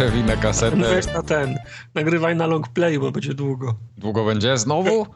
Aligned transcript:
przewinę 0.00 0.36
kasetę. 0.36 0.76
Weź 0.76 1.06
na 1.06 1.22
ten, 1.22 1.58
nagrywaj 1.94 2.36
na 2.36 2.46
long 2.46 2.68
play, 2.68 2.98
bo 2.98 3.12
będzie 3.12 3.34
długo. 3.34 3.74
Długo 3.98 4.24
będzie? 4.24 4.58
Znowu? 4.58 5.06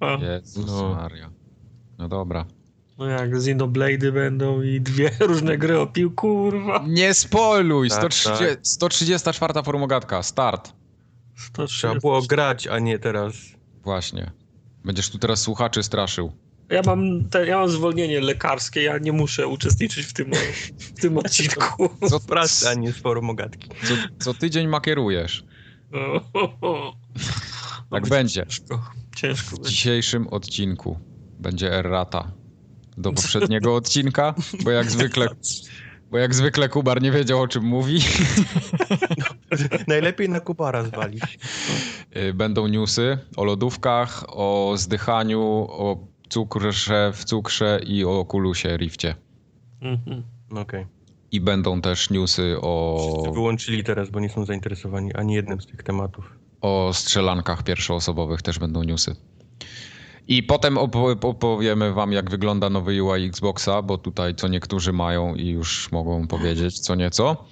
A, 0.00 0.12
Jezus 0.32 0.66
No. 0.66 0.94
Maria. 0.94 1.30
No 1.98 2.08
dobra. 2.08 2.44
no 2.98 3.06
jak 3.06 3.34
Xenoblade 3.34 4.12
będą 4.12 4.62
i 4.62 4.80
dwie 4.80 5.10
różne 5.20 5.58
gry 5.58 5.80
o 5.80 5.86
pił, 5.86 6.10
kurwa. 6.10 6.84
Nie 6.88 7.14
spoiluj! 7.14 7.88
Tak, 7.88 7.98
130, 7.98 8.44
134 8.62 9.62
formogatka. 9.62 10.22
Start. 10.22 10.72
130. 11.36 11.78
Trzeba 11.78 11.94
było 11.94 12.22
grać, 12.22 12.66
a 12.66 12.78
nie 12.78 12.98
teraz. 12.98 13.34
Właśnie. 13.82 14.30
Będziesz 14.84 15.10
tu 15.10 15.18
teraz 15.18 15.40
słuchaczy 15.40 15.82
straszył. 15.82 16.32
Ja 16.70 16.80
mam, 16.86 17.28
te, 17.28 17.46
ja 17.46 17.58
mam 17.58 17.68
zwolnienie 17.68 18.20
lekarskie, 18.20 18.82
ja 18.82 18.98
nie 18.98 19.12
muszę 19.12 19.46
uczestniczyć 19.48 20.06
w 20.06 20.12
tym, 20.12 20.30
w 20.78 21.00
tym 21.00 21.18
odcinku. 21.18 21.88
Co, 22.10 22.20
Pracy, 22.20 22.68
a 22.68 22.74
nie 22.74 22.92
z 22.92 22.96
forum 22.96 23.30
ogatki. 23.30 23.68
co, 23.84 23.94
co 24.18 24.34
tydzień 24.34 24.68
makierujesz. 24.68 25.44
Tak 27.90 28.08
będzie. 28.08 28.46
Ciężko, 28.46 28.82
ciężko 29.16 29.56
W 29.56 29.66
dzisiejszym 29.66 30.28
odcinku 30.28 30.98
będzie 31.38 31.72
errata 31.72 32.32
do 32.96 33.12
poprzedniego 33.22 33.74
odcinka, 33.76 34.34
bo 34.64 34.70
jak 34.70 34.90
zwykle, 34.90 35.28
bo 36.10 36.18
jak 36.18 36.34
zwykle 36.34 36.68
Kubar 36.68 37.02
nie 37.02 37.12
wiedział 37.12 37.40
o 37.42 37.48
czym 37.48 37.64
mówi. 37.64 37.98
Najlepiej 39.88 40.28
na 40.28 40.40
Kubara 40.40 40.84
zwalić. 40.84 41.38
Y, 42.16 42.34
Będą 42.34 42.66
newsy 42.66 43.18
o 43.36 43.44
lodówkach, 43.44 44.24
o 44.28 44.74
zdychaniu, 44.76 45.40
o 45.68 46.13
cukrze 46.38 47.12
w 47.14 47.24
cukrze 47.24 47.80
i 47.86 48.04
o 48.04 48.24
kulusie 48.24 48.76
rifcie. 48.76 49.14
Mhm. 49.80 50.22
Okej. 50.50 50.86
I 51.32 51.40
będą 51.40 51.80
też 51.80 52.10
newsy 52.10 52.56
o, 52.60 52.98
Wszyscy 53.12 53.30
wyłączyli 53.32 53.84
teraz, 53.84 54.10
bo 54.10 54.20
nie 54.20 54.28
są 54.28 54.44
zainteresowani 54.44 55.14
ani 55.14 55.34
jednym 55.34 55.60
z 55.60 55.66
tych 55.66 55.82
tematów. 55.82 56.24
o 56.60 56.90
strzelankach 56.94 57.62
pierwszoosobowych, 57.62 58.42
też 58.42 58.58
będą 58.58 58.82
newsy. 58.82 59.16
I 60.28 60.42
potem 60.42 60.74
opo- 60.74 61.26
opowiemy 61.26 61.92
wam, 61.92 62.12
jak 62.12 62.30
wygląda 62.30 62.70
nowy 62.70 63.02
UI 63.04 63.26
Xboxa, 63.26 63.82
bo 63.82 63.98
tutaj 63.98 64.34
co 64.34 64.48
niektórzy 64.48 64.92
mają 64.92 65.34
i 65.34 65.48
już 65.48 65.92
mogą 65.92 66.26
powiedzieć 66.26 66.80
co 66.80 66.94
nieco. 66.94 67.44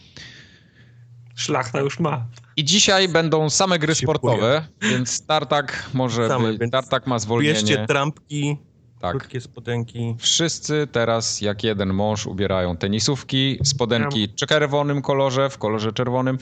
Szlachta 1.34 1.80
już 1.80 2.00
ma. 2.00 2.26
I 2.56 2.64
dzisiaj 2.64 3.08
będą 3.08 3.50
same 3.50 3.78
gry 3.78 3.94
sportowe, 3.94 4.66
więc 4.82 5.26
Tartak 5.26 5.90
może 5.94 6.28
Same, 6.28 6.52
być, 6.52 6.70
Tartak 6.70 7.06
ma 7.06 7.18
zwolnienie. 7.18 7.54
Bierzcie 7.54 7.86
trampki, 7.86 8.56
Tak. 9.02 9.10
krótkie 9.10 9.40
spodenki. 9.40 10.14
Wszyscy 10.18 10.86
teraz 10.92 11.40
jak 11.40 11.64
jeden 11.64 11.92
mąż 11.94 12.26
ubierają 12.26 12.76
tenisówki, 12.76 13.58
spodenki 13.64 14.28
w 14.28 14.34
czerwonym 14.34 15.02
kolorze, 15.02 15.50
w 15.50 15.58
kolorze 15.58 15.92
czerwonym 15.92 16.38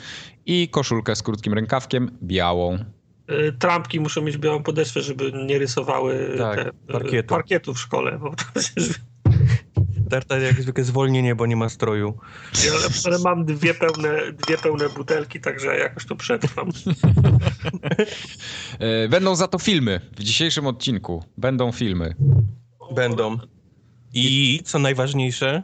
i 0.46 0.68
koszulkę 0.68 1.16
z 1.16 1.22
krótkim 1.22 1.54
rękawkiem 1.54 2.10
białą. 2.22 2.78
Y, 3.30 3.52
Trampki 3.58 4.00
muszą 4.00 4.22
mieć 4.22 4.38
białą 4.38 4.62
podeszwę, 4.62 5.02
żeby 5.02 5.32
nie 5.46 5.58
rysowały 5.58 6.34
Tak, 6.38 6.58
y, 6.58 6.92
parkietu. 6.92 7.28
parkietu 7.28 7.74
w 7.74 7.80
szkole. 7.80 8.18
Bo 8.18 8.30
przecież, 8.54 9.00
Tarta 10.10 10.38
jak 10.38 10.62
zwykle 10.62 10.84
zwolnienie, 10.84 11.34
bo 11.34 11.46
nie 11.46 11.56
ma 11.56 11.68
stroju. 11.68 12.18
ja, 12.66 12.72
ale 13.06 13.18
mam 13.18 13.44
dwie 13.44 13.74
pełne, 13.74 14.32
dwie 14.32 14.58
pełne 14.58 14.88
butelki, 14.88 15.40
także 15.40 15.76
jakoś 15.78 16.06
to 16.06 16.16
przetrwam. 16.16 16.70
E, 18.78 19.08
Będą 19.08 19.34
za 19.34 19.48
to 19.48 19.58
filmy 19.58 20.00
w 20.16 20.22
dzisiejszym 20.22 20.66
odcinku. 20.66 21.24
Będą 21.38 21.72
filmy. 21.72 22.14
Będą. 22.94 23.38
I 24.14 24.60
co 24.64 24.78
najważniejsze, 24.78 25.62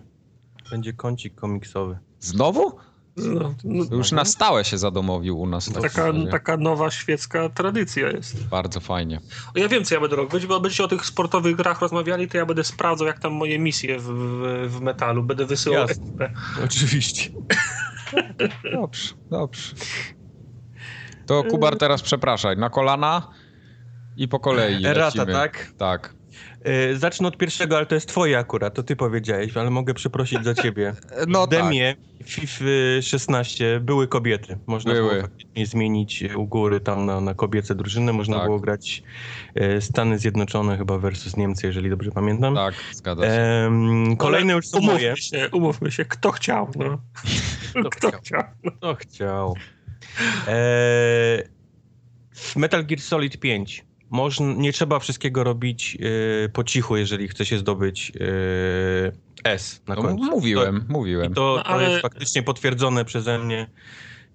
będzie 0.71 0.93
kącik 0.93 1.35
komiksowy. 1.35 1.99
Znowu? 2.21 2.73
No, 3.17 3.55
no, 3.65 3.97
już 3.97 4.13
na 4.13 4.25
stałe 4.25 4.65
się 4.65 4.79
zadomowił 4.79 5.41
u 5.41 5.47
nas. 5.47 5.69
w 5.69 5.73
takim 5.73 5.91
taka, 5.91 6.13
taka 6.31 6.57
nowa 6.57 6.91
świecka 6.91 7.49
tradycja 7.49 8.11
jest. 8.11 8.47
Bardzo 8.47 8.81
fajnie. 8.81 9.21
Ja 9.55 9.69
wiem, 9.69 9.85
co 9.85 9.95
ja 9.95 10.01
będę 10.01 10.17
robić, 10.17 10.47
bo 10.47 10.61
będziecie 10.61 10.85
o 10.85 10.89
tych 10.89 11.07
sportowych 11.07 11.57
grach 11.57 11.81
rozmawiali, 11.81 12.29
to 12.29 12.39
ja 12.39 12.47
będę 12.47 12.65
sprawdzał, 12.65 13.07
jak 13.07 13.19
tam 13.19 13.33
moje 13.33 13.59
misje 13.59 13.99
w, 13.99 14.03
w, 14.03 14.67
w 14.69 14.81
metalu. 14.81 15.23
Będę 15.23 15.47
wysyłał 15.47 15.81
Jasne. 15.81 16.05
ekipę. 16.05 16.33
Oczywiście. 16.65 17.31
Dobrze, 18.73 19.15
dobrze. 19.31 19.75
To 21.27 21.45
Kubar 21.45 21.79
teraz 21.79 22.03
przepraszaj. 22.03 22.57
Na 22.57 22.71
kolana 22.71 23.31
i 24.17 24.29
po 24.29 24.41
kolei 24.41 24.87
Errata, 24.87 25.19
lecimy. 25.19 25.33
tak? 25.33 25.73
Tak. 25.79 26.15
Yy, 26.65 26.99
zacznę 26.99 27.29
od 27.29 27.37
pierwszego, 27.37 27.77
ale 27.77 27.87
to 27.87 27.95
jest 27.95 28.09
twoje 28.09 28.39
akurat, 28.39 28.75
to 28.75 28.83
ty 28.83 28.97
powiedziałeś, 28.97 29.57
ale 29.57 29.71
mogę 29.71 29.95
przeprosić 29.95 30.45
za 30.45 30.55
ciebie. 30.55 30.95
No 31.29 31.47
w 31.47 31.49
demie 31.49 31.97
FIFA 32.25 32.65
16 33.03 33.81
były 33.81 34.09
kobiety. 34.09 34.59
Można 34.67 34.93
Były. 34.93 35.15
było 35.55 35.67
zmienić 35.67 36.23
e, 36.23 36.37
u 36.37 36.47
góry 36.47 36.81
tam 36.81 37.07
na, 37.07 37.21
na 37.21 37.35
kobiece 37.35 37.75
drużyny. 37.75 38.13
Można 38.13 38.37
Tak. 38.37 38.47
było 38.47 38.61
grać 38.61 39.03
e, 39.55 39.81
Stany 39.81 40.19
Zjednoczone 40.19 40.79
chyba 40.79 40.99
versus 40.99 41.37
Niemcy, 41.37 41.67
jeżeli 41.67 41.91
dobrze 41.91 42.11
pamiętam. 42.11 42.55
Tak, 42.55 42.75
zgadza 42.93 43.27
się. 43.27 43.71
Kolejne 44.19 44.53
już 44.53 44.69
są 44.69 44.81
moje. 44.81 45.07
Umówmy 45.09 45.17
się, 45.23 45.49
umówmy 45.53 45.91
się, 45.91 46.05
kto 46.05 46.33
chciał, 46.33 46.71
no. 46.77 46.99
Kto 47.91 48.11
chciał. 48.11 48.43
Kto 48.77 48.95
chciał? 48.95 49.55
E, 50.49 50.53
w 52.33 52.57
Metal 52.57 52.87
Gear 52.87 53.01
Solid 53.01 53.41
5 53.41 53.86
można, 54.11 54.47
nie 54.55 54.73
trzeba 54.73 54.99
wszystkiego 54.99 55.45
robić 55.45 55.99
e, 56.45 56.49
po 56.49 56.65
cichu, 56.65 56.97
jeżeli 56.97 57.29
chce 57.29 57.47
się 57.47 57.59
zdobyć 57.59 58.13
e, 59.45 59.51
S 59.51 59.83
na 59.87 59.95
No, 59.95 60.03
końcu. 60.03 60.25
mówiłem, 60.25 60.81
To, 60.81 60.93
mówiłem. 60.93 61.33
I 61.33 61.35
to, 61.35 61.55
No, 61.57 61.63
to 61.63 61.67
ale- 61.69 61.91
jest 61.91 62.03
faktycznie 62.03 62.43
potwierdzone 62.43 63.05
przeze 63.05 63.39
mnie. 63.39 63.67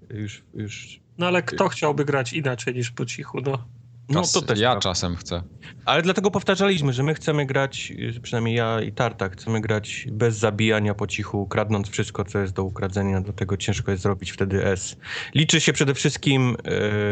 Już, 0.09 0.43
już. 0.53 0.99
No 1.17 1.27
ale 1.27 1.43
kto 1.43 1.69
chciałby 1.69 2.05
grać 2.05 2.33
inaczej 2.33 2.73
niż 2.75 2.91
po 2.91 3.05
cichu, 3.05 3.41
no. 3.41 3.67
No 4.11 4.21
to 4.33 4.41
też. 4.41 4.59
ja 4.59 4.75
czasem 4.79 5.15
chcę. 5.15 5.43
Ale 5.85 6.01
dlatego 6.01 6.31
powtarzaliśmy, 6.31 6.93
że 6.93 7.03
my 7.03 7.13
chcemy 7.13 7.45
grać, 7.45 7.93
przynajmniej 8.21 8.55
ja 8.55 8.81
i 8.81 8.91
Tarta, 8.91 9.29
chcemy 9.29 9.61
grać 9.61 10.07
bez 10.11 10.37
zabijania 10.37 10.93
po 10.93 11.07
cichu, 11.07 11.47
kradnąc 11.47 11.89
wszystko, 11.89 12.25
co 12.25 12.39
jest 12.39 12.53
do 12.53 12.63
ukradzenia, 12.63 13.21
dlatego 13.21 13.57
ciężko 13.57 13.91
jest 13.91 14.03
zrobić 14.03 14.31
wtedy 14.31 14.65
S. 14.65 14.95
Liczy 15.35 15.61
się 15.61 15.73
przede 15.73 15.93
wszystkim 15.93 16.55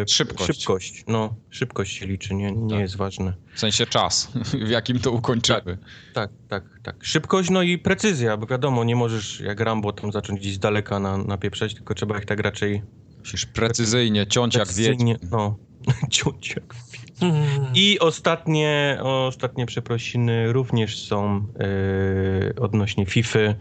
e, 0.04 0.08
Szybkość. 0.08 0.54
szybkość. 0.59 1.04
No, 1.08 1.36
szybkość 1.50 1.98
się 1.98 2.06
liczy, 2.08 2.36
nie, 2.36 2.52
nie 2.52 2.70
Tak. 2.70 2.80
jest 2.80 2.96
ważne. 2.98 3.34
W 3.54 3.59
sensie 3.59 3.86
czas, 3.86 4.32
w 4.68 4.70
jakim 4.70 5.00
to 5.00 5.12
ukończymy. 5.12 5.78
Tak, 6.14 6.30
tak, 6.50 6.64
tak. 6.84 6.96
Szybkość, 7.02 7.50
no 7.50 7.62
i 7.62 7.78
precyzja, 7.78 8.38
bo 8.38 8.46
wiadomo, 8.48 8.84
nie 8.84 8.96
możesz 8.96 9.40
jak 9.40 9.59
Rambo 9.59 9.94
tam 9.94 10.12
zacząć 10.12 10.40
gdzieś 10.40 10.54
z 10.54 10.59
daleka 10.59 11.00
na, 11.00 11.18
napieprzać, 11.18 11.74
tylko 11.76 11.94
trzeba 11.94 12.18
ich 12.20 12.26
tak 12.26 12.40
raczej 12.40 12.82
Musisz 13.20 13.46
precyzyjnie 13.46 14.28
ciąć 14.28 14.56
jak 14.56 14.68
wiedź. 14.68 14.76
precyzyjnie, 14.76 15.18
no, 15.32 15.58
ciąć 16.12 16.50
jak 16.50 16.76
Hmm. 17.19 17.66
I 17.75 18.00
ostatnie, 18.00 19.00
ostatnie 19.03 19.66
przeprosiny 19.66 20.53
również 20.53 21.07
są 21.07 21.46
e, 21.59 22.62
odnośnie 22.62 23.06
FIFA. 23.06 23.40
E, 23.40 23.56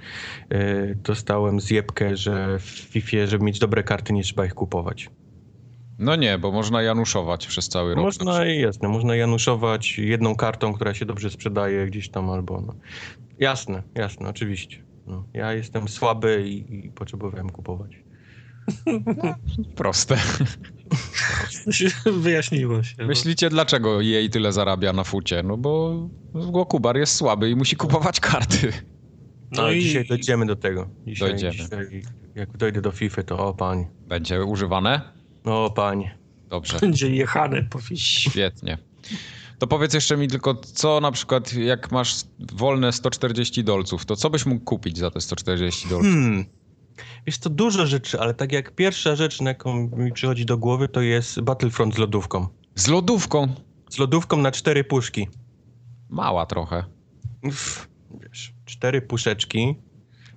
dostałem 0.95 1.61
zjebkę, 1.61 2.17
że 2.17 2.59
w 2.59 2.63
FIFA, 2.63 3.27
żeby 3.27 3.45
mieć 3.45 3.59
dobre 3.59 3.83
karty, 3.83 4.13
nie 4.13 4.23
trzeba 4.23 4.47
ich 4.47 4.55
kupować. 4.55 5.11
No 5.99 6.17
nie, 6.17 6.39
bo 6.39 6.53
można 6.53 6.83
januszować 6.83 7.47
przez 7.47 7.69
cały 7.69 7.95
rok. 7.95 8.05
Można, 8.05 8.45
jasne, 8.45 8.89
można 8.89 9.17
januszować 9.17 9.99
jedną 9.99 10.37
kartą, 10.37 10.73
która 10.73 10.95
się 10.95 11.05
dobrze 11.07 11.31
sprzedaje 11.31 11.87
gdzieś 11.87 12.09
tam 12.09 12.31
albo... 12.31 12.61
No. 12.61 12.75
Jasne, 13.39 13.83
jasne, 13.95 14.29
oczywiście. 14.29 14.83
No, 15.07 15.25
ja 15.35 15.53
jestem 15.53 15.89
słaby 15.89 16.45
i, 16.49 16.87
i 16.87 16.91
potrzebowałem 16.91 17.51
kupować. 17.51 18.03
Proste. 19.77 20.17
Wyjaśniło 22.23 22.83
się. 22.83 22.95
no. 22.99 23.07
Myślicie, 23.07 23.51
dlaczego 23.51 24.01
jej 24.01 24.31
tyle 24.31 24.53
zarabia 24.53 24.93
na 24.93 25.05
fucie? 25.05 25.43
No 25.43 25.57
bo, 25.57 26.09
bo 26.53 26.67
Kubar 26.67 26.97
jest 26.97 27.15
słaby 27.17 27.51
i 27.51 27.57
musi 27.57 27.77
kupować 27.77 28.21
karty. 28.21 28.73
No, 29.51 29.63
No 29.63 29.71
i 29.71 29.83
dzisiaj 29.83 30.07
dojdziemy 30.07 30.47
do 30.47 30.57
tego. 30.57 30.89
Dzisiaj, 31.07 31.29
Dojdziemy. 31.29 31.53
Dzisiaj, 31.53 32.03
jak 32.35 32.57
dojdę 32.57 32.81
do 32.81 32.91
FIFA, 32.93 33.23
to 33.23 33.39
o 33.47 33.55
panie. 33.55 33.89
Będzie 34.09 34.45
używane? 34.45 35.01
O 35.45 35.71
panie. 35.77 36.19
Dobrze. 36.49 36.79
będzie 36.81 37.11
jechane 37.11 37.63
po 37.63 37.79
fiś. 37.79 38.03
Świetnie. 38.03 38.79
To 39.59 39.67
powiedz 39.67 39.95
jeszcze 39.95 40.17
mi 40.17 40.29
tylko, 40.29 40.55
co 40.55 41.01
na 41.01 41.13
przykład, 41.13 41.53
jak 41.53 41.93
masz 41.93 42.15
wolne 42.53 42.93
140 42.93 43.65
dolców, 43.65 44.05
to 44.05 44.17
co 44.17 44.31
byś 44.31 44.47
mógł 44.47 44.65
kupić 44.65 44.99
za 44.99 45.11
te 45.11 45.21
140 45.21 45.89
dolców? 45.89 46.13
Hmm. 46.13 46.45
Jest 47.27 47.43
to 47.43 47.51
dużo 47.51 47.87
rzeczy, 47.87 48.21
ale 48.21 48.35
tak 48.35 48.53
jak 48.53 48.75
pierwsza 48.75 49.17
rzecz, 49.17 49.41
na 49.41 49.51
jaką 49.51 49.91
mi 49.97 50.13
przychodzi 50.13 50.47
do 50.47 50.59
głowy, 50.59 50.89
to 50.89 51.01
jest 51.01 51.41
Battlefront 51.41 51.95
z 51.95 51.99
lodówką. 51.99 52.47
Z 52.75 52.87
lodówką. 52.89 53.49
Z 53.91 53.99
lodówką 53.99 54.37
na 54.37 54.53
cztery 54.53 54.85
puszki. 54.85 55.29
Mała 56.09 56.47
trochę. 56.47 56.85
Uff, 57.43 57.89
wiesz, 58.21 58.53
cztery 58.65 59.03
puszeczki. 59.03 59.75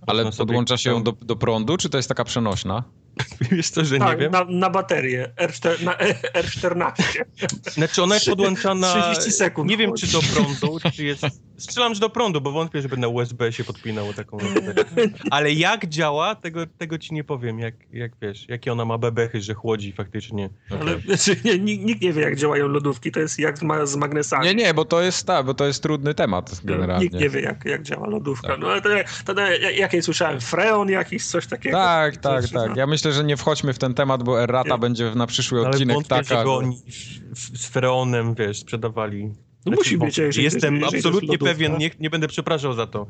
Ale 0.08 0.31
podłącza 0.31 0.78
się 0.78 0.90
ją 0.90 1.04
do, 1.04 1.12
do 1.12 1.36
prądu, 1.36 1.78
czy 1.78 1.90
to 1.90 1.98
jest 1.98 2.10
taka 2.10 2.24
przenośna? 2.24 2.84
Wiesz 3.52 3.69
co, 3.69 3.86
że 3.86 4.00
nie 4.00 4.06
Tak, 4.06 4.19
wiem. 4.19 4.31
na, 4.31 4.44
na 4.50 4.69
baterię 4.69 5.34
R4, 5.38 5.84
na 5.84 5.94
R14. 6.44 6.94
Znaczy 7.72 8.04
ona 8.04 8.16
jest 8.16 8.28
podłączana... 8.28 9.12
30 9.13 9.31
sekund 9.31 9.69
Nie 9.69 9.78
wiem, 9.78 9.90
chodzi. 9.90 10.08
czy 10.08 10.13
do 10.13 10.19
prądu, 10.22 10.80
czy 10.94 11.04
jest 11.06 11.24
strzelam, 11.62 11.94
że 11.94 12.00
do 12.00 12.10
prądu, 12.10 12.42
bo 12.42 12.52
wątpię, 12.52 12.81
żeby 12.81 12.98
na 12.98 13.08
USB 13.08 13.52
się 13.54 13.63
podpinało 13.63 14.13
taką. 14.13 14.38
Ale 15.31 15.52
jak 15.54 15.86
działa, 15.90 16.36
tego, 16.36 16.68
tego 16.78 16.98
ci 16.98 17.13
nie 17.13 17.24
powiem, 17.24 17.60
jak, 17.60 17.75
jak 17.94 18.12
wiesz, 18.22 18.50
jakie 18.50 18.72
ona 18.72 18.86
ma 18.86 18.98
bebechy, 18.98 19.42
że 19.42 19.54
chłodzi 19.54 19.92
faktycznie. 19.92 20.50
Ale 20.81 21.00
znaczy, 21.18 21.42
nie, 21.46 21.58
nikt, 21.60 22.02
nie 22.02 22.13
wie, 22.13 22.22
jak 22.22 22.36
działają 22.36 22.68
lodówki, 22.68 23.12
to 23.12 23.19
jest 23.19 23.40
jak 23.40 23.58
z, 23.58 23.62
ma- 23.62 23.86
z 23.86 23.96
magnesami. 23.96 24.46
Nie, 24.46 24.56
nie, 24.56 24.74
bo 24.74 24.86
to 24.86 25.02
jest 25.02 25.28
tak, 25.28 25.46
bo 25.46 25.54
to 25.54 25.66
jest 25.68 25.84
trudny 25.84 26.13
temat 26.13 26.62
generalnie. 26.63 27.04
Nikt 27.04 27.16
nie 27.16 27.30
wie, 27.30 27.42
jak, 27.42 27.66
jak 27.66 27.84
działa 27.84 28.08
lodówka. 28.08 28.48
Tak. 28.48 28.60
No 28.60 28.68
ale 28.68 28.81
to, 28.81 28.90
to, 29.25 29.34
to 29.34 29.42
jakiej 29.52 30.02
słyszałem? 30.02 30.42
Freon 30.42 30.90
jakiś, 30.90 31.25
coś 31.25 31.48
takiego? 31.48 31.78
Tak, 31.78 32.18
tak, 32.18 32.42
Coś- 32.42 32.52
tak. 32.52 32.75
Ja 32.75 32.88
myślę, 32.88 33.12
że 33.13 33.24
nie 33.24 33.38
wchodźmy 33.38 33.74
w 33.74 33.80
ten 33.80 33.94
temat, 33.94 34.24
bo 34.24 34.44
errata 34.44 34.74
Nie. 34.74 34.80
będzie 34.80 35.16
na 35.16 35.28
przyszły 35.28 35.60
Ale 35.60 35.69
odcinek 35.69 35.94
wątpię, 35.96 36.16
taka. 36.16 36.24
że- 36.44 36.50
oni 36.52 36.81
w- 37.36 37.58
z 37.58 37.66
freonem, 37.66 38.36
wiesz, 38.36 38.60
sprzedawali. 38.60 39.34
No 39.66 39.69
Znaczy, 39.69 39.80
musi 39.80 39.98
być, 39.98 40.18
jeżeli- 40.18 40.44
Jestem 40.44 40.75
jeżeli 40.75 40.98
absolutnie 40.98 41.38
pewien, 41.38 41.78
nie, 41.78 41.92
nie 42.00 42.10
będę 42.10 42.28
przepraszał 42.28 42.74
za 42.74 42.88
to. 42.88 43.08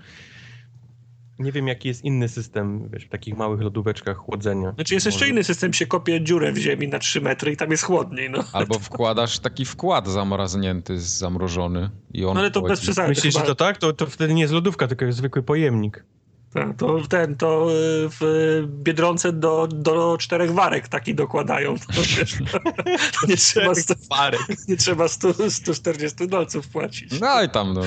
Nie 1.39 1.51
wiem, 1.51 1.67
jaki 1.67 1.87
jest 1.87 2.03
inny 2.05 2.29
system, 2.29 2.89
wiesz, 2.93 3.05
w 3.05 3.09
takich 3.09 3.37
małych 3.37 3.61
lodóweczkach 3.61 4.17
chłodzenia. 4.17 4.71
Znaczy 4.75 4.93
jest 4.93 5.05
jeszcze 5.05 5.19
Może- 5.19 5.29
inny 5.31 5.43
system, 5.43 5.73
się 5.73 5.85
kopie 5.87 6.21
dziurę 6.23 6.51
w 6.51 6.57
ziemi 6.57 6.87
na 6.87 6.99
3 6.99 7.21
metry 7.21 7.51
i 7.51 7.57
tam 7.57 7.71
jest 7.71 7.83
chłodniej, 7.83 8.29
no. 8.29 8.43
Albo 8.53 8.79
wkładasz 8.79 9.39
taki 9.39 9.65
wkład 9.65 10.07
zamrażnięty, 10.07 10.99
zamrożony 10.99 11.89
i 12.13 12.25
on 12.25 12.33
No 12.33 12.39
ale 12.39 12.51
to 12.51 12.61
bez 12.61 12.81
przesady. 12.81 13.09
Myślisz, 13.09 13.33
chyba- 13.33 13.45
że 13.45 13.51
to 13.51 13.55
tak? 13.55 13.77
To, 13.77 13.93
to 13.93 14.05
wtedy 14.05 14.33
nie 14.33 14.41
jest 14.41 14.53
lodówka, 14.53 14.87
tylko 14.87 15.05
jest 15.05 15.17
zwykły 15.17 15.43
pojemnik. 15.43 16.03
Tak, 16.53 16.77
to 16.77 17.01
ten, 17.09 17.35
to 17.35 17.67
y, 17.71 17.73
w 18.19 18.63
Biedronce 18.67 19.33
do, 19.33 19.67
do 19.67 20.17
czterech 20.19 20.51
warek 20.53 20.87
taki 20.87 21.15
dokładają. 21.15 21.75
To, 21.79 21.85
wiesz, 22.01 22.35
to 23.21 23.27
nie, 23.27 23.37
trzeba, 23.37 23.75
sto, 23.75 23.93
Parek. 24.09 24.41
nie 24.67 24.77
trzeba 24.77 25.07
100, 25.07 25.49
140 25.49 26.27
dolców 26.27 26.67
płacić. 26.67 27.19
No 27.19 27.43
i 27.43 27.49
tam, 27.49 27.73
no. 27.73 27.81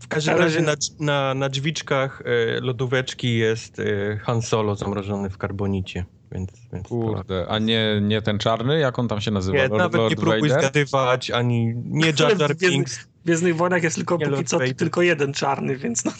W 0.00 0.08
każdym 0.08 0.36
razie 0.38 0.60
na, 0.60 0.74
na, 1.00 1.34
na 1.34 1.48
drzwiczkach 1.48 2.22
e, 2.24 2.60
lodóweczki 2.60 3.36
jest 3.38 3.78
e, 3.78 4.16
Han 4.22 4.42
Solo 4.42 4.74
zamrożony 4.76 5.30
w 5.30 5.38
karbonicie, 5.38 6.04
więc... 6.32 6.50
więc 6.72 6.84
to- 6.84 6.88
Kurde, 6.88 7.46
a 7.48 7.58
nie, 7.58 8.00
nie 8.02 8.22
ten 8.22 8.38
czarny? 8.38 8.78
Jak 8.78 8.98
on 8.98 9.08
tam 9.08 9.20
się 9.20 9.30
nazywa? 9.30 9.56
Nie, 9.58 9.62
Lord, 9.68 9.78
nawet 9.78 9.94
Lord 9.94 10.10
nie 10.10 10.16
próbuj 10.16 10.40
Vader? 10.40 10.58
zgadywać, 10.60 11.30
ani 11.30 11.74
nie 11.84 12.06
Jar 12.20 12.40
Jar 12.40 12.56
Binks. 12.70 12.98
W 12.98 13.06
Gwiezdnych 13.24 13.56
Wojnach 13.56 13.82
jest 13.82 13.96
tylko 13.96 14.14
Nie 14.16 14.24
póki 14.24 14.36
Lord 14.36 14.48
co 14.48 14.58
Vader. 14.58 14.76
tylko 14.76 15.02
jeden 15.02 15.32
czarny, 15.32 15.76
więc 15.76 16.04
no. 16.04 16.12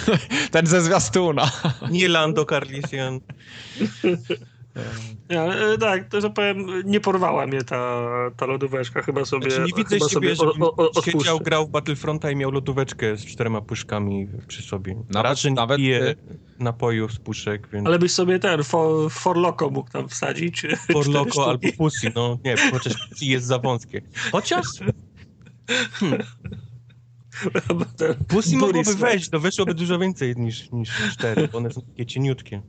Ten 0.50 0.66
ze 0.66 0.82
zwiastuna. 0.82 1.50
Nie 1.90 2.08
Lando 2.08 2.44
Carlisian. 2.44 3.20
Ale, 5.28 5.72
e, 5.72 5.78
tak, 5.78 6.08
to 6.08 6.20
że 6.20 6.30
powiem, 6.30 6.66
nie 6.84 7.00
porwała 7.00 7.46
mnie 7.46 7.62
ta, 7.62 8.06
ta 8.36 8.46
lodóweczka, 8.46 9.02
chyba 9.02 9.24
sobie, 9.24 9.50
Znaczy 9.50 9.66
nie 9.66 9.72
widzę 9.76 9.96
chyba 9.96 10.08
siebie, 10.08 10.36
sobie 10.36 10.60
o, 10.60 10.90
o, 10.94 11.02
siedział, 11.02 11.40
grał 11.40 11.66
w 11.66 11.70
Battlefronta 11.70 12.30
i 12.30 12.36
miał 12.36 12.50
lodóweczkę 12.50 13.16
z 13.16 13.26
czterema 13.26 13.60
puszkami 13.60 14.28
przy 14.48 14.62
sobie. 14.62 14.94
Nawet- 14.94 15.14
Raczej 15.30 15.50
nie 15.50 15.54
nawet, 15.54 15.76
piję 15.76 16.02
y- 16.02 16.16
napojów 16.58 17.12
z 17.12 17.18
puszek, 17.18 17.68
więc 17.72 17.86
Ale 17.86 17.98
byś 17.98 18.12
sobie 18.12 18.38
ten 18.38 18.64
for, 18.64 19.10
for 19.10 19.36
Loco 19.36 19.70
mógł 19.70 19.90
tam 19.90 20.08
wsadzić. 20.08 20.66
For 20.92 21.02
cztery 21.04 21.18
Loco 21.18 21.30
sztuki. 21.30 21.48
albo 21.48 21.68
Pussy, 21.78 22.12
no 22.14 22.38
nie, 22.44 22.56
chociaż 22.70 23.08
Pussy 23.08 23.24
jest 23.24 23.46
za 23.46 23.58
wąskie. 23.58 24.02
Chociaż 24.32 24.66
ten 24.78 24.92
Pussy 28.28 28.56
mogłoby 28.56 28.94
wejść, 28.94 29.28
to 29.28 29.40
weszłoby 29.40 29.74
dużo 29.74 29.98
więcej 29.98 30.36
niż, 30.36 30.70
niż 30.70 30.90
cztery, 31.12 31.48
bo 31.48 31.58
one 31.58 31.72
są 31.72 31.82
takie 31.82 32.06
cieniutkie. 32.06 32.62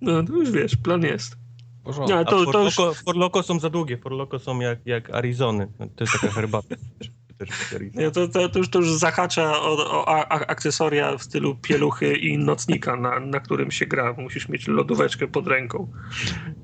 No 0.00 0.22
to 0.22 0.32
już 0.32 0.50
wiesz, 0.50 0.76
plan 0.76 1.02
jest. 1.02 1.36
Porządku. 1.84 2.12
Nie, 2.12 2.18
A 2.18 2.24
to, 2.24 2.52
to 2.52 2.64
już, 2.64 3.46
są 3.46 3.60
za 3.60 3.70
długie, 3.70 3.98
For 3.98 4.12
Loco 4.12 4.38
są 4.38 4.60
jak, 4.60 4.78
jak 4.86 5.10
Arizony. 5.10 5.68
To 5.96 6.04
jest 6.04 6.12
taka 6.12 6.28
herbata. 6.28 6.76
Nie, 7.94 8.10
to, 8.10 8.28
to, 8.28 8.48
to, 8.48 8.58
już, 8.58 8.68
to 8.68 8.78
już 8.78 8.92
zahacza 8.92 9.60
o, 9.60 9.90
o 9.90 10.08
a, 10.08 10.28
a, 10.28 10.46
akcesoria 10.46 11.16
w 11.16 11.22
stylu 11.22 11.56
pieluchy 11.56 12.16
i 12.16 12.38
nocnika, 12.38 12.96
na, 12.96 13.20
na 13.20 13.40
którym 13.40 13.70
się 13.70 13.86
gra. 13.86 14.14
Musisz 14.18 14.48
mieć 14.48 14.68
lodóweczkę 14.68 15.28
pod 15.28 15.46
ręką. 15.46 15.92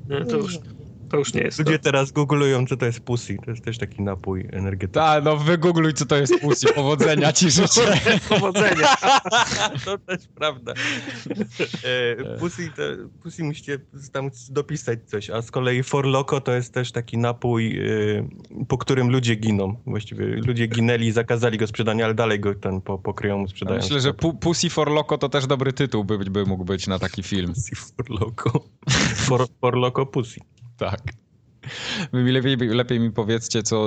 Nie, 0.08 0.25
to, 0.25 0.37
już, 0.37 0.58
to 1.11 1.17
już 1.17 1.35
nie 1.35 1.41
jest. 1.41 1.58
Ludzie 1.58 1.79
teraz 1.79 2.12
googlują, 2.12 2.67
co 2.67 2.76
to 2.76 2.87
jest 2.87 3.00
Pussy. 3.00 3.37
To 3.44 3.50
jest 3.50 3.64
też 3.64 3.79
taki 3.79 4.03
napój 4.03 4.49
energetyczny. 4.53 5.03
Tak, 5.03 5.25
no 5.25 5.37
wygoogluj, 5.37 5.94
co 5.94 6.06
to 6.06 6.17
jest 6.17 6.41
pussy. 6.41 6.67
Powodzenia 6.75 7.32
ci 7.32 7.50
życzę. 7.56 8.00
To. 8.29 8.35
Powodzenia. 8.35 8.97
to 9.85 9.99
też 9.99 10.20
prawda. 10.35 10.73
E, 11.85 12.38
Pussy, 12.38 12.70
to, 12.76 12.82
Pussy 13.23 13.44
musicie 13.44 13.79
tam 14.12 14.31
dopisać 14.50 14.99
coś, 15.06 15.31
a 15.31 15.43
z 15.43 15.50
kolei 15.50 15.82
For 15.82 16.06
Loco 16.06 16.41
to 16.41 16.53
jest 16.53 16.75
też 16.75 16.93
taki 16.93 17.19
napój, 17.19 17.79
e, 17.79 18.64
po 18.69 18.79
którym 18.79 19.11
ludzie 19.11 19.35
giną. 19.35 19.76
Właściwie 19.87 20.26
ludzie 20.26 20.67
ginęli, 20.67 21.12
zakazali 21.12 21.58
go 21.58 21.67
sprzedania, 21.67 22.05
ale 22.05 22.14
dalej 22.14 22.41
go 22.41 22.55
ten 22.55 22.81
po, 22.81 22.99
pokryją, 22.99 23.49
sprzedają. 23.49 23.81
Myślę, 23.81 24.00
że 24.00 24.14
pu 24.14 24.35
Pussy 24.35 24.70
for 24.70 24.91
Loco 24.91 25.19
to 25.19 25.29
też 25.29 25.47
dobry 25.47 25.73
tytuł 25.73 26.05
by, 26.05 26.19
by 26.19 26.44
mógł 26.44 26.64
być 26.64 26.87
na 26.87 26.99
taki 26.99 27.23
film. 27.23 27.55
Pussy 27.55 27.76
For 27.76 28.11
Loco. 28.11 28.50
For, 29.14 29.47
for 29.61 29.76
Loco 29.76 30.06
Pussy. 30.06 30.41
Tak. 30.87 31.00
Lepiej, 32.12 32.56
lepiej 32.56 33.00
mi 33.00 33.11
powiedzcie, 33.11 33.62
co, 33.62 33.87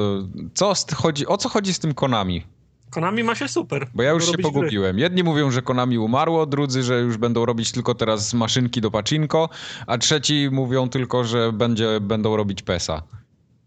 co 0.53 0.75
z- 0.75 0.93
chodzi, 0.93 1.27
o 1.27 1.37
co 1.37 1.49
chodzi 1.49 1.73
z 1.73 1.79
tym 1.79 1.93
Konami? 1.93 2.43
Konami 2.89 3.23
ma 3.23 3.35
się 3.35 3.47
super. 3.47 3.87
Bo 3.93 4.03
ja 4.03 4.11
już 4.11 4.25
się 4.25 4.31
gry. 4.31 4.43
pogubiłem. 4.43 4.99
Jedni 4.99 5.23
mówią, 5.23 5.51
że 5.51 5.61
Konami 5.61 5.97
umarło, 5.97 6.45
drudzy, 6.45 6.83
że 6.83 6.99
już 6.99 7.17
będą 7.17 7.45
robić 7.45 7.71
tylko 7.71 7.95
teraz 7.95 8.33
maszynki 8.33 8.81
do 8.81 8.91
pacinko, 8.91 9.49
a 9.87 9.97
trzeci 9.97 10.49
mówią 10.51 10.89
tylko, 10.89 11.23
że 11.23 11.53
będzie, 11.53 11.99
będą 12.01 12.35
robić 12.37 12.61
PESA. 12.61 13.03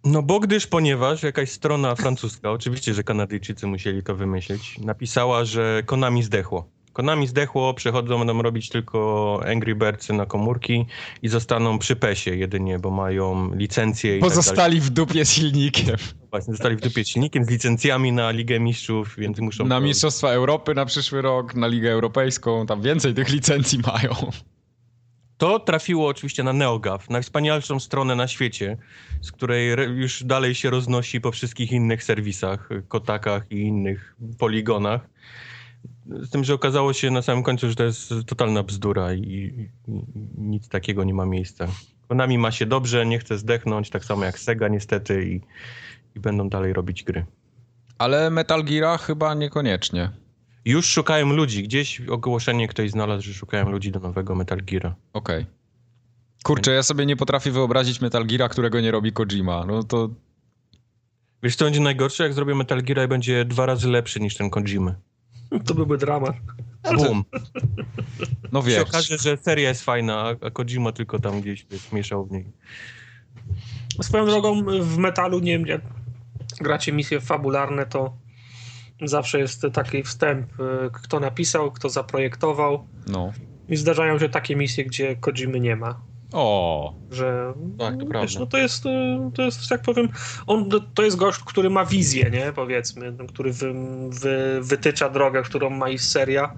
No 0.05 0.23
bo 0.23 0.41
gdyż, 0.41 0.67
ponieważ 0.67 1.23
jakaś 1.23 1.51
strona 1.51 1.95
francuska, 1.95 2.51
oczywiście, 2.51 2.95
że 2.95 3.03
Kanadyjczycy 3.05 3.67
musieli 3.67 4.03
to 4.03 4.17
wymyślić, 4.17 4.79
napisała, 4.79 5.45
że 5.45 5.83
Konami 5.87 6.23
zdechło. 6.23 6.69
Konami 6.93 7.27
zdechło, 7.27 7.75
przechodzą, 7.75 8.19
będą 8.19 8.43
robić 8.43 8.69
tylko 8.69 9.41
Angry 9.47 9.75
Birdsy 9.75 10.13
na 10.13 10.27
komórki 10.27 10.87
i 11.23 11.29
zostaną 11.29 11.79
przy 11.79 11.97
PESie 11.97 12.37
jedynie, 12.37 12.79
bo 12.79 12.91
mają 12.91 13.55
licencje 13.55 14.17
i 14.17 14.21
tak. 14.21 14.29
Pozostali 14.29 14.81
w 14.81 14.91
dupie 14.91 15.25
silnikiem. 15.25 15.97
Właśnie, 16.31 16.53
zostali 16.53 16.77
w 16.77 16.81
dupie 16.81 17.05
silnikiem, 17.05 17.45
z 17.45 17.51
licencjami 17.51 18.13
na 18.13 18.31
Ligę 18.31 18.61
Mistrzów, 18.61 19.15
więc 19.19 19.39
muszą... 19.39 19.67
Na 19.67 19.81
Mistrzostwa 19.81 20.29
Europy 20.29 20.75
na 20.75 20.85
przyszły 20.87 21.23
rok, 21.23 21.55
na 21.55 21.67
Ligę 21.67 21.91
Europejską, 21.91 22.67
tam 22.67 22.83
więcej 22.83 23.15
tych 23.15 23.29
licencji 23.29 23.79
mają. 23.79 24.15
To 25.39 25.59
trafiło 25.59 26.09
oczywiście 26.09 26.43
na 26.43 26.53
NeoGAF, 26.53 27.11
najwspanialszą 27.11 27.81
stronę 27.81 28.17
na 28.17 28.29
świecie, 28.29 28.77
z 29.21 29.33
której 29.33 29.71
re- 29.71 29.85
już 29.85 30.25
dalej 30.25 30.55
się 30.55 30.71
roznosi 30.71 31.21
po 31.21 31.33
wszystkich 31.33 31.73
innych 31.73 32.05
serwisach, 32.05 32.69
kotakach 32.89 33.47
i 33.51 33.57
innych 33.61 34.17
poligonach. 34.39 35.09
Z 36.07 36.31
tym, 36.31 36.45
że 36.45 36.55
okazało 36.55 36.93
się 36.93 37.11
na 37.11 37.23
samym 37.23 37.43
końcu, 37.43 37.69
że 37.69 37.75
to 37.75 37.85
jest 37.85 38.15
totalna 38.27 38.63
bzdura 38.63 39.15
i, 39.15 39.21
i, 39.21 39.69
nic 40.39 40.69
takiego 40.69 41.05
nie 41.05 41.15
ma 41.15 41.27
miejsca. 41.27 41.69
Konami 42.09 42.39
ma 42.39 42.51
się 42.51 42.67
dobrze, 42.67 43.07
nie 43.07 43.19
chce 43.19 43.39
zdechnąć, 43.39 43.91
tak 43.91 44.05
samo 44.05 44.25
jak 44.25 44.39
Sega 44.39 44.69
niestety 44.69 45.25
i, 45.25 45.41
i 46.17 46.21
będą 46.21 46.49
dalej 46.49 46.73
robić 46.73 47.05
gry. 47.05 47.27
Ale 47.99 48.31
Metal 48.31 48.65
Gear 48.65 48.99
chyba 49.01 49.35
niekoniecznie. 49.35 50.11
Już 50.65 50.87
szukają 50.87 51.33
ludzi, 51.33 51.63
gdzieś 51.63 52.01
ogłoszenie 52.01 52.69
ktoś 52.69 52.91
znalazł, 52.91 53.23
że 53.23 53.35
szukają 53.35 53.71
ludzi 53.71 53.91
do 53.91 54.01
nowego 54.01 54.35
Metal 54.35 54.59
Geara. 54.59 54.95
Okej. 55.13 55.47
Kurczę, 56.45 56.73
ja 56.73 56.83
sobie 56.83 57.07
nie 57.07 57.17
potrafię 57.17 57.51
wyobrazić 57.51 58.01
Metal 58.01 58.27
Geara, 58.27 58.49
którego 58.49 58.81
nie 58.81 58.91
robi 58.91 59.13
Kojima. 59.13 59.65
No 59.67 59.83
to 59.83 60.11
Wiesz 61.43 61.57
co 61.57 61.65
będzie 61.65 61.81
najgorsze? 61.81 62.25
Jak 62.25 62.33
zrobię 62.33 62.55
Metal 62.55 62.83
Gear 62.83 63.05
i 63.05 63.09
będzie 63.09 63.45
dwa 63.45 63.67
razy 63.67 63.89
lepszy 63.89 64.21
niż 64.21 64.37
ten 64.37 64.51
Kojimy. 64.51 64.95
To 65.67 65.75
byłby 65.75 65.99
dramat. 65.99 66.37
Boom. 66.97 67.25
no 68.53 68.63
się 68.63 68.69
wiesz. 68.69 68.79
okaże, 68.79 69.19
że 69.19 69.37
seria 69.37 69.69
jest 69.69 69.85
fajna, 69.85 70.35
a- 70.41 70.51
Kojima 70.51 70.93
tylko 70.93 71.19
tam 71.19 71.41
gdzieś 71.41 71.67
wiesz, 71.71 71.93
mieszał 71.93 72.27
w 72.27 72.31
niej. 72.33 72.47
Swoją 74.03 74.27
drogą 74.27 74.63
w 74.81 74.99
metalu, 74.99 75.39
nie 75.39 75.53
wiem, 75.59 75.67
jak 75.67 75.81
gracie 76.61 76.93
misje 76.93 77.21
fabularne, 77.21 77.87
to 77.87 78.17
zawsze 79.05 79.39
jest 79.39 79.67
taki 79.73 80.03
wstęp, 80.03 80.61
y, 80.61 80.91
kto 80.93 81.21
napisał, 81.21 81.73
kto 81.73 81.89
zaprojektował. 81.89 82.87
No. 83.07 83.33
I 83.69 83.77
zdarzają 83.77 84.19
się 84.19 84.29
takie 84.29 84.57
misje, 84.57 84.85
gdzie 84.85 85.17
Kojimy 85.17 85.61
nie 85.61 85.77
ma. 85.77 86.01
O, 86.33 86.95
Że 87.11 87.55
Tak, 87.79 87.93
to 87.95 87.99
no, 88.05 88.07
prawda. 88.07 88.21
wiesz, 88.27 88.37
no 88.39 88.47
to 88.47 88.59
jest, 88.59 88.87
y, 88.87 88.89
to 89.35 89.43
jest, 89.43 89.71
jak 89.71 89.83
powiem, 89.83 90.09
on, 90.47 90.69
to 90.95 91.03
jest 91.03 91.17
gość, 91.17 91.39
który 91.39 91.71
ma 91.71 91.85
wizję, 91.85 92.31
nie, 92.31 92.53
powiedzmy, 92.55 93.13
no, 93.19 93.25
który 93.27 93.53
wy, 93.53 93.75
wy, 94.09 94.59
wytycza 94.63 95.09
drogę, 95.11 95.43
którą 95.43 95.71
ma 95.71 95.89
iść 95.91 96.05
seria, 96.05 96.55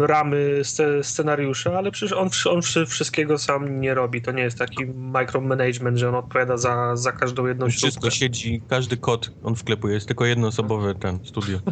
ramy 0.00 0.60
sce, 0.62 1.04
scenariusza, 1.04 1.78
ale 1.78 1.90
przecież 1.90 2.12
on, 2.18 2.28
on 2.50 2.60
wszy- 2.62 2.86
wszystkiego 2.86 3.38
sam 3.38 3.80
nie 3.80 3.94
robi. 3.94 4.22
To 4.22 4.32
nie 4.32 4.42
jest 4.42 4.58
taki 4.58 4.86
micromanagement, 4.86 5.98
że 5.98 6.08
on 6.08 6.14
odpowiada 6.14 6.56
za, 6.56 6.96
za 6.96 7.12
każdą 7.12 7.46
jedną 7.46 7.68
Wszystko 7.68 7.90
śrubkę. 8.00 8.10
siedzi, 8.10 8.62
każdy 8.68 8.96
kod 8.96 9.30
on 9.42 9.54
wklepuje, 9.56 9.94
jest 9.94 10.06
tylko 10.06 10.26
jednoosobowe 10.26 10.94
ten 10.94 11.18
studio. 11.24 11.58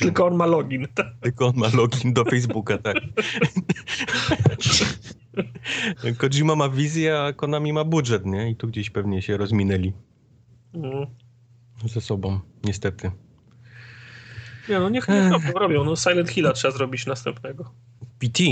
Tylko 0.00 0.26
on 0.26 0.34
ma 0.36 0.46
login. 0.46 0.86
Tylko 1.20 1.46
on 1.46 1.52
ma 1.56 1.66
login 1.74 2.12
do 2.12 2.24
Facebooka, 2.24 2.78
tak. 2.78 2.96
Kojima 6.18 6.56
ma 6.56 6.68
wizję, 6.68 7.18
a 7.20 7.32
Konami 7.32 7.72
ma 7.72 7.84
budżet, 7.84 8.26
nie? 8.26 8.50
I 8.50 8.56
tu 8.56 8.68
gdzieś 8.68 8.90
pewnie 8.90 9.22
się 9.22 9.36
rozminęli 9.36 9.92
Mhm. 10.74 11.06
ze 11.86 12.00
sobą, 12.00 12.40
niestety. 12.64 13.10
Nie 14.68 14.78
no, 14.78 14.88
niech, 14.88 15.08
niech 15.08 15.30
robią, 15.32 15.52
robią. 15.52 15.84
No 15.84 15.96
Silent 15.96 16.30
Hilla 16.30 16.52
trzeba 16.52 16.74
zrobić 16.74 17.06
następnego. 17.06 17.72
PT. 18.18 18.42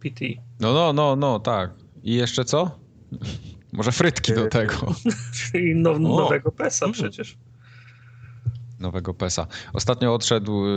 PT. 0.00 0.24
No, 0.60 0.72
no, 0.72 0.92
no, 0.92 1.16
no, 1.16 1.40
tak. 1.40 1.70
I 2.02 2.14
jeszcze 2.14 2.44
co? 2.44 2.78
Może 3.72 3.92
frytki 3.92 4.32
do 4.34 4.46
tego. 4.46 4.94
Czyli 5.52 5.74
now, 5.74 5.98
nowego 5.98 6.52
PESa 6.52 6.86
Mm. 6.86 6.92
przecież. 6.92 7.38
Nowego 8.80 9.14
PESa. 9.14 9.46
Ostatnio 9.72 10.14
odszedł 10.14 10.66
y, 10.66 10.68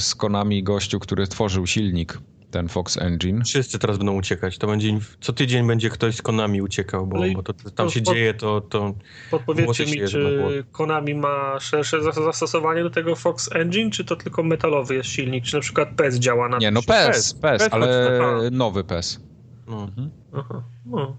z 0.00 0.14
Konami 0.14 0.62
gościu, 0.62 0.98
który 1.00 1.26
tworzył 1.26 1.66
silnik, 1.66 2.18
ten 2.50 2.68
Fox 2.68 2.96
Engine. 2.98 3.44
Wszyscy 3.44 3.78
teraz 3.78 3.98
będą 3.98 4.14
uciekać. 4.16 4.58
To 4.58 4.66
będzie, 4.66 4.98
co 5.20 5.32
tydzień 5.32 5.66
będzie 5.66 5.90
ktoś 5.90 6.16
z 6.16 6.22
Konami 6.22 6.62
uciekał, 6.62 7.06
bo, 7.06 7.18
bo 7.34 7.42
to, 7.42 7.52
to 7.52 7.70
tam 7.70 7.86
to- 7.86 7.92
się 7.92 8.00
to- 8.00 8.14
dzieje, 8.14 8.34
to, 8.34 8.60
to 8.60 8.94
Podpowiedzcie 9.30 9.86
mi, 9.86 10.08
czy. 10.08 10.64
Konami 10.72 11.14
ma 11.14 11.60
szersze 11.60 12.02
zas- 12.02 12.24
zastosowanie 12.24 12.82
do 12.82 12.90
tego 12.90 13.16
Fox 13.16 13.52
Engine, 13.52 13.90
czy 13.90 14.04
to 14.04 14.16
tylko 14.16 14.42
metalowy 14.42 14.94
jest 14.94 15.08
silnik, 15.08 15.44
czy 15.44 15.54
na 15.54 15.60
przykład 15.60 15.88
PES 15.96 16.14
działa 16.18 16.48
na 16.48 16.58
Nie, 16.58 16.70
no? 16.70 16.80
PES, 16.82 17.06
PES, 17.06 17.34
PES, 17.34 17.62
PES 17.62 17.68
ale 17.72 17.86
chodzi 18.20 18.50
na- 18.52 18.58
nowy 18.58 18.84
PES. 18.84 19.20
no. 19.66 19.88
Aha. 20.32 20.62
No. 20.86 21.16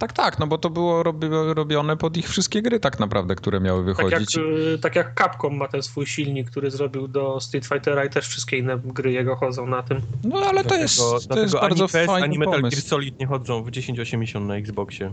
Tak, 0.00 0.12
tak, 0.12 0.38
no 0.38 0.46
bo 0.46 0.58
to 0.58 0.70
było 0.70 1.02
robi, 1.02 1.26
robione 1.54 1.96
pod 1.96 2.16
ich 2.16 2.28
wszystkie 2.28 2.62
gry 2.62 2.80
tak 2.80 3.00
naprawdę, 3.00 3.34
które 3.34 3.60
miały 3.60 3.94
Tak, 3.94 3.98
jak, 3.98 4.08
wychodzić. 4.10 4.36
y, 4.36 4.78
tak 4.82 4.96
jak 4.96 5.18
Capcom 5.18 5.56
ma 5.56 5.68
ten 5.68 5.82
swój 5.82 6.06
silnik, 6.06 6.50
który 6.50 6.70
zrobił 6.70 7.08
do 7.08 7.40
Street 7.40 7.66
Fightera 7.66 8.04
i 8.04 8.10
też 8.10 8.28
wszystkie 8.28 8.58
inne 8.58 8.78
gry 8.84 9.12
jego 9.12 9.36
chodzą 9.36 9.66
na 9.66 9.82
tym. 9.82 10.00
No 10.24 10.38
ale 10.38 10.64
to 10.64 10.74
jest, 10.74 10.98
Dlatego- 10.98 11.34
to 11.34 11.40
jest 11.40 11.54
bardzo 11.54 11.88
fajny 11.88 12.12
ani 12.12 12.38
Metal 12.38 12.52
Gear 12.52 12.62
pomysł. 12.62 12.88
Solid 12.88 13.18
nie 13.20 13.26
chodzą 13.26 13.62
w 13.62 13.70
1080 13.70 14.46
na 14.48 14.56
Xboxie. 14.56 15.12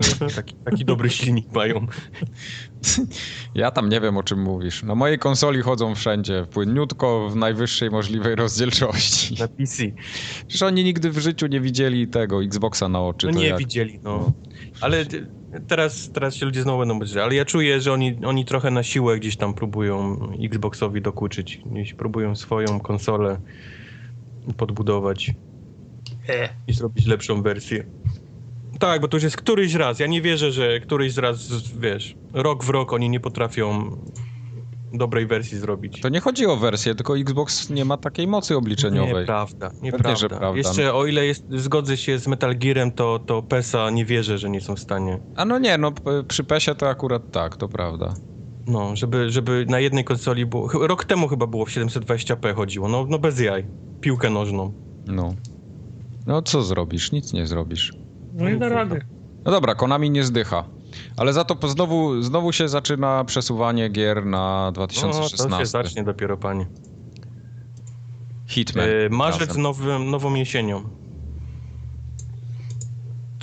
taki, 0.36 0.54
taki 0.64 0.84
dobry 0.84 1.10
silnik 1.10 1.52
mają. 1.52 1.86
Ja 3.54 3.70
tam 3.70 3.88
nie 3.88 4.00
wiem 4.00 4.16
o 4.16 4.22
czym 4.22 4.42
mówisz. 4.42 4.82
Na 4.82 4.94
mojej 4.94 5.18
konsoli 5.18 5.62
chodzą 5.62 5.94
wszędzie, 5.94 6.46
płynniutko, 6.50 7.28
w 7.28 7.36
najwyższej 7.36 7.90
możliwej 7.90 8.34
rozdzielczości. 8.34 9.34
Na 9.38 9.48
PC. 9.48 9.82
Przecież 10.46 10.62
oni 10.62 10.84
nigdy 10.84 11.10
w 11.10 11.18
życiu 11.18 11.46
nie 11.46 11.60
widzieli 11.60 12.08
tego 12.08 12.44
Xboxa 12.44 12.88
na 12.88 13.02
oczy. 13.02 13.26
No 13.26 13.32
to 13.32 13.38
nie 13.38 13.46
jak... 13.46 13.58
widzieli, 13.58 14.00
no. 14.02 14.32
Ale 14.80 15.06
ty- 15.06 15.26
teraz, 15.66 16.10
teraz 16.12 16.34
się 16.34 16.46
ludzie 16.46 16.62
znowu 16.62 16.78
będą 16.78 16.98
być, 16.98 17.16
ale 17.16 17.34
ja 17.34 17.44
czuję, 17.44 17.80
że 17.80 17.92
oni, 17.92 18.18
oni 18.24 18.44
trochę 18.44 18.70
na 18.70 18.82
siłę 18.82 19.18
gdzieś 19.18 19.36
tam 19.36 19.54
próbują 19.54 20.18
Xboxowi 20.44 21.02
dokuczyć. 21.02 21.60
Gdzieś 21.66 21.94
próbują 21.94 22.36
swoją 22.36 22.80
konsolę 22.80 23.40
podbudować 24.56 25.30
i 26.66 26.72
zrobić 26.72 27.06
lepszą 27.06 27.42
wersję. 27.42 27.84
Tak, 28.78 29.00
bo 29.00 29.08
to 29.08 29.16
już 29.16 29.24
jest 29.24 29.36
któryś 29.36 29.74
raz. 29.74 29.98
Ja 29.98 30.06
nie 30.06 30.22
wierzę, 30.22 30.52
że 30.52 30.80
któryś 30.80 31.16
raz, 31.16 31.48
wiesz, 31.80 32.14
rok 32.32 32.64
w 32.64 32.68
rok 32.68 32.92
oni 32.92 33.10
nie 33.10 33.20
potrafią 33.20 33.96
dobrej 34.92 35.26
wersji 35.26 35.58
zrobić. 35.58 36.00
To 36.00 36.08
nie 36.08 36.20
chodzi 36.20 36.46
o 36.46 36.56
wersję, 36.56 36.94
tylko 36.94 37.18
Xbox 37.18 37.70
nie 37.70 37.84
ma 37.84 37.96
takiej 37.96 38.26
mocy 38.26 38.56
obliczeniowej. 38.56 39.14
Nieprawda, 39.14 39.70
nieprawda. 39.82 40.16
że 40.16 40.28
prawda. 40.28 40.58
Jeszcze 40.58 40.94
o 40.94 41.06
ile 41.06 41.26
jest, 41.26 41.44
zgodzę 41.50 41.96
się 41.96 42.18
z 42.18 42.26
Metal 42.26 42.58
Gearem, 42.58 42.92
to, 42.92 43.18
to 43.18 43.42
PESA 43.42 43.90
nie 43.90 44.04
wierzę, 44.04 44.38
że 44.38 44.50
nie 44.50 44.60
są 44.60 44.76
w 44.76 44.80
stanie. 44.80 45.18
A 45.36 45.44
no 45.44 45.58
nie, 45.58 45.78
no 45.78 45.92
przy 46.28 46.44
PESie 46.44 46.74
to 46.74 46.88
akurat 46.88 47.30
tak, 47.30 47.56
to 47.56 47.68
prawda. 47.68 48.14
No, 48.66 48.96
żeby, 48.96 49.30
żeby 49.30 49.66
na 49.68 49.80
jednej 49.80 50.04
konsoli 50.04 50.46
było. 50.46 50.68
Rok 50.86 51.04
temu 51.04 51.28
chyba 51.28 51.46
było 51.46 51.66
w 51.66 51.70
720p 51.70 52.54
chodziło. 52.54 52.88
No, 52.88 53.06
no 53.08 53.18
bez 53.18 53.40
jaj. 53.40 53.66
Piłkę 54.00 54.30
nożną. 54.30 54.72
No. 55.06 55.34
No 56.26 56.42
co 56.42 56.62
zrobisz? 56.62 57.12
Nic 57.12 57.32
nie 57.32 57.46
zrobisz. 57.46 57.92
No 58.34 58.48
i 58.48 58.58
da 58.58 58.68
rady. 58.68 59.00
No 59.44 59.50
dobra, 59.50 59.74
Konami 59.74 60.10
nie 60.10 60.24
zdycha. 60.24 60.64
Ale 61.16 61.32
za 61.32 61.44
to 61.44 61.68
znowu, 61.68 62.22
znowu 62.22 62.52
się 62.52 62.68
zaczyna 62.68 63.24
przesuwanie 63.24 63.88
gier 63.88 64.26
na 64.26 64.64
No, 64.66 64.72
2016. 64.72 65.48
to 65.48 65.58
się 65.58 65.66
zacznie 65.66 66.04
dopiero, 66.04 66.36
panie. 66.36 66.66
Hitman. 68.46 68.86
E, 68.88 69.08
marzec 69.08 69.56
nowym, 69.56 70.10
nową 70.10 70.34
jesienią. 70.34 70.84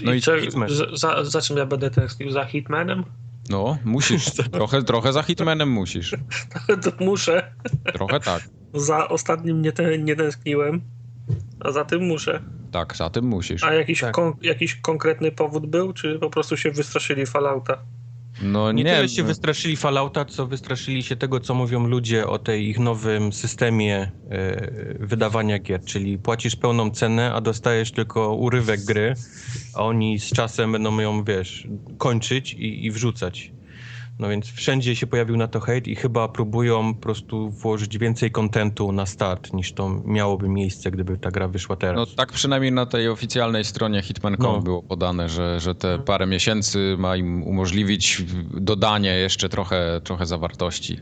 No 0.01 0.13
i 0.13 0.21
co, 0.21 0.39
Hitman. 0.39 0.69
za, 0.69 0.85
za, 0.95 1.23
za 1.23 1.41
czym 1.41 1.57
ja 1.57 1.65
będę 1.65 1.89
tęsknił? 1.89 2.31
Za 2.31 2.45
Hitmanem? 2.45 3.03
No, 3.49 3.77
musisz. 3.85 4.25
trochę, 4.51 4.83
trochę 4.83 5.13
za 5.13 5.23
Hitmanem 5.23 5.69
musisz. 5.71 6.15
to 6.83 7.05
muszę. 7.05 7.51
Trochę 7.93 8.19
tak. 8.19 8.49
Za 8.73 9.07
ostatnim 9.09 9.61
nie, 9.61 9.71
te, 9.71 9.97
nie 9.97 10.15
tęskniłem, 10.15 10.81
a 11.59 11.71
za 11.71 11.85
tym 11.85 12.03
muszę. 12.03 12.41
Tak, 12.71 12.95
za 12.95 13.09
tym 13.09 13.25
musisz. 13.25 13.63
A 13.63 13.73
jakiś, 13.73 14.01
Tak. 14.01 14.11
kon, 14.13 14.33
jakiś 14.41 14.75
konkretny 14.75 15.31
powód 15.31 15.65
był, 15.65 15.93
czy 15.93 16.19
po 16.19 16.29
prostu 16.29 16.57
się 16.57 16.71
wystraszyli 16.71 17.25
Fallouta? 17.25 17.77
No 18.41 18.71
Nie, 18.71 18.83
nie, 18.83 18.95
tyle 18.95 19.09
się 19.09 19.23
wystraszyli 19.23 19.77
Fallouta, 19.77 20.25
co 20.25 20.47
wystraszyli 20.47 21.03
się 21.03 21.15
tego, 21.15 21.39
co 21.39 21.53
mówią 21.53 21.87
ludzie 21.87 22.27
o 22.27 22.39
tej 22.39 22.69
ich 22.69 22.79
nowym 22.79 23.33
systemie 23.33 24.11
e, 24.29 24.97
wydawania 24.99 25.59
gier, 25.59 25.81
czyli 25.85 26.17
płacisz 26.17 26.55
pełną 26.55 26.91
cenę, 26.91 27.33
a 27.33 27.41
dostajesz 27.41 27.91
tylko 27.91 28.33
urywek 28.33 28.83
gry, 28.85 29.13
a 29.75 29.83
oni 29.83 30.19
z 30.19 30.33
czasem 30.33 30.71
będą 30.71 30.99
ją, 30.99 31.23
wiesz, 31.23 31.67
kończyć 31.97 32.53
i, 32.53 32.85
i 32.85 32.91
wrzucać. 32.91 33.51
No 34.19 34.29
więc 34.29 34.45
wszędzie 34.45 34.95
się 34.95 35.07
pojawił 35.07 35.37
na 35.37 35.47
to 35.47 35.59
hejt 35.59 35.87
i 35.87 35.95
chyba 35.95 36.27
próbują 36.27 36.93
po 36.95 37.01
prostu 37.01 37.49
włożyć 37.49 37.97
więcej 37.97 38.31
kontentu 38.31 38.91
na 38.91 39.05
start, 39.05 39.53
niż 39.53 39.73
to 39.73 40.01
miałoby 40.05 40.49
miejsce, 40.49 40.91
gdyby 40.91 41.17
ta 41.17 41.31
gra 41.31 41.47
wyszła 41.47 41.75
teraz. 41.75 42.09
No 42.09 42.15
tak 42.15 42.31
przynajmniej 42.31 42.71
na 42.71 42.85
tej 42.85 43.09
oficjalnej 43.09 43.63
stronie 43.63 44.01
Hitman.com 44.01 44.55
No. 44.55 44.61
było 44.61 44.83
podane, 44.83 45.29
że, 45.29 45.59
że 45.59 45.75
te 45.75 45.99
parę 45.99 46.25
miesięcy 46.27 46.95
ma 46.99 47.15
im 47.15 47.43
umożliwić 47.43 48.23
dodanie 48.61 49.09
jeszcze 49.15 49.49
trochę, 49.49 50.01
trochę 50.03 50.25
zawartości. 50.25 50.99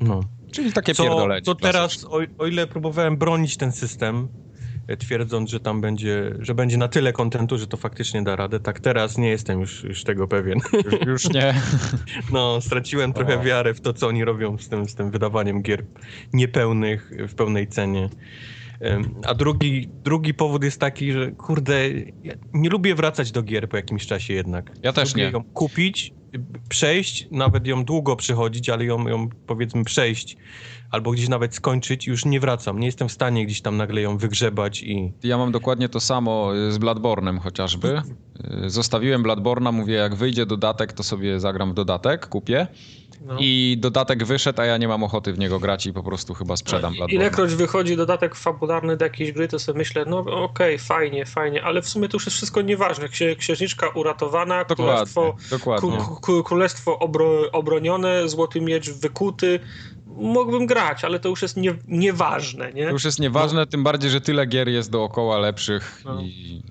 no. 0.00 0.20
Czyli 0.52 0.72
takie 0.72 0.94
Co, 0.94 1.02
pierdolenie. 1.02 1.42
co 1.42 1.54
teraz, 1.54 2.04
o, 2.04 2.20
o 2.38 2.46
ile 2.46 2.66
próbowałem 2.66 3.16
bronić 3.16 3.56
ten 3.56 3.72
system, 3.72 4.28
twierdząc, 4.98 5.50
że 5.50 5.60
tam 5.60 5.80
będzie, 5.80 6.34
że 6.38 6.54
będzie 6.54 6.76
na 6.76 6.88
tyle 6.88 7.12
kontentu, 7.12 7.58
że 7.58 7.66
to 7.66 7.76
faktycznie 7.76 8.22
da 8.22 8.36
radę, 8.36 8.60
tak 8.60 8.80
teraz 8.80 9.18
nie 9.18 9.28
jestem 9.28 9.60
już, 9.60 9.84
już 9.84 10.04
tego 10.04 10.28
pewien. 10.28 10.58
Już, 10.72 11.06
już 11.06 11.30
nie. 11.34 11.54
No, 12.32 12.60
straciłem 12.60 13.12
trochę 13.12 13.42
wiarę 13.42 13.74
w 13.74 13.80
to, 13.80 13.92
co 13.92 14.08
oni 14.08 14.24
robią 14.24 14.58
z 14.58 14.68
tym, 14.68 14.88
z 14.88 14.94
tym 14.94 15.10
wydawaniem 15.10 15.62
gier 15.62 15.84
niepełnych 16.32 17.12
w 17.28 17.34
pełnej 17.34 17.66
cenie. 17.68 18.08
A 19.26 19.34
drugi, 19.34 19.88
drugi 20.04 20.34
powód 20.34 20.64
jest 20.64 20.80
taki, 20.80 21.12
że 21.12 21.30
kurde, 21.30 21.90
ja 22.22 22.34
nie 22.54 22.68
lubię 22.68 22.94
wracać 22.94 23.32
do 23.32 23.42
gier 23.42 23.68
po 23.68 23.76
jakimś 23.76 24.06
czasie 24.06 24.34
jednak. 24.34 24.72
Ja 24.82 24.92
też 24.92 25.14
lubię 25.14 25.26
nie. 25.26 25.32
ją 25.32 25.44
kupić, 25.44 26.14
przejść, 26.68 27.28
nawet 27.30 27.66
ją 27.66 27.84
długo 27.84 28.16
przychodzić, 28.16 28.68
ale 28.68 28.84
ją, 28.84 29.08
ją 29.08 29.28
powiedzmy 29.46 29.84
przejść 29.84 30.36
albo 30.96 31.10
gdzieś 31.10 31.28
nawet 31.28 31.54
skończyć 31.54 32.06
i 32.06 32.10
już 32.10 32.24
nie 32.24 32.40
wracam. 32.40 32.78
Nie 32.80 32.86
jestem 32.86 33.08
w 33.08 33.12
stanie 33.12 33.46
gdzieś 33.46 33.60
tam 33.60 33.76
nagle 33.76 34.00
ją 34.00 34.18
wygrzebać 34.18 34.82
i... 34.82 35.12
Ja 35.22 35.38
mam 35.38 35.52
dokładnie 35.52 35.88
to 35.88 36.00
samo 36.00 36.56
y, 36.56 36.72
z 36.72 36.78
Bladbornem 36.78 37.38
chociażby. 37.38 38.02
Y, 38.64 38.70
Zostawiłem 38.70 39.22
Bladborna, 39.22 39.72
mówię 39.72 39.94
jak 39.94 40.14
wyjdzie 40.14 40.46
dodatek, 40.46 40.92
to 40.92 41.02
sobie 41.02 41.40
zagram 41.40 41.70
w 41.70 41.74
dodatek, 41.74 42.26
kupię. 42.28 42.66
No. 43.26 43.36
I 43.40 43.76
dodatek 43.80 44.24
wyszedł, 44.24 44.60
a 44.60 44.64
ja 44.64 44.76
nie 44.76 44.88
mam 44.88 45.02
ochoty 45.04 45.32
w 45.32 45.38
niego 45.38 45.58
grać 45.60 45.86
i 45.86 45.92
po 45.92 46.02
prostu 46.02 46.34
chyba 46.34 46.56
sprzedam 46.56 46.94
I- 46.94 46.96
Bladborna. 46.96 47.22
Ilekroć 47.24 47.54
wychodzi 47.54 47.96
dodatek 47.96 48.34
fabularny 48.34 48.96
do 48.96 49.04
jakiejś 49.04 49.32
gry, 49.32 49.48
to 49.48 49.58
sobie 49.58 49.78
myślę, 49.78 50.04
no 50.08 50.18
okej, 50.18 50.78
fajnie, 50.78 51.26
fajnie, 51.26 51.62
ale 51.64 51.82
w 51.82 51.88
sumie 51.88 52.08
to 52.08 52.16
już 52.16 52.26
jest 52.26 52.36
wszystko 52.36 52.62
nieważne. 52.62 53.08
Księ, 53.08 53.36
księżniczka 53.36 53.88
uratowana, 53.88 54.64
królestwo, 54.64 55.34
Dokładnie, 55.50 55.90
dokładnie. 55.90 56.14
ku- 56.14 56.20
ku- 56.20 56.42
królestwo 56.42 56.98
obro, 56.98 57.50
obronione, 57.52 58.28
złoty 58.28 58.60
miecz 58.60 58.90
wykuty. 58.90 59.60
Mógłbym 60.16 60.66
grać, 60.66 61.04
ale 61.04 61.20
to 61.20 61.28
już 61.28 61.42
jest 61.42 61.56
nie, 61.56 61.74
nieważne, 61.88 62.72
nie? 62.72 62.84
To 62.84 62.90
już 62.90 63.04
jest 63.04 63.20
nieważne, 63.20 63.66
tym 63.66 63.84
bardziej, 63.84 64.10
że 64.10 64.20
tyle 64.20 64.46
gier 64.46 64.68
jest 64.68 64.90
dookoła 64.90 65.38
lepszych 65.38 66.02
No. 66.04 66.20
i 66.20 66.62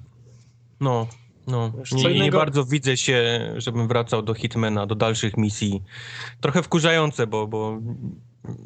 No, 0.80 1.08
no. 1.48 1.72
Nie, 1.92 2.20
nie 2.20 2.32
bardzo 2.32 2.66
widzę 2.66 2.98
się, 2.98 3.50
żebym 3.58 3.88
wracał 3.88 4.22
do 4.22 4.34
Hitmana, 4.34 4.86
do 4.86 4.96
dalszych 4.96 5.38
misji. 5.38 5.84
Trochę 6.42 6.64
wkurzające, 6.64 7.28
bo, 7.28 7.48
bo 7.48 7.80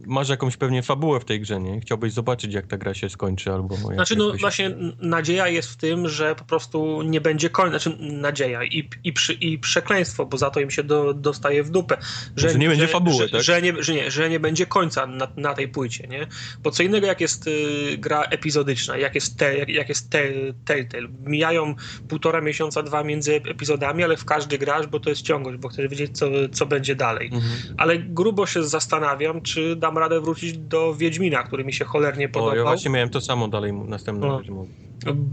masz 0.05 0.29
jakąś 0.29 0.57
pewnie 0.57 0.83
fabułę 0.83 1.19
w 1.19 1.25
tej 1.25 1.41
grze, 1.41 1.59
nie? 1.59 1.81
Chciałbyś 1.81 2.13
zobaczyć, 2.13 2.53
jak 2.53 2.67
ta 2.67 2.77
gra 2.77 2.93
się 2.93 3.09
skończy, 3.09 3.51
albo... 3.51 3.75
Znaczy, 3.75 4.15
no 4.15 4.33
właśnie 4.39 4.75
nadzieja 5.01 5.47
jest 5.47 5.69
w 5.69 5.75
tym, 5.75 6.07
że 6.07 6.35
po 6.35 6.43
prostu 6.43 7.01
nie 7.01 7.21
będzie 7.21 7.49
końca, 7.49 7.79
znaczy 7.79 7.97
nadzieja 7.99 8.63
i, 8.63 8.89
i, 9.03 9.13
przy, 9.13 9.33
i 9.33 9.59
przekleństwo, 9.59 10.25
bo 10.25 10.37
za 10.37 10.49
to 10.49 10.59
im 10.59 10.71
się 10.71 10.83
do, 10.83 11.13
dostaje 11.13 11.63
w 11.63 11.69
dupę. 11.69 11.97
Że 12.35 12.55
nie 12.55 12.69
będzie 12.69 12.87
fabuły, 12.87 13.17
że, 13.17 13.29
tak? 13.29 13.41
Że 13.41 13.61
nie, 13.61 13.83
że, 13.83 13.93
nie, 13.93 14.11
że 14.11 14.29
nie 14.29 14.39
będzie 14.39 14.65
końca 14.65 15.07
na, 15.07 15.27
na 15.37 15.53
tej 15.53 15.67
płycie, 15.67 16.07
nie? 16.07 16.27
Bo 16.63 16.71
co 16.71 16.83
innego 16.83 17.07
jak 17.07 17.21
jest 17.21 17.47
y, 17.47 17.97
gra 17.97 18.23
epizodyczna, 18.23 18.97
jak 18.97 19.15
jest, 19.15 19.37
te, 19.37 19.57
jak, 19.57 19.69
jak 19.69 19.89
jest 19.89 20.09
te, 20.09 20.19
Telltale. 20.65 21.07
Mijają 21.25 21.75
półtora 22.07 22.41
miesiąca, 22.41 22.83
dwa 22.83 23.03
między 23.03 23.35
epizodami, 23.35 24.03
ale 24.03 24.17
w 24.17 24.25
każdy 24.25 24.57
grasz, 24.57 24.87
bo 24.87 24.99
to 24.99 25.09
jest 25.09 25.21
ciągłość, 25.21 25.57
bo 25.57 25.69
chcesz 25.69 25.87
wiedzieć, 25.87 26.17
co, 26.17 26.25
co 26.51 26.65
będzie 26.65 26.95
dalej. 26.95 27.29
Mhm. 27.33 27.75
Ale 27.77 27.99
grubo 27.99 28.45
się 28.45 28.63
zastanawiam, 28.63 29.41
czy 29.41 29.68
dam 29.75 29.97
radę 29.97 30.21
wrócić 30.21 30.57
do 30.57 30.93
Wiedźmina, 30.95 31.43
który 31.43 31.65
mi 31.65 31.73
się 31.73 31.85
cholernie 31.85 32.29
podobał. 32.29 32.53
O, 32.53 32.57
ja 32.57 32.63
właśnie 32.63 32.91
miałem 32.91 33.09
to 33.09 33.21
samo 33.21 33.47
dalej 33.47 33.73
następne 33.73 34.27
No. 34.27 34.39
rzeczy 34.39 34.51
mówię. 34.51 34.69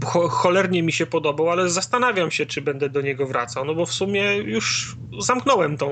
Cho 0.05 0.27
cholernie 0.27 0.83
mi 0.83 0.91
się 0.91 1.05
podobał, 1.05 1.49
ale 1.49 1.69
zastanawiam 1.69 2.31
się, 2.31 2.45
czy 2.45 2.61
będę 2.61 2.89
do 2.89 3.01
niego 3.01 3.27
wracał, 3.27 3.65
no 3.65 3.75
bo 3.75 3.85
w 3.85 3.93
sumie 3.93 4.35
już 4.35 4.97
zamknąłem 5.19 5.77
tą, 5.77 5.91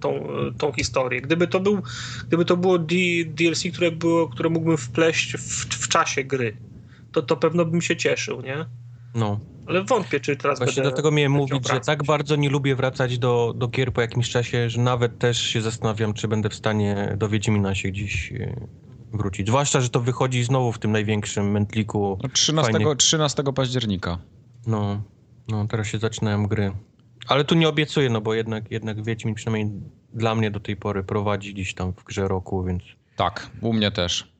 tą, 0.00 0.28
tą 0.58 0.72
historię. 0.72 1.20
Gdyby 1.20 1.46
to, 1.46 1.60
był, 1.60 1.82
gdyby 2.28 2.44
to 2.44 2.56
było 2.56 2.78
DLC, 2.78 3.62
które, 3.72 3.90
było, 3.90 4.28
które 4.28 4.48
mógłbym 4.50 4.76
wpleść 4.76 5.36
w, 5.36 5.64
w 5.84 5.88
czasie 5.88 6.24
gry, 6.24 6.56
to, 7.12 7.22
to 7.22 7.36
pewno 7.36 7.64
bym 7.64 7.82
się 7.82 7.96
cieszył, 7.96 8.40
nie? 8.42 8.66
No. 9.14 9.40
Ale 9.66 9.84
wątpię, 9.84 10.20
czy 10.20 10.36
teraz 10.36 10.58
Właśnie 10.58 10.74
będę... 10.74 10.90
dlatego 10.90 11.10
miałem 11.10 11.32
mówić, 11.32 11.68
że 11.68 11.80
tak 11.80 12.04
bardzo 12.04 12.36
nie 12.36 12.50
lubię 12.50 12.76
wracać 12.76 13.18
do, 13.18 13.54
do 13.56 13.68
gier 13.68 13.92
po 13.92 14.00
jakimś 14.00 14.30
czasie, 14.30 14.70
że 14.70 14.80
nawet 14.80 15.18
też 15.18 15.42
się 15.42 15.60
zastanawiam, 15.60 16.14
czy 16.14 16.28
będę 16.28 16.48
w 16.48 16.54
stanie 16.54 17.14
do 17.16 17.28
Wiedźmina 17.28 17.74
się 17.74 17.88
gdzieś 17.88 18.32
e, 18.32 18.66
wrócić. 19.12 19.48
Zwłaszcza, 19.48 19.80
że 19.80 19.88
to 19.88 20.00
wychodzi 20.00 20.44
znowu 20.44 20.72
w 20.72 20.78
tym 20.78 20.92
największym 20.92 21.50
mętliku. 21.50 22.18
No 22.22 22.28
13, 22.28 22.72
Fajnie. 22.72 22.96
13 22.96 23.42
października. 23.54 24.18
No, 24.66 25.02
no, 25.48 25.66
teraz 25.66 25.86
się 25.86 25.98
zaczynają 25.98 26.46
gry. 26.46 26.72
Ale 27.28 27.44
tu 27.44 27.54
nie 27.54 27.68
obiecuję, 27.68 28.10
no 28.10 28.20
bo 28.20 28.34
jednak, 28.34 28.70
jednak 28.70 29.04
Wiedźmin 29.04 29.34
przynajmniej 29.34 29.80
dla 30.14 30.34
mnie 30.34 30.50
do 30.50 30.60
tej 30.60 30.76
pory 30.76 31.04
prowadzi 31.04 31.54
gdzieś 31.54 31.74
tam 31.74 31.92
w 31.92 32.04
grze 32.04 32.28
roku, 32.28 32.64
więc, 32.64 32.82
Tak, 33.16 33.50
u 33.60 33.72
mnie 33.72 33.90
też. 33.90 34.31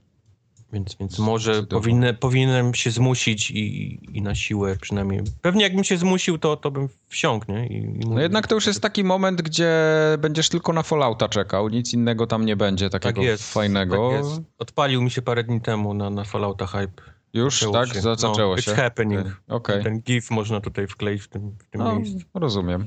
Więc, 0.72 0.96
więc 1.00 1.18
może 1.18 1.62
powinny, 1.62 2.14
powinienem 2.14 2.74
się 2.74 2.90
zmusić 2.90 3.50
i, 3.50 3.98
i 4.12 4.22
na 4.22 4.34
siłę 4.34 4.76
przynajmniej. 4.80 5.20
Pewnie 5.42 5.62
jakbym 5.62 5.84
się 5.84 5.96
zmusił, 5.96 6.38
to, 6.38 6.56
to 6.56 6.70
bym 6.70 6.88
wsiąkł, 7.08 7.52
nie? 7.52 7.66
I, 7.66 7.76
i 7.76 7.98
No 8.08 8.20
jednak 8.20 8.46
to 8.46 8.54
już 8.54 8.66
jest 8.66 8.80
taki 8.80 9.04
moment, 9.04 9.42
gdzie 9.42 9.72
będziesz 10.18 10.48
tylko 10.48 10.72
na 10.72 10.82
Fallouta 10.82 11.28
czekał, 11.28 11.68
nic 11.68 11.92
innego 11.94 12.26
tam 12.26 12.46
nie 12.46 12.56
będzie 12.56 12.90
tak 12.90 13.02
takiego 13.02 13.22
jest, 13.22 13.52
fajnego. 13.52 14.10
Tak 14.10 14.24
jest. 14.24 14.40
Odpalił 14.58 15.02
mi 15.02 15.10
się 15.10 15.22
parę 15.22 15.44
dni 15.44 15.60
temu 15.60 15.94
na, 15.94 16.10
na 16.10 16.24
Fallouta 16.24 16.66
hype. 16.66 17.02
Już, 17.34 17.54
Zaczęło 17.54 17.74
tak? 17.74 17.94
się. 17.94 18.00
Za- 18.00 18.14
Zaczęło 18.14 18.54
no, 18.54 18.60
się. 18.60 18.70
It's 18.72 18.74
happening. 18.76 19.42
Okej, 19.48 19.82
Ten 19.82 20.00
gif 20.00 20.30
można 20.30 20.60
tutaj 20.60 20.86
wkleić 20.86 21.22
w 21.22 21.28
tym, 21.28 21.50
w 21.58 21.70
tym 21.70 21.80
no, 21.80 21.96
miejscu. 21.96 22.18
rozumiem. 22.34 22.86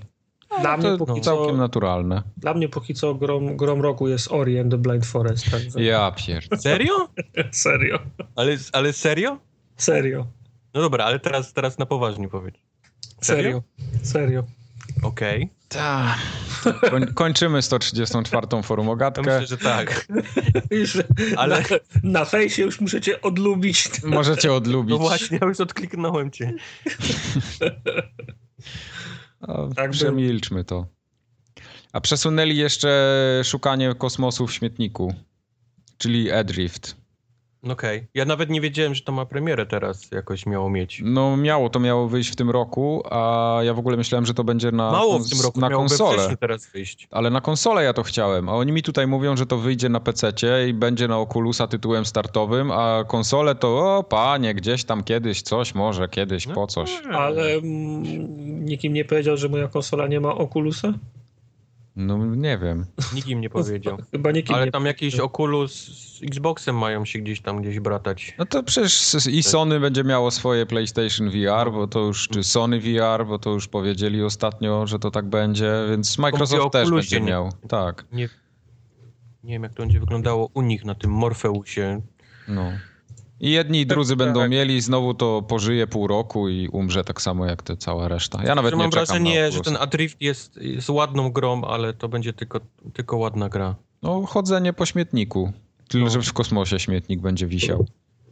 Dla 0.61 0.77
mnie, 0.77 0.97
To 0.97 1.05
póki 1.05 1.21
całkiem 1.21 1.55
co, 1.55 1.57
naturalne. 1.57 2.23
dla 2.37 2.53
mnie 2.53 2.69
póki 2.69 2.93
co 2.93 3.15
grom, 3.15 3.57
grom 3.57 3.81
roku 3.81 4.07
jest 4.07 4.31
Ori 4.31 4.59
and 4.59 4.71
the 4.71 4.77
Blind 4.77 5.05
Forest. 5.05 5.51
Także. 5.51 5.83
Ja 5.83 6.11
pier... 6.11 6.43
Serio? 6.59 7.09
Serio. 7.51 7.99
Ale, 8.35 8.57
ale 8.73 8.93
serio? 8.93 9.37
Serio. 9.77 10.27
No 10.73 10.81
dobra, 10.81 11.05
ale 11.05 11.19
teraz, 11.19 11.53
teraz 11.53 11.77
na 11.77 11.85
poważnie 11.85 12.29
powiedz. 12.29 12.55
Serio. 13.21 13.63
Serio. 14.03 14.43
Okej. 15.03 15.49
Ta. 15.67 16.15
Koń, 16.89 17.05
kończymy 17.13 17.61
134. 17.61 18.47
To 18.47 18.63
forumogatkę. 18.63 19.21
myślę, 19.21 19.47
że 19.47 19.57
tak. 19.57 20.07
Już 20.71 20.97
Ale- 21.37 21.61
na, 21.61 21.65
na 22.03 22.25
fejsie 22.25 22.61
już 22.63 22.79
cię 23.01 23.21
odlubić. 23.21 24.03
Możecie 24.03 24.53
odlubić. 24.53 24.89
No 24.91 24.97
właśnie, 24.97 25.37
ja 25.41 25.47
już 25.47 25.59
odkliknąłem 25.59 26.31
cię. 26.31 26.53
Tak 29.75 29.91
przemilczmy 29.91 30.63
to. 30.63 30.85
A 31.93 32.01
przesunęli 32.01 32.57
jeszcze 32.57 33.41
szukanie 33.43 33.95
kosmosu 33.95 34.47
w 34.47 34.53
śmietniku, 34.53 35.13
czyli 35.97 36.31
Adrift. 36.31 37.04
No 37.65 37.73
Okej. 37.73 38.07
Ja 38.13 38.25
nawet 38.25 38.49
nie 38.49 38.61
wiedziałem, 38.61 38.95
że 38.95 39.01
to 39.01 39.11
ma 39.11 39.25
premierę 39.25 39.65
teraz 39.65 40.11
jakoś 40.11 40.45
miało 40.45 40.69
mieć. 40.69 41.01
No 41.05 41.37
miało, 41.37 41.69
to 41.69 41.79
miało 41.79 42.07
wyjść 42.07 42.31
w 42.31 42.35
tym 42.35 42.49
roku, 42.49 43.03
a 43.11 43.59
ja 43.63 43.73
w 43.73 43.79
ogóle 43.79 43.97
myślałem, 43.97 44.25
że 44.25 44.33
to 44.33 44.43
będzie 44.43 44.71
na, 44.71 44.91
Mało 44.91 45.19
w 45.19 45.29
tym 45.29 45.41
roku, 45.41 45.59
na 45.59 45.69
konsolę. 45.69 46.37
teraz 46.39 46.67
wyjść. 46.71 47.07
Ale 47.11 47.29
na 47.29 47.41
konsolę 47.41 47.83
ja 47.83 47.93
to 47.93 48.03
chciałem, 48.03 48.49
a 48.49 48.53
oni 48.53 48.71
mi 48.71 48.83
tutaj 48.83 49.07
mówią, 49.07 49.37
że 49.37 49.45
to 49.45 49.57
wyjdzie 49.57 49.89
na 49.89 49.99
PC 49.99 50.33
i 50.69 50.73
będzie 50.73 51.07
na 51.07 51.19
Oculusa 51.19 51.67
tytułem 51.67 52.05
startowym, 52.05 52.71
a 52.71 53.03
konsolę 53.07 53.55
to 53.55 53.97
o 53.97 54.03
panie, 54.03 54.53
gdzieś 54.53 54.83
tam 54.83 55.03
kiedyś 55.03 55.41
coś, 55.41 55.75
może 55.75 56.09
kiedyś, 56.09 56.47
No. 56.47 56.53
po 56.55 56.67
coś. 56.67 57.01
Ale 57.13 57.53
mm, 57.53 58.65
nikim 58.65 58.93
nie 58.93 59.05
powiedział, 59.05 59.37
że 59.37 59.49
moja 59.49 59.67
konsola 59.67 60.07
nie 60.07 60.19
ma 60.19 60.35
Oculusa? 60.35 60.93
No 61.95 62.17
nie 62.25 62.57
wiem. 62.57 62.85
Nikt 63.13 63.27
im 63.27 63.41
nie 63.41 63.49
powiedział. 63.49 63.97
Chyba 64.11 64.31
nikim 64.31 64.55
Ale 64.55 64.65
nie 64.65 64.71
tam 64.71 64.85
jakiś 64.85 65.19
Oculus 65.19 65.73
z 66.17 66.23
Xboxem 66.23 66.77
mają 66.77 67.05
się 67.05 67.19
gdzieś 67.19 67.41
tam 67.41 67.61
gdzieś 67.61 67.79
bratać. 67.79 68.35
No 68.39 68.45
to 68.45 68.63
przecież 68.63 69.25
i 69.31 69.43
Sony 69.43 69.79
będzie 69.79 70.03
miało 70.03 70.31
swoje 70.31 70.65
PlayStation 70.65 71.29
VR, 71.29 71.71
bo 71.71 71.87
to 71.87 71.99
już, 71.99 72.27
czy 72.27 72.43
Sony 72.43 72.79
VR, 72.79 73.25
bo 73.27 73.39
to 73.39 73.49
już 73.49 73.67
powiedzieli 73.67 74.23
ostatnio, 74.23 74.87
że 74.87 74.99
to 74.99 75.11
tak 75.11 75.25
będzie, 75.25 75.71
więc 75.89 76.17
Microsoft 76.17 76.73
też 76.73 76.91
będzie 76.91 77.19
nie- 77.19 77.27
miał. 77.27 77.51
Tak, 77.69 78.05
Nie, 78.11 78.29
nie 79.43 79.53
wiem, 79.53 79.63
jak 79.63 79.73
to 79.73 79.83
będzie 79.83 79.99
wyglądało 79.99 80.49
u 80.53 80.61
nich 80.61 80.85
na 80.85 80.95
tym 80.95 81.11
Morfeusie. 81.11 82.01
no. 82.47 82.71
I 83.39 83.51
jedni 83.51 83.81
i 83.81 83.85
drudzy 83.85 84.11
Tak, 84.11 84.17
będą 84.17 84.39
tak. 84.39 84.49
mieli, 84.51 84.81
znowu 84.81 85.13
to 85.13 85.41
pożyje 85.41 85.87
pół 85.87 86.07
roku 86.07 86.49
i 86.49 86.67
umrze 86.67 87.03
tak 87.03 87.21
samo 87.21 87.45
jak 87.45 87.63
te 87.63 87.77
cała 87.77 88.07
reszta. 88.07 88.43
Ja 88.43 88.55
nawet 88.55 88.71
Że 88.71 88.77
nie 88.77 88.83
mam 88.83 88.91
wrażenie, 88.91 89.51
że 89.51 89.61
ten 89.61 89.77
Adrift 89.77 90.21
jest, 90.21 90.57
jest 90.57 90.89
ładną 90.89 91.29
grą, 91.31 91.61
ale 91.63 91.93
to 91.93 92.09
będzie 92.09 92.33
tylko, 92.33 92.59
tylko 92.93 93.17
ładna 93.17 93.49
gra. 93.49 93.75
No, 94.01 94.25
chodzenie 94.25 94.73
po 94.73 94.85
śmietniku. 94.85 95.51
Tylko, 95.87 96.05
No. 96.05 96.11
że 96.11 96.21
w 96.21 96.33
kosmosie 96.33 96.79
śmietnik 96.79 97.21
będzie 97.21 97.47
wisiał. 97.47 97.85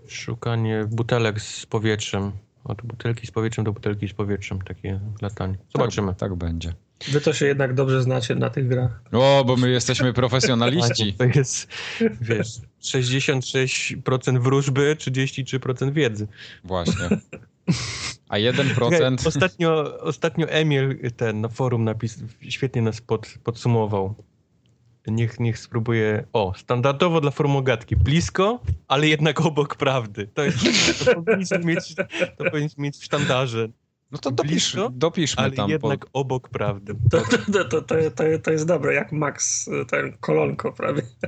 Szukanie 0.08 0.86
butelek 0.92 1.42
z 1.42 1.66
powietrzem. 1.66 2.32
Od 2.64 2.82
butelki 2.82 3.28
z 3.28 3.32
powietrzem 3.32 3.66
do 3.66 3.74
butelki 3.74 4.08
z 4.08 4.14
powietrzem. 4.14 4.62
Takie 4.62 5.00
latanie. 5.22 5.58
Zobaczymy. 5.76 6.08
Tak, 6.08 6.18
tak 6.18 6.36
będzie. 6.36 6.74
Wy 7.12 7.22
to 7.22 7.34
się 7.34 7.46
jednak 7.46 7.74
dobrze 7.74 8.04
znacie 8.04 8.36
na 8.36 8.50
tych 8.50 8.68
grach. 8.68 9.02
O, 9.12 9.44
bo 9.48 9.56
my 9.56 9.70
jesteśmy 9.70 10.14
profesjonaliści. 10.14 11.14
To 11.18 11.24
jest, 11.24 11.68
wiesz, 12.22 12.48
66% 12.82 14.40
wróżby, 14.40 14.96
33% 15.00 15.94
wiedzy. 15.94 16.28
Właśnie. 16.64 17.10
A 18.30 18.38
Słuchaj, 18.38 18.44
1% 18.44 19.28
Ostatnio, 19.28 20.00
ostatnio 20.00 20.48
Emil 20.48 21.12
ten 21.18 21.42
na 21.42 21.50
forum 21.50 21.84
napis, 21.84 22.24
świetnie 22.50 22.82
nas 22.82 23.02
pod, 23.02 23.28
podsumował. 23.44 24.16
Niech, 25.08 25.40
niech 25.40 25.60
spróbuje. 25.60 26.24
O, 26.34 26.54
standardowo 26.58 27.22
dla 27.22 27.32
formogatki. 27.32 27.96
Blisko, 27.96 28.60
ale 28.88 29.08
jednak 29.08 29.42
obok 29.42 29.76
prawdy. 29.76 30.28
To 30.34 30.44
jest. 30.44 31.06
To 31.06 31.16
powinniśmy 31.16 31.60
mieć, 31.60 31.96
to 32.38 32.52
powinniśmy 32.52 32.84
mieć 32.84 32.98
w 32.98 33.04
sztandarze. 33.04 33.70
No 34.14 34.20
to 34.20 34.32
dopisz, 34.32 34.52
Blisko, 34.52 34.90
dopiszmy 34.94 35.44
Ale 35.44 35.52
tam. 35.52 35.70
jednak 35.70 36.06
obok 36.14 36.50
prawdy. 36.50 36.96
To, 37.12 37.22
to, 37.22 37.64
to, 37.64 37.82
to, 37.82 37.82
to, 38.12 38.24
to 38.44 38.52
jest 38.52 38.68
dobre, 38.68 38.94
jak 38.94 39.12
Max, 39.12 39.70
ten 39.88 40.14
kolonko 40.20 40.72
prawie. 40.72 41.02
Po... 41.02 41.28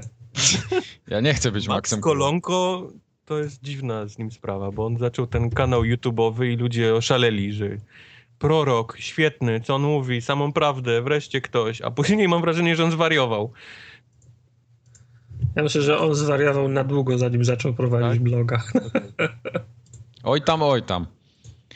Ja 1.08 1.20
nie 1.22 1.34
chcę 1.34 1.52
być 1.52 1.68
Max 1.68 1.76
Maxem. 1.78 2.02
Kolonko 2.02 2.88
to 3.26 3.38
jest 3.38 3.64
dziwna 3.64 4.08
z 4.08 4.18
nim 4.18 4.32
sprawa, 4.32 4.72
bo 4.72 4.86
on 4.86 4.98
zaczął 4.98 5.28
ten 5.28 5.50
kanał 5.50 5.82
YouTube'owy 5.82 6.44
i 6.46 6.58
ludzie 6.58 6.96
oszaleli, 6.96 7.54
że 7.54 7.70
prorok, 8.40 8.98
świetny, 9.00 9.62
co 9.62 9.76
on 9.76 9.82
mówi, 9.82 10.22
samą 10.22 10.54
prawdę, 10.54 11.02
wreszcie 11.02 11.42
ktoś, 11.42 11.82
a 11.82 11.92
później 11.92 12.28
mam 12.28 12.42
wrażenie, 12.42 12.76
że 12.76 12.84
on 12.84 12.92
zwariował. 12.92 13.52
Ja 15.56 15.64
myślę, 15.64 15.82
że 15.82 16.00
on 16.00 16.16
zwariował 16.16 16.68
na 16.68 16.84
długo, 16.84 17.18
zanim 17.18 17.46
zaczął 17.46 17.74
prowadzić 17.74 18.12
Tak? 18.12 18.24
bloga. 18.24 18.64
Oj 20.24 20.42
tam, 20.42 20.62
oj 20.64 20.84
tam. 20.84 21.06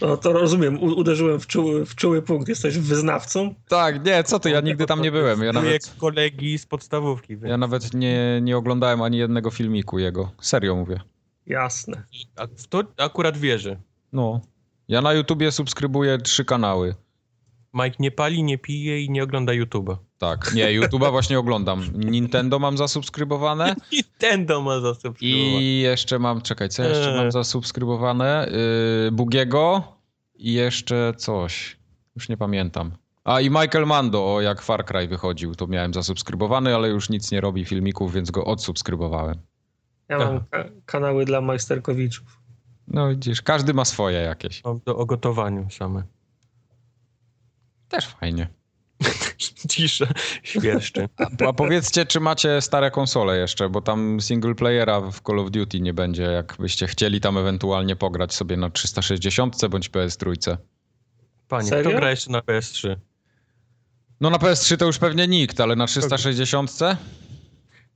No 0.02 0.18
to 0.18 0.34
rozumiem, 0.34 0.84
u, 0.84 0.86
uderzyłem 0.86 1.40
w 1.40 1.48
czuły, 1.48 1.86
w 1.86 1.96
czuły 1.96 2.22
punkt. 2.22 2.50
Jesteś 2.50 2.78
wyznawcą? 2.78 3.56
Tak, 3.68 4.06
nie, 4.06 4.24
co 4.24 4.40
ty, 4.40 4.50
ja 4.50 4.62
nigdy 4.62 4.86
tam 4.86 5.02
nie 5.02 5.12
byłem. 5.12 5.44
Ja 5.44 5.54
nawet, 5.54 5.96
kolegi 5.98 6.58
z 6.58 6.66
podstawówki. 6.66 7.38
Więc... 7.38 7.50
ja 7.50 7.58
nawet 7.58 7.94
nie, 7.94 8.40
nie 8.42 8.58
oglądałem 8.58 9.02
ani 9.02 9.18
jednego 9.18 9.52
filmiku 9.52 10.00
jego. 10.00 10.32
Serio 10.42 10.76
mówię. 10.76 11.00
Jasne. 11.46 12.04
A 12.36 12.48
w 12.48 12.68
to 12.68 12.84
akurat 12.98 13.38
wierzę. 13.38 13.78
No. 14.14 14.42
Ja 14.88 15.02
na 15.02 15.14
YouTubie 15.14 15.52
subskrybuję 15.52 16.18
trzy 16.18 16.46
kanały. 16.46 16.96
Mike 17.74 17.96
nie 18.00 18.12
pali, 18.12 18.44
nie 18.44 18.58
pije 18.58 19.02
i 19.02 19.10
nie 19.10 19.24
ogląda 19.24 19.54
YouTube'a. 19.54 19.98
Tak, 20.20 20.54
nie, 20.54 20.66
YouTube'a 20.82 21.12
właśnie 21.12 21.40
oglądam. 21.40 21.82
Nintendo 21.94 22.60
mam 22.60 22.78
zasubskrybowane 22.78 23.76
Nintendo 23.94 24.62
ma 24.62 24.80
zasubskrybować. 24.80 25.62
i 25.62 25.80
jeszcze 25.80 26.20
mam, 26.20 26.42
czekaj, 26.42 26.70
co 26.70 26.84
jeszcze 26.84 27.10
Eee. 27.12 27.18
mam 27.18 27.32
zasubskrybowane? 27.32 28.50
Yy, 29.06 29.12
Bugiego 29.12 29.84
i 30.36 30.54
jeszcze 30.54 31.14
coś. 31.18 31.78
Już 32.16 32.30
nie 32.30 32.38
pamiętam. 32.38 32.92
A 33.24 33.42
i 33.42 33.50
Michael 33.50 33.86
Mando, 33.86 34.34
o 34.36 34.42
jak 34.42 34.62
Far 34.62 34.86
Cry 34.86 35.08
wychodził, 35.08 35.56
to 35.56 35.68
miałem 35.68 35.94
zasubskrybowany, 35.94 36.76
ale 36.76 36.90
już 36.90 37.10
nic 37.10 37.32
nie 37.32 37.42
robi 37.42 37.66
filmików, 37.66 38.14
więc 38.14 38.32
go 38.32 38.46
odsubskrybowałem. 38.46 39.38
Ja 40.10 40.18
mam 40.18 40.40
ka 40.50 40.64
kanały 40.86 41.26
dla 41.26 41.42
majsterkowiczów. 41.42 42.40
No 42.88 43.10
widzisz, 43.10 43.42
każdy 43.42 43.74
ma 43.74 43.86
swoje 43.86 44.18
jakieś. 44.18 44.62
To 44.62 44.98
o 44.98 45.06
gotowaniu 45.06 45.68
same. 45.70 46.04
Też 47.90 48.08
fajnie. 48.08 48.59
Cisza, 49.70 50.08
świerszczy. 50.44 51.10
A, 51.18 51.48
a 51.48 51.54
powiedzcie, 51.54 52.06
czy 52.06 52.20
macie 52.20 52.62
stare 52.62 52.92
konsole 52.92 53.38
jeszcze, 53.38 53.70
bo 53.70 53.82
tam 53.82 54.22
single 54.22 54.56
playera 54.56 55.02
w 55.02 55.22
Call 55.22 55.40
of 55.40 55.52
Duty 55.52 55.80
nie 55.80 55.94
będzie, 55.94 56.24
jakbyście 56.24 56.88
chcieli 56.88 57.22
tam 57.22 57.38
ewentualnie 57.38 57.96
pograć 57.96 58.34
sobie 58.34 58.58
na 58.58 58.70
360 58.70 59.68
bądź 59.68 59.90
PS3. 59.90 60.58
Panie, 61.48 61.70
Serio? 61.70 61.90
kto 61.90 62.00
gra 62.00 62.10
jeszcze 62.10 62.32
na 62.32 62.40
PS3? 62.40 62.96
No 64.22 64.30
na 64.30 64.38
PS3 64.38 64.78
to 64.78 64.86
już 64.86 64.98
pewnie 64.98 65.28
nikt, 65.28 65.62
ale 65.62 65.76
na 65.76 65.88
360? 65.88 66.72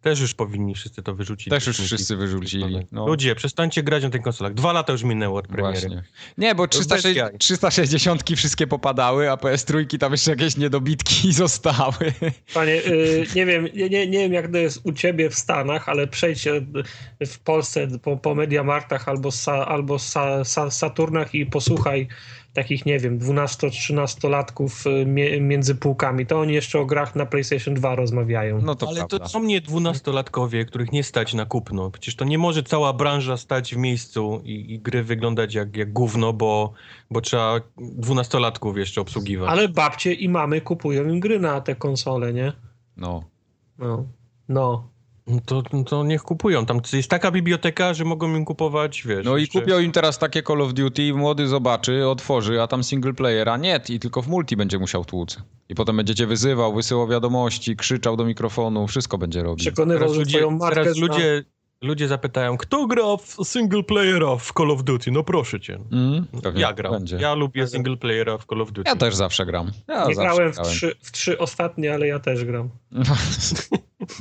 Też 0.04 0.20
już 0.20 0.34
powinni 0.34 0.76
wszyscy 0.76 1.04
to 1.04 1.16
wyrzucić. 1.16 1.50
Też 1.50 1.68
już 1.68 1.78
wszyscy 1.78 2.16
wyrzucili. 2.16 2.88
No. 2.92 3.08
Ludzie, 3.08 3.36
przestańcie 3.36 3.84
grać 3.84 4.04
na 4.04 4.10
tych 4.10 4.22
konsolach. 4.22 4.54
Dwa 4.54 4.74
lata 4.74 4.92
już 4.92 5.04
minęło 5.04 5.40
od 5.40 5.48
premiery. 5.48 5.80
Właśnie. 5.80 6.04
Nie, 6.38 6.56
bo 6.56 6.68
To 6.68 6.78
bez 6.78 6.88
360, 6.88 7.32
jaj. 7.32 7.40
360 7.40 8.24
wszystkie 8.36 8.68
popadały, 8.68 9.32
a 9.32 9.36
PS3 9.36 9.98
tam 9.98 10.12
jeszcze 10.12 10.32
jakieś 10.32 10.58
niedobitki 10.58 11.34
zostały. 11.44 12.14
Panie, 12.54 12.74
y, 12.74 13.26
nie 13.36 13.46
wiem, 13.46 13.68
nie, 13.74 13.90
nie, 13.90 14.20
wiem 14.20 14.34
jak 14.34 14.52
to 14.52 14.58
jest 14.58 14.82
u 14.84 14.94
ciebie 14.94 15.30
w 15.30 15.36
Stanach, 15.36 15.90
ale 15.90 16.08
przejdź 16.08 16.48
y, 16.48 16.66
w 17.26 17.40
Polsce 17.40 17.88
po, 18.02 18.18
po 18.18 18.36
Mediamarktach 18.36 19.08
albo, 19.08 19.30
sa, 19.32 19.68
albo 19.68 19.96
sa, 20.00 20.44
sa, 20.44 20.72
Saturnach 20.72 21.36
i 21.36 21.46
posłuchaj 21.46 22.08
takich, 22.54 22.86
nie 22.86 23.00
wiem, 23.00 23.20
12-13 23.20 24.30
latków 24.30 24.88
y, 24.88 25.06
mie, 25.06 25.42
między 25.42 25.76
półkami. 25.76 26.26
To 26.26 26.40
oni 26.40 26.54
jeszcze 26.54 26.80
o 26.80 26.86
grach 26.86 27.16
na 27.16 27.26
PlayStation 27.26 27.74
2 27.74 27.96
rozmawiają. 27.96 28.62
No 28.62 28.76
to 28.76 28.88
Ale 28.88 28.96
prawda. 28.96 29.20
to 29.20 29.30
są 29.30 29.44
nie 29.44 29.62
dwunastolatkowie, 29.62 30.66
których 30.66 30.92
nie 30.92 31.04
stać 31.04 31.34
na 31.34 31.46
kupno. 31.46 31.92
Przecież 31.92 32.16
to 32.16 32.26
nie 32.26 32.38
może 32.38 32.64
cała 32.64 32.94
branża 32.94 33.38
stać 33.38 33.76
w 33.76 33.78
miejscu 33.78 34.42
i, 34.44 34.74
i 34.74 34.80
gry 34.80 35.04
wyglądać 35.04 35.54
jak, 35.54 35.78
jak 35.78 35.94
gówno, 35.94 36.34
bo, 36.34 36.74
bo 37.12 37.22
trzeba 37.22 37.60
dwunastolatków 37.78 38.78
jeszcze 38.78 39.02
obsługiwać. 39.02 39.50
Ale 39.50 39.70
babcie 39.70 40.14
i 40.14 40.30
mamy 40.30 40.62
kupują 40.62 41.04
im 41.04 41.20
gry 41.20 41.40
na 41.40 41.62
te 41.62 41.76
konsole, 41.76 42.34
nie? 42.34 42.54
No. 42.98 43.24
No. 43.78 44.06
No. 44.50 44.93
To, 45.46 45.64
to 45.88 46.04
niech 46.04 46.22
kupują. 46.24 46.66
Tam 46.66 46.82
jest 46.94 47.10
taka 47.10 47.32
biblioteka, 47.32 47.94
że 47.94 48.06
mogą 48.06 48.36
im 48.36 48.46
kupować, 48.46 49.04
wiesz. 49.06 49.26
No 49.26 49.38
i 49.38 49.48
kupią 49.48 49.80
im 49.80 49.92
teraz 49.92 50.20
takie 50.20 50.44
Call 50.44 50.62
of 50.62 50.74
Duty 50.74 51.04
i 51.04 51.14
młody 51.14 51.48
zobaczy, 51.48 52.08
otworzy, 52.08 52.62
a 52.62 52.68
tam 52.68 52.84
single 52.84 53.14
playera 53.14 53.58
nie, 53.58 53.80
i 53.90 54.00
tylko 54.00 54.22
w 54.22 54.28
multi 54.28 54.56
będzie 54.58 54.80
musiał 54.80 55.06
tłuc. 55.06 55.38
I 55.70 55.76
potem 55.76 55.98
będziecie 55.98 56.28
wyzywał, 56.28 56.74
wysyłał 56.74 57.08
wiadomości, 57.08 57.76
krzyczał 57.76 58.18
do 58.18 58.26
mikrofonu, 58.26 58.88
wszystko 58.88 59.18
będzie 59.18 59.44
robił. 59.44 59.58
Przekonywał, 59.58 60.00
Teraz 60.00 60.14
że 60.14 60.20
ludzie, 60.20 60.40
teraz 60.70 60.98
zna. 60.98 61.08
ludzie, 61.08 61.44
ludzie 61.84 62.08
zapytają, 62.08 62.58
kto 62.58 62.88
gra 62.88 63.04
w 63.18 63.38
single 63.48 63.84
playera 63.84 64.36
w 64.36 64.52
Call 64.58 64.72
of 64.72 64.84
Duty? 64.84 65.12
No 65.12 65.24
proszę 65.24 65.60
cię. 65.60 65.80
Mm, 65.92 66.26
Ja 66.56 66.74
gram. 66.74 66.92
Będzie. 66.94 67.18
Ja 67.18 67.34
lubię 67.34 67.68
single 67.68 67.98
playera 67.98 68.38
w 68.38 68.46
Call 68.46 68.62
of 68.62 68.72
Duty. 68.72 68.90
Ja 68.90 68.96
też 68.96 69.16
zawsze 69.16 69.46
gram. 69.46 69.72
Ja 69.88 70.08
Nie 70.08 70.16
zawsze 70.16 70.36
grałem 70.36 70.54
w 70.54 70.60
trzy, 70.62 70.96
w 71.02 71.12
trzy 71.12 71.38
ostatnie, 71.38 71.94
ale 71.94 72.08
ja 72.08 72.20
też 72.20 72.46
gram. 72.46 72.70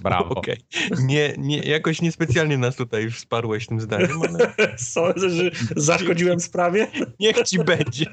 Brawo. 0.02 0.28
Okej. 0.40 0.56
Nie, 0.98 1.34
nie, 1.38 1.58
jakoś 1.58 2.02
niespecjalnie 2.02 2.58
nas 2.58 2.76
tutaj 2.76 3.10
wsparłeś 3.10 3.66
tym 3.66 3.80
zdaniem, 3.80 4.22
ale 4.28 4.52
Sorry, 4.78 5.30
że 5.30 5.50
zaszkodziłem 5.76 6.40
sprawie, 6.40 6.86
niech 7.20 7.42
ci 7.42 7.58
będzie. 7.58 8.06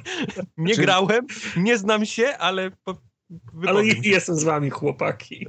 Nie 0.58 0.76
Czy- 0.76 0.82
grałem, 0.82 1.28
nie 1.58 1.78
znam 1.78 2.06
się, 2.06 2.28
ale 2.38 2.72
po, 2.84 2.98
ale 3.68 3.84
jestem 3.86 4.36
z 4.36 4.44
wami, 4.44 4.70
chłopaki. 4.70 5.48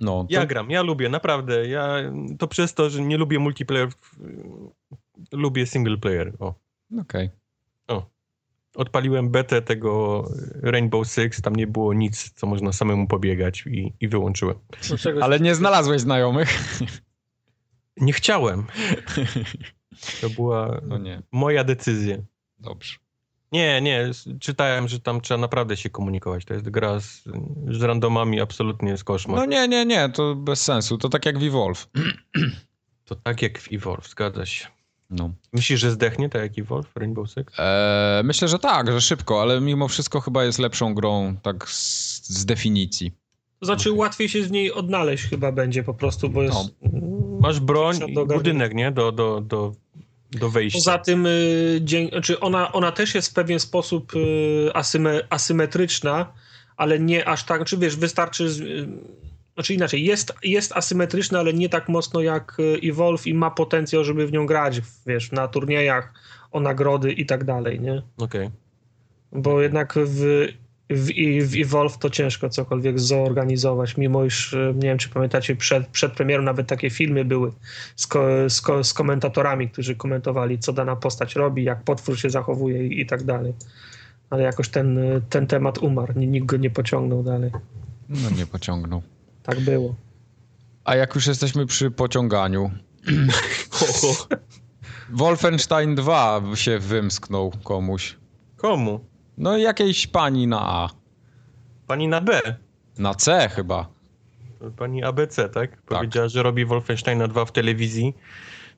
No, 0.00 0.24
to, 0.24 0.26
Ja 0.30 0.46
gram, 0.46 0.70
ja 0.70 0.82
lubię, 0.82 1.08
naprawdę. 1.08 1.68
Ja, 1.68 1.96
to 2.38 2.48
przez 2.48 2.74
to, 2.74 2.90
że 2.90 3.02
nie 3.02 3.16
lubię 3.16 3.38
multiplayer, 3.38 3.88
lubię 5.32 5.66
single 5.66 5.96
player. 5.96 6.32
O. 6.38 6.54
Okej. 7.00 7.30
Odpaliłem 8.74 9.30
betę 9.30 9.62
tego 9.62 10.24
Rainbow 10.62 11.08
Six, 11.08 11.42
tam 11.42 11.56
nie 11.56 11.66
było 11.66 11.94
nic, 11.94 12.30
co 12.30 12.46
można 12.46 12.72
samemu 12.72 13.06
pobiegać 13.06 13.64
i, 13.66 13.92
i 14.00 14.08
wyłączyłem. 14.08 14.58
Ale 15.20 15.40
nie 15.40 15.54
znalazłeś 15.54 16.00
znajomych? 16.00 16.48
Nie 17.96 18.12
chciałem. 18.12 18.64
To 20.20 20.30
była 20.30 20.80
No 20.86 20.98
nie, 20.98 21.22
moja 21.32 21.64
decyzja. 21.64 22.16
dobrze. 22.58 22.96
Nie, 23.52 23.80
nie, 23.80 24.10
czytałem, 24.40 24.88
że 24.88 25.00
tam 25.00 25.20
trzeba 25.20 25.40
naprawdę 25.40 25.76
się 25.76 25.90
komunikować. 25.90 26.44
To 26.44 26.54
jest 26.54 26.70
gra 26.70 27.00
z, 27.00 27.22
z 27.70 27.82
randomami, 27.82 28.40
absolutnie 28.40 28.90
jest 28.90 29.04
koszmar. 29.04 29.38
No 29.38 29.44
nie, 29.44 29.68
nie, 29.68 29.86
nie, 29.86 30.08
to 30.08 30.34
bez 30.34 30.62
sensu. 30.62 30.98
To 30.98 31.08
tak 31.08 31.26
jak 31.26 31.38
w 31.38 31.42
Evolve. 31.42 31.88
To 33.04 33.14
tak 33.14 33.42
jak 33.42 33.58
w 33.58 33.72
Evolve, 33.72 34.08
zgadza 34.08 34.46
się. 34.46 34.66
No. 35.10 35.30
Myślisz, 35.52 35.80
że 35.80 35.90
zdechnie 35.90 36.28
tak 36.28 36.42
jak 36.42 36.58
Evolve, 36.58 36.96
Rainbow 36.96 37.28
Six? 37.28 37.58
Eee, 37.58 38.24
myślę, 38.24 38.48
że 38.48 38.58
tak, 38.58 38.92
że 38.92 39.00
szybko, 39.00 39.42
ale 39.42 39.60
mimo 39.60 39.88
wszystko 39.88 40.20
chyba 40.20 40.44
jest 40.44 40.58
lepszą 40.58 40.94
grą, 40.94 41.36
tak 41.42 41.68
z, 41.68 42.28
z 42.28 42.44
definicji. 42.44 43.12
To 43.60 43.66
znaczy 43.66 43.92
łatwiej 43.92 44.28
się 44.28 44.44
z 44.44 44.50
niej 44.50 44.72
odnaleźć 44.72 45.24
chyba 45.24 45.52
będzie 45.52 45.82
po 45.82 45.94
prostu, 45.94 46.28
bo 46.28 46.42
jest... 46.42 46.58
Masz 47.40 47.60
broń 47.60 47.96
i 48.08 48.14
budynek, 48.14 48.74
nie? 48.74 48.92
Do, 48.92 49.12
do, 49.12 49.40
do, 49.40 49.72
do 50.30 50.50
wejścia. 50.50 50.78
Poza 50.78 50.98
tym 50.98 51.26
y, 51.26 51.78
dzień, 51.82 52.08
znaczy 52.08 52.40
ona, 52.40 52.72
ona 52.72 52.92
też 52.92 53.14
jest 53.14 53.30
w 53.30 53.34
pewien 53.34 53.60
sposób 53.60 54.12
y, 54.16 54.70
asyme, 54.74 55.20
asymetryczna, 55.30 56.32
ale 56.76 56.98
nie 56.98 57.28
aż 57.28 57.44
tak, 57.44 57.64
czy 57.64 57.78
wiesz, 57.78 57.96
wystarczy... 57.96 58.44
Y, 58.44 58.88
znaczy 59.54 59.74
inaczej, 59.74 60.04
jest, 60.04 60.32
jest 60.42 60.72
asymetryczna, 60.72 61.38
ale 61.38 61.52
nie 61.52 61.68
tak 61.68 61.88
mocno 61.88 62.20
jak 62.20 62.56
Evolve 62.82 63.26
i 63.26 63.34
ma 63.34 63.50
potencjał, 63.50 64.04
żeby 64.04 64.26
w 64.26 64.32
nią 64.32 64.46
grać, 64.46 64.80
wiesz, 65.06 65.32
na 65.32 65.48
turniejach, 65.48 66.12
o 66.52 66.60
nagrody 66.60 67.12
i 67.12 67.26
tak 67.26 67.44
dalej, 67.44 67.80
nie? 67.80 68.02
Okej. 68.18 68.50
Bo 69.32 69.62
jednak 69.62 69.94
w, 69.96 70.48
w, 70.90 71.06
w 71.48 71.54
Evolve 71.60 71.98
to 71.98 72.10
ciężko 72.10 72.48
cokolwiek 72.48 73.00
zorganizować, 73.00 73.96
mimo 73.96 74.24
iż, 74.24 74.54
e, 74.54 74.72
nie 74.74 74.88
wiem 74.88 74.98
czy 74.98 75.08
pamiętacie, 75.08 75.56
przed, 75.56 75.86
przed 75.86 76.12
premierą 76.12 76.42
nawet 76.42 76.66
takie 76.66 76.90
filmy 76.90 77.24
były 77.24 77.52
z, 77.96 78.06
ko, 78.06 78.50
z, 78.50 78.60
ko, 78.60 78.84
z 78.84 78.92
komentatorami, 78.94 79.70
którzy 79.70 79.96
komentowali, 79.96 80.58
co 80.58 80.72
dana 80.72 80.96
postać 80.96 81.36
robi, 81.36 81.64
jak 81.64 81.82
potwór 81.82 82.18
się 82.18 82.30
zachowuje 82.30 82.86
i, 82.86 83.00
i 83.00 83.06
tak 83.06 83.22
dalej. 83.22 83.54
Ale 84.30 84.42
jakoś 84.42 84.68
ten, 84.68 84.98
e, 84.98 85.20
ten 85.30 85.46
temat 85.46 85.78
umarł, 85.78 86.12
Ni- 86.16 86.28
nikt 86.28 86.46
go 86.46 86.56
nie 86.56 86.70
pociągnął 86.70 87.22
dalej. 87.22 87.50
No 88.08 88.30
nie 88.30 88.46
pociągnął. 88.46 89.02
Tak 89.42 89.60
było. 89.60 89.94
A 90.84 90.96
jak 90.96 91.14
już 91.14 91.26
jesteśmy 91.26 91.66
przy 91.66 91.90
pociąganiu, 91.90 92.70
Wolfenstein 95.10 95.94
2 95.94 96.42
się 96.54 96.78
wymsknął 96.78 97.52
komuś. 97.64 98.16
Komu? 98.56 99.00
No 99.38 99.56
jakiejś 99.56 100.06
pani 100.06 100.46
na 100.46 100.60
A. 100.60 100.90
Pani 101.86 102.08
na 102.08 102.20
B. 102.20 102.40
Na 102.98 103.14
C 103.14 103.48
chyba. 103.48 103.88
Pani 104.76 105.04
ABC, 105.04 105.48
tak? 105.48 105.82
Powiedziała, 105.82 106.28
że 106.28 106.42
robi 106.42 106.64
Wolfensteina 106.64 107.28
2 107.28 107.44
w 107.44 107.52
telewizji 107.52 108.14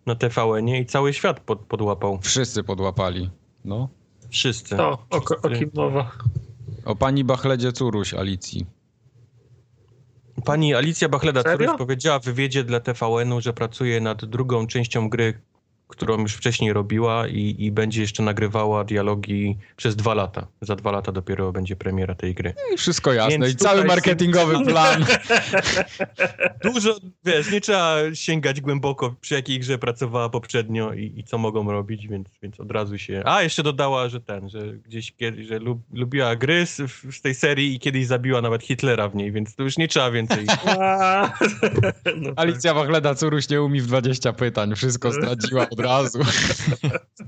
na 0.07 0.15
TVN-ie 0.15 0.79
i 0.81 0.87
cały 0.87 1.13
świat 1.13 1.41
pod, 1.41 1.61
podłapał. 1.61 2.19
Wszyscy 2.23 2.63
podłapali. 2.63 3.31
No. 3.65 3.89
Wszyscy. 4.31 4.77
To, 4.77 5.07
o, 5.11 5.17
o 5.43 5.51
kim 5.51 5.71
mowa? 5.75 6.11
O 6.85 6.97
pani 6.97 7.25
Bachledzie 7.25 7.73
Curuś 7.73 8.15
Alicji. 8.15 8.67
Pani 10.45 10.75
Alicja 10.75 11.09
Bachleda 11.09 11.43
Serio? 11.43 11.67
Curuś 11.67 11.79
powiedziała 11.79 12.19
w 12.19 12.25
wywiadzie 12.25 12.65
dla 12.65 12.81
TVN-u, 12.81 13.41
że 13.41 13.53
pracuje 13.53 14.01
nad 14.01 14.25
drugą 14.25 14.67
częścią 14.67 15.09
gry, 15.09 15.41
którą 15.91 16.19
już 16.19 16.35
wcześniej 16.35 16.73
robiła 16.73 17.29
i, 17.29 17.57
i 17.59 17.73
będzie 17.73 18.01
jeszcze 18.01 18.23
nagrywała 18.23 18.85
dialogi 18.85 19.57
przez 19.77 19.97
dwa 19.97 20.15
lata. 20.15 20.47
Za 20.61 20.77
dwa 20.77 20.91
lata 20.91 21.13
dopiero 21.13 21.53
będzie 21.53 21.77
premiera 21.77 22.15
tej 22.15 22.35
gry. 22.35 22.55
I 22.75 22.77
wszystko 22.77 23.13
jasne. 23.13 23.39
Więc 23.39 23.53
I 23.53 23.57
cały 23.57 23.85
marketingowy 23.85 24.65
plan. 24.65 25.07
Dużo, 26.65 26.97
wiesz, 27.25 27.53
nie 27.53 27.61
trzeba 27.61 27.97
sięgać 28.15 28.61
głęboko, 28.61 29.15
przy 29.21 29.35
jakiej 29.35 29.59
grze 29.59 29.79
pracowała 29.79 30.29
poprzednio 30.29 30.93
i, 30.93 31.13
i 31.17 31.25
co 31.25 31.39
mogą 31.39 31.71
robić, 31.73 32.09
więc, 32.09 32.29
więc 32.43 32.61
od 32.61 32.71
razu 32.71 32.99
się... 32.99 33.23
A, 33.25 33.43
jeszcze 33.43 33.63
dodała, 33.63 34.09
że 34.09 34.21
ten, 34.21 34.49
że 34.49 34.73
gdzieś 34.73 35.13
kiedyś, 35.13 35.47
że 35.47 35.59
lub, 35.59 35.79
lubiła 35.93 36.37
gry 36.37 36.67
z, 36.67 36.81
w- 36.81 37.17
z 37.17 37.23
tej 37.23 37.35
serii 37.35 37.75
i 37.75 37.81
kiedyś 37.81 38.07
zabiła 38.07 38.41
nawet 38.41 38.63
Hitlera 38.63 39.09
w 39.09 39.15
niej, 39.15 39.33
więc 39.33 39.55
to 39.55 39.63
już 39.63 39.79
nie 39.79 39.89
trzeba 39.89 40.11
więcej. 40.11 40.47
No. 42.17 42.31
Alicja 42.37 42.75
Bachleda 42.75 43.15
Curuś 43.15 43.49
nie 43.49 43.63
umie 43.63 43.83
w 43.83 43.87
20 43.87 44.33
pytań. 44.33 44.75
Wszystko 44.75 45.13
zdradziła 45.23 45.69
od 45.71 45.80
razu. 45.81 46.19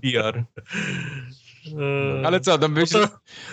PR. 0.03 0.45
E, 2.23 2.27
Ale 2.27 2.41
co, 2.41 2.59
no 2.59 2.69
myśl, 2.69 2.93
to- 3.01 3.09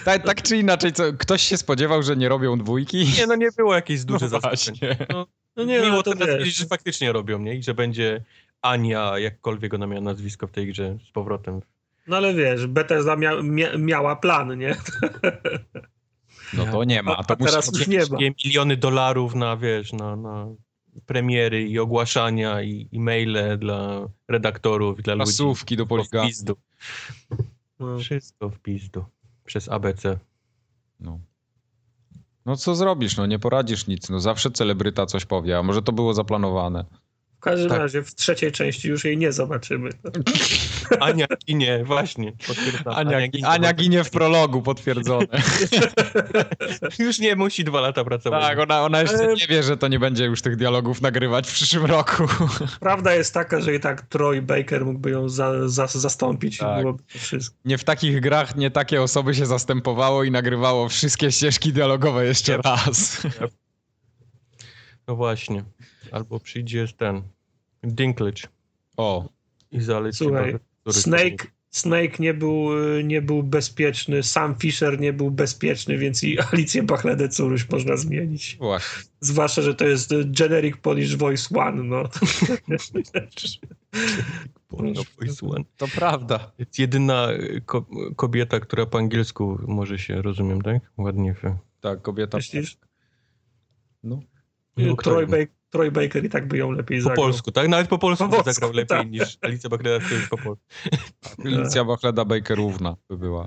tak, 0.06 0.26
tak 0.26 0.42
czy 0.42 0.58
inaczej, 0.58 0.94
co, 0.94 1.04
ktoś 1.14 1.42
się 1.42 1.58
spodziewał, 1.58 2.04
że 2.04 2.16
nie 2.18 2.30
robią 2.30 2.58
dwójki? 2.58 3.06
Nie, 3.18 3.28
no 3.28 3.36
nie 3.36 3.50
było 3.58 3.76
jakieś 3.76 4.06
duże 4.06 4.26
No 4.26 4.30
zaskoczenie. 4.30 4.78
właśnie. 4.80 5.08
No, 5.10 5.28
No 5.56 5.64
nie, 5.64 5.80
miło 5.80 5.92
no 5.96 6.04
to 6.04 6.14
teraz 6.14 6.28
wiesz. 6.28 6.38
wiedzieć, 6.40 6.56
że 6.56 6.66
faktycznie 6.66 7.12
robią, 7.12 7.40
nie? 7.40 7.56
I 7.56 7.64
że 7.64 7.74
będzie 7.74 8.24
Ania, 8.62 9.20
jakkolwiek 9.20 9.74
ona 9.74 9.88
miała 9.88 10.02
nazwisko 10.02 10.48
w 10.48 10.52
tej 10.52 10.68
grze, 10.68 10.98
z 11.10 11.12
powrotem. 11.12 11.62
No 12.08 12.18
ale 12.18 12.34
wiesz, 12.34 12.68
Bethesda 12.68 13.16
mia, 13.16 13.42
mia, 13.42 13.78
miała 13.78 14.16
plan, 14.16 14.58
nie? 14.60 14.76
No 16.54 16.66
to 16.66 16.84
nie 16.84 17.04
ma. 17.04 17.24
To 17.24 17.34
A 17.34 17.36
teraz 17.36 17.68
musi... 17.72 17.80
już 17.80 17.88
nie 17.88 18.00
ma. 18.00 18.06
Takie 18.06 18.32
miliony 18.46 18.78
dolarów 18.78 19.36
na, 19.36 19.58
wiesz, 19.58 19.94
na, 19.94 20.16
na 20.16 20.48
premiery 21.06 21.68
i 21.68 21.80
ogłaszania 21.80 22.62
i 22.62 22.90
e-maile 22.94 23.58
dla 23.58 24.08
redaktorów 24.28 25.00
i 25.00 25.04
dla 25.04 25.14
ludzi. 25.14 25.26
Pasówki 25.26 25.78
do 25.78 25.86
Wszystko 25.86 26.24
w 26.24 26.28
pizdu. 26.28 26.56
No. 27.80 28.00
Wszystko 28.00 28.50
w 28.50 28.60
pizdu. 28.60 29.06
Przez 29.46 29.70
ABC. 29.70 30.20
No. 31.00 31.20
no 32.46 32.56
co 32.56 32.76
zrobisz, 32.76 33.18
no 33.18 33.26
nie 33.26 33.40
poradzisz 33.40 33.88
nic. 33.88 34.10
No 34.10 34.20
zawsze 34.20 34.52
celebryta 34.52 35.06
coś 35.06 35.26
powie, 35.26 35.58
a 35.58 35.64
może 35.64 35.82
to 35.82 35.92
było 35.92 36.14
zaplanowane. 36.14 36.86
W 37.40 37.42
każdym 37.42 37.70
tak. 37.70 37.80
razie 37.80 38.04
w 38.04 38.16
trzeciej 38.16 38.52
części 38.52 38.90
już 38.90 39.06
jej 39.06 39.18
nie 39.18 39.32
zobaczymy. 39.32 39.90
Ania 41.00 41.26
ginie, 41.48 41.84
właśnie. 41.86 42.34
Ania, 42.86 43.18
Ania, 43.18 43.28
ginie, 43.28 43.48
Ania 43.48 43.74
ginie 43.74 44.04
w 44.04 44.10
prologu, 44.10 44.62
potwierdzone. 44.62 45.26
już 47.00 47.20
nie 47.20 47.36
musi 47.36 47.64
dwa 47.64 47.82
lata 47.82 48.04
pracować. 48.04 48.44
Tak, 48.44 48.60
ona, 48.60 48.82
ona 48.82 49.02
jeszcze 49.02 49.28
nie 49.28 49.48
wie, 49.48 49.64
że 49.64 49.78
to 49.78 49.88
nie 49.88 50.00
będzie 50.00 50.26
już 50.26 50.42
tych 50.42 50.56
dialogów 50.56 51.02
nagrywać 51.02 51.48
w 51.48 51.54
przyszłym 51.54 51.86
roku. 51.86 52.24
Prawda 52.80 53.16
jest 53.16 53.34
taka, 53.34 53.62
że 53.62 53.76
i 53.76 53.80
tak 53.80 54.02
Troy 54.02 54.42
Baker 54.42 54.86
mógłby 54.86 55.12
ją 55.12 55.30
za, 55.30 55.70
za, 55.70 55.88
zastąpić. 55.88 56.58
Tak. 56.58 56.86
Nie 57.66 57.78
w 57.78 57.84
takich 57.84 58.20
grach 58.20 58.56
nie 58.56 58.72
takie 58.72 59.02
osoby 59.02 59.36
się 59.36 59.46
zastępowało 59.46 60.24
i 60.24 60.32
nagrywało 60.32 60.90
wszystkie 60.90 61.32
ścieżki 61.32 61.74
dialogowe 61.74 62.26
jeszcze 62.26 62.58
raz. 62.58 63.22
No 65.08 65.16
właśnie. 65.16 65.64
Albo 66.12 66.40
przyjdzie 66.40 66.88
ten 66.98 67.22
Dinklage. 67.84 68.48
O. 68.98 69.30
I 69.72 69.82
zaleci. 69.82 70.18
Słuchaj, 70.18 70.56
Snake, 70.90 71.48
Snake 71.72 72.20
nie 72.20 72.34
był, 72.34 72.70
nie 73.04 73.22
był 73.22 73.44
bezpieczny, 73.44 74.24
sam 74.24 74.56
Fisher 74.56 75.00
nie 75.00 75.14
był 75.14 75.32
bezpieczny, 75.32 75.98
więc 75.98 76.24
i 76.24 76.40
Alicję 76.40 76.84
Bachledę 76.84 77.30
Curuś 77.30 77.70
można 77.70 77.98
zmienić. 77.98 78.56
Właśnie. 78.60 79.04
Zwłaszcza, 79.20 79.62
że 79.62 79.76
to 79.76 79.88
jest 79.88 80.14
generic 80.26 80.78
Polish 80.78 81.16
Voice 81.16 81.60
One, 81.60 81.84
no. 81.84 82.04
Polish 84.68 85.00
Voice 85.20 85.48
One. 85.48 85.64
To 85.78 85.88
prawda. 85.88 86.52
Jest 86.58 86.80
jedyna 86.80 87.28
ko 87.66 87.86
kobieta, 88.16 88.60
która 88.60 88.86
po 88.86 88.98
angielsku 88.98 89.60
może 89.68 90.00
się, 90.00 90.22
rozumiem, 90.22 90.62
tak? 90.62 90.92
Ładnie. 90.98 91.36
Tak, 91.82 92.02
kobieta. 92.02 92.38
Myślisz? 92.38 92.78
No. 94.04 94.20
no 94.78 94.96
Troy, 94.96 95.28
Baker, 95.28 95.59
Troy 95.70 95.92
Baker 95.92 96.26
i 96.26 96.30
tak 96.30 96.48
by 96.48 96.58
ją 96.58 96.72
lepiej 96.72 96.98
po 96.98 97.04
zagrał. 97.04 97.16
Po 97.16 97.22
polsku, 97.22 97.52
tak? 97.52 97.68
Nawet 97.68 97.88
po 97.88 97.98
polsku, 97.98 98.26
po 98.26 98.32
polsku 98.32 98.54
zagrał 98.54 98.72
lepiej 98.72 98.98
tak. 98.98 99.10
niż 99.12 99.38
Alicja 99.42 99.70
Bachleda 99.70 100.06
po 100.30 100.38
polsku. 100.38 100.66
Alicja 101.46 101.86
Bachleda 101.86 102.26
Bakerówna 102.26 102.96
by 103.10 103.18
była. 103.18 103.46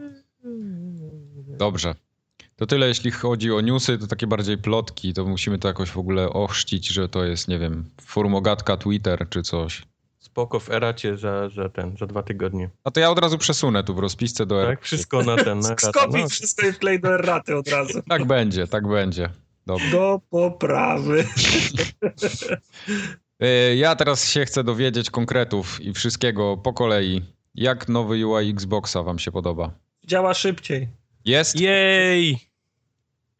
Dobrze. 1.59 1.95
To 2.57 2.67
tyle, 2.67 2.89
jeśli 2.89 3.11
chodzi 3.11 3.53
o 3.53 3.61
newsy, 3.61 3.99
to 3.99 4.07
takie 4.07 4.27
bardziej 4.27 4.59
plotki, 4.59 5.13
to 5.13 5.25
musimy 5.25 5.59
to 5.59 5.69
jakoś 5.69 5.91
w 5.91 5.99
ogóle 5.99 6.31
ochrzcić, 6.31 6.89
że 6.89 7.09
to 7.09 7.25
jest, 7.25 7.49
nie 7.49 7.59
wiem, 7.59 7.91
formogatka 8.01 8.77
Twitter 8.77 9.29
czy 9.29 9.43
coś. 9.43 9.83
Spoko 10.19 10.61
w 10.61 10.71
eracie 10.71 11.17
za, 11.17 11.49
za 11.49 11.69
ten, 11.69 11.97
za 11.97 12.07
dwa 12.07 12.23
tygodnie. 12.23 12.71
A 12.85 12.91
to 12.91 13.01
ja 13.01 13.11
od 13.11 13.19
razu 13.19 13.39
przesunę 13.39 13.85
tu 13.85 13.95
w 13.95 13.99
rozpisce 13.99 14.47
do 14.47 14.63
eraty. 14.63 14.77
Tak, 14.77 14.85
wszystko 14.85 15.23
na 15.23 15.37
ten. 15.37 15.59
Na 15.59 15.77
Skopić 15.89 16.23
no. 16.23 16.29
wszystko 16.29 16.67
i 16.67 16.73
wklej 16.73 17.01
do 17.01 17.15
eraty 17.15 17.57
od 17.57 17.69
razu. 17.69 18.03
Tak 18.09 18.25
będzie, 18.25 18.67
tak 18.67 18.89
będzie. 18.89 19.29
Dobrze. 19.67 19.91
Do 19.91 20.21
poprawy. 20.31 21.25
E, 23.41 23.77
ja 23.77 23.97
teraz 23.97 24.29
się 24.31 24.45
chcę 24.45 24.65
dowiedzieć 24.65 25.11
konkretów 25.11 25.81
i 25.81 25.93
wszystkiego 25.93 26.57
po 26.57 26.73
kolei. 26.73 27.23
Jak 27.55 27.89
nowy 27.89 28.27
UI 28.27 28.51
Xboxa 28.51 29.03
wam 29.03 29.19
się 29.19 29.33
podoba? 29.33 29.71
Działa 30.07 30.35
szybciej. 30.35 30.89
Jest? 31.25 31.61
Jej! 31.61 32.39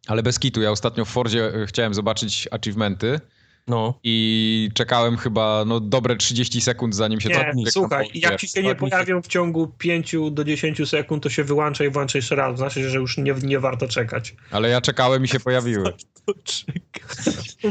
Ale 0.07 0.23
bez 0.23 0.39
kitu, 0.39 0.63
ja 0.63 0.71
ostatnio 0.71 1.05
w 1.05 1.09
Fordzie 1.09 1.53
chciałem 1.67 1.95
zobaczyć 1.95 2.49
achievementy 2.51 3.21
no. 3.67 3.95
I 4.05 4.71
czekałem 4.75 5.17
chyba 5.17 5.65
no, 5.67 5.81
dobre 5.81 6.17
30 6.17 6.61
sekund, 6.61 6.95
zanim 6.95 7.21
się 7.21 7.29
nie, 7.29 7.65
to... 7.65 7.71
Słuchaj, 7.71 8.11
jak 8.15 8.41
ci 8.41 8.49
się 8.49 8.63
nie 8.63 8.75
pojawią 8.75 9.23
w 9.23 9.27
ciągu 9.27 9.67
5 9.79 10.15
do 10.31 10.45
10 10.45 10.89
sekund, 10.89 11.23
to 11.23 11.31
się 11.31 11.45
wyłącza 11.45 11.85
i 11.85 11.91
włącza 11.91 12.19
jeszcze 12.19 12.37
raz. 12.37 12.57
Znaczy, 12.57 12.91
że 12.91 12.99
już 12.99 13.19
nie, 13.19 13.35
nie 13.43 13.61
warto 13.61 13.89
czekać. 13.89 14.35
Ale 14.51 14.69
ja 14.69 14.81
czekałem 14.81 15.25
i 15.25 15.29
się 15.29 15.41
pojawiły. 15.51 15.93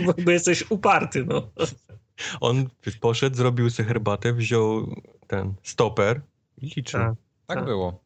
bo, 0.05 0.13
bo 0.23 0.31
jesteś 0.31 0.63
uparty, 0.69 1.25
no. 1.25 1.47
On 2.39 2.69
poszedł, 2.99 3.35
zrobił 3.35 3.69
sobie 3.69 3.87
herbatę, 3.87 4.33
wziął 4.33 4.95
ten 5.27 5.53
stoper 5.63 6.21
i 6.57 6.67
liczył. 6.75 6.99
Tak, 6.99 7.13
tak, 7.47 7.57
tak. 7.57 7.65
było. 7.65 8.03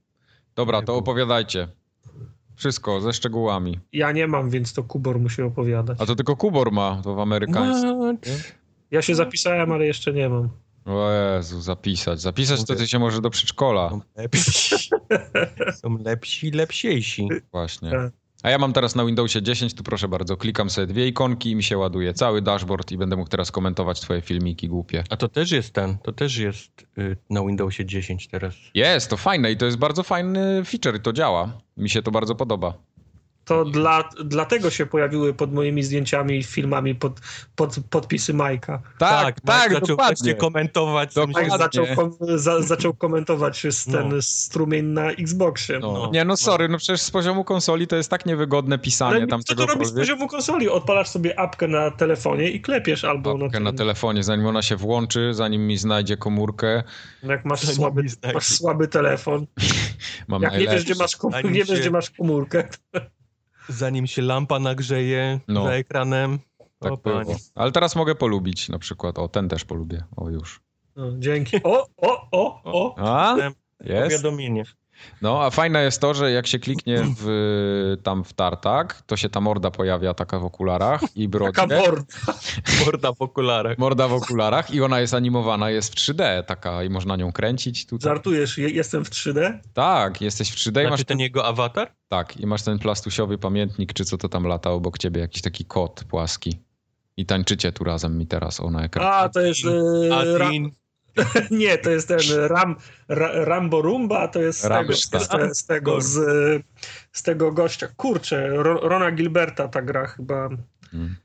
Dobra, 0.56 0.82
to 0.82 0.96
opowiadajcie. 0.96 1.68
Wszystko, 2.56 3.02
ze 3.02 3.14
szczegółami. 3.14 3.80
Ja 3.94 4.12
nie 4.12 4.28
mam, 4.28 4.50
więc 4.50 4.74
to 4.74 4.84
Kubor 4.84 5.20
musi 5.20 5.42
opowiadać. 5.42 5.98
A 6.02 6.06
to 6.06 6.16
tylko 6.16 6.36
Kubor 6.36 6.72
ma, 6.72 7.02
to 7.04 7.16
w 7.16 7.20
amerykańskim. 7.20 8.18
Ja 8.92 9.02
się 9.02 9.16
zapisałem, 9.16 9.72
ale 9.72 9.86
jeszcze 9.86 10.14
nie 10.14 10.30
mam. 10.30 10.50
O 10.86 11.12
Jezu, 11.12 11.62
zapisać. 11.62 12.22
Zapisać 12.22 12.66
to 12.66 12.76
ty 12.76 12.88
się 12.88 13.00
może 13.00 13.22
do 13.22 13.30
przedszkola. 13.30 13.90
Są 13.90 14.02
lepsi, 14.16 14.76
Są 15.82 15.98
lepsi 15.98 16.52
lepsiejsi. 16.52 17.30
Właśnie. 17.52 17.92
A 18.46 18.50
ja 18.50 18.58
mam 18.58 18.74
teraz 18.74 18.96
na 18.96 19.06
Windowsie 19.06 19.42
10, 19.42 19.74
tu 19.74 19.84
proszę 19.84 20.08
bardzo, 20.08 20.38
klikam 20.38 20.70
sobie 20.70 20.88
dwie 20.88 21.08
ikonki 21.08 21.52
i 21.52 21.56
mi 21.56 21.64
się 21.64 21.78
ładuje 21.78 22.14
cały 22.14 22.42
dashboard 22.42 22.92
i 22.92 22.98
będę 22.98 23.16
mógł 23.16 23.30
teraz 23.30 23.52
komentować 23.52 24.02
twoje 24.02 24.22
filmiki 24.22 24.68
głupie. 24.68 25.04
A 25.10 25.18
to 25.18 25.28
też 25.28 25.52
jest 25.52 25.74
ten, 25.74 25.98
to 25.98 26.12
też 26.12 26.38
jest 26.38 26.88
y, 26.98 27.18
na 27.30 27.42
Windowsie 27.42 27.86
10 27.86 28.28
teraz. 28.28 28.56
Jest, 28.74 29.10
to 29.10 29.18
fajne 29.18 29.52
i 29.52 29.58
to 29.58 29.66
jest 29.66 29.78
bardzo 29.78 30.04
fajny 30.04 30.66
feature 30.66 30.96
i 30.96 31.00
to 31.00 31.14
działa. 31.14 31.62
Mi 31.78 31.90
się 31.90 32.02
to 32.02 32.12
bardzo 32.12 32.36
podoba 32.36 32.74
to 33.46 33.66
dla, 33.66 34.10
dlatego 34.26 34.70
się 34.70 34.86
pojawiły 34.86 35.34
pod 35.34 35.54
moimi 35.54 35.84
zdjęciami 35.84 36.38
i 36.38 36.44
filmami 36.44 36.96
pod, 36.96 37.20
pod, 37.56 37.76
podpisy 37.90 38.34
Majka. 38.34 38.82
Tak, 38.98 39.26
tak, 39.26 39.42
tak 39.42 39.74
zaczął 39.74 39.88
dokładnie. 39.88 40.36
komentować. 40.36 41.14
Dokładnie. 41.14 41.58
Zaczął, 41.58 41.86
kom, 41.96 42.12
za, 42.38 42.62
zaczął 42.62 42.94
komentować 42.94 43.62
ten 43.92 44.10
no. 44.10 44.22
strumień 44.22 44.86
na 44.86 45.12
Xboxie. 45.12 45.80
No. 45.80 45.94
No. 45.94 46.10
Nie, 46.12 46.26
no 46.26 46.38
sorry, 46.38 46.70
no 46.70 46.78
przecież 46.78 47.02
z 47.02 47.12
poziomu 47.12 47.44
konsoli 47.44 47.88
to 47.88 47.96
jest 47.96 48.10
tak 48.10 48.26
niewygodne 48.26 48.80
pisanie 48.80 49.16
Ale 49.16 49.28
tam 49.28 49.44
co 49.44 49.56
to 49.56 49.66
robisz 49.66 49.88
z 49.88 49.96
poziomu 49.96 50.28
konsoli? 50.28 50.70
Odpalasz 50.70 51.08
sobie 51.08 51.40
apkę 51.40 51.68
na 51.68 51.92
telefonie 51.92 52.50
i 52.50 52.62
klepiesz 52.62 53.04
albo 53.04 53.32
apkę 53.32 53.60
na, 53.60 53.72
na 53.72 53.78
telefonie, 53.78 54.24
zanim 54.24 54.46
ona 54.46 54.62
się 54.62 54.76
włączy, 54.76 55.34
zanim 55.34 55.68
mi 55.68 55.78
znajdzie 55.78 56.18
komórkę. 56.18 56.84
Jak 57.24 57.46
masz, 57.46 57.60
słaby, 57.60 58.04
masz 58.34 58.48
słaby 58.48 58.88
telefon. 58.88 59.46
Mam 60.28 60.42
Jak 60.42 60.54
nie 60.54 60.68
wiesz, 60.68 60.84
gdzie 60.84 60.96
masz, 60.96 61.16
kom- 61.16 61.34
nie 61.44 61.64
wiesz, 61.64 61.80
gdzie 61.80 61.92
masz 61.92 62.10
komórkę 62.10 62.68
zanim 63.70 64.08
się 64.08 64.22
lampa 64.22 64.60
nagrzeje 64.60 65.40
no. 65.48 65.64
za 65.64 65.72
ekranem. 65.72 66.40
Tak 66.80 66.92
o, 66.92 66.98
było. 66.98 67.36
Ale 67.56 67.72
teraz 67.72 67.96
mogę 67.96 68.16
polubić 68.16 68.70
na 68.70 68.80
przykład. 68.80 69.20
O, 69.20 69.28
ten 69.28 69.50
też 69.50 69.66
polubię. 69.66 70.04
O, 70.16 70.30
już. 70.30 70.62
No, 70.96 71.12
dzięki. 71.18 71.64
O, 71.64 71.88
o, 71.98 72.28
o, 72.32 72.62
o. 72.64 72.96
A? 72.98 73.38
Jest? 73.84 74.04
Powiadomienie. 74.04 74.64
No, 75.22 75.44
a 75.44 75.50
fajne 75.50 75.84
jest 75.84 76.02
to, 76.02 76.14
że 76.14 76.32
jak 76.32 76.48
się 76.48 76.60
kliknie 76.60 77.04
w, 77.20 77.98
tam 78.04 78.24
w 78.24 78.34
tartak, 78.34 79.02
to 79.02 79.18
się 79.18 79.30
ta 79.30 79.42
morda 79.42 79.72
pojawia 79.72 80.14
taka 80.14 80.40
w 80.40 80.46
okularach 80.46 81.02
i 81.16 81.28
brodzie. 81.28 81.54
Taka 81.54 81.76
morda. 81.76 82.04
Morda 82.86 83.14
w 83.14 83.22
okularach. 83.22 83.78
Morda 83.78 84.08
w 84.08 84.14
okularach 84.14 84.74
i 84.74 84.82
ona 84.82 85.00
jest 85.00 85.14
animowana, 85.14 85.70
jest 85.70 85.94
w 85.94 85.96
3D 85.96 86.44
taka 86.44 86.84
i 86.84 86.90
można 86.90 87.16
nią 87.16 87.32
kręcić. 87.32 87.86
Tutaj. 87.86 88.10
Żartujesz, 88.10 88.58
jestem 88.58 89.06
w 89.06 89.10
3D? 89.10 89.60
Tak, 89.74 90.22
jesteś 90.22 90.52
w 90.52 90.56
3D. 90.56 90.72
Znaczy 90.72 90.90
masz 90.90 91.04
ten 91.04 91.20
jego 91.20 91.46
awatar? 91.46 91.92
Tak, 92.08 92.38
i 92.38 92.46
masz 92.46 92.64
ten 92.64 92.80
plastusiowy 92.80 93.38
pamiętnik, 93.38 93.94
czy 93.94 94.06
co 94.06 94.18
to 94.18 94.30
tam 94.30 94.44
lata 94.44 94.72
obok 94.72 94.98
ciebie, 94.98 95.22
jakiś 95.22 95.42
taki 95.42 95.66
kot 95.66 96.04
płaski. 96.04 96.60
I 97.18 97.26
tańczycie 97.26 97.72
tu 97.72 97.84
razem 97.84 98.18
mi 98.18 98.28
teraz 98.28 98.60
o 98.60 98.72
na 98.72 98.84
ekranie. 98.84 99.12
A, 99.12 99.30
to 99.30 99.42
jest... 99.42 99.64
Yy, 99.64 100.70
nie, 101.52 101.78
to 101.78 101.90
jest 101.90 102.08
ten 102.08 102.20
Ram, 102.48 102.76
Ra, 103.08 103.30
Rambo 103.34 103.82
Rumba, 103.82 104.28
to 104.28 104.42
jest 104.42 104.60
z 104.60 104.70
tego, 104.70 104.94
z, 104.94 105.58
z, 105.58 105.66
tego, 105.66 106.02
z, 106.02 106.64
z 107.12 107.24
tego 107.24 107.52
gościa. 107.52 107.88
Kurczę, 107.98 108.50
Rona 108.64 109.12
Gilberta 109.12 109.68
ta 109.68 109.82
gra 109.82 110.08
chyba. 110.08 110.50
Hmm. 110.92 111.16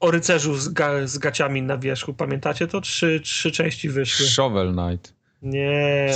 O 0.00 0.10
rycerzu 0.10 0.54
z, 0.54 0.68
ga, 0.68 1.06
z 1.06 1.18
gaciami 1.18 1.62
na 1.62 1.78
wierzchu. 1.78 2.14
Pamiętacie 2.14 2.66
to? 2.66 2.80
Trzy, 2.80 3.20
trzy 3.24 3.50
części 3.50 3.88
wyszły. 3.88 4.26
Shovel 4.26 4.72
Knight. 4.72 5.14
Nie. 5.42 6.12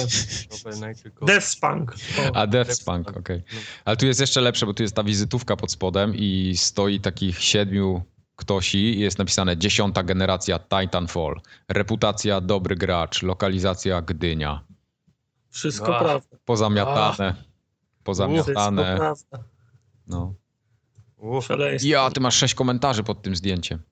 Death 1.22 1.46
Spunk. 1.46 1.94
A 2.34 2.46
Death 2.46 2.72
Spunk, 2.72 3.08
okej. 3.08 3.20
Okay. 3.20 3.42
Ale 3.84 3.96
tu 3.96 4.06
jest 4.06 4.20
jeszcze 4.20 4.40
lepsze, 4.40 4.66
bo 4.66 4.74
tu 4.74 4.82
jest 4.82 4.94
ta 4.94 5.04
wizytówka 5.04 5.56
pod 5.56 5.72
spodem 5.72 6.14
i 6.14 6.54
stoi 6.56 7.00
takich 7.00 7.42
siedmiu 7.42 8.02
ktosi 8.36 8.98
jest 9.00 9.18
napisane 9.18 9.56
dziesiąta 9.56 10.02
generacja 10.02 10.58
Titanfall, 10.58 11.40
reputacja 11.68 12.40
dobry 12.40 12.76
gracz, 12.76 13.22
lokalizacja 13.22 14.02
Gdynia. 14.02 14.64
Wszystko 15.50 15.96
Ach. 15.96 16.02
prawda. 16.02 16.36
Pozamiatane. 16.44 17.34
Ach. 17.38 17.44
Pozamiatane. 18.04 18.82
Wszystko 18.82 18.98
prawda. 18.98 19.48
No. 20.06 20.34
Ja, 21.82 22.10
ty 22.10 22.20
masz 22.20 22.36
sześć 22.36 22.54
komentarzy 22.54 23.02
pod 23.02 23.22
tym 23.22 23.36
zdjęciem. 23.36 23.82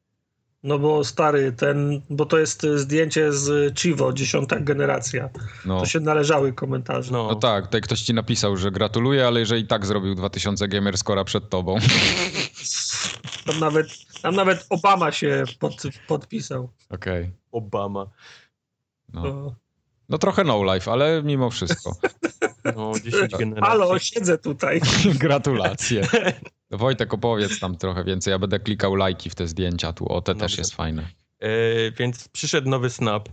No 0.62 0.78
bo 0.78 1.04
stary, 1.04 1.52
ten, 1.52 2.02
bo 2.10 2.26
to 2.26 2.38
jest 2.38 2.66
zdjęcie 2.74 3.32
z 3.32 3.78
Chivo, 3.78 4.12
dziesiąta 4.12 4.60
generacja. 4.60 5.28
No. 5.64 5.80
To 5.80 5.86
się 5.86 6.00
należały 6.00 6.52
komentarze. 6.52 7.12
No, 7.12 7.26
no 7.28 7.34
tak, 7.34 7.64
tutaj 7.64 7.80
ktoś 7.80 8.02
ci 8.02 8.14
napisał, 8.14 8.56
że 8.56 8.70
gratuluję, 8.70 9.26
ale 9.26 9.40
jeżeli 9.40 9.66
tak 9.66 9.86
zrobił 9.86 10.14
2000 10.14 10.68
gamer 10.68 10.98
skora 10.98 11.24
przed 11.24 11.50
tobą. 11.50 11.76
Tam 13.46 13.60
nawet, 13.60 13.88
tam 14.22 14.34
nawet 14.34 14.66
Obama 14.70 15.12
się 15.12 15.44
pod, 15.58 15.82
podpisał. 16.08 16.70
Okej. 16.90 17.22
Okay. 17.22 17.32
Obama. 17.52 18.06
No. 19.12 19.54
no 20.08 20.18
trochę 20.18 20.44
no 20.44 20.74
life, 20.74 20.92
ale 20.92 21.22
mimo 21.22 21.50
wszystko. 21.50 21.96
No, 22.76 22.92
10 23.04 23.32
generacji. 23.32 23.62
Halo, 23.62 23.98
siedzę 23.98 24.38
tutaj. 24.38 24.80
Gratulacje. 25.24 26.08
Wojtek, 26.70 27.14
opowiedz 27.14 27.60
tam 27.60 27.76
trochę 27.76 28.04
więcej. 28.04 28.30
Ja 28.30 28.38
będę 28.38 28.60
klikał 28.60 28.94
lajki 28.94 29.30
w 29.30 29.34
te 29.34 29.46
zdjęcia 29.46 29.92
tu. 29.92 30.08
O, 30.08 30.22
te 30.22 30.34
no 30.34 30.40
też 30.40 30.58
jest 30.58 30.74
fajne. 30.74 31.08
więc 31.98 32.28
przyszedł 32.28 32.68
nowy 32.68 32.90
snap 32.90 33.28
e, 33.28 33.32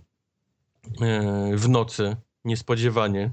w 1.56 1.70
nocy, 1.70 2.16
niespodziewanie. 2.46 3.32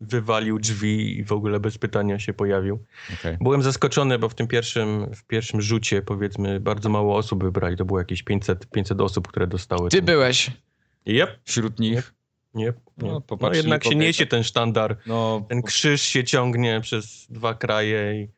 Wywalił 0.00 0.58
drzwi 0.58 1.18
i 1.18 1.24
w 1.24 1.32
ogóle 1.32 1.60
bez 1.60 1.78
pytania 1.78 2.18
się 2.18 2.32
pojawił. 2.32 2.78
Okay. 3.20 3.38
Byłem 3.40 3.62
zaskoczony, 3.62 4.18
bo 4.18 4.28
w 4.28 4.34
tym 4.34 4.46
pierwszym, 4.46 5.14
w 5.14 5.24
pierwszym 5.24 5.60
rzucie, 5.60 6.02
powiedzmy, 6.02 6.60
bardzo 6.60 6.88
mało 6.88 7.16
osób 7.16 7.44
wybrali. 7.44 7.76
To 7.76 7.84
było 7.84 7.98
jakieś 7.98 8.22
500, 8.22 8.66
500 8.66 9.00
osób, 9.00 9.28
które 9.28 9.46
dostały. 9.46 9.90
Ty 9.90 9.96
ten... 9.96 10.06
byłeś. 10.06 10.50
Yep. 11.06 11.38
Wśród 11.44 11.78
nich. 11.78 12.14
Nie, 12.54 12.64
nie. 12.64 12.72
No, 12.98 13.22
no 13.40 13.52
jednak 13.52 13.84
się 13.84 13.94
niesie 13.94 14.26
ten 14.26 14.42
sztandar. 14.42 14.96
No, 15.06 15.46
ten 15.48 15.62
krzyż 15.62 16.02
się 16.02 16.24
ciągnie 16.24 16.80
przez 16.80 17.26
dwa 17.30 17.54
kraje 17.54 18.22
i 18.22 18.28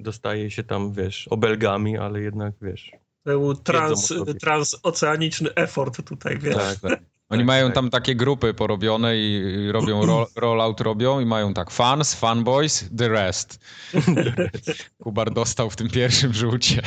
dostaje 0.00 0.50
się 0.50 0.62
tam, 0.64 0.92
wiesz, 0.92 1.28
obelgami, 1.28 1.98
ale 1.98 2.20
jednak, 2.20 2.54
wiesz... 2.62 2.92
To 3.24 3.30
był 3.30 3.54
trans, 3.54 4.12
transoceaniczny 4.40 5.54
effort 5.54 6.08
tutaj, 6.08 6.38
wiesz. 6.38 6.54
Tak, 6.54 6.78
tak. 6.78 7.00
Oni 7.28 7.40
tak, 7.40 7.46
mają 7.46 7.66
tak. 7.66 7.74
tam 7.74 7.90
takie 7.90 8.14
grupy 8.14 8.54
porobione 8.54 9.16
i 9.16 9.68
robią 9.72 10.06
roll, 10.06 10.26
rollout 10.36 10.80
robią 10.80 11.20
i 11.20 11.26
mają 11.26 11.54
tak 11.54 11.70
fans, 11.70 12.14
fanboys, 12.14 12.90
the 12.98 13.08
rest. 13.08 13.58
Kubar 15.02 15.30
dostał 15.30 15.70
w 15.70 15.76
tym 15.76 15.88
pierwszym 15.88 16.32
rzucie. 16.34 16.82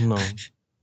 No. 0.00 0.16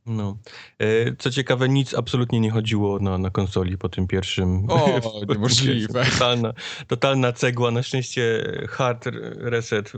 No. 0.05 0.37
E, 0.79 1.15
co 1.15 1.31
ciekawe, 1.31 1.69
nic 1.69 1.93
absolutnie 1.93 2.39
nie 2.39 2.51
chodziło 2.51 2.99
na, 2.99 3.17
na 3.17 3.29
konsoli 3.29 3.77
po 3.77 3.89
tym 3.89 4.07
pierwszym. 4.07 4.65
O, 4.69 4.99
niemożliwe. 5.29 6.05
Totalna, 6.05 6.53
totalna 6.87 7.33
cegła. 7.33 7.71
Na 7.71 7.83
szczęście 7.83 8.43
hard 8.69 9.05
reset 9.37 9.93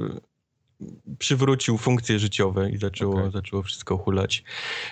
przywrócił 1.20 1.78
funkcje 1.78 2.20
życiowe 2.20 2.72
i 2.72 2.78
zaczęło, 2.78 3.16
okay. 3.16 3.32
zaczęło 3.32 3.64
wszystko 3.64 3.98
hulać. 3.98 4.44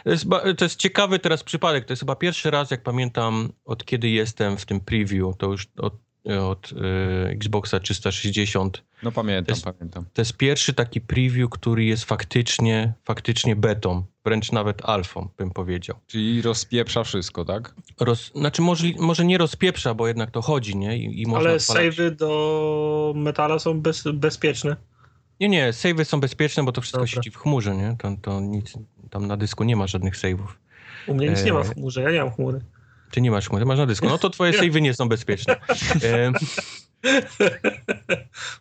To 0.04 0.10
jest, 0.10 0.26
to 0.58 0.66
jest 0.66 0.76
ciekawy 0.76 1.20
teraz 1.20 1.44
przypadek. 1.44 1.86
To 1.86 1.94
jest 1.94 2.00
chyba 2.00 2.16
pierwszy 2.16 2.52
raz, 2.52 2.72
jak 2.72 2.84
pamiętam, 2.84 3.54
od 3.66 3.86
kiedy 3.86 4.10
jestem 4.10 4.58
w 4.58 4.66
tym 4.66 4.80
preview, 4.80 5.38
to 5.38 5.48
już 5.52 5.68
od, 5.78 5.94
od 6.40 6.72
y, 6.72 6.76
Xboxa 7.30 7.80
360. 7.80 8.84
No 9.04 9.12
pamiętam, 9.12 9.46
to 9.46 9.52
jest, 9.52 9.64
pamiętam. 9.64 10.06
To 10.14 10.22
jest 10.22 10.38
pierwszy 10.38 10.74
taki 10.74 11.02
preview, 11.02 11.50
który 11.50 11.84
jest 11.86 12.06
faktycznie, 12.06 12.94
faktycznie 13.04 13.56
betą, 13.56 14.04
wręcz 14.26 14.52
nawet 14.52 14.86
alfą, 14.86 15.30
bym 15.38 15.52
powiedział. 15.52 15.98
Czyli 16.08 16.42
rozpieprza 16.42 17.04
wszystko, 17.04 17.46
tak? 17.46 17.76
Roz, 18.00 18.32
znaczy 18.36 18.62
może, 18.62 18.88
może 19.00 19.26
nie 19.26 19.38
rozpieprza, 19.38 19.94
bo 19.94 20.08
jednak 20.08 20.32
to 20.32 20.42
chodzi, 20.42 20.78
nie? 20.78 20.98
I, 20.98 21.22
i 21.22 21.26
Ale 21.36 21.60
savey 21.60 22.16
do 22.16 23.14
metala 23.16 23.60
są 23.60 23.82
bez, 23.82 24.04
bezpieczne. 24.14 24.76
Nie, 25.40 25.50
nie, 25.50 25.74
save'y 25.74 26.06
są 26.06 26.20
bezpieczne, 26.20 26.64
bo 26.64 26.72
to 26.72 26.82
wszystko 26.82 27.00
Dobra. 27.00 27.12
siedzi 27.12 27.32
w 27.32 27.38
chmurze, 27.38 27.76
nie? 27.76 27.96
To, 28.00 28.16
to 28.22 28.42
nic, 28.42 28.74
tam 29.10 29.28
na 29.28 29.38
dysku 29.38 29.64
nie 29.64 29.76
ma 29.76 29.88
żadnych 29.88 30.16
save'ów. 30.16 30.48
U 31.08 31.14
mnie 31.14 31.30
nic 31.30 31.40
e... 31.40 31.44
nie 31.44 31.54
ma 31.54 31.64
w 31.64 31.74
chmurze, 31.74 32.02
ja 32.02 32.12
nie 32.12 32.20
mam 32.20 32.32
chmury. 32.32 32.62
Ty 33.12 33.22
nie 33.22 33.32
masz 33.32 33.50
chmury, 33.50 33.66
masz 33.66 33.78
na 33.78 33.86
dysku. 33.86 34.08
No 34.10 34.18
to 34.18 34.30
twoje 34.30 34.54
save'y 34.54 34.82
nie 34.82 34.94
są 34.94 35.10
bezpieczne. 35.10 35.56
E... 36.04 36.32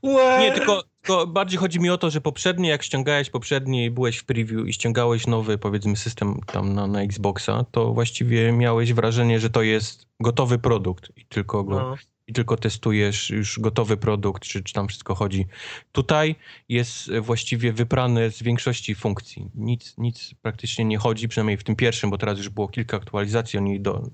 nie, 0.41 0.53
tylko, 0.53 0.85
tylko, 1.03 1.27
bardziej 1.27 1.59
chodzi 1.59 1.81
mi 1.81 1.91
o 1.91 1.99
to, 1.99 2.11
że 2.11 2.21
poprzednie, 2.21 2.69
jak 2.69 2.83
ściągałeś 2.83 3.31
poprzednie 3.31 3.85
i 3.85 3.91
byłeś 3.91 4.19
w 4.19 4.25
preview 4.25 4.67
i 4.67 4.73
ściągałeś 4.73 5.27
nowy, 5.27 5.59
powiedzmy, 5.59 5.97
system 5.97 6.41
tam 6.47 6.75
na, 6.75 6.87
na 6.87 7.03
Xboxa, 7.03 7.65
to 7.71 7.93
właściwie 7.93 8.53
miałeś 8.53 8.93
wrażenie, 8.93 9.41
że 9.41 9.51
to 9.51 9.63
jest 9.63 10.07
gotowy 10.21 10.59
produkt 10.59 11.13
i 11.17 11.27
tylko 11.27 11.65
go 11.65 11.75
no 11.75 11.97
i 12.27 12.33
tylko 12.33 12.57
testujesz 12.57 13.31
już 13.31 13.61
gotowy 13.61 13.97
produkt, 13.97 14.43
czy, 14.43 14.63
czy 14.63 14.73
tam 14.75 14.89
wszystko 14.89 15.15
chodzi. 15.15 15.47
Tutaj 15.93 16.37
jest 16.69 17.13
właściwie 17.13 17.73
wyprane 17.73 18.31
z 18.31 18.43
większości 18.43 18.95
funkcji. 18.95 19.51
Nic, 19.55 19.95
nic 19.99 20.35
praktycznie 20.43 20.85
nie 20.85 20.99
chodzi, 20.99 21.29
przynajmniej 21.29 21.57
w 21.57 21.65
tym 21.65 21.77
pierwszym, 21.77 22.11
bo 22.11 22.19
teraz 22.19 22.39
już 22.39 22.49
było 22.49 22.69
kilka 22.69 22.97
aktualizacji, 22.97 23.59
oni 23.59 23.81
do, 23.81 24.11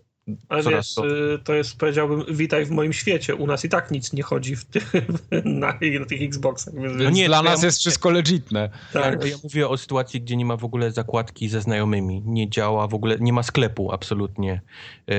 ale 0.48 0.62
wiesz, 0.62 0.94
to... 0.94 1.06
Y, 1.06 1.38
to 1.44 1.54
jest, 1.54 1.76
powiedziałbym, 1.76 2.24
witaj 2.30 2.64
w 2.64 2.70
moim 2.70 2.92
świecie. 2.92 3.34
U 3.34 3.46
nas 3.46 3.64
i 3.64 3.68
tak 3.68 3.90
nic 3.90 4.12
nie 4.12 4.22
chodzi 4.22 4.56
w 4.56 4.64
ty, 4.64 4.80
na, 5.44 5.78
na, 6.00 6.06
tych 6.06 6.22
Xboxach. 6.22 6.74
No 6.74 7.10
nie, 7.10 7.26
dla 7.26 7.42
nas 7.42 7.62
ja 7.62 7.66
jest 7.66 7.78
wszystko 7.78 8.10
legitne. 8.10 8.70
Tak. 8.92 9.24
Ja, 9.24 9.30
ja, 9.30 9.36
mówię 9.44 9.68
o 9.68 9.76
sytuacji, 9.76 10.20
gdzie 10.20 10.36
nie 10.36 10.44
ma 10.44 10.56
w 10.56 10.64
ogóle 10.64 10.92
zakładki 10.92 11.48
ze 11.48 11.60
znajomymi. 11.60 12.22
Nie 12.26 12.50
działa 12.50 12.86
w 12.86 12.94
ogóle, 12.94 13.16
nie 13.20 13.32
ma 13.32 13.42
sklepu 13.42 13.92
absolutnie. 13.92 14.60
Yy, 15.06 15.16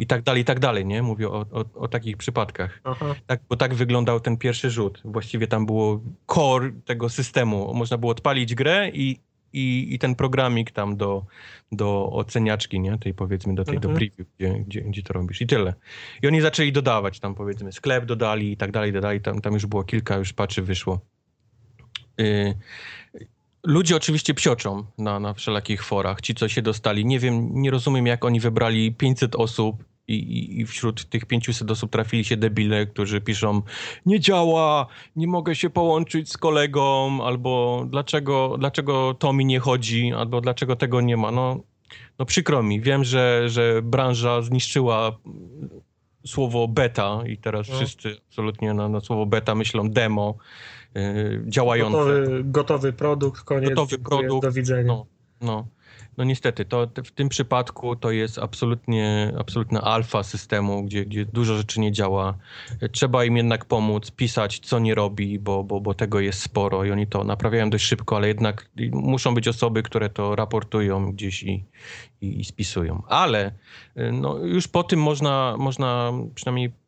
I 0.00 0.06
tak 0.06 0.22
dalej, 0.22 0.42
i 0.42 0.44
tak 0.44 0.60
dalej, 0.60 0.86
nie? 0.86 1.02
Mówię 1.02 1.28
o, 1.28 1.46
o, 1.52 1.64
o 1.74 1.88
takich 1.88 2.16
przypadkach. 2.16 2.80
Tak, 3.26 3.40
bo 3.48 3.56
tak 3.56 3.74
wyglądał 3.74 4.20
ten 4.20 4.36
pierwszy 4.36 4.70
rzut. 4.70 5.00
Właściwie 5.04 5.46
tam 5.46 5.66
było 5.66 6.00
core 6.34 6.72
tego 6.84 7.08
systemu. 7.08 7.74
Można 7.74 7.98
było 7.98 8.12
odpalić 8.12 8.54
grę 8.54 8.90
i 8.94 9.20
i, 9.52 9.94
i 9.94 9.98
ten 9.98 10.14
programik 10.14 10.70
tam 10.70 10.96
do, 10.96 11.24
do 11.72 12.12
oceniaczki, 12.12 12.80
nie? 12.80 12.98
Tej 12.98 13.14
powiedzmy 13.14 13.54
do 13.54 13.64
tej 13.64 13.76
mhm. 13.76 13.92
do 13.92 13.98
preview, 13.98 14.28
gdzie, 14.38 14.64
gdzie, 14.66 14.80
gdzie 14.80 15.02
to 15.02 15.12
robisz. 15.12 15.40
I 15.40 15.46
tyle. 15.46 15.74
I 16.22 16.26
oni 16.26 16.40
zaczęli 16.40 16.72
dodawać 16.72 17.20
tam 17.20 17.34
powiedzmy 17.34 17.72
sklep 17.72 18.04
dodali 18.04 18.52
i 18.52 18.56
tak 18.56 18.72
dalej, 18.72 18.92
dodali. 18.92 19.20
Tam, 19.20 19.40
tam 19.40 19.52
już 19.52 19.66
było 19.66 19.84
kilka 19.84 20.16
już 20.16 20.32
patchy 20.32 20.62
wyszło. 20.62 21.00
Yy, 22.18 22.54
ludzie 23.64 23.96
oczywiście 23.96 24.34
psioczą 24.34 24.84
na, 24.98 25.20
na 25.20 25.34
wszelakich 25.34 25.84
forach, 25.84 26.20
ci 26.20 26.34
co 26.34 26.48
się 26.48 26.62
dostali. 26.62 27.04
Nie 27.06 27.18
wiem, 27.18 27.48
nie 27.52 27.70
rozumiem 27.70 28.06
jak 28.06 28.24
oni 28.24 28.40
wybrali 28.40 28.94
500 28.94 29.36
osób 29.36 29.84
i, 30.08 30.60
i, 30.60 30.66
wśród 30.66 31.08
tych 31.08 31.26
500 31.26 31.70
osób 31.70 31.90
trafili 31.90 32.24
się 32.24 32.36
debile, 32.36 32.86
którzy 32.86 33.20
piszą 33.20 33.62
nie 34.06 34.20
działa, 34.20 34.86
nie 35.16 35.26
mogę 35.26 35.54
się 35.54 35.70
połączyć 35.70 36.32
z 36.32 36.36
kolegą, 36.36 37.18
albo 37.24 37.84
dlaczego, 37.90 38.56
dlaczego 38.58 39.14
to 39.14 39.32
mi 39.32 39.46
nie 39.46 39.60
chodzi, 39.60 40.12
albo 40.12 40.40
dlaczego 40.40 40.76
tego 40.76 41.00
nie 41.00 41.16
ma. 41.16 41.30
No, 41.30 41.60
no 42.18 42.24
przykro 42.26 42.62
mi, 42.62 42.80
wiem, 42.80 43.04
że, 43.04 43.48
że 43.48 43.82
branża 43.82 44.42
zniszczyła 44.42 45.18
słowo 46.26 46.68
beta 46.68 47.20
i 47.26 47.38
teraz 47.38 47.68
no. 47.68 47.76
wszyscy 47.76 48.16
absolutnie 48.28 48.74
na, 48.74 48.88
na, 48.88 49.00
słowo 49.00 49.26
beta 49.26 49.54
myślą 49.54 49.90
demo 49.90 50.36
yy, 50.94 51.44
działające. 51.46 51.98
Gotowy, 51.98 52.44
gotowy 52.44 52.92
produkt, 52.92 53.42
koniec, 53.42 53.68
gotowy 53.68 53.98
produkt, 53.98 54.46
do 54.46 54.52
widzenia. 54.52 54.86
No, 54.86 55.06
no. 55.40 55.66
No 56.18 56.24
niestety, 56.24 56.64
to 56.64 56.88
w 57.04 57.10
tym 57.10 57.28
przypadku 57.28 57.96
to 57.96 58.10
jest 58.10 58.38
absolutnie, 58.38 59.32
absolutna 59.38 59.80
alfa 59.80 60.22
systemu, 60.22 60.84
gdzie, 60.84 61.06
gdzie 61.06 61.26
dużo 61.26 61.56
rzeczy 61.56 61.80
nie 61.80 61.92
działa. 61.92 62.34
Trzeba 62.92 63.24
im 63.24 63.36
jednak 63.36 63.64
pomóc, 63.64 64.10
pisać, 64.10 64.58
co 64.58 64.78
nie 64.78 64.94
robi, 64.94 65.38
bo, 65.38 65.64
bo, 65.64 65.80
bo 65.80 65.94
tego 65.94 66.20
jest 66.20 66.42
sporo 66.42 66.84
i 66.84 66.90
oni 66.90 67.06
to 67.06 67.24
naprawiają 67.24 67.70
dość 67.70 67.84
szybko, 67.84 68.16
ale 68.16 68.28
jednak 68.28 68.70
muszą 68.92 69.34
być 69.34 69.48
osoby, 69.48 69.82
które 69.82 70.10
to 70.10 70.36
raportują 70.36 71.12
gdzieś 71.12 71.42
i, 71.42 71.64
i, 72.20 72.40
i 72.40 72.44
spisują. 72.44 73.02
Ale 73.08 73.52
no, 74.12 74.38
już 74.38 74.68
po 74.68 74.82
tym 74.82 75.02
można, 75.02 75.56
można 75.58 76.12
przynajmniej 76.34 76.81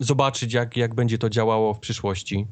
zobaczyć, 0.00 0.52
jak, 0.52 0.76
jak 0.76 0.94
będzie 0.94 1.18
to 1.18 1.30
działało 1.30 1.74
w 1.74 1.78
przyszłości. 1.78 2.46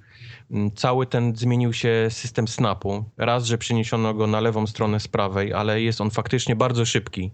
Mm, 0.50 0.70
cały 0.72 1.06
ten 1.06 1.36
zmienił 1.36 1.72
się 1.72 2.06
system 2.10 2.48
snapu. 2.48 3.04
Raz, 3.16 3.44
że 3.44 3.58
przeniesiono 3.58 4.14
go 4.14 4.26
na 4.26 4.40
lewą 4.40 4.66
stronę 4.66 5.00
z 5.00 5.08
prawej, 5.08 5.52
ale 5.52 5.82
jest 5.82 6.00
on 6.00 6.10
faktycznie 6.10 6.56
bardzo 6.56 6.84
szybki. 6.84 7.30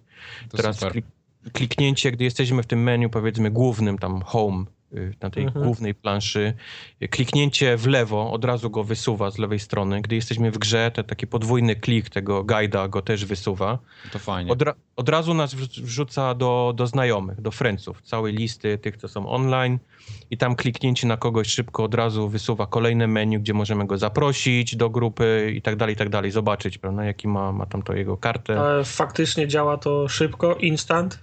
To 0.51 0.57
Teraz 0.57 0.81
klik, 0.81 1.07
kliknięcie, 1.53 2.13
gdy 2.13 2.25
jesteśmy 2.25 2.63
w 2.63 2.67
tym 2.67 2.83
menu, 2.83 3.09
powiedzmy 3.09 3.51
głównym, 3.51 3.99
tam 3.99 4.23
home, 4.23 4.65
na 5.23 5.31
tej 5.31 5.45
mhm. 5.45 5.65
głównej 5.65 5.95
planszy. 5.95 6.55
Kliknięcie 7.11 7.77
w 7.77 7.87
lewo 7.87 8.33
od 8.33 8.45
razu 8.45 8.71
go 8.71 8.85
wysuwa 8.85 9.31
z 9.31 9.39
lewej 9.39 9.59
strony. 9.59 10.03
Gdy 10.03 10.15
jesteśmy 10.15 10.51
w 10.51 10.59
grze, 10.59 10.91
to 10.95 11.03
taki 11.03 11.27
podwójny 11.27 11.77
klik 11.77 12.11
tego 12.11 12.45
guida 12.45 12.89
go 12.89 13.03
też 13.03 13.25
wysuwa. 13.25 13.79
To 14.13 14.19
fajnie. 14.19 14.53
Od, 14.53 14.63
od 14.97 15.09
razu 15.09 15.35
nas 15.35 15.55
wrzuca 15.55 16.35
do, 16.35 16.73
do 16.77 16.87
znajomych, 16.87 17.41
do 17.41 17.51
friendsów, 17.51 18.03
całej 18.03 18.35
listy 18.35 18.79
tych, 18.79 18.97
co 18.97 19.09
są 19.09 19.29
online 19.29 19.79
i 20.31 20.37
tam 20.37 20.57
kliknięcie 20.57 21.07
na 21.07 21.17
kogoś 21.17 21.49
szybko 21.49 21.85
od 21.85 21.95
razu 21.95 22.29
wysuwa 22.29 22.67
kolejne 22.67 23.07
menu, 23.07 23.41
gdzie 23.41 23.55
możemy 23.55 23.87
go 23.87 23.99
zaprosić 23.99 24.77
do 24.77 24.91
grupy 24.91 25.53
i 25.57 25.63
tak 25.63 25.77
dalej, 25.77 25.95
i 25.95 25.97
tak 25.97 26.09
dalej, 26.09 26.31
zobaczyć, 26.31 26.79
prawda, 26.79 27.05
jaki 27.05 27.29
ma, 27.29 27.53
ma 27.53 27.67
tam 27.67 27.83
to 27.83 27.93
jego 27.93 28.17
kartę. 28.17 28.61
Ale 28.61 28.85
faktycznie 28.85 29.49
działa 29.49 29.77
to 29.77 30.09
szybko, 30.09 30.55
instant? 30.55 31.19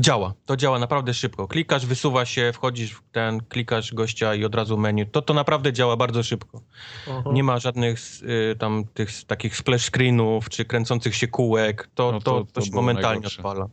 Działa, 0.00 0.34
to 0.46 0.56
działa 0.56 0.78
naprawdę 0.78 1.14
szybko. 1.14 1.48
Klikasz, 1.48 1.86
wysuwa 1.86 2.24
się, 2.24 2.50
wchodzisz 2.54 2.92
w 2.92 3.02
ten, 3.12 3.40
klikasz 3.40 3.94
gościa 3.94 4.34
i 4.34 4.44
od 4.44 4.54
razu 4.54 4.78
menu. 4.78 5.06
To, 5.06 5.22
to 5.22 5.34
naprawdę 5.34 5.72
działa 5.72 5.96
bardzo 5.96 6.22
szybko. 6.22 6.60
Uh-huh. 7.06 7.32
Nie 7.32 7.44
ma 7.44 7.58
żadnych 7.58 7.98
y, 8.52 8.56
tam 8.58 8.84
tych 8.94 9.24
takich 9.24 9.56
splash 9.56 9.84
screenów 9.84 10.48
czy 10.48 10.64
kręcących 10.64 11.14
się 11.14 11.28
kółek. 11.28 11.88
To, 11.94 12.12
no 12.12 12.20
to, 12.20 12.44
to, 12.44 12.52
to, 12.52 12.60
się 12.60 12.70
momentalnie 12.72 13.20
najgorsze. 13.20 13.38
odpala. 13.38 13.68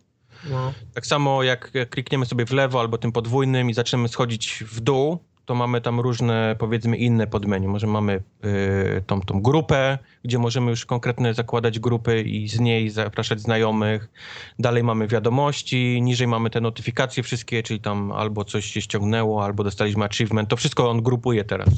No. 0.49 0.73
Tak 0.93 1.05
samo 1.05 1.43
jak 1.43 1.71
klikniemy 1.89 2.25
sobie 2.25 2.45
w 2.45 2.51
lewo 2.51 2.79
albo 2.79 2.97
tym 2.97 3.11
podwójnym 3.11 3.69
i 3.69 3.73
zaczniemy 3.73 4.07
schodzić 4.07 4.63
w 4.67 4.79
dół, 4.79 5.19
to 5.45 5.55
mamy 5.55 5.81
tam 5.81 5.99
różne, 5.99 6.55
powiedzmy, 6.59 6.97
inne 6.97 7.27
podmenu. 7.27 7.67
Może 7.67 7.87
mamy 7.87 8.23
y, 8.45 9.03
tą, 9.07 9.21
tą 9.21 9.41
grupę, 9.41 9.97
gdzie 10.23 10.39
możemy 10.39 10.69
już 10.69 10.85
konkretne 10.85 11.33
zakładać 11.33 11.79
grupy 11.79 12.21
i 12.21 12.47
z 12.47 12.59
niej 12.59 12.89
zapraszać 12.89 13.41
znajomych. 13.41 14.09
Dalej 14.59 14.83
mamy 14.83 15.07
wiadomości, 15.07 16.01
niżej 16.01 16.27
mamy 16.27 16.49
te 16.49 16.61
notyfikacje 16.61 17.23
wszystkie, 17.23 17.63
czyli 17.63 17.79
tam 17.79 18.11
albo 18.11 18.45
coś 18.45 18.65
się 18.65 18.81
ściągnęło, 18.81 19.43
albo 19.45 19.63
dostaliśmy 19.63 20.05
achievement. 20.05 20.49
To 20.49 20.55
wszystko 20.55 20.89
on 20.89 21.01
grupuje 21.01 21.43
teraz. 21.43 21.69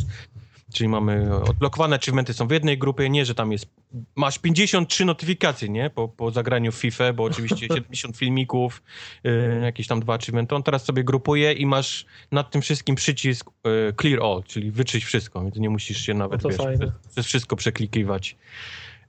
Czyli 0.73 0.89
mamy 0.89 1.35
odblokowane 1.35 1.95
achievementy 1.95 2.33
są 2.33 2.47
w 2.47 2.51
jednej 2.51 2.77
grupie, 2.77 3.09
nie, 3.09 3.25
że 3.25 3.35
tam 3.35 3.51
jest, 3.51 3.67
masz 4.15 4.39
53 4.39 5.05
notyfikacje, 5.05 5.69
nie, 5.69 5.89
po, 5.89 6.07
po 6.07 6.31
zagraniu 6.31 6.71
w 6.71 6.75
FIFA, 6.75 7.13
bo 7.13 7.23
oczywiście 7.23 7.67
70 7.75 8.17
filmików, 8.17 8.83
y, 9.25 9.59
jakieś 9.63 9.87
tam 9.87 9.99
dwa 9.99 10.13
achievementy, 10.13 10.55
on 10.55 10.63
teraz 10.63 10.85
sobie 10.85 11.03
grupuje 11.03 11.53
i 11.53 11.65
masz 11.65 12.05
nad 12.31 12.51
tym 12.51 12.61
wszystkim 12.61 12.95
przycisk 12.95 13.49
y, 13.49 13.93
clear 14.01 14.23
all, 14.23 14.43
czyli 14.47 14.71
wyczyść 14.71 15.05
wszystko, 15.05 15.41
więc 15.41 15.55
nie 15.55 15.69
musisz 15.69 16.05
się 16.05 16.13
nawet, 16.13 16.43
No 16.43 16.49
wiesz, 16.49 16.57
przez, 16.57 16.91
przez 17.11 17.25
wszystko 17.25 17.55
przeklikiwać. 17.55 18.35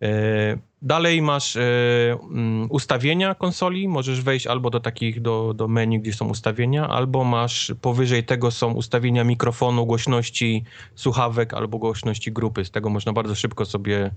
E, 0.03 0.59
Dalej 0.83 1.23
masz 1.23 1.57
e, 1.57 1.63
mm, 2.31 2.67
ustawienia 2.71 3.35
konsoli. 3.35 3.89
Możesz 3.89 4.23
wejść 4.23 4.47
albo 4.47 4.71
do 4.71 4.81
takich, 4.81 5.21
do, 5.21 5.55
do 5.55 5.69
menu, 5.69 6.01
gdzie 6.01 6.13
są 6.13 6.29
ustawienia, 6.29 6.89
albo 6.89 7.25
masz 7.25 7.73
powyżej 7.81 8.25
tego 8.25 8.51
są 8.51 8.73
ustawienia 8.73 9.25
mikrofonu, 9.25 9.87
głośności 9.87 10.65
słuchawek 10.95 11.55
albo 11.55 11.79
głośności 11.79 12.33
grupy. 12.33 12.65
Z 12.65 12.71
tego 12.71 12.91
można 12.91 13.13
bardzo 13.13 13.35
szybko 13.35 13.65
sobie 13.65 14.11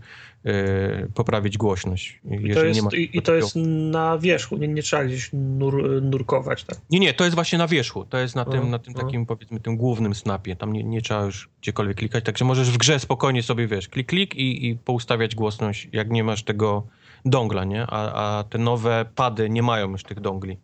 e, 0.45 1.07
poprawić 1.13 1.57
głośność. 1.57 2.19
I 2.31 2.53
to, 2.53 2.65
jest, 2.65 2.93
i, 2.93 3.17
I 3.17 3.21
to 3.21 3.33
jest 3.33 3.55
na 3.91 4.17
wierzchu, 4.17 4.57
nie, 4.57 4.67
nie 4.67 4.83
trzeba 4.83 5.05
gdzieś 5.05 5.29
nur, 5.33 6.01
nurkować, 6.01 6.63
tak? 6.63 6.77
Nie, 6.89 6.99
nie, 6.99 7.13
to 7.13 7.23
jest 7.23 7.35
właśnie 7.35 7.57
na 7.57 7.67
wierzchu. 7.67 8.05
To 8.05 8.17
jest 8.17 8.35
na 8.35 8.45
tym, 8.45 8.69
na 8.69 8.79
tym 8.79 8.93
takim, 8.93 9.25
powiedzmy, 9.25 9.59
tym 9.59 9.77
głównym 9.77 10.15
snapie. 10.15 10.55
Tam 10.55 10.73
nie, 10.73 10.83
nie 10.83 11.01
trzeba 11.01 11.25
już 11.25 11.49
gdziekolwiek 11.61 11.97
klikać, 11.97 12.23
także 12.23 12.45
możesz 12.45 12.71
w 12.71 12.77
grze 12.77 12.99
spokojnie 12.99 13.43
sobie, 13.43 13.67
wiesz, 13.67 13.89
klik, 13.89 14.07
klik 14.07 14.35
i, 14.35 14.69
i 14.69 14.75
poustawiać 14.75 15.35
głośność, 15.35 15.89
jak 15.91 16.09
nie 16.09 16.23
masz 16.23 16.43
tego 16.51 16.87
dongla, 17.25 17.63
nie? 17.63 17.87
A, 17.87 17.99
a 18.39 18.43
te 18.43 18.57
nowe 18.57 19.05
pady 19.15 19.49
nie 19.49 19.63
mają 19.63 19.91
już 19.91 20.03
tych 20.03 20.19
dongli. 20.19 20.57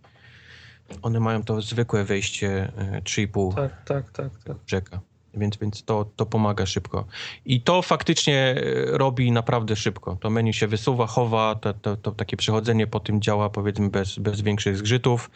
One 1.01 1.19
mają 1.19 1.43
to 1.43 1.61
zwykłe 1.61 2.03
wejście 2.03 2.71
e, 2.77 3.01
3,5 3.01 3.55
Tak, 3.55 3.83
tak, 3.85 4.11
tak. 4.11 4.43
tak. 4.43 4.57
rzeka. 4.67 4.99
Więc, 5.33 5.57
więc 5.57 5.83
to, 5.83 6.05
to 6.15 6.25
pomaga 6.25 6.65
szybko. 6.65 7.05
I 7.45 7.61
to 7.61 7.81
faktycznie 7.81 8.37
e, 8.37 8.97
robi 8.97 9.31
naprawdę 9.31 9.75
szybko. 9.75 10.17
To 10.21 10.29
menu 10.29 10.53
się 10.53 10.67
wysuwa, 10.67 11.07
chowa, 11.07 11.55
to, 11.55 11.73
to, 11.73 11.97
to 11.97 12.11
takie 12.11 12.37
przechodzenie 12.37 12.87
po 12.87 12.99
tym 12.99 13.21
działa 13.21 13.49
powiedzmy 13.49 13.89
bez, 13.89 14.19
bez 14.19 14.41
większych 14.41 14.77
zgrzytów. 14.77 15.29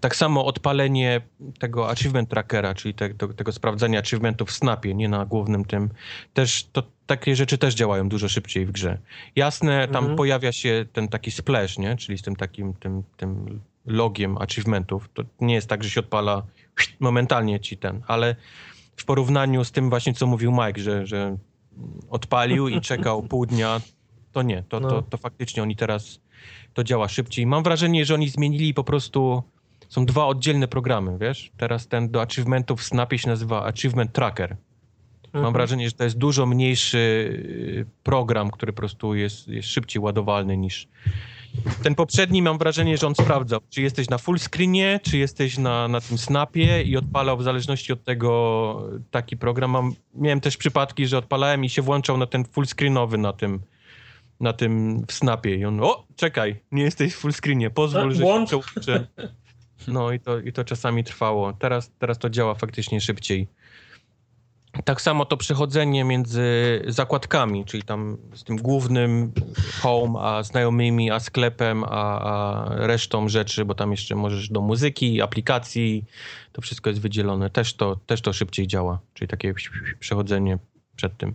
Tak 0.00 0.16
samo 0.16 0.46
odpalenie 0.46 1.20
tego 1.58 1.90
achievement 1.90 2.28
trackera, 2.28 2.74
czyli 2.74 2.94
te, 2.94 3.14
to, 3.14 3.28
tego 3.28 3.52
sprawdzania 3.52 3.98
achievementów 4.00 4.48
w 4.48 4.52
Snapie, 4.52 4.94
nie 4.94 5.08
na 5.08 5.26
głównym 5.26 5.64
tym, 5.64 5.90
też 6.34 6.68
to 6.72 6.82
takie 7.08 7.36
rzeczy 7.36 7.58
też 7.58 7.74
działają 7.74 8.08
dużo 8.08 8.28
szybciej 8.28 8.66
w 8.66 8.72
grze. 8.72 8.98
Jasne, 9.36 9.88
tam 9.88 9.96
Mhm. 9.96 10.16
pojawia 10.16 10.52
się 10.52 10.86
ten 10.92 11.08
taki 11.08 11.30
splash, 11.30 11.78
nie? 11.78 11.96
czyli 11.96 12.18
z 12.18 12.22
tym 12.22 12.36
takim 12.36 12.74
tym, 12.74 13.02
tym 13.16 13.60
logiem 13.86 14.38
achievementów. 14.38 15.08
To 15.14 15.22
nie 15.40 15.54
jest 15.54 15.68
tak, 15.68 15.84
że 15.84 15.90
się 15.90 16.00
odpala 16.00 16.42
momentalnie 17.00 17.60
ci 17.60 17.76
ten, 17.76 18.02
ale 18.06 18.36
w 18.96 19.04
porównaniu 19.04 19.64
z 19.64 19.72
tym 19.72 19.90
właśnie, 19.90 20.14
co 20.14 20.26
mówił 20.26 20.52
Mike, 20.52 20.80
że, 20.80 21.06
że 21.06 21.36
odpalił 22.10 22.68
i 22.68 22.80
czekał 22.80 23.22
pół 23.22 23.46
dnia, 23.46 23.80
to 24.32 24.42
nie, 24.42 24.62
to, 24.68 24.80
No. 24.80 24.88
to, 24.88 25.02
to 25.02 25.16
faktycznie 25.16 25.62
oni 25.62 25.76
teraz, 25.76 26.20
to 26.74 26.84
działa 26.84 27.08
szybciej. 27.08 27.46
Mam 27.46 27.62
wrażenie, 27.62 28.04
że 28.04 28.14
oni 28.14 28.28
zmienili 28.28 28.74
po 28.74 28.84
prostu, 28.84 29.42
są 29.88 30.06
dwa 30.06 30.26
oddzielne 30.26 30.68
programy, 30.68 31.18
wiesz? 31.18 31.50
Teraz 31.56 31.88
ten 31.88 32.10
do 32.10 32.22
achievementów 32.22 32.80
w 32.80 32.84
Snapie 32.84 33.18
się 33.18 33.28
nazywa 33.28 33.64
Achievement 33.64 34.12
Tracker. 34.12 34.56
Mam 35.32 35.40
Mhm. 35.40 35.52
wrażenie, 35.52 35.86
że 35.88 35.92
to 35.92 36.04
jest 36.04 36.18
dużo 36.18 36.46
mniejszy 36.46 36.98
y, 36.98 37.86
program, 38.02 38.50
który 38.50 38.72
po 38.72 38.76
prostu 38.76 39.14
jest, 39.14 39.48
jest 39.48 39.68
szybciej 39.68 40.02
ładowalny 40.02 40.56
niż. 40.56 40.88
Ten 41.82 41.94
poprzedni 41.94 42.42
mam 42.42 42.58
wrażenie, 42.58 42.96
że 42.98 43.06
on 43.06 43.14
sprawdzał, 43.14 43.60
czy 43.70 43.82
jesteś 43.82 44.08
na 44.10 44.18
full 44.18 44.38
screenie, 44.38 45.00
czy 45.02 45.18
jesteś 45.18 45.58
na, 45.58 45.88
na 45.88 46.00
tym 46.00 46.18
snapie 46.18 46.82
i 46.82 46.96
odpalał 46.96 47.36
w 47.36 47.42
zależności 47.42 47.92
od 47.92 48.04
tego 48.04 48.82
taki 49.10 49.36
program. 49.36 49.70
Mam, 49.70 49.94
miałem 50.14 50.40
też 50.40 50.56
przypadki, 50.56 51.06
że 51.06 51.18
odpalałem 51.18 51.64
i 51.64 51.68
się 51.68 51.82
włączał 51.82 52.16
na 52.16 52.26
ten 52.26 52.44
full 52.44 52.66
screenowy 52.66 53.18
na 53.18 53.32
tym, 53.32 53.60
na 54.40 54.52
tym 54.52 55.04
w 55.06 55.12
snapie 55.12 55.56
i 55.56 55.64
on, 55.64 55.80
o, 55.82 56.06
czekaj, 56.16 56.56
nie 56.72 56.82
jesteś 56.82 57.14
w 57.14 57.16
full 57.18 57.32
screenie, 57.32 57.70
pozwól, 57.70 58.14
że 58.14 58.22
włącz. 58.22 58.50
się 58.50 58.60
przełączę. 58.80 59.06
No 59.88 60.12
i 60.12 60.20
to, 60.20 60.38
i 60.40 60.52
to 60.52 60.64
czasami 60.64 61.04
trwało. 61.04 61.52
Teraz, 61.52 61.90
teraz 61.98 62.18
to 62.18 62.30
działa 62.30 62.54
faktycznie 62.54 63.00
szybciej. 63.00 63.48
Tak 64.84 65.00
samo 65.00 65.24
to 65.24 65.36
przechodzenie 65.36 66.04
między 66.04 66.42
zakładkami, 66.86 67.64
czyli 67.64 67.82
tam 67.82 68.16
z 68.34 68.44
tym 68.44 68.56
głównym 68.56 69.32
home, 69.82 70.20
a 70.20 70.42
znajomymi, 70.42 71.10
a 71.10 71.20
sklepem, 71.20 71.84
a, 71.84 71.88
a 72.20 72.68
resztą 72.86 73.28
rzeczy, 73.28 73.64
bo 73.64 73.74
tam 73.74 73.90
jeszcze 73.90 74.14
możesz 74.14 74.48
do 74.48 74.60
muzyki, 74.60 75.22
aplikacji, 75.22 76.04
to 76.52 76.62
wszystko 76.62 76.90
jest 76.90 77.02
wydzielone. 77.02 77.50
Też 77.50 77.74
to, 77.74 77.96
też 77.96 78.20
to 78.20 78.32
szybciej 78.32 78.66
działa, 78.66 79.00
czyli 79.14 79.28
takie 79.28 79.54
przechodzenie 80.00 80.58
przed 80.96 81.16
tym. 81.16 81.34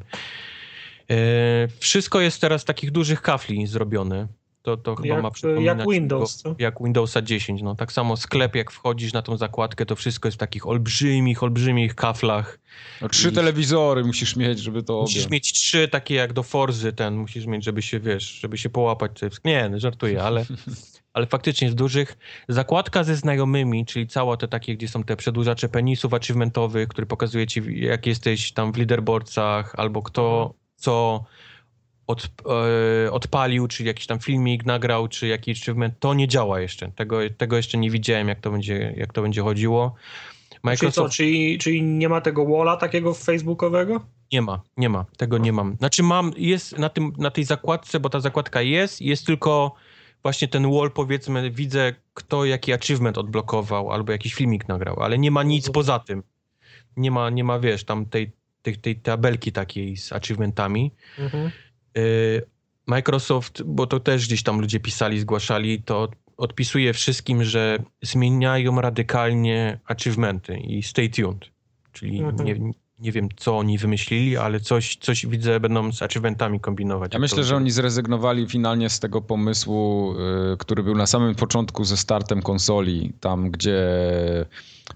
E, 1.10 1.68
Wszystko 1.80 2.22
jest 2.22 2.42
teraz 2.42 2.62
z 2.62 2.66
takich 2.66 2.92
dużych 2.92 3.22
kafli 3.22 3.68
zrobione. 3.68 4.28
To, 4.64 4.78
to 4.78 4.96
chyba 4.96 5.08
Jak- 5.14 5.24
ma 5.24 5.32
przypominać 5.32 5.78
jak 5.78 5.90
Windows, 5.90 6.36
co? 6.36 6.56
jak 6.60 6.76
Windowsa 6.84 7.22
10. 7.22 7.62
No, 7.62 7.76
tak 7.76 7.92
samo 7.92 8.18
sklep, 8.18 8.56
jak 8.56 8.72
wchodzisz 8.72 9.14
na 9.14 9.22
tą 9.22 9.38
zakładkę, 9.38 9.86
to 9.86 9.96
wszystko 9.96 10.28
jest 10.28 10.38
w 10.38 10.40
takich 10.40 10.68
olbrzymich, 10.68 11.44
olbrzymich 11.44 11.96
kaflach. 11.96 12.60
No, 13.02 13.10
trzy 13.10 13.30
I- 13.30 13.32
telewizory 13.32 14.04
musisz 14.04 14.36
mieć, 14.36 14.60
żeby 14.60 14.84
to 14.84 15.02
Musisz 15.02 15.18
objąć. 15.18 15.32
mieć 15.32 15.52
trzy 15.54 15.88
takie 15.88 16.16
jak 16.16 16.34
do 16.34 16.44
Forzy, 16.44 16.94
ten 16.94 17.16
musisz 17.16 17.46
mieć, 17.46 17.64
żeby 17.64 17.82
się, 17.82 18.00
wiesz, 18.00 18.24
żeby 18.24 18.58
się 18.58 18.70
połapać. 18.70 19.12
Nie, 19.46 19.70
no, 19.70 19.80
żartuję, 19.80 20.24
ale, 20.24 20.46
ale 21.14 21.26
faktycznie 21.26 21.70
z 21.72 21.76
dużych. 21.76 22.18
Zakładka 22.50 23.04
ze 23.04 23.16
znajomymi, 23.16 23.86
czyli 23.86 24.08
cała 24.08 24.38
te 24.38 24.48
takie, 24.48 24.76
gdzie 24.76 24.88
są 24.88 25.04
te 25.04 25.16
przedłużacze 25.16 25.70
penisów 25.70 26.14
achievementowych, 26.14 26.88
który 26.88 27.08
pokazuje 27.08 27.48
ci, 27.48 27.62
jak 27.76 28.06
jesteś 28.06 28.52
tam 28.52 28.74
w 28.74 28.78
leaderboardcach, 28.78 29.74
albo 29.78 30.02
kto 30.02 30.54
co 30.76 31.24
od, 32.08 32.30
e, 33.06 33.12
odpalił, 33.12 33.68
czy 33.68 33.84
jakiś 33.84 34.08
tam 34.08 34.20
filmik 34.20 34.66
nagrał, 34.66 35.08
czy 35.08 35.28
jakiś 35.28 35.62
achievement, 35.62 35.94
to 36.00 36.14
nie 36.14 36.28
działa 36.28 36.60
jeszcze. 36.60 36.92
Tego, 36.92 37.20
tego 37.38 37.58
jeszcze 37.58 37.78
nie 37.78 37.92
widziałem, 37.92 38.28
jak 38.28 38.40
to 38.40 38.52
będzie, 38.52 38.94
jak 38.98 39.14
to 39.14 39.22
będzie 39.22 39.42
chodziło. 39.42 39.96
Czyli 40.50 40.60
co, 40.62 40.68
Microsoft 40.68 41.14
czyli, 41.14 41.58
czyli 41.58 41.84
nie 41.84 42.10
ma 42.10 42.22
tego 42.22 42.46
walla 42.46 42.78
takiego 42.78 43.14
facebookowego? 43.14 44.06
nie 44.34 44.42
ma, 44.42 44.62
nie 44.78 44.90
ma, 44.90 45.06
tego 45.18 45.38
nie 45.38 45.54
mam. 45.54 45.76
Znaczy 45.78 46.04
mam, 46.04 46.32
jest 46.38 46.78
na, 46.78 46.90
tym, 46.90 47.14
na 47.18 47.32
tej 47.32 47.44
zakładce, 47.44 48.00
bo 48.00 48.10
ta 48.10 48.20
zakładka 48.20 48.62
jest, 48.62 49.02
jest 49.02 49.26
tylko 49.26 49.76
właśnie 50.24 50.48
ten 50.48 50.72
wall, 50.72 50.92
powiedzmy, 50.92 51.52
widzę 51.52 51.94
kto 52.14 52.46
jaki 52.46 52.74
achievement 52.74 53.18
odblokował, 53.18 53.92
albo 53.92 54.12
jakiś 54.12 54.34
filmik 54.34 54.68
nagrał, 54.68 55.00
ale 55.00 55.18
nie 55.18 55.32
ma 55.32 55.44
nic 55.44 55.70
poza 55.70 56.00
tym. 56.00 56.24
Nie 56.98 57.12
ma, 57.12 57.30
nie 57.30 57.44
ma 57.44 57.60
wiesz, 57.60 57.84
tam 57.84 58.06
tej, 58.06 58.32
tej, 58.62 58.78
tej 58.78 58.96
tabelki 58.96 59.52
takiej 59.52 59.98
z 59.98 60.14
achievementami. 60.14 60.92
Mhm. 61.20 61.52
Y, 61.98 62.42
Microsoft, 62.88 63.64
bo 63.64 63.88
to 63.88 64.00
też 64.00 64.28
gdzieś 64.28 64.44
tam 64.44 64.62
ludzie 64.62 64.80
pisali, 64.80 65.20
zgłaszali, 65.20 65.82
to 65.82 66.10
odpisuje 66.38 66.94
wszystkim, 66.94 67.44
że 67.44 67.78
zmieniają 68.02 68.82
radykalnie 68.82 69.80
achievementy 69.86 70.58
i 70.58 70.84
stay 70.84 71.10
tuned. 71.10 71.46
Czyli 71.92 72.20
Mhm. 72.20 72.46
nie, 72.46 72.74
nie 73.00 73.12
wiem, 73.12 73.30
co 73.36 73.58
oni 73.58 73.78
wymyślili, 73.78 74.38
ale 74.38 74.60
coś, 74.60 74.96
coś 74.96 75.26
widzę, 75.26 75.60
będą 75.60 75.92
z 75.92 76.02
achievementami 76.02 76.60
kombinować. 76.60 77.14
Ja 77.14 77.20
myślę, 77.20 77.38
to 77.38 77.44
że 77.44 77.56
oni 77.56 77.72
zrezygnowali 77.72 78.48
finalnie 78.48 78.90
z 78.90 79.00
tego 79.00 79.22
pomysłu, 79.22 80.14
y, 80.54 80.58
który 80.58 80.84
był 80.84 80.96
na 80.96 81.08
samym 81.08 81.36
początku 81.36 81.84
ze 81.84 81.98
startem 81.98 82.42
konsoli, 82.42 83.14
tam 83.20 83.52
gdzie 83.52 83.84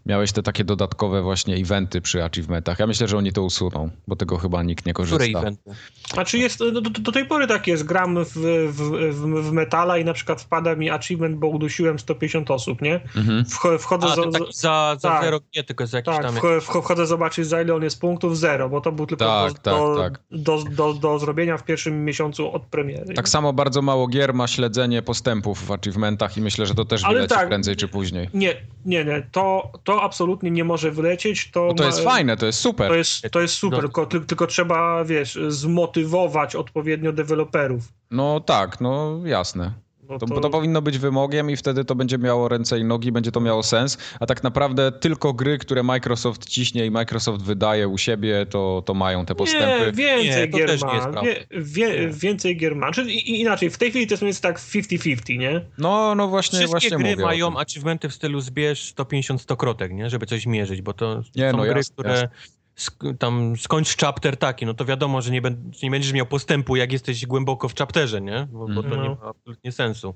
miałeś 0.05 0.31
te 0.31 0.43
takie 0.43 0.63
dodatkowe 0.63 1.21
właśnie 1.21 1.55
eventy 1.55 2.01
przy 2.01 2.23
achievementach. 2.23 2.79
Ja 2.79 2.87
myślę, 2.87 3.07
że 3.07 3.17
oni 3.17 3.33
to 3.33 3.43
usuną, 3.43 3.89
bo 4.07 4.15
tego 4.15 4.37
chyba 4.37 4.63
nikt 4.63 4.85
nie 4.85 4.93
Które 4.93 5.09
korzysta. 5.09 5.39
eventy? 5.39 5.71
Znaczy 6.13 6.37
jest, 6.37 6.59
do, 6.59 6.71
do, 6.71 6.89
do 6.89 7.11
tej 7.11 7.25
pory 7.25 7.47
tak 7.47 7.67
jest, 7.67 7.83
gram 7.83 8.25
w, 8.25 8.29
w, 8.29 8.81
w, 9.11 9.47
w 9.47 9.51
metala 9.51 9.97
i 9.97 10.05
na 10.05 10.13
przykład 10.13 10.41
wpada 10.41 10.75
mi 10.75 10.89
achievement, 10.89 11.37
bo 11.37 11.47
udusiłem 11.47 11.99
150 11.99 12.51
osób, 12.51 12.81
nie? 12.81 12.95
Mhm. 13.15 13.45
Wch, 13.45 13.63
wchodzę 13.79 14.07
A, 14.07 14.15
za, 14.15 14.21
taki 14.31 14.53
za, 14.53 14.97
za 14.99 15.09
tak. 15.09 15.23
zero, 15.23 15.39
nie, 15.55 15.63
tylko 15.63 15.87
za 15.87 15.97
jakiś 15.97 16.13
tak, 16.15 16.23
tam... 16.23 16.35
wch, 16.35 16.63
wch, 16.63 16.83
wchodzę 16.83 17.07
zobaczyć 17.07 17.47
za 17.47 17.61
ile 17.61 17.75
on 17.75 17.83
jest 17.83 17.96
punktów, 17.97 18.37
zero, 18.37 18.69
bo 18.69 18.81
to 18.81 18.91
był 18.91 19.05
tylko 19.07 19.25
Tak, 19.25 19.53
do, 19.53 19.59
tak, 19.59 19.73
do, 19.73 19.95
tak. 19.97 20.19
Do, 20.31 20.63
do, 20.63 20.93
do 20.93 21.19
zrobienia 21.19 21.57
w 21.57 21.63
pierwszym 21.63 22.05
miesiącu 22.05 22.51
od 22.53 22.63
premiery. 22.65 23.13
Tak 23.13 23.29
samo 23.29 23.53
bardzo 23.53 23.81
mało 23.81 24.07
gier 24.07 24.33
ma 24.33 24.47
śledzenie 24.47 25.01
postępów 25.01 25.65
w 25.65 25.71
achievementach 25.71 26.37
i 26.37 26.41
myślę, 26.41 26.65
że 26.65 26.75
to 26.75 26.85
też 26.85 27.03
Ale 27.03 27.13
wyleci 27.13 27.35
tak. 27.35 27.47
prędzej 27.47 27.75
czy 27.75 27.87
później. 27.87 28.29
Nie, 28.33 28.55
nie, 28.85 29.05
nie, 29.05 29.27
to, 29.31 29.71
to 29.83 30.01
absolutnie 30.03 30.51
nie 30.51 30.63
może 30.63 30.91
wylecieć. 30.91 31.51
To, 31.51 31.65
No 31.67 31.73
to 31.73 31.83
ma- 31.83 31.87
jest 31.87 32.03
fajne, 32.03 32.37
to 32.37 32.45
jest 32.45 32.59
super. 32.59 32.87
To 32.87 32.95
jest, 32.95 33.27
to 33.31 33.41
jest 33.41 33.53
super, 33.53 33.77
No. 33.77 33.81
tylko, 33.83 34.05
ty- 34.05 34.21
tylko 34.21 34.47
trzeba, 34.47 35.05
wiesz, 35.05 35.39
zmotywować 35.47 36.55
odpowiednio 36.55 37.11
deweloperów. 37.13 37.83
No 38.11 38.39
tak, 38.39 38.81
no 38.81 39.19
jasne. 39.25 39.71
No 40.09 40.17
To, 40.19 40.25
bo 40.25 40.39
to 40.39 40.49
powinno 40.49 40.81
być 40.81 40.97
wymogiem 40.97 41.49
i 41.49 41.55
wtedy 41.55 41.85
to 41.85 41.95
będzie 41.95 42.17
miało 42.17 42.47
ręce 42.47 42.79
i 42.79 42.83
nogi, 42.83 43.11
będzie 43.11 43.31
to 43.31 43.39
miało 43.39 43.63
sens. 43.63 43.97
A 44.19 44.25
tak 44.25 44.43
naprawdę 44.43 44.91
tylko 44.91 45.33
gry, 45.33 45.57
które 45.57 45.83
Microsoft 45.83 46.49
ciśnie 46.49 46.85
i 46.85 46.91
Microsoft 46.91 47.41
wydaje 47.43 47.87
u 47.87 47.97
siebie, 47.97 48.45
to, 48.49 48.83
to 48.85 48.93
mają 48.93 49.25
te 49.25 49.35
postępy. 49.35 49.85
Nie, 49.85 49.91
więcej 49.91 50.29
Nie, 50.41 50.47
to 50.47 50.57
gier 50.57 50.67
też 50.67 50.81
nie 50.81 50.87
ma. 50.87 50.93
jest 50.93 51.03
prawda. 51.07 51.21
Wie, 51.21 51.45
wie, 51.61 52.07
więcej 52.09 52.57
gier 52.57 52.75
ma. 52.75 52.91
Czyli 52.91 53.15
i- 53.29 53.41
inaczej, 53.41 53.69
w 53.69 53.77
tej 53.77 53.89
chwili 53.89 54.07
to 54.07 54.25
jest 54.25 54.41
tak 54.41 54.59
50-50, 54.59 55.37
nie? 55.37 55.61
No, 55.77 56.15
no 56.15 56.27
właśnie, 56.27 56.59
Wszystkie 56.59 56.71
właśnie 56.71 56.89
gry 56.97 57.11
mówię 57.11 57.23
mają 57.25 57.57
achievementy 57.59 58.09
w 58.09 58.13
stylu 58.13 58.41
zbierz 58.41 58.83
150 58.89 59.41
stokrotek, 59.41 59.91
nie? 59.93 60.09
Żeby 60.09 60.25
coś 60.25 60.45
mierzyć, 60.45 60.81
bo 60.81 60.93
to 60.93 61.21
Nie, 61.35 61.51
są 61.51 61.57
no 61.57 61.63
gry, 61.63 61.73
jasne, 61.77 61.93
które 61.93 62.09
jasne. 62.11 62.29
Sk- 62.77 63.17
tam 63.17 63.57
skończ 63.57 63.97
chapter 63.97 64.37
taki, 64.37 64.65
no 64.65 64.73
to 64.73 64.85
wiadomo, 64.85 65.21
że 65.21 65.31
nie, 65.31 65.41
nie 65.83 65.91
będziesz 65.91 66.13
miał 66.13 66.25
postępu, 66.25 66.75
jak 66.75 66.91
jesteś 66.91 67.25
głęboko 67.25 67.69
w 67.69 67.75
chapterze, 67.75 68.21
nie? 68.21 68.47
Bo, 68.51 68.67
bo 68.67 68.83
to 68.83 68.89
Mhm. 68.89 69.03
nie 69.03 69.09
ma 69.09 69.17
absolutnie 69.29 69.71
sensu. 69.71 70.13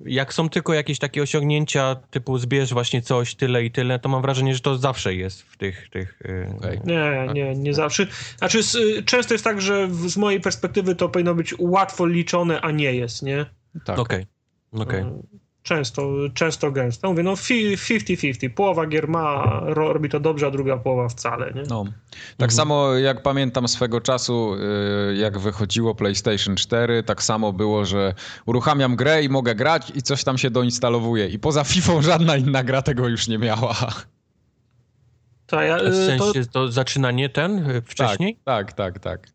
Jak 0.00 0.34
są 0.34 0.48
tylko 0.48 0.74
jakieś 0.74 0.98
takie 0.98 1.22
osiągnięcia, 1.22 1.94
typu 2.10 2.38
zbierz 2.38 2.72
właśnie 2.72 3.02
coś, 3.02 3.34
tyle 3.34 3.64
i 3.64 3.70
tyle, 3.70 3.98
to 3.98 4.08
mam 4.08 4.22
wrażenie, 4.22 4.54
że 4.54 4.60
to 4.60 4.78
zawsze 4.78 5.14
jest 5.14 5.42
w 5.42 5.56
tych... 5.56 5.88
tych 5.90 6.18
yy, 6.24 6.54
Okej. 6.58 6.80
Nie, 6.84 7.28
nie, 7.34 7.54
nie 7.54 7.74
zawsze. 7.74 8.06
Znaczy, 8.38 8.60
często 9.04 9.34
jest 9.34 9.44
tak, 9.44 9.60
że 9.62 9.86
w- 9.88 10.08
z 10.10 10.16
mojej 10.16 10.40
perspektywy 10.40 10.94
to 10.94 11.08
powinno 11.08 11.34
być 11.34 11.54
łatwo 11.58 12.06
liczone, 12.06 12.60
a 12.60 12.70
nie 12.70 12.94
jest, 12.94 13.22
nie? 13.22 13.46
Tak. 13.84 13.98
Okej, 13.98 14.26
okej. 14.72 15.04
Często, 15.64 16.12
często 16.34 16.70
gęsto. 16.72 17.08
Mówię, 17.10 17.22
no 17.22 17.36
fi- 17.36 17.76
50-50. 17.76 18.50
Połowa 18.54 18.86
gier 18.86 19.08
ma, 19.08 19.60
ro, 19.62 19.92
robi 19.92 20.08
to 20.08 20.20
dobrze, 20.20 20.46
a 20.46 20.50
druga 20.50 20.76
połowa 20.76 21.08
wcale, 21.08 21.52
nie? 21.54 21.62
No. 21.68 21.84
Tak 22.36 22.52
samo 22.52 22.94
jak 22.94 23.22
pamiętam 23.22 23.68
swego 23.68 24.00
czasu, 24.00 24.54
y, 25.10 25.16
jak 25.16 25.38
wychodziło 25.38 25.94
PlayStation 25.94 26.56
4, 26.56 27.02
tak 27.02 27.22
samo 27.22 27.52
było, 27.52 27.84
że 27.84 28.14
uruchamiam 28.46 28.96
grę 28.96 29.22
i 29.22 29.28
mogę 29.28 29.54
grać 29.54 29.92
i 29.94 30.02
coś 30.02 30.24
tam 30.24 30.38
się 30.38 30.50
doinstalowuje. 30.50 31.28
I 31.28 31.38
poza 31.38 31.64
FIFA 31.64 32.02
żadna 32.02 32.36
inna 32.36 32.64
gra 32.64 32.82
tego 32.82 33.08
już 33.08 33.28
nie 33.28 33.38
miała. 33.38 33.74
To 35.46 35.62
ja, 35.62 35.78
W 35.78 35.86
y, 35.86 36.18
to, 36.18 36.24
sensie 36.32 36.50
to 36.50 36.72
zaczynanie 36.72 37.28
ten 37.28 37.70
y, 37.70 37.82
wcześniej? 37.82 38.38
Tak, 38.44 38.72
tak, 38.72 38.98
tak. 38.98 39.28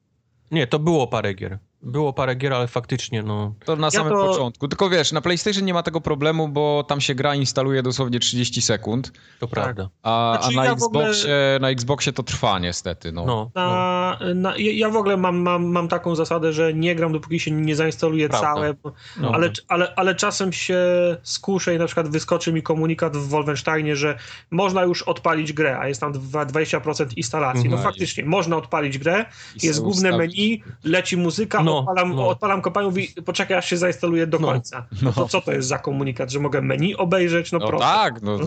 Nie, 0.52 0.68
to 0.68 0.80
było 0.80 1.08
parę 1.08 1.34
gier. 1.34 1.58
Było 1.82 2.14
parę 2.14 2.36
gier, 2.36 2.54
ale 2.54 2.68
faktycznie, 2.68 3.24
no... 3.24 3.54
To 3.66 3.76
na 3.76 3.92
samym 3.92 4.14
to- 4.14 4.28
początku. 4.28 4.68
Tylko 4.68 4.90
wiesz, 4.90 5.12
na 5.12 5.22
PlayStation 5.22 5.66
nie 5.66 5.74
ma 5.74 5.84
tego 5.84 6.02
problemu, 6.02 6.48
bo 6.48 6.86
tam 6.88 7.02
się 7.02 7.16
gra 7.16 7.36
instaluje 7.36 7.84
dosłownie 7.84 8.20
30 8.20 8.62
sekund, 8.62 9.12
To 9.40 9.48
prawda. 9.48 9.90
a, 10.04 10.38
Znaczy, 10.42 10.58
a 10.58 10.62
na, 10.62 10.66
ja 10.66 10.76
w 10.76 10.84
ogóle- 10.84 11.06
Xboxie, 11.10 11.34
na 11.62 11.70
Xboxie 11.70 12.14
to 12.14 12.24
trwa 12.24 12.60
niestety. 12.60 13.12
No. 13.12 13.26
No, 13.26 13.52
no. 13.56 13.62
na, 13.62 14.18
na, 14.36 14.58
ja 14.58 14.72
ja 14.72 14.90
w 14.90 14.96
ogóle 14.96 15.18
mam, 15.18 15.38
mam, 15.38 15.66
mam 15.66 15.88
taką 15.88 16.16
zasadę, 16.16 16.54
że 16.54 16.74
nie 16.74 16.96
gram, 16.96 17.14
dopóki 17.14 17.40
się 17.40 17.52
nie 17.52 17.76
zainstaluje 17.76 18.30
Prawda. 18.30 18.48
całe, 18.54 18.74
bo- 18.74 18.94
no. 19.22 19.32
ale, 19.34 19.52
ale, 19.68 19.96
ale 19.96 20.16
czasem 20.16 20.54
się 20.54 20.78
skuszę 21.24 21.76
i 21.76 21.78
na 21.78 21.86
przykład 21.86 22.08
wyskoczy 22.10 22.54
mi 22.54 22.64
komunikat 22.64 23.18
w 23.18 23.28
Wolfensteinie, 23.30 23.96
że 23.96 24.18
można 24.52 24.84
już 24.84 25.02
odpalić 25.04 25.54
grę, 25.54 25.80
a 25.80 25.88
jest 25.88 26.02
tam 26.02 26.14
dwa- 26.14 26.46
20% 26.46 27.14
instalacji. 27.18 27.70
No 27.70 27.76
Mhm. 27.76 27.84
faktycznie, 27.94 28.26
można 28.26 28.58
odpalić 28.58 28.98
grę, 28.98 29.26
I 29.64 29.68
jest 29.68 29.82
główne 29.82 30.10
ustawić. 30.10 30.38
menu, 30.38 30.64
leci 30.84 31.18
muzyka, 31.18 31.64
No, 31.70 31.80
odpalam, 31.80 32.16
no. 32.16 32.28
odpalam 32.28 32.62
kopaniu, 32.62 32.88
mówi, 32.88 33.08
poczekaj 33.26 33.58
aż 33.58 33.70
się 33.70 33.78
zainstaluje 33.78 34.28
do 34.28 34.40
No, 34.40 34.48
końca. 34.48 34.88
no. 34.92 34.98
No. 35.02 35.12
To 35.12 35.28
co 35.28 35.42
to 35.42 35.52
jest 35.52 35.68
za 35.68 35.78
komunikat, 35.80 36.32
że 36.32 36.40
mogę 36.40 36.62
menu 36.62 36.96
obejrzeć? 36.96 37.52
No, 37.52 37.60
No 37.60 37.68
proszę. 37.68 37.86
tak, 37.86 38.22
no, 38.22 38.38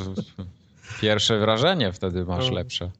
pierwsze 1.00 1.38
wrażenie 1.38 1.92
wtedy 1.92 2.24
masz 2.24 2.48
No. 2.48 2.54
lepsze. 2.54 2.90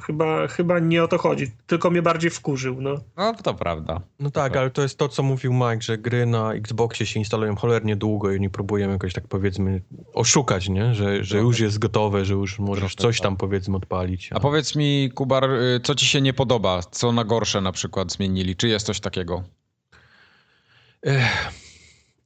Chyba, 0.00 0.46
chyba 0.48 0.78
nie 0.78 1.04
o 1.04 1.08
to 1.08 1.18
chodzi, 1.18 1.50
tylko 1.66 1.90
mnie 1.90 2.02
bardziej 2.02 2.30
wkurzył, 2.30 2.80
no. 2.80 2.94
No 3.16 3.34
to 3.42 3.54
prawda. 3.54 4.00
No 4.20 4.30
tak, 4.30 4.56
ale 4.56 4.70
to 4.70 4.82
jest 4.82 4.98
to, 4.98 5.08
co 5.08 5.22
mówił 5.22 5.52
Mike, 5.52 5.82
że 5.82 5.98
gry 5.98 6.26
na 6.26 6.52
Xboxie 6.54 7.06
się 7.06 7.18
instalują 7.20 7.56
cholernie 7.56 7.96
długo 7.96 8.32
i 8.32 8.40
nie 8.40 8.50
próbujemy 8.50 8.92
jakoś 8.92 9.12
tak 9.12 9.28
powiedzmy 9.28 9.82
oszukać, 10.14 10.68
nie? 10.68 10.94
Że, 10.94 11.24
że 11.24 11.38
już 11.38 11.60
jest 11.60 11.78
gotowe, 11.78 12.24
że 12.24 12.34
już 12.34 12.58
możesz 12.58 12.94
coś 12.94 13.18
tak. 13.18 13.22
tam 13.24 13.36
powiedzmy 13.36 13.76
odpalić. 13.76 14.30
A 14.32 14.40
powiedz 14.40 14.76
mi, 14.76 15.10
Kubar, 15.14 15.50
y, 15.50 15.80
co 15.82 15.94
ci 15.94 16.06
się 16.06 16.20
nie 16.20 16.32
podoba? 16.32 16.80
Co 16.90 17.12
na 17.12 17.24
gorsze 17.24 17.60
na 17.60 17.72
przykład 17.72 18.12
zmienili? 18.12 18.56
Czy 18.56 18.68
jest 18.68 18.86
coś 18.86 19.00
takiego? 19.00 19.42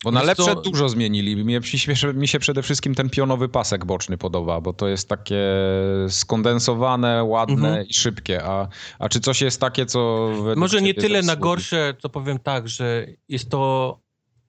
Bo 0.04 0.10
na 0.10 0.22
lepsze 0.22 0.44
co? 0.44 0.60
dużo 0.60 0.88
zmienili. 0.88 1.44
Mnie, 1.44 1.60
mi, 2.14 2.28
się 2.28 2.38
przede 2.38 2.62
wszystkim 2.62 2.94
ten 2.94 3.10
pionowy 3.10 3.48
pasek 3.48 3.84
boczny 3.84 4.18
podoba, 4.18 4.60
bo 4.60 4.72
to 4.72 4.88
jest 4.88 5.08
takie 5.08 5.44
skondensowane, 6.08 7.24
ładne 7.24 7.68
Mhm. 7.68 7.86
i 7.86 7.94
szybkie. 7.94 8.44
A, 8.44 8.68
a 8.98 9.08
czy 9.08 9.20
coś 9.20 9.42
jest 9.42 9.60
takie, 9.60 9.86
co... 9.86 10.30
Może 10.56 10.82
nie 10.82 10.94
tyle 10.94 11.22
na 11.22 11.36
gorsze, 11.36 11.94
to 12.00 12.08
powiem 12.08 12.38
tak, 12.38 12.68
że 12.68 13.06
jest 13.28 13.50
to 13.50 14.00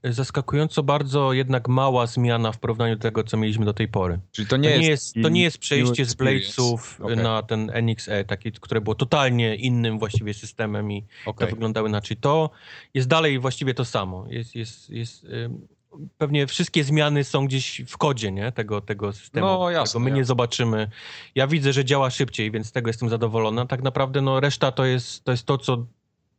zaskakująco 0.04 0.84
bardzo 0.84 1.34
jednak 1.34 1.68
mała 1.68 2.08
zmiana 2.08 2.52
w 2.52 2.60
porównaniu 2.60 2.96
do 2.96 3.02
tego, 3.02 3.24
co 3.24 3.38
mieliśmy 3.38 3.66
do 3.66 3.74
tej 3.74 3.88
pory. 3.88 4.20
Czyli 4.32 4.48
to 4.48 4.50
To 4.50 4.58
nie, 4.58 4.70
nie, 4.70 4.76
jest, 4.76 4.88
jest, 4.90 5.14
taki 5.14 5.24
to 5.24 5.30
nie 5.30 5.44
jest 5.44 5.58
przejście 5.58 6.06
z. 6.06 6.14
Bladesów 6.14 7.02
Okej. 7.02 7.18
na 7.18 7.44
ten 7.44 7.72
NXE, 7.74 8.24
takie, 8.26 8.52
które 8.52 8.82
było 8.82 8.96
totalnie 8.96 9.56
innym 9.56 10.00
właściwie 10.00 10.34
systemem 10.34 10.92
i 10.92 11.06
Okej. 11.26 11.48
to 11.48 11.56
wyglądało 11.56 11.88
inaczej. 11.88 12.18
To 12.18 12.50
jest 12.94 13.08
dalej 13.08 13.40
właściwie 13.40 13.74
to 13.74 13.86
samo. 13.86 14.26
Jest, 14.30 14.56
jest, 14.56 14.90
jest, 14.90 15.26
pewnie 16.18 16.48
wszystkie 16.48 16.84
zmiany 16.84 17.24
są 17.24 17.46
gdzieś 17.48 17.82
w 17.88 17.98
kodzie 17.98 18.32
nie? 18.32 18.52
Tego, 18.52 18.82
tego 18.82 19.14
systemu. 19.14 19.46
No, 19.46 19.70
jasne, 19.70 19.94
Tego 19.94 20.04
my 20.04 20.12
nie 20.12 20.18
jasne. 20.18 20.28
zobaczymy. 20.28 20.90
Ja 21.36 21.48
widzę, 21.48 21.74
że 21.74 21.86
działa 21.86 22.10
szybciej, 22.10 22.52
więc 22.52 22.68
z 22.68 22.72
tego 22.72 22.90
jestem 22.90 23.10
zadowolony. 23.10 23.62
A 23.62 23.66
tak 23.66 23.84
naprawdę 23.84 24.22
no, 24.22 24.40
reszta 24.40 24.72
to 24.72 24.86
jest 24.86 25.24
to, 25.24 25.32
jest 25.32 25.46
to 25.46 25.58
co, 25.58 25.86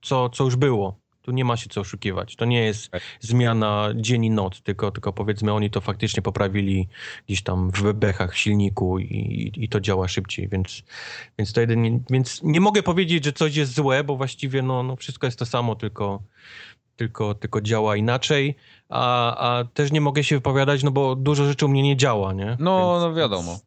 co, 0.03 0.29
co 0.29 0.45
już 0.45 0.57
było. 0.57 0.97
Tu 1.29 1.33
nie 1.33 1.45
ma 1.45 1.57
się 1.57 1.68
co 1.68 1.81
oszukiwać. 1.81 2.37
To 2.37 2.45
nie 2.45 2.61
jest 2.64 2.89
Okej. 2.89 3.01
zmiana 3.20 3.89
dzień 3.97 4.24
i 4.24 4.31
noc, 4.31 4.61
tylko, 4.62 4.91
tylko 4.91 5.12
powiedzmy 5.12 5.53
oni 5.53 5.70
to 5.70 5.81
faktycznie 5.81 6.22
poprawili 6.22 6.89
gdzieś 7.26 7.43
tam 7.43 7.70
w 7.70 7.83
bebechach 7.83 8.37
silniku 8.37 8.99
i, 8.99 9.53
i 9.57 9.68
to 9.68 9.81
działa 9.81 10.09
szybciej, 10.09 10.49
więc, 10.49 10.83
więc 11.39 11.53
to 11.53 11.61
jedynie, 11.61 12.01
więc 12.11 12.41
nie 12.43 12.61
mogę 12.61 12.83
powiedzieć, 12.83 13.24
że 13.24 13.33
coś 13.33 13.57
jest 13.57 13.74
złe, 13.74 14.05
bo 14.05 14.16
właściwie 14.16 14.62
no, 14.62 14.83
no 14.83 14.97
wszystko 14.97 15.26
jest 15.26 15.39
to 15.39 15.47
samo, 15.47 15.74
tylko, 15.74 16.22
tylko, 16.97 17.35
tylko 17.35 17.61
działa 17.61 17.97
inaczej, 17.97 18.57
a, 18.89 19.37
a 19.59 19.64
też 19.64 19.93
nie 19.93 20.01
mogę 20.01 20.24
się 20.24 20.37
wypowiadać, 20.37 20.83
no 20.83 20.91
bo 20.91 21.16
dużo 21.16 21.45
rzeczy 21.45 21.66
u 21.66 21.68
mnie 21.68 21.83
nie 21.83 21.97
działa, 21.97 22.33
nie? 22.33 22.57
No, 22.59 22.93
Więc- 22.93 23.03
no 23.03 23.14
wiadomo. 23.14 23.59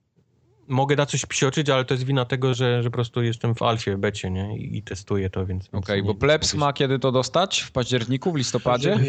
Mogę 0.72 0.96
na 0.96 1.06
coś 1.06 1.26
psioczyć, 1.26 1.70
ale 1.70 1.86
to 1.86 1.94
jest 1.94 2.04
wina 2.04 2.26
tego, 2.26 2.54
że, 2.54 2.84
że 2.84 2.90
po 2.90 2.94
prostu 2.94 3.24
jestem 3.24 3.56
w 3.56 3.62
alfie, 3.62 3.98
becie, 3.98 4.32
nie? 4.32 4.58
I, 4.58 4.78
i 4.78 4.84
testuję 4.84 5.30
to, 5.30 5.46
więc... 5.46 5.70
Okej, 5.72 6.02
nie- 6.02 6.08
bo 6.08 6.16
plebs 6.16 6.54
ma 6.54 6.74
kiedy 6.74 7.00
to 7.00 7.12
dostać? 7.12 7.62
W 7.62 7.72
październiku, 7.72 8.32
w 8.32 8.36
listopadzie? 8.36 9.00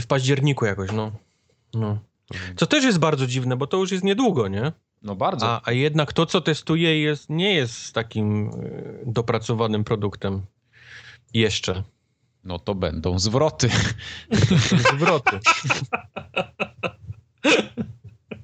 W 0.00 0.06
październiku 0.06 0.64
jakoś, 0.64 0.92
no. 0.92 1.12
no. 1.74 1.98
Co 2.56 2.66
też 2.66 2.84
jest 2.84 2.98
bardzo 2.98 3.26
dziwne, 3.26 3.56
bo 3.56 3.66
to 3.66 3.76
już 3.76 3.92
jest 3.92 4.04
niedługo, 4.04 4.48
nie? 4.48 4.72
No 5.02 5.16
bardzo. 5.16 5.46
A, 5.46 5.60
a 5.64 5.72
jednak 5.72 6.12
to, 6.12 6.26
co 6.26 6.40
testuję, 6.40 7.00
jest, 7.00 7.30
nie 7.30 7.54
jest 7.54 7.92
takim 7.92 8.48
e, 8.48 8.52
dopracowanym 9.06 9.84
produktem. 9.84 10.42
Jeszcze. 11.34 11.82
No 12.44 12.58
to 12.58 12.74
będą 12.74 13.18
zwroty. 13.18 13.70
Zwroty. 14.96 15.38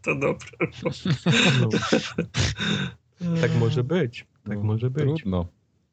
To 0.07 0.14
dobre. 0.14 0.48
No. 1.61 1.68
Tak 3.40 3.54
może 3.54 3.84
być. 3.84 4.26
Tak 4.48 4.62
może 4.62 4.90
być. 4.90 5.04
Trudno. 5.04 5.46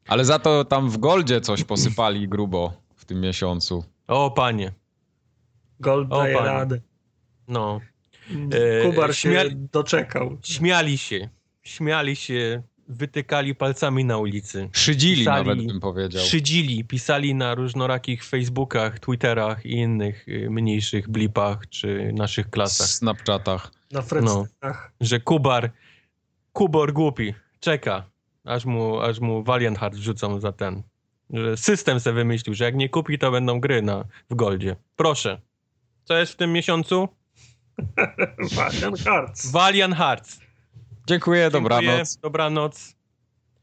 Ale 0.08 0.24
za 0.24 0.38
to 0.38 0.64
tam 0.64 0.90
w 0.90 0.98
Goldzie 0.98 1.40
coś 1.40 1.64
posypali 1.64 2.28
grubo 2.28 2.72
w 2.94 3.04
tym 3.04 3.20
miesiącu. 3.20 3.84
O, 4.06 4.30
panie. 4.30 4.72
Gold 5.80 6.12
O, 6.12 6.16
daje 6.16 6.34
panie. 6.36 6.46
radę. 6.46 6.80
No. 7.48 7.80
E, 8.50 8.82
Kubar 8.90 9.14
się 9.14 9.28
śmia- 9.30 9.68
doczekał. 9.72 10.38
Śmiali 10.42 10.98
się. 10.98 11.28
Śmiali 11.62 12.16
się. 12.16 12.62
Wytykali 12.88 13.54
palcami 13.54 14.04
na 14.04 14.18
ulicy. 14.18 14.68
Szydzili 14.72 15.24
Pisali- 15.24 15.46
nawet 15.46 15.66
bym 15.66 15.80
powiedział. 15.80 16.24
Szydzili, 16.24 16.84
pisali 16.84 17.34
na 17.34 17.54
różnorakich 17.54 18.24
Facebookach, 18.24 18.98
Twitterach 18.98 19.66
i 19.66 19.72
innych 19.72 20.28
y, 20.28 20.50
mniejszych 20.50 21.08
blipach 21.08 21.68
czy 21.68 22.12
naszych 22.14 22.50
klasach, 22.50 22.86
Snapchatach. 22.86 23.72
Na 23.92 24.02
frecach. 24.02 24.92
że 25.00 25.20
Kubar, 25.20 25.70
Kubor 26.52 26.92
głupi, 26.92 27.34
czeka, 27.60 28.04
aż 28.44 28.64
mu, 28.64 29.00
aż 29.00 29.20
mu 29.20 29.42
Valiant 29.42 29.78
Heart 29.78 29.94
wrzucą 29.94 30.40
za 30.40 30.52
ten. 30.52 30.82
Że 31.30 31.56
system 31.56 32.00
se 32.00 32.12
wymyślił, 32.12 32.54
że 32.54 32.64
jak 32.64 32.74
nie 32.74 32.88
kupi, 32.88 33.18
to 33.18 33.30
będą 33.30 33.60
gry 33.60 33.82
na, 33.82 34.04
w 34.30 34.34
Goldzie. 34.34 34.76
Proszę. 34.96 35.40
Co 36.04 36.16
jest 36.16 36.32
w 36.32 36.36
tym 36.36 36.52
miesiącu? 36.52 37.08
Valiant 38.56 38.98
Hearts. 39.00 39.50
Valiant 39.50 39.94
Hearts. 39.94 40.43
Dziękuję, 41.06 41.50
Dziękuję, 41.50 41.50
dobranoc. 41.50 42.16
Dobranoc. 42.16 42.94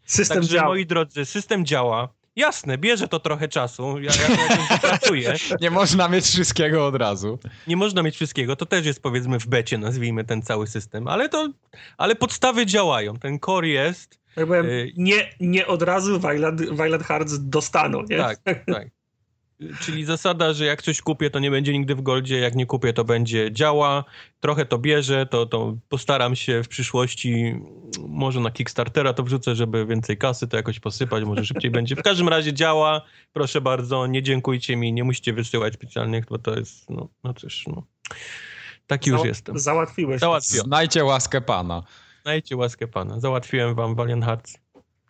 System 0.06 0.38
Także 0.38 0.54
działa. 0.56 0.68
moi 0.68 0.86
drodzy, 0.86 1.26
system 1.26 1.66
działa. 1.66 2.10
Jasne, 2.36 2.78
bierze 2.78 3.08
to 3.08 3.20
trochę 3.20 3.48
czasu. 3.48 4.00
Ja, 4.00 4.12
ja 4.12 4.78
pracuję. 4.78 5.34
Nie 5.62 5.72
można 5.72 6.08
mieć 6.08 6.26
wszystkiego 6.26 6.88
od 6.88 6.96
razu. 6.96 7.40
Nie 7.68 7.78
można 7.78 8.04
mieć 8.04 8.16
wszystkiego. 8.16 8.56
To 8.56 8.66
też 8.66 8.86
jest 8.86 9.02
powiedzmy 9.04 9.40
w 9.40 9.48
becie, 9.48 9.78
nazwijmy 9.78 10.24
ten 10.24 10.42
cały 10.42 10.68
system. 10.68 11.08
Ale 11.08 11.30
to, 11.30 11.50
ale 11.98 12.16
podstawy 12.16 12.66
działają. 12.66 13.18
Ten 13.18 13.40
core 13.40 13.68
jest. 13.68 14.20
Jak 14.36 14.48
powiem, 14.48 14.66
Y- 14.66 14.94
nie, 14.98 15.30
nie 15.40 15.68
od 15.68 15.82
razu 15.82 16.20
Violet, 16.20 16.62
Violet 16.62 17.04
Hearts 17.04 17.34
dostaną, 17.40 18.02
nie? 18.10 18.18
Tak, 18.18 18.38
tak. 18.44 18.66
Czyli 19.82 20.06
zasada, 20.06 20.54
że 20.54 20.66
jak 20.66 20.82
coś 20.82 21.02
kupię, 21.02 21.30
to 21.30 21.40
nie 21.40 21.52
będzie 21.52 21.74
nigdy 21.74 21.96
w 21.96 22.02
Goldzie, 22.02 22.40
jak 22.40 22.56
nie 22.56 22.66
kupię, 22.66 22.94
to 22.94 23.04
będzie 23.04 23.52
działa. 23.52 24.04
Trochę 24.40 24.66
to 24.66 24.78
bierze, 24.78 25.26
to, 25.26 25.46
to 25.46 25.78
postaram 25.90 26.36
się 26.36 26.64
w 26.64 26.68
przyszłości, 26.68 27.56
może 28.08 28.40
na 28.40 28.52
Kickstartera 28.52 29.14
to 29.14 29.24
wrzucę, 29.24 29.56
żeby 29.56 29.86
więcej 29.86 30.18
kasy 30.18 30.48
to 30.48 30.58
jakoś 30.58 30.80
posypać, 30.80 31.24
może 31.24 31.46
szybciej 31.46 31.72
będzie. 31.72 31.96
W 31.96 32.02
każdym 32.04 32.30
razie 32.30 32.54
działa, 32.54 33.02
proszę 33.34 33.62
bardzo, 33.62 34.08
nie 34.08 34.24
dziękujcie 34.24 34.76
mi, 34.76 34.94
nie 34.94 35.04
musicie 35.04 35.34
wysyłać 35.34 35.74
specjalnych, 35.74 36.26
bo 36.26 36.38
to 36.38 36.60
jest, 36.60 36.90
no, 36.90 37.10
no 37.24 37.34
cóż, 37.34 37.68
no. 37.68 37.84
Taki 38.88 39.10
już 39.10 39.22
Za- 39.22 39.28
jestem. 39.28 39.60
Załatwiłeś. 39.60 40.20
Załatwiłem. 40.20 40.66
Znajcie 40.66 41.04
łaskę 41.04 41.42
pana. 41.42 41.84
Znajcie 42.24 42.58
łaskę 42.58 42.88
pana. 42.88 43.20
Załatwiłem 43.20 43.76
wam 43.76 43.96
Valiant 43.96 44.26
Hearts. 44.26 44.58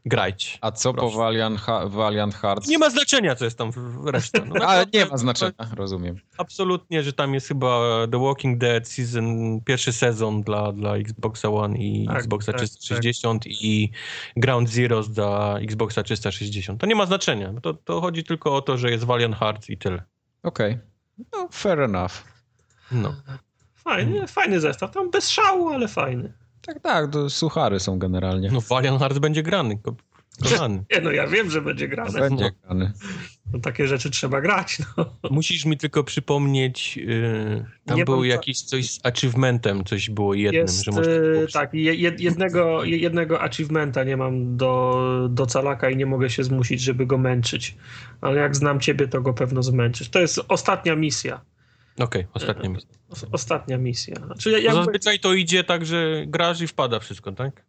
Grać. 0.06 0.58
A 0.62 0.72
co 0.72 0.94
po 0.94 1.00
Proszę. 1.00 1.18
Valiant, 1.18 1.60
Ha- 1.60 1.88
Valiant 1.88 2.36
Hearts? 2.36 2.68
Nie 2.68 2.78
ma 2.78 2.90
znaczenia, 2.90 3.36
co 3.36 3.46
jest 3.46 3.58
tam 3.58 3.72
reszta. 4.06 4.40
No, 4.46 4.66
Ale 4.68 4.86
nie 4.94 5.06
ma 5.06 5.18
znaczenia, 5.18 5.54
rozumiem. 5.76 6.16
Absolutnie, 6.38 7.04
że 7.04 7.14
tam 7.14 7.34
jest 7.34 7.48
chyba 7.48 7.80
The 8.12 8.20
Walking 8.20 8.58
Dead 8.58 8.88
season, 8.88 9.60
pierwszy 9.62 9.94
sezon 9.94 10.44
dla, 10.44 10.72
dla 10.72 10.96
Xboxa 10.98 11.50
One 11.50 11.78
i 11.78 12.08
Tak, 12.08 12.18
Xboxa 12.18 12.52
tak, 12.54 12.62
360 12.62 13.48
i 13.48 13.92
Ground 14.36 14.70
Zeroes 14.70 15.10
dla 15.10 15.60
Xboxa 15.60 16.04
360. 16.04 16.82
To 16.82 16.88
nie 16.88 16.96
ma 16.96 17.06
znaczenia. 17.06 17.54
To, 17.62 17.74
to 17.74 18.02
chodzi 18.02 18.24
tylko 18.24 18.56
o 18.56 18.62
to, 18.62 18.78
że 18.78 18.92
jest 18.92 19.04
Valiant 19.04 19.36
Hearts 19.36 19.70
i 19.70 19.78
tyle. 19.78 20.04
Okej. 20.44 20.78
No, 21.34 21.48
fair 21.52 21.82
enough. 21.82 22.12
No. 22.92 23.16
Fajny, 23.76 24.28
fajny 24.28 24.60
zestaw. 24.60 24.92
Tam 24.92 25.12
bez 25.12 25.30
szału, 25.30 25.70
ale 25.70 25.88
fajny. 25.88 26.34
Tak, 26.62 26.80
tak, 26.80 27.12
to 27.12 27.30
suchary 27.30 27.80
są 27.80 28.00
generalnie. 28.00 28.50
No 28.52 28.62
Valiant 28.62 29.00
Hearts 29.00 29.20
będzie 29.20 29.44
grany, 29.44 29.78
ko- 29.78 29.96
kochany. 30.44 30.84
Nie, 30.96 31.02
no 31.02 31.12
ja 31.12 31.28
wiem, 31.28 31.52
że 31.52 31.62
będzie 31.62 31.88
grane. 31.88 32.20
Będzie 32.20 32.52
grany. 32.64 32.92
No, 33.54 33.60
takie 33.60 33.88
rzeczy 33.88 34.10
trzeba 34.10 34.42
grać. 34.42 34.78
No. 34.98 35.06
Musisz 35.32 35.66
mi 35.66 35.78
tylko 35.78 36.04
przypomnieć, 36.04 36.98
yy, 36.98 37.66
tam 37.86 37.98
Nie 37.98 38.06
był 38.06 38.24
jakiś 38.24 38.62
coś 38.62 38.92
z 38.92 39.00
achievementem, 39.06 39.84
coś 39.84 40.10
było 40.10 40.34
jednym, 40.34 40.62
Jest, 40.62 40.84
że 40.84 40.92
można 40.92 41.12
e, 41.14 41.20
było 41.20 41.48
tak, 41.54 41.74
je, 41.74 41.94
jed- 41.94 42.22
jednego, 42.22 42.84
je- 42.84 42.98
jednego 42.98 43.42
achievementa 43.42 44.04
nie 44.04 44.18
mam 44.18 44.58
do, 44.58 45.28
do 45.32 45.46
calaka 45.48 45.90
i 45.90 45.96
nie 45.96 46.06
mogę 46.06 46.30
się 46.30 46.44
zmusić, 46.44 46.82
żeby 46.82 47.06
go 47.06 47.18
męczyć. 47.18 47.76
Ale 48.22 48.42
jak 48.42 48.56
znam 48.56 48.80
ciebie, 48.80 49.08
to 49.08 49.22
go 49.22 49.34
pewno 49.34 49.64
zmęczysz. 49.64 50.10
To 50.10 50.20
jest 50.20 50.40
ostatnia 50.48 50.96
misja. 50.96 51.42
Okej, 52.00 52.28
ostatnia 52.34 52.70
misja. 52.70 52.90
Os- 53.12 53.26
Ostatnia 53.32 53.78
misja. 53.78 54.16
Znaczy, 54.26 54.52
ja- 54.52 54.58
No 54.58 54.64
jakby, 54.64 54.76
zazwyczaj 54.86 55.20
to 55.20 55.34
idzie 55.34 55.64
tak, 55.64 55.86
że 55.86 56.24
grasz 56.28 56.62
i 56.62 56.68
wpada 56.68 57.00
wszystko, 57.00 57.32
tak? 57.32 57.64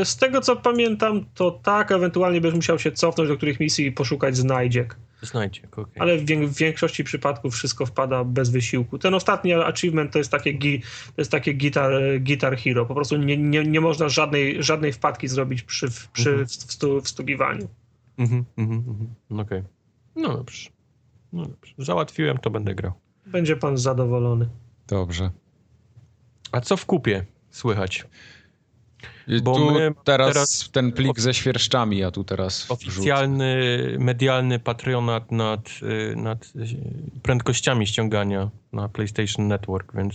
e, 0.00 0.04
z 0.04 0.16
tego 0.16 0.40
co 0.40 0.56
pamiętam, 0.56 1.24
to 1.34 1.50
tak, 1.50 1.92
ewentualnie 1.92 2.40
będziesz 2.40 2.56
musiał 2.56 2.78
się 2.78 2.92
cofnąć 2.92 3.28
do 3.28 3.36
których 3.36 3.60
misji 3.60 3.86
i 3.86 3.92
poszukać 3.92 4.36
znajdziek. 4.36 4.96
Znajdzie, 5.22 5.60
okej. 5.72 5.94
Ale 5.98 6.18
w, 6.18 6.24
wię- 6.26 6.46
w 6.48 6.56
większości 6.56 7.04
przypadków 7.04 7.54
wszystko 7.54 7.86
wpada 7.86 8.24
bez 8.24 8.50
wysiłku. 8.50 8.98
Ten 8.98 9.14
ostatni 9.14 9.52
achievement 9.54 10.12
to 10.12 10.18
jest 10.18 10.30
takie, 10.30 10.52
gi, 10.52 10.80
to 10.80 11.14
jest 11.18 11.30
takie 11.30 11.54
guitar, 11.54 11.92
guitar 12.20 12.56
hero. 12.56 12.86
Po 12.86 12.94
prostu 12.94 13.16
nie, 13.16 13.36
nie, 13.36 13.64
nie 13.64 13.80
można 13.80 14.08
żadnej, 14.08 14.62
żadnej 14.62 14.92
wpadki 14.92 15.28
zrobić 15.28 15.62
przy, 15.62 15.86
przy 16.12 16.30
Mhm. 16.30 16.46
wstu, 16.46 17.00
wstugiwaniu. 17.00 17.68
Mhm, 18.18 18.44
mhm, 18.58 18.84
mhm. 18.88 19.40
Okej. 19.40 19.62
No 20.16 20.36
dobrze. 20.36 20.70
No 21.32 21.46
dobrze. 21.46 21.74
Załatwiłem, 21.78 22.38
to 22.38 22.50
będę 22.50 22.74
grał. 22.74 22.92
Będzie 23.30 23.56
pan 23.56 23.78
zadowolony. 23.78 24.48
Dobrze. 24.88 25.30
A 26.52 26.60
co 26.60 26.76
w 26.76 26.86
kupie 26.86 27.24
słychać? 27.50 28.06
Bo 29.42 29.54
tu 29.54 29.70
my 29.70 29.92
teraz, 30.04 30.32
teraz- 30.32 30.70
ten 30.72 30.92
plik 30.92 31.20
ze 31.20 31.34
świerszczami 31.34 31.98
ja 31.98 32.10
tu 32.10 32.24
teraz 32.24 32.60
wrzucę. 32.64 32.74
Oficjalny, 32.74 33.56
medialny 33.98 34.58
patronat 34.58 35.32
nad, 35.32 35.60
y, 36.12 36.16
nad 36.16 36.52
prędkościami 37.22 37.86
ściągania 37.86 38.50
na 38.72 38.88
PlayStation 38.88 39.48
Network, 39.48 39.94
więc 39.96 40.14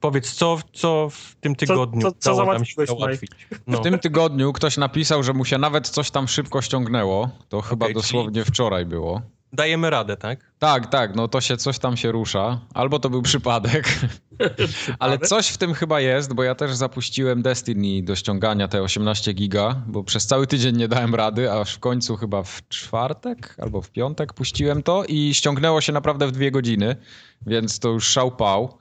powiedz, 0.00 0.32
co, 0.32 0.58
co 0.72 1.08
w 1.10 1.34
tym 1.40 1.54
tygodniu 1.56 2.02
co- 2.02 2.12
co 2.18 2.32
udało 2.34 2.52
nam 2.52 2.64
się 2.64 2.86
załatwić? 2.86 3.30
No. 3.66 3.78
W 3.78 3.82
tym 3.82 3.98
tygodniu 3.98 4.52
ktoś 4.52 4.76
napisał, 4.76 5.22
że 5.22 5.32
mu 5.32 5.44
się 5.44 5.58
nawet 5.58 5.88
coś 5.88 6.10
tam 6.10 6.28
szybko 6.28 6.62
ściągnęło. 6.62 7.30
To 7.48 7.60
chyba 7.60 7.86
czyli- 7.86 7.94
dosłownie 7.94 8.44
wczoraj 8.44 8.86
było. 8.86 9.22
Dajemy 9.52 9.90
radę, 9.90 10.16
tak? 10.16 10.52
Tak, 10.58 10.86
tak, 10.86 11.16
no 11.16 11.28
to 11.28 11.40
się 11.40 11.56
coś 11.56 11.78
tam 11.78 11.96
się 11.96 12.12
rusza. 12.12 12.60
Albo 12.74 12.98
to 12.98 13.10
był 13.10 13.22
przypadek. 13.22 13.98
Ale 14.98 15.18
coś 15.18 15.48
w 15.48 15.58
tym 15.58 15.74
chyba 15.74 16.00
jest, 16.00 16.34
bo 16.34 16.42
ja 16.42 16.54
też 16.54 16.74
zapuściłem 16.74 17.42
Destiny 17.42 18.02
do 18.02 18.16
ściągania 18.16 18.68
te 18.68 18.82
18 18.82 19.32
giga, 19.32 19.82
bo 19.86 20.04
przez 20.04 20.26
cały 20.26 20.46
tydzień 20.46 20.76
nie 20.76 20.88
dałem 20.88 21.14
rady, 21.14 21.52
aż 21.52 21.74
w 21.74 21.78
końcu 21.78 22.16
chyba 22.16 22.42
w 22.42 22.68
czwartek 22.68 23.54
albo 23.58 23.82
w 23.82 23.90
piątek 23.90 24.32
puściłem 24.32 24.82
to 24.82 25.04
i 25.04 25.34
ściągnęło 25.34 25.80
się 25.80 25.92
naprawdę 25.92 26.26
w 26.26 26.32
dwie 26.32 26.50
godziny, 26.50 26.96
więc 27.46 27.78
to 27.78 27.88
już 27.88 28.08
szałpał. 28.08 28.78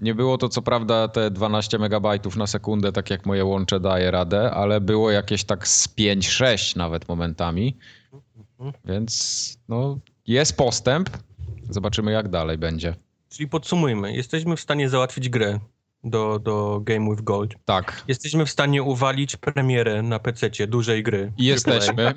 Nie 0.00 0.14
było 0.14 0.38
to 0.38 0.48
co 0.48 0.62
prawda 0.62 1.08
te 1.08 1.30
12 1.30 1.78
megabajtów 1.78 2.36
na 2.36 2.46
sekundę, 2.46 2.92
tak 2.92 3.10
jak 3.10 3.26
moje 3.26 3.44
łącze 3.44 3.80
daje 3.80 4.10
radę, 4.10 4.50
ale 4.50 4.80
było 4.80 5.10
jakieś 5.10 5.44
tak 5.44 5.68
z 5.68 5.88
5-6 5.88 6.76
nawet 6.76 7.08
momentami. 7.08 7.76
Więc 8.84 9.58
no, 9.68 9.98
jest 10.26 10.56
postęp. 10.56 11.10
Zobaczymy 11.70 12.12
jak 12.12 12.28
dalej 12.28 12.58
będzie. 12.58 12.94
Czyli 13.28 13.48
podsumujmy. 13.48 14.12
Jesteśmy 14.12 14.56
w 14.56 14.60
stanie 14.60 14.88
załatwić 14.88 15.28
grę 15.28 15.58
do, 16.04 16.38
do 16.38 16.80
Game 16.82 17.10
with 17.10 17.22
Gold. 17.22 17.54
Tak. 17.64 18.04
Jesteśmy 18.08 18.46
w 18.46 18.50
stanie 18.50 18.82
uwalić 18.82 19.36
premierę 19.36 20.02
na 20.02 20.18
PC 20.18 20.66
dużej 20.66 21.02
gry. 21.02 21.32
Jesteśmy. 21.38 22.14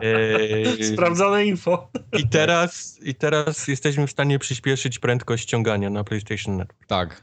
Eee, 0.00 0.84
Sprawdzone 0.84 1.46
info. 1.46 1.88
I 2.18 2.28
teraz, 2.28 2.98
I 3.02 3.14
teraz 3.14 3.68
jesteśmy 3.68 4.06
w 4.06 4.10
stanie 4.10 4.38
przyspieszyć 4.38 4.98
prędkość 4.98 5.42
ściągania 5.42 5.90
na 5.90 6.04
PlayStation 6.04 6.56
Network. 6.56 6.86
Tak. 6.86 7.22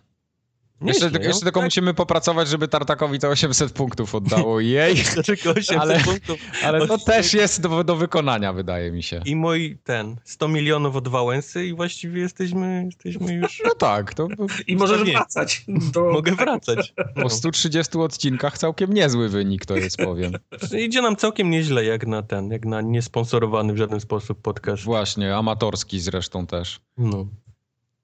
Jeszcze, 0.84 1.06
jeszcze 1.06 1.42
tylko 1.46 1.60
Tak, 1.60 1.68
musimy 1.68 1.94
popracować, 1.94 2.48
żeby 2.48 2.68
Tartakowi 2.68 3.20
te 3.20 3.30
800 3.30 3.72
punktów 3.72 4.16
oddało. 4.16 4.60
Jej, 4.76 4.96
tylko 5.26 5.50
800 5.50 5.78
Ale- 5.80 6.00
punktów. 6.00 6.38
ale 6.64 6.88
to 6.88 6.98
też 6.98 7.34
jest 7.34 7.62
do, 7.62 7.84
do 7.84 7.96
wykonania, 7.96 8.54
wydaje 8.54 8.92
mi 8.92 9.04
się. 9.04 9.22
I 9.26 9.36
mój 9.36 9.78
ten, 9.84 10.16
100 10.24 10.48
milionów 10.48 10.96
od 10.96 11.08
Wałęsy 11.08 11.66
i 11.66 11.74
właściwie 11.74 12.22
jesteśmy, 12.22 12.84
jesteśmy 12.86 13.34
już... 13.34 13.62
No 13.66 13.76
tak, 13.76 14.14
to 14.14 14.28
I 14.68 14.76
możesz 14.76 14.98
Pewnie. 14.98 15.14
wracać. 15.14 15.66
Do... 15.68 16.12
Mogę 16.12 16.32
wracać. 16.36 16.94
Po 17.24 17.30
130 17.30 17.98
odcinkach 17.98 18.58
całkiem 18.58 18.94
niezły 18.94 19.30
wynik 19.30 19.66
to 19.66 19.76
jest, 19.76 19.98
powiem. 19.98 20.32
Idzie 20.80 21.02
nam 21.02 21.16
całkiem 21.16 21.50
nieźle 21.50 21.86
jak 21.86 22.08
na 22.08 22.22
ten, 22.22 22.52
jak 22.52 22.66
na 22.66 22.82
niesponsorowany 22.82 23.74
w 23.74 23.78
żaden 23.78 24.00
sposób 24.00 24.42
podcast. 24.42 24.84
Właśnie, 24.84 25.36
amatorski 25.36 26.00
zresztą 26.00 26.48
też. 26.48 26.80
No. 26.98 27.28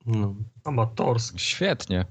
No. 0.05 0.35
Amatorski. 0.63 1.39
Świetnie. 1.39 2.05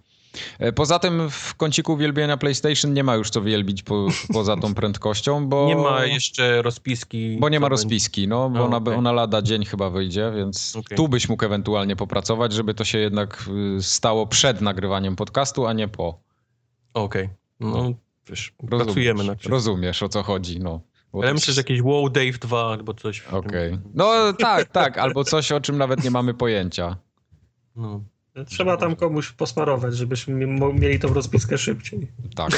E, 0.59 0.73
Poza 0.73 0.99
tym 0.99 1.31
w 1.31 1.55
kąciku 1.55 1.93
uwielbienia 1.93 2.37
PlayStation 2.37 2.95
nie 2.95 3.05
ma 3.05 3.15
już 3.15 3.31
co 3.31 3.43
wielbić 3.43 3.83
po, 3.83 4.07
poza 4.33 4.57
tą 4.57 4.75
prędkością, 4.75 5.49
bo... 5.49 5.67
Nie 5.67 5.77
ma 5.77 6.05
jeszcze 6.05 6.63
rozpiski. 6.63 7.37
Bo 7.41 7.49
nie 7.49 7.61
ma 7.61 7.69
rozpiski, 7.69 8.29
no, 8.29 8.51
bo 8.51 8.59
A, 8.59 8.63
ona, 8.63 8.77
okej. 8.77 8.95
ona 8.95 9.13
lada 9.13 9.43
dzień 9.43 9.65
chyba 9.65 9.91
wyjdzie, 9.91 10.33
więc 10.37 10.77
Okej. 10.77 10.97
tu 10.97 11.09
byś 11.09 11.29
mógł 11.29 11.45
ewentualnie 11.45 11.97
popracować, 11.97 12.53
żeby 12.53 12.75
to 12.75 12.85
się 12.85 12.99
jednak 12.99 13.45
y, 13.79 13.83
stało 13.83 14.27
przed 14.27 14.61
nagrywaniem 14.61 15.17
podcastu, 15.17 15.67
a 15.67 15.73
nie 15.73 15.89
po. 15.89 16.21
Okej. 16.95 17.29
No, 17.61 17.93
wiesz, 18.29 18.53
Rozumiesz, 18.63 18.87
pracujemy 18.87 19.25
nad 19.25 19.43
tym. 19.43 19.53
Rozumiesz, 19.53 20.03
o 20.03 20.09
co 20.09 20.23
chodzi, 20.23 20.61
no. 20.61 20.81
Bo 21.13 21.23
Ale 21.23 21.35
myślę, 21.35 21.55
że 21.55 21.61
jakieś 21.61 21.83
WoW 21.83 22.11
Dave 22.11 22.39
2 22.39 22.73
albo 22.73 22.95
coś. 22.95 23.21
Okej. 23.27 23.79
No 23.95 24.33
tak, 24.33 24.69
tak, 24.69 24.99
albo 24.99 25.25
coś, 25.25 25.53
o 25.53 25.61
czym 25.61 25.79
nawet 25.79 26.05
nie 26.05 26.11
mamy 26.11 26.35
pojęcia. 26.35 26.97
No. 27.77 28.01
Trzeba 28.47 28.77
tam 28.77 28.97
komuś 28.97 29.33
posmarować, 29.33 29.97
żebyśmy 29.97 30.47
mieli 30.75 30.99
tą 30.99 31.15
rozpiskę 31.15 31.59
szybciej. 31.59 32.09
Tak. 32.35 32.51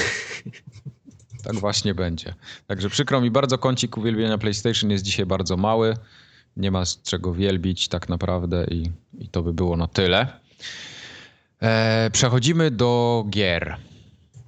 Tak 1.42 1.56
właśnie 1.56 1.94
będzie. 1.94 2.34
Także 2.66 2.90
przykro 2.90 3.20
mi 3.20 3.30
bardzo, 3.30 3.58
kącik 3.58 3.96
uwielbienia 3.96 4.38
PlayStation 4.38 4.90
jest 4.90 5.04
dzisiaj 5.04 5.26
bardzo 5.26 5.56
mały. 5.56 5.96
Nie 6.56 6.70
ma 6.70 6.84
z 6.84 7.02
czego 7.02 7.34
wielbić 7.34 7.88
tak 7.88 8.08
naprawdę 8.08 8.64
i, 8.64 8.90
i 9.18 9.28
to 9.28 9.42
by 9.42 9.52
było 9.52 9.76
na 9.76 9.86
tyle. 9.86 10.26
E, 11.60 12.10
przechodzimy 12.12 12.70
do 12.70 13.24
gier. 13.30 13.76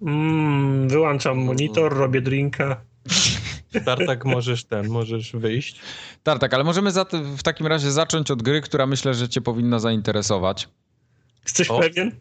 Mm, 0.02 0.88
wyłączam 0.88 1.38
monitor, 1.38 1.96
robię 1.96 2.20
drinka. 2.20 2.80
Tartak 3.84 4.24
możesz 4.24 4.64
ten, 4.64 4.88
możesz 4.88 5.32
wyjść. 5.32 5.80
Tartak, 6.22 6.54
ale 6.54 6.64
możemy 6.64 6.90
za, 6.90 7.06
w 7.36 7.42
takim 7.42 7.66
razie 7.66 7.92
zacząć 7.92 8.30
od 8.30 8.42
gry, 8.42 8.60
która 8.60 8.86
myślę, 8.86 9.14
że 9.14 9.28
cię 9.28 9.40
powinna 9.40 9.78
zainteresować. 9.78 10.68
Jesteś 11.44 11.70
O. 11.70 11.78
pewien? 11.80 12.12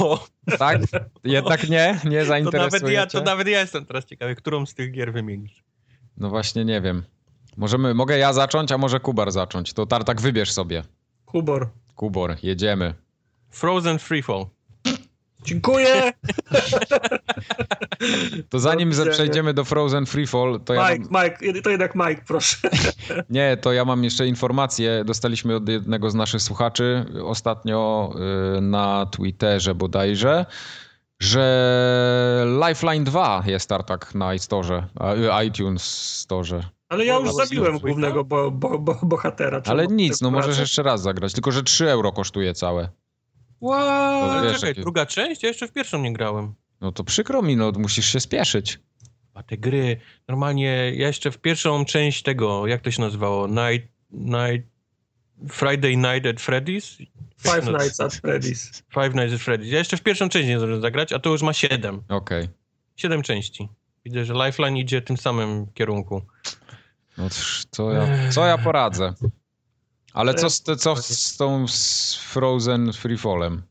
O, 0.00 0.26
Tak? 0.58 0.80
Jednak 1.24 1.68
nie? 1.68 2.00
Nie 2.04 2.20
to 2.20 2.26
zainteresuje 2.26 2.80
nawet 2.80 2.92
ja, 2.92 3.06
to 3.06 3.20
nawet 3.20 3.48
ja 3.48 3.60
jestem 3.60 3.86
teraz 3.86 4.04
ciekawy, 4.04 4.34
którą 4.34 4.66
z 4.66 4.74
tych 4.74 4.92
gier 4.92 5.12
wymienisz. 5.12 5.64
No 6.16 6.30
właśnie 6.30 6.64
nie 6.64 6.80
wiem. 6.80 7.02
Możemy, 7.56 7.94
mogę 7.94 8.18
ja 8.18 8.32
zacząć, 8.32 8.72
a 8.72 8.78
może 8.78 9.00
Kubar 9.00 9.32
zacząć. 9.32 9.72
To 9.72 9.86
Tartak 9.86 10.20
wybierz 10.20 10.52
sobie. 10.52 10.82
Kubor. 11.24 11.68
Kubor, 11.94 12.36
jedziemy. 12.42 12.94
Frozen 13.50 13.98
Freefall. 13.98 14.46
Dziękuję! 15.44 16.12
To 18.48 18.58
zanim 18.58 18.90
widzenia. 18.90 19.10
przejdziemy 19.10 19.54
do 19.54 19.64
Frozen 19.64 20.06
Freefall, 20.06 20.60
to 20.64 20.74
ja 20.74 20.90
Mike, 20.90 21.04
mam, 21.10 21.24
Mike, 21.24 21.62
to 21.62 21.70
jednak 21.70 21.94
Mike, 21.94 22.22
proszę. 22.26 22.56
nie, 23.30 23.56
to 23.56 23.72
ja 23.72 23.84
mam 23.84 24.04
jeszcze 24.04 24.26
informację. 24.26 25.04
Dostaliśmy 25.04 25.56
od 25.56 25.68
jednego 25.68 26.10
z 26.10 26.14
naszych 26.14 26.42
słuchaczy 26.42 27.04
ostatnio 27.24 28.10
y, 28.58 28.60
na 28.60 29.06
Twitterze 29.06 29.74
bodajże, 29.74 30.46
że 31.20 32.46
Lifeline 32.68 33.04
2 33.04 33.42
jest 33.46 33.68
Tartak 33.68 34.14
na 34.14 34.34
iStore, 34.34 34.86
y, 35.40 35.46
iTunes 35.46 35.82
Store. 36.18 36.60
Ale 36.88 37.04
ja 37.04 37.18
już 37.18 37.34
zabiłem 37.34 37.78
głównego 37.78 38.24
bo, 38.24 38.50
bo, 38.50 38.78
bo, 38.78 38.98
bohatera. 39.02 39.62
Ale 39.66 39.86
nic, 39.86 40.20
no 40.20 40.28
tak 40.28 40.36
możesz 40.36 40.58
jeszcze 40.58 40.82
raz 40.82 41.02
zagrać, 41.02 41.32
tylko 41.32 41.52
że 41.52 41.62
3 41.62 41.90
euro 41.90 42.12
kosztuje 42.12 42.54
całe. 42.54 42.88
What? 43.62 43.82
Ale 44.30 44.42
wiesz, 44.42 44.54
czekaj, 44.54 44.70
jakie- 44.70 44.80
druga 44.80 45.06
część? 45.06 45.42
Ja 45.42 45.48
jeszcze 45.48 45.68
w 45.68 45.72
pierwszą 45.72 45.98
nie 46.02 46.12
grałem. 46.12 46.54
No 46.80 46.92
to 46.92 47.04
przykro 47.04 47.42
mi, 47.42 47.56
no 47.56 47.72
musisz 47.78 48.06
się 48.12 48.20
spieszyć. 48.20 48.78
A 49.34 49.42
te 49.42 49.56
gry, 49.56 50.00
normalnie 50.28 50.92
ja 50.94 51.06
jeszcze 51.06 51.30
w 51.30 51.38
pierwszą 51.38 51.84
część 51.84 52.22
tego, 52.22 52.66
jak 52.66 52.80
to 52.80 52.90
się 52.90 53.02
nazywało, 53.02 53.46
Night, 53.48 53.88
Night 54.10 54.68
Friday 55.50 55.96
Night 55.96 56.26
at 56.26 56.36
Freddy's? 56.36 57.06
Five 57.42 57.66
Nights 57.66 58.00
at 58.00 58.12
Freddy's. 58.12 58.82
Five 58.94 59.14
Nights 59.14 59.34
at 59.34 59.40
Freddy's. 59.40 59.64
Ja 59.64 59.78
jeszcze 59.78 59.96
w 59.96 60.02
pierwszą 60.02 60.28
część 60.28 60.48
nie 60.48 60.58
zdążyłem 60.58 60.82
zagrać, 60.82 61.12
a 61.12 61.18
to 61.18 61.30
już 61.30 61.42
ma 61.42 61.52
siedem. 61.52 62.02
Okej. 62.08 62.48
Siedem 62.96 63.22
części. 63.22 63.68
Widzę, 64.04 64.24
że 64.24 64.34
Lifeline 64.34 64.76
idzie 64.78 65.00
w 65.00 65.04
tym 65.04 65.16
samym 65.16 65.66
kierunku. 65.74 66.22
No 67.18 67.30
cóż, 67.30 67.64
co 67.70 67.92
ja, 67.92 68.08
co 68.30 68.46
ja 68.46 68.58
poradzę? 68.58 69.14
Ale 70.12 70.34
co 70.34 70.50
z, 70.50 70.62
co 70.78 70.96
z 70.96 71.36
tą 71.36 71.68
z 71.68 72.14
Frozen 72.14 72.92
Freefallem? 72.92 73.62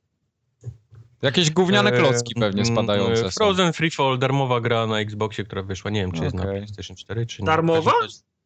Jakieś 1.21 1.51
gówniane 1.51 1.91
klocki 1.91 2.35
pewnie 2.39 2.61
Mm, 2.61 2.73
spadające 2.75 3.23
są. 3.23 3.29
Frozen 3.29 3.73
Freefall, 3.73 4.19
darmowa 4.19 4.61
gra 4.61 4.87
na 4.87 4.99
Xboxie, 4.99 5.43
która 5.43 5.63
wyszła. 5.63 5.91
Nie 5.91 6.01
wiem, 6.01 6.11
czy 6.11 6.23
jest 6.23 6.35
na 6.35 6.41
Okej. 6.43 6.55
PlayStation 6.55 6.95
4, 6.95 7.25
czy 7.25 7.41
nie. 7.41 7.45
Darmowa? 7.45 7.91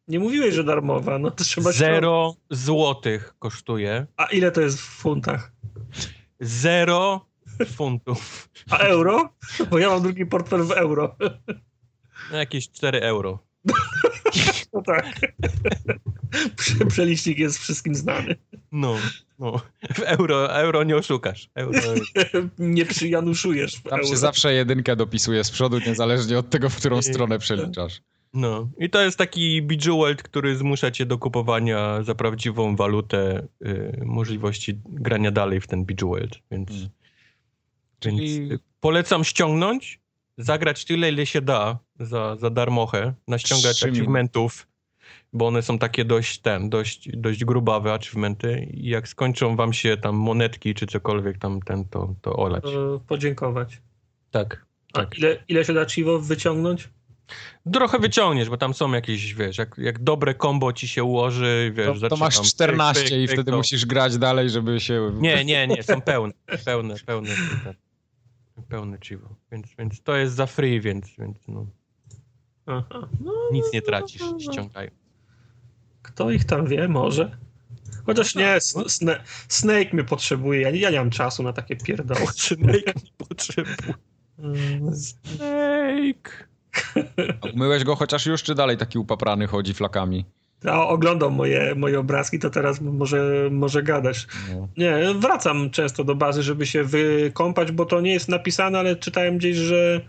Nie 0.08 0.18
mówiłeś, 0.18 0.54
że 0.54 0.64
darmowa, 0.64 1.18
no 1.18 1.30
to 1.30 1.44
trzeba... 1.44 1.72
Zero 1.72 2.34
złotych 2.50 3.34
kosztuje. 3.38 4.06
A 4.16 4.24
ile 4.26 4.52
to 4.52 4.60
jest 4.60 4.78
w 4.78 4.84
funtach? 4.84 5.52
Zero 6.40 7.26
funtów. 7.76 8.48
A 8.70 8.76
euro? 8.78 9.28
Bo 9.70 9.78
ja 9.78 9.88
mam 9.88 10.02
drugi 10.02 10.26
portfel 10.26 10.62
w 10.64 10.70
euro. 10.70 11.16
No, 12.30 12.36
jakieś 12.38 12.70
4 12.70 13.00
euro. 13.00 13.38
No 14.72 14.82
tak. 14.82 15.20
Prze- 16.56 16.86
Przelicznik 16.92 17.38
jest 17.38 17.58
wszystkim 17.58 17.94
znany. 17.94 18.36
No, 18.72 18.96
no. 19.38 19.60
W 19.94 20.00
euro, 20.00 20.54
euro 20.54 20.84
nie 20.84 20.96
oszukasz. 20.96 21.50
Euro, 21.54 21.80
Nie 22.58 22.86
przyjanuszujesz 22.86 23.74
w 23.76 23.82
Tam 23.82 23.92
euro. 23.98 24.10
się 24.10 24.16
zawsze 24.16 24.54
jedynkę 24.54 24.96
dopisuje 24.96 25.44
z 25.44 25.50
przodu, 25.50 25.78
niezależnie 25.86 26.38
od 26.38 26.50
tego, 26.50 26.68
w 26.70 26.76
którą 26.76 27.02
stronę 27.02 27.38
przeliczasz. 27.38 28.00
no. 28.34 28.68
I 28.78 28.90
to 28.90 29.00
jest 29.02 29.18
taki 29.18 29.62
Bejeweled, 29.62 30.22
który 30.22 30.56
zmusza 30.56 30.90
cię 30.90 31.06
do 31.06 31.18
kupowania 31.18 32.02
za 32.02 32.14
prawdziwą 32.14 32.76
walutę 32.76 33.46
y, 33.66 34.00
możliwości 34.04 34.80
grania 34.84 35.30
dalej 35.30 35.60
w 35.60 35.66
ten 35.66 35.84
Bejeweled. 35.84 36.38
Więc, 36.50 36.70
Mm. 36.70 36.88
więc 38.04 38.18
Czyli- 38.20 38.48
polecam 38.80 39.24
ściągnąć, 39.24 40.00
zagrać 40.38 40.84
tyle, 40.84 41.08
ile 41.12 41.26
się 41.26 41.40
da 41.40 41.78
za, 42.00 42.36
za 42.36 42.50
darmochę, 42.50 43.14
naściągać 43.28 43.76
Trzy 43.76 43.86
minuty. 43.86 44.00
achievementów, 44.00 44.66
bo 45.32 45.46
one 45.46 45.62
są 45.62 45.78
takie 45.78 46.04
dość 46.04 46.38
ten, 46.38 46.70
dość, 46.70 47.08
dość 47.16 47.44
grubawe 47.44 47.92
achievementy 47.92 48.68
i 48.72 48.88
jak 48.88 49.08
skończą 49.08 49.56
wam 49.56 49.72
się 49.72 49.96
tam 49.96 50.14
monetki 50.16 50.74
czy 50.74 50.86
cokolwiek 50.86 51.38
tam 51.38 51.60
ten, 51.62 51.84
to, 51.84 52.14
to 52.22 52.36
olać. 52.36 52.64
Podziękować. 53.06 53.80
Tak. 54.30 54.66
A 54.92 54.98
Tak. 54.98 55.18
ile, 55.18 55.44
ile 55.48 55.64
się 55.64 55.72
da 55.74 55.86
Chivo 55.86 56.18
wyciągnąć? 56.20 56.88
Trochę 57.72 57.98
wyciągniesz, 57.98 58.48
bo 58.50 58.56
tam 58.56 58.74
są 58.74 58.92
jakieś, 58.92 59.34
wiesz, 59.34 59.58
jak, 59.58 59.74
jak 59.78 60.02
dobre 60.02 60.34
combo 60.34 60.72
ci 60.72 60.88
się 60.88 61.04
ułoży, 61.04 61.72
wiesz, 61.76 62.00
To, 62.00 62.08
to 62.08 62.16
masz 62.16 62.36
tam 62.36 62.44
14 62.44 63.02
pyk, 63.02 63.10
pyk, 63.12 63.18
i 63.18 63.26
pyk, 63.26 63.36
wtedy 63.36 63.50
to- 63.50 63.56
musisz 63.56 63.86
grać 63.86 64.18
dalej, 64.18 64.50
żeby 64.50 64.80
się... 64.80 65.12
Nie, 65.20 65.44
nie, 65.44 65.66
nie, 65.66 65.82
są 65.82 66.00
pełne, 66.00 66.32
pełne, 66.64 66.94
pełne, 67.06 67.28
pełne, 67.62 67.74
pełne 68.68 68.98
chivo, 69.04 69.28
więc, 69.52 69.66
więc 69.78 70.02
to 70.02 70.16
jest 70.16 70.34
za 70.34 70.46
free, 70.46 70.80
więc, 70.80 71.06
więc 71.18 71.38
no, 71.48 71.66
Aha. 72.66 73.08
No, 73.24 73.32
nic 73.52 73.64
nie 73.72 73.82
tracisz, 73.82 74.22
ściągaj. 74.38 74.90
Kto 76.02 76.30
ich 76.30 76.44
tam 76.44 76.66
wie, 76.66 76.88
może. 76.88 77.36
Chociaż 78.06 78.34
nie, 78.34 78.48
S- 78.54 78.74
Sna- 78.76 79.20
Snake 79.48 79.90
mnie 79.92 80.04
potrzebuje. 80.04 80.60
Ja 80.60 80.70
nie, 80.70 80.78
ja 80.80 80.90
nie 80.90 80.98
mam 80.98 81.10
czasu 81.10 81.42
na 81.42 81.52
takie 81.52 81.76
pierdoły. 81.76 82.26
Snake 82.36 82.92
nie 83.04 83.26
potrzebuje. 83.28 83.76
Mm, 84.38 84.96
Snake. 84.96 86.30
A 87.42 87.48
Umyłeś 87.54 87.84
go 87.84 87.96
chociaż 87.96 88.26
już, 88.26 88.42
czy 88.42 88.54
dalej 88.54 88.76
taki 88.76 88.98
upaprany 88.98 89.46
chodzi 89.46 89.74
flakami? 89.74 90.24
Ja 90.64 90.82
oglądam 90.86 91.32
moje, 91.32 91.74
moje 91.74 92.00
obrazki, 92.00 92.38
to 92.38 92.50
teraz 92.50 92.80
może, 92.80 93.48
może 93.50 93.82
gadać. 93.82 94.26
No. 94.54 94.68
Nie, 94.76 95.14
wracam 95.18 95.70
często 95.70 96.04
do 96.04 96.14
bazy, 96.14 96.42
żeby 96.42 96.66
się 96.66 96.84
wykąpać, 96.84 97.72
bo 97.72 97.84
to 97.86 98.00
nie 98.00 98.12
jest 98.12 98.28
napisane, 98.28 98.78
ale 98.78 98.96
czytałem 98.96 99.38
gdzieś, 99.38 99.56
że 99.56 100.00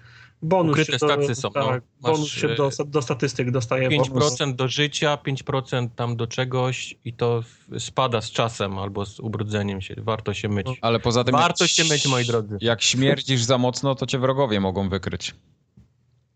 bonus 0.42 0.72
Ukryte 0.72 0.92
się 0.92 0.98
do, 0.98 1.14
staty 1.14 1.36
są, 1.36 1.50
no. 1.56 1.66
tak, 1.68 1.84
Masz, 2.02 2.12
bonus 2.12 2.30
się 2.30 2.48
e, 2.50 2.56
do, 2.56 2.70
do 2.86 3.02
statystyk 3.02 3.52
dostaje. 3.52 3.90
bonus. 3.90 4.40
5% 4.40 4.56
do 4.56 4.68
życia, 4.68 5.18
5% 5.28 5.88
tam 5.96 6.16
do 6.16 6.28
czegoś 6.28 6.96
i 7.06 7.14
to 7.14 7.44
spada 7.80 8.22
z 8.22 8.32
czasem 8.32 8.78
albo 8.78 9.06
z 9.06 9.20
ubrudzeniem 9.20 9.82
się. 9.82 9.96
Warto 9.98 10.34
się 10.34 10.50
myć. 10.50 10.68
Ale 10.82 11.00
poza 11.00 11.24
tym... 11.24 11.32
Warto 11.36 11.64
jak- 11.64 11.72
się 11.72 11.84
myć, 11.84 12.08
moi 12.08 12.26
drodzy. 12.26 12.58
Jak 12.62 12.82
śmierdzisz 12.82 13.44
za 13.44 13.58
mocno, 13.58 13.96
to 13.96 14.06
cię 14.06 14.20
wrogowie 14.20 14.60
mogą 14.60 14.90
wykryć. 14.90 15.36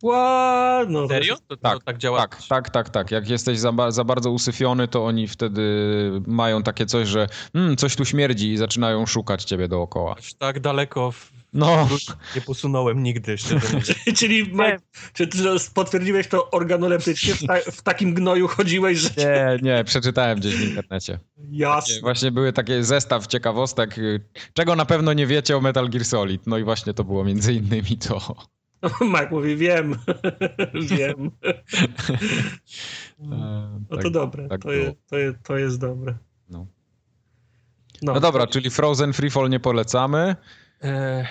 Ła, 0.04 0.86
no, 0.90 1.02
to 1.02 1.08
Serio? 1.08 1.36
To, 1.36 1.42
to 1.48 1.58
Tak, 1.58 1.84
tak 1.84 1.98
działa? 1.98 2.20
Tak, 2.20 2.44
tak, 2.48 2.70
tak, 2.70 2.90
tak. 2.90 3.12
Jak 3.12 3.30
jesteś 3.30 3.60
za, 3.60 3.72
ba- 3.72 3.92
za 3.92 4.04
bardzo 4.04 4.32
usyfiony, 4.32 4.88
to 4.88 5.06
oni 5.06 5.28
wtedy 5.28 5.62
mają 6.28 6.64
takie 6.64 6.86
coś, 6.86 7.08
że 7.08 7.28
hmm, 7.54 7.76
coś 7.78 7.96
tu 7.96 8.06
śmierdzi 8.06 8.52
i 8.52 8.58
zaczynają 8.58 9.06
szukać 9.06 9.44
ciebie 9.44 9.68
dookoła. 9.68 10.16
Aż 10.18 10.34
tak 10.34 10.60
daleko 10.60 11.12
w... 11.12 11.32
No, 11.54 11.88
nie 12.36 12.42
posunąłem 12.42 13.04
nigdy, 13.04 13.38
szczerze 13.38 13.68
mówiąc. 13.68 13.94
Czyli 14.20 14.44
Mike, 14.44 14.80
czy 15.14 15.28
potwierdziłeś 15.74 16.28
to 16.28 16.52
organoleptycznie? 16.52 17.34
W, 17.36 17.48
ta, 17.48 17.56
w 17.72 17.82
takim 17.82 18.14
gnoju 18.14 18.48
chodziłeś, 18.48 18.98
że... 18.98 19.10
nie, 19.18 19.72
nie, 19.72 19.84
przeczytałem 19.84 20.40
gdzieś 20.40 20.56
w 20.56 20.70
internecie. 20.70 21.20
Jasne. 21.52 22.02
Właśnie 22.02 22.32
były 22.32 22.54
takie 22.54 22.84
zestaw 22.84 23.28
ciekawostek, 23.28 23.98
y, 23.98 24.22
czego 24.54 24.76
na 24.76 24.86
pewno 24.86 25.14
nie 25.14 25.28
wiecie 25.28 25.58
o 25.58 25.62
Metal 25.62 25.90
Gear 25.90 26.06
Solid. 26.06 26.48
No 26.48 26.58
i 26.58 26.64
właśnie 26.64 26.94
to 26.94 27.04
było 27.04 27.24
między 27.24 27.54
innymi 27.54 27.98
to. 27.98 28.36
Mike 29.02 29.28
mówi, 29.32 29.56
wiem, 29.56 29.96
wiem. 30.98 31.32
No 33.20 33.80
tak. 33.90 34.04
to 34.04 34.10
dobre, 34.10 34.48
tak 34.48 34.62
to, 34.62 34.72
je, 34.72 34.94
to, 35.10 35.18
je, 35.18 35.34
to 35.44 35.58
jest 35.58 35.80
dobre. 35.80 36.18
No. 36.50 36.68
No 38.02 38.20
dobra, 38.20 38.48
czyli 38.48 38.70
Frozen 38.70 39.14
Freefall 39.14 39.50
nie 39.50 39.60
polecamy. 39.60 40.36
E, 40.84 41.26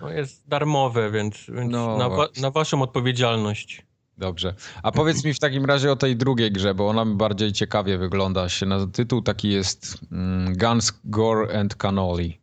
no 0.00 0.10
jest 0.10 0.48
darmowe, 0.48 1.10
więc, 1.10 1.46
więc 1.48 1.72
No 1.72 1.98
na, 1.98 2.08
wa- 2.08 2.28
na 2.40 2.50
waszą 2.50 2.82
odpowiedzialność. 2.82 3.82
Dobrze. 4.18 4.54
A 4.82 4.92
powiedz 4.92 5.24
mi 5.24 5.34
w 5.34 5.38
takim 5.38 5.64
razie 5.64 5.92
o 5.92 5.96
tej 5.96 6.16
drugiej 6.16 6.52
grze, 6.52 6.74
bo 6.74 6.88
ona 6.88 7.04
bardziej 7.06 7.52
ciekawie 7.52 7.98
wygląda. 7.98 8.48
Się 8.48 8.66
na 8.66 8.86
tytuł 8.86 9.22
taki 9.22 9.48
jest 9.48 9.98
mm, 10.12 10.56
Guns, 10.56 11.00
Gore 11.04 11.60
and 11.60 11.74
Cannoli. 11.74 12.40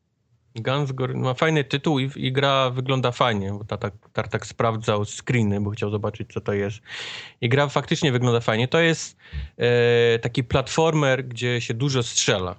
Guns 0.55 0.91
Gore 0.91 1.13
ma 1.13 1.33
fajny 1.33 1.63
tytuł 1.63 1.99
i, 1.99 2.11
i 2.15 2.31
gra 2.31 2.69
wygląda 2.69 3.11
fajnie, 3.11 3.51
bo 3.51 3.63
Tartak, 3.63 3.93
Tartak 4.13 4.45
sprawdzał 4.47 5.05
screeny, 5.05 5.61
bo 5.61 5.69
chciał 5.69 5.89
zobaczyć, 5.89 6.33
co 6.33 6.41
to 6.41 6.53
jest. 6.53 6.79
I 7.41 7.49
gra 7.49 7.67
faktycznie 7.67 8.11
wygląda 8.11 8.39
fajnie. 8.39 8.67
To 8.67 8.79
jest 8.79 9.17
e, 9.57 10.19
taki 10.19 10.43
platformer, 10.43 11.27
gdzie 11.27 11.61
się 11.61 11.73
dużo 11.73 12.03
strzela. 12.03 12.55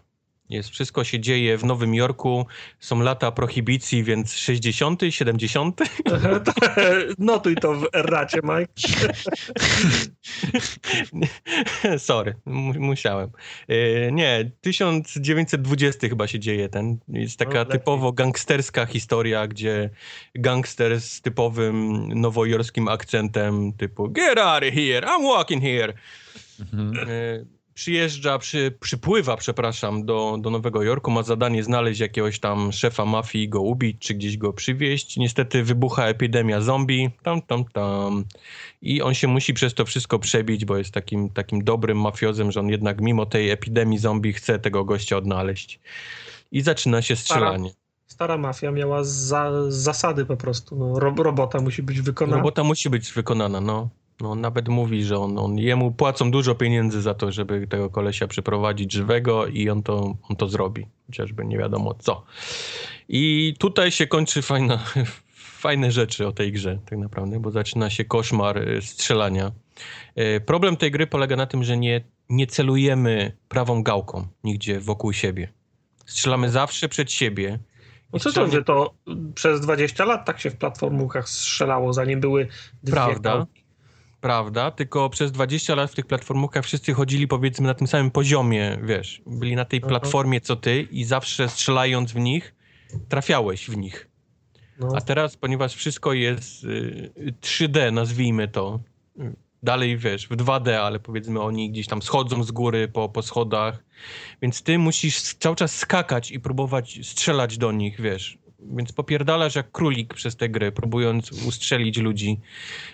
Jest, 0.52 0.70
wszystko 0.70 1.04
się 1.04 1.20
dzieje 1.20 1.58
w 1.58 1.64
Nowym 1.64 1.94
Jorku, 1.94 2.46
są 2.80 3.00
lata 3.00 3.32
prohibicji, 3.32 4.04
więc 4.04 4.34
60., 4.34 5.00
70. 5.10 5.80
Notuj 7.18 7.54
to 7.56 7.74
w 7.74 7.86
erracie, 7.92 8.40
Mike. 8.42 8.72
Sorry, 11.98 12.34
mu- 12.44 12.80
musiałem. 12.80 13.30
E, 13.68 14.12
nie, 14.12 14.50
1920 14.60 16.08
chyba 16.08 16.26
się 16.26 16.38
dzieje 16.40 16.68
ten. 16.68 16.98
Jest 17.08 17.38
taka 17.38 17.58
No, 17.58 17.64
typowo 17.64 18.12
gangsterska 18.12 18.86
historia, 18.86 19.46
gdzie 19.46 19.90
gangster 20.34 21.00
z 21.00 21.20
typowym 21.20 22.08
nowojorskim 22.20 22.88
akcentem 22.88 23.72
typu 23.72 24.08
get 24.08 24.38
out 24.38 24.62
of 24.62 24.74
here, 24.74 25.06
I'm 25.06 25.22
walking 25.22 25.62
here. 25.62 25.92
Mhm. 26.60 26.94
Przyjeżdża, 27.74 28.38
przy, 28.38 28.74
przypływa, 28.80 29.36
przepraszam, 29.36 30.04
do, 30.04 30.36
do 30.40 30.50
Nowego 30.50 30.82
Jorku, 30.82 31.10
ma 31.10 31.22
zadanie 31.22 31.62
znaleźć 31.64 32.00
jakiegoś 32.00 32.40
tam 32.40 32.72
szefa 32.72 33.04
mafii, 33.04 33.48
go 33.48 33.60
ubić, 33.60 33.96
czy 33.98 34.14
gdzieś 34.14 34.36
go 34.36 34.52
przywieźć. 34.52 35.16
Niestety 35.16 35.62
wybucha 35.62 36.06
epidemia 36.06 36.60
zombie, 36.60 37.10
tam, 37.22 37.42
tam, 37.42 37.64
tam. 37.64 38.24
I 38.82 39.02
on 39.02 39.14
się 39.14 39.28
musi 39.28 39.54
przez 39.54 39.74
to 39.74 39.84
wszystko 39.84 40.18
przebić, 40.18 40.64
bo 40.64 40.76
jest 40.76 40.90
takim, 40.90 41.30
takim 41.30 41.64
dobrym 41.64 42.00
mafiozem, 42.00 42.52
że 42.52 42.60
on 42.60 42.68
jednak 42.68 43.00
mimo 43.00 43.26
tej 43.26 43.50
epidemii 43.50 43.98
zombie 43.98 44.32
chce 44.32 44.58
tego 44.58 44.84
gościa 44.84 45.16
odnaleźć. 45.16 45.80
I 46.52 46.60
zaczyna 46.60 47.02
się 47.02 47.16
strzelanie. 47.16 47.70
Stara 48.06 48.38
mafia 48.38 48.70
miała 48.70 49.04
za, 49.04 49.70
zasady 49.70 50.26
po 50.26 50.36
prostu. 50.36 50.76
No, 50.76 50.98
ro, 50.98 51.14
robota 51.18 51.60
musi 51.60 51.82
być 51.82 52.00
wykonana. 52.00 52.36
Robota 52.36 52.64
musi 52.64 52.90
być 52.90 53.12
wykonana, 53.12 53.60
no. 53.60 53.88
No 54.22 54.30
on 54.30 54.40
nawet 54.40 54.68
mówi, 54.68 55.04
że 55.04 55.18
on, 55.18 55.38
on, 55.38 55.58
jemu 55.58 55.92
płacą 55.92 56.30
dużo 56.30 56.54
pieniędzy 56.54 57.02
za 57.02 57.14
to, 57.14 57.32
żeby 57.32 57.66
tego 57.66 57.90
kolesia 57.90 58.26
przyprowadzić 58.26 58.92
żywego 58.92 59.46
i 59.46 59.70
on 59.70 59.82
to, 59.82 60.16
on 60.28 60.36
to 60.36 60.48
zrobi. 60.48 60.86
Chociażby 61.06 61.44
nie 61.44 61.58
wiadomo 61.58 61.94
co. 61.94 62.24
I 63.08 63.54
tutaj 63.58 63.90
się 63.90 64.06
kończy 64.06 64.42
fajna, 64.42 64.78
fajne 65.64 65.90
rzeczy 65.90 66.26
o 66.26 66.32
tej 66.32 66.52
grze 66.52 66.78
tak 66.90 66.98
naprawdę, 66.98 67.40
bo 67.40 67.50
zaczyna 67.50 67.90
się 67.90 68.04
koszmar 68.04 68.58
y, 68.58 68.82
strzelania. 68.82 69.52
Y, 70.18 70.40
Problem 70.40 70.76
tej 70.76 70.90
gry 70.90 71.06
polega 71.06 71.36
na 71.36 71.46
tym, 71.46 71.64
że 71.64 71.76
nie, 71.76 72.04
nie 72.28 72.46
celujemy 72.46 73.36
prawą 73.48 73.82
gałką 73.82 74.26
nigdzie 74.44 74.80
wokół 74.80 75.12
siebie. 75.12 75.48
Strzelamy 76.06 76.50
zawsze 76.50 76.88
przed 76.88 77.12
siebie. 77.12 77.58
No 78.12 78.18
co 78.18 78.32
to, 78.32 78.50
że 78.50 78.64
to 78.64 78.94
przez 79.34 79.60
20 79.60 80.04
lat 80.04 80.26
tak 80.26 80.40
się 80.40 80.50
w 80.50 80.56
platformówkach 80.56 81.28
strzelało, 81.28 81.92
zanim 81.92 82.20
były 82.20 82.48
dwie 82.82 82.92
Prawda. 82.92 83.30
gałki. 83.30 83.61
Prawda, 84.22 84.70
tylko 84.70 85.10
przez 85.10 85.32
20 85.32 85.74
lat 85.74 85.90
w 85.90 85.94
tych 85.94 86.06
platformówkach 86.06 86.64
wszyscy 86.64 86.94
chodzili 86.94 87.28
powiedzmy 87.28 87.66
na 87.66 87.74
tym 87.74 87.86
samym 87.86 88.10
poziomie, 88.10 88.78
wiesz, 88.82 89.22
byli 89.26 89.56
na 89.56 89.64
tej 89.64 89.80
Aha. 89.82 89.88
platformie 89.88 90.40
co 90.40 90.56
ty 90.56 90.82
i 90.82 91.04
zawsze 91.04 91.48
strzelając 91.48 92.12
w 92.12 92.16
nich, 92.16 92.54
trafiałeś 93.08 93.70
w 93.70 93.76
nich. 93.76 94.08
No. 94.78 94.88
A 94.94 95.00
teraz, 95.00 95.36
ponieważ 95.36 95.74
wszystko 95.74 96.12
jest 96.12 96.64
y, 96.64 97.34
3D, 97.40 97.92
nazwijmy 97.92 98.48
to, 98.48 98.80
dalej 99.62 99.98
wiesz, 99.98 100.26
w 100.26 100.36
2D, 100.36 100.70
ale 100.70 101.00
powiedzmy 101.00 101.40
oni 101.40 101.70
gdzieś 101.70 101.86
tam 101.86 102.02
schodzą 102.02 102.44
z 102.44 102.50
góry 102.50 102.88
po, 102.88 103.08
po 103.08 103.22
schodach, 103.22 103.84
więc 104.42 104.62
ty 104.62 104.78
musisz 104.78 105.22
cały 105.22 105.56
czas 105.56 105.76
skakać 105.78 106.30
i 106.30 106.40
próbować 106.40 106.98
strzelać 107.02 107.58
do 107.58 107.72
nich, 107.72 108.00
wiesz. 108.00 108.38
Więc 108.76 108.92
popierdalasz 108.92 109.54
jak 109.54 109.72
królik 109.72 110.14
przez 110.14 110.36
te 110.36 110.48
gry, 110.48 110.72
próbując 110.72 111.32
ustrzelić 111.32 111.96
ludzi. 111.96 112.40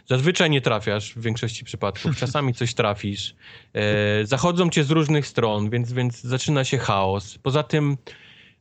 Zazwyczaj 0.06 0.50
nie 0.50 0.60
trafiasz 0.60 1.14
w 1.14 1.22
większości 1.22 1.64
przypadków, 1.64 2.16
czasami 2.16 2.54
coś 2.54 2.74
trafisz. 2.74 3.34
E, 3.74 4.26
zachodzą 4.26 4.70
cię 4.70 4.84
z 4.84 4.90
różnych 4.90 5.26
stron, 5.26 5.70
więc, 5.70 5.92
więc 5.92 6.20
zaczyna 6.20 6.64
się 6.64 6.78
chaos. 6.78 7.38
Poza 7.38 7.62
tym 7.62 7.96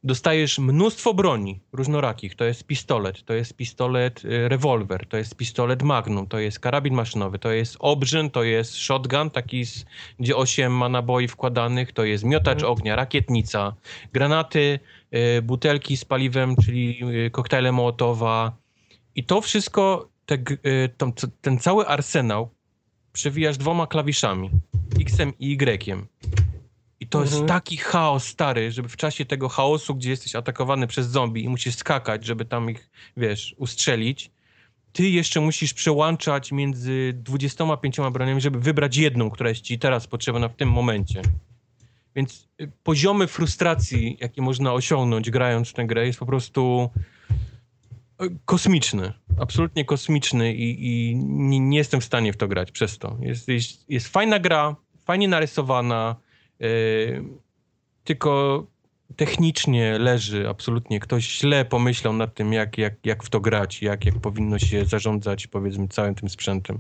dostajesz 0.08 0.60
mnóstwo 0.60 1.14
broni 1.14 1.60
różnorakich. 1.74 2.36
To 2.36 2.46
jest 2.46 2.64
pistolet, 2.64 3.24
to 3.26 3.34
jest 3.34 3.54
pistolet 3.54 4.26
y, 4.26 4.50
rewolwer, 4.50 5.06
to 5.08 5.18
jest 5.18 5.36
pistolet 5.36 5.84
magnum, 5.84 6.28
to 6.28 6.40
jest 6.40 6.60
karabin 6.60 6.94
maszynowy, 6.94 7.40
to 7.40 7.52
jest 7.52 7.76
obrzyn, 7.80 8.30
to 8.30 8.44
jest 8.44 8.76
shotgun, 8.76 9.30
taki, 9.30 9.66
z, 9.66 9.86
gdzie 10.20 10.36
8 10.36 10.74
ma 10.74 10.90
naboi 10.90 11.28
wkładanych, 11.28 11.92
to 11.94 12.04
jest 12.04 12.24
miotacz 12.24 12.58
Mhm. 12.58 12.72
ognia, 12.74 12.96
rakietnica, 12.96 13.74
granaty, 14.14 14.80
y, 15.38 15.42
butelki 15.42 15.98
z 15.98 16.06
paliwem, 16.06 16.56
czyli 16.56 17.00
y, 17.26 17.32
koktajle 17.32 17.72
Mołotowa. 17.72 18.58
I 19.16 19.24
to 19.24 19.42
wszystko, 19.42 20.10
te, 20.26 20.36
y, 20.36 20.90
c- 21.16 21.28
ten 21.42 21.60
cały 21.60 21.88
arsenał 21.88 22.50
przewijasz 23.14 23.58
dwoma 23.58 23.88
klawiszami, 23.88 24.50
X-em 25.02 25.34
i 25.40 25.52
Y-iem. 25.52 26.08
I 27.08 27.10
to 27.10 27.22
jest 27.22 27.34
Mhm. 27.34 27.48
taki 27.48 27.78
chaos 27.78 28.24
stary, 28.24 28.72
żeby 28.72 28.90
w 28.90 28.98
czasie 28.98 29.26
tego 29.26 29.50
chaosu, 29.50 29.96
gdzie 29.96 30.10
jesteś 30.10 30.36
atakowany 30.36 30.88
przez 30.88 31.08
zombie 31.08 31.44
i 31.44 31.50
musisz 31.50 31.76
skakać, 31.76 32.26
żeby 32.26 32.46
tam 32.46 32.70
ich, 32.70 32.90
wiesz, 33.18 33.56
ustrzelić, 33.58 34.32
ty 34.94 35.10
jeszcze 35.10 35.42
musisz 35.42 35.74
przełączać 35.74 36.52
między 36.52 37.14
25 37.16 37.98
broniami, 38.12 38.42
żeby 38.42 38.60
wybrać 38.60 38.98
jedną, 38.98 39.30
która 39.30 39.50
jest 39.50 39.62
ci 39.62 39.80
teraz 39.80 40.08
potrzebna 40.08 40.50
w 40.50 40.56
tym 40.56 40.72
momencie. 40.72 41.22
Więc 42.16 42.48
y, 42.62 42.72
poziomy 42.84 43.28
frustracji, 43.28 44.18
jakie 44.22 44.42
można 44.42 44.74
osiągnąć 44.74 45.30
grając 45.32 45.70
w 45.70 45.74
tę 45.74 45.86
grę, 45.86 46.06
jest 46.08 46.20
po 46.20 46.26
prostu 46.26 46.90
y, 48.22 48.38
kosmiczny. 48.46 49.14
Absolutnie 49.40 49.86
kosmiczny 49.86 50.54
i, 50.54 50.86
i 50.88 51.16
nie, 51.16 51.60
nie 51.60 51.78
jestem 51.78 52.02
w 52.02 52.06
stanie 52.06 52.34
w 52.34 52.38
to 52.38 52.48
grać 52.48 52.72
przez 52.72 52.98
to. 52.98 53.18
Jest, 53.22 53.48
jest, 53.48 53.90
jest 53.90 54.08
fajna 54.08 54.40
gra, 54.40 54.76
fajnie 55.06 55.28
narysowana, 55.28 56.16
tylko 58.04 58.64
technicznie 59.16 60.00
leży 60.00 60.50
absolutnie. 60.50 61.00
Ktoś 61.00 61.40
źle 61.40 61.66
pomyślał 61.66 62.14
nad 62.14 62.34
tym, 62.34 62.54
jak, 62.54 62.78
jak, 62.78 62.94
jak 63.06 63.24
w 63.24 63.30
to 63.30 63.40
grać, 63.40 63.82
jak, 63.82 64.06
jak 64.06 64.20
powinno 64.20 64.60
się 64.60 64.86
zarządzać, 64.86 65.48
powiedzmy, 65.48 65.88
całym 65.88 66.16
tym 66.16 66.30
sprzętem. 66.30 66.80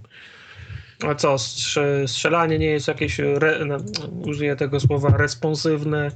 A 1.07 1.15
co, 1.15 1.37
strze- 1.37 2.07
strzelanie 2.07 2.59
nie 2.59 2.65
jest 2.65 2.87
jakieś, 2.87 3.19
re, 3.19 3.65
no, 3.65 3.77
użyję 4.25 4.55
tego 4.55 4.79
słowa, 4.79 5.17
responsywne? 5.17 6.11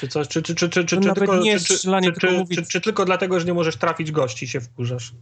Czy 0.00 0.08
coś, 0.08 0.28
czy, 0.28 0.42
czy, 0.42 0.54
czy, 0.54 0.68
czy, 0.68 0.84
czy, 0.84 1.00
nawet 1.00 1.18
tylko, 1.18 1.40
nie 1.40 1.60
czy, 1.60 1.78
czy, 2.56 2.62
czy 2.62 2.80
tylko 2.80 3.04
dlatego, 3.04 3.40
że 3.40 3.46
nie 3.46 3.54
możesz 3.54 3.76
trafić 3.76 4.12
gości 4.12 4.48
się 4.48 4.60
wkurzasz? 4.60 5.12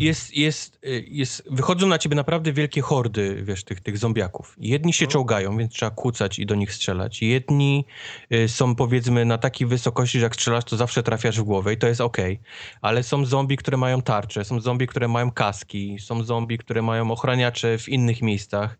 Jest, 0.00 0.36
jest, 0.36 0.78
y, 0.84 1.04
jest, 1.08 1.42
wychodzą 1.50 1.86
na 1.86 1.98
ciebie 1.98 2.16
naprawdę 2.16 2.52
wielkie 2.52 2.80
hordy, 2.80 3.42
wiesz, 3.44 3.64
tych, 3.64 3.80
tych 3.80 3.98
zombiaków. 3.98 4.56
Jedni 4.58 4.92
się 4.92 5.04
No. 5.04 5.10
czołgają, 5.10 5.56
więc 5.56 5.72
trzeba 5.72 5.90
kłócać 5.90 6.38
i 6.38 6.46
do 6.46 6.54
nich 6.54 6.74
strzelać. 6.74 7.22
Jedni 7.22 7.84
y, 8.32 8.48
są, 8.48 8.74
powiedzmy, 8.74 9.24
na 9.24 9.38
takiej 9.38 9.66
wysokości, 9.66 10.18
że 10.18 10.24
jak 10.24 10.34
strzelasz, 10.34 10.64
to 10.64 10.76
zawsze 10.76 11.02
trafiasz 11.02 11.40
w 11.40 11.42
głowę 11.42 11.72
i 11.72 11.76
to 11.76 11.86
jest 11.86 12.00
okej. 12.00 12.40
Ale 12.80 13.02
są 13.02 13.24
zombie, 13.24 13.56
które 13.56 13.76
mają 13.76 14.02
tarcze, 14.02 14.44
są 14.44 14.60
zombie, 14.60 14.86
które 14.86 15.08
mają 15.08 15.30
kaski, 15.30 15.96
są 16.00 16.24
zombie, 16.24 16.58
które 16.58 16.82
mają 16.82 17.10
ochraniacze 17.10 17.78
w 17.78 17.88
innych 17.88 18.22
miejscach. 18.22 18.78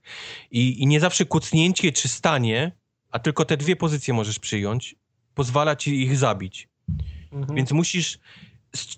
I, 0.50 0.82
i 0.82 0.86
nie 0.86 1.00
zawsze 1.00 1.24
kucnięcie 1.24 1.92
czy 1.92 2.08
stanie, 2.08 2.72
a 3.10 3.18
tylko 3.18 3.44
te 3.44 3.56
dwie 3.56 3.76
pozycje 3.76 4.14
możesz 4.14 4.38
przyjąć, 4.38 4.94
pozwala 5.34 5.76
ci 5.76 6.02
ich 6.02 6.16
zabić. 6.16 6.68
Mhm. 7.32 7.56
Więc 7.56 7.72
musisz, 7.72 8.18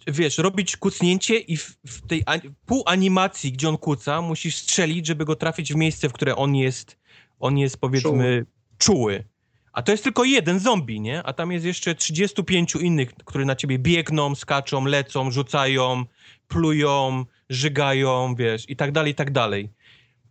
wiesz, 0.07 0.39
robić 0.39 0.77
kucnięcie 0.77 1.39
i 1.39 1.57
w, 1.57 1.77
w 1.87 2.07
tej 2.07 2.23
a, 2.27 2.39
pół 2.67 2.83
animacji, 2.87 3.53
gdzie 3.53 3.69
on 3.69 3.79
kuca, 3.79 4.23
musisz 4.23 4.57
strzelić, 4.57 5.07
żeby 5.07 5.25
go 5.25 5.37
trafić 5.37 5.73
w 5.73 5.77
miejsce, 5.77 6.09
w 6.09 6.13
które 6.13 6.37
on 6.37 6.55
jest, 6.55 6.99
on 7.41 7.59
jest 7.59 7.77
powiedzmy 7.77 8.47
czuły. 8.79 9.25
A 9.73 9.83
to 9.83 9.93
jest 9.93 10.05
tylko 10.05 10.25
jeden 10.25 10.59
zombie, 10.59 11.01
nie? 11.01 11.23
A 11.23 11.33
tam 11.33 11.53
jest 11.53 11.65
jeszcze 11.65 11.95
35 11.95 12.75
innych, 12.75 13.15
które 13.15 13.45
na 13.45 13.57
ciebie 13.57 13.79
biegną, 13.79 14.35
skaczą, 14.35 14.85
lecą, 14.85 15.31
rzucają, 15.31 16.05
plują, 16.49 17.25
żygają, 17.51 18.35
wiesz, 18.35 18.71
i 18.71 18.77
tak 18.77 18.93
dalej, 18.93 19.13
i 19.13 19.15
tak 19.15 19.31
dalej. 19.31 19.69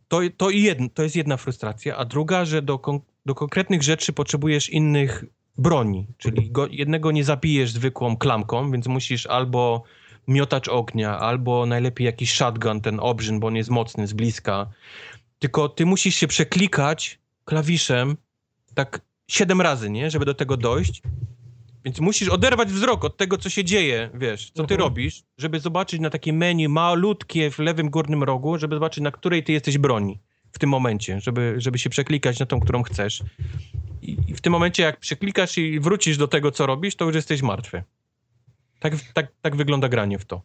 To, 0.07 0.19
to, 0.37 0.49
jedno, 0.49 0.87
to 0.93 1.03
jest 1.03 1.15
jedna 1.15 1.37
frustracja, 1.37 1.97
a 1.97 2.05
druga, 2.05 2.45
że 2.45 2.61
do, 2.61 2.79
kon- 2.79 2.99
do 3.25 3.35
konkretnych 3.35 3.83
rzeczy 3.83 4.13
potrzebujesz 4.13 4.69
innych 4.69 5.23
broni, 5.57 6.07
czyli 6.17 6.51
go, 6.51 6.67
jednego 6.67 7.11
nie 7.11 7.23
zabijesz 7.23 7.71
zwykłą 7.71 8.17
klamką, 8.17 8.71
więc 8.71 8.87
musisz 8.87 9.25
albo 9.25 9.83
miotacz 10.27 10.67
ognia, 10.67 11.19
albo 11.19 11.65
najlepiej 11.65 12.05
jakiś 12.05 12.33
shotgun, 12.33 12.81
ten 12.81 12.99
obrzyn, 12.99 13.39
bo 13.39 13.47
on 13.47 13.55
jest 13.55 13.69
mocny 13.69 14.07
z 14.07 14.13
bliska. 14.13 14.67
Tylko 15.39 15.69
ty 15.69 15.85
musisz 15.85 16.15
się 16.15 16.27
przeklikać 16.27 17.19
klawiszem 17.45 18.17
tak 18.73 19.01
siedem 19.27 19.61
razy, 19.61 19.89
nie? 19.89 20.11
Żeby 20.11 20.25
do 20.25 20.33
tego 20.33 20.57
dojść. 20.57 21.01
Więc 21.85 21.99
musisz 21.99 22.29
oderwać 22.29 22.69
wzrok 22.69 23.05
od 23.05 23.17
tego, 23.17 23.37
co 23.37 23.49
się 23.49 23.63
dzieje, 23.63 24.09
wiesz, 24.13 24.47
co 24.47 24.53
ty 24.63 24.73
Mhm. 24.73 24.79
robisz, 24.79 25.23
żeby 25.37 25.59
zobaczyć 25.59 26.01
na 26.01 26.09
takie 26.09 26.33
menu 26.33 26.67
malutkie 26.67 27.51
w 27.51 27.59
lewym 27.59 27.89
górnym 27.89 28.23
rogu, 28.23 28.57
żeby 28.57 28.75
zobaczyć, 28.75 29.03
na 29.03 29.11
której 29.11 29.43
ty 29.43 29.51
jesteś 29.51 29.77
broni 29.77 30.19
w 30.51 30.59
tym 30.59 30.69
momencie, 30.69 31.19
żeby, 31.21 31.55
żeby 31.57 31.79
się 31.79 31.89
przeklikać 31.89 32.39
na 32.39 32.45
tą, 32.45 32.59
którą 32.59 32.83
chcesz. 32.83 33.23
I, 34.01 34.33
w 34.33 34.41
tym 34.41 34.53
momencie, 34.53 34.83
jak 34.83 34.99
przeklikasz 34.99 35.57
i 35.57 35.79
wrócisz 35.79 36.17
do 36.17 36.27
tego, 36.27 36.51
co 36.51 36.65
robisz, 36.65 36.95
to 36.95 37.05
już 37.05 37.15
jesteś 37.15 37.41
martwy. 37.41 37.83
Tak, 38.79 38.93
tak, 39.13 39.27
tak 39.41 39.55
wygląda 39.55 39.89
granie 39.89 40.19
w 40.19 40.25
to. 40.25 40.41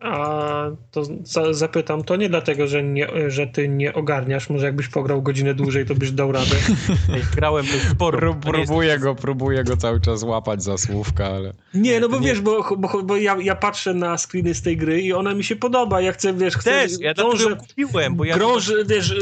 A 0.00 0.64
to 0.90 1.04
za, 1.24 1.54
zapytam, 1.54 2.04
to 2.04 2.16
nie 2.16 2.28
dlatego, 2.28 2.66
że, 2.66 2.82
nie, 2.82 3.08
że 3.30 3.46
ty 3.46 3.68
nie 3.68 3.94
ogarniasz, 3.94 4.50
może 4.50 4.66
jakbyś 4.66 4.88
pograł 4.88 5.22
godzinę 5.22 5.54
dłużej, 5.54 5.86
to 5.86 5.94
byś 5.94 6.10
dał 6.10 6.32
radę. 6.32 6.56
Ej, 7.14 7.22
Grałem 7.36 7.66
dość 7.66 7.88
sporo. 7.90 8.18
Prób, 8.18 8.44
to 8.44 8.52
nie 8.52 8.58
jest- 8.58 8.68
próbuję, 8.68 8.98
go, 8.98 9.14
próbuję 9.14 9.64
go 9.64 9.76
cały 9.76 10.00
czas 10.00 10.22
łapać 10.22 10.62
za 10.62 10.78
słówka, 10.78 11.26
ale... 11.26 11.52
Nie, 11.74 12.00
no 12.00 12.08
bo 12.08 12.18
nie- 12.18 12.26
wiesz, 12.28 12.40
bo, 12.40 12.76
bo, 12.76 13.02
bo 13.02 13.16
ja, 13.16 13.36
ja 13.40 13.56
patrzę 13.56 13.94
na 13.94 14.18
screeny 14.18 14.54
z 14.54 14.62
tej 14.62 14.76
gry 14.76 15.02
i 15.02 15.12
ona 15.12 15.34
mi 15.34 15.44
się 15.44 15.56
podoba, 15.56 16.00
ja 16.00 16.12
chcę, 16.12 16.32
wiesz, 16.34 16.56
chcę, 16.56 16.70
Też, 16.70 16.92
ja 17.00 17.14
drążę, 17.14 17.56
kupiłem, 17.56 18.14
bo 18.16 18.24
ja... 18.24 18.36
drążę, 18.36 18.84
wiesz, 18.84 19.14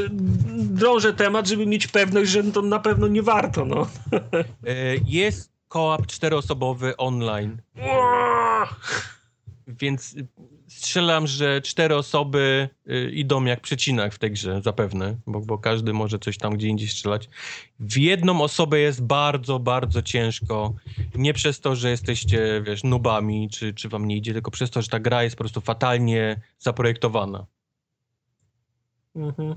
drążę 0.54 1.12
temat, 1.12 1.48
żeby 1.48 1.66
mieć 1.66 1.86
pewność, 1.86 2.30
że 2.30 2.44
to 2.44 2.62
na 2.62 2.78
pewno 2.78 3.08
nie 3.08 3.22
warto, 3.22 3.64
no. 3.64 3.86
E, 4.66 4.96
Jest 5.06 5.52
kołap 5.68 6.06
czteroosobowy 6.06 6.96
online, 6.96 7.56
więc 9.66 10.14
y, 10.14 10.26
strzelam, 10.74 11.26
że 11.26 11.62
cztery 11.62 11.96
osoby 11.96 12.68
y, 12.90 13.10
idą 13.10 13.44
jak 13.44 13.60
przecinak 13.60 14.14
w 14.14 14.18
tej 14.18 14.30
grze, 14.30 14.62
zapewne, 14.62 15.16
bo, 15.26 15.40
bo 15.40 15.58
każdy 15.58 15.92
może 15.92 16.18
coś 16.18 16.38
tam 16.38 16.54
gdzie 16.54 16.68
indziej 16.68 16.88
strzelać. 16.88 17.28
W 17.80 17.96
jedną 17.96 18.42
osobę 18.42 18.78
jest 18.78 19.02
bardzo, 19.02 19.58
bardzo 19.58 20.02
ciężko. 20.02 20.74
Nie 21.14 21.34
przez 21.34 21.60
to, 21.60 21.76
że 21.76 21.90
jesteście, 21.90 22.62
wiesz, 22.66 22.84
nubami, 22.84 23.50
czy, 23.50 23.74
czy 23.74 23.88
wam 23.88 24.08
nie 24.08 24.16
idzie, 24.16 24.32
tylko 24.32 24.50
przez 24.50 24.70
to, 24.70 24.82
że 24.82 24.88
ta 24.88 25.00
gra 25.00 25.22
jest 25.22 25.36
po 25.36 25.44
prostu 25.44 25.60
fatalnie 25.60 26.40
zaprojektowana. 26.58 27.46
Mhm. 29.16 29.56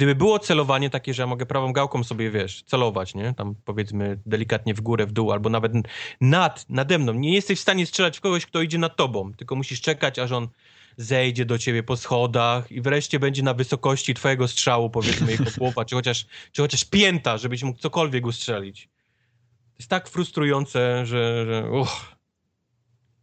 Gdyby 0.00 0.14
było 0.14 0.38
celowanie 0.38 0.90
takie, 0.90 1.14
że 1.14 1.22
ja 1.22 1.26
mogę 1.26 1.46
prawą 1.46 1.72
gałką 1.72 2.04
sobie, 2.04 2.30
wiesz, 2.30 2.62
celować, 2.62 3.14
nie? 3.14 3.34
Tam 3.34 3.54
powiedzmy 3.64 4.20
delikatnie 4.26 4.74
w 4.74 4.80
górę, 4.80 5.06
w 5.06 5.12
dół, 5.12 5.32
albo 5.32 5.50
nawet 5.50 5.72
nad, 6.20 6.66
nade 6.68 6.98
mną. 6.98 7.12
Nie 7.12 7.34
jesteś 7.34 7.58
w 7.58 7.62
stanie 7.62 7.86
strzelać 7.86 8.18
w 8.18 8.20
kogoś, 8.20 8.46
kto 8.46 8.62
idzie 8.62 8.78
nad 8.78 8.96
tobą, 8.96 9.34
tylko 9.34 9.56
musisz 9.56 9.80
czekać, 9.80 10.18
aż 10.18 10.32
on 10.32 10.48
zejdzie 10.96 11.44
do 11.44 11.58
ciebie 11.58 11.82
po 11.82 11.96
schodach 11.96 12.72
i 12.72 12.80
wreszcie 12.80 13.18
będzie 13.18 13.42
na 13.42 13.54
wysokości 13.54 14.14
twojego 14.14 14.48
strzału, 14.48 14.90
powiedzmy, 14.90 15.30
jego 15.32 15.44
głowa, 15.58 15.84
czy 15.84 15.94
chociaż, 15.94 16.26
czy 16.52 16.62
chociaż 16.62 16.84
pięta, 16.84 17.38
żebyś 17.38 17.62
mógł 17.62 17.78
cokolwiek 17.78 18.26
ustrzelić. 18.26 18.84
To 18.84 19.76
jest 19.78 19.90
tak 19.90 20.08
frustrujące, 20.08 21.06
że... 21.06 21.46
że 21.46 21.70
uch. 21.70 22.16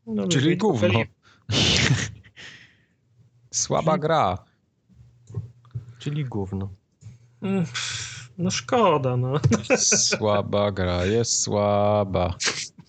No, 0.08 0.28
Czyli 0.28 0.58
gówno. 0.58 1.00
Słaba 3.52 3.98
gra. 3.98 4.47
Czyli 6.08 6.26
gówno. 6.26 6.70
Mm, 7.42 7.66
No 8.38 8.52
szkoda, 8.52 9.18
no. 9.18 9.40
Słaba 9.78 10.72
gra, 10.72 11.06
jest 11.06 11.42
słaba. 11.42 12.36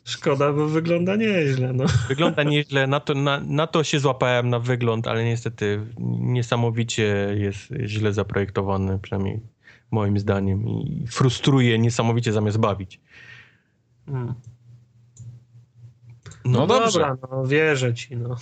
Szkoda, 0.04 0.52
bo 0.52 0.68
wygląda 0.68 1.16
nieźle. 1.16 1.72
No. 1.72 1.84
Wygląda 2.08 2.42
nieźle, 2.42 2.86
na 2.86 3.00
to, 3.00 3.14
na, 3.14 3.40
na 3.40 3.66
to 3.66 3.84
się 3.84 4.00
złapałem 4.00 4.50
na 4.50 4.58
wygląd, 4.58 5.06
ale 5.06 5.24
niestety 5.24 5.80
niesamowicie 6.20 7.34
jest 7.38 7.58
źle 7.86 8.12
zaprojektowany, 8.12 8.98
przynajmniej 8.98 9.40
moim 9.90 10.18
zdaniem 10.18 10.68
i 10.68 11.06
frustruje 11.10 11.78
niesamowicie 11.78 12.32
zamiast 12.32 12.58
bawić. 12.58 13.00
Hmm. 14.06 14.34
No, 16.44 16.60
no 16.60 16.66
dobrze. 16.66 17.00
dobra, 17.00 17.16
no 17.30 17.46
wierzę 17.46 17.94
ci, 17.94 18.16
no. 18.16 18.36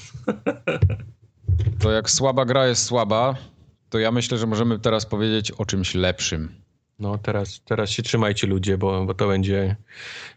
To 1.78 1.90
jak 1.90 2.10
słaba 2.10 2.44
gra 2.44 2.66
jest 2.66 2.84
słaba, 2.84 3.34
to 3.88 3.98
ja 3.98 4.12
myślę, 4.12 4.38
że 4.38 4.46
możemy 4.46 4.78
teraz 4.78 5.06
powiedzieć 5.06 5.50
o 5.50 5.66
czymś 5.66 5.94
lepszym. 5.94 6.66
No 6.98 7.18
teraz, 7.18 7.60
teraz 7.64 7.90
się 7.90 8.02
trzymajcie 8.02 8.46
ludzie, 8.46 8.78
bo, 8.78 9.04
bo 9.04 9.14
to 9.14 9.28
będzie 9.28 9.76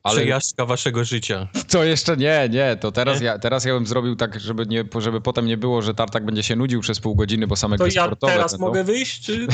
Ale... 0.03 0.15
przejażdżka 0.15 0.65
waszego 0.65 1.03
życia. 1.03 1.47
To 1.69 1.83
jeszcze 1.83 2.17
nie, 2.17 2.49
nie, 2.51 2.77
to 2.77 2.91
teraz, 2.91 3.19
nie? 3.19 3.25
Ja, 3.25 3.39
teraz 3.39 3.65
ja 3.65 3.73
bym 3.73 3.87
zrobił 3.87 4.15
tak, 4.15 4.39
żeby, 4.39 4.65
nie, 4.65 4.83
żeby 4.97 5.21
potem 5.21 5.45
nie 5.45 5.57
było, 5.57 5.81
że 5.81 5.93
Tartak 5.93 6.25
będzie 6.25 6.43
się 6.43 6.55
nudził 6.55 6.81
przez 6.81 6.99
pół 6.99 7.15
godziny, 7.15 7.47
bo 7.47 7.55
same 7.55 7.77
to 7.77 7.83
gry 7.83 7.93
ja 7.93 8.05
sportowe... 8.05 8.33
teraz 8.33 8.51
to... 8.51 8.57
mogę 8.57 8.83
wyjść, 8.83 9.25
czy... 9.25 9.47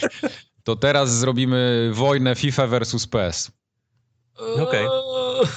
to 0.64 0.76
teraz 0.76 1.18
zrobimy 1.18 1.90
wojnę 1.92 2.34
FIFA 2.34 2.66
versus 2.66 3.06
PES. 3.06 3.50
Okej. 4.38 4.86
Okay. 4.86 5.48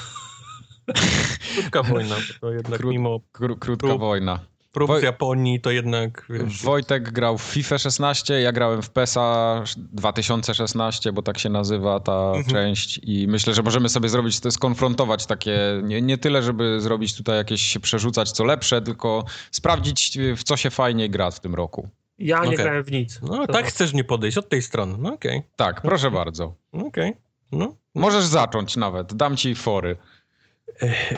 Krótka 1.54 1.84
wojna, 1.84 2.16
to 2.42 2.52
jednak 2.52 2.80
Kró, 2.80 2.90
mimo... 2.90 3.20
Kró, 3.32 3.56
krótka 3.56 3.88
prób, 3.88 4.00
wojna. 4.00 4.40
Prób 4.80 4.88
Woj... 4.88 5.04
Japonii 5.04 5.62
to 5.62 5.72
jednak... 5.72 6.26
Wiesz... 6.30 6.64
Wojtek 6.64 7.12
grał 7.12 7.38
w 7.38 7.42
FIFA 7.42 7.78
16, 7.78 8.42
ja 8.42 8.52
grałem 8.52 8.82
w 8.82 8.90
PESA 8.90 9.64
2016, 9.78 11.14
bo 11.14 11.22
tak 11.22 11.38
się 11.38 11.50
nazywa 11.50 12.00
ta 12.00 12.32
mhm. 12.36 12.46
część 12.46 13.00
i 13.04 13.28
myślę, 13.28 13.54
że 13.54 13.64
możemy 13.64 13.90
sobie 13.90 14.10
zrobić, 14.10 14.40
to 14.40 14.48
jest 14.48 14.60
konfrontować 14.60 15.26
takie, 15.26 15.60
nie, 15.84 16.02
nie 16.02 16.18
tyle, 16.18 16.44
żeby 16.44 16.82
zrobić 16.82 17.18
tutaj 17.18 17.38
jakieś 17.38 17.62
się 17.62 17.80
przerzucać 17.80 18.32
co 18.32 18.44
lepsze, 18.44 18.82
tylko 18.82 19.26
sprawdzić 19.52 20.18
w 20.38 20.44
co 20.44 20.58
się 20.58 20.70
fajnie 20.70 21.10
gra 21.10 21.32
w 21.32 21.40
tym 21.40 21.56
roku. 21.56 21.90
Ja 22.20 22.40
nie 22.40 22.50
okay. 22.50 22.66
grałem 22.66 22.84
w 22.84 22.92
nic. 22.92 23.20
No 23.22 23.48
to 23.48 23.54
tak 23.54 23.66
to... 23.66 23.70
chcesz 23.70 23.94
mnie 23.94 24.04
podejść 24.04 24.38
od 24.38 24.50
tej 24.50 24.62
strony, 24.62 24.96
no 25.00 25.14
okej. 25.14 25.38
Okay. 25.38 25.50
Tak, 25.56 25.82
proszę 25.82 26.12
bardzo. 26.12 26.56
Okej. 26.72 26.88
Okay. 26.88 27.14
No. 27.52 27.76
Możesz 27.96 28.26
zacząć 28.26 28.76
nawet, 28.76 29.14
dam 29.14 29.38
ci 29.38 29.56
fory. 29.56 29.98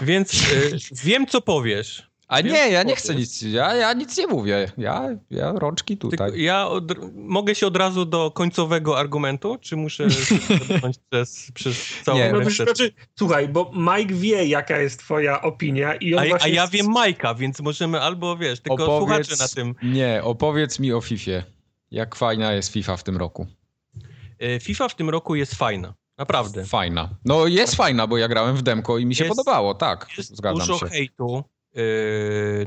Więc 0.02 0.34
y, 0.34 0.78
wiem, 1.04 1.28
co 1.28 1.42
powiesz. 1.42 2.11
A 2.32 2.42
nie, 2.42 2.70
ja 2.70 2.84
nie 2.84 2.96
chcę 2.96 3.16
nic, 3.16 3.42
ja, 3.42 3.76
ja 3.76 3.94
nic 3.94 4.18
nie 4.18 4.28
mówię. 4.28 4.72
Ja, 4.78 5.10
ja 5.32 5.52
rączki 5.52 5.98
tutaj. 5.98 6.18
Tylko 6.18 6.38
ja 6.38 6.68
od, 6.68 6.84
mogę 7.14 7.56
się 7.56 7.68
od 7.68 7.78
razu 7.78 8.06
do 8.06 8.32
końcowego 8.32 9.00
argumentu, 9.00 9.58
czy 9.62 9.76
muszę 9.76 10.08
przez, 11.10 11.52
przez 11.54 11.94
całą 12.04 12.18
nie, 12.18 12.32
no, 12.32 12.50
znaczy, 12.50 12.94
Słuchaj, 13.20 13.48
bo 13.48 13.72
Mike 13.76 14.14
wie, 14.14 14.46
jaka 14.46 14.78
jest 14.78 15.00
twoja 15.00 15.42
opinia 15.42 15.96
i 15.96 16.16
on 16.16 16.24
a, 16.24 16.28
właśnie... 16.28 16.52
A 16.52 16.56
ja 16.56 16.68
wiem 16.68 16.92
Majka, 16.92 17.36
więc 17.36 17.60
możemy 17.60 18.02
albo, 18.02 18.38
wiesz, 18.38 18.60
tylko 18.60 18.96
opowiedz, 18.96 19.28
słuchacze 19.28 19.44
na 19.44 19.48
tym... 19.48 19.76
Nie, 19.94 20.22
opowiedz 20.24 20.80
mi 20.80 20.94
o 20.94 21.02
Fifie. 21.02 21.44
Jak 21.92 22.16
fajna 22.16 22.54
jest 22.54 22.74
FIFA 22.74 22.98
w 22.98 23.04
tym 23.04 23.18
roku? 23.18 23.48
Y, 24.44 24.60
FIFA 24.60 24.90
w 24.90 24.96
tym 24.96 25.10
roku 25.10 25.36
jest 25.36 25.56
fajna. 25.56 25.94
Naprawdę. 26.18 26.66
Fajna. 26.66 27.10
No 27.26 27.48
jest 27.48 27.76
fajna, 27.76 28.08
bo 28.08 28.18
ja 28.18 28.28
grałem 28.28 28.56
w 28.56 28.62
demko 28.62 28.98
i 28.98 29.06
mi 29.06 29.16
się 29.16 29.24
jest, 29.24 29.38
podobało, 29.38 29.74
tak. 29.74 30.08
Jest 30.18 30.38
zgadzam 30.38 30.60
dużo 30.60 30.80
się. 30.80 30.86
hejtu 30.86 31.44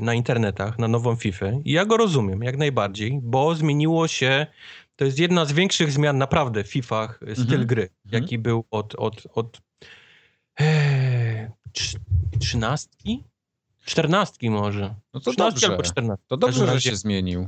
na 0.01 0.13
internetach, 0.13 0.79
na 0.79 0.87
nową 0.87 1.15
FIFA 1.15 1.45
i 1.65 1.71
ja 1.71 1.85
go 1.85 1.97
rozumiem 1.97 2.43
jak 2.43 2.57
najbardziej, 2.57 3.19
bo 3.23 3.55
zmieniło 3.55 4.07
się, 4.07 4.47
to 4.95 5.05
jest 5.05 5.19
jedna 5.19 5.45
z 5.45 5.51
większych 5.51 5.91
zmian 5.91 6.17
naprawdę 6.17 6.63
w 6.63 6.67
FIFA 6.67 7.13
styl 7.33 7.43
mhm. 7.43 7.65
gry, 7.65 7.89
mhm. 8.05 8.23
jaki 8.23 8.37
był 8.39 8.65
od, 8.71 8.95
od, 8.95 9.27
od 9.33 9.61
e, 10.59 11.51
trzynastki? 12.39 13.23
Czternastki 13.85 14.49
może. 14.49 14.95
No 15.13 15.19
to 15.19 15.33
dobrze. 15.33 15.67
albo 15.67 15.83
czternastki. 15.83 16.25
To 16.27 16.37
dobrze, 16.37 16.67
że 16.67 16.81
się 16.81 16.95
zmienił. 16.95 17.47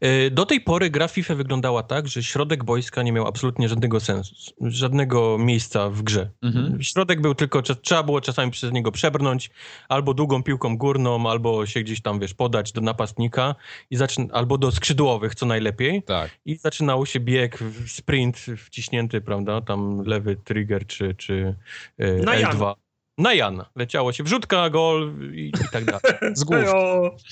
E, 0.00 0.30
do 0.30 0.46
tej 0.46 0.60
pory 0.60 0.90
gra 0.90 1.08
FIFA 1.08 1.34
wyglądała 1.34 1.82
tak, 1.82 2.08
że 2.08 2.22
środek 2.22 2.64
boiska 2.64 3.02
nie 3.02 3.12
miał 3.12 3.26
absolutnie 3.26 3.68
żadnego 3.68 4.00
sensu, 4.00 4.34
żadnego 4.60 5.38
miejsca 5.38 5.90
w 5.90 6.02
grze. 6.02 6.30
Mhm. 6.42 6.82
Środek 6.82 7.20
był 7.20 7.34
tylko, 7.34 7.62
trzeba 7.62 8.02
było 8.02 8.20
czasami 8.20 8.50
przez 8.50 8.72
niego 8.72 8.92
przebrnąć, 8.92 9.50
albo 9.88 10.14
długą 10.14 10.42
piłką 10.42 10.76
górną, 10.76 11.30
albo 11.30 11.66
się 11.66 11.80
gdzieś 11.80 12.02
tam, 12.02 12.20
wiesz, 12.20 12.34
podać 12.34 12.72
do 12.72 12.80
napastnika, 12.80 13.54
i 13.90 13.96
zaczyna, 13.96 14.34
albo 14.34 14.58
do 14.58 14.72
skrzydłowych, 14.72 15.34
co 15.34 15.46
najlepiej. 15.46 16.02
Tak. 16.02 16.30
I 16.44 16.56
zaczynało 16.56 17.06
się 17.06 17.20
bieg, 17.20 17.58
sprint 17.86 18.46
wciśnięty, 18.58 19.20
prawda, 19.20 19.60
tam 19.60 20.02
lewy 20.06 20.36
trigger, 20.36 20.86
czy, 20.86 21.14
czy 21.14 21.54
e, 21.98 22.12
Na 22.12 22.32
L2. 22.32 22.60
Jan. 22.60 22.74
Na 23.18 23.34
Jana. 23.34 23.70
Leciało 23.76 24.12
się 24.12 24.24
wrzutka, 24.24 24.70
gol 24.70 25.12
i, 25.32 25.48
i 25.48 25.68
tak 25.72 25.84
dalej. 25.84 26.00
Z 26.34 26.44
głów. 26.44 26.58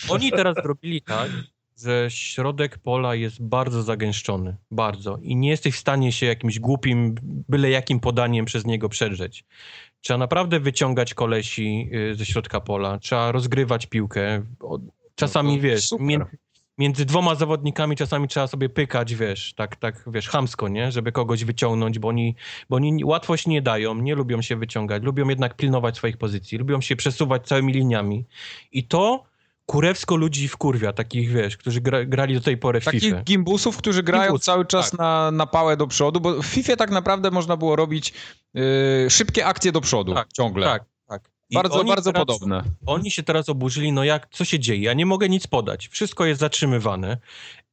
Oni 0.08 0.30
teraz 0.30 0.56
zrobili 0.62 1.02
tak, 1.02 1.30
że 1.76 2.06
środek 2.08 2.78
pola 2.78 3.14
jest 3.14 3.42
bardzo 3.42 3.82
zagęszczony, 3.82 4.56
bardzo. 4.70 5.18
I 5.22 5.36
nie 5.36 5.50
jesteś 5.50 5.74
w 5.74 5.78
stanie 5.78 6.12
się 6.12 6.26
jakimś 6.26 6.58
głupim, 6.58 7.14
byle 7.22 7.70
jakim 7.70 8.00
podaniem 8.00 8.44
przez 8.44 8.66
niego 8.66 8.88
przedrzeć. 8.88 9.44
Trzeba 10.00 10.18
naprawdę 10.18 10.60
wyciągać 10.60 11.14
kolesi 11.14 11.90
y, 12.12 12.14
ze 12.14 12.24
środka 12.26 12.60
pola, 12.60 12.98
trzeba 12.98 13.32
rozgrywać 13.32 13.86
piłkę. 13.86 14.42
Czasami, 15.14 15.56
no 15.56 15.62
wiesz, 15.62 15.90
między, 16.00 16.26
między 16.78 17.04
dwoma 17.04 17.34
zawodnikami 17.34 17.96
czasami 17.96 18.28
trzeba 18.28 18.46
sobie 18.46 18.68
pykać, 18.68 19.14
wiesz, 19.14 19.54
tak, 19.54 19.76
tak, 19.76 20.04
wiesz, 20.06 20.28
chamsko, 20.28 20.68
nie? 20.68 20.92
Żeby 20.92 21.12
kogoś 21.12 21.44
wyciągnąć, 21.44 21.98
bo 21.98 22.08
oni, 22.08 22.36
bo 22.70 22.76
oni 22.76 23.04
łatwość 23.04 23.46
nie 23.46 23.62
dają, 23.62 23.94
nie 23.94 24.14
lubią 24.14 24.42
się 24.42 24.56
wyciągać, 24.56 25.02
lubią 25.02 25.28
jednak 25.28 25.56
pilnować 25.56 25.96
swoich 25.96 26.16
pozycji, 26.16 26.58
lubią 26.58 26.80
się 26.80 26.96
przesuwać 26.96 27.46
całymi 27.46 27.72
liniami. 27.72 28.24
I 28.72 28.84
to 28.84 29.24
kurewsko 29.66 30.16
ludzi 30.16 30.48
w 30.48 30.56
kurwia, 30.56 30.92
takich 30.92 31.30
wiesz, 31.30 31.56
którzy 31.56 31.80
gra, 31.80 32.04
grali 32.04 32.34
do 32.34 32.40
tej 32.40 32.56
pory 32.56 32.80
w 32.80 32.84
Takich 32.84 33.02
FIFA. 33.02 33.22
gimbusów, 33.22 33.76
którzy 33.76 34.02
grają 34.02 34.24
Gimbus, 34.24 34.44
cały 34.44 34.64
czas 34.66 34.90
tak. 34.90 35.00
na, 35.00 35.30
na 35.30 35.46
pałę 35.46 35.76
do 35.76 35.86
przodu, 35.86 36.20
bo 36.20 36.42
w 36.42 36.46
FIFA 36.46 36.76
tak 36.76 36.90
naprawdę 36.90 37.30
można 37.30 37.56
było 37.56 37.76
robić 37.76 38.12
yy, 38.54 38.62
szybkie 39.10 39.46
akcje 39.46 39.72
do 39.72 39.80
przodu 39.80 40.14
tak, 40.14 40.32
ciągle. 40.32 40.66
Tak, 40.66 40.84
tak. 41.08 41.30
I 41.50 41.54
bardzo, 41.54 41.84
bardzo 41.84 42.12
teraz, 42.12 42.26
podobne. 42.26 42.62
Oni 42.86 43.10
się 43.10 43.22
teraz 43.22 43.48
oburzyli, 43.48 43.92
no 43.92 44.04
jak, 44.04 44.28
co 44.30 44.44
się 44.44 44.58
dzieje? 44.58 44.82
Ja 44.82 44.92
nie 44.92 45.06
mogę 45.06 45.28
nic 45.28 45.46
podać. 45.46 45.88
Wszystko 45.88 46.24
jest 46.24 46.40
zatrzymywane. 46.40 47.18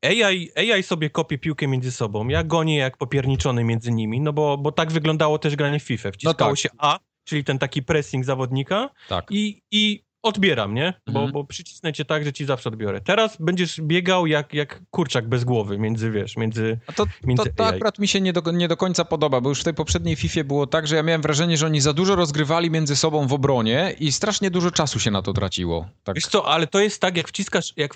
AI, 0.02 0.52
AI 0.56 0.84
sobie 0.84 1.10
kopie 1.10 1.38
piłkę 1.38 1.68
między 1.68 1.92
sobą. 1.92 2.28
Ja 2.28 2.44
gonię 2.44 2.78
jak 2.78 2.98
popierniczony 2.98 3.64
między 3.64 3.92
nimi, 3.92 4.22
no 4.22 4.34
bo, 4.34 4.58
bo 4.58 4.72
tak 4.72 4.92
wyglądało 4.92 5.40
też 5.40 5.56
granie 5.56 5.80
w 5.80 5.84
FIFA. 5.84 6.12
Wciskało 6.12 6.52
no 6.52 6.56
tak. 6.56 6.60
się 6.60 6.70
A, 6.78 7.00
czyli 7.24 7.44
ten 7.44 7.60
taki 7.60 7.84
pressing 7.84 8.26
zawodnika 8.26 8.90
tak. 9.10 9.26
i, 9.30 9.62
i 9.72 10.04
odbieram, 10.24 10.74
nie? 10.74 10.94
Bo, 11.08 11.20
mhm. 11.20 11.32
bo 11.32 11.44
przycisnę 11.44 11.94
cię 11.94 12.06
tak, 12.06 12.24
że 12.24 12.34
ci 12.34 12.46
zawsze 12.46 12.70
odbiorę. 12.70 13.02
Teraz 13.02 13.38
będziesz 13.40 13.82
biegał 13.82 14.28
jak, 14.28 14.54
jak 14.54 14.82
kurczak 14.92 15.30
bez 15.30 15.44
głowy 15.44 15.78
między, 15.78 16.12
wiesz, 16.12 16.38
między 16.38 16.80
A 16.88 16.92
to, 16.92 17.06
między 17.24 17.44
to, 17.44 17.50
to 17.56 17.66
akurat 17.68 18.00
mi 18.00 18.08
się 18.08 18.22
nie 18.22 18.34
do, 18.34 18.52
nie 18.52 18.68
do 18.68 18.78
końca 18.78 19.06
podoba, 19.06 19.42
bo 19.42 19.50
już 19.50 19.62
w 19.62 19.64
tej 19.64 19.74
poprzedniej 19.74 20.16
FIFA 20.16 20.44
było 20.44 20.68
tak, 20.68 20.88
że 20.88 20.96
ja 20.96 21.04
miałem 21.04 21.22
wrażenie, 21.22 21.58
że 21.58 21.66
oni 21.66 21.82
za 21.82 21.94
dużo 21.94 22.16
rozgrywali 22.16 22.72
między 22.72 22.96
sobą 22.96 23.28
w 23.28 23.34
obronie 23.34 23.96
i 24.00 24.12
strasznie 24.12 24.52
dużo 24.52 24.72
czasu 24.72 25.00
się 25.00 25.12
na 25.12 25.22
to 25.22 25.34
traciło. 25.34 25.90
Tak. 26.04 26.16
Wiesz 26.16 26.28
co, 26.28 26.48
ale 26.48 26.68
to 26.68 26.80
jest 26.80 27.02
tak, 27.02 27.18
jak 27.18 27.28
wciskasz, 27.28 27.74
jak 27.78 27.96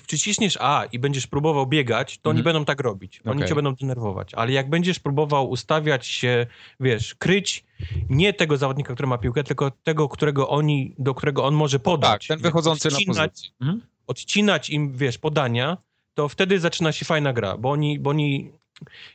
A 0.60 0.84
i 0.92 0.98
będziesz 0.98 1.26
próbował 1.26 1.66
biegać, 1.66 2.18
to 2.18 2.30
mhm. 2.30 2.36
oni 2.36 2.44
będą 2.44 2.64
tak 2.64 2.80
robić. 2.80 3.20
Oni 3.24 3.36
okay. 3.36 3.48
cię 3.48 3.54
będą 3.54 3.74
denerwować. 3.74 4.34
Ale 4.34 4.52
jak 4.52 4.70
będziesz 4.70 4.98
próbował 4.98 5.50
ustawiać 5.50 6.06
się, 6.06 6.46
wiesz, 6.80 7.14
kryć 7.14 7.65
nie 8.08 8.32
tego 8.32 8.56
zawodnika, 8.56 8.94
który 8.94 9.06
ma 9.06 9.18
piłkę, 9.18 9.44
tylko 9.44 9.70
tego, 9.70 10.08
którego 10.08 10.48
oni, 10.48 10.94
do 10.98 11.14
którego 11.14 11.44
on 11.44 11.54
może 11.54 11.78
podać. 11.78 12.26
Tak, 12.26 12.36
ten 12.38 12.42
wychodzący 12.42 12.88
odcinać, 12.88 13.16
na 13.16 13.24
pozycję. 13.24 13.50
Mhm. 13.60 13.80
Odcinać 14.06 14.70
im, 14.70 14.92
wiesz, 14.92 15.18
podania, 15.18 15.76
to 16.14 16.28
wtedy 16.28 16.60
zaczyna 16.60 16.92
się 16.92 17.04
fajna 17.04 17.32
gra, 17.32 17.56
bo 17.56 17.70
oni, 17.70 17.98
bo 17.98 18.10
oni 18.10 18.52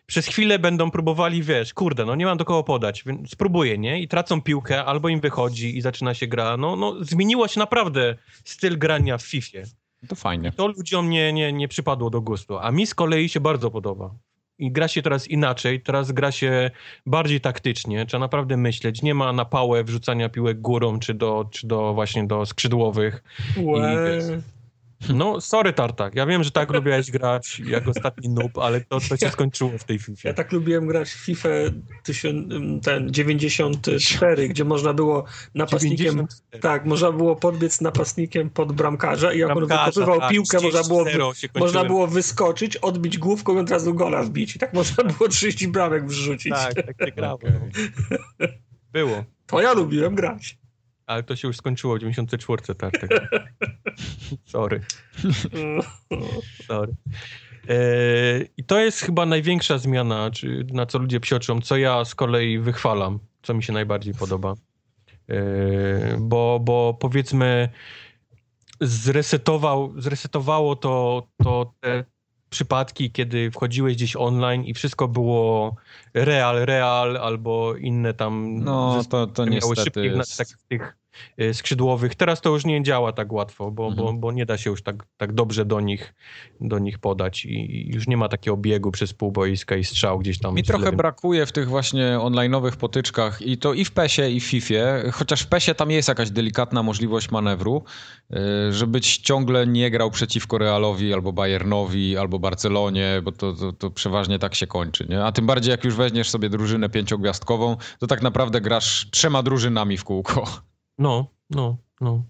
przez 0.06 0.28
chwilę 0.28 0.60
będą 0.60 0.92
próbowali, 0.92 1.44
wiesz, 1.44 1.74
kurde, 1.74 2.06
no 2.06 2.16
nie 2.16 2.26
mam 2.26 2.38
do 2.38 2.46
kogo 2.46 2.64
podać, 2.64 3.04
więc 3.04 3.32
spróbuję, 3.32 3.78
nie? 3.78 4.02
I 4.02 4.08
tracą 4.08 4.42
piłkę, 4.42 4.86
albo 4.86 5.10
im 5.10 5.20
wychodzi 5.20 5.78
i 5.78 5.82
zaczyna 5.82 6.14
się 6.14 6.28
gra. 6.28 6.58
No, 6.58 6.76
no 6.76 7.04
zmieniło 7.04 7.48
się 7.48 7.60
naprawdę 7.60 8.16
styl 8.46 8.78
grania 8.78 9.18
w 9.18 9.24
FIFA. 9.24 9.58
To 10.08 10.16
fajnie. 10.16 10.52
To 10.52 10.68
ludziom 10.68 11.10
nie, 11.10 11.34
nie, 11.34 11.54
nie 11.54 11.68
przypadło 11.68 12.10
do 12.10 12.22
gustu, 12.22 12.58
a 12.58 12.72
mi 12.72 12.88
z 12.88 12.96
kolei 12.96 13.30
się 13.30 13.40
bardzo 13.40 13.72
podoba 13.72 14.16
i 14.62 14.72
gra 14.72 14.88
się 14.88 15.02
teraz 15.02 15.28
inaczej, 15.28 15.82
teraz 15.82 16.12
gra 16.12 16.32
się 16.32 16.72
bardziej 17.06 17.42
taktycznie, 17.42 18.06
trzeba 18.06 18.20
naprawdę 18.20 18.58
myśleć, 18.58 19.02
nie 19.02 19.14
ma 19.14 19.34
na 19.34 19.46
pałę 19.46 19.84
wrzucania 19.84 20.30
piłek 20.30 20.62
górą, 20.62 21.00
czy 21.00 21.14
do, 21.14 21.50
czy 21.52 21.68
do 21.68 21.94
właśnie 21.94 22.28
do 22.28 22.46
skrzydłowych. 22.46 23.24
Well. 23.58 24.42
No, 25.10 25.42
sorry 25.42 25.74
Tartak, 25.74 26.16
ja 26.16 26.26
wiem, 26.26 26.44
że 26.44 26.52
tak 26.52 26.72
lubiłeś 26.72 27.12
grać 27.12 27.60
jak 27.60 27.88
ostatni 27.88 28.30
noob, 28.30 28.58
ale 28.58 28.82
to, 28.82 29.00
to 29.10 29.18
się 29.18 29.30
skończyło 29.30 29.78
w 29.78 29.84
tej 29.84 30.00
FIFA. 30.00 30.30
Ja 30.30 30.34
tak 30.34 30.52
lubiłem 30.52 30.88
grać 30.88 31.10
w 31.10 31.26
FIFA 31.26 31.50
ten 32.84 33.14
94, 33.14 34.48
gdzie 34.50 34.66
można 34.66 34.94
było 34.94 35.24
napastnikiem, 35.56 35.98
94. 36.06 36.62
tak, 36.62 36.86
można 36.86 37.12
było 37.12 37.36
podbiec 37.36 37.82
napastnikiem 37.82 38.50
pod 38.50 38.72
bramkarza 38.72 39.34
i 39.34 39.40
jak 39.40 39.54
Bramkarza, 39.54 39.84
on 39.84 39.86
wykopywał 39.86 40.20
tak, 40.20 40.30
piłkę, 40.30 40.58
można 40.62 40.84
było, 40.84 41.06
można 41.60 41.86
było 41.86 42.08
wyskoczyć, 42.08 42.78
odbić 42.78 43.18
główką 43.18 43.56
i 43.56 43.60
od 43.60 43.70
razu 43.70 43.94
gola 43.94 44.24
wbić 44.24 44.56
i 44.56 44.60
tak 44.60 44.74
można 44.74 45.04
było 45.04 45.30
30 45.30 45.68
bramek 45.68 46.06
wrzucić. 46.06 46.54
Tak, 46.54 46.74
tak 46.74 47.08
się 47.08 47.12
grało. 47.12 47.40
Było. 48.94 49.24
To 49.48 49.62
ja 49.62 49.74
lubiłem 49.74 50.16
grać. 50.16 50.61
Ale 51.12 51.24
to 51.24 51.36
się 51.36 51.48
już 51.48 51.58
skończyło 51.58 51.96
w 51.96 52.00
94, 52.00 52.76
Tartek. 52.76 53.12
Sorry. 54.46 54.82
Sorry. 56.68 56.94
E, 57.70 57.76
I 58.58 58.64
to 58.64 58.80
jest 58.80 59.00
chyba 59.02 59.26
największa 59.26 59.78
zmiana, 59.78 60.32
czy 60.32 60.66
na 60.74 60.86
co 60.86 61.00
ludzie 61.00 61.20
psioczą, 61.20 61.62
co 61.62 61.78
ja 61.78 62.06
z 62.06 62.16
kolei 62.16 62.60
wychwalam, 62.60 63.20
co 63.42 63.54
mi 63.54 63.64
się 63.64 63.74
najbardziej 63.74 64.14
podoba. 64.14 64.54
E, 65.30 66.18
bo, 66.20 66.60
bo 66.64 66.98
powiedzmy 67.00 67.70
zresetował, 68.82 69.94
zresetowało 69.98 70.76
to, 70.76 71.28
to 71.44 71.74
te 71.80 72.04
przypadki, 72.50 73.12
kiedy 73.12 73.52
wchodziłeś 73.52 73.96
gdzieś 73.96 74.16
online 74.16 74.64
i 74.64 74.74
wszystko 74.74 75.08
było 75.08 75.76
real, 76.14 76.66
real 76.66 77.18
albo 77.18 77.76
inne 77.76 78.14
tam... 78.14 78.64
No, 78.64 79.04
to, 79.10 79.28
to 79.28 79.46
niestety 79.46 79.82
szybkich, 79.82 80.16
jest... 80.16 80.38
tak, 80.38 80.48
tych 80.68 81.01
skrzydłowych. 81.54 82.16
Teraz 82.16 82.42
to 82.42 82.50
już 82.50 82.66
nie 82.66 82.84
działa 82.84 83.12
tak 83.12 83.34
łatwo, 83.34 83.72
bo, 83.72 83.88
mhm. 83.88 84.06
bo, 84.06 84.14
bo 84.14 84.32
nie 84.32 84.46
da 84.46 84.58
się 84.58 84.70
już 84.70 84.84
tak, 84.84 85.04
tak 85.18 85.34
dobrze 85.34 85.66
do 85.66 85.82
nich, 85.82 86.14
do 86.62 86.80
nich 86.80 87.00
podać 87.00 87.46
i 87.46 87.92
już 87.94 88.08
nie 88.08 88.18
ma 88.18 88.30
takiego 88.30 88.58
biegu 88.58 88.92
przez 88.92 89.14
pół 89.14 89.32
boiska 89.32 89.76
i 89.76 89.84
strzał 89.84 90.20
gdzieś 90.20 90.40
tam. 90.40 90.56
Mi 90.56 90.64
trochę 90.64 90.86
lewym. 90.86 90.98
brakuje 90.98 91.46
w 91.46 91.52
tych 91.52 91.70
właśnie 91.70 92.18
online'owych 92.20 92.76
potyczkach 92.76 93.42
i 93.42 93.58
to 93.58 93.74
i 93.74 93.86
w 93.86 93.92
PESie 93.92 94.30
i 94.30 94.40
w 94.40 94.44
FIFA, 94.44 95.12
chociaż 95.12 95.42
w 95.42 95.48
PESie 95.48 95.76
tam 95.76 95.92
jest 95.92 96.08
jakaś 96.08 96.32
delikatna 96.32 96.84
możliwość 96.84 97.32
manewru, 97.32 97.84
y, 98.32 98.38
żebyś 98.74 99.18
ciągle 99.18 99.68
nie 99.68 99.92
grał 99.92 100.12
przeciwko 100.12 100.58
Realowi 100.58 101.14
albo 101.14 101.34
Bayernowi 101.34 102.18
albo 102.18 102.40
Barcelonie, 102.40 103.22
bo 103.24 103.32
to, 103.32 103.54
to, 103.54 103.74
to 103.74 103.92
przeważnie 103.92 104.40
tak 104.40 104.56
się 104.56 104.68
kończy, 104.68 105.08
nie? 105.10 105.24
A 105.24 105.32
tym 105.32 105.46
bardziej 105.46 105.72
jak 105.72 105.84
już 105.84 105.96
weźmiesz 105.96 106.30
sobie 106.30 106.50
drużynę 106.50 106.90
pięciogwiazdkową, 106.90 107.78
to 108.00 108.08
tak 108.08 108.22
naprawdę 108.22 108.62
grasz 108.62 109.08
trzema 109.12 109.44
drużynami 109.44 109.98
w 109.98 110.04
kółko. 110.04 110.71
No, 110.98 111.28
no, 111.50 111.78
no. 112.02 112.24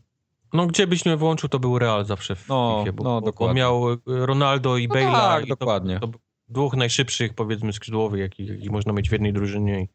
No, 0.53 0.67
gdzie 0.67 0.87
byś 0.87 1.05
nie 1.05 1.17
włączył, 1.17 1.49
to 1.49 1.59
był 1.59 1.79
Real 1.79 2.05
zawsze 2.05 2.35
w 2.35 2.47
no, 2.47 2.83
FIFA, 2.85 2.93
bo, 2.93 3.03
no, 3.03 3.21
dokładnie. 3.21 3.53
bo 3.53 3.57
miał 3.57 3.93
e, 3.93 3.97
Ronaldo 4.07 4.77
i 4.77 4.87
no 4.87 4.95
Bale'a. 4.95 5.11
Tak, 5.11 5.45
i 5.45 5.49
dokładnie. 5.49 5.99
To, 5.99 6.07
to 6.07 6.19
dwóch 6.49 6.75
najszybszych, 6.75 7.33
powiedzmy, 7.33 7.73
skrzydłowych, 7.73 8.21
jakich, 8.21 8.49
jakich 8.49 8.71
można 8.71 8.93
mieć 8.93 9.09
w 9.09 9.11
jednej 9.11 9.33
drużynie 9.33 9.81
i, 9.81 9.87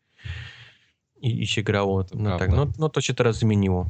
i, 1.29 1.43
i 1.43 1.47
się 1.47 1.63
grało. 1.63 2.05
No, 2.15 2.39
tak, 2.39 2.51
no, 2.51 2.67
no 2.79 2.89
to 2.89 3.01
się 3.01 3.15
teraz 3.15 3.39
zmieniło. 3.39 3.87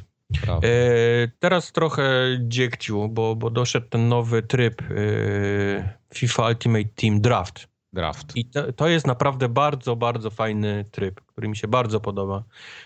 E, 0.63 1.27
teraz 1.39 1.71
trochę 1.71 2.37
dziegciu, 2.41 3.09
bo, 3.09 3.35
bo 3.35 3.49
doszedł 3.49 3.87
ten 3.89 4.07
nowy 4.07 4.43
tryb 4.43 4.81
e, 4.81 4.85
FIFA 6.13 6.47
Ultimate 6.47 6.89
Team 6.95 7.21
Draft. 7.21 7.67
Draft. 7.97 8.35
I 8.35 8.45
to, 8.45 8.73
to, 8.73 8.87
jest 8.87 9.07
naprawdę 9.07 9.49
bardzo, 9.49 9.95
bardzo 9.95 10.29
fajny 10.29 10.85
tryb, 10.91 11.21
który 11.21 11.47
mi 11.47 11.57
się 11.57 11.67
bardzo 11.67 11.99
podoba. 11.99 12.43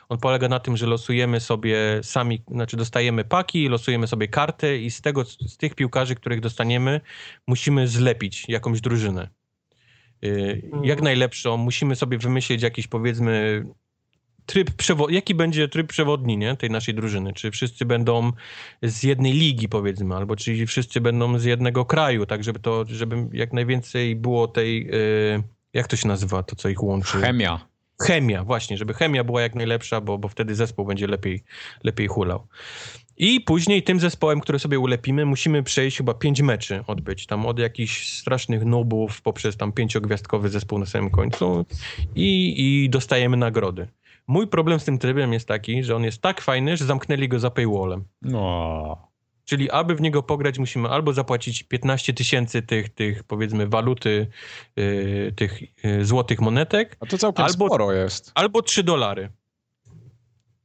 On 0.10 0.18
polega 0.18 0.48
na 0.48 0.60
tym, 0.60 0.78
że 0.78 0.88
losujemy 0.88 1.40
sobie 1.40 1.78
sami, 2.04 2.44
znaczy 2.48 2.78
dostajemy 2.78 3.24
paki, 3.24 3.68
losujemy 3.68 4.08
sobie 4.08 4.28
karty 4.28 4.78
i 4.78 4.92
z 4.92 5.02
tego, 5.02 5.24
z 5.26 5.58
tych 5.58 5.76
piłkarzy, 5.76 6.16
których 6.16 6.40
dostaniemy, 6.40 7.02
musimy 7.48 7.88
zlepić 7.88 8.46
jakąś 8.48 8.82
drużynę. 8.82 9.30
Y, 10.26 10.62
jak 10.74 10.84
mhm. 10.84 11.04
najlepszą, 11.04 11.58
musimy 11.58 11.96
sobie 11.96 12.18
wymyślić 12.18 12.62
jakiś 12.62 12.88
powiedzmy 12.88 13.66
tryb 14.46 14.72
przewodni, 14.72 15.16
jaki 15.16 15.36
będzie 15.36 15.68
tryb 15.68 15.88
przewodni 15.88 16.38
nie, 16.38 16.56
tej 16.58 16.70
naszej 16.70 16.96
drużyny? 16.96 17.34
Czy 17.34 17.52
wszyscy 17.52 17.86
będą 17.86 18.32
z 18.82 19.04
jednej 19.04 19.34
ligi, 19.34 19.70
powiedzmy, 19.70 20.16
albo 20.16 20.36
czy 20.36 20.66
wszyscy 20.66 21.02
będą 21.02 21.40
z 21.40 21.44
jednego 21.44 21.86
kraju, 21.86 22.26
tak 22.26 22.44
żeby 22.44 22.60
to, 22.60 22.86
żeby 22.88 23.28
jak 23.34 23.54
najwięcej 23.54 24.16
było 24.16 24.48
tej, 24.48 24.86
yy, 24.86 25.44
jak 25.74 25.88
to 25.88 25.96
się 25.96 26.08
nazywa, 26.08 26.44
to 26.44 26.56
co 26.56 26.70
ich 26.70 26.84
łączy? 26.84 27.18
Chemia. 27.18 27.72
Chemia, 28.02 28.44
właśnie, 28.44 28.78
żeby 28.78 28.94
chemia 28.94 29.24
była 29.24 29.42
jak 29.42 29.56
najlepsza, 29.56 30.02
bo, 30.02 30.18
bo 30.18 30.28
wtedy 30.28 30.56
zespół 30.56 30.86
będzie 30.86 31.08
lepiej, 31.08 31.44
lepiej 31.84 32.08
hulał. 32.08 32.48
I 33.18 33.42
później 33.42 33.84
tym 33.84 34.00
zespołem, 34.00 34.40
który 34.40 34.60
sobie 34.60 34.80
ulepimy, 34.80 35.26
musimy 35.26 35.64
przejść 35.64 35.98
chyba 35.98 36.14
pięć 36.14 36.42
meczy 36.42 36.84
odbyć. 36.88 37.26
Tam 37.26 37.46
od 37.46 37.60
jakichś 37.60 38.10
strasznych 38.10 38.66
nubów 38.66 39.22
poprzez 39.22 39.58
tam 39.58 39.72
pięciogwiazdkowy 39.72 40.50
zespół 40.50 40.80
na 40.80 40.86
samym 40.86 41.10
końcu 41.10 41.66
i, 42.16 42.54
i 42.58 42.90
dostajemy 42.90 43.38
nagrody. 43.38 43.88
Mój 44.32 44.48
problem 44.48 44.80
z 44.80 44.86
tym 44.86 44.98
trybem 44.98 45.34
jest 45.34 45.48
taki, 45.48 45.84
że 45.84 45.96
on 45.96 46.04
jest 46.04 46.22
tak 46.22 46.42
fajny, 46.42 46.78
że 46.78 46.86
zamknęli 46.86 47.28
go 47.28 47.40
za 47.40 47.52
paywallem. 47.52 48.06
No. 48.22 49.12
Czyli 49.46 49.72
aby 49.72 49.96
w 49.96 50.02
niego 50.02 50.24
pograć, 50.24 50.60
musimy 50.60 50.90
albo 50.90 51.14
zapłacić 51.14 51.64
15 51.64 52.14
tysięcy 52.14 52.62
tych, 52.62 52.90
tych, 52.90 53.24
powiedzmy, 53.24 53.68
waluty, 53.68 54.28
yy, 54.76 55.34
tych 55.36 55.84
yy, 55.84 56.06
złotych 56.06 56.42
monetek. 56.42 56.98
A 57.00 57.06
to 57.06 57.18
całkiem 57.18 57.46
albo, 57.46 57.66
sporo 57.66 57.92
jest. 57.92 58.32
Albo 58.36 58.62
3 58.62 58.84
dolary. 58.84 59.30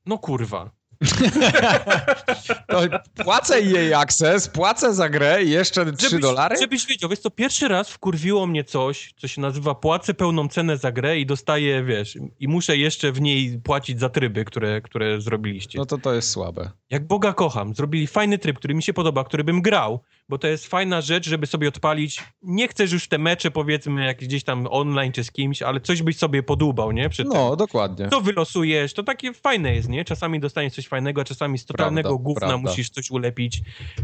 No 0.07 0.19
kurwa. 0.19 0.71
to 2.69 2.81
płacę 3.25 3.61
jej 3.61 3.95
akces, 3.95 4.49
płacę 4.49 4.95
za 4.95 5.09
grę 5.09 5.45
i 5.45 5.51
jeszcze 5.51 5.93
3 5.93 6.09
żebyś, 6.09 6.23
dolary? 6.23 6.57
Żebyś 6.61 6.87
wiedział, 6.87 7.11
wiesz 7.11 7.21
to 7.21 7.31
pierwszy 7.31 7.69
raz 7.69 7.91
wkurwiło 7.91 8.47
mnie 8.47 8.65
coś, 8.65 9.15
co 9.17 9.29
się 9.29 9.41
nazywa 9.41 9.75
płacę 9.75 10.15
pełną 10.15 10.49
cenę 10.49 10.77
za 10.77 10.93
grę 10.93 11.19
i 11.19 11.27
dostaję, 11.27 11.85
wiesz, 11.85 12.19
i 12.41 12.49
muszę 12.49 12.77
jeszcze 12.77 13.13
w 13.13 13.21
niej 13.21 13.61
płacić 13.65 14.01
za 14.01 14.09
tryby, 14.09 14.45
które, 14.45 14.81
które 14.81 15.21
zrobiliście. 15.21 15.79
No 15.79 15.87
to 15.87 15.99
to 15.99 16.15
jest 16.15 16.31
słabe. 16.31 16.71
Jak 16.91 17.07
Boga 17.07 17.33
kocham, 17.33 17.75
zrobili 17.75 18.07
fajny 18.07 18.39
tryb, 18.39 18.59
który 18.59 18.75
mi 18.75 18.83
się 18.83 18.93
podoba, 18.93 19.25
który 19.25 19.45
bym 19.45 19.63
grał, 19.63 20.01
bo 20.29 20.39
to 20.39 20.49
jest 20.49 20.67
fajna 20.67 21.01
rzecz, 21.01 21.29
żeby 21.29 21.47
sobie 21.47 21.69
odpalić. 21.69 22.25
Nie 22.43 22.69
chcesz 22.69 22.93
już 22.93 23.09
te 23.09 23.19
mecze, 23.19 23.51
powiedzmy, 23.51 24.05
jak 24.05 24.19
gdzieś 24.19 24.45
tam 24.45 24.67
online 24.71 25.13
czy 25.13 25.25
z 25.25 25.33
kimś, 25.33 25.63
ale 25.63 25.81
coś 25.81 26.03
byś 26.03 26.17
sobie 26.17 26.43
podłubał, 26.43 26.93
nie? 26.93 27.09
Przy 27.09 27.25
no, 27.25 27.49
tym. 27.49 27.59
dokładnie. 27.59 28.09
To 28.09 28.21
wylosujesz, 28.21 28.95
to 28.95 29.03
takie 29.03 29.33
fajne 29.33 29.75
jest, 29.75 29.89
nie? 29.89 30.05
Czasami 30.05 30.41
dostaniesz 30.41 30.75
coś 30.75 30.89
fajnego, 30.89 31.25
czasami 31.25 31.59
z 31.59 31.67
totalnego 31.67 32.09
prawda, 32.09 32.25
gówna 32.25 32.47
prawda. 32.47 32.71
musisz 32.71 32.91
coś 32.91 33.11
ulepić. 33.11 33.63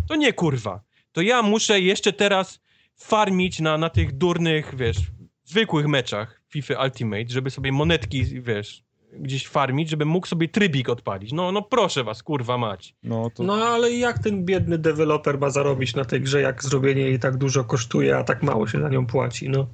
To 0.09 0.17
nie 0.17 0.33
kurwa. 0.33 0.81
To 1.13 1.23
ja 1.23 1.43
muszę 1.43 1.81
jeszcze 1.81 2.13
teraz 2.13 2.61
farmić 2.97 3.61
na, 3.61 3.79
na 3.79 3.91
tych 3.91 4.19
durnych, 4.19 4.75
wiesz, 4.77 4.97
zwykłych 5.45 5.87
meczach 5.87 6.43
FIFA 6.49 6.85
Ultimate, 6.85 7.29
żeby 7.29 7.51
sobie 7.51 7.73
monetki, 7.73 8.25
wiesz, 8.25 8.85
gdzieś 9.19 9.49
farmić, 9.49 9.89
żeby 9.89 10.05
mógł 10.05 10.27
sobie 10.27 10.49
trybik 10.49 10.89
odpalić. 10.89 11.33
No, 11.33 11.53
no 11.53 11.63
proszę 11.63 12.05
was, 12.05 12.23
kurwa 12.23 12.59
mać. 12.59 12.95
No, 13.03 13.31
to... 13.31 13.43
no 13.43 13.55
ale 13.55 13.93
jak 13.93 14.19
ten 14.19 14.45
biedny 14.45 14.79
deweloper 14.79 15.39
ma 15.39 15.51
zarobić 15.51 15.95
na 15.95 16.05
tej 16.05 16.21
grze, 16.21 16.41
jak 16.41 16.65
zrobienie 16.65 17.03
jej 17.03 17.19
tak 17.19 17.37
dużo 17.37 17.65
kosztuje, 17.65 18.17
a 18.17 18.25
tak 18.25 18.43
mało 18.43 18.67
się 18.67 18.81
za 18.81 18.89
nią 18.89 19.07
płaci, 19.07 19.49
no. 19.49 19.67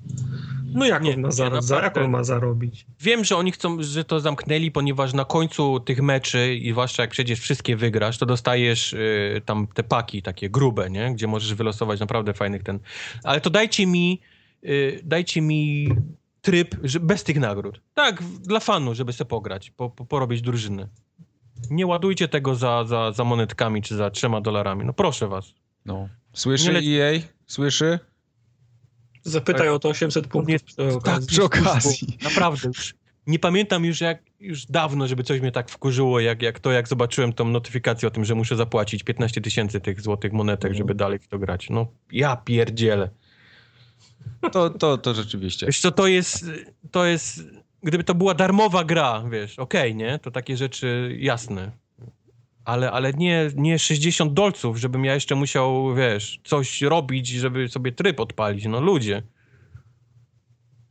No 0.75 0.87
jak, 0.87 1.03
nie, 1.03 1.15
on 1.15 1.21
ma 1.21 1.31
za, 1.31 1.61
za, 1.61 1.81
jak 1.81 1.97
on 1.97 2.11
ma 2.11 2.25
zarobić? 2.25 2.87
Wiem, 3.01 3.25
że 3.25 3.37
oni 3.37 3.53
chcą, 3.53 3.83
że 3.83 4.05
to 4.05 4.21
zamknęli, 4.21 4.71
ponieważ 4.71 5.13
na 5.15 5.25
końcu 5.25 5.81
tych 5.81 6.03
meczy 6.03 6.55
i 6.55 6.71
zwłaszcza 6.71 7.03
jak 7.03 7.11
przecież 7.11 7.41
wszystkie 7.41 7.77
wygrasz, 7.77 8.19
to 8.19 8.27
dostajesz 8.27 8.93
y, 8.93 9.43
tam 9.45 9.67
te 9.75 9.83
paki 9.83 10.23
takie 10.23 10.51
grube, 10.51 10.91
nie? 10.91 11.15
Gdzie 11.15 11.27
możesz 11.27 11.55
wylosować 11.55 12.01
naprawdę 12.01 12.35
fajnych 12.35 12.63
ten... 12.63 12.79
Ale 13.25 13.41
to 13.41 13.51
dajcie 13.51 13.87
mi, 13.87 14.21
y, 14.65 15.01
dajcie 15.05 15.41
mi 15.41 15.89
tryb 16.49 16.77
że 16.83 17.01
bez 17.01 17.25
tych 17.25 17.39
nagród. 17.39 17.81
Tak, 17.95 18.23
dla 18.23 18.61
fanu, 18.61 18.95
żeby 18.95 19.13
sobie 19.13 19.29
pograć, 19.29 19.71
po, 19.71 19.91
po, 19.91 20.05
porobić 20.05 20.43
drużyny. 20.43 20.89
Nie 21.71 21.87
ładujcie 21.87 22.29
tego 22.29 22.55
za, 22.55 22.85
za, 22.85 23.13
za 23.13 23.25
monetkami 23.25 23.83
czy 23.83 23.97
za 23.97 24.11
trzema 24.11 24.41
dolarami. 24.41 24.85
No 24.85 24.93
proszę 24.93 25.29
was. 25.29 25.55
No. 25.85 26.09
Słyszy 26.33 26.73
le... 26.73 26.81
EA? 26.81 27.21
Słyszy? 27.47 27.99
Zapytaj 29.23 29.67
tak. 29.67 29.75
o 29.75 29.79
to 29.79 29.89
800 29.89 30.27
punktów 30.27 30.63
przy 30.63 30.83
okazji. 30.83 31.03
Tak, 31.03 31.27
przy 31.27 31.45
okazji. 31.45 32.19
Naprawdę 32.23 32.69
już. 32.69 32.95
Nie 33.27 33.39
pamiętam 33.39 33.85
już 33.85 34.01
jak, 34.01 34.23
już 34.41 34.67
dawno, 34.67 35.07
żeby 35.07 35.23
coś 35.23 35.41
mnie 35.41 35.53
tak 35.53 35.71
wkurzyło, 35.71 36.21
jak, 36.21 36.43
jak 36.43 36.61
to, 36.61 36.73
jak 36.73 36.89
zobaczyłem 36.89 37.33
tą 37.33 37.45
notyfikację 37.45 38.09
o 38.09 38.11
tym, 38.11 38.25
że 38.25 38.35
muszę 38.35 38.57
zapłacić 38.57 39.03
15 39.03 39.41
tysięcy 39.41 39.81
tych 39.81 40.01
złotych 40.01 40.33
monetek, 40.33 40.73
żeby 40.73 40.83
mhm. 40.83 40.97
dalej 40.97 41.19
w 41.19 41.29
to 41.29 41.39
grać. 41.39 41.71
No, 41.71 41.87
ja 42.13 42.37
pierdzielę. 42.37 43.11
To, 44.53 44.71
to, 44.71 44.99
to 44.99 45.15
rzeczywiście. 45.15 45.67
Wiesz 45.67 45.81
co, 45.81 45.93
to 45.93 46.07
jest, 46.07 46.51
to 46.91 47.05
jest, 47.05 47.45
gdyby 47.83 48.05
to 48.05 48.15
była 48.15 48.35
darmowa 48.35 48.85
gra, 48.85 49.25
wiesz, 49.31 49.59
okej, 49.59 49.91
okay, 49.91 49.95
nie? 49.95 50.19
To 50.19 50.31
takie 50.31 50.57
rzeczy 50.57 51.17
jasne. 51.21 51.71
Ale, 52.65 52.91
ale 52.91 53.13
nie, 53.13 53.51
nie 53.57 53.79
60 53.79 54.33
dolców, 54.33 54.77
żebym 54.77 55.05
ja 55.05 55.15
jeszcze 55.15 55.35
musiał, 55.35 55.95
wiesz, 55.95 56.41
coś 56.45 56.83
robić, 56.83 57.29
żeby 57.29 57.69
sobie 57.69 57.93
tryb 57.93 58.21
odpalić. 58.21 58.67
No 58.67 58.81
ludzie. 58.81 59.23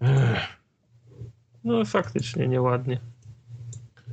Ech. 0.01 0.57
No 1.63 1.85
faktycznie 1.85 2.47
nieładnie. 2.47 2.99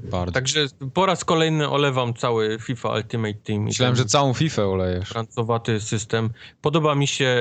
Bardzo. 0.04 0.32
Także 0.32 0.66
po 0.94 1.06
raz 1.06 1.24
kolejny 1.24 1.68
olewam 1.68 2.14
cały 2.14 2.58
FIFA 2.60 2.94
Ultimate 2.94 3.34
Team. 3.34 3.62
Myślałem, 3.62 3.96
że 3.96 4.04
całą 4.04 4.34
FIFA 4.34 4.62
olejesz. 4.62 5.08
Francowaty 5.08 5.80
system. 5.80 6.30
Podoba 6.62 6.94
mi 6.94 7.06
się 7.06 7.36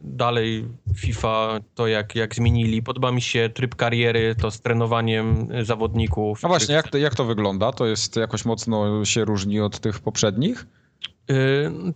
dalej 0.00 0.68
FIFA, 0.96 1.60
to 1.74 1.86
jak, 1.86 2.14
jak 2.14 2.34
zmienili. 2.34 2.82
Podoba 2.82 3.12
mi 3.12 3.22
się 3.22 3.50
tryb 3.54 3.74
kariery, 3.74 4.34
to 4.34 4.50
z 4.50 4.60
trenowaniem 4.60 5.48
zawodników. 5.62 6.44
A 6.44 6.48
właśnie, 6.48 6.74
jak 6.74 6.88
to, 6.88 6.98
jak 6.98 7.14
to 7.14 7.24
wygląda? 7.24 7.72
To 7.72 7.86
jest 7.86 8.16
jakoś 8.16 8.44
mocno 8.44 9.04
się 9.04 9.24
różni 9.24 9.60
od 9.60 9.80
tych 9.80 10.00
poprzednich? 10.00 10.66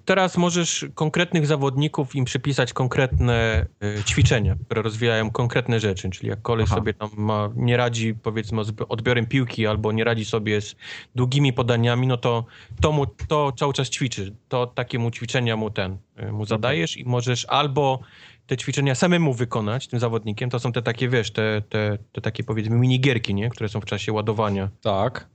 Teraz 0.04 0.36
możesz 0.36 0.86
konkretnych 0.94 1.46
zawodników 1.46 2.14
im 2.14 2.24
przypisać 2.24 2.72
konkretne 2.72 3.66
y, 4.00 4.04
ćwiczenia, 4.04 4.56
które 4.66 4.82
rozwijają 4.82 5.30
konkretne 5.30 5.80
rzeczy, 5.80 6.10
czyli 6.10 6.28
jak 6.28 6.42
koleś 6.42 6.66
Aha. 6.66 6.76
sobie 6.76 6.94
tam 6.94 7.10
ma, 7.16 7.50
nie 7.56 7.76
radzi 7.76 8.14
powiedzmy 8.14 8.64
z 8.64 8.72
odbiorem 8.88 9.26
piłki 9.26 9.66
albo 9.66 9.92
nie 9.92 10.04
radzi 10.04 10.24
sobie 10.24 10.60
z 10.60 10.76
długimi 11.14 11.52
podaniami, 11.52 12.06
no 12.06 12.16
to 12.16 12.44
to, 12.80 12.92
mu, 12.92 13.06
to 13.06 13.52
cały 13.52 13.72
czas 13.72 13.90
ćwiczy. 13.90 14.34
To 14.48 14.66
takiemu 14.66 15.10
ćwiczenia 15.10 15.56
mu 15.56 15.70
ten, 15.70 15.98
y, 16.22 16.32
mu 16.32 16.46
zadajesz 16.46 16.96
i 16.96 17.04
możesz 17.04 17.46
albo 17.48 18.00
te 18.46 18.56
ćwiczenia 18.56 18.94
samemu 18.94 19.34
wykonać 19.34 19.88
tym 19.88 20.00
zawodnikiem, 20.00 20.50
to 20.50 20.58
są 20.58 20.72
te 20.72 20.82
takie, 20.82 21.08
wiesz, 21.08 21.30
te, 21.30 21.62
te, 21.68 21.98
te 22.12 22.20
takie 22.20 22.44
powiedzmy 22.44 22.76
minigierki, 22.76 23.34
nie? 23.34 23.50
które 23.50 23.68
są 23.68 23.80
w 23.80 23.84
czasie 23.84 24.12
ładowania. 24.12 24.68
Tak. 24.80 25.28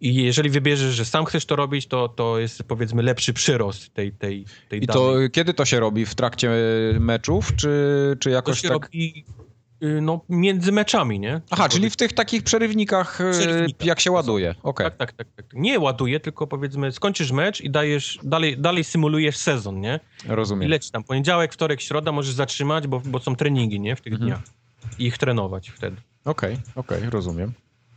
I 0.00 0.14
jeżeli 0.14 0.50
wybierzesz, 0.50 0.94
że 0.94 1.04
sam 1.04 1.24
chcesz 1.24 1.46
to 1.46 1.56
robić, 1.56 1.86
to, 1.86 2.08
to 2.08 2.38
jest 2.38 2.62
powiedzmy 2.62 3.02
lepszy 3.02 3.32
przyrost 3.32 3.94
tej, 3.94 4.12
tej, 4.12 4.44
tej 4.68 4.84
I 4.84 4.86
to 4.86 5.14
kiedy 5.32 5.54
to 5.54 5.64
się 5.64 5.80
robi? 5.80 6.06
W 6.06 6.14
trakcie 6.14 6.50
meczów, 7.00 7.56
czy, 7.56 8.16
czy 8.20 8.30
jakoś 8.30 8.56
to 8.56 8.62
się 8.62 8.68
tak? 8.68 8.82
robi 8.82 9.24
y, 9.82 10.00
no, 10.00 10.20
między 10.28 10.72
meczami, 10.72 11.20
nie? 11.20 11.40
Aha, 11.50 11.68
czyli 11.68 11.90
w 11.90 11.96
tych 11.96 12.12
takich 12.12 12.42
przerywnikach, 12.42 13.18
przerywnikach 13.32 13.86
jak 13.86 14.00
się 14.00 14.10
ładuje. 14.10 14.54
Okay. 14.62 14.90
Tak, 14.90 14.98
tak, 14.98 15.12
tak, 15.16 15.26
tak. 15.36 15.46
Nie 15.52 15.80
ładuje, 15.80 16.20
tylko 16.20 16.46
powiedzmy 16.46 16.92
skończysz 16.92 17.32
mecz 17.32 17.60
i 17.60 17.70
dajesz, 17.70 18.18
dalej, 18.22 18.58
dalej 18.58 18.84
symulujesz 18.84 19.36
sezon, 19.36 19.80
nie? 19.80 20.00
Rozumiem. 20.28 20.68
I 20.68 20.70
leci 20.70 20.90
tam 20.90 21.04
poniedziałek, 21.04 21.52
wtorek, 21.52 21.80
środa 21.80 22.12
możesz 22.12 22.34
zatrzymać, 22.34 22.86
bo, 22.86 23.02
bo 23.04 23.18
są 23.18 23.36
treningi, 23.36 23.80
nie? 23.80 23.96
W 23.96 24.00
tych 24.00 24.12
mhm. 24.12 24.30
dniach. 24.30 24.42
I 24.98 25.06
ich 25.06 25.18
trenować 25.18 25.70
wtedy. 25.70 25.96
Okej, 26.24 26.52
okay, 26.52 26.72
okej, 26.74 26.98
okay, 26.98 27.10
rozumiem. 27.10 27.52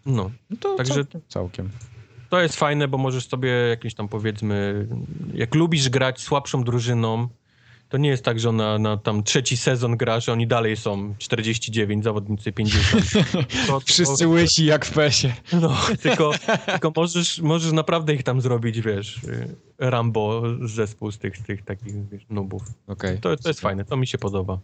No, 0.06 0.32
no 0.50 0.58
to 0.60 0.76
Także 0.76 0.94
całkiem. 0.96 1.22
całkiem. 1.28 1.70
To 2.30 2.42
jest 2.42 2.56
fajne, 2.56 2.88
bo 2.88 2.98
możesz 2.98 3.28
sobie 3.28 3.50
jakimś 3.50 3.94
tam 3.94 4.08
powiedzmy, 4.08 4.88
jak 5.34 5.56
lubisz 5.56 5.90
grać 5.90 6.22
słabszą 6.22 6.64
drużyną, 6.64 7.28
to 7.90 7.98
nie 7.98 8.10
jest 8.10 8.24
tak, 8.26 8.40
że 8.40 8.52
na, 8.52 8.80
na 8.80 8.98
tam 8.98 9.24
trzeci 9.24 9.58
sezon 9.58 9.98
gra, 9.98 10.20
że 10.20 10.32
oni 10.32 10.48
dalej 10.48 10.78
są 10.78 11.16
49, 11.18 12.04
zawodnicy 12.04 12.52
50. 12.52 13.04
To, 13.68 13.80
Wszyscy 13.80 14.24
to, 14.24 14.30
łysi 14.30 14.66
jak 14.66 14.86
w 14.86 14.92
PESie. 14.92 15.34
No, 15.62 15.78
tylko, 16.02 16.32
tylko 16.66 16.92
możesz, 16.96 17.40
możesz 17.42 17.72
naprawdę 17.72 18.14
ich 18.14 18.24
tam 18.24 18.42
zrobić, 18.42 18.82
wiesz, 18.82 19.20
Rambo 19.89 20.41
zespół 20.61 21.11
z 21.11 21.18
tych, 21.18 21.38
z 21.38 21.43
tych 21.43 21.65
takich 21.65 22.10
wiesz, 22.10 22.26
nubów. 22.30 22.64
Okay. 22.88 23.18
To, 23.18 23.38
to 23.38 23.49
jest 23.49 23.61
fajne, 23.61 23.85
to 23.85 23.97
mi 23.97 24.07
się 24.07 24.18
podoba. 24.18 24.60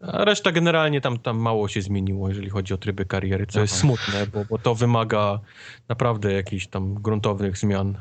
A 0.00 0.24
reszta 0.24 0.52
generalnie 0.52 1.00
tam, 1.00 1.18
tam 1.18 1.38
mało 1.38 1.68
się 1.68 1.82
zmieniło, 1.82 2.28
jeżeli 2.28 2.50
chodzi 2.50 2.74
o 2.74 2.76
tryby 2.76 3.04
kariery, 3.04 3.46
co 3.46 3.58
Aha. 3.58 3.60
jest 3.60 3.76
smutne, 3.76 4.26
bo, 4.26 4.44
bo 4.44 4.58
to 4.58 4.74
wymaga 4.74 5.40
naprawdę 5.88 6.32
jakichś 6.32 6.66
tam 6.66 6.94
gruntownych 6.94 7.58
zmian 7.58 7.98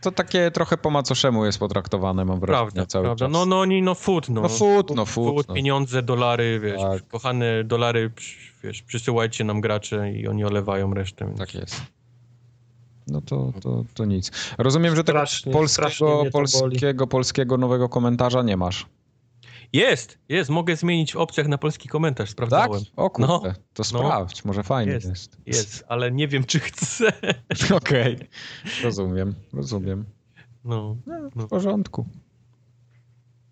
to 0.00 0.12
takie 0.12 0.50
trochę 0.50 0.76
po 0.76 0.90
macoszemu 0.90 1.46
jest 1.46 1.58
potraktowane, 1.58 2.24
mam 2.24 2.40
wrażenie, 2.40 2.72
prawda, 2.72 2.86
cały 2.86 3.04
prawda. 3.04 3.24
czas. 3.24 3.32
No, 3.32 3.46
no, 3.46 3.60
oni, 3.60 3.82
no 3.82 3.94
food, 3.94 4.28
no. 4.28 4.40
No 4.40 4.48
food, 4.48 4.90
no 4.94 5.06
food. 5.06 5.34
food 5.34 5.48
no. 5.48 5.54
pieniądze, 5.54 6.02
dolary, 6.02 6.60
wiesz, 6.60 6.80
tak. 6.80 7.08
kochane 7.08 7.64
dolary, 7.64 8.10
wiesz, 8.64 8.82
przysyłajcie 8.82 9.44
nam 9.44 9.60
gracze 9.60 10.12
i 10.12 10.28
oni 10.28 10.44
olewają 10.44 10.94
resztę. 10.94 11.26
Więc... 11.26 11.38
Tak 11.38 11.54
jest. 11.54 11.95
No 13.06 13.20
to, 13.20 13.52
to, 13.60 13.84
to 13.94 14.04
nic. 14.04 14.30
Rozumiem, 14.58 14.96
że 14.96 15.04
tego 15.04 15.22
polskiego, 15.52 16.24
polskiego, 16.32 17.06
polskiego 17.06 17.56
nowego 17.56 17.88
komentarza 17.88 18.42
nie 18.42 18.56
masz. 18.56 18.86
Jest, 19.72 20.18
jest. 20.28 20.50
Mogę 20.50 20.76
zmienić 20.76 21.12
w 21.12 21.16
opcjach 21.16 21.48
na 21.48 21.58
polski 21.58 21.88
komentarz, 21.88 22.30
sprawdzałem. 22.30 22.84
Tak? 22.84 22.92
O 22.96 23.10
kurde, 23.10 23.28
no, 23.28 23.40
to 23.40 23.52
no. 23.78 23.84
sprawdź, 23.84 24.44
no. 24.44 24.48
może 24.48 24.62
fajnie 24.62 24.92
jest, 24.92 25.08
jest. 25.08 25.38
Jest, 25.46 25.84
ale 25.88 26.12
nie 26.12 26.28
wiem, 26.28 26.44
czy 26.44 26.60
chcę. 26.60 27.08
Okej, 27.76 28.14
okay. 28.16 28.28
rozumiem, 28.82 29.34
rozumiem. 29.52 30.04
No, 30.64 30.96
no, 31.06 31.46
w 31.46 31.48
porządku. 31.48 32.06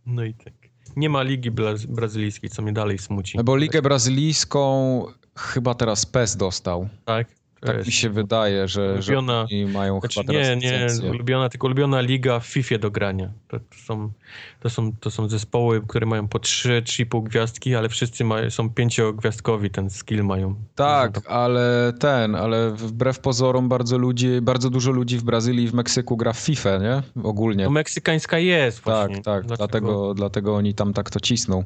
No 0.07 0.25
i 0.25 0.35
tak. 0.35 0.55
Nie 0.97 1.09
ma 1.09 1.23
Ligi 1.23 1.51
Brazylijskiej, 1.89 2.51
co 2.51 2.63
mnie 2.63 2.73
dalej 2.73 2.99
smuci. 2.99 3.39
Bo 3.45 3.57
Ligę 3.57 3.83
Brazylijską 3.83 5.05
chyba 5.37 5.75
teraz 5.75 6.07
PES 6.07 6.37
dostał. 6.37 6.89
Tak? 7.05 7.29
Tak 7.67 7.87
mi 7.87 7.93
się 7.93 8.11
wydaje, 8.11 8.69
że, 8.69 8.93
ulubiona, 8.93 9.47
że 9.51 9.67
mają 9.73 10.01
znaczy, 10.01 10.21
chyba 10.21 10.33
teraz 10.33 10.49
Nie, 10.49 10.87
nie, 11.03 11.11
ulubiona, 11.11 11.49
tylko 11.49 11.67
ulubiona 11.67 12.01
liga 12.01 12.41
w 12.41 12.47
FIFA 12.47 12.79
do 12.79 12.91
grania. 12.91 13.33
To, 13.49 13.59
to, 13.59 13.79
są, 13.87 14.13
to, 14.61 14.71
są, 14.71 14.93
to 15.01 15.11
są 15.11 15.29
zespoły, 15.29 15.83
które 15.89 16.07
mają 16.07 16.29
po 16.29 16.39
3-3,5 16.39 17.23
gwiazdki, 17.23 17.75
ale 17.75 17.89
wszyscy 17.89 18.25
mają, 18.25 18.51
są 18.51 18.71
pięciogwiazdkowi, 18.71 19.71
ten 19.71 19.91
skill 19.91 20.25
mają. 20.25 20.55
Tak, 20.75 21.21
ale 21.27 21.93
ten, 22.01 22.35
ale 22.35 22.71
wbrew 22.71 23.19
pozorom 23.19 23.69
bardzo 23.69 23.99
ludzi, 23.99 24.41
bardzo 24.43 24.71
dużo 24.71 24.91
ludzi 24.91 25.19
w 25.19 25.23
Brazylii 25.23 25.65
i 25.65 25.69
w 25.69 25.75
Meksyku 25.75 26.17
gra 26.17 26.33
w 26.33 26.39
FIFA, 26.39 26.79
nie? 26.79 27.03
Ogólnie. 27.23 27.65
No 27.65 27.71
meksykańska 27.71 28.39
jest 28.39 28.81
właśnie. 28.81 29.23
Tak, 29.23 29.47
tak, 29.47 29.57
dlatego, 29.57 30.15
dlatego 30.15 30.57
oni 30.57 30.75
tam 30.75 30.93
tak 30.93 31.11
to 31.11 31.21
cisną. 31.21 31.65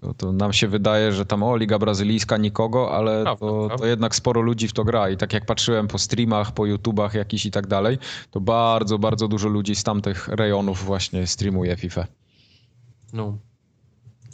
To, 0.00 0.14
to, 0.14 0.32
nam 0.32 0.52
się 0.52 0.68
wydaje, 0.68 1.12
że 1.12 1.26
tam 1.26 1.42
o, 1.42 1.56
Liga 1.56 1.78
Brazylijska 1.78 2.36
nikogo, 2.36 2.92
ale 2.92 3.22
prawda, 3.22 3.46
to, 3.46 3.66
prawda. 3.66 3.78
to, 3.78 3.86
jednak 3.86 4.14
sporo 4.14 4.40
ludzi 4.40 4.68
w 4.68 4.72
to 4.72 4.84
gra 4.84 5.10
i 5.10 5.16
tak 5.16 5.32
jak 5.32 5.46
patrzyłem 5.46 5.88
po 5.88 5.98
streamach, 5.98 6.52
po 6.52 6.66
YouTubach 6.66 7.14
jakiś 7.14 7.46
i 7.46 7.50
tak 7.50 7.66
dalej, 7.66 7.98
to 8.30 8.40
bardzo, 8.40 8.98
bardzo 8.98 9.28
dużo 9.28 9.48
ludzi 9.48 9.74
z 9.74 9.82
tamtych 9.82 10.28
rejonów 10.28 10.84
właśnie 10.84 11.26
streamuje 11.26 11.76
FIFA. 11.76 12.06
No. 13.12 13.38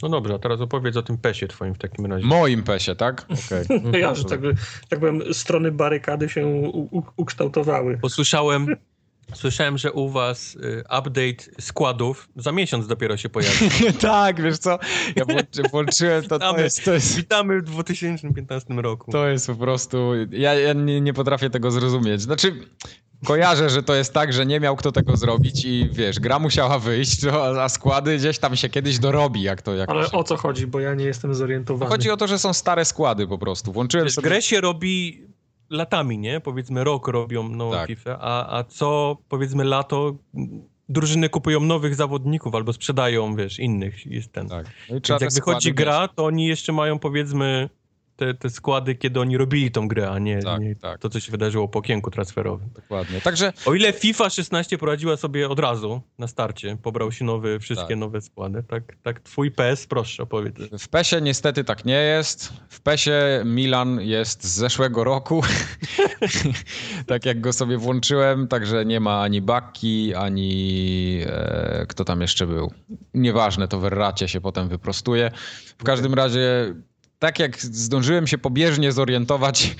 No 0.01 0.09
dobrze, 0.09 0.33
a 0.33 0.39
teraz 0.39 0.61
opowiedz 0.61 0.97
o 0.97 1.03
tym 1.03 1.17
pesie 1.17 1.47
twoim 1.47 1.75
w 1.75 1.77
takim 1.77 2.05
razie. 2.05 2.25
Moim 2.25 2.63
pesie, 2.63 2.95
tak? 2.95 3.25
Okay. 3.47 3.65
ja, 3.99 4.15
że 4.15 4.23
tak, 4.23 4.39
tak 4.89 4.99
powiem, 4.99 5.33
strony 5.33 5.71
barykady 5.71 6.29
się 6.29 6.45
u, 6.47 6.97
u, 6.97 7.03
ukształtowały. 7.17 7.97
Posłyszałem, 7.97 8.67
Słyszałem, 9.33 9.77
że 9.77 9.91
u 9.91 10.09
was 10.09 10.55
y, 10.55 10.83
update 10.99 11.61
składów 11.61 12.29
za 12.35 12.51
miesiąc 12.51 12.87
dopiero 12.87 13.17
się 13.17 13.29
pojawi. 13.29 13.69
tak, 14.01 14.41
wiesz 14.41 14.57
co, 14.57 14.79
ja 15.15 15.25
włączy, 15.25 15.61
włączyłem 15.71 16.23
to, 16.23 16.39
to 16.39 16.57
jest, 16.57 16.85
to 16.85 16.93
jest... 16.93 17.15
Witamy 17.15 17.61
w 17.61 17.63
2015 17.63 18.73
roku. 18.73 19.11
To 19.11 19.27
jest 19.27 19.47
po 19.47 19.55
prostu, 19.55 20.11
ja, 20.31 20.53
ja 20.53 20.73
nie, 20.73 21.01
nie 21.01 21.13
potrafię 21.13 21.49
tego 21.49 21.71
zrozumieć. 21.71 22.21
Znaczy, 22.21 22.53
kojarzę, 23.25 23.69
że 23.69 23.83
to 23.83 23.95
jest 23.95 24.13
tak, 24.13 24.33
że 24.33 24.45
nie 24.45 24.59
miał 24.59 24.75
kto 24.75 24.91
tego 24.91 25.17
zrobić 25.17 25.65
i 25.65 25.89
wiesz, 25.91 26.19
gra 26.19 26.39
musiała 26.39 26.79
wyjść, 26.79 27.25
a 27.59 27.69
składy 27.69 28.17
gdzieś 28.17 28.39
tam 28.39 28.55
się 28.55 28.69
kiedyś 28.69 28.99
dorobi, 28.99 29.41
jak 29.41 29.61
to... 29.61 29.75
Jak 29.75 29.89
Ale 29.89 30.11
o 30.11 30.23
co 30.23 30.37
chodzi, 30.37 30.67
bo 30.67 30.79
ja 30.79 30.93
nie 30.93 31.05
jestem 31.05 31.35
zorientowany. 31.35 31.91
Chodzi 31.91 32.11
o 32.11 32.17
to, 32.17 32.27
że 32.27 32.39
są 32.39 32.53
stare 32.53 32.85
składy 32.85 33.27
po 33.27 33.37
prostu. 33.37 33.71
Włączyłem 33.71 34.05
wiesz, 34.05 34.13
sobie... 34.13 34.29
grę 34.29 34.41
się 34.41 34.61
robi 34.61 35.25
latami, 35.71 36.17
nie? 36.17 36.39
Powiedzmy 36.39 36.83
rok 36.83 37.07
robią 37.07 37.49
nową 37.49 37.71
tak. 37.71 37.87
FIFA, 37.87 38.17
a, 38.21 38.57
a 38.57 38.63
co 38.63 39.17
powiedzmy 39.29 39.63
lato 39.63 40.15
drużyny 40.89 41.29
kupują 41.29 41.59
nowych 41.59 41.95
zawodników 41.95 42.55
albo 42.55 42.73
sprzedają, 42.73 43.35
wiesz, 43.35 43.59
innych. 43.59 44.05
Jest 44.05 44.33
ten. 44.33 44.47
Tak. 44.47 44.65
No 44.89 44.95
Więc 44.95 45.09
jak 45.21 45.33
wychodzi 45.33 45.73
gra, 45.73 46.07
to 46.07 46.25
oni 46.25 46.47
jeszcze 46.47 46.73
mają 46.73 46.99
powiedzmy 46.99 47.69
te, 48.21 48.33
te 48.33 48.49
składy, 48.49 48.95
kiedy 48.95 49.19
oni 49.19 49.37
robili 49.37 49.71
tą 49.71 49.87
grę, 49.87 50.09
a 50.09 50.19
nie, 50.19 50.41
tak, 50.41 50.61
nie 50.61 50.75
tak. 50.75 50.99
to, 50.99 51.09
co 51.09 51.19
się 51.19 51.31
wydarzyło 51.31 51.67
po 51.67 51.79
okienku 51.79 52.11
transferowym. 52.11 52.69
Dokładnie. 52.75 53.21
Także... 53.21 53.53
O 53.65 53.73
ile 53.73 53.93
FIFA 53.93 54.29
16 54.29 54.77
poradziła 54.77 55.17
sobie 55.17 55.49
od 55.49 55.59
razu 55.59 56.01
na 56.17 56.27
starcie, 56.27 56.77
pobrał 56.83 57.11
się 57.11 57.25
nowy, 57.25 57.59
wszystkie 57.59 57.87
tak. 57.87 57.97
nowe 57.97 58.21
składy, 58.21 58.63
tak, 58.63 58.83
tak 59.03 59.19
twój 59.19 59.51
PES, 59.51 59.87
proszę 59.87 60.23
opowiedz. 60.23 60.55
W 60.79 60.89
PESie 60.89 61.21
niestety 61.21 61.63
tak 61.63 61.85
nie 61.85 62.01
jest. 62.01 62.53
W 62.69 62.81
PESie 62.81 63.41
Milan 63.45 64.01
jest 64.01 64.43
z 64.43 64.55
zeszłego 64.55 65.03
roku. 65.03 65.41
tak 67.07 67.25
jak 67.25 67.41
go 67.41 67.53
sobie 67.53 67.77
włączyłem, 67.77 68.47
także 68.47 68.85
nie 68.85 68.99
ma 68.99 69.21
ani 69.21 69.41
Bakki, 69.41 70.15
ani 70.15 71.21
e, 71.25 71.85
kto 71.89 72.05
tam 72.05 72.21
jeszcze 72.21 72.47
był. 72.47 72.71
Nieważne, 73.13 73.67
to 73.67 73.79
w 73.79 73.85
Erracie 73.85 74.27
się 74.27 74.41
potem 74.41 74.67
wyprostuje. 74.67 75.31
W 75.77 75.83
każdym 75.83 76.13
razie 76.13 76.75
tak 77.21 77.39
jak 77.39 77.61
zdążyłem 77.61 78.27
się 78.27 78.37
pobieżnie 78.37 78.91
zorientować, 78.91 79.75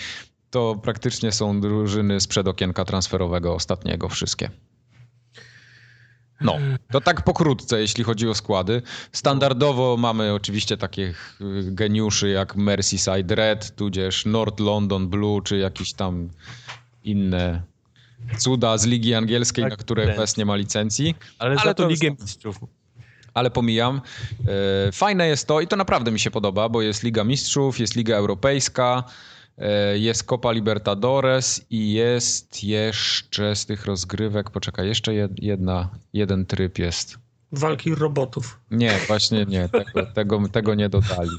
to 0.49 0.75
praktycznie 0.83 1.31
są 1.31 1.61
drużyny 1.61 2.19
sprzed 2.19 2.47
okienka 2.47 2.85
transferowego 2.85 3.53
ostatniego 3.53 4.09
wszystkie. 4.09 4.49
No, 6.41 6.57
to 6.91 7.01
tak 7.01 7.23
pokrótce, 7.23 7.81
jeśli 7.81 8.03
chodzi 8.03 8.27
o 8.27 8.35
składy. 8.35 8.81
Standardowo 9.11 9.97
mamy 9.97 10.33
oczywiście 10.33 10.77
takich 10.77 11.39
geniuszy 11.63 12.29
jak 12.29 12.55
Merseyside 12.55 13.35
Red, 13.35 13.75
tudzież 13.75 14.25
North 14.25 14.59
London 14.59 15.07
Blue, 15.07 15.41
czy 15.41 15.57
jakieś 15.57 15.93
tam 15.93 16.29
inne 17.03 17.61
cuda 18.37 18.77
z 18.77 18.85
Ligi 18.85 19.13
Angielskiej, 19.13 19.63
tak, 19.63 19.71
na 19.71 19.77
które 19.77 20.13
PES 20.13 20.37
nie 20.37 20.45
ma 20.45 20.55
licencji. 20.55 21.15
Ale, 21.39 21.51
Ale 21.51 21.59
za 21.69 21.73
to, 21.73 21.83
to 21.83 21.89
Ligę 21.89 22.11
Mistrzów 22.21 22.59
ale 23.33 23.51
pomijam. 23.51 24.01
E, 24.87 24.91
fajne 24.91 25.27
jest 25.27 25.47
to 25.47 25.61
i 25.61 25.67
to 25.67 25.75
naprawdę 25.75 26.11
mi 26.11 26.19
się 26.19 26.31
podoba, 26.31 26.69
bo 26.69 26.81
jest 26.81 27.03
Liga 27.03 27.23
Mistrzów, 27.23 27.79
jest 27.79 27.95
Liga 27.95 28.15
Europejska, 28.15 29.03
e, 29.57 29.97
jest 29.97 30.23
Copa 30.23 30.51
Libertadores 30.51 31.65
i 31.69 31.93
jest 31.93 32.63
jeszcze 32.63 33.55
z 33.55 33.65
tych 33.65 33.85
rozgrywek, 33.85 34.49
poczekaj, 34.49 34.87
jeszcze 34.87 35.13
jedna, 35.37 35.89
jeden 36.13 36.45
tryb 36.45 36.79
jest. 36.79 37.17
Walki 37.51 37.95
robotów. 37.95 38.59
Nie, 38.71 38.99
właśnie 39.07 39.45
nie, 39.45 39.69
tego, 39.69 40.05
tego, 40.13 40.49
tego 40.51 40.75
nie 40.75 40.89
dodali. 40.89 41.29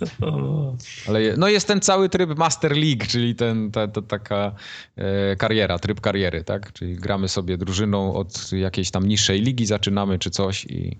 Ale 1.09 1.20
no 1.36 1.48
jest 1.48 1.66
ten 1.66 1.81
cały 1.81 2.09
tryb 2.09 2.39
Master 2.39 2.77
League, 2.77 3.06
czyli 3.09 3.35
ten, 3.35 3.70
ta, 3.70 3.89
ta 3.89 4.02
taka 4.02 4.52
e, 4.97 5.36
kariera, 5.36 5.78
tryb 5.78 6.01
kariery, 6.01 6.44
tak? 6.44 6.73
Czyli 6.73 6.97
gramy 6.97 7.28
sobie 7.28 7.59
drużyną 7.59 8.14
od 8.14 8.52
jakiejś 8.52 8.90
tam 8.90 9.09
niższej 9.09 9.40
ligi, 9.40 9.66
zaczynamy 9.66 10.19
czy 10.19 10.31
coś 10.31 10.64
i, 10.64 10.97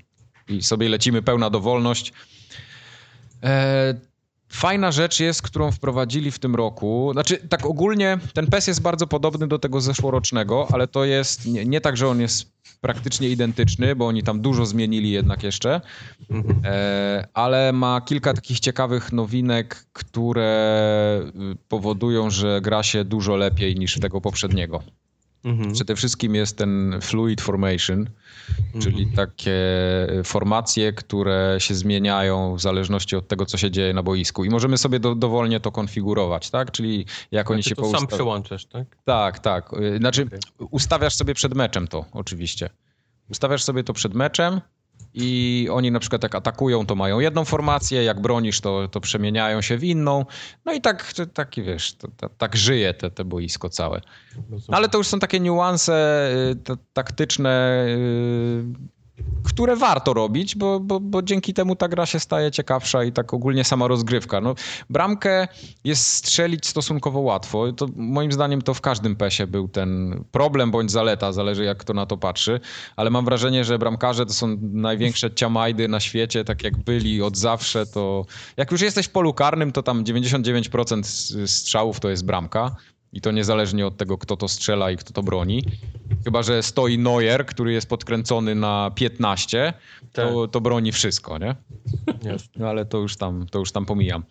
i 0.49 0.63
sobie 0.63 0.89
lecimy 0.89 1.23
pełna 1.23 1.51
dowolność. 1.51 2.13
E, 3.43 3.95
Fajna 4.53 4.93
rzecz 4.93 5.21
jest, 5.21 5.43
którą 5.43 5.73
wprowadzili 5.73 6.31
w 6.31 6.39
tym 6.39 6.55
roku. 6.55 7.11
Znaczy, 7.13 7.37
tak 7.49 7.67
ogólnie 7.67 8.19
ten 8.35 8.47
PES 8.47 8.67
jest 8.67 8.83
bardzo 8.83 9.07
podobny 9.07 9.49
do 9.49 9.59
tego 9.59 9.81
zeszłorocznego, 9.81 10.69
ale 10.73 10.89
to 10.89 11.05
jest 11.05 11.47
nie, 11.47 11.65
nie 11.65 11.81
tak, 11.81 11.97
że 11.97 12.09
on 12.09 12.21
jest 12.21 12.53
praktycznie 12.81 13.29
identyczny, 13.29 13.97
bo 13.97 14.07
oni 14.07 14.23
tam 14.23 14.41
dużo 14.41 14.67
zmienili 14.67 15.11
jednak 15.11 15.43
jeszcze, 15.43 15.81
mhm. 16.31 16.61
e, 16.65 17.29
ale 17.35 17.73
ma 17.73 18.01
kilka 18.01 18.35
takich 18.35 18.61
ciekawych 18.61 19.13
nowinek, 19.13 19.87
które 19.93 21.23
y, 21.53 21.57
powodują, 21.69 22.31
że 22.31 22.61
gra 22.61 22.83
się 22.83 23.05
dużo 23.05 23.37
lepiej 23.37 23.77
niż 23.77 24.01
tego 24.01 24.21
poprzedniego. 24.21 24.83
Mhm. 25.45 25.73
Przede 25.73 25.97
wszystkim 25.97 26.35
jest 26.35 26.59
ten 26.59 26.99
fluid 27.01 27.41
formation, 27.41 28.11
czyli 28.81 29.03
mhm. 29.03 29.17
takie 29.17 29.57
formacje, 30.25 30.93
które 30.93 31.57
się 31.59 31.75
zmieniają 31.75 32.57
w 32.57 32.61
zależności 32.61 33.17
od 33.17 33.29
tego, 33.29 33.47
co 33.47 33.59
się 33.59 33.71
dzieje 33.71 33.95
na 33.95 34.03
boisku. 34.03 34.45
I 34.45 34.51
możemy 34.51 34.79
sobie 34.79 35.01
do, 35.01 35.15
dowolnie 35.15 35.61
to 35.61 35.73
konfigurować, 35.73 36.51
tak? 36.51 36.71
Czyli 36.71 37.07
jak 37.31 37.47
znaczy, 37.47 37.53
oni 37.53 37.63
się 37.63 37.75
to 37.75 37.91
sam 37.91 38.07
przełączasz, 38.07 38.67
tak? 38.67 38.97
Tak, 39.05 39.39
tak. 39.39 39.71
Znaczy 39.99 40.23
okay. 40.23 40.39
ustawiasz 40.71 41.15
sobie 41.15 41.35
przed 41.35 41.55
meczem 41.55 41.89
to, 41.89 42.05
oczywiście. 42.13 42.71
Ustawiasz 43.31 43.63
sobie 43.63 43.85
to 43.85 43.93
przed 43.93 44.15
meczem 44.15 44.61
i 45.15 45.69
oni 45.71 45.91
na 45.91 46.01
przykład 46.01 46.23
jak 46.23 46.35
atakują, 46.35 46.87
to 46.87 46.95
mają 46.95 47.21
jedną 47.21 47.45
formację, 47.45 48.05
jak 48.05 48.21
bronisz, 48.21 48.61
to, 48.61 48.89
to 48.89 49.01
przemieniają 49.01 49.61
się 49.61 49.79
w 49.79 49.85
inną. 49.85 50.27
No 50.65 50.73
i 50.73 50.81
tak, 50.81 51.13
taki 51.35 51.63
wiesz, 51.63 51.95
to, 51.95 52.09
to, 52.17 52.29
tak 52.29 52.57
żyje 52.57 52.95
te, 52.95 53.11
te 53.11 53.25
boisko 53.25 53.69
całe. 53.69 54.01
Ale 54.69 54.89
to 54.89 54.99
już 54.99 55.07
są 55.07 55.19
takie 55.19 55.41
niuanse 55.41 56.29
y, 56.71 56.77
taktyczne, 56.93 57.85
y, 57.89 59.02
które 59.45 59.77
warto 59.77 60.15
robić, 60.15 60.57
bo, 60.57 60.81
bo, 60.81 61.01
bo 61.01 61.23
dzięki 61.23 61.55
temu 61.55 61.77
ta 61.77 61.89
gra 61.89 62.07
się 62.07 62.21
staje 62.21 62.51
ciekawsza 62.51 63.05
i 63.05 63.13
tak 63.13 63.35
ogólnie 63.35 63.65
sama 63.65 63.89
rozgrywka. 63.89 64.41
No, 64.41 64.55
bramkę 64.91 65.49
jest 65.85 66.07
strzelić 66.07 66.67
stosunkowo 66.67 67.21
łatwo. 67.21 67.73
To 67.73 67.87
moim 67.97 68.33
zdaniem 68.33 68.63
to 68.63 68.75
w 68.75 68.81
każdym 68.81 69.17
pesie 69.17 69.47
był 69.47 69.69
ten 69.69 70.25
problem 70.31 70.71
bądź 70.71 70.91
zaleta, 70.91 71.33
zależy 71.33 71.65
jak 71.65 71.79
kto 71.79 71.95
na 71.95 72.07
to 72.07 72.17
patrzy, 72.17 72.61
ale 72.97 73.11
mam 73.11 73.25
wrażenie, 73.25 73.65
że 73.65 73.79
bramkarze 73.79 74.27
to 74.27 74.33
są 74.33 74.57
największe 74.61 75.35
ciamajdy 75.35 75.89
na 75.89 76.01
świecie, 76.01 76.45
tak 76.45 76.65
jak 76.65 76.77
byli 76.77 77.23
od 77.23 77.37
zawsze, 77.37 77.87
to 77.87 78.25
jak 78.57 78.73
już 78.73 78.81
jesteś 78.81 79.07
w 79.07 79.11
polu 79.11 79.35
karnym, 79.35 79.73
to 79.73 79.83
tam 79.83 80.05
99% 80.05 81.03
strzałów 81.47 82.01
to 82.01 82.11
jest 82.11 82.25
bramka. 82.25 82.77
I 83.13 83.21
to 83.21 83.31
niezależnie 83.31 83.87
od 83.87 83.97
tego, 83.97 84.19
kto 84.19 84.37
to 84.37 84.49
strzela 84.49 84.91
i 84.91 84.97
kto 84.97 85.13
to 85.13 85.23
broni. 85.23 85.65
Chyba, 86.25 86.43
że 86.43 86.63
stoi 86.63 86.99
Neuer, 86.99 87.47
który 87.47 87.73
jest 87.73 87.89
podkręcony 87.89 88.55
na 88.55 88.91
15, 88.95 89.73
to, 90.13 90.43
tak. 90.43 90.51
to 90.51 90.61
broni 90.61 90.93
wszystko, 90.93 91.39
nie? 91.39 91.57
No 92.57 92.69
ale 92.69 92.85
to 92.85 92.99
już, 92.99 93.17
tam, 93.17 93.47
to 93.51 93.59
już 93.59 93.73
tam 93.73 93.87
pomijam. 93.87 94.25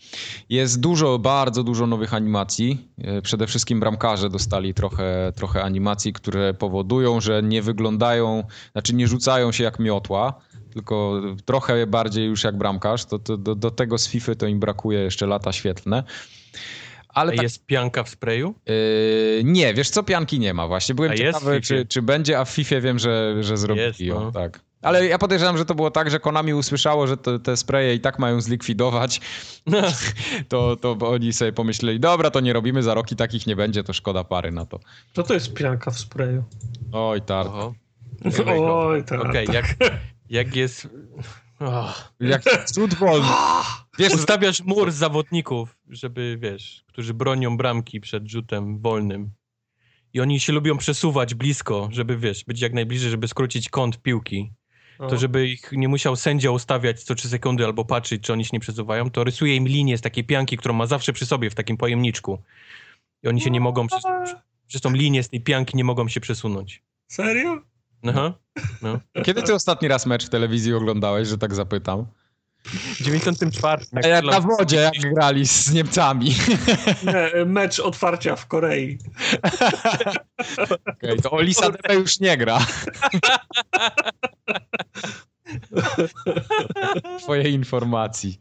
Jest 0.50 0.80
dużo, 0.80 1.20
bardzo 1.20 1.64
dużo 1.64 1.88
nowych 1.88 2.14
animacji. 2.14 2.90
E, 2.98 3.22
przede 3.22 3.48
wszystkim 3.48 3.80
bramkarze 3.80 4.30
dostali 4.30 4.74
trochę, 4.74 5.34
trochę 5.36 5.64
animacji, 5.64 6.14
które 6.14 6.54
powodują, 6.54 7.22
że 7.22 7.44
nie 7.44 7.62
wyglądają, 7.62 8.44
znaczy 8.72 8.96
nie 8.96 9.08
rzucają 9.08 9.52
się 9.52 9.64
jak 9.64 9.80
miotła, 9.80 10.42
tylko 10.74 11.22
trochę 11.46 11.88
bardziej 11.88 12.26
już 12.26 12.44
jak 12.44 12.58
bramkarz. 12.58 13.06
To, 13.06 13.20
to 13.20 13.38
do, 13.38 13.56
do 13.56 13.72
tego 13.72 13.98
z 13.98 14.08
FIFA 14.08 14.36
to 14.36 14.48
im 14.48 14.60
brakuje 14.60 15.00
jeszcze 15.00 15.28
lata 15.28 15.52
świetlne. 15.52 16.04
Ale 17.14 17.32
tak... 17.32 17.44
jest 17.44 17.66
pianka 17.66 18.04
w 18.04 18.10
sprayu? 18.10 18.56
Yy, 18.66 19.42
nie, 19.44 19.74
wiesz 19.74 19.90
co, 19.90 20.04
pianki 20.04 20.40
nie 20.40 20.54
ma 20.54 20.68
właśnie. 20.68 20.96
Byłem 20.96 21.12
a 21.12 21.16
ciekawy, 21.16 21.62
czy, 21.62 21.86
czy 21.86 22.02
będzie, 22.02 22.40
a 22.40 22.46
w 22.46 22.50
FIFA 22.50 22.82
wiem, 22.82 23.00
że, 23.00 23.44
że 23.44 23.58
zrobili 23.58 23.88
jest, 23.88 24.00
ją, 24.00 24.20
no. 24.20 24.32
tak. 24.32 24.60
Ale 24.82 25.08
ja 25.08 25.18
podejrzewam, 25.18 25.58
że 25.58 25.66
to 25.66 25.76
było 25.76 25.92
tak, 25.92 26.12
że 26.12 26.20
Konami 26.20 26.54
usłyszało, 26.54 27.08
że 27.08 27.18
te, 27.18 27.40
te 27.40 27.58
spreje 27.58 27.96
i 27.96 28.00
tak 28.00 28.20
mają 28.20 28.42
zlikwidować. 28.42 29.22
No. 29.66 29.82
To, 30.50 30.76
to 30.76 30.98
oni 31.00 31.34
sobie 31.34 31.54
pomyśleli, 31.54 32.00
dobra, 32.00 32.32
to 32.32 32.40
nie 32.40 32.54
robimy, 32.54 32.84
za 32.84 32.94
rok 32.94 33.12
i 33.12 33.16
takich 33.16 33.48
nie 33.48 33.56
będzie, 33.56 33.84
to 33.84 33.94
szkoda 33.94 34.24
pary 34.24 34.52
na 34.52 34.66
to. 34.66 34.80
Co 35.14 35.24
to 35.24 35.34
jest 35.34 35.54
pianka 35.54 35.92
w 35.92 36.00
sprayu? 36.00 36.44
Oj, 36.92 37.22
tak. 37.22 37.48
Oj, 38.48 39.04
tak. 39.04 39.20
Okej, 39.20 39.48
okay, 39.48 39.56
jak, 39.56 39.76
jak 40.30 40.56
jest... 40.56 40.88
Oh. 41.62 42.12
Jak 42.20 42.66
cud 42.66 42.94
wolny. 42.94 43.28
Wiesz, 44.00 44.14
ustawiasz 44.14 44.62
mur 44.62 44.92
zawodników, 44.92 45.78
żeby, 45.90 46.38
wiesz, 46.42 46.84
którzy 46.88 47.14
bronią 47.14 47.58
bramki 47.58 48.02
przed 48.02 48.28
rzutem 48.28 48.80
wolnym. 48.80 49.32
I 50.14 50.22
oni 50.22 50.40
się 50.40 50.54
lubią 50.54 50.78
przesuwać 50.78 51.36
blisko, 51.36 51.90
żeby, 51.92 52.18
wiesz, 52.18 52.44
być 52.44 52.62
jak 52.62 52.74
najbliżej, 52.74 53.10
żeby 53.10 53.28
skrócić 53.28 53.70
kąt 53.70 54.02
piłki. 54.02 54.54
To 55.10 55.18
żeby 55.18 55.48
ich 55.48 55.72
nie 55.72 55.88
musiał 55.88 56.16
sędzia 56.16 56.52
ustawiać 56.52 57.04
co 57.04 57.16
3 57.16 57.30
sekundy 57.30 57.66
albo 57.66 57.86
patrzeć, 57.86 58.24
czy 58.24 58.34
oni 58.34 58.46
się 58.46 58.50
nie 58.54 58.60
przesuwają, 58.60 59.12
to 59.12 59.24
rysuje 59.24 59.56
im 59.56 59.68
linię 59.68 59.98
z 59.98 60.02
takiej 60.02 60.24
pianki, 60.24 60.58
którą 60.58 60.74
ma 60.74 60.86
zawsze 60.86 61.14
przy 61.14 61.26
sobie 61.26 61.50
w 61.50 61.56
takim 61.56 61.78
pojemniczku. 61.78 62.44
I 63.24 63.28
oni 63.28 63.42
się 63.42 63.50
nie 63.50 63.60
mogą 63.60 63.88
przez, 63.88 64.04
przez 64.68 64.82
tą 64.82 64.92
linię 64.92 65.24
z 65.24 65.30
tej 65.30 65.42
pianki 65.42 65.78
nie 65.78 65.84
mogą 65.84 66.08
się 66.08 66.20
przesunąć. 66.20 66.84
Serio? 67.08 67.62
Aha. 68.08 68.34
No. 68.82 69.00
Kiedy 69.24 69.44
ty 69.44 69.54
ostatni 69.54 69.88
raz 69.88 70.06
mecz 70.06 70.26
w 70.26 70.30
telewizji 70.30 70.74
oglądałeś, 70.74 71.28
że 71.28 71.38
tak 71.38 71.56
zapytam? 71.56 72.06
W 72.64 73.04
94. 73.04 73.86
Jak, 73.94 74.06
jak 74.06 74.26
na 74.26 74.40
wodzie, 74.40 74.78
jak 74.78 75.14
grali 75.14 75.48
z 75.48 75.74
Niemcami. 75.74 76.36
Nie, 77.04 77.46
mecz 77.46 77.80
otwarcia 77.80 78.36
w 78.36 78.48
Korei. 78.48 78.98
Okay, 80.86 81.18
to 81.18 81.32
Olisa 81.32 81.70
Depe 81.72 81.96
już 81.96 82.20
nie 82.20 82.38
gra. 82.38 82.60
Twojej 87.20 87.54
informacji. 87.54 88.40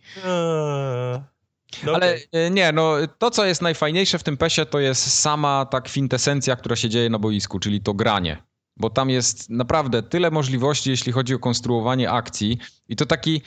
Ale 1.95 2.17
e, 2.33 2.51
nie, 2.51 2.73
no 2.73 2.95
to 3.19 3.31
co 3.31 3.45
jest 3.45 3.63
najfajniejsze 3.63 4.19
w 4.19 4.23
tym 4.23 4.37
pesie 4.37 4.67
to 4.67 4.79
jest 4.79 5.21
sama 5.21 5.67
ta 5.71 5.81
kwintesencja, 5.81 6.57
która 6.57 6.77
się 6.77 6.89
dzieje 6.89 7.11
na 7.11 7.19
boisku, 7.19 7.59
czyli 7.59 7.81
to 7.81 7.95
granie. 7.95 8.43
Bo 8.81 8.91
tam 8.91 9.11
jest 9.11 9.51
naprawdę 9.51 10.03
tyle 10.03 10.31
możliwości, 10.31 10.91
jeśli 10.91 11.13
chodzi 11.13 11.35
o 11.35 11.39
konstruowanie 11.39 12.11
akcji 12.11 12.59
i 12.89 12.97
to 12.97 13.07
taki 13.07 13.43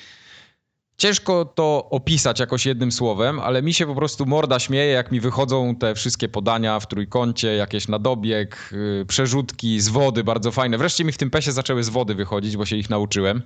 Ciężko 0.97 1.45
to 1.45 1.89
opisać 1.89 2.39
jakoś 2.39 2.65
jednym 2.65 2.91
słowem, 2.91 3.39
ale 3.39 3.61
mi 3.61 3.73
się 3.73 3.85
po 3.85 3.95
prostu 3.95 4.25
morda 4.25 4.59
śmieje, 4.59 4.91
jak 4.91 5.11
mi 5.11 5.19
wychodzą 5.19 5.75
te 5.75 5.95
wszystkie 5.95 6.29
podania 6.29 6.79
w 6.79 6.87
trójkącie, 6.87 7.55
jakieś 7.55 7.87
nadobieg, 7.87 8.69
yy, 8.71 9.05
przerzutki 9.05 9.81
z 9.81 9.89
wody, 9.89 10.23
bardzo 10.23 10.51
fajne. 10.51 10.77
Wreszcie 10.77 11.03
mi 11.03 11.11
w 11.11 11.17
tym 11.17 11.29
pesie 11.29 11.51
zaczęły 11.51 11.83
z 11.83 11.89
wody 11.89 12.15
wychodzić, 12.15 12.57
bo 12.57 12.65
się 12.65 12.75
ich 12.75 12.89
nauczyłem. 12.89 13.41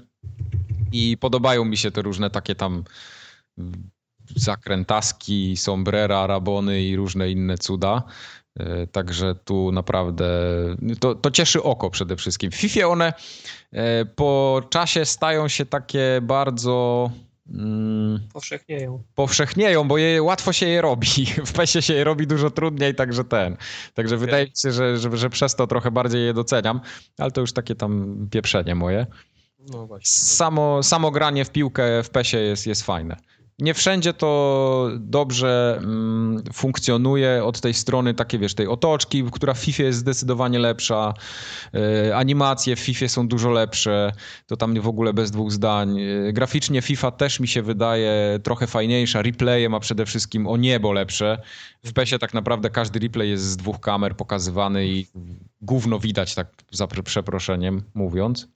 I 0.91 1.18
podobają 1.18 1.65
mi 1.65 1.77
się 1.77 1.91
te 1.91 2.01
różne 2.01 2.30
takie 2.30 2.55
tam 2.55 2.84
zakrętaski, 4.35 5.57
sombrera, 5.57 6.27
rabony 6.27 6.84
i 6.84 6.95
różne 6.95 7.31
inne 7.31 7.57
cuda. 7.57 8.03
Yy, 8.59 8.88
także 8.88 9.35
tu 9.35 9.71
naprawdę 9.71 10.25
to, 10.99 11.15
to 11.15 11.31
cieszy 11.31 11.63
oko 11.63 11.89
przede 11.89 12.15
wszystkim. 12.15 12.51
W 12.51 12.55
FIFA 12.55 12.88
one 12.88 13.13
yy, 13.71 13.81
po 14.15 14.61
czasie 14.69 15.05
stają 15.05 15.47
się 15.47 15.65
takie 15.65 16.19
bardzo 16.21 17.09
Mm, 17.49 18.19
powszechnieją. 18.34 19.03
Powszechnieją, 19.15 19.88
bo 19.88 19.97
je, 19.97 20.23
łatwo 20.23 20.53
się 20.53 20.65
je 20.65 20.81
robi. 20.81 21.07
W 21.45 21.53
PESie 21.53 21.81
się 21.81 21.93
je 21.93 22.03
robi 22.03 22.27
dużo 22.27 22.49
trudniej, 22.51 22.95
także 22.95 23.23
ten. 23.23 23.57
Także 23.93 24.15
okay. 24.15 24.25
wydaje 24.25 24.45
mi 24.45 24.51
się, 24.61 24.71
że, 24.71 24.97
że, 24.97 25.17
że 25.17 25.29
przez 25.29 25.55
to 25.55 25.67
trochę 25.67 25.91
bardziej 25.91 26.25
je 26.25 26.34
doceniam, 26.34 26.81
ale 27.17 27.31
to 27.31 27.41
już 27.41 27.53
takie 27.53 27.75
tam 27.75 28.27
pieprzenie 28.31 28.75
moje. 28.75 29.05
No 29.59 29.88
właśnie. 29.88 30.11
Samo, 30.11 30.84
samo 30.84 31.11
granie 31.11 31.45
w 31.45 31.51
piłkę 31.51 32.03
w 32.03 32.09
PESie 32.09 32.38
jest, 32.38 32.67
jest 32.67 32.84
fajne. 32.84 33.17
Nie 33.59 33.73
wszędzie 33.73 34.13
to 34.13 34.89
dobrze 34.99 35.77
mm, 35.77 36.43
funkcjonuje 36.53 37.43
od 37.43 37.61
tej 37.61 37.73
strony 37.73 38.13
takiej, 38.13 38.39
wiesz, 38.39 38.55
tej 38.55 38.67
otoczki, 38.67 39.23
która 39.31 39.53
w 39.53 39.59
FIFA 39.59 39.84
jest 39.84 39.99
zdecydowanie 39.99 40.59
lepsza. 40.59 41.13
E, 41.73 42.15
animacje 42.15 42.75
w 42.75 42.79
FIFA 42.79 43.07
są 43.07 43.27
dużo 43.27 43.49
lepsze, 43.49 44.11
to 44.47 44.57
tam 44.57 44.81
w 44.81 44.88
ogóle 44.88 45.13
bez 45.13 45.31
dwóch 45.31 45.51
zdań. 45.51 45.99
E, 45.99 46.34
graficznie 46.34 46.81
FIFA 46.81 47.11
też 47.11 47.39
mi 47.39 47.47
się 47.47 47.61
wydaje 47.61 48.39
trochę 48.43 48.67
fajniejsza. 48.67 49.21
Replaye 49.21 49.69
ma 49.69 49.79
przede 49.79 50.05
wszystkim 50.05 50.47
o 50.47 50.57
niebo 50.57 50.91
lepsze. 50.91 51.41
W 51.84 51.93
PESie 51.93 52.19
tak 52.19 52.34
naprawdę 52.34 52.69
każdy 52.69 52.99
replay 52.99 53.29
jest 53.29 53.43
z 53.43 53.57
dwóch 53.57 53.79
kamer 53.79 54.15
pokazywany 54.15 54.88
i 54.88 55.07
gówno 55.61 55.99
widać, 55.99 56.35
tak 56.35 56.47
za 56.71 56.88
przeproszeniem 56.88 57.84
mówiąc 57.93 58.47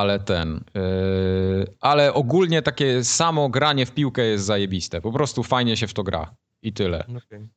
ale 0.00 0.20
ten. 0.20 0.64
Yy, 0.74 1.74
ale 1.80 2.14
ogólnie 2.14 2.62
takie 2.62 3.04
samo 3.04 3.48
granie 3.48 3.86
w 3.86 3.92
piłkę 3.92 4.24
jest 4.24 4.44
zajebiste. 4.44 5.00
Po 5.00 5.12
prostu 5.12 5.42
fajnie 5.42 5.76
się 5.76 5.86
w 5.86 5.94
to 5.94 6.02
gra. 6.02 6.34
I 6.62 6.72
tyle. 6.72 7.04
Okay. 7.26 7.48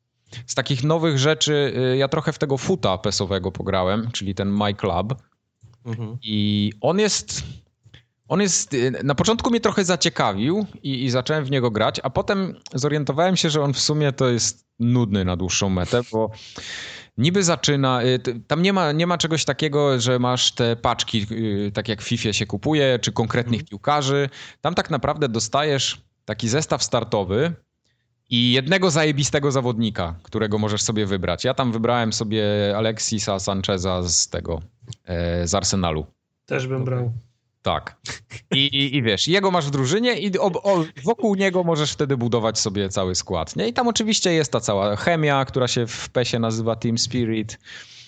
Z 0.45 0.55
takich 0.55 0.83
nowych 0.83 1.17
rzeczy, 1.17 1.73
yy, 1.75 1.97
ja 1.97 2.07
trochę 2.07 2.33
w 2.33 2.39
tego 2.39 2.57
futa 2.57 2.97
pesowego 2.97 3.51
pograłem, 3.51 4.11
czyli 4.11 4.35
ten 4.35 4.51
My 4.51 4.73
Club. 4.73 5.15
Mhm. 5.85 6.17
I 6.21 6.71
on 6.81 6.99
jest 6.99 7.43
on 8.27 8.41
jest, 8.41 8.73
y, 8.73 8.91
na 9.03 9.15
początku 9.15 9.49
mnie 9.49 9.59
trochę 9.59 9.85
zaciekawił 9.85 10.65
i, 10.83 11.03
i, 11.03 11.09
zacząłem 11.09 11.45
w 11.45 11.51
niego 11.51 11.71
grać, 11.71 12.01
a 12.03 12.09
potem 12.09 12.55
zorientowałem 12.73 13.37
się, 13.37 13.49
że 13.49 13.61
on 13.61 13.73
w 13.73 13.79
sumie 13.79 14.11
to 14.11 14.29
jest 14.29 14.65
nudny 14.79 15.25
na 15.25 15.37
dłuższą 15.37 15.69
metę, 15.69 16.01
bo 16.11 16.31
niby 17.17 17.43
zaczyna, 17.43 18.03
y, 18.03 18.19
tam 18.47 18.61
nie 18.61 18.73
ma, 18.73 18.91
nie 18.91 19.07
ma 19.07 19.17
czegoś 19.17 19.45
takiego, 19.45 19.99
że 19.99 20.19
masz 20.19 20.51
te 20.51 20.75
paczki, 20.75 21.27
y, 21.31 21.71
tak 21.73 21.89
jak 21.89 22.01
w 22.01 22.07
FIFA 22.07 22.33
się 22.33 22.45
kupuje, 22.45 22.99
czy 22.99 23.11
konkretnych 23.11 23.59
mm. 23.59 23.67
piłkarzy. 23.67 24.29
Tam 24.61 24.75
tak 24.75 24.89
naprawdę 24.89 25.29
dostajesz 25.29 26.01
taki 26.25 26.49
zestaw 26.49 26.83
startowy 26.83 27.53
i 28.29 28.51
jednego 28.51 28.91
zajebistego 28.91 29.51
zawodnika, 29.51 30.15
którego 30.23 30.57
możesz 30.57 30.81
sobie 30.81 31.05
wybrać. 31.05 31.43
Ja 31.43 31.53
tam 31.53 31.71
wybrałem 31.71 32.13
sobie 32.13 32.43
Alexisa 32.77 33.39
Sancheza 33.39 34.03
z 34.03 34.29
tego, 34.29 34.61
e, 35.05 35.47
z 35.47 35.55
Arsenalu. 35.55 36.05
Też 36.45 36.67
bym 36.67 36.85
brał. 36.85 37.11
Tak. 37.65 37.95
I, 38.51 38.57
i, 38.57 38.95
I, 38.95 39.03
wiesz, 39.03 39.27
jego 39.27 39.51
masz 39.51 39.65
w 39.65 39.71
drużynie 39.71 40.19
i 40.19 40.39
o, 40.39 40.45
o, 40.45 40.85
wokół 41.03 41.35
niego 41.35 41.63
możesz 41.63 41.91
wtedy 41.91 42.17
budować 42.17 42.59
sobie 42.59 42.89
cały 42.89 43.15
skład. 43.15 43.55
Nie? 43.55 43.67
I 43.67 43.73
tam 43.73 43.87
oczywiście 43.87 44.33
jest 44.33 44.51
ta 44.51 44.59
cała 44.59 44.95
chemia, 44.95 45.45
która 45.45 45.67
się 45.67 45.87
w 45.87 46.09
PESie 46.09 46.39
nazywa 46.39 46.75
Team 46.75 46.97
Spirit. 46.97 47.59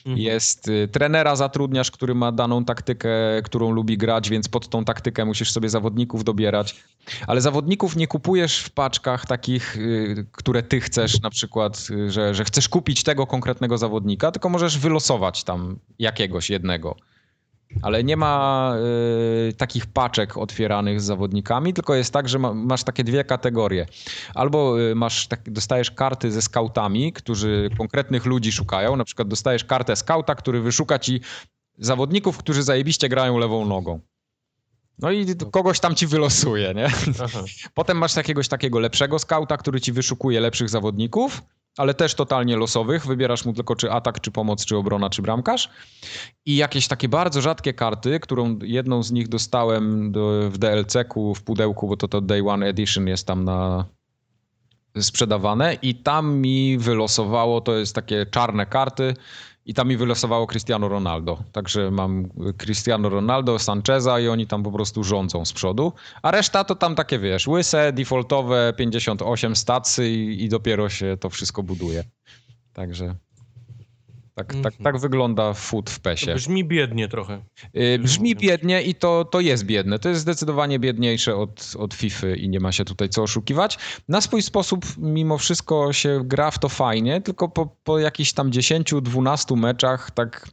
Mhm. 0.05 0.17
Jest 0.17 0.67
y, 0.67 0.88
trenera 0.88 1.35
zatrudniasz, 1.35 1.91
który 1.91 2.15
ma 2.15 2.31
daną 2.31 2.65
taktykę, 2.65 3.09
którą 3.43 3.71
lubi 3.71 3.97
grać, 3.97 4.29
więc 4.29 4.47
pod 4.47 4.69
tą 4.69 4.85
taktykę 4.85 5.25
musisz 5.25 5.51
sobie 5.51 5.69
zawodników 5.69 6.23
dobierać. 6.23 6.75
Ale 7.27 7.41
zawodników 7.41 7.95
nie 7.95 8.07
kupujesz 8.07 8.59
w 8.59 8.69
paczkach 8.69 9.25
takich, 9.25 9.77
y, 9.77 10.25
które 10.31 10.63
ty 10.63 10.81
chcesz, 10.81 11.21
na 11.21 11.29
przykład, 11.29 11.88
y, 11.91 12.11
że, 12.11 12.34
że 12.34 12.43
chcesz 12.43 12.69
kupić 12.69 13.03
tego 13.03 13.27
konkretnego 13.27 13.77
zawodnika, 13.77 14.31
tylko 14.31 14.49
możesz 14.49 14.77
wylosować 14.77 15.43
tam 15.43 15.79
jakiegoś 15.99 16.49
jednego. 16.49 16.95
Ale 17.81 18.03
nie 18.03 18.18
ma 18.18 18.73
y, 19.49 19.53
takich 19.53 19.85
paczek 19.85 20.38
otwieranych 20.38 21.02
z 21.02 21.06
zawodnikami, 21.06 21.73
tylko 21.73 21.95
jest 21.95 22.14
tak, 22.14 22.30
że 22.30 22.39
ma, 22.39 22.53
masz 22.53 22.84
takie 22.84 23.03
dwie 23.03 23.23
kategorie. 23.23 23.85
Albo 24.34 24.81
y, 24.81 24.95
masz 24.95 25.27
tak, 25.27 25.49
dostajesz 25.52 25.91
karty 25.91 26.31
ze 26.31 26.41
skautami, 26.41 27.14
którzy 27.14 27.69
konkretnych 27.77 28.26
ludzi 28.26 28.52
szukają. 28.52 28.95
Na 28.95 29.03
przykład 29.03 29.27
dostajesz 29.27 29.64
kartę 29.64 29.95
skauta, 29.95 30.35
który 30.35 30.61
wyszuka 30.61 30.99
ci 30.99 31.22
zawodników, 31.77 32.38
którzy 32.38 32.64
zajebiście 32.64 33.10
grają 33.10 33.38
lewą 33.38 33.65
nogą. 33.65 33.99
No 34.99 35.11
i 35.11 35.26
kogoś 35.52 35.80
tam 35.80 35.95
ci 35.95 36.07
wylosuje, 36.07 36.73
nie? 36.73 36.85
Aha. 37.23 37.39
Potem 37.73 37.98
masz 37.98 38.15
jakiegoś 38.15 38.48
takiego 38.48 38.80
lepszego 38.80 39.19
skauta, 39.19 39.57
który 39.57 39.81
ci 39.81 39.91
wyszukuje 39.91 40.39
lepszych 40.39 40.69
zawodników 40.69 41.41
ale 41.78 41.94
też 41.94 42.16
totalnie 42.16 42.58
losowych. 42.58 43.06
Wybierasz 43.06 43.45
mu 43.45 43.54
tylko 43.54 43.76
czy 43.76 43.91
atak, 43.91 44.22
czy 44.22 44.32
pomoc, 44.32 44.66
czy 44.66 44.78
obrona, 44.78 45.10
czy 45.10 45.22
bramkarz. 45.22 45.70
I 46.45 46.56
jakieś 46.56 46.88
takie 46.88 47.10
bardzo 47.10 47.41
rzadkie 47.41 47.74
karty, 47.74 48.20
którą 48.20 48.60
jedną 48.64 49.04
z 49.04 49.12
nich 49.12 49.28
dostałem 49.28 50.12
do, 50.12 50.49
w 50.49 50.58
DLC-ku, 50.58 51.36
w 51.36 51.44
pudełku, 51.44 51.88
bo 51.88 51.98
to 51.98 52.08
to 52.08 52.22
Day 52.22 52.49
One 52.49 52.68
Edition 52.68 53.08
jest 53.08 53.28
tam 53.28 53.44
na 53.44 53.86
sprzedawane 55.02 55.74
i 55.82 55.95
tam 55.95 56.36
mi 56.36 56.78
wylosowało, 56.78 57.62
to 57.62 57.76
jest 57.76 57.95
takie 57.95 58.26
czarne 58.26 58.66
karty, 58.66 59.14
i 59.68 59.73
tam 59.73 59.88
mi 59.88 59.98
wylosowało 59.98 60.48
Cristiano 60.48 60.89
Ronaldo. 60.89 61.38
Także 61.52 61.91
mam 61.91 62.30
Cristiano 62.57 63.10
Ronaldo, 63.10 63.60
Sancheza 63.60 64.19
i 64.19 64.27
oni 64.27 64.48
tam 64.48 64.64
po 64.64 64.72
prostu 64.72 65.03
rządzą 65.03 65.45
z 65.45 65.53
przodu. 65.53 65.94
A 66.22 66.31
reszta 66.31 66.64
to 66.64 66.76
tam 66.76 66.95
takie, 66.95 67.19
wiesz, 67.19 67.48
łyse, 67.48 67.94
defaultowe, 67.94 68.73
58 68.77 69.56
stacy 69.56 70.10
i, 70.10 70.44
i 70.44 70.49
dopiero 70.49 70.89
się 70.89 71.18
to 71.19 71.30
wszystko 71.30 71.64
buduje. 71.64 72.03
Także... 72.73 73.15
Tak, 74.38 74.47
tak, 74.47 74.55
mhm. 74.55 74.84
tak 74.84 74.97
wygląda 74.97 75.53
food 75.53 75.89
w 75.89 75.99
PESie. 75.99 76.35
brzmi 76.35 76.65
biednie 76.65 77.07
trochę. 77.07 77.41
Y, 77.76 77.99
brzmi 77.99 78.35
biednie 78.35 78.81
i 78.81 78.95
to, 78.95 79.26
to 79.26 79.39
jest 79.39 79.65
biedne. 79.65 79.99
To 79.99 80.09
jest 80.09 80.22
zdecydowanie 80.22 80.80
biedniejsze 80.80 81.35
od, 81.35 81.73
od 81.77 81.93
FIFA 81.93 82.27
i 82.27 82.49
nie 82.49 82.59
ma 82.59 82.72
się 82.72 82.85
tutaj 82.85 83.09
co 83.09 83.23
oszukiwać. 83.23 83.77
Na 84.07 84.22
swój 84.22 84.41
sposób 84.41 84.85
mimo 84.97 85.38
wszystko 85.38 85.93
się 85.93 86.22
gra 86.23 86.51
w 86.51 86.59
to 86.59 86.69
fajnie, 86.69 87.22
tylko 87.22 87.49
po, 87.49 87.65
po 87.84 87.99
jakichś 87.99 88.34
tam 88.34 88.51
10-12 88.51 89.57
meczach 89.57 90.11
tak 90.11 90.49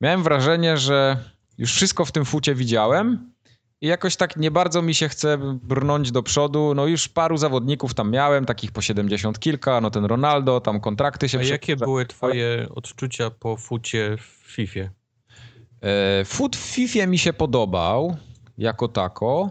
miałem 0.00 0.22
wrażenie, 0.22 0.76
że 0.76 1.16
już 1.58 1.74
wszystko 1.74 2.04
w 2.04 2.12
tym 2.12 2.24
fucie 2.24 2.54
widziałem 2.54 3.32
i 3.80 3.86
jakoś 3.86 4.16
tak 4.16 4.36
nie 4.36 4.50
bardzo 4.50 4.82
mi 4.82 4.94
się 4.94 5.08
chce 5.08 5.38
brnąć 5.62 6.12
do 6.12 6.22
przodu. 6.22 6.74
No 6.74 6.86
już 6.86 7.08
paru 7.08 7.36
zawodników 7.36 7.94
tam 7.94 8.10
miałem, 8.10 8.46
takich 8.46 8.72
po 8.72 8.82
70 8.82 9.38
kilka, 9.38 9.80
no 9.80 9.90
ten 9.90 10.04
Ronaldo, 10.04 10.60
tam 10.60 10.80
kontrakty 10.80 11.28
się... 11.28 11.38
A 11.38 11.42
jakie 11.42 11.76
były 11.76 12.06
twoje 12.06 12.68
odczucia 12.74 13.30
po 13.30 13.56
fucie 13.56 14.16
w 14.16 14.52
FIFA? 14.52 14.80
E, 14.80 16.24
fut 16.24 16.56
w 16.56 16.60
FIFA 16.60 17.06
mi 17.06 17.18
się 17.18 17.32
podobał, 17.32 18.16
jako 18.58 18.88
tako. 18.88 19.50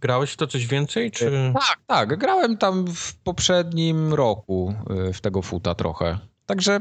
Grałeś 0.00 0.32
w 0.32 0.36
to 0.36 0.46
coś 0.46 0.66
więcej, 0.66 1.10
czy... 1.10 1.28
E, 1.28 1.52
tak, 1.52 1.78
tak, 1.86 2.18
grałem 2.18 2.56
tam 2.56 2.86
w 2.94 3.14
poprzednim 3.14 4.14
roku 4.14 4.74
e, 4.90 5.12
w 5.12 5.20
tego 5.20 5.42
futa 5.42 5.74
trochę. 5.74 6.18
Także 6.46 6.80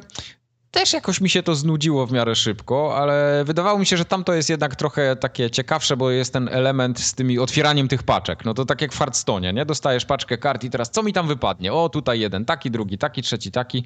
też 0.75 0.93
jakoś 0.93 1.21
mi 1.21 1.29
się 1.29 1.43
to 1.43 1.55
znudziło 1.55 2.07
w 2.07 2.11
miarę 2.11 2.35
szybko, 2.35 2.97
ale 2.97 3.43
wydawało 3.45 3.79
mi 3.79 3.85
się, 3.85 3.97
że 3.97 4.05
tam 4.05 4.23
to 4.23 4.33
jest 4.33 4.49
jednak 4.49 4.75
trochę 4.75 5.15
takie 5.15 5.49
ciekawsze, 5.49 5.97
bo 5.97 6.11
jest 6.11 6.33
ten 6.33 6.49
element 6.51 6.99
z 6.99 7.13
tymi 7.13 7.39
otwieraniem 7.39 7.87
tych 7.87 8.03
paczek. 8.03 8.45
No 8.45 8.53
to 8.53 8.65
tak 8.65 8.81
jak 8.81 8.93
w 8.93 8.97
Hearthstone, 8.97 9.53
nie? 9.53 9.65
Dostajesz 9.65 10.05
paczkę 10.05 10.37
kart 10.37 10.63
i 10.63 10.69
teraz 10.69 10.91
co 10.91 11.03
mi 11.03 11.13
tam 11.13 11.27
wypadnie? 11.27 11.73
O, 11.73 11.89
tutaj 11.89 12.19
jeden 12.19 12.45
taki, 12.45 12.71
drugi 12.71 12.97
taki, 12.97 13.21
trzeci 13.21 13.51
taki. 13.51 13.85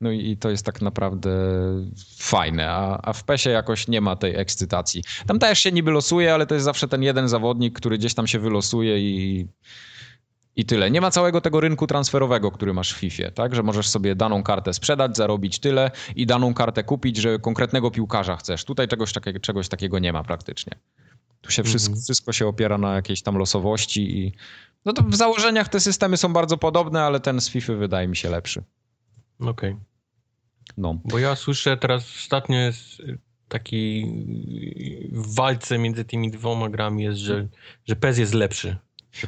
No 0.00 0.10
i 0.10 0.36
to 0.36 0.50
jest 0.50 0.66
tak 0.66 0.82
naprawdę 0.82 1.30
fajne, 2.18 2.70
a, 2.70 3.00
a 3.02 3.12
w 3.12 3.24
PESie 3.24 3.50
jakoś 3.50 3.88
nie 3.88 4.00
ma 4.00 4.16
tej 4.16 4.36
ekscytacji. 4.36 5.04
Tam 5.26 5.38
też 5.38 5.58
się 5.58 5.72
niby 5.72 5.90
losuje, 5.90 6.34
ale 6.34 6.46
to 6.46 6.54
jest 6.54 6.64
zawsze 6.64 6.88
ten 6.88 7.02
jeden 7.02 7.28
zawodnik, 7.28 7.76
który 7.76 7.98
gdzieś 7.98 8.14
tam 8.14 8.26
się 8.26 8.38
wylosuje 8.38 8.98
i 8.98 9.48
i 10.58 10.64
tyle. 10.64 10.90
Nie 10.90 11.00
ma 11.00 11.10
całego 11.10 11.40
tego 11.40 11.60
rynku 11.60 11.86
transferowego, 11.86 12.50
który 12.50 12.74
masz 12.74 12.94
w 12.94 12.96
FIFA, 12.96 13.30
tak? 13.30 13.54
Że 13.54 13.62
możesz 13.62 13.88
sobie 13.88 14.14
daną 14.14 14.42
kartę 14.42 14.74
sprzedać, 14.74 15.16
zarobić 15.16 15.58
tyle 15.58 15.90
i 16.16 16.26
daną 16.26 16.54
kartę 16.54 16.84
kupić, 16.84 17.16
że 17.16 17.38
konkretnego 17.38 17.90
piłkarza 17.90 18.36
chcesz. 18.36 18.64
Tutaj 18.64 18.88
czegoś, 18.88 19.12
takiego, 19.12 19.40
czegoś 19.40 19.68
takiego 19.68 19.98
nie 19.98 20.12
ma 20.12 20.24
praktycznie. 20.24 20.72
Tu 21.40 21.50
się 21.50 21.62
wszystko, 21.62 21.90
mhm. 21.90 22.04
wszystko 22.04 22.32
się 22.32 22.46
opiera 22.46 22.78
na 22.78 22.94
jakiejś 22.94 23.22
tam 23.22 23.36
losowości 23.36 24.18
i 24.18 24.32
no 24.84 24.92
to 24.92 25.02
w 25.02 25.14
założeniach 25.14 25.68
te 25.68 25.80
systemy 25.80 26.16
są 26.16 26.32
bardzo 26.32 26.58
podobne, 26.58 27.02
ale 27.02 27.20
ten 27.20 27.40
z 27.40 27.48
FIFA 27.48 27.74
wydaje 27.74 28.08
mi 28.08 28.16
się 28.16 28.30
lepszy. 28.30 28.62
Okej. 29.40 29.50
Okay. 29.50 29.76
No. 30.76 31.00
Bo 31.04 31.18
ja 31.18 31.36
słyszę 31.36 31.76
teraz 31.76 32.16
ostatnio 32.16 32.58
jest 32.58 33.02
taki 33.48 34.06
w 35.12 35.34
walce 35.34 35.78
między 35.78 36.04
tymi 36.04 36.30
dwoma 36.30 36.68
grami 36.68 37.02
jest, 37.02 37.18
że, 37.18 37.48
że 37.86 37.96
PES 37.96 38.18
jest 38.18 38.34
lepszy. 38.34 38.76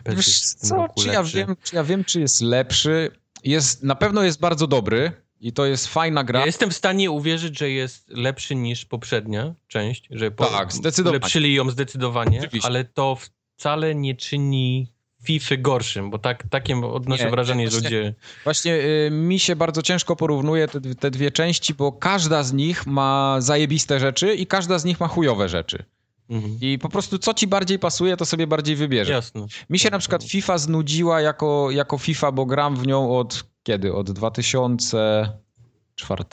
Wiesz 0.06 0.40
co, 0.40 0.86
czy 0.98 1.08
ja, 1.08 1.22
wiem, 1.22 1.56
czy 1.62 1.76
ja 1.76 1.84
wiem, 1.84 2.04
czy 2.04 2.20
jest 2.20 2.40
lepszy. 2.40 3.10
Jest, 3.44 3.82
na 3.82 3.94
pewno 3.94 4.22
jest 4.22 4.40
bardzo 4.40 4.66
dobry 4.66 5.12
i 5.40 5.52
to 5.52 5.66
jest 5.66 5.86
fajna 5.86 6.24
gra. 6.24 6.40
Ja 6.40 6.46
jestem 6.46 6.70
w 6.70 6.76
stanie 6.76 7.10
uwierzyć, 7.10 7.58
że 7.58 7.70
jest 7.70 8.08
lepszy 8.08 8.54
niż 8.54 8.84
poprzednia 8.84 9.54
część, 9.68 10.08
że 10.10 10.30
po, 10.30 10.44
tak, 10.46 10.72
zdecydowanie. 10.72 11.18
ulepszyli 11.18 11.54
ją 11.54 11.70
zdecydowanie, 11.70 12.38
Oczywiście. 12.38 12.68
ale 12.68 12.84
to 12.84 13.16
wcale 13.56 13.94
nie 13.94 14.14
czyni 14.14 14.92
FIFA 15.22 15.56
gorszym, 15.58 16.10
bo 16.10 16.18
tak, 16.18 16.44
takie 16.50 16.76
odnoszę 16.76 17.24
nie, 17.24 17.30
wrażenie, 17.30 17.70
że 17.70 17.76
ludzie... 17.76 18.14
Właśnie 18.44 18.74
y, 18.74 19.10
mi 19.10 19.38
się 19.38 19.56
bardzo 19.56 19.82
ciężko 19.82 20.16
porównuje 20.16 20.68
te, 20.68 20.80
te 20.80 21.10
dwie 21.10 21.30
części, 21.30 21.74
bo 21.74 21.92
każda 21.92 22.42
z 22.42 22.52
nich 22.52 22.86
ma 22.86 23.36
zajebiste 23.38 24.00
rzeczy 24.00 24.34
i 24.34 24.46
każda 24.46 24.78
z 24.78 24.84
nich 24.84 25.00
ma 25.00 25.08
chujowe 25.08 25.48
rzeczy. 25.48 25.84
Mhm. 26.30 26.58
I 26.60 26.78
po 26.78 26.88
prostu 26.88 27.18
co 27.18 27.34
ci 27.34 27.46
bardziej 27.46 27.78
pasuje, 27.78 28.16
to 28.16 28.26
sobie 28.26 28.46
bardziej 28.46 28.76
wybierzesz. 28.76 29.14
Jasne. 29.14 29.46
Mi 29.70 29.78
się 29.78 29.90
na 29.90 29.98
przykład 29.98 30.24
FIFA 30.24 30.58
znudziła 30.58 31.20
jako, 31.20 31.70
jako 31.70 31.98
FIFA, 31.98 32.32
bo 32.32 32.46
gram 32.46 32.76
w 32.76 32.86
nią 32.86 33.18
od 33.18 33.44
kiedy? 33.62 33.94
Od 33.94 34.10
2004? 34.10 36.24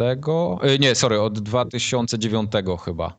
E, 0.62 0.80
nie, 0.80 0.96
sorry, 0.96 1.22
od 1.22 1.40
2009 1.40 2.52
chyba. 2.86 3.18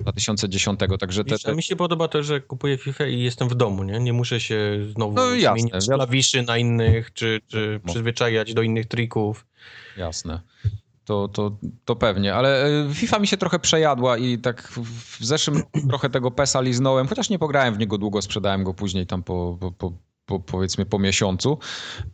2010, 0.00 0.80
także 1.00 1.24
te, 1.24 1.38
te... 1.38 1.54
Mi 1.54 1.62
się 1.62 1.76
podoba 1.76 2.08
to, 2.08 2.22
że 2.22 2.40
kupuję 2.40 2.78
FIFA 2.78 3.06
i 3.06 3.20
jestem 3.20 3.48
w 3.48 3.54
domu, 3.54 3.84
nie? 3.84 4.00
Nie 4.00 4.12
muszę 4.12 4.40
się 4.40 4.86
znowu 4.92 5.14
no, 5.14 5.34
jasne, 5.34 5.60
zmieniać 5.60 5.86
klawiszy 5.86 6.42
na 6.42 6.58
innych, 6.58 7.12
czy, 7.12 7.40
czy 7.46 7.80
no. 7.84 7.92
przyzwyczajać 7.92 8.54
do 8.54 8.62
innych 8.62 8.86
trików. 8.86 9.46
Jasne 9.96 10.40
to, 11.08 11.28
to, 11.28 11.56
to 11.84 11.96
pewnie, 11.96 12.34
ale 12.34 12.66
e, 12.66 12.94
FIFA 12.94 13.18
mi 13.18 13.26
się 13.26 13.36
trochę 13.36 13.58
przejadła 13.58 14.16
i 14.18 14.38
tak 14.38 14.62
w 15.18 15.24
zeszłym 15.24 15.62
trochę 15.90 16.10
tego 16.10 16.30
PESa 16.30 16.60
liznąłem, 16.60 17.08
chociaż 17.08 17.30
nie 17.30 17.38
pograłem 17.38 17.74
w 17.74 17.78
niego 17.78 17.98
długo, 17.98 18.22
sprzedałem 18.22 18.64
go 18.64 18.74
później 18.74 19.06
tam 19.06 19.22
po, 19.22 19.58
po, 19.60 19.72
po, 19.72 19.92
po 20.26 20.40
powiedzmy 20.40 20.86
po 20.86 20.98
miesiącu, 20.98 21.58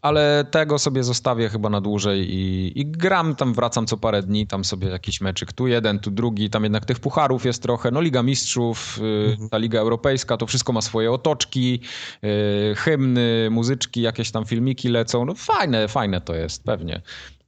ale 0.03 0.45
tego 0.51 0.79
sobie 0.79 1.05
zostawię 1.05 1.49
chyba 1.49 1.71
na 1.71 1.81
dłużej 1.81 2.35
i, 2.35 2.73
i 2.81 2.87
gram 2.87 3.35
tam, 3.35 3.55
wracam 3.55 3.87
co 3.87 3.97
parę 3.97 4.23
dni, 4.23 4.47
tam 4.47 4.65
sobie 4.65 4.89
jakiś 4.89 5.21
meczyk, 5.21 5.53
tu 5.53 5.67
jeden, 5.67 5.99
tu 5.99 6.11
drugi, 6.11 6.51
tam 6.51 6.63
jednak 6.63 6.85
tych 6.85 7.01
pucharów 7.01 7.45
jest 7.45 7.63
trochę, 7.63 7.91
no 7.91 8.01
Liga 8.01 8.23
Mistrzów, 8.23 8.99
y, 8.99 9.31
mhm. 9.31 9.49
ta 9.49 9.59
Liga 9.59 9.81
Europejska, 9.81 10.37
to 10.37 10.47
wszystko 10.47 10.73
ma 10.73 10.83
swoje 10.83 11.13
otoczki, 11.13 11.81
y, 12.25 12.75
hymny, 12.77 13.49
muzyczki, 13.51 14.03
jakieś 14.03 14.31
tam 14.31 14.45
filmiki 14.45 14.89
lecą, 14.89 15.25
no 15.25 15.35
fajne, 15.35 15.89
fajne 15.89 16.21
to 16.21 16.35
jest, 16.35 16.65
pewnie. 16.65 17.03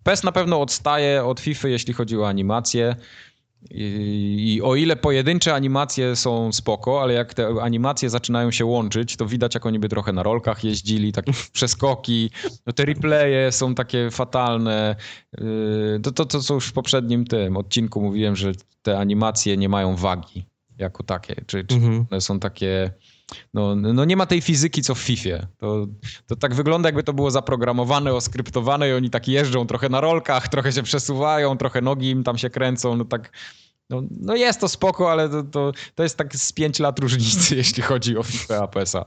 PES 0.06 0.22
na 0.22 0.32
pewno 0.32 0.60
odstaje 0.60 1.24
od 1.24 1.40
FIFA, 1.40 1.68
jeśli 1.68 1.94
chodzi 1.94 2.18
o 2.18 2.28
animację. 2.28 2.96
I, 3.70 4.54
I, 4.54 4.62
o 4.62 4.74
ile 4.74 4.96
pojedyncze 4.96 5.54
animacje 5.54 6.16
są 6.16 6.52
spoko, 6.52 7.02
ale 7.02 7.14
jak 7.14 7.34
te 7.34 7.48
animacje 7.62 8.10
zaczynają 8.10 8.50
się 8.50 8.64
łączyć, 8.64 9.16
to 9.16 9.26
widać, 9.26 9.54
jak 9.54 9.66
oni 9.66 9.78
by 9.78 9.88
trochę 9.88 10.12
na 10.12 10.22
rolkach 10.22 10.64
jeździli, 10.64 11.12
takie 11.12 11.32
przeskoki. 11.52 12.30
No 12.66 12.72
te 12.72 12.84
replaye 12.84 13.52
są 13.52 13.74
takie 13.74 14.10
fatalne. 14.10 14.96
Yy, 15.38 16.00
to, 16.02 16.12
to, 16.12 16.24
to 16.24 16.40
co 16.40 16.54
już 16.54 16.66
w 16.66 16.72
poprzednim 16.72 17.24
tym 17.24 17.56
odcinku 17.56 18.00
mówiłem, 18.00 18.36
że 18.36 18.52
te 18.82 18.98
animacje 18.98 19.56
nie 19.56 19.68
mają 19.68 19.96
wagi 19.96 20.46
jako 20.78 21.02
takie. 21.02 21.34
Czy, 21.46 21.64
czy 21.64 21.74
mhm. 21.74 22.06
one 22.10 22.20
są 22.20 22.40
takie 22.40 22.90
no, 23.54 23.74
no 23.74 24.04
nie 24.04 24.16
ma 24.16 24.26
tej 24.26 24.40
fizyki, 24.40 24.82
co 24.82 24.94
w 24.94 24.98
FIFA. 24.98 25.46
To, 25.58 25.86
to 26.26 26.36
tak 26.36 26.54
wygląda, 26.54 26.88
jakby 26.88 27.02
to 27.02 27.12
było 27.12 27.30
zaprogramowane, 27.30 28.14
oskryptowane 28.14 28.88
i 28.88 28.92
oni 28.92 29.10
tak 29.10 29.28
jeżdżą 29.28 29.66
trochę 29.66 29.88
na 29.88 30.00
rolkach, 30.00 30.48
trochę 30.48 30.72
się 30.72 30.82
przesuwają, 30.82 31.58
trochę 31.58 31.80
nogi 31.80 32.10
im 32.10 32.24
tam 32.24 32.38
się 32.38 32.50
kręcą, 32.50 32.96
no 32.96 33.04
tak... 33.04 33.32
No, 33.90 34.02
no 34.10 34.36
jest 34.36 34.60
to 34.60 34.68
spoko, 34.68 35.12
ale 35.12 35.28
to, 35.28 35.42
to, 35.42 35.72
to 35.94 36.02
jest 36.02 36.18
tak 36.18 36.36
z 36.36 36.52
5 36.52 36.78
lat 36.78 36.98
różnicy, 36.98 37.56
jeśli 37.62 37.82
chodzi 37.82 38.16
o 38.16 38.22
FIFA 38.22 38.62
a 38.62 38.68
PESA. 38.68 39.04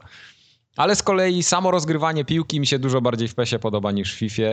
Ale 0.76 0.96
z 0.96 1.04
kolei 1.04 1.44
samo 1.44 1.72
rozgrywanie 1.72 2.26
piłki 2.26 2.60
mi 2.60 2.68
się 2.68 2.80
dużo 2.80 3.02
bardziej 3.02 3.28
w 3.28 3.36
PESie 3.36 3.60
podoba 3.60 3.92
niż 3.92 4.16
w 4.16 4.18
FIFA. 4.18 4.44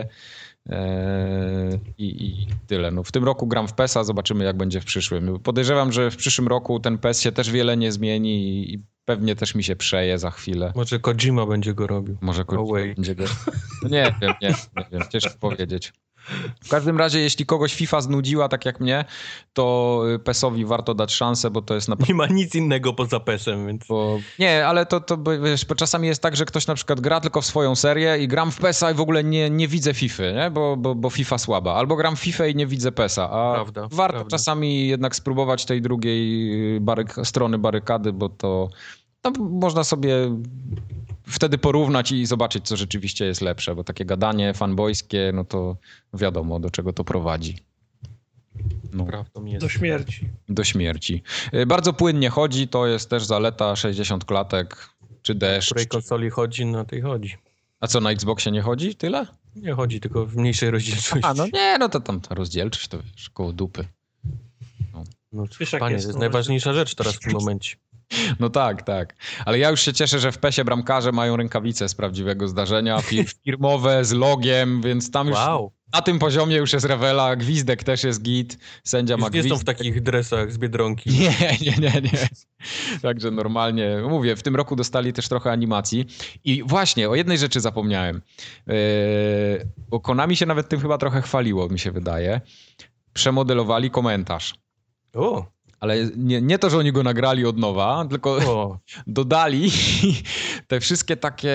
Eee, 0.69 1.79
I, 1.97 2.25
I, 2.25 2.47
tyle. 2.67 2.91
No, 2.91 3.03
w 3.03 3.11
tym 3.11 3.23
roku 3.23 3.47
gram 3.47 3.67
w 3.67 3.73
PESa, 3.73 4.03
zobaczymy 4.03 4.45
jak 4.45 4.57
będzie 4.57 4.81
w 4.81 4.85
przyszłym. 4.85 5.39
Podejrzewam, 5.39 5.91
że 5.91 6.11
w 6.11 6.15
przyszłym 6.15 6.47
roku 6.47 6.79
ten 6.79 6.97
PES 6.97 7.21
się 7.21 7.31
też 7.31 7.51
wiele 7.51 7.77
nie 7.77 7.91
zmieni 7.91 8.73
i 8.73 8.83
pewnie 9.07 9.35
też 9.35 9.55
mi 9.55 9.63
się 9.63 9.75
przeje 9.75 10.17
za 10.17 10.31
chwilę. 10.31 10.73
Może 10.75 10.99
Kojima 10.99 11.45
będzie 11.45 11.73
go 11.73 11.87
robił. 11.87 12.17
Może 12.21 12.45
Kojima 12.45 12.95
będzie 12.95 13.15
go... 13.15 13.23
No 13.83 13.89
nie 13.89 14.15
wiem, 14.21 14.33
nie, 14.41 14.49
nie 14.49 14.85
wiem, 14.91 15.01
ciężko 15.09 15.33
powiedzieć. 15.39 15.93
W 16.63 16.69
każdym 16.69 16.97
razie, 16.97 17.19
jeśli 17.19 17.45
kogoś 17.45 17.75
FIFA 17.75 18.01
znudziła, 18.01 18.49
tak 18.49 18.65
jak 18.65 18.79
mnie, 18.79 19.05
to 19.53 20.03
PESowi 20.23 20.65
warto 20.65 20.93
dać 20.93 21.13
szansę, 21.13 21.49
bo 21.49 21.61
to 21.61 21.75
jest 21.75 21.87
naprawdę... 21.87 22.13
Nie 22.13 22.17
ma 22.17 22.27
nic 22.27 22.55
innego 22.55 22.93
poza 22.93 23.19
PESem, 23.19 23.67
więc... 23.67 23.87
Bo... 23.87 24.19
Nie, 24.39 24.67
ale 24.67 24.85
to, 24.85 25.01
to 25.01 25.17
wiesz, 25.43 25.65
czasami 25.77 26.07
jest 26.07 26.21
tak, 26.21 26.35
że 26.35 26.45
ktoś 26.45 26.67
na 26.67 26.75
przykład 26.75 26.99
gra 26.99 27.19
tylko 27.19 27.41
w 27.41 27.45
swoją 27.45 27.75
serię 27.75 28.17
i 28.17 28.27
gram 28.27 28.51
w 28.51 28.59
PESa 28.59 28.91
i 28.91 28.93
w 28.93 29.01
ogóle 29.01 29.23
nie, 29.23 29.49
nie 29.49 29.67
widzę 29.67 29.93
FIFA, 29.93 30.23
nie? 30.23 30.51
Bo, 30.51 30.77
bo, 30.77 30.95
bo 30.95 31.09
FIFA 31.09 31.37
słaba. 31.37 31.73
Albo 31.73 31.95
gram 31.95 32.15
w 32.15 32.19
FIFA 32.19 32.47
i 32.47 32.55
nie 32.55 32.67
widzę 32.67 32.91
PESa, 32.91 33.29
a 33.31 33.53
prawda, 33.53 33.87
warto 33.91 34.13
prawda. 34.13 34.29
czasami 34.29 34.87
jednak 34.87 35.15
spróbować 35.15 35.65
tej 35.65 35.81
drugiej 35.81 36.79
baryk 36.81 37.15
strony 37.23 37.57
barykady, 37.57 38.13
bo 38.13 38.29
to 38.29 38.69
no, 39.23 39.31
można 39.39 39.83
sobie 39.83 40.15
wtedy 41.27 41.57
porównać 41.57 42.11
i 42.11 42.25
zobaczyć, 42.25 42.67
co 42.67 42.77
rzeczywiście 42.77 43.25
jest 43.25 43.41
lepsze, 43.41 43.75
bo 43.75 43.83
takie 43.83 44.05
gadanie 44.05 44.53
fanboyskie, 44.53 45.31
no 45.33 45.45
to 45.45 45.77
wiadomo, 46.13 46.59
do 46.59 46.69
czego 46.69 46.93
to 46.93 47.03
prowadzi. 47.03 47.57
No. 48.93 49.07
Do 49.59 49.69
śmierci. 49.69 50.29
Do 50.49 50.63
śmierci. 50.63 51.23
Y, 51.53 51.65
bardzo 51.65 51.93
płynnie 51.93 52.29
chodzi, 52.29 52.67
to 52.67 52.87
jest 52.87 53.09
też 53.09 53.25
zaleta 53.25 53.75
60 53.75 54.25
klatek, 54.25 54.89
czy 55.21 55.35
deszcz. 55.35 55.67
W 55.67 55.69
której 55.69 55.87
konsoli 55.87 56.29
chodzi, 56.29 56.65
na 56.65 56.85
tej 56.85 57.01
chodzi. 57.01 57.37
A 57.79 57.87
co, 57.87 58.01
na 58.01 58.11
Xboxie 58.11 58.51
nie 58.51 58.61
chodzi? 58.61 58.95
Tyle? 58.95 59.27
Nie 59.55 59.73
chodzi, 59.73 59.99
tylko 59.99 60.25
w 60.25 60.35
mniejszej 60.35 60.71
rozdzielczości. 60.71 61.19
A, 61.23 61.33
no 61.33 61.47
nie, 61.53 61.77
no 61.77 61.89
to 61.89 61.99
tam 61.99 62.21
ta 62.21 62.35
rozdzielczość 62.35 62.87
to 62.87 62.97
wiesz, 63.03 63.29
koło 63.29 63.53
dupy. 63.53 63.87
No, 64.93 65.03
no 65.31 65.45
Wiesz, 65.59 65.71
panie, 65.79 65.93
jest, 65.93 66.05
to 66.05 66.09
jest 66.09 66.19
najważniejsza 66.19 66.73
rzecz 66.73 66.95
teraz 66.95 67.15
w 67.15 67.19
tym 67.19 67.33
momencie. 67.33 67.75
No 68.39 68.49
tak, 68.49 68.81
tak. 68.81 69.15
Ale 69.45 69.59
ja 69.59 69.69
już 69.69 69.81
się 69.81 69.93
cieszę, 69.93 70.19
że 70.19 70.31
w 70.31 70.37
PESie 70.37 70.63
bramkarze 70.63 71.11
mają 71.11 71.37
rękawice 71.37 71.89
z 71.89 71.95
prawdziwego 71.95 72.47
zdarzenia, 72.47 73.01
firmowe, 73.45 74.05
z 74.05 74.11
logiem, 74.11 74.81
więc 74.81 75.11
tam 75.11 75.27
już 75.27 75.37
wow. 75.37 75.71
na 75.93 76.01
tym 76.01 76.19
poziomie 76.19 76.55
już 76.55 76.73
jest 76.73 76.85
rewela, 76.85 77.35
gwizdek 77.35 77.83
też 77.83 78.03
jest 78.03 78.21
git, 78.21 78.57
sędzia 78.83 79.13
już 79.13 79.21
ma 79.21 79.29
gwizdek. 79.29 79.51
Nie 79.51 79.57
są 79.57 79.61
w 79.61 79.65
takich 79.65 80.01
dresach 80.01 80.51
z 80.51 80.57
Biedronki. 80.57 81.09
Nie, 81.19 81.57
nie, 81.61 81.77
nie, 81.77 82.01
nie. 82.01 82.27
Także 83.01 83.31
normalnie, 83.31 83.97
mówię, 84.09 84.35
w 84.35 84.43
tym 84.43 84.55
roku 84.55 84.75
dostali 84.75 85.13
też 85.13 85.29
trochę 85.29 85.51
animacji. 85.51 86.05
I 86.43 86.63
właśnie, 86.63 87.09
o 87.09 87.15
jednej 87.15 87.37
rzeczy 87.37 87.61
zapomniałem. 87.61 88.21
Yy, 88.67 88.75
bo 89.89 89.99
Konami 89.99 90.35
się 90.35 90.45
nawet 90.45 90.69
tym 90.69 90.79
chyba 90.79 90.97
trochę 90.97 91.21
chwaliło, 91.21 91.69
mi 91.69 91.79
się 91.79 91.91
wydaje. 91.91 92.41
Przemodelowali 93.13 93.91
komentarz. 93.91 94.53
O. 95.13 95.56
Ale 95.79 95.95
nie, 96.15 96.41
nie 96.41 96.59
to, 96.59 96.69
że 96.69 96.77
oni 96.77 96.91
go 96.91 97.03
nagrali 97.03 97.45
od 97.45 97.57
nowa, 97.57 98.05
tylko 98.09 98.29
o. 98.31 98.79
dodali 99.07 99.71
te 100.67 100.79
wszystkie 100.79 101.17
takie 101.17 101.53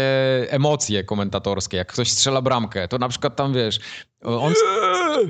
emocje 0.49 1.05
komentatorskie. 1.05 1.77
Jak 1.77 1.93
ktoś 1.93 2.11
strzela 2.11 2.43
bramkę, 2.43 2.89
to 2.89 2.99
na 2.99 3.09
przykład 3.09 3.37
tam 3.37 3.53
wiesz, 3.53 3.81
on 4.23 4.53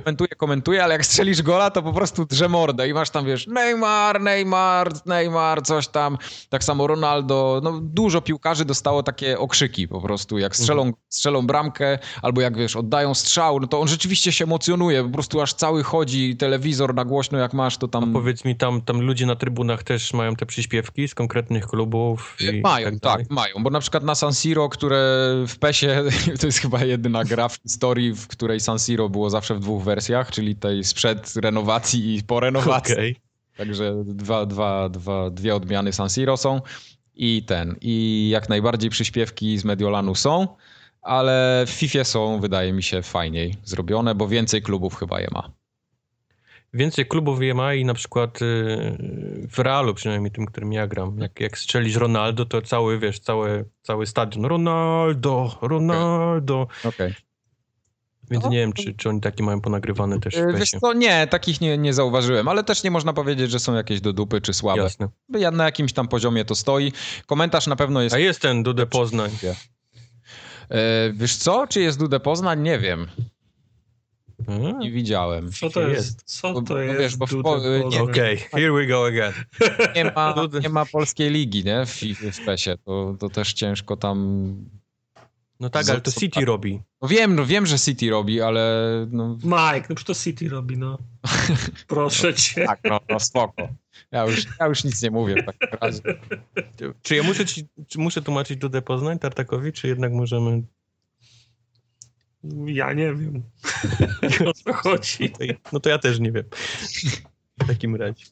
komentuje, 0.04 0.28
komentuje, 0.28 0.84
ale 0.84 0.94
jak 0.94 1.06
strzelisz 1.06 1.42
gola, 1.42 1.70
to 1.70 1.82
po 1.82 1.92
prostu 1.92 2.24
drze 2.24 2.48
mordę 2.48 2.88
i 2.88 2.94
masz 2.94 3.10
tam, 3.10 3.26
wiesz, 3.26 3.46
Neymar, 3.46 4.20
Neymar, 4.20 4.92
Neymar, 5.06 5.62
coś 5.62 5.88
tam. 5.88 6.18
Tak 6.48 6.64
samo 6.64 6.86
Ronaldo. 6.86 7.60
No, 7.64 7.80
dużo 7.82 8.20
piłkarzy 8.20 8.64
dostało 8.64 9.02
takie 9.02 9.38
okrzyki 9.38 9.88
po 9.88 10.00
prostu, 10.00 10.38
jak 10.38 10.56
strzelą, 10.56 10.82
mhm. 10.82 11.02
strzelą 11.08 11.46
bramkę 11.46 11.98
albo 12.22 12.40
jak, 12.40 12.56
wiesz, 12.56 12.76
oddają 12.76 13.14
strzał, 13.14 13.60
no 13.60 13.66
to 13.66 13.80
on 13.80 13.88
rzeczywiście 13.88 14.32
się 14.32 14.44
emocjonuje, 14.44 15.04
po 15.04 15.10
prostu 15.10 15.40
aż 15.40 15.54
cały 15.54 15.82
chodzi, 15.82 16.36
telewizor 16.36 16.94
na 16.94 17.04
głośno 17.04 17.38
jak 17.38 17.54
masz, 17.54 17.76
to 17.76 17.88
tam... 17.88 18.10
A 18.10 18.12
powiedz 18.12 18.44
mi, 18.44 18.56
tam, 18.56 18.80
tam 18.80 19.00
ludzie 19.00 19.26
na 19.26 19.36
trybunach 19.36 19.82
też 19.82 20.12
mają 20.12 20.36
te 20.36 20.46
przyśpiewki 20.46 21.08
z 21.08 21.14
konkretnych 21.14 21.66
klubów? 21.66 22.36
mają, 22.62 22.90
tak, 22.90 23.00
tak, 23.00 23.30
mają, 23.30 23.54
bo 23.60 23.70
na 23.70 23.80
przykład 23.80 24.04
na 24.04 24.14
San 24.14 24.34
Siro, 24.34 24.68
które 24.68 24.98
w 25.48 25.58
PESie, 25.58 26.02
to 26.40 26.46
jest 26.46 26.58
chyba 26.58 26.84
jedyna 26.84 27.24
gra 27.24 27.48
w 27.48 27.56
historii, 27.62 28.14
w 28.14 28.26
której 28.26 28.60
San 28.60 28.78
Siro 28.82 29.08
było 29.08 29.30
zawsze 29.30 29.54
w 29.54 29.60
dwóch 29.60 29.82
wersjach, 29.84 30.30
czyli 30.30 30.56
tej 30.56 30.84
sprzed 30.84 31.36
renowacji 31.36 32.16
i 32.16 32.22
po 32.22 32.40
renowacji. 32.40 32.94
Okay. 32.94 33.14
Także 33.56 34.02
dwa, 34.04 34.46
dwa, 34.46 34.88
dwa, 34.88 35.30
dwie 35.30 35.54
odmiany 35.54 35.92
San 35.92 36.10
Siro 36.10 36.36
są 36.36 36.60
i 37.14 37.42
ten. 37.42 37.76
I 37.80 38.28
jak 38.32 38.48
najbardziej 38.48 38.90
przyśpiewki 38.90 39.58
z 39.58 39.64
Mediolanu 39.64 40.14
są, 40.14 40.48
ale 41.02 41.64
w 41.66 41.70
FIFA 41.70 42.04
są, 42.04 42.40
wydaje 42.40 42.72
mi 42.72 42.82
się, 42.82 43.02
fajniej 43.02 43.54
zrobione, 43.64 44.14
bo 44.14 44.28
więcej 44.28 44.62
klubów 44.62 44.94
chyba 44.94 45.20
je 45.20 45.28
ma. 45.32 45.50
Więcej 46.74 47.06
klubów 47.06 47.42
je 47.42 47.54
ma 47.54 47.74
i 47.74 47.84
na 47.84 47.94
przykład 47.94 48.42
y, 48.42 48.96
w 49.50 49.58
Realu, 49.58 49.94
przynajmniej 49.94 50.32
tym, 50.32 50.46
którym 50.46 50.72
ja 50.72 50.86
gram, 50.86 51.18
jak, 51.18 51.40
jak 51.40 51.58
strzelisz 51.58 51.96
Ronaldo, 51.96 52.44
to 52.44 52.62
cały, 52.62 52.98
wiesz, 52.98 53.20
cały, 53.20 53.64
cały 53.82 54.06
stadion 54.06 54.44
Ronaldo, 54.44 55.58
Ronaldo. 55.62 56.66
Okej. 56.84 56.90
Okay. 56.90 57.14
Więc 58.32 58.44
no. 58.44 58.50
nie 58.50 58.58
wiem, 58.58 58.72
czy, 58.72 58.94
czy 58.94 59.08
oni 59.08 59.20
takie 59.20 59.44
mają 59.44 59.60
ponagrywane 59.60 60.20
też 60.20 60.34
w 60.34 60.38
e, 60.38 60.52
Wiesz 60.52 60.70
co, 60.70 60.92
nie, 60.92 61.26
takich 61.26 61.60
nie, 61.60 61.78
nie 61.78 61.94
zauważyłem, 61.94 62.48
ale 62.48 62.64
też 62.64 62.84
nie 62.84 62.90
można 62.90 63.12
powiedzieć, 63.12 63.50
że 63.50 63.58
są 63.58 63.74
jakieś 63.74 64.00
do 64.00 64.12
dupy 64.12 64.40
czy 64.40 64.52
słabe. 64.52 64.82
Jasne. 64.82 65.08
Ja 65.28 65.50
na 65.50 65.64
jakimś 65.64 65.92
tam 65.92 66.08
poziomie 66.08 66.44
to 66.44 66.54
stoi. 66.54 66.92
Komentarz 67.26 67.66
na 67.66 67.76
pewno 67.76 68.02
jest... 68.02 68.14
A 68.14 68.18
jest 68.18 68.40
ten 68.40 68.62
Dude 68.62 68.86
Poznań. 68.86 69.30
E, 70.70 71.12
wiesz 71.12 71.36
co, 71.36 71.66
czy 71.66 71.80
jest 71.80 71.98
Dude 71.98 72.20
Poznań? 72.20 72.62
Nie 72.62 72.78
wiem. 72.78 73.06
Hmm. 74.46 74.78
Nie 74.78 74.90
widziałem. 74.90 75.52
Co 75.52 75.70
to 75.70 75.88
jest? 75.88 76.22
Co 76.24 76.62
to 76.62 76.78
jest? 76.78 77.00
Wiesz, 77.00 77.16
bo 77.16 77.26
w 77.26 77.42
po, 77.42 77.58
nie, 77.88 78.02
okay, 78.02 78.36
here 78.36 78.72
we 78.72 78.86
go 78.86 79.06
again. 79.06 79.32
Nie 79.96 80.04
ma, 80.04 80.34
nie 80.62 80.68
ma 80.68 80.86
polskiej 80.86 81.30
ligi, 81.30 81.64
nie? 81.64 81.86
W, 81.86 82.00
w 82.32 82.44
PESie. 82.44 82.78
To, 82.84 83.16
to 83.20 83.28
też 83.28 83.52
ciężko 83.52 83.96
tam 83.96 84.56
no 85.62 85.70
tak, 85.70 85.88
ale 85.88 86.00
to 86.00 86.12
City 86.12 86.44
robi. 86.44 86.80
No 87.02 87.08
wiem, 87.08 87.34
no 87.34 87.46
wiem, 87.46 87.66
że 87.66 87.78
City 87.78 88.10
robi, 88.10 88.40
ale... 88.40 89.06
No... 89.10 89.38
Mike, 89.44 89.86
no 89.88 89.96
to 90.04 90.14
City 90.14 90.48
robi, 90.48 90.78
no. 90.78 90.98
Proszę 91.86 92.34
cię. 92.42 92.66
tak, 92.66 92.80
no, 92.84 93.00
no 93.08 93.20
spoko. 93.20 93.68
Ja 94.10 94.26
już, 94.26 94.46
ja 94.60 94.66
już 94.66 94.84
nic 94.84 95.02
nie 95.02 95.10
mówię 95.10 95.34
w 95.42 95.46
takim 95.46 95.78
razie. 95.80 96.00
Czy 97.02 97.16
ja 97.16 97.22
muszę, 97.22 97.46
ci, 97.46 97.66
czy 97.88 97.98
muszę 97.98 98.22
tłumaczyć 98.22 98.58
Dudę 98.58 98.82
Poznań 98.82 99.18
Tartakowi, 99.18 99.72
czy 99.72 99.88
jednak 99.88 100.12
możemy... 100.12 100.62
Ja 102.66 102.92
nie 102.92 103.14
wiem. 103.14 103.42
o 104.48 104.52
co 104.52 104.72
chodzi. 104.72 105.32
No 105.72 105.80
to 105.80 105.90
ja 105.90 105.98
też 105.98 106.20
nie 106.20 106.32
wiem. 106.32 106.44
W 107.58 107.66
takim 107.66 107.96
razie. 107.96 108.24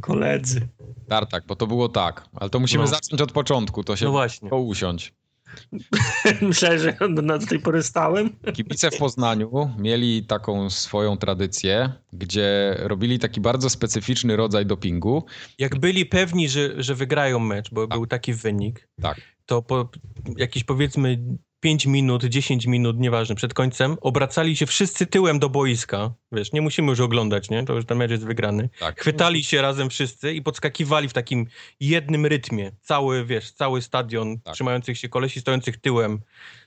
Koledzy. 0.00 0.68
Tartak, 1.08 1.46
bo 1.46 1.56
to 1.56 1.66
było 1.66 1.88
tak, 1.88 2.28
ale 2.34 2.50
to 2.50 2.60
musimy 2.60 2.84
no. 2.84 2.90
zacząć 2.90 3.22
od 3.22 3.32
początku, 3.32 3.84
to 3.84 3.96
się 3.96 4.04
no 4.04 4.10
właśnie. 4.10 4.50
usiąść. 4.50 5.14
Myślałem, 6.42 6.78
że 6.78 6.96
do 7.14 7.46
tej 7.46 7.58
pory 7.58 7.82
stałem. 7.82 8.30
Kibice 8.54 8.90
w 8.90 8.98
Poznaniu 8.98 9.70
mieli 9.78 10.24
taką 10.24 10.70
swoją 10.70 11.16
tradycję, 11.16 11.92
gdzie 12.12 12.76
robili 12.78 13.18
taki 13.18 13.40
bardzo 13.40 13.70
specyficzny 13.70 14.36
rodzaj 14.36 14.66
dopingu. 14.66 15.24
Jak 15.58 15.78
byli 15.78 16.06
pewni, 16.06 16.48
że, 16.48 16.82
że 16.82 16.94
wygrają 16.94 17.38
mecz, 17.38 17.70
bo 17.70 17.86
tak. 17.86 17.98
był 17.98 18.06
taki 18.06 18.34
wynik, 18.34 18.88
tak. 19.02 19.20
to 19.46 19.62
po 19.62 19.90
jakichś 20.36 20.64
powiedzmy 20.64 21.18
5 21.62 21.86
minut, 21.86 22.24
10 22.24 22.66
minut, 22.66 22.98
nieważne, 22.98 23.34
przed 23.34 23.54
końcem, 23.54 23.96
obracali 24.00 24.56
się 24.56 24.66
wszyscy 24.66 25.06
tyłem 25.06 25.38
do 25.38 25.48
boiska. 25.48 26.14
Wiesz, 26.32 26.52
nie 26.52 26.62
musimy 26.62 26.88
już 26.88 27.00
oglądać, 27.00 27.50
nie? 27.50 27.64
To 27.64 27.74
już 27.74 27.84
ten 27.84 27.98
mecz 27.98 28.10
jest 28.10 28.24
wygrany. 28.24 28.68
Tak. 28.80 29.00
Chwytali 29.00 29.44
się 29.44 29.62
razem 29.62 29.90
wszyscy 29.90 30.32
i 30.32 30.42
podskakiwali 30.42 31.08
w 31.08 31.12
takim 31.12 31.46
jednym 31.80 32.26
rytmie. 32.26 32.72
Cały, 32.80 33.24
wiesz, 33.24 33.50
cały 33.50 33.82
stadion 33.82 34.40
Tak. 34.40 34.54
trzymających 34.54 34.98
się 34.98 35.08
kolesi 35.08 35.40
stojących 35.40 35.76
tyłem 35.76 36.20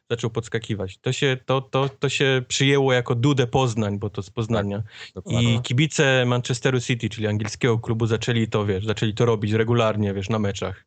zaczął 0.09 0.29
podskakiwać. 0.29 0.97
To 0.97 1.11
się, 1.11 1.37
to, 1.45 1.61
to, 1.61 1.89
to 1.89 2.09
się 2.09 2.41
przyjęło 2.47 2.93
jako 2.93 3.15
Dudę 3.15 3.47
Poznań, 3.47 3.99
bo 3.99 4.09
to 4.09 4.23
z 4.23 4.29
Poznania. 4.29 4.83
Dokładnie. 5.15 5.55
I 5.55 5.61
kibice 5.61 6.25
Manchesteru 6.25 6.81
City, 6.81 7.09
czyli 7.09 7.27
angielskiego 7.27 7.79
klubu, 7.79 8.05
zaczęli 8.07 8.47
to, 8.47 8.65
wiesz, 8.65 8.85
zaczęli 8.85 9.13
to 9.13 9.25
robić 9.25 9.51
regularnie, 9.51 10.13
wiesz, 10.13 10.29
na 10.29 10.39
meczach. 10.39 10.85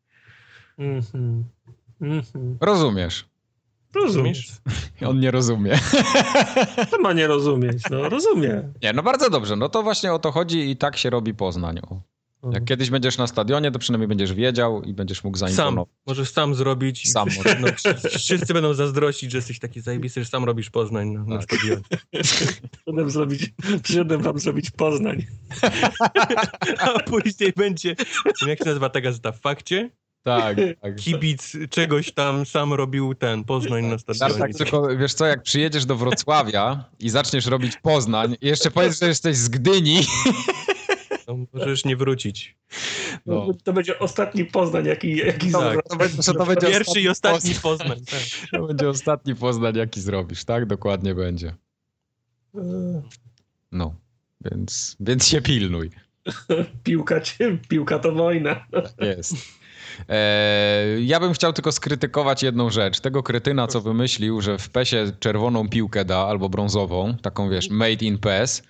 Mhm. 0.79 1.45
Mhm. 2.01 2.59
Rozumiesz. 2.61 3.25
Rozumiesz. 3.95 4.49
On 5.09 5.21
nie 5.21 5.31
rozumie. 5.31 5.79
To 6.91 6.99
ma 6.99 7.13
nie 7.13 7.27
rozumieć, 7.27 7.83
no 7.91 8.09
rozumie. 8.09 8.63
Nie, 8.83 8.93
no 8.93 9.03
bardzo 9.03 9.31
dobrze. 9.31 9.57
No 9.57 9.69
to 9.69 9.83
właśnie 9.83 10.13
o 10.13 10.19
to 10.19 10.33
chodzi 10.33 10.71
i 10.71 10.77
tak 10.77 10.97
się 10.97 11.11
robi 11.11 11.35
Poznań. 11.35 11.79
O. 11.91 12.01
Jak 12.53 12.65
kiedyś 12.65 12.91
będziesz 12.91 13.19
na 13.19 13.27
stadionie, 13.27 13.71
to 13.71 13.79
przynajmniej 13.79 14.09
będziesz 14.09 14.33
wiedział 14.35 14.83
i 14.83 14.95
będziesz 14.95 15.25
mógł 15.25 15.39
Sam, 15.39 15.49
zaimponować. 15.49 15.95
możesz 16.07 16.31
sam 16.33 16.55
zrobić. 16.55 17.05
i 17.05 17.09
Sam 17.09 17.31
wszyscy, 17.31 17.49
będą, 17.55 17.69
wszyscy 18.19 18.55
będą 18.55 18.75
zazdrościć, 18.75 19.31
że 19.31 19.39
jesteś 19.39 19.59
taki 19.59 19.81
zajebisty, 19.81 20.25
że 20.25 20.31
sam 20.31 20.45
robisz 20.45 20.71
Poznań 20.71 21.09
na, 21.09 21.25
na 21.25 21.39
Tak. 21.39 21.45
stadionie. 21.45 21.83
Przyszedłem, 22.23 23.11
zrobić, 23.11 23.53
przyszedłem 23.83 24.23
wam 24.23 24.39
zrobić 24.39 24.71
Poznań. 24.71 25.27
A 26.81 26.99
później 26.99 27.53
będzie, 27.57 27.97
jak 28.47 28.59
się 28.59 28.65
nazywa 28.65 28.89
ta 28.89 29.01
gazeta, 29.01 29.33
w 29.33 29.41
fakcie? 29.41 29.91
Tak, 30.29 30.57
tak. 30.83 30.97
Kibic 30.97 31.53
czegoś 31.71 32.13
tam 32.13 32.47
sam 32.47 32.73
robił 32.73 33.15
ten 33.15 33.45
Poznań 33.45 33.85
na 33.85 33.99
stadionie. 33.99 34.35
Tak, 34.35 34.55
tylko 34.55 34.97
wiesz 34.97 35.15
co, 35.15 35.27
jak 35.27 35.43
przyjedziesz 35.43 35.87
do 35.87 35.97
Wrocławia 35.97 36.85
i 37.01 37.11
zaczniesz 37.11 37.47
robić 37.47 37.77
Poznań 37.77 38.37
i 38.41 38.47
jeszcze 38.47 38.71
powiesz, 38.71 38.99
że 38.99 39.07
jesteś 39.07 39.37
z 39.37 39.49
Gdyni, 39.49 40.01
To 41.29 41.37
możesz 41.53 41.85
nie 41.85 41.97
wrócić. 41.97 42.57
No. 43.27 43.47
To 43.65 43.73
będzie 43.73 43.99
ostatni 43.99 44.45
Poznań, 44.45 44.87
jaki, 44.87 45.17
jaki 45.17 45.51
Tak. 45.53 45.61
zrobię. 45.63 45.79
to 45.89 45.97
będzie, 45.97 46.23
to 46.23 46.47
będzie 46.47 46.67
Pierwszy 46.67 47.01
i 47.01 47.09
ostatni 47.09 47.55
Poznań. 47.55 47.89
Poznań. 47.89 48.05
Tak. 48.05 48.51
To 48.61 48.67
będzie 48.67 48.89
ostatni 48.89 49.35
Poznań, 49.35 49.77
jaki 49.77 50.01
zrobisz, 50.01 50.45
tak? 50.45 50.67
Dokładnie 50.67 51.15
będzie. 51.15 51.55
No, 53.73 53.95
więc, 54.41 54.97
więc 55.01 55.27
się 55.27 55.43
pilnuj. 55.43 55.91
Piłka, 56.85 57.21
piłka 57.69 57.99
to 57.99 58.13
wojna. 58.13 58.67
Jest. 59.01 59.35
E, 60.09 61.01
ja 61.01 61.21
bym 61.21 61.33
chciał 61.33 61.53
tylko 61.53 61.73
skrytykować 61.73 62.43
jedną 62.43 62.71
rzecz. 62.71 63.01
Tego 63.01 63.23
kretyna, 63.23 63.67
co 63.67 63.81
wymyślił, 63.81 64.41
że 64.41 64.59
w 64.59 64.71
PESie 64.71 65.13
czerwoną 65.21 65.69
piłkę 65.69 66.05
da 66.05 66.19
albo 66.19 66.49
brązową, 66.49 67.17
taką 67.23 67.51
wiesz, 67.51 67.71
made 67.71 68.05
in 68.05 68.19
PES 68.19 68.63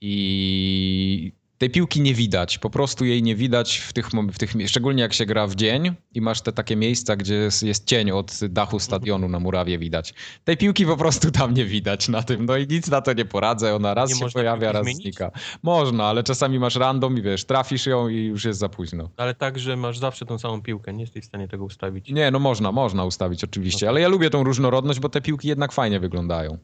i 0.00 1.32
tej 1.58 1.70
piłki 1.70 2.00
nie 2.00 2.14
widać. 2.14 2.58
Po 2.58 2.70
prostu 2.70 3.04
jej 3.04 3.22
nie 3.22 3.36
widać 3.36 3.76
w 3.78 3.92
tych, 3.92 4.08
w 4.32 4.38
tych 4.38 4.52
szczególnie 4.66 5.02
jak 5.02 5.12
się 5.12 5.26
gra 5.26 5.46
w 5.46 5.54
dzień 5.54 5.94
i 6.14 6.20
masz 6.20 6.40
te 6.40 6.52
takie 6.52 6.76
miejsca, 6.76 7.16
gdzie 7.16 7.34
jest, 7.34 7.62
jest 7.62 7.86
cień 7.86 8.10
od 8.10 8.40
dachu 8.48 8.78
stadionu 8.78 9.28
na 9.28 9.40
murawie 9.40 9.78
widać. 9.78 10.14
Tej 10.44 10.56
piłki 10.56 10.86
po 10.86 10.96
prostu 10.96 11.30
tam 11.30 11.54
nie 11.54 11.64
widać 11.64 12.08
na 12.08 12.22
tym. 12.22 12.46
No 12.46 12.56
i 12.56 12.66
nic 12.66 12.88
na 12.90 13.00
to 13.00 13.12
nie 13.12 13.24
poradzę. 13.24 13.74
Ona 13.74 13.94
raz 13.94 14.10
Nie 14.10 14.16
się 14.16 14.26
pojawia, 14.34 14.72
raz 14.72 14.82
zmienić? 14.84 15.02
znika. 15.02 15.30
Można, 15.62 16.04
ale 16.04 16.22
czasami 16.22 16.58
masz 16.58 16.76
random 16.76 17.18
i 17.18 17.22
wiesz, 17.22 17.44
trafisz 17.44 17.86
ją 17.86 18.08
i 18.08 18.16
już 18.24 18.44
jest 18.44 18.58
za 18.60 18.68
późno. 18.68 19.10
Ale 19.16 19.34
tak, 19.34 19.58
że 19.58 19.76
masz 19.76 19.98
zawsze 19.98 20.26
tą 20.26 20.38
samą 20.38 20.62
piłkę, 20.62 20.92
nie 20.92 21.00
jesteś 21.00 21.22
w 21.24 21.26
stanie 21.26 21.48
tego 21.48 21.64
ustawić. 21.64 22.08
Nie, 22.10 22.30
no 22.30 22.38
można, 22.38 22.72
można 22.72 23.04
ustawić 23.04 23.44
oczywiście, 23.44 23.88
ale 23.88 24.00
ja 24.00 24.08
lubię 24.08 24.30
tą 24.30 24.44
różnorodność, 24.44 25.00
bo 25.00 25.08
te 25.08 25.20
piłki 25.20 25.48
jednak 25.48 25.72
fajnie 25.72 26.00
wyglądają. 26.00 26.58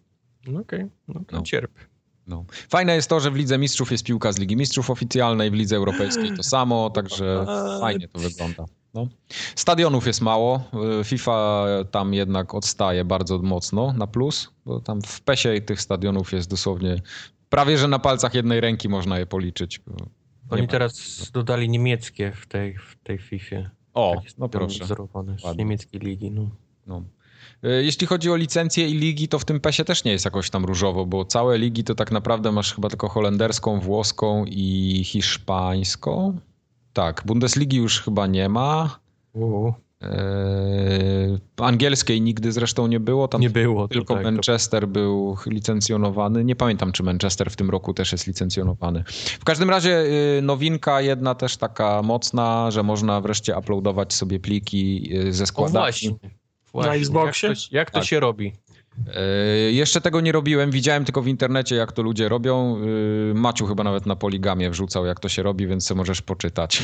No 0.47 0.61
Okej, 0.61 0.87
no, 1.09 1.21
No. 1.33 1.43
cierp. 1.43 1.71
No. 2.27 2.45
Fajne 2.69 2.95
jest 2.95 3.09
to, 3.09 3.21
że 3.21 3.31
w 3.31 3.37
Lidze 3.37 3.59
Mistrzów 3.59 3.93
jest 3.93 4.05
piłka 4.05 4.33
z 4.33 4.39
Ligi 4.39 4.57
Mistrzów 4.57 4.91
oficjalnej, 4.91 5.51
w 5.51 5.55
Lidze 5.55 5.77
Europejskiej 5.77 6.37
to 6.37 6.43
samo, 6.43 6.91
także 6.91 7.47
fajnie 7.81 8.09
to 8.09 8.19
wygląda. 8.19 8.65
No. 8.95 9.07
Stadionów 9.55 10.07
jest 10.07 10.21
mało, 10.21 10.63
y, 11.01 11.05
FIFA 11.05 11.67
tam 11.91 12.15
jednak 12.15 12.55
odstaje 12.55 13.05
bardzo 13.05 13.39
mocno 13.39 13.93
na 13.93 14.07
plus, 14.07 14.51
bo 14.67 14.81
tam 14.81 15.03
w 15.03 15.21
PESie 15.21 15.61
tych 15.61 15.81
stadionów 15.81 16.33
jest 16.33 16.51
dosłownie 16.51 16.97
prawie, 17.49 17.79
że 17.79 17.89
na 17.89 17.99
palcach 17.99 18.35
jednej 18.35 18.61
ręki 18.61 18.89
można 18.89 19.19
je 19.19 19.27
policzyć. 19.27 19.81
Oni 20.51 20.69
teraz 20.69 21.31
dodali 21.31 21.69
niemieckie 21.69 22.33
w 22.33 22.47
tej, 22.47 22.79
w 22.79 22.97
tej 23.03 23.19
FIFA. 23.19 23.57
O, 23.95 24.13
Takie 24.17 24.29
no 24.39 24.49
proszę. 24.49 24.87
Z 25.55 25.57
niemieckiej 25.57 26.01
ligi, 26.01 26.31
no. 26.31 26.51
No. 26.87 27.03
Y, 27.65 27.85
Jeśli 27.85 28.07
chodzi 28.07 28.31
o 28.31 28.37
licencje 28.37 28.89
i 28.89 28.95
ligi, 28.95 29.29
to 29.29 29.39
w 29.39 29.45
tym 29.45 29.61
PESie 29.61 29.85
też 29.85 30.05
nie 30.05 30.13
jest 30.13 30.25
jakoś 30.25 30.51
tam 30.51 30.65
różowo, 30.65 31.07
bo 31.07 31.25
całe 31.25 31.59
ligi 31.59 31.85
to 31.85 31.95
tak 31.95 32.13
naprawdę 32.13 32.53
masz 32.53 32.75
chyba 32.75 32.89
tylko 32.89 33.09
holenderską, 33.09 33.81
włoską 33.81 34.45
i 34.49 35.01
hiszpańską. 35.05 36.39
Tak, 36.93 37.23
Bundesligi 37.27 37.77
już 37.77 38.01
chyba 38.01 38.27
nie 38.27 38.49
ma. 38.49 38.99
Uuu, 39.33 39.75
Eee, 40.03 41.39
angielskiej 41.57 42.21
nigdy 42.21 42.53
zresztą 42.53 42.87
nie 42.87 43.01
było. 43.01 43.29
Tam 43.29 43.41
nie 43.41 43.51
było. 43.51 43.89
to 43.89 43.95
tylko 43.95 44.15
tak, 44.15 44.23
to- 44.23 44.31
Manchester 44.33 44.89
był 44.89 45.37
licencjonowany. 45.47 46.45
Nie 46.45 46.57
pamiętam, 46.57 46.93
czy 46.93 47.03
Manchester 47.03 47.51
w 47.51 47.57
tym 47.57 47.71
roku 47.71 47.95
też 47.95 48.13
jest 48.13 48.27
licencjonowany. 48.27 49.05
W 49.41 49.45
każdym 49.45 49.71
razie 49.71 49.99
y, 50.39 50.43
nowinka 50.43 51.01
jedna 51.01 51.35
też 51.35 51.57
taka 51.57 52.03
mocna, 52.03 52.71
że 52.71 52.83
można 52.83 53.21
wreszcie 53.21 53.59
uploadować 53.59 54.13
sobie 54.15 54.41
pliki 54.41 55.11
y, 55.17 55.33
ze 55.33 55.45
O 55.45 55.47
składami. 55.47 55.93
Właśnie. 56.73 56.91
właśnie. 56.91 57.01
Xboxie? 57.01 57.49
Jak 57.49 57.59
to, 57.59 57.77
jak 57.77 57.91
to 57.91 57.99
Tak. 57.99 58.09
się 58.09 58.21
robi? 58.21 58.53
E, 59.15 59.23
Jeszcze 59.73 60.01
tego 60.01 60.21
nie 60.21 60.33
robiłem, 60.33 60.71
widziałem 60.71 61.05
tylko 61.05 61.23
w 61.23 61.29
internecie, 61.29 61.77
jak 61.77 61.93
to 61.93 62.03
ludzie 62.03 62.29
robią. 62.29 62.77
E, 63.31 63.35
Maciu 63.35 63.67
chyba 63.67 63.85
nawet 63.85 64.07
na 64.07 64.17
poligamie 64.17 64.71
wrzucał, 64.71 65.07
jak 65.07 65.21
to 65.21 65.29
się 65.29 65.43
robi, 65.43 65.67
więc 65.67 65.87
sobie 65.87 65.99
możesz 65.99 66.23
poczytać. 66.23 66.83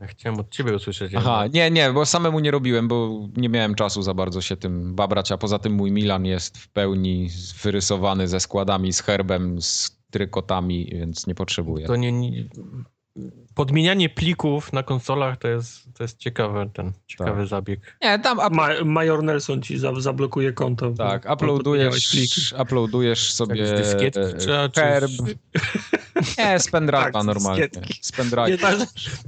Ja 0.00 0.06
chciałem 0.06 0.40
od 0.40 0.50
ciebie 0.50 0.74
usłyszeć. 0.74 1.12
Aha, 1.16 1.44
nie, 1.54 1.70
nie, 1.70 1.92
bo 1.92 2.06
samemu 2.06 2.40
nie 2.40 2.50
robiłem, 2.50 2.88
bo 2.88 3.28
nie 3.36 3.48
miałem 3.48 3.74
czasu 3.74 4.02
za 4.02 4.14
bardzo 4.14 4.40
się 4.40 4.56
tym 4.56 4.94
babrać, 4.94 5.32
a 5.32 5.38
poza 5.38 5.58
tym 5.58 5.72
mój 5.72 5.92
Milan 5.92 6.24
jest 6.24 6.58
w 6.58 6.68
pełni 6.68 7.28
wyrysowany 7.62 8.28
ze 8.28 8.40
składami, 8.40 8.92
z 8.92 9.00
herbem, 9.00 9.62
z 9.62 9.98
trykotami, 10.10 10.88
więc 10.92 11.26
nie 11.26 11.34
potrzebuję. 11.34 11.86
To 11.86 11.96
nie, 11.96 12.12
nie... 12.12 12.44
Podmienianie 13.54 14.08
plików 14.08 14.72
na 14.72 14.82
konsolach 14.82 15.36
to 15.38 15.48
jest, 15.48 15.94
to 15.94 16.04
jest 16.04 16.18
ciekawy, 16.18 16.70
ten, 16.72 16.92
ciekawy 17.06 17.40
Tak. 17.40 17.48
zabieg. 17.48 17.96
Nie, 18.02 18.18
tam 18.18 18.38
Ma, 18.54 18.68
Major 18.84 19.22
Nelson 19.22 19.62
ci 19.62 19.78
za, 19.78 20.00
zablokuje 20.00 20.52
konto. 20.52 20.90
tak, 20.90 21.26
bo 21.26 21.34
uploadujesz, 21.34 22.54
uploadujesz 22.62 23.32
sobie 23.32 23.66
Tak, 23.66 23.76
z 23.76 23.80
dyskietki 23.80 24.20
e, 24.20 24.32
trzeba, 24.34 24.68
czy 24.68 24.80
herb. 24.80 25.10
Nie, 26.38 26.58
z 26.60 26.70
pendrive'a 26.70 27.12
Tak, 27.12 27.24
normalnie. 27.24 27.68
Z 28.00 28.12
tak, 28.60 28.74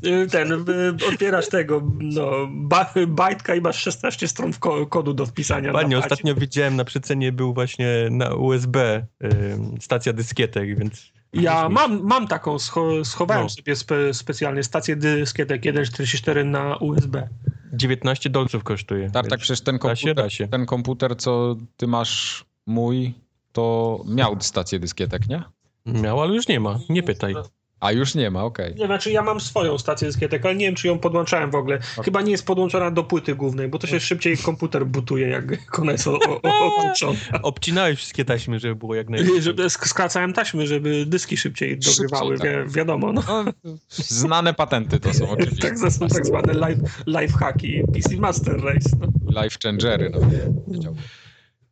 y, 0.06 0.26
ten, 0.30 0.52
y, 0.52 1.06
otwierasz 1.12 1.48
tego, 1.48 1.82
no, 2.00 2.30
ba, 2.50 2.94
bajtka 3.08 3.54
i 3.54 3.60
masz 3.60 3.82
16 3.82 4.28
stron 4.28 4.52
ko, 4.52 4.86
kodu 4.86 5.14
do 5.14 5.26
wpisania. 5.26 5.72
Padzie. 5.72 5.98
ostatnio 5.98 6.34
widziałem 6.34 6.76
na 6.76 6.84
przecenie 6.84 7.32
był 7.32 7.54
właśnie 7.54 8.08
na 8.10 8.34
USB 8.34 9.06
ym, 9.24 9.78
stacja 9.80 10.12
dyskietek, 10.12 10.78
więc... 10.78 11.12
Ja 11.32 11.69
mam, 11.69 12.02
mam 12.02 12.28
taką, 12.28 12.59
scho, 12.59 13.05
schowałem 13.05 13.43
No. 13.43 13.48
sobie 13.48 13.77
spe, 13.77 14.15
specjalnie 14.15 14.62
stację 14.62 14.97
dyskietek 14.97 15.62
1.44 15.62 16.44
na 16.44 16.77
USB. 16.77 17.28
19 17.73 18.31
dolców 18.31 18.65
kosztuje. 18.65 19.11
Tak, 19.11 19.28
tak, 19.28 19.39
przecież 19.39 19.61
ten 19.61 19.78
da 19.78 19.97
się, 19.97 20.05
komputer, 20.07 20.24
da 20.24 20.31
się. 20.31 20.48
ten 20.48 20.66
komputer, 20.66 21.16
co 21.16 21.57
ty 21.77 21.86
masz, 21.86 22.44
mój, 22.66 23.15
to 23.52 23.98
miał 24.09 24.36
stację 24.40 24.78
dyskietek, 24.78 25.28
nie? 25.28 25.43
Miał, 25.86 26.20
ale 26.23 26.35
już 26.35 26.48
nie 26.48 26.61
ma. 26.61 26.78
Nie 26.89 27.02
pytaj. 27.02 27.35
A 27.81 27.93
już 27.93 28.15
nie 28.15 28.31
ma, 28.31 28.44
okej. 28.44 28.74
Nie, 28.74 28.86
znaczy 28.86 29.11
ja 29.11 29.23
mam 29.23 29.40
swoją 29.40 29.78
stację 29.78 30.09
dyskietek, 30.09 30.47
ale 30.47 30.55
nie 30.55 30.66
wiem, 30.66 30.74
czy 30.74 30.86
ją 30.89 30.98
podłączałem 30.98 31.51
w 31.51 31.55
ogóle. 31.55 31.78
Chyba 32.05 32.23
nie 32.23 32.31
jest 32.31 32.47
podłączona 32.47 32.90
do 32.90 33.05
płyty 33.05 33.35
głównej, 33.35 33.69
bo 33.69 33.78
to 33.78 33.86
się 33.86 34.01
szybciej 34.01 34.36
komputer 34.39 34.86
butuje, 34.86 35.28
jak 35.28 35.78
ona 35.78 35.93
jest 35.93 36.07
odłączona. 36.07 37.19
Obcinałeś 37.43 37.98
wszystkie 37.98 38.24
taśmy, 38.24 38.59
żeby 38.59 38.74
było 38.77 38.94
jak 38.94 39.09
najlepiej. 39.09 39.43
Żeby 39.43 39.62
sk- 39.65 39.86
skracałem 39.89 40.32
taśmy, 40.32 40.66
żeby 40.66 41.07
dyski 41.07 41.36
szybciej 41.36 41.78
dogrywały, 41.78 42.36
Szybciej, 42.36 42.65
wi- 42.66 42.70
wiadomo. 42.73 43.12
No. 43.12 43.23
No, 43.28 43.44
znane 43.90 44.55
patenty 44.55 45.01
to 45.01 45.15
są 45.15 45.31
oczywiście. 45.31 45.69
Tak, 45.69 45.81
to 45.81 45.90
są 45.90 46.09
tak 46.09 46.27
zwane 46.27 46.52
live, 46.52 46.78
live 47.07 47.32
hacki 47.32 47.82
PC 47.94 48.16
Master 48.16 48.65
Race. 48.65 48.90
No. 49.01 49.43
Life 49.43 49.57
changery, 49.65 50.11
no. 50.11 50.20
Wiedziałbym. 50.69 51.02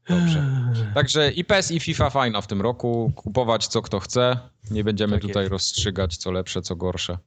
Dobrze. 0.08 0.44
Także 0.94 1.30
i 1.32 1.44
PES 1.44 1.70
i 1.70 1.80
FIFA 1.80 2.10
fajna 2.10 2.40
w 2.40 2.46
tym 2.46 2.60
roku. 2.62 3.12
Kupować 3.14 3.66
co 3.66 3.82
kto 3.82 4.00
chce. 4.00 4.38
Nie 4.70 4.84
będziemy 4.84 5.12
Tak 5.12 5.22
tutaj 5.22 5.42
jest. 5.42 5.50
rozstrzygać 5.52 6.16
co 6.16 6.30
lepsze, 6.30 6.62
co 6.62 6.76
gorsze. 6.76 7.18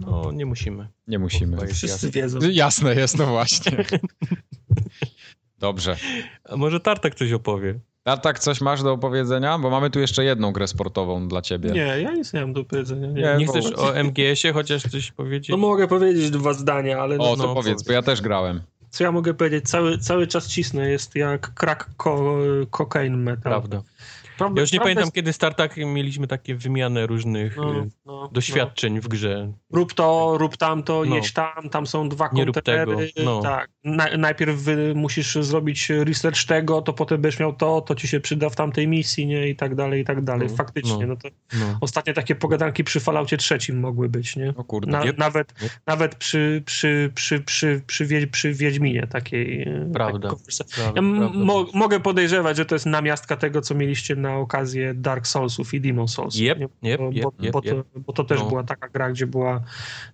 No, 0.00 0.32
nie 0.32 0.46
musimy. 0.46 0.88
Nie 1.06 1.18
musimy. 1.18 1.66
Wszyscy 1.66 1.86
jasne. 1.86 2.10
wiedzą. 2.10 2.38
Jasne 2.50 2.94
jest, 2.94 3.18
no 3.18 3.26
właśnie. 3.26 3.84
Dobrze. 5.58 5.96
A 6.44 6.56
może 6.56 6.80
Tartak 6.80 7.14
coś 7.14 7.32
opowie? 7.32 7.80
A 8.04 8.16
tak 8.16 8.38
coś 8.38 8.60
masz 8.60 8.82
do 8.82 8.92
opowiedzenia? 8.92 9.58
Bo 9.58 9.70
mamy 9.70 9.90
tu 9.90 10.00
jeszcze 10.00 10.24
jedną 10.24 10.52
grę 10.52 10.66
sportową 10.68 11.28
dla 11.28 11.42
ciebie. 11.42 11.70
Nie, 11.70 11.80
ja 11.80 12.12
nic 12.12 12.32
nie 12.32 12.40
mam 12.40 12.52
do 12.52 12.64
powiedzenia. 12.64 13.06
Nie, 13.06 13.22
Nie, 13.22 13.36
Nie 13.38 13.46
chcesz 13.46 13.72
o 13.72 13.94
MGS-ie 14.04 14.52
chociaż 14.52 14.82
coś 14.82 15.12
powiedzieć? 15.12 15.48
No 15.48 15.56
mogę 15.56 15.88
powiedzieć 15.88 16.30
dwa 16.30 16.52
zdania, 16.52 16.98
ale 16.98 17.14
O, 17.18 17.18
no, 17.18 17.36
to 17.36 17.46
no, 17.46 17.54
powiedz, 17.54 17.82
bo 17.82 17.92
ja 17.92 18.02
też 18.02 18.20
grałem. 18.22 18.60
Co 18.92 19.04
ja 19.04 19.12
mogę 19.12 19.34
powiedzieć, 19.34 19.68
cały, 19.68 19.98
cały 19.98 20.26
czas 20.26 20.48
cisnę, 20.48 20.90
jest 20.90 21.14
jak 21.16 21.54
crack 21.54 21.90
ko, 21.96 22.36
cocaine 22.70 23.16
metal. 23.16 23.42
Prawda. 23.42 23.82
Prawda, 24.38 24.60
ja 24.60 24.62
już 24.62 24.72
nie 24.72 24.80
pamiętam, 24.80 25.02
jest... 25.04 25.14
kiedy 25.14 25.32
StarTak 25.32 25.76
mieliśmy 25.76 26.26
takie 26.26 26.54
wymianę 26.54 27.06
różnych 27.06 27.56
no, 27.56 27.80
y, 27.80 27.90
no, 28.06 28.28
doświadczeń 28.32 28.94
no. 28.94 29.00
w 29.00 29.08
grze. 29.08 29.52
Rób 29.70 29.94
to, 29.94 30.34
rób 30.38 30.56
tamto, 30.56 31.02
no. 31.06 31.16
jedź 31.16 31.32
tam, 31.32 31.70
tam 31.70 31.86
są 31.86 32.08
dwa 32.08 32.30
nie 32.32 32.44
kontenery. 32.44 33.10
No. 33.24 33.42
Tak. 33.42 33.70
Na, 33.84 34.16
najpierw 34.16 34.56
musisz 34.94 35.34
zrobić 35.34 35.90
research 35.90 36.44
tego, 36.46 36.82
to 36.82 36.92
potem 36.92 37.20
będziesz 37.20 37.40
miał 37.40 37.52
to, 37.52 37.80
to 37.80 37.94
ci 37.94 38.08
się 38.08 38.20
przyda 38.20 38.50
w 38.50 38.56
tamtej 38.56 38.88
misji, 38.88 39.26
nie? 39.26 39.48
I 39.48 39.56
tak 39.56 39.74
dalej, 39.74 40.02
i 40.02 40.04
tak 40.04 40.24
dalej. 40.24 40.48
No, 40.50 40.56
Faktycznie, 40.56 41.06
no, 41.06 41.16
to 41.16 41.28
ostatnie 41.80 42.14
takie 42.14 42.34
pogadanki 42.34 42.84
przy 42.84 43.00
Falloutie 43.00 43.36
trzecim 43.36 43.80
mogły 43.80 44.08
być, 44.08 44.36
nie? 44.36 44.54
O 44.56 44.64
kurde. 44.64 44.92
Na, 44.92 45.04
nawet, 45.18 45.54
nawet 45.86 46.14
przy, 46.14 46.62
przy, 46.66 47.10
przy, 47.14 47.40
przy, 47.40 47.80
przy, 47.86 48.06
przy, 48.06 48.26
przy 48.26 48.52
Wiedźminie 48.54 49.06
takiej. 49.06 49.62
E, 49.62 49.90
prawda. 49.92 50.28
prawda 50.28 50.92
ja 50.96 51.02
mo 51.02 51.66
mogę 51.74 52.00
podejrzewać, 52.00 52.56
że 52.56 52.64
to 52.64 52.74
jest 52.74 52.86
namiastka 52.86 53.36
tego, 53.36 53.60
co 53.60 53.74
mieliście 53.74 54.16
na 54.22 54.36
okazję 54.36 54.94
Dark 54.94 55.26
Soulsów 55.26 55.74
i 55.74 55.80
Demon 55.80 56.08
Soulsów. 56.08 56.42
Yep, 56.42 56.58
yep, 56.60 57.00
bo, 57.00 57.10
yep, 57.10 57.22
bo, 57.22 57.32
bo, 57.52 57.62
to, 57.62 57.84
bo 57.96 58.12
to 58.12 58.24
też 58.24 58.40
no. 58.40 58.48
była 58.48 58.64
taka 58.64 58.88
gra, 58.88 59.10
gdzie 59.10 59.26
była 59.26 59.60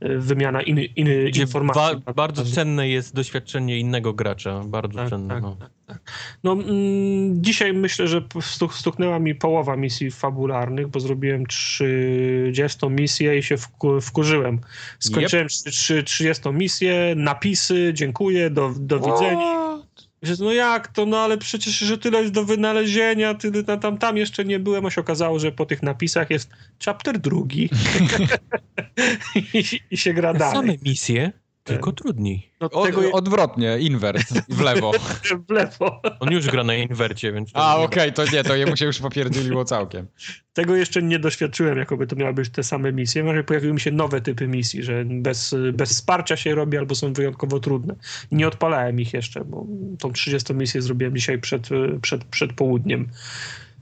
e, 0.00 0.18
wymiana 0.18 0.62
in, 0.62 0.78
in, 0.78 1.08
informacji. 1.42 2.02
Ba 2.06 2.12
bardzo 2.12 2.44
cenne 2.44 2.88
jest 2.88 3.14
doświadczenie 3.14 3.78
innego 3.78 4.12
gracza, 4.12 4.64
bardzo 4.64 4.98
tak, 4.98 5.10
cenne. 5.10 5.34
Tak, 5.34 5.42
no. 5.42 5.56
Tak, 5.56 5.70
tak. 5.86 6.00
no 6.44 6.52
mm, 6.52 7.42
dzisiaj 7.42 7.72
myślę, 7.72 8.08
że 8.08 8.22
stuknęła 8.70 9.18
mi 9.18 9.34
połowa 9.34 9.76
misji 9.76 10.10
fabularnych, 10.10 10.88
bo 10.88 11.00
zrobiłem 11.00 11.46
30 11.46 12.86
misję 12.90 13.38
i 13.38 13.42
się 13.42 13.56
wku, 13.56 14.00
wkurzyłem. 14.00 14.60
Skończyłem 14.98 15.46
yep. 15.46 16.04
30 16.04 16.48
misję, 16.52 17.14
napisy, 17.16 17.90
dziękuję, 17.94 18.50
do, 18.50 18.74
do 18.78 19.00
widzenia. 19.00 19.77
Że 20.22 20.34
no 20.40 20.52
jak 20.52 20.88
to, 20.88 21.06
no 21.06 21.18
ale 21.18 21.38
przecież, 21.38 21.78
że 21.78 21.98
tyle 21.98 22.20
jest 22.20 22.32
do 22.32 22.44
wynalezienia, 22.44 23.34
tyle, 23.34 23.62
tam, 23.64 23.98
tam 23.98 24.16
jeszcze 24.16 24.44
nie 24.44 24.58
byłem, 24.58 24.86
a 24.86 24.90
się 24.90 25.00
okazało, 25.00 25.38
że 25.38 25.52
po 25.52 25.66
tych 25.66 25.82
napisach 25.82 26.30
jest 26.30 26.50
chapter 26.84 27.18
drugi 27.18 27.70
I, 29.54 29.80
i 29.90 29.96
się 29.96 30.12
gra 30.12 30.34
dalej. 30.34 30.56
Same 30.56 30.78
misje, 30.82 31.32
tylko 31.68 31.92
trudniej. 31.92 32.50
No, 32.60 32.70
Od, 32.70 32.90
Odwrotnie, 33.12 33.78
inwert, 33.78 34.22
w 34.48 34.60
lewo. 34.60 34.92
w 35.48 35.50
lewo. 35.50 36.00
On 36.20 36.32
już 36.32 36.46
gra 36.46 36.64
na 36.64 36.74
inwercie, 36.74 37.32
więc... 37.32 37.50
A, 37.54 37.76
okej, 37.76 38.10
okay, 38.10 38.26
to 38.26 38.36
nie, 38.36 38.44
to 38.44 38.56
jemu 38.56 38.76
się 38.76 38.86
już 38.86 38.98
popierdzieliło 38.98 39.64
całkiem. 39.64 40.06
Tego 40.52 40.76
jeszcze 40.76 41.02
nie 41.02 41.18
doświadczyłem, 41.18 41.78
jakoby 41.78 42.06
to 42.06 42.16
miały 42.16 42.34
być 42.34 42.50
te 42.50 42.62
same 42.62 42.92
misje. 42.92 43.24
Może 43.24 43.44
pojawiły 43.44 43.74
mi 43.74 43.80
się 43.80 43.90
nowe 43.90 44.20
typy 44.20 44.48
misji, 44.48 44.82
że 44.82 45.04
bez, 45.04 45.54
bez 45.72 45.90
wsparcia 45.90 46.36
się 46.36 46.54
robi 46.54 46.78
albo 46.78 46.94
są 46.94 47.12
wyjątkowo 47.12 47.60
trudne. 47.60 47.94
Nie 48.32 48.48
odpalałem 48.48 49.00
ich 49.00 49.12
jeszcze, 49.12 49.44
bo 49.44 49.66
tą 49.98 50.12
30 50.12 50.54
misję 50.54 50.82
zrobiłem 50.82 51.16
dzisiaj 51.16 51.38
przed, 51.38 51.68
przed, 52.02 52.24
przed 52.24 52.52
południem. 52.52 53.08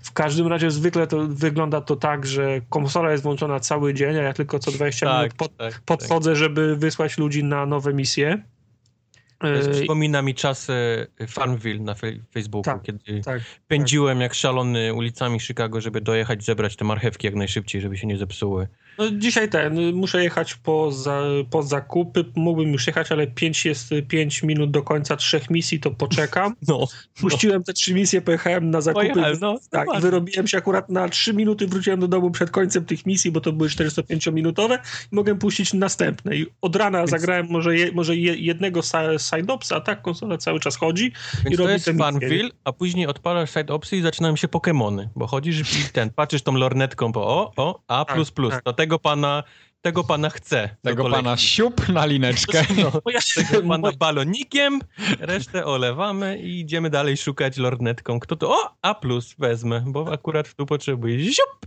W 0.07 0.13
każdym 0.13 0.47
razie 0.47 0.71
zwykle 0.71 1.07
to 1.07 1.27
wygląda 1.29 1.81
to 1.81 1.97
tak, 1.97 2.27
że 2.27 2.61
konsola 2.71 3.13
jest 3.13 3.23
włączona 3.23 3.61
cały 3.61 3.95
dzień, 3.95 4.17
a 4.17 4.23
ja 4.23 4.33
tylko 4.33 4.59
co 4.59 4.71
20 4.71 5.07
tak, 5.07 5.19
minut 5.19 5.35
pod, 5.35 5.57
tak, 5.57 5.81
podchodzę, 5.85 6.31
tak. 6.31 6.39
żeby 6.39 6.77
wysłać 6.77 7.19
ludzi 7.19 7.45
na 7.45 7.67
nowe 7.67 7.95
misje. 7.95 8.43
E, 9.41 9.71
przypomina 9.71 10.23
mi 10.23 10.35
czasy 10.35 11.07
Farmville 11.29 11.83
na 11.83 11.95
Facebooku, 12.35 12.63
tak, 12.63 12.83
kiedy 12.83 13.21
tak, 13.21 13.43
pędziłem 13.69 14.19
tak. 14.19 14.23
jak 14.23 14.35
szalony 14.35 14.95
ulicami 14.95 15.41
Chicago, 15.41 15.81
żeby 15.81 16.01
dojechać, 16.01 16.45
zebrać 16.45 16.77
te 16.77 16.85
marchewki 16.85 17.27
jak 17.27 17.35
najszybciej, 17.35 17.81
żeby 17.81 17.97
się 17.97 18.07
nie 18.07 18.19
zepsuły. 18.19 18.69
No 18.99 19.11
dzisiaj 19.11 19.49
ten, 19.49 19.93
muszę 19.95 20.23
jechać 20.23 20.55
po, 20.55 20.93
za, 20.93 21.23
po 21.51 21.63
zakupy, 21.63 22.25
mógłbym 22.35 22.73
już 22.73 22.87
jechać, 22.87 23.13
ale 23.13 23.27
5 23.27 23.65
jest 23.65 23.91
5 24.09 24.43
minut 24.43 24.71
do 24.71 24.83
końca 24.83 25.17
trzech 25.17 25.51
misji, 25.51 25.81
to 25.81 25.91
poczekam. 25.91 26.55
No, 26.69 26.87
Puściłem 27.21 27.59
no. 27.59 27.65
te 27.65 27.73
trzy 27.73 27.95
misje, 27.95 28.21
pojechałem 28.21 28.71
na 28.71 28.81
zakupy. 28.81 29.09
Pojechałem, 29.09 29.39
no, 29.41 29.59
tak, 29.71 29.89
wyrobiłem 30.01 30.47
się 30.47 30.59
akurat 30.59 30.89
na 30.89 31.09
3 31.09 31.35
minuty, 31.35 31.67
wróciłem 31.67 32.01
do 32.01 32.09
domu 32.09 32.31
przed 32.31 32.51
końcem 32.51 32.85
tych 32.85 33.07
misji, 33.07 33.31
bo 33.31 33.41
to 33.41 33.53
były 33.53 33.69
45-minutowe 33.69 34.79
i 35.13 35.15
mogłem 35.15 35.39
puścić 35.39 35.73
następne. 35.73 36.37
I 36.37 36.47
od 36.63 36.77
rana 36.77 36.99
Więc... 36.99 37.11
zagrałem 37.11 37.47
może, 37.51 37.77
je, 37.77 37.93
może 37.93 38.17
jednego 38.17 38.81
side-opsa, 39.19 39.77
a 39.77 39.81
tak 39.81 40.03
konsola 40.03 40.39
cały 40.39 40.61
czas 40.61 40.77
chodzi 40.77 41.13
Więc 41.35 41.55
i 41.55 41.57
robi 41.57 41.69
to 41.69 41.73
jest 41.73 41.99
Farmville, 41.99 42.51
a 42.65 42.73
później 42.73 43.07
odpalasz 43.07 43.51
side-opsy 43.51 43.97
i 43.97 44.03
zaczynają 44.03 44.37
się 44.37 44.49
Pokemony, 44.49 45.09
bo 45.17 45.27
chodzisz 45.27 45.61
i 45.61 45.93
ten, 45.93 46.11
patrzysz 46.11 46.43
tą 46.43 46.53
lornetką, 46.53 47.13
bo 47.13 47.27
o, 47.27 47.53
o, 47.57 47.81
A++, 47.89 48.05
tak, 48.05 48.15
tak. 48.63 48.86
Tego 48.87 48.99
pana 48.99 49.43
tego 49.83 50.05
pana 50.05 50.31
chce. 50.31 50.77
Tego 50.83 51.11
pana 51.11 51.37
siup 51.37 51.89
na 51.89 52.07
lineczkę. 52.07 52.65
No, 52.83 52.91
tego 53.35 53.69
pana 53.69 53.93
balonikiem, 53.99 54.81
resztę 55.21 55.65
olewamy 55.65 56.39
i 56.39 56.61
idziemy 56.61 56.91
dalej 56.91 57.17
szukać 57.17 57.57
lornetką. 57.57 58.21
Kto 58.21 58.37
to? 58.37 58.51
O, 58.51 58.77
A 58.83 58.95
plus 58.95 59.35
wezmę, 59.39 59.85
bo 59.87 60.13
akurat 60.13 60.55
tu 60.55 60.67
potrzebuję. 60.67 61.33
Siup! 61.33 61.67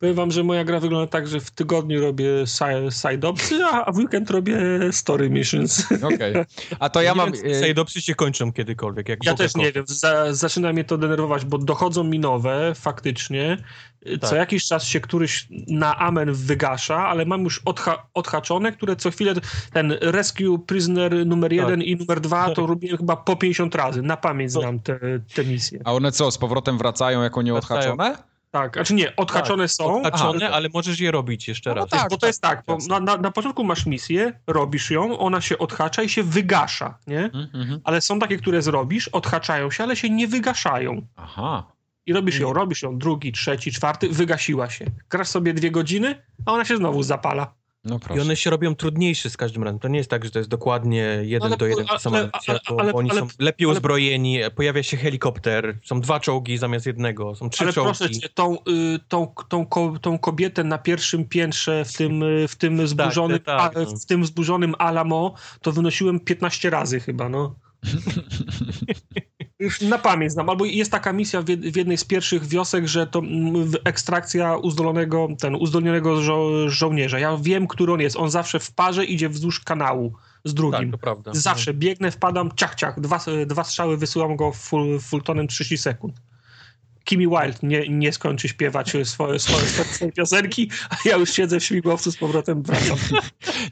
Powiem 0.00 0.14
wam, 0.14 0.30
że 0.30 0.44
moja 0.44 0.64
gra 0.64 0.80
wygląda 0.80 1.06
tak, 1.06 1.28
że 1.28 1.40
w 1.40 1.50
tygodniu 1.50 2.00
robię 2.00 2.26
side-opsy, 2.90 3.64
a 3.64 3.92
w 3.92 3.96
weekend 3.96 4.30
robię 4.30 4.58
story 4.92 5.30
missions. 5.30 5.86
Okej. 6.14 6.30
Okay. 6.30 6.46
A 6.78 6.88
to 6.88 7.02
ja 7.02 7.14
mam... 7.14 7.28
E, 7.28 7.60
side-opsy 7.60 8.00
się 8.00 8.14
kończą 8.14 8.52
kiedykolwiek. 8.52 9.08
Jak 9.08 9.24
ja 9.24 9.34
też 9.34 9.54
nie 9.54 9.72
wiem. 9.72 9.84
Za, 9.86 10.34
zaczyna 10.34 10.72
mnie 10.72 10.84
to 10.84 10.98
denerwować, 10.98 11.44
bo 11.44 11.58
dochodzą 11.58 12.04
mi 12.04 12.18
nowe, 12.18 12.72
faktycznie. 12.74 13.56
Tak. 14.20 14.30
Co 14.30 14.36
jakiś 14.36 14.64
czas 14.64 14.84
się 14.84 15.00
któryś 15.00 15.48
na 15.68 15.98
amen 15.98 16.32
wygasza, 16.32 17.08
ale 17.08 17.24
mam 17.24 17.44
już 17.44 17.62
odha 17.64 18.06
odhaczone, 18.14 18.72
które 18.72 18.96
co 18.96 19.10
chwilę 19.10 19.34
ten 19.72 19.92
Rescue 20.00 20.58
Prisoner 20.66 21.26
numer 21.26 21.50
tak. 21.50 21.58
jeden 21.58 21.82
i 21.82 21.96
numer 21.96 22.20
dwa 22.20 22.50
to 22.50 22.66
robię 22.72 22.96
chyba 22.96 23.16
po 23.16 23.36
50 23.36 23.74
razy. 23.74 24.02
Na 24.02 24.16
pamięć 24.16 24.54
no. 24.54 24.60
znam 24.60 24.80
te, 24.80 24.98
te 25.34 25.44
misje. 25.44 25.80
A 25.84 25.92
one 25.92 26.12
co, 26.12 26.30
z 26.30 26.38
powrotem 26.38 26.78
wracają 26.78 27.22
jako 27.22 27.42
nieodhaczone? 27.42 28.16
Tak, 28.50 28.74
znaczy 28.74 28.94
nie, 28.94 29.16
odhaczone 29.16 29.64
tak, 29.64 29.70
są. 29.70 30.00
Odhaczone, 30.00 30.46
Aha, 30.46 30.56
ale 30.56 30.68
możesz 30.74 31.00
je 31.00 31.10
robić 31.10 31.48
jeszcze 31.48 31.70
no 31.70 31.74
raz. 31.74 31.90
No 31.92 31.98
tak, 31.98 32.10
bo 32.10 32.16
to 32.16 32.26
jest 32.26 32.42
tak, 32.42 32.62
bo 32.66 32.78
na, 32.88 33.00
na, 33.00 33.16
na, 33.16 33.30
początku 33.30 33.64
masz 33.64 33.86
misję, 33.86 34.32
robisz 34.46 34.90
ją, 34.90 35.18
ona 35.18 35.40
się 35.40 35.58
odhacza 35.58 36.02
i 36.02 36.08
się 36.08 36.22
wygasza, 36.22 36.98
nie? 37.06 37.18
Mm 37.18 37.48
-hmm. 37.52 37.80
Ale 37.84 38.00
są 38.00 38.18
takie, 38.18 38.36
które 38.36 38.62
zrobisz, 38.62 39.08
odhaczają 39.08 39.70
się, 39.70 39.84
ale 39.84 39.96
się 39.96 40.10
nie 40.10 40.28
wygaszają. 40.28 41.06
Aha. 41.16 41.72
I 42.10 42.12
robisz 42.12 42.38
ją, 42.38 42.52
robisz 42.52 42.82
ją, 42.82 42.98
drugi, 42.98 43.32
trzeci, 43.32 43.72
czwarty, 43.72 44.08
wygasiła 44.08 44.70
się. 44.70 44.84
Grasz 45.10 45.28
sobie 45.28 45.54
dwie 45.54 45.70
godziny, 45.70 46.22
a 46.46 46.52
ona 46.52 46.64
się 46.64 46.76
znowu 46.76 47.02
zapala. 47.02 47.54
No 47.84 47.98
I 48.16 48.20
one 48.20 48.36
się 48.36 48.50
robią 48.50 48.74
trudniejsze 48.74 49.30
z 49.30 49.36
każdym 49.36 49.62
razem. 49.62 49.78
To 49.78 49.88
nie 49.88 49.98
jest 49.98 50.10
tak, 50.10 50.24
że 50.24 50.30
to 50.30 50.38
jest 50.38 50.50
dokładnie 50.50 51.18
jeden 51.22 51.46
ale, 51.46 51.56
do 51.56 51.66
jeden 51.66 51.86
ale, 51.88 51.98
sama 51.98 52.18
ale, 52.48 52.60
ale, 52.78 52.92
Oni 52.92 53.10
są 53.10 53.26
lepiej 53.38 53.66
uzbrojeni, 53.66 54.38
pojawia 54.54 54.82
się 54.82 54.96
helikopter, 54.96 55.78
są 55.84 56.00
dwa 56.00 56.20
czołgi 56.20 56.58
zamiast 56.58 56.86
jednego, 56.86 57.34
są 57.34 57.50
trzy 57.50 57.64
ale 57.64 57.72
czołgi. 57.72 57.98
proszę 57.98 58.10
cię, 58.10 58.28
tą, 58.28 58.54
y, 58.54 58.98
tą, 59.08 59.34
tą, 59.48 59.66
tą 60.00 60.18
kobietę 60.18 60.64
na 60.64 60.78
pierwszym 60.78 61.24
piętrze 61.24 61.84
w 61.84 61.96
tym, 61.96 62.22
y, 62.22 62.48
w 62.48 62.56
tym, 62.56 62.78
tak, 62.78 62.86
zburzonym, 62.86 63.38
tak, 63.38 63.74
tak, 63.74 63.88
w 63.88 64.06
tym 64.06 64.26
zburzonym 64.26 64.74
Alamo 64.78 65.34
to 65.62 65.72
wynosiłem 65.72 66.20
15 66.20 66.70
razy 66.70 67.00
chyba, 67.00 67.28
no. 67.28 67.54
Już 69.60 69.80
na 69.80 69.98
pamięć 69.98 70.32
znam. 70.32 70.48
Albo 70.48 70.64
jest 70.64 70.90
taka 70.90 71.12
misja 71.12 71.42
w 71.42 71.76
jednej 71.76 71.96
z 71.96 72.04
pierwszych 72.04 72.46
wiosek, 72.46 72.86
że 72.86 73.06
to 73.06 73.22
ekstrakcja 73.84 74.56
uzdolnionego, 74.56 75.28
ten 75.40 75.54
uzdolnionego 75.54 76.22
żo 76.22 76.68
żołnierza. 76.68 77.18
Ja 77.18 77.36
wiem, 77.36 77.66
który 77.66 77.92
on 77.92 78.00
jest. 78.00 78.16
On 78.16 78.30
zawsze 78.30 78.60
w 78.60 78.72
parze 78.72 79.04
idzie 79.04 79.28
wzdłuż 79.28 79.60
kanału 79.60 80.12
z 80.44 80.54
drugim. 80.54 80.92
Tak. 80.92 81.18
Zawsze 81.32 81.74
biegnę, 81.74 82.10
wpadam, 82.10 82.50
ciach, 82.56 82.74
ciach. 82.74 83.00
Dwa, 83.00 83.20
dwa 83.46 83.64
strzały, 83.64 83.96
wysyłam 83.96 84.36
go 84.36 84.52
full, 84.52 85.00
fulltonem 85.00 85.48
30 85.48 85.78
sekund. 85.78 86.14
Kimmy 87.04 87.26
Wild 87.26 87.62
nie, 87.62 87.88
nie 87.88 88.12
skończy 88.12 88.48
śpiewać 88.48 88.88
swoje, 89.04 89.38
swoje, 89.38 89.38
swoje 89.38 90.12
piosenki, 90.12 90.70
a 90.90 91.08
ja 91.08 91.16
już 91.16 91.32
siedzę 91.32 91.60
w 91.60 91.64
śmigłowcu 91.64 92.12
z 92.12 92.16
powrotem 92.16 92.62
wracam. 92.62 92.98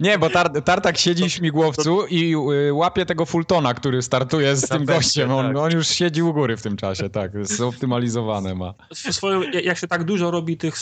Nie, 0.00 0.18
bo 0.18 0.30
tar 0.30 0.62
Tartak 0.64 0.98
siedzi 0.98 1.28
w 1.28 1.32
śmigłowcu 1.32 2.06
i 2.06 2.34
y, 2.68 2.72
łapie 2.72 3.06
tego 3.06 3.26
Fultona, 3.26 3.74
który 3.74 4.02
startuje 4.02 4.56
z 4.56 4.68
tym 4.68 4.84
gościem. 4.84 5.30
On, 5.30 5.46
tak. 5.46 5.56
on, 5.56 5.72
już 5.72 5.88
siedzi 5.88 6.22
u 6.22 6.32
góry 6.32 6.56
w 6.56 6.62
tym 6.62 6.76
czasie, 6.76 7.10
tak. 7.10 7.46
Zoptymalizowane 7.46 8.54
ma. 8.54 8.74
Swoją, 8.94 9.42
jak 9.42 9.78
się 9.78 9.88
tak 9.88 10.04
dużo 10.04 10.30
robi 10.30 10.56
tych 10.56 10.74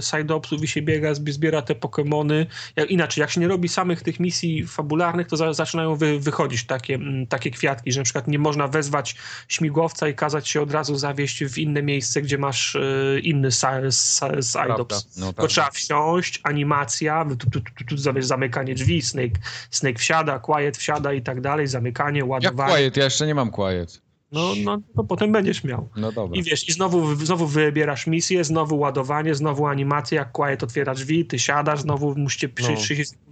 side-opsów 0.00 0.62
i 0.62 0.68
się 0.68 0.82
biega, 0.82 1.14
zbiera 1.14 1.62
te 1.62 1.74
Pokémony. 1.74 2.46
Jak, 2.76 2.90
inaczej, 2.90 3.20
jak 3.20 3.30
się 3.30 3.40
nie 3.40 3.48
robi 3.48 3.68
samych 3.68 4.02
tych 4.02 4.20
misji 4.20 4.66
fabularnych, 4.66 5.26
to 5.26 5.36
za, 5.36 5.52
zaczynają 5.52 5.96
wy, 5.96 6.20
wychodzić 6.20 6.64
takie, 6.64 6.98
takie 7.28 7.50
kwiatki, 7.50 7.92
że 7.92 8.00
na 8.00 8.04
przykład 8.04 8.28
nie 8.28 8.38
można 8.38 8.68
wezwać 8.68 9.16
śmigłowca 9.48 10.08
i 10.08 10.14
kazać 10.14 10.48
się 10.48 10.62
od 10.62 10.72
razu 10.72 10.96
zawieść 10.96 11.44
w 11.50 11.58
inne 11.58 11.82
miejsce, 11.82 12.22
gdzie 12.22 12.38
masz 12.38 12.74
y, 12.74 13.20
inny 13.24 13.50
side-ops. 13.50 15.18
No, 15.18 15.32
to 15.32 15.46
trzeba 15.46 15.70
wsiąść, 15.70 16.40
animacja, 16.42 17.26
tu, 17.38 17.50
tu, 17.50 17.60
tu, 17.60 17.84
tu, 17.84 17.96
zamykanie 18.22 18.74
drzwi, 18.74 19.02
Snake, 19.02 19.40
Snake 19.70 19.98
wsiada, 19.98 20.38
Quiet 20.38 20.76
wsiada 20.76 21.12
i 21.12 21.22
tak 21.22 21.40
dalej, 21.40 21.66
zamykanie, 21.66 22.24
ładowanie. 22.24 22.72
Jak 22.72 22.78
Quiet? 22.80 22.96
Ja 22.96 23.04
jeszcze 23.04 23.26
nie 23.26 23.34
mam 23.34 23.50
Quiet. 23.50 24.02
No, 24.32 24.52
no 24.64 24.78
to 24.96 25.04
potem 25.04 25.32
będziesz 25.32 25.64
miał. 25.64 25.88
No 25.96 26.12
dobra. 26.12 26.38
I 26.38 26.42
wiesz, 26.42 26.68
i 26.68 26.72
znowu, 26.72 27.14
znowu 27.14 27.46
wybierasz 27.46 28.06
misję, 28.06 28.44
znowu 28.44 28.78
ładowanie, 28.78 29.34
znowu 29.34 29.66
animacja, 29.66 30.18
jak 30.18 30.32
Quiet 30.32 30.62
otwiera 30.62 30.94
drzwi, 30.94 31.24
ty 31.24 31.38
siadasz, 31.38 31.80
znowu 31.80 32.14
musicie 32.16 32.48
no. 32.62 32.68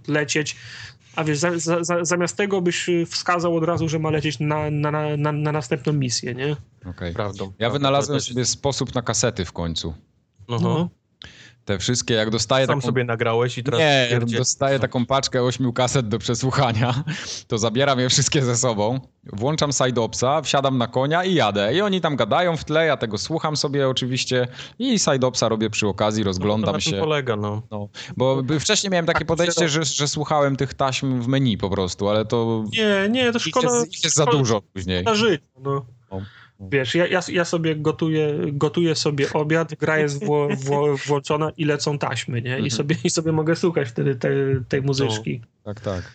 lecieć 0.07 0.55
A 1.15 1.23
wiesz, 1.23 1.37
za, 1.37 1.59
za, 1.59 1.83
za, 1.83 2.05
zamiast 2.05 2.37
tego 2.37 2.61
byś 2.61 2.89
wskazał 3.07 3.55
od 3.55 3.63
razu, 3.63 3.89
że 3.89 3.99
ma 3.99 4.09
lecieć 4.09 4.39
na, 4.39 4.71
na, 4.71 4.91
na, 5.17 5.31
na 5.31 5.51
następną 5.51 5.93
misję, 5.93 6.35
nie? 6.35 6.51
Okej. 6.81 6.91
Okay. 6.91 7.13
Prawdą. 7.13 7.45
Ja 7.45 7.51
prawdą, 7.57 7.73
wynalazłem 7.73 8.21
sobie 8.21 8.45
sposób 8.45 8.95
na 8.95 9.01
kasety 9.01 9.45
w 9.45 9.51
końcu. 9.51 9.93
No. 10.49 10.89
Te 11.69 11.79
wszystkie, 11.79 12.13
jak 12.13 12.29
dostaję 12.29 12.65
Sam 12.67 12.75
taką... 12.79 12.87
sobie 12.87 13.03
nagrałeś 13.03 13.57
i 13.57 13.63
teraz... 13.63 13.79
Nie, 13.79 14.07
jak 14.11 14.25
dostaję 14.25 14.79
taką 14.79 15.05
paczkę 15.05 15.43
ośmiu 15.43 15.73
kaset 15.73 16.07
do 16.07 16.19
przesłuchania, 16.19 17.03
to 17.47 17.57
zabieram 17.57 17.99
je 17.99 18.09
wszystkie 18.09 18.41
ze 18.41 18.55
sobą, 18.57 18.99
włączam 19.23 19.71
Sideopsa, 19.71 20.41
wsiadam 20.41 20.77
na 20.77 20.87
konia 20.87 21.23
i 21.23 21.33
jadę. 21.33 21.73
I 21.73 21.81
oni 21.81 22.01
tam 22.01 22.15
gadają 22.15 22.57
w 22.57 22.63
tle, 22.65 22.85
ja 22.85 22.97
tego 22.97 23.17
słucham 23.17 23.57
sobie 23.57 23.89
oczywiście 23.89 24.47
i 24.79 24.99
Sideopsa 24.99 25.49
robię 25.49 25.69
przy 25.69 25.87
okazji, 25.87 26.23
no, 26.23 26.25
rozglądam 26.27 26.73
na 26.73 26.79
się. 26.79 26.99
polega, 26.99 27.35
no. 27.35 27.61
No, 27.71 27.89
bo 28.17 28.41
wcześniej 28.59 28.91
miałem 28.91 29.05
takie 29.05 29.19
Tak, 29.19 29.27
podejście, 29.27 29.69
że, 29.69 29.83
że 29.85 30.07
słuchałem 30.07 30.55
tych 30.55 30.73
taśm 30.73 31.21
w 31.21 31.27
menu 31.27 31.57
po 31.57 31.69
prostu, 31.69 32.09
ale 32.09 32.25
to 32.25 32.63
Nie, 32.77 33.07
nie, 33.09 33.31
to 33.31 33.39
szkoda. 33.39 33.75
jest, 33.75 33.93
ich 33.93 34.03
jest 34.03 34.15
za 34.15 34.23
szkoda- 34.23 34.37
dużo 34.37 34.61
później. 34.61 35.03
Na 35.03 35.15
życie, 35.15 35.43
no. 35.63 35.85
No. 36.11 36.21
Wiesz, 36.59 36.95
ja, 36.95 37.07
ja, 37.07 37.19
ja 37.31 37.45
sobie 37.45 37.75
gotuję, 37.75 38.37
gotuję 38.53 38.95
sobie 38.95 39.33
obiad, 39.33 39.75
gra 39.75 39.99
jest 39.99 40.25
wło, 40.25 40.47
wło, 40.55 40.97
włączona 40.97 41.51
i 41.57 41.65
lecą 41.65 41.97
taśmy, 41.97 42.41
nie? 42.41 42.49
I, 42.49 42.53
Mhm. 42.53 42.71
sobie, 42.71 42.95
I 43.03 43.09
sobie 43.09 43.31
mogę 43.31 43.55
słuchać 43.55 43.89
wtedy 43.89 44.15
tej, 44.15 44.31
tej 44.69 44.81
muzyczki. 44.81 45.41
Tak, 45.63 45.79
tak. 45.79 46.13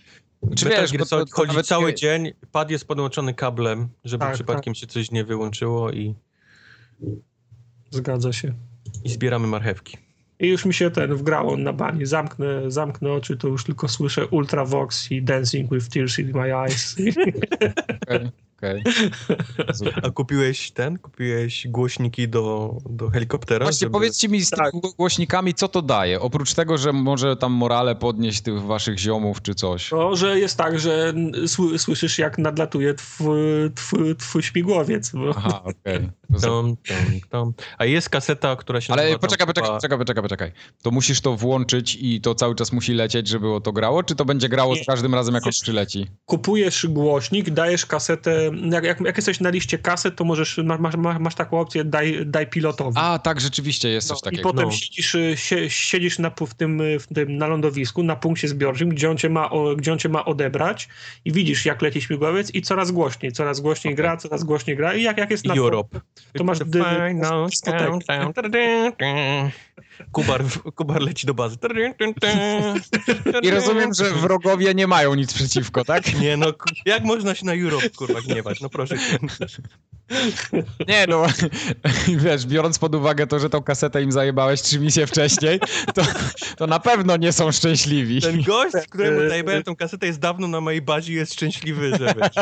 Czy 0.50 0.54
Czy 0.56 0.68
wiesz, 0.68 0.92
bo 0.98 1.06
to, 1.06 1.26
to 1.26 1.32
chodzi 1.36 1.48
nawet 1.52 1.66
cały 1.66 1.94
dzień, 1.94 2.32
pad 2.52 2.70
jest 2.70 2.86
podłączony 2.88 3.34
kablem, 3.34 3.88
żeby 4.04 4.24
Tak, 4.24 4.34
przypadkiem 4.34 4.74
się 4.74 4.86
coś 4.86 5.10
nie 5.10 5.24
wyłączyło 5.24 5.92
i, 5.92 6.14
Zgadza 7.90 8.32
się. 8.32 8.54
i 9.04 9.08
zbieramy 9.08 9.46
marchewki. 9.46 9.96
I 10.40 10.48
już 10.48 10.64
mi 10.64 10.74
się 10.74 10.90
ten 10.90 11.14
wgrało 11.14 11.56
na 11.56 11.72
bani. 11.72 12.06
Zamknę, 12.06 12.70
zamknę 12.70 13.12
oczy, 13.12 13.36
to 13.36 13.48
już 13.48 13.64
tylko 13.64 13.88
słyszę 13.88 14.26
Ultravox 14.26 15.10
i 15.12 15.22
Dancing 15.22 15.70
with 15.74 15.88
Tears 15.88 16.18
in 16.18 16.32
My 16.34 16.54
Eyes. 16.54 16.96
Okej, 18.64 18.82
okej. 19.80 19.92
A 20.02 20.10
kupiłeś 20.10 20.70
ten? 20.70 20.98
Kupiłeś 20.98 21.66
głośniki 21.68 22.28
do, 22.28 22.74
do 22.90 23.10
helikoptera? 23.10 23.64
Właśnie 23.66 23.84
żeby- 23.84 23.92
powiedzcie 23.92 24.28
mi 24.28 24.44
z 24.44 24.50
Tak. 24.50 24.70
tymi 24.70 24.82
głośnikami, 24.98 25.54
co 25.54 25.68
to 25.68 25.82
daje? 25.82 26.20
Oprócz 26.20 26.54
tego, 26.54 26.78
że 26.78 26.92
może 26.92 27.36
tam 27.36 27.52
morale 27.52 27.94
podnieść 27.94 28.40
tych 28.40 28.62
waszych 28.62 28.98
ziomów 28.98 29.42
czy 29.42 29.54
coś. 29.54 29.88
To, 29.88 30.16
że 30.16 30.38
jest 30.40 30.56
tak, 30.56 30.78
że 30.80 31.12
sły, 31.46 31.78
słyszysz 31.78 32.18
jak 32.18 32.38
nadlatuje 32.38 32.94
twój, 32.94 33.38
twój, 33.74 34.16
twój 34.16 34.42
śmigłowiec. 34.42 35.10
Bo... 35.12 35.30
Aha, 35.36 35.62
okej. 35.82 36.10
Tom. 37.30 37.54
A 37.78 37.84
jest 37.84 38.08
kaseta, 38.08 38.56
która 38.56 38.80
się 38.80 38.92
Ale 38.92 39.02
nazywa 39.02 39.18
poczekaj, 39.18 39.46
tam 39.46 39.54
poczekaj, 39.54 39.68
chyba- 39.70 39.76
poczekaj, 39.78 39.98
poczekaj, 39.98 40.22
poczekaj. 40.22 40.52
To 40.82 40.90
musisz 40.90 41.20
to 41.20 41.36
włączyć 41.36 41.98
i 42.00 42.20
to 42.20 42.34
cały 42.34 42.54
czas 42.54 42.72
musi 42.72 42.92
lecieć, 42.94 43.28
żeby 43.28 43.52
o 43.54 43.60
to 43.60 43.72
grało, 43.72 44.02
czy 44.02 44.14
to 44.14 44.24
będzie 44.24 44.48
grało 44.48 44.76
z 44.76 44.86
każdym 44.86 45.14
razem, 45.14 45.34
jak 45.34 45.46
on 45.46 45.52
przyleci? 45.52 46.06
kupujesz 46.26 46.86
głośnik, 46.86 47.50
dajesz 47.50 47.86
kasetę, 47.86 48.50
jak, 48.72 48.84
jak, 48.84 49.00
jak 49.00 49.16
jesteś 49.16 49.40
na 49.40 49.50
liście 49.50 49.78
kaset, 49.78 50.16
to 50.16 50.24
możesz, 50.24 50.58
ma- 50.58 50.78
masz, 50.78 50.96
masz, 50.96 51.18
masz 51.18 51.34
taką 51.34 51.60
opcję, 51.60 51.84
daj, 51.84 52.26
daj 52.26 52.46
pilotowi. 52.46 52.96
A, 53.00 53.18
tak, 53.18 53.40
rzeczywiście 53.40 53.88
jest 53.88 54.10
No, 54.10 54.14
coś 54.16 54.20
I 54.20 54.24
takiego. 54.24 54.42
potem 54.42 54.64
No. 54.64 54.70
siedzisz, 54.70 55.14
y, 55.14 55.36
sie, 55.36 55.70
siedzisz 55.70 56.18
na, 56.18 56.30
w, 56.46 56.54
tym, 56.54 56.80
y, 56.80 56.98
w 56.98 57.06
tym, 57.06 57.36
na 57.36 57.46
lądowisku, 57.46 58.02
na 58.02 58.16
punkcie 58.16 58.48
zbiorczym, 58.48 58.88
gdzie 58.88 59.10
on, 59.10 59.16
cię 59.16 59.28
ma, 59.28 59.50
o, 59.50 59.76
gdzie 59.76 59.92
on 59.92 59.98
cię 59.98 60.08
ma 60.08 60.24
odebrać 60.24 60.88
i 61.24 61.32
widzisz, 61.32 61.66
jak 61.66 61.82
leci 61.82 62.00
śmigłowiec 62.00 62.54
i 62.54 62.62
coraz 62.62 62.90
głośniej, 62.90 63.32
coraz 63.32 63.60
głośniej 63.60 63.94
Okej. 63.94 64.02
gra, 64.04 64.16
coraz 64.16 64.44
głośniej 64.44 64.76
gra 64.76 64.94
i 64.94 65.02
jak, 65.02 65.18
jak 65.18 65.30
jest 65.30 65.44
na 65.44 65.54
Europe. 65.54 66.00
to 66.38 66.44
masz 66.44 66.58
dy-. 66.58 66.84
Kubar, 70.12 70.44
Kubar 70.74 71.02
leci 71.02 71.26
do 71.26 71.34
bazy. 71.34 71.56
I 73.42 73.50
rozumiem, 73.50 73.94
że 73.94 74.10
wrogowie 74.10 74.74
nie 74.74 74.86
mają 74.86 75.14
nic 75.14 75.34
przeciwko, 75.34 75.84
tak? 75.84 76.20
Nie 76.20 76.36
no, 76.36 76.46
jak 76.86 77.04
można 77.04 77.34
się 77.34 77.46
na 77.46 77.54
Europe 77.54 77.90
kurwa 77.90 78.20
gniewać? 78.20 78.60
No 78.60 78.68
proszę 78.68 78.98
cię. 78.98 79.18
Nie, 80.88 81.06
no, 81.08 81.26
wiesz, 82.24 82.46
biorąc 82.46 82.78
pod 82.78 82.94
uwagę 82.94 83.26
to, 83.26 83.38
że 83.38 83.50
tą 83.50 83.62
kasetę 83.62 84.02
im 84.02 84.12
zajebałeś 84.12 84.62
trzy 84.62 84.78
misje 84.80 85.06
wcześniej, 85.06 85.60
to, 85.94 86.02
to 86.56 86.66
na 86.66 86.80
pewno 86.80 87.16
nie 87.16 87.32
są 87.32 87.52
szczęśliwi. 87.52 88.20
Ten 88.20 88.42
gość, 88.42 88.74
któremu 88.90 89.28
zajebałem 89.28 89.62
tą 89.62 89.76
kasetę 89.76 90.06
jest 90.06 90.20
dawno 90.20 90.48
na 90.48 90.60
mojej 90.60 90.82
bazie 90.82 91.12
i 91.12 91.16
jest 91.16 91.32
szczęśliwy, 91.32 91.90
że 91.98 92.14
wiesz, 92.20 92.34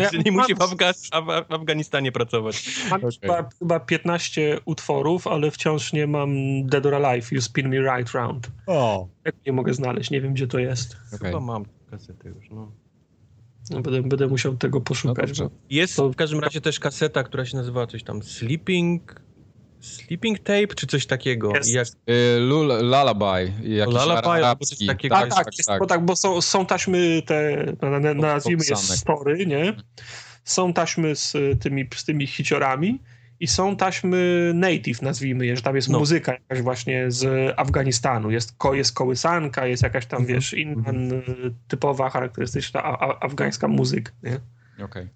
Ja 0.00 0.10
że 0.12 0.18
nie 0.18 0.32
mam- 0.32 0.40
musi 0.42 0.54
w, 0.54 0.58
Afga- 0.58 1.10
Af- 1.12 1.44
w 1.48 1.52
Afganistanie 1.54 2.12
pracować. 2.12 2.64
Mam 2.90 3.00
Okej. 3.04 3.18
chyba, 3.22 3.48
chyba 3.58 3.80
15 3.80 4.60
utworów, 4.64 5.26
ale 5.26 5.50
wciąż 5.50 5.92
nie 5.92 6.06
mam 6.06 6.30
Dead 6.72 6.86
or 6.86 6.94
Alive, 6.94 7.32
You 7.32 7.40
Spin 7.40 7.68
Me 7.68 7.78
Right 7.96 8.10
Round. 8.14 8.50
O. 8.66 9.08
Jak 9.24 9.34
nie 9.46 9.52
mogę 9.52 9.74
znaleźć, 9.74 10.10
nie 10.10 10.20
wiem 10.20 10.34
gdzie 10.34 10.46
to 10.46 10.58
jest. 10.58 10.96
Chyba 11.22 11.40
mam 11.40 11.64
kasetę 11.90 12.28
już, 12.28 12.50
no. 12.50 12.72
No, 13.70 13.80
Będę, 13.80 14.02
będę 14.02 14.26
musiał 14.28 14.56
tego 14.56 14.78
No 14.78 14.84
poszukać. 14.84 15.40
bo- 15.40 15.50
Jest 15.70 15.96
To- 15.96 16.10
w 16.10 16.16
każdym 16.16 16.40
razie 16.40 16.60
też 16.60 16.80
kaseta, 16.80 17.22
która 17.22 17.44
się 17.44 17.56
nazywa 17.56 17.86
coś 17.86 18.02
tam 18.04 18.22
Sleeping... 18.22 19.22
Sleeping 19.80 20.38
Tape, 20.38 20.66
czy 20.66 20.86
coś 20.86 21.06
takiego. 21.06 21.52
Jest. 21.56 21.72
Jak, 21.72 21.86
Y, 21.88 22.38
Lul, 22.40 22.66
lullaby, 22.66 23.52
jakiś 23.62 23.94
Lullaby 23.94 24.28
albo 24.46 24.64
coś 24.64 24.86
takiego. 24.86 25.14
tak, 25.16 25.34
tak, 25.34 25.46
jest, 25.58 25.70
Bo, 25.78 25.86
tak, 25.86 26.04
bo 26.04 26.16
są, 26.16 26.40
są 26.40 26.66
taśmy 26.66 27.22
te, 27.26 27.66
na, 27.82 28.00
na, 28.00 28.14
nazwijmy 28.14 28.64
je 28.70 28.76
story, 28.76 29.46
nie? 29.46 29.76
Są 30.44 30.72
taśmy 30.72 31.16
z 31.16 31.32
tymi, 31.60 31.88
z 31.96 32.04
tymi 32.04 32.26
hiciorami 32.26 33.02
i 33.42 33.46
są 33.46 33.76
taśmy 33.76 34.50
native, 34.54 35.02
nazwijmy 35.02 35.46
je, 35.46 35.56
że 35.56 35.62
tam 35.62 35.76
jest 35.76 35.88
No. 35.88 35.98
muzyka 35.98 36.32
jakaś 36.32 36.62
właśnie 36.62 37.10
z 37.10 37.52
Afganistanu. 37.56 38.30
Jest, 38.30 38.54
ko, 38.58 38.74
jest 38.74 38.94
kołysanka, 38.94 39.66
jest 39.66 39.82
jakaś 39.82 40.06
tam, 40.06 40.20
Mhm. 40.20 40.36
wiesz, 40.38 40.52
inna 40.54 40.90
y, 40.90 41.54
typowa, 41.68 42.10
charakterystyczna 42.10 42.82
a, 42.82 42.98
a, 42.98 43.20
afgańska 43.20 43.68
muzyka, 43.68 44.12
nie? 44.22 44.40
Okej. 44.84 45.08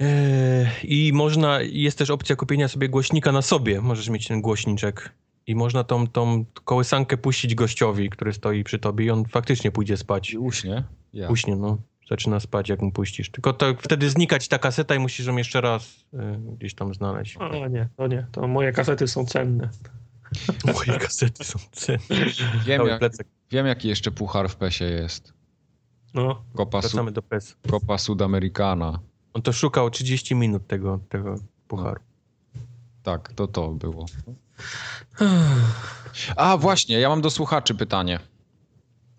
Eee, 0.00 0.66
I 0.84 1.12
można, 1.12 1.60
jest 1.60 1.98
też 1.98 2.10
opcja 2.10 2.36
kupienia 2.36 2.68
sobie 2.68 2.88
głośnika 2.88 3.32
na 3.32 3.42
sobie. 3.42 3.80
Możesz 3.80 4.08
mieć 4.08 4.28
ten 4.28 4.40
głośniczek. 4.40 5.12
I 5.46 5.54
można 5.54 5.84
tą, 5.84 6.06
tą 6.06 6.44
kołysankę 6.64 7.16
puścić 7.16 7.54
gościowi, 7.54 8.10
który 8.10 8.32
stoi 8.32 8.64
przy 8.64 8.78
tobie 8.78 9.04
i 9.04 9.10
on 9.10 9.24
faktycznie 9.24 9.70
pójdzie 9.70 9.96
spać. 9.96 10.30
I 10.30 10.38
uśnie. 10.38 10.84
Ja. 11.12 11.28
Uśnie, 11.28 11.56
no. 11.56 11.78
Zaczyna 12.10 12.40
spać, 12.40 12.68
jak 12.68 12.82
mu 12.82 12.92
puścisz. 12.92 13.30
Tylko 13.30 13.52
to 13.52 13.74
wtedy 13.80 14.10
znikać 14.10 14.48
ta 14.48 14.58
kaseta 14.58 14.94
i 14.94 14.98
musisz 14.98 15.26
ją 15.26 15.36
jeszcze 15.36 15.60
raz 15.60 16.04
y, 16.14 16.18
gdzieś 16.58 16.74
tam 16.74 16.94
znaleźć. 16.94 17.36
O 17.36 17.68
nie, 17.68 17.88
to 17.96 18.06
nie, 18.06 18.26
to 18.32 18.48
moje 18.48 18.72
kasety 18.72 19.08
są 19.08 19.26
cenne. 19.26 19.68
Moje 20.74 20.98
kasety 20.98 21.44
są 21.44 21.58
cenne. 21.72 22.26
Wiem, 22.66 22.86
jak, 22.86 23.02
wiem, 23.50 23.66
jaki 23.66 23.88
jeszcze 23.88 24.10
puchar 24.10 24.48
w 24.48 24.56
PESie 24.56 24.84
jest. 24.84 25.32
No, 26.14 26.42
Copa, 26.56 26.82
Sud, 26.82 26.90
Wracamy 26.90 27.12
do 27.12 27.22
PES. 27.22 27.56
Copa 27.70 27.98
Sudamericana. 27.98 28.98
On 29.34 29.42
to 29.42 29.52
szukał 29.52 29.90
30 29.90 30.34
minut 30.34 30.66
tego, 30.66 31.00
tego 31.08 31.36
pucharu. 31.68 32.00
Tak, 33.02 33.32
to 33.32 33.46
to 33.46 33.68
było. 33.68 34.06
A 36.36 36.56
właśnie, 36.56 37.00
ja 37.00 37.08
mam 37.08 37.20
do 37.20 37.30
słuchaczy 37.30 37.74
pytanie. 37.74 38.18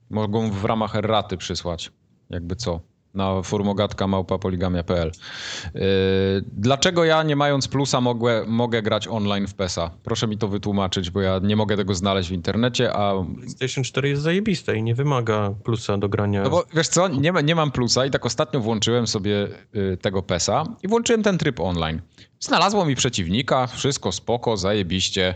Mogą 0.10 0.52
w 0.52 0.66
ramach 0.66 0.96
erraty 0.96 1.38
przysłać, 1.38 1.92
jakby 2.30 2.56
co, 2.56 2.80
na 3.18 3.42
formogatka 3.42 4.08
małpapoligamia.pl. 4.08 5.12
Yy, 5.76 5.82
dlaczego 6.52 7.06
ja, 7.06 7.24
nie 7.24 7.36
mając 7.36 7.68
plusa, 7.68 8.02
mogę, 8.02 8.44
mogę 8.48 8.82
grać 8.82 9.08
online 9.08 9.48
w 9.48 9.54
PESa? 9.54 9.92
Proszę 10.04 10.28
mi 10.28 10.38
to 10.38 10.48
wytłumaczyć, 10.48 11.10
bo 11.10 11.22
ja 11.22 11.40
nie 11.44 11.56
mogę 11.56 11.78
tego 11.78 11.96
znaleźć 11.96 12.30
w 12.30 12.34
internecie, 12.34 12.94
a... 12.94 13.14
PlayStation 13.36 13.84
4 13.84 14.10
jest 14.10 14.22
zajebiste 14.22 14.78
i 14.78 14.84
nie 14.84 14.96
wymaga 14.96 15.54
plusa 15.64 15.98
do 15.98 16.10
grania. 16.10 16.44
No 16.44 16.50
bo 16.50 16.64
wiesz 16.74 16.88
co, 16.88 17.08
nie, 17.08 17.34
nie 17.44 17.56
mam 17.56 17.72
plusa 17.72 18.06
i 18.06 18.12
tak 18.12 18.26
ostatnio 18.26 18.60
włączyłem 18.60 19.08
sobie 19.08 19.48
y, 19.76 19.98
tego 20.02 20.24
PESa 20.24 20.64
i 20.84 20.88
włączyłem 20.88 21.24
ten 21.24 21.38
tryb 21.38 21.60
online. 21.60 22.02
Znalazło 22.40 22.86
mi 22.86 22.96
przeciwnika, 22.96 23.68
wszystko 23.68 24.12
spoko, 24.12 24.58
zajebiście. 24.58 25.36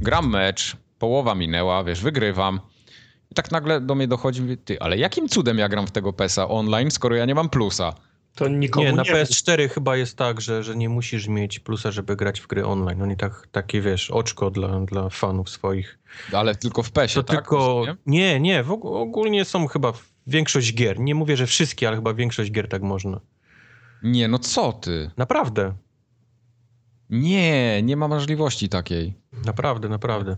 Gram 0.00 0.30
mecz, 0.30 0.76
połowa 0.98 1.34
minęła, 1.34 1.84
wiesz, 1.84 2.00
wygrywam. 2.00 2.60
I 3.36 3.42
tak 3.42 3.50
nagle 3.52 3.80
do 3.80 3.94
mnie 3.94 4.08
dochodzi, 4.08 4.42
mówię, 4.42 4.56
ty, 4.56 4.80
ale 4.80 4.98
jakim 4.98 5.28
cudem 5.28 5.58
ja 5.58 5.68
gram 5.68 5.86
w 5.86 5.90
tego 5.90 6.12
PESa 6.12 6.48
online, 6.48 6.90
skoro 6.90 7.16
ja 7.16 7.24
nie 7.24 7.34
mam 7.34 7.48
plusa? 7.48 7.94
to 8.34 8.48
nikomu 8.48 8.84
nie, 8.84 8.90
nie, 8.90 8.96
na 8.96 9.02
PS4 9.02 9.68
chyba 9.68 9.96
jest 9.96 10.16
tak, 10.18 10.40
że, 10.40 10.62
że 10.62 10.76
nie 10.76 10.88
musisz 10.88 11.28
mieć 11.28 11.58
plusa, 11.58 11.90
żeby 11.90 12.16
grać 12.16 12.40
w 12.40 12.46
gry 12.46 12.66
online. 12.66 13.02
Oni 13.02 13.16
tak, 13.16 13.46
takie, 13.52 13.80
wiesz, 13.80 14.10
oczko 14.10 14.50
dla, 14.50 14.80
dla 14.80 15.08
fanów 15.08 15.50
swoich. 15.50 15.98
Ale 16.32 16.54
tylko 16.54 16.82
w 16.82 16.90
PESie, 16.90 17.14
To 17.14 17.22
tak? 17.22 17.36
tylko... 17.36 17.56
Rozumiem? 17.56 17.96
Nie, 18.06 18.40
nie, 18.40 18.62
w, 18.62 18.70
og- 18.70 18.84
ogólnie 19.02 19.44
są 19.44 19.66
chyba 19.66 19.92
większość 20.26 20.74
gier. 20.74 21.00
Nie 21.00 21.14
mówię, 21.14 21.36
że 21.36 21.46
wszystkie, 21.46 21.88
ale 21.88 21.96
chyba 21.96 22.14
większość 22.14 22.50
gier 22.52 22.68
tak 22.68 22.82
można. 22.82 23.20
Nie, 24.02 24.28
no 24.28 24.38
co 24.38 24.72
ty? 24.72 25.10
Naprawdę, 25.16 25.72
Nie, 27.10 27.82
nie 27.82 27.96
ma 27.96 28.08
możliwości 28.08 28.68
takiej. 28.68 29.14
naprawdę, 29.44 29.88
naprawdę. 29.88 30.36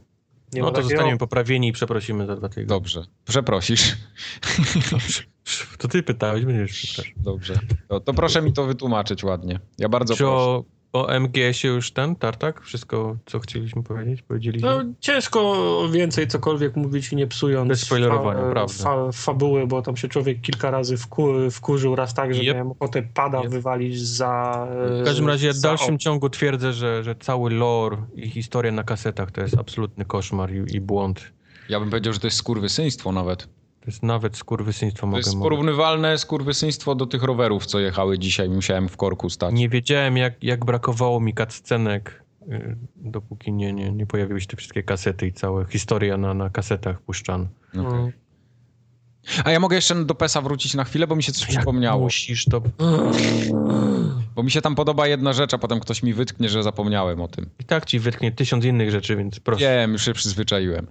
Nie 0.52 0.60
no 0.60 0.66
ma 0.66 0.72
to 0.72 0.82
zostaniemy 0.82 1.18
poprawieni 1.18 1.68
i 1.68 1.72
przeprosimy 1.72 2.26
za 2.26 2.36
dwa 2.36 2.48
tygodnie. 2.48 2.68
Dobrze, 2.68 3.04
przeprosisz. 3.24 3.96
To 5.78 5.88
ty 5.88 6.02
pytałeś, 6.02 6.44
będziesz 6.44 6.90
pytać. 6.90 7.14
Dobrze. 7.16 7.58
To, 7.88 8.00
to 8.00 8.14
proszę 8.14 8.42
mi 8.42 8.52
to 8.52 8.66
wytłumaczyć 8.66 9.24
ładnie. 9.24 9.60
Ja 9.78 9.88
bardzo 9.88 10.14
Czy 10.14 10.18
proszę. 10.18 10.36
o 10.36 10.64
O 10.92 11.20
MGS-ie 11.20 11.74
już 11.74 11.90
ten, 11.90 12.16
tartak? 12.16 12.60
Wszystko, 12.62 13.16
co 13.26 13.38
chcieliśmy 13.38 13.82
powiedzieć, 13.82 14.22
powiedzieliśmy? 14.22 14.68
No, 14.68 14.84
ciężko 15.00 15.54
więcej 15.90 16.28
cokolwiek 16.28 16.76
mówić 16.76 17.12
i 17.12 17.16
nie 17.16 17.26
psując 17.26 17.68
Bez 17.68 17.80
spoilerowania, 17.80 18.40
fa- 18.42 18.50
prawda. 18.50 18.84
fa- 18.84 19.12
fabuły, 19.12 19.66
bo 19.66 19.82
tam 19.82 19.96
się 19.96 20.08
człowiek 20.08 20.40
kilka 20.40 20.70
razy 20.70 20.96
wku, 20.96 21.28
wkurzył, 21.50 21.96
raz 21.96 22.14
tak, 22.14 22.34
że 22.34 22.42
Yep. 22.42 22.54
miałem 22.54 22.70
ochotę 22.70 23.02
pada 23.14 23.40
Yep. 23.42 23.50
wywalić 23.50 24.00
za... 24.06 24.66
W 25.02 25.04
każdym 25.04 25.28
razie 25.28 25.52
w 25.52 25.60
dalszym 25.60 25.94
op- 25.96 25.98
ciągu 26.00 26.30
twierdzę, 26.30 26.72
że, 26.72 27.04
że 27.04 27.14
cały 27.14 27.50
lore 27.50 27.96
i 28.14 28.30
historia 28.30 28.72
na 28.72 28.82
kasetach 28.84 29.30
to 29.30 29.40
jest 29.40 29.58
absolutny 29.58 30.04
koszmar 30.04 30.52
i, 30.54 30.76
i 30.76 30.80
błąd. 30.80 31.32
Ja 31.68 31.80
bym 31.80 31.90
powiedział, 31.90 32.12
że 32.12 32.18
to 32.20 32.26
jest 32.26 32.36
skurwysyństwo 32.36 33.12
nawet. 33.12 33.48
To 33.88 33.92
jest 33.92 34.02
nawet 34.02 34.36
skurwysyństwo 34.36 35.00
To 35.00 35.06
mogę 35.06 35.18
jest 35.18 35.28
mówić. 35.34 35.42
porównywalne 35.42 36.18
skurwysyństwo 36.18 36.94
do 36.94 37.06
tych 37.06 37.22
rowerów, 37.22 37.66
co 37.66 37.78
jechały 37.80 38.18
dzisiaj. 38.18 38.48
Musiałem 38.48 38.88
w 38.88 38.96
korku 38.96 39.30
stać. 39.30 39.54
Nie 39.54 39.68
wiedziałem, 39.68 40.16
jak, 40.16 40.44
jak 40.44 40.64
brakowało 40.64 41.20
mi 41.20 41.34
cutscenek, 41.34 42.22
y, 42.52 42.76
dopóki 42.96 43.52
nie, 43.52 43.72
nie, 43.72 43.92
nie 43.92 44.06
pojawiły 44.06 44.40
się 44.40 44.46
te 44.46 44.56
wszystkie 44.56 44.82
kasety 44.82 45.26
i 45.26 45.32
cała 45.32 45.64
historia 45.64 46.16
na, 46.16 46.34
na 46.34 46.50
kasetach 46.50 47.02
puszczana. 47.02 47.46
Okej. 47.70 47.82
No. 47.84 48.08
A 49.44 49.50
ja 49.50 49.60
mogę 49.60 49.76
jeszcze 49.76 50.04
do 50.04 50.14
PESA 50.14 50.40
wrócić 50.42 50.74
na 50.74 50.84
chwilę, 50.84 51.06
bo 51.06 51.16
mi 51.16 51.22
się 51.22 51.32
coś 51.32 51.46
przypomniało. 51.46 52.02
musisz, 52.02 52.44
to 52.44 52.62
Bo 54.34 54.42
mi 54.42 54.50
się 54.50 54.60
tam 54.62 54.74
podoba 54.74 55.06
jedna 55.06 55.32
rzecz, 55.32 55.54
a 55.54 55.58
potem 55.58 55.80
ktoś 55.80 56.02
mi 56.02 56.14
wytknie, 56.14 56.48
że 56.48 56.62
zapomniałem 56.62 57.20
o 57.20 57.28
tym. 57.28 57.46
i 57.60 57.64
tak 57.64 57.86
ci 57.86 57.98
wytknie 57.98 58.32
tysiąc 58.32 58.64
innych 58.64 58.90
rzeczy, 58.90 59.16
więc 59.16 59.40
proszę. 59.40 59.60
Wiem, 59.60 59.92
już 59.92 60.04
się 60.04 60.12
przyzwyczaiłem. 60.12 60.86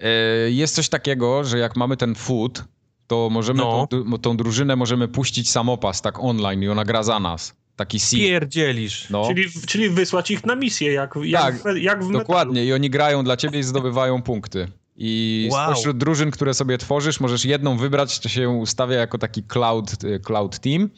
E, 0.00 0.50
Jest 0.50 0.74
coś 0.74 0.88
takiego, 0.88 1.44
że 1.44 1.58
jak 1.58 1.76
mamy 1.76 1.96
ten 1.96 2.14
food, 2.14 2.64
to 3.06 3.28
możemy 3.30 3.58
No. 3.58 3.86
tą, 3.86 4.18
tą 4.18 4.36
drużynę 4.36 4.76
możemy 4.76 5.08
puścić 5.08 5.50
samopas 5.50 6.02
tak 6.02 6.18
online 6.24 6.62
i 6.62 6.68
ona 6.68 6.84
gra 6.84 7.02
za 7.02 7.20
nas. 7.20 7.54
Taki 7.76 8.00
seed. 8.00 8.20
Pierdzielisz. 8.22 9.10
No, 9.10 9.26
Czyli, 9.28 9.44
czyli 9.66 9.90
wysłać 9.90 10.30
ich 10.30 10.46
na 10.46 10.54
misję, 10.54 10.92
jak, 10.92 11.14
jak, 11.22 11.42
Tak, 11.42 11.54
w, 11.74 11.76
jak 11.76 11.98
w 11.98 12.06
metalu. 12.06 12.18
dokładnie. 12.18 12.64
I 12.64 12.72
oni 12.72 12.90
grają 12.90 13.24
dla 13.24 13.36
ciebie 13.36 13.58
i 13.58 13.62
zdobywają 13.62 14.22
punkty. 14.22 14.68
I 14.96 15.48
Wow. 15.52 15.72
spośród 15.72 15.98
drużyn, 15.98 16.30
które 16.30 16.54
sobie 16.54 16.78
tworzysz, 16.78 17.20
możesz 17.20 17.44
jedną 17.44 17.76
wybrać, 17.76 18.18
to 18.18 18.28
się 18.28 18.48
ustawia 18.48 18.96
jako 18.96 19.18
taki 19.18 19.42
cloud, 19.42 20.04
y, 20.04 20.20
cloud 20.20 20.58
team. 20.58 20.90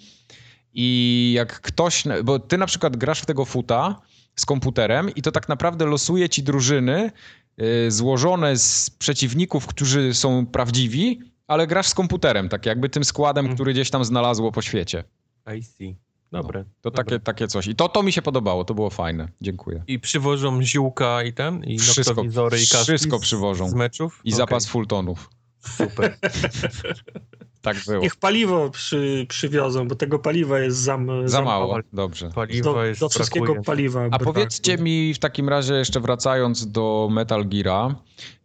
I 0.75 1.33
jak 1.37 1.61
ktoś, 1.61 2.05
bo 2.25 2.39
ty 2.39 2.59
na 2.59 2.67
przykład 2.67 2.97
grasz 2.97 3.21
w 3.21 3.27
tego 3.27 3.45
futa 3.45 4.01
z 4.37 4.47
komputerem 4.47 5.11
i 5.15 5.23
to 5.23 5.33
tak 5.33 5.49
naprawdę 5.49 5.87
losuje 5.87 6.29
ci 6.29 6.43
drużyny 6.43 7.11
złożone 7.89 8.57
z 8.59 8.91
przeciwników, 8.91 9.67
którzy 9.67 10.15
są 10.15 10.47
prawdziwi, 10.47 11.21
ale 11.47 11.67
grasz 11.67 11.87
z 11.87 11.95
komputerem, 11.95 12.49
tak 12.49 12.67
jakby 12.67 12.89
tym 12.89 13.05
składem, 13.05 13.45
Mhm. 13.45 13.57
który 13.57 13.73
gdzieś 13.73 13.91
tam 13.91 14.05
znalazło 14.05 14.53
po 14.53 14.63
świecie. 14.63 15.05
I 15.59 15.63
see. 15.63 15.97
Dobre. 16.33 16.65
To 16.65 16.91
dobre. 16.91 17.05
takie, 17.05 17.21
takie 17.21 17.49
coś. 17.49 17.67
I 17.67 17.75
to, 17.75 17.89
to 17.89 18.03
mi 18.03 18.13
się 18.13 18.23
podobało, 18.23 18.65
to 18.65 18.75
było 18.75 18.91
fajne. 18.91 19.29
Dziękuję. 19.41 19.85
I 19.87 19.99
przywożą 20.01 20.63
ziółka 20.63 21.23
i 21.23 21.33
ten, 21.33 21.65
i 21.65 21.79
Wszystko- 21.79 22.23
i 22.23 22.27
kaski 22.33 22.83
wszystko 22.83 23.19
przywożą. 23.21 23.69
Z 23.69 23.75
meczów? 23.75 24.21
I 24.25 24.29
Okej, 24.29 24.37
zapas 24.37 24.67
fulltonów. 24.67 25.31
Super. 25.77 26.19
Tak 27.63 27.77
było. 27.87 28.03
Niech 28.03 28.17
paliwo 28.17 28.71
przy, 28.71 29.27
przywiozą, 29.29 29.89
bo 29.89 29.95
tego 29.95 30.19
paliwa 30.19 30.59
jest 30.59 30.77
za, 30.79 30.99
Za 31.25 31.43
mało, 31.43 31.79
dobrze. 31.93 32.31
Paliwo 32.35 32.73
Do, 32.75 32.85
jest 32.85 33.01
do 33.01 33.09
wszystkiego 33.09 33.47
brakuje. 33.47 33.65
paliwa. 33.65 34.01
A 34.05 34.09
brakuje. 34.09 34.33
powiedzcie 34.35 34.79
mi 34.79 35.15
w 35.15 35.19
takim 35.19 35.49
razie, 35.49 35.75
jeszcze 35.75 36.01
wracając 36.01 36.67
do 36.71 37.09
Metal 37.13 37.45
Geara, 37.49 37.95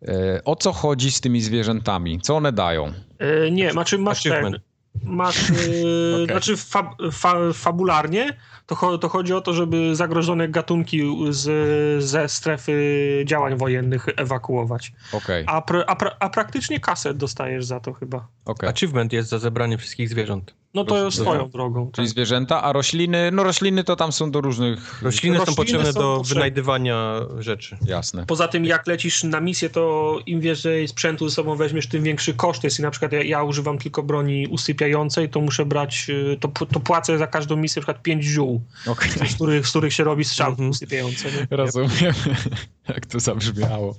e, 0.07 0.41
o 0.45 0.55
co 0.55 0.73
chodzi 0.73 1.11
z 1.11 1.21
tymi 1.21 1.41
zwierzętami? 1.41 2.21
Co 2.21 2.35
one 2.35 2.51
dają? 2.51 2.93
E, 3.19 3.51
nie, 3.51 3.71
znaczy 3.71 3.97
masz 3.97 4.23
ten, 4.23 4.59
masz, 5.03 5.49
e, 5.49 5.53
Okej. 6.13 6.25
znaczy 6.25 6.57
fa, 6.57 6.95
fa, 7.11 7.53
fabularnie 7.53 8.37
to, 8.67 8.75
cho- 8.75 8.97
to 8.97 9.09
chodzi 9.09 9.33
o 9.33 9.41
to, 9.41 9.53
żeby 9.53 9.95
zagrożone 9.95 10.47
gatunki 10.47 11.01
z, 11.29 12.03
ze 12.03 12.29
strefy 12.29 13.23
działań 13.25 13.57
wojennych 13.57 14.05
ewakuować. 14.17 14.93
Okej, 15.13 15.43
A, 15.47 15.61
pr, 15.61 15.83
a, 15.87 15.95
pra, 15.95 16.11
a 16.19 16.29
praktycznie 16.29 16.79
kasę 16.79 17.13
dostajesz 17.13 17.65
za 17.65 17.79
to 17.79 17.93
chyba. 17.93 18.27
okej. 18.45 18.69
Achievement 18.69 19.13
jest 19.13 19.29
za 19.29 19.39
zebranie 19.39 19.77
wszystkich 19.77 20.09
zwierząt. 20.09 20.55
No 20.77 20.85
to 20.85 21.03
Roz- 21.03 21.15
swoją 21.15 21.49
drogą. 21.49 21.91
Czyli 21.91 22.07
Tak. 22.07 22.11
zwierzęta, 22.11 22.63
a 22.63 22.73
rośliny, 22.73 23.29
no 23.33 23.43
rośliny 23.43 23.83
to 23.83 23.95
tam 23.95 24.11
są 24.11 24.31
do 24.31 24.41
różnych... 24.41 25.01
Rośliny, 25.01 25.35
są 25.37 25.39
Rośliny 25.45 25.55
potrzebne 25.57 25.93
są 25.93 25.99
do 25.99 26.15
potrzebne. 26.17 26.39
wynajdywania 26.39 27.13
rzeczy. 27.39 27.77
Jasne. 27.85 28.25
Poza 28.25 28.47
tym, 28.47 28.65
jak 28.65 28.87
lecisz 28.87 29.23
na 29.23 29.39
misję, 29.41 29.69
to 29.69 30.17
im 30.25 30.41
więcej 30.41 30.87
sprzętu 30.87 31.29
ze 31.29 31.35
sobą 31.35 31.55
weźmiesz, 31.55 31.87
tym 31.87 32.03
większy 32.03 32.33
koszt 32.33 32.63
jest. 32.63 32.79
I 32.79 32.81
na 32.81 32.91
przykład 32.91 33.11
ja, 33.11 33.23
ja 33.23 33.43
używam 33.43 33.77
tylko 33.77 34.03
broni 34.03 34.47
usypiającej, 34.47 35.29
to 35.29 35.41
muszę 35.41 35.65
brać, 35.65 36.05
y, 36.09 36.37
to, 36.39 36.47
to 36.65 36.79
płacę 36.79 37.17
za 37.17 37.27
każdą 37.27 37.55
misję 37.55 37.79
na 37.79 37.81
przykład 37.81 38.03
5 38.03 38.23
ziół, 38.23 38.61
Okej, 38.87 39.11
z 39.29 39.35
których, 39.35 39.67
z 39.67 39.69
których 39.69 39.93
się 39.93 40.03
robi 40.03 40.23
strzałki 40.23 40.51
Mhm. 40.51 40.69
usypiające. 40.69 41.25
Nie? 41.31 41.47
rozumiem, 41.57 42.13
jak 42.95 43.05
to 43.05 43.19
zabrzmiało. 43.19 43.95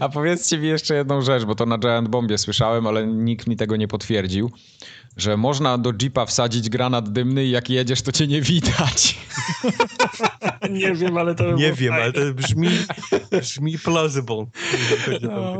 A 0.00 0.08
powiedzcie 0.08 0.58
mi 0.58 0.68
jeszcze 0.68 0.94
jedną 0.94 1.22
rzecz, 1.22 1.44
bo 1.44 1.54
to 1.54 1.66
na 1.66 1.78
Giant 1.78 2.08
Bombie 2.08 2.38
słyszałem, 2.38 2.86
ale 2.86 3.06
nikt 3.06 3.46
mi 3.46 3.56
tego 3.56 3.76
nie 3.76 3.88
potwierdził, 3.88 4.50
że 5.16 5.36
można 5.36 5.78
do 5.78 5.92
jeepa 6.02 6.26
wsadzić 6.26 6.68
granat 6.70 7.12
dymny 7.12 7.44
i 7.44 7.50
jak 7.50 7.70
jedziesz, 7.70 8.02
to 8.02 8.12
cię 8.12 8.26
nie 8.26 8.42
widać. 8.42 9.18
Nie 10.70 10.94
wiem, 10.94 11.16
ale 11.16 11.34
to 11.34 11.52
Nie 11.52 11.72
wiem, 11.72 11.92
fajne. 11.92 12.04
ale 12.04 12.12
to 12.12 12.34
brzmi, 12.34 12.68
brzmi 13.40 13.78
plausible. 13.78 14.46
No. 15.22 15.56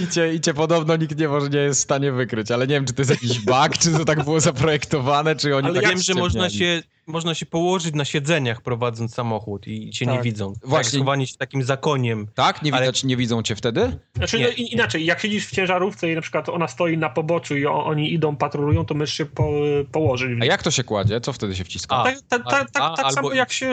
I 0.00 0.08
cię, 0.08 0.34
I 0.34 0.40
cię 0.40 0.54
podobno 0.54 0.96
nikt 0.96 1.18
nie, 1.18 1.28
może, 1.28 1.48
nie 1.48 1.58
jest 1.58 1.80
w 1.80 1.82
stanie 1.82 2.12
wykryć, 2.12 2.50
ale 2.50 2.66
nie 2.66 2.74
wiem, 2.74 2.84
czy 2.84 2.92
to 2.92 3.00
jest 3.02 3.10
jakiś 3.10 3.40
bug, 3.40 3.78
czy 3.78 3.92
to 3.92 4.04
tak 4.04 4.24
było 4.24 4.40
zaprojektowane, 4.40 5.36
czy 5.36 5.56
oni 5.56 5.68
Ale 5.68 5.80
tak 5.80 5.90
wiem, 5.90 5.98
że 5.98 6.14
można 6.14 6.50
się, 6.50 6.82
można 7.06 7.34
się 7.34 7.46
położyć 7.46 7.94
na 7.94 8.04
siedzeniach 8.04 8.60
prowadząc 8.60 9.14
samochód 9.14 9.66
i 9.68 9.90
cię 9.90 10.06
nie 10.06 10.12
Tak. 10.14 10.22
widzą. 10.22 10.46
Właśnie. 10.46 10.68
Właśnie. 10.68 10.98
Schowanie 10.98 11.26
się 11.26 11.36
takim 11.36 11.62
zakoniem. 11.62 12.26
Tak? 12.34 12.62
Nie 12.62 12.72
Ale- 12.72 12.82
widać, 12.82 13.04
nie 13.04 13.16
widzą 13.16 13.42
cię 13.42 13.56
wtedy? 13.56 13.98
Znaczy, 14.16 14.38
Nie. 14.38 14.44
no, 14.44 14.50
i- 14.50 14.72
inaczej, 14.72 15.04
jak 15.04 15.20
siedzisz 15.20 15.46
w 15.46 15.50
ciężarówce 15.50 16.12
i 16.12 16.14
na 16.14 16.20
przykład 16.20 16.48
ona 16.48 16.68
stoi 16.68 16.98
na 16.98 17.08
poboczu 17.10 17.56
i 17.56 17.66
o, 17.66 17.84
oni 17.84 18.12
idą, 18.14 18.36
patrolują, 18.36 18.84
to 18.84 18.94
możesz 18.94 19.14
się 19.14 19.26
po, 19.26 19.50
położyć. 19.92 20.38
A 20.42 20.44
jak 20.44 20.62
to 20.62 20.70
się 20.70 20.84
kładzie? 20.84 21.20
Co 21.20 21.32
wtedy 21.32 21.56
się 21.56 21.64
wciska? 21.64 21.96
A, 21.96 22.04
tak, 22.04 22.14
tak, 22.28 22.42
tak, 22.44 22.54
a, 22.54 22.64
tak, 22.64 22.96
tak, 22.96 23.06
albo 23.06 23.14
samo 23.14 23.32
jak 23.32 23.52
się, 23.52 23.70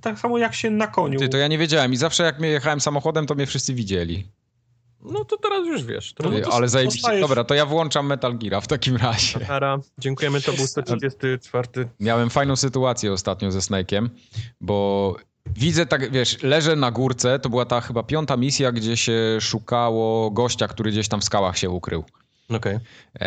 tak 0.00 0.18
samo 0.18 0.38
jak 0.38 0.54
się 0.54 0.70
na 0.70 0.86
koniu. 0.86 1.18
Ty, 1.18 1.28
to 1.28 1.36
ja 1.36 1.48
nie 1.48 1.58
wiedziałem 1.58 1.92
i 1.92 1.96
zawsze 1.96 2.22
jak 2.22 2.38
mnie 2.40 2.48
jechałem 2.48 2.80
samochodem, 2.80 3.26
to 3.26 3.34
mnie 3.34 3.46
wszyscy 3.46 3.74
widzieli. 3.74 4.26
No 5.04 5.24
to 5.24 5.36
teraz 5.36 5.66
już 5.66 5.84
wiesz. 5.84 6.12
To 6.12 6.30
No 6.30 6.40
to 6.40 6.52
ale 6.52 6.68
zajebiście. 6.68 7.00
dostajesz- 7.02 7.20
Dobra, 7.20 7.44
to 7.44 7.54
ja 7.54 7.66
włączam 7.66 8.06
Metal 8.06 8.38
Gear 8.38 8.62
w 8.62 8.66
takim 8.66 8.96
razie. 8.96 9.40
Tara, 9.40 9.78
dziękujemy, 9.98 10.40
to 10.40 10.52
był 10.52 10.66
134. 10.66 11.88
Miałem 12.00 12.30
fajną 12.30 12.56
sytuację 12.56 13.12
ostatnio 13.12 13.50
ze 13.52 13.58
Snake'iem, 13.58 14.08
bo 14.60 15.16
widzę 15.56 15.86
tak, 15.86 16.10
wiesz, 16.12 16.42
leżę 16.42 16.76
na 16.76 16.90
górce, 16.90 17.38
to 17.38 17.48
była 17.48 17.64
ta 17.64 17.80
chyba 17.80 18.02
piąta 18.02 18.36
misja, 18.36 18.72
gdzie 18.72 18.96
się 18.96 19.38
szukało 19.40 20.30
gościa, 20.30 20.68
który 20.68 20.90
gdzieś 20.90 21.08
tam 21.08 21.20
w 21.20 21.24
skałach 21.24 21.58
się 21.58 21.70
ukrył. 21.70 22.04
Okej. 22.50 22.78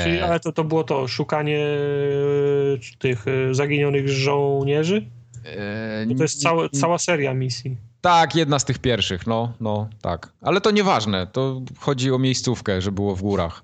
Czyli, 0.03 0.17
E, 0.17 0.25
ale 0.25 0.39
to, 0.39 0.51
to 0.51 0.63
było 0.63 0.83
to 0.83 1.07
szukanie 1.07 1.59
e, 1.59 2.97
tych 2.99 3.25
e, 3.27 3.53
zaginionych 3.55 4.09
żołnierzy? 4.09 5.05
e, 5.45 6.15
To 6.17 6.23
jest 6.23 6.41
całe, 6.41 6.69
cała 6.69 6.97
seria 6.97 7.33
misji. 7.33 7.77
Tak, 8.01 8.35
jedna 8.35 8.59
z 8.59 8.65
tych 8.65 8.79
pierwszych, 8.79 9.27
no, 9.27 9.53
no, 9.59 9.89
tak. 10.01 10.33
Ale 10.41 10.61
to 10.61 10.71
nieważne, 10.71 11.27
to 11.27 11.61
chodzi 11.79 12.11
o 12.11 12.19
miejscówkę, 12.19 12.81
że 12.81 12.91
było 12.91 13.15
w 13.15 13.21
górach. 13.21 13.63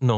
No. 0.00 0.16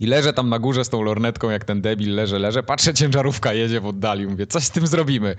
I 0.00 0.06
leżę 0.06 0.32
tam 0.32 0.48
na 0.48 0.58
górze 0.58 0.84
z 0.84 0.88
tą 0.88 1.02
lornetką, 1.02 1.50
jak 1.50 1.64
ten 1.64 1.80
debil, 1.80 2.14
leżę, 2.14 2.38
leżę, 2.38 2.62
patrzę, 2.62 2.94
ciężarówka 2.94 3.52
jedzie 3.52 3.80
w 3.80 3.86
oddali, 3.86 4.26
mówię, 4.26 4.46
coś 4.46 4.64
z 4.64 4.70
tym 4.70 4.86
zrobimy. 4.86 5.36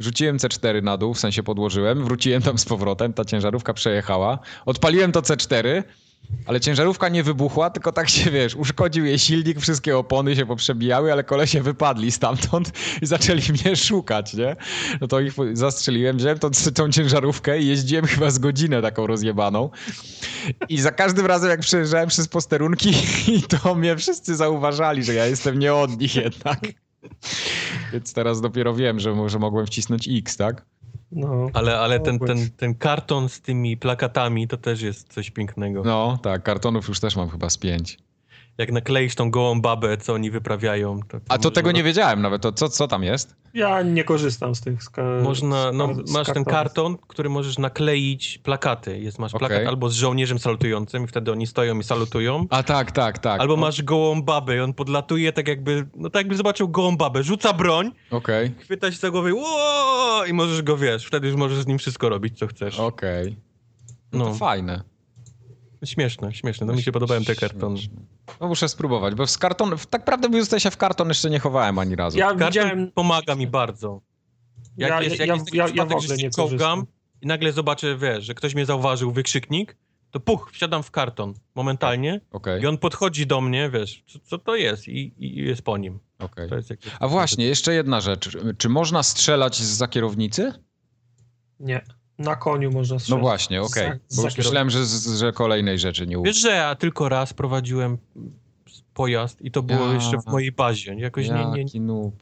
Rzuciłem 0.00 0.36
C4 0.36 0.82
na 0.82 0.96
dół, 0.96 1.14
w 1.14 1.20
sensie 1.20 1.42
podłożyłem, 1.42 2.04
wróciłem 2.04 2.42
tam 2.42 2.58
z 2.58 2.64
powrotem, 2.64 3.12
ta 3.12 3.24
ciężarówka 3.24 3.74
przejechała, 3.74 4.38
odpaliłem 4.66 5.12
to 5.12 5.20
C4, 5.20 5.82
ale 6.46 6.60
ciężarówka 6.60 7.08
nie 7.08 7.22
wybuchła, 7.22 7.70
tylko 7.70 7.92
tak 7.92 8.08
się, 8.08 8.30
wiesz, 8.30 8.56
uszkodził 8.56 9.04
jej 9.04 9.18
silnik, 9.18 9.60
wszystkie 9.60 9.98
opony 9.98 10.36
się 10.36 10.46
poprzebijały, 10.46 11.12
ale 11.12 11.24
kolesie 11.24 11.62
wypadli 11.62 12.12
stamtąd 12.12 12.72
i 13.02 13.06
zaczęli 13.06 13.42
mnie 13.52 13.76
szukać, 13.76 14.34
nie? 14.34 14.56
No 15.00 15.06
to 15.06 15.20
ich 15.20 15.34
zastrzeliłem, 15.52 16.16
wziąłem 16.16 16.38
tą, 16.38 16.50
tą 16.74 16.90
ciężarówkę 16.90 17.60
i 17.60 17.66
jeździłem 17.66 18.06
chyba 18.06 18.30
z 18.30 18.38
godzinę 18.38 18.82
taką 18.82 19.06
rozjebaną. 19.06 19.70
I 20.68 20.80
za 20.80 20.92
każdym 20.92 21.26
razem, 21.26 21.50
jak 21.50 21.60
przejeżdżałem 21.60 22.08
przez 22.08 22.28
posterunki, 22.28 22.92
to 23.62 23.74
mnie 23.74 23.96
wszyscy 23.96 24.36
zauważali, 24.36 25.04
że 25.04 25.14
ja 25.14 25.26
jestem 25.26 25.58
nie 25.58 25.74
od 25.74 26.00
nich 26.00 26.16
jednak. 26.16 26.60
Więc 27.92 28.12
teraz 28.12 28.40
dopiero 28.40 28.74
wiem, 28.74 29.00
że 29.00 29.14
może 29.14 29.38
mogłem 29.38 29.66
wcisnąć 29.66 30.08
X, 30.08 30.36
tak? 30.36 30.64
No. 31.12 31.50
Ale, 31.52 31.78
ale 31.78 32.00
ten, 32.00 32.18
ten, 32.18 32.50
ten 32.56 32.74
karton 32.74 33.28
z 33.28 33.40
tymi 33.40 33.76
plakatami 33.76 34.48
to 34.48 34.56
też 34.56 34.82
jest 34.82 35.12
coś 35.12 35.30
pięknego. 35.30 35.82
No, 35.84 36.18
tak, 36.22 36.42
kartonów 36.42 36.88
już 36.88 37.00
też 37.00 37.16
mam 37.16 37.28
chyba 37.28 37.50
z 37.50 37.58
pięć. 37.58 37.98
Jak 38.58 38.72
nakleisz 38.72 39.14
tą 39.14 39.30
gołą 39.30 39.60
babę, 39.60 39.96
co 39.96 40.12
oni 40.12 40.30
wyprawiają. 40.30 41.00
To, 41.08 41.20
to 41.20 41.24
A 41.28 41.38
to 41.38 41.50
tego 41.50 41.72
nie 41.72 41.82
wiedziałem 41.82 42.22
nawet, 42.22 42.42
to 42.42 42.52
co, 42.52 42.68
co 42.68 42.88
tam 42.88 43.02
jest? 43.02 43.36
Ja 43.54 43.82
nie 43.82 44.04
korzystam 44.04 44.54
z 44.54 44.60
tych 44.60 44.82
ska- 44.82 45.20
Można, 45.22 45.72
z 45.72 45.74
no, 45.76 45.88
z 46.04 46.12
masz 46.12 46.26
ten 46.32 46.44
karton, 46.44 46.96
który 47.08 47.28
możesz 47.28 47.58
nakleić 47.58 48.38
plakaty. 48.38 48.98
Jest, 48.98 49.18
masz 49.18 49.32
plakat 49.32 49.50
Okej. 49.56 49.66
albo 49.66 49.88
z 49.90 49.94
żołnierzem 49.94 50.38
salutującym 50.38 51.04
i 51.04 51.06
wtedy 51.06 51.32
oni 51.32 51.46
stoją 51.46 51.78
i 51.78 51.82
salutują. 51.84 52.46
A 52.50 52.62
tak, 52.62 52.92
tak, 52.92 53.18
tak. 53.18 53.40
Albo 53.40 53.54
No, 53.56 53.60
masz 53.60 53.82
gołą 53.82 54.22
babę 54.22 54.56
i 54.56 54.60
on 54.60 54.72
podlatuje 54.74 55.32
tak 55.32 55.48
jakby, 55.48 55.86
no 55.96 56.10
tak 56.10 56.20
jakby 56.20 56.36
zobaczył 56.36 56.68
gołą 56.68 56.96
babę, 56.96 57.22
rzuca 57.22 57.52
broń, 57.52 57.90
Okej, 58.10 58.52
chwyta 58.58 58.92
się 58.92 58.98
za 58.98 59.10
głowę 59.10 59.30
i 60.28 60.32
możesz 60.32 60.62
go, 60.62 60.76
wiesz, 60.76 61.06
wtedy 61.06 61.26
już 61.28 61.36
możesz 61.36 61.58
z 61.58 61.66
nim 61.66 61.78
wszystko 61.78 62.08
robić, 62.08 62.38
co 62.38 62.46
chcesz. 62.46 62.78
okej. 62.80 63.36
No 64.12 64.24
to 64.24 64.30
No, 64.30 64.34
fajne. 64.36 64.82
śmieszne, 65.84 66.34
śmieszne. 66.34 66.66
No 66.66 66.72
mi 66.72 66.82
się 66.82 66.92
podobają 66.92 67.24
te 67.24 67.34
kartony. 67.34 67.78
Śmieszne. 67.78 68.00
No 68.40 68.48
muszę 68.48 68.68
spróbować, 68.68 69.14
bo 69.14 69.26
z 69.26 69.38
karton, 69.38 69.76
w- 69.78 69.86
tak 69.86 70.04
prawdę 70.04 70.28
mówiąc, 70.28 70.48
to 70.48 70.56
ja 70.56 70.60
się 70.60 70.70
w 70.70 70.76
karton 70.76 71.08
jeszcze 71.08 71.30
nie 71.30 71.38
chowałem 71.38 71.78
ani 71.78 71.96
razu. 71.96 72.18
Ja 72.18 72.26
Karton 72.26 72.46
widziałem... 72.48 72.92
pomaga 72.92 73.34
mi 73.34 73.46
bardzo. 73.46 74.00
Jak 74.76 74.90
Ja- 74.90 75.02
jest, 75.02 75.18
jak 75.18 75.28
ja- 75.28 75.34
jest 75.34 75.44
taki 75.46 75.56
ja- 75.56 75.62
ja 75.64 75.68
w 75.68 75.70
przypadek, 75.72 75.96
ogóle 75.96 76.08
że 76.08 76.16
się 76.18 76.30
czołgam 76.30 76.86
i 77.22 77.26
nagle 77.26 77.52
zobaczę, 77.52 77.96
wiesz, 77.98 78.24
że 78.24 78.34
ktoś 78.34 78.54
mnie 78.54 78.66
zauważył, 78.66 79.12
wykrzyknik, 79.12 79.76
to 80.10 80.20
puch, 80.20 80.50
wsiadam 80.52 80.82
w 80.82 80.90
karton 80.90 81.34
momentalnie 81.54 82.20
Okej, 82.30 82.62
i 82.62 82.66
on 82.66 82.78
podchodzi 82.78 83.26
do 83.26 83.40
mnie, 83.40 83.70
wiesz, 83.70 84.04
co, 84.06 84.18
co 84.18 84.38
to 84.38 84.56
jest 84.56 84.88
i, 84.88 85.12
i 85.18 85.36
jest 85.44 85.62
po 85.62 85.78
nim. 85.78 86.00
To 86.48 86.56
jest. 86.56 86.72
A 87.00 87.08
właśnie, 87.08 87.46
jeszcze 87.46 87.74
jedna 87.74 88.00
rzecz. 88.00 88.38
Czy 88.58 88.68
można 88.68 89.02
strzelać 89.02 89.56
z 89.62 89.90
kierownicy? 89.90 90.52
Nie. 91.60 91.84
Na 92.20 92.36
koniu 92.36 92.70
można 92.70 92.94
No 92.94 93.00
strzelać. 93.00 93.22
właśnie, 93.22 93.62
okej. 93.62 93.90
Za- 94.08 94.22
Bo 94.22 94.28
już 94.28 94.38
myślałem, 94.38 94.70
że, 94.70 94.84
że 95.16 95.32
kolejnej 95.32 95.78
rzeczy 95.78 96.06
nie 96.06 96.16
Wiesz, 96.24 96.40
że 96.42 96.48
ja 96.50 96.74
tylko 96.74 97.08
raz 97.08 97.32
prowadziłem 97.34 97.98
pojazd 98.94 99.42
i 99.42 99.50
to 99.50 99.62
było 99.62 99.86
Ja. 99.86 99.94
jeszcze 99.94 100.18
w 100.18 100.26
mojej 100.26 100.52
bazie. 100.52 100.94
Jakoś 100.94 101.28
nie, 101.28 101.44
nie, 101.54 101.58
Jaki 101.62 101.80
noob. 101.80 102.14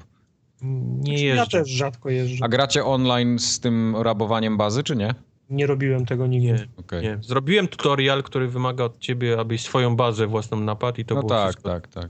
nie 0.62 1.24
Ja 1.26 1.34
jeżdżę. 1.34 1.58
też 1.58 1.68
rzadko 1.70 2.10
jeżdżę. 2.10 2.44
A 2.44 2.48
gracie 2.48 2.84
online 2.84 3.38
z 3.38 3.60
tym 3.60 3.96
rabowaniem 3.96 4.56
bazy, 4.56 4.82
czy 4.82 4.96
nie? 4.96 5.14
Nie 5.50 5.66
robiłem 5.66 6.06
tego 6.06 6.26
nigdy. 6.26 6.46
Nie, 6.52 6.66
Okej. 6.76 7.02
nie. 7.02 7.18
Zrobiłem 7.22 7.68
tutorial, 7.68 8.22
który 8.22 8.48
wymaga 8.48 8.84
od 8.84 8.98
ciebie, 8.98 9.40
abyś 9.40 9.62
swoją 9.62 9.96
bazę 9.96 10.26
własną 10.26 10.60
napadł 10.60 11.00
i 11.00 11.04
to 11.04 11.14
No 11.14 11.20
było 11.20 11.30
tak, 11.30 11.48
wszystko. 11.50 11.68
tak, 11.70 11.88
tak. 11.88 12.08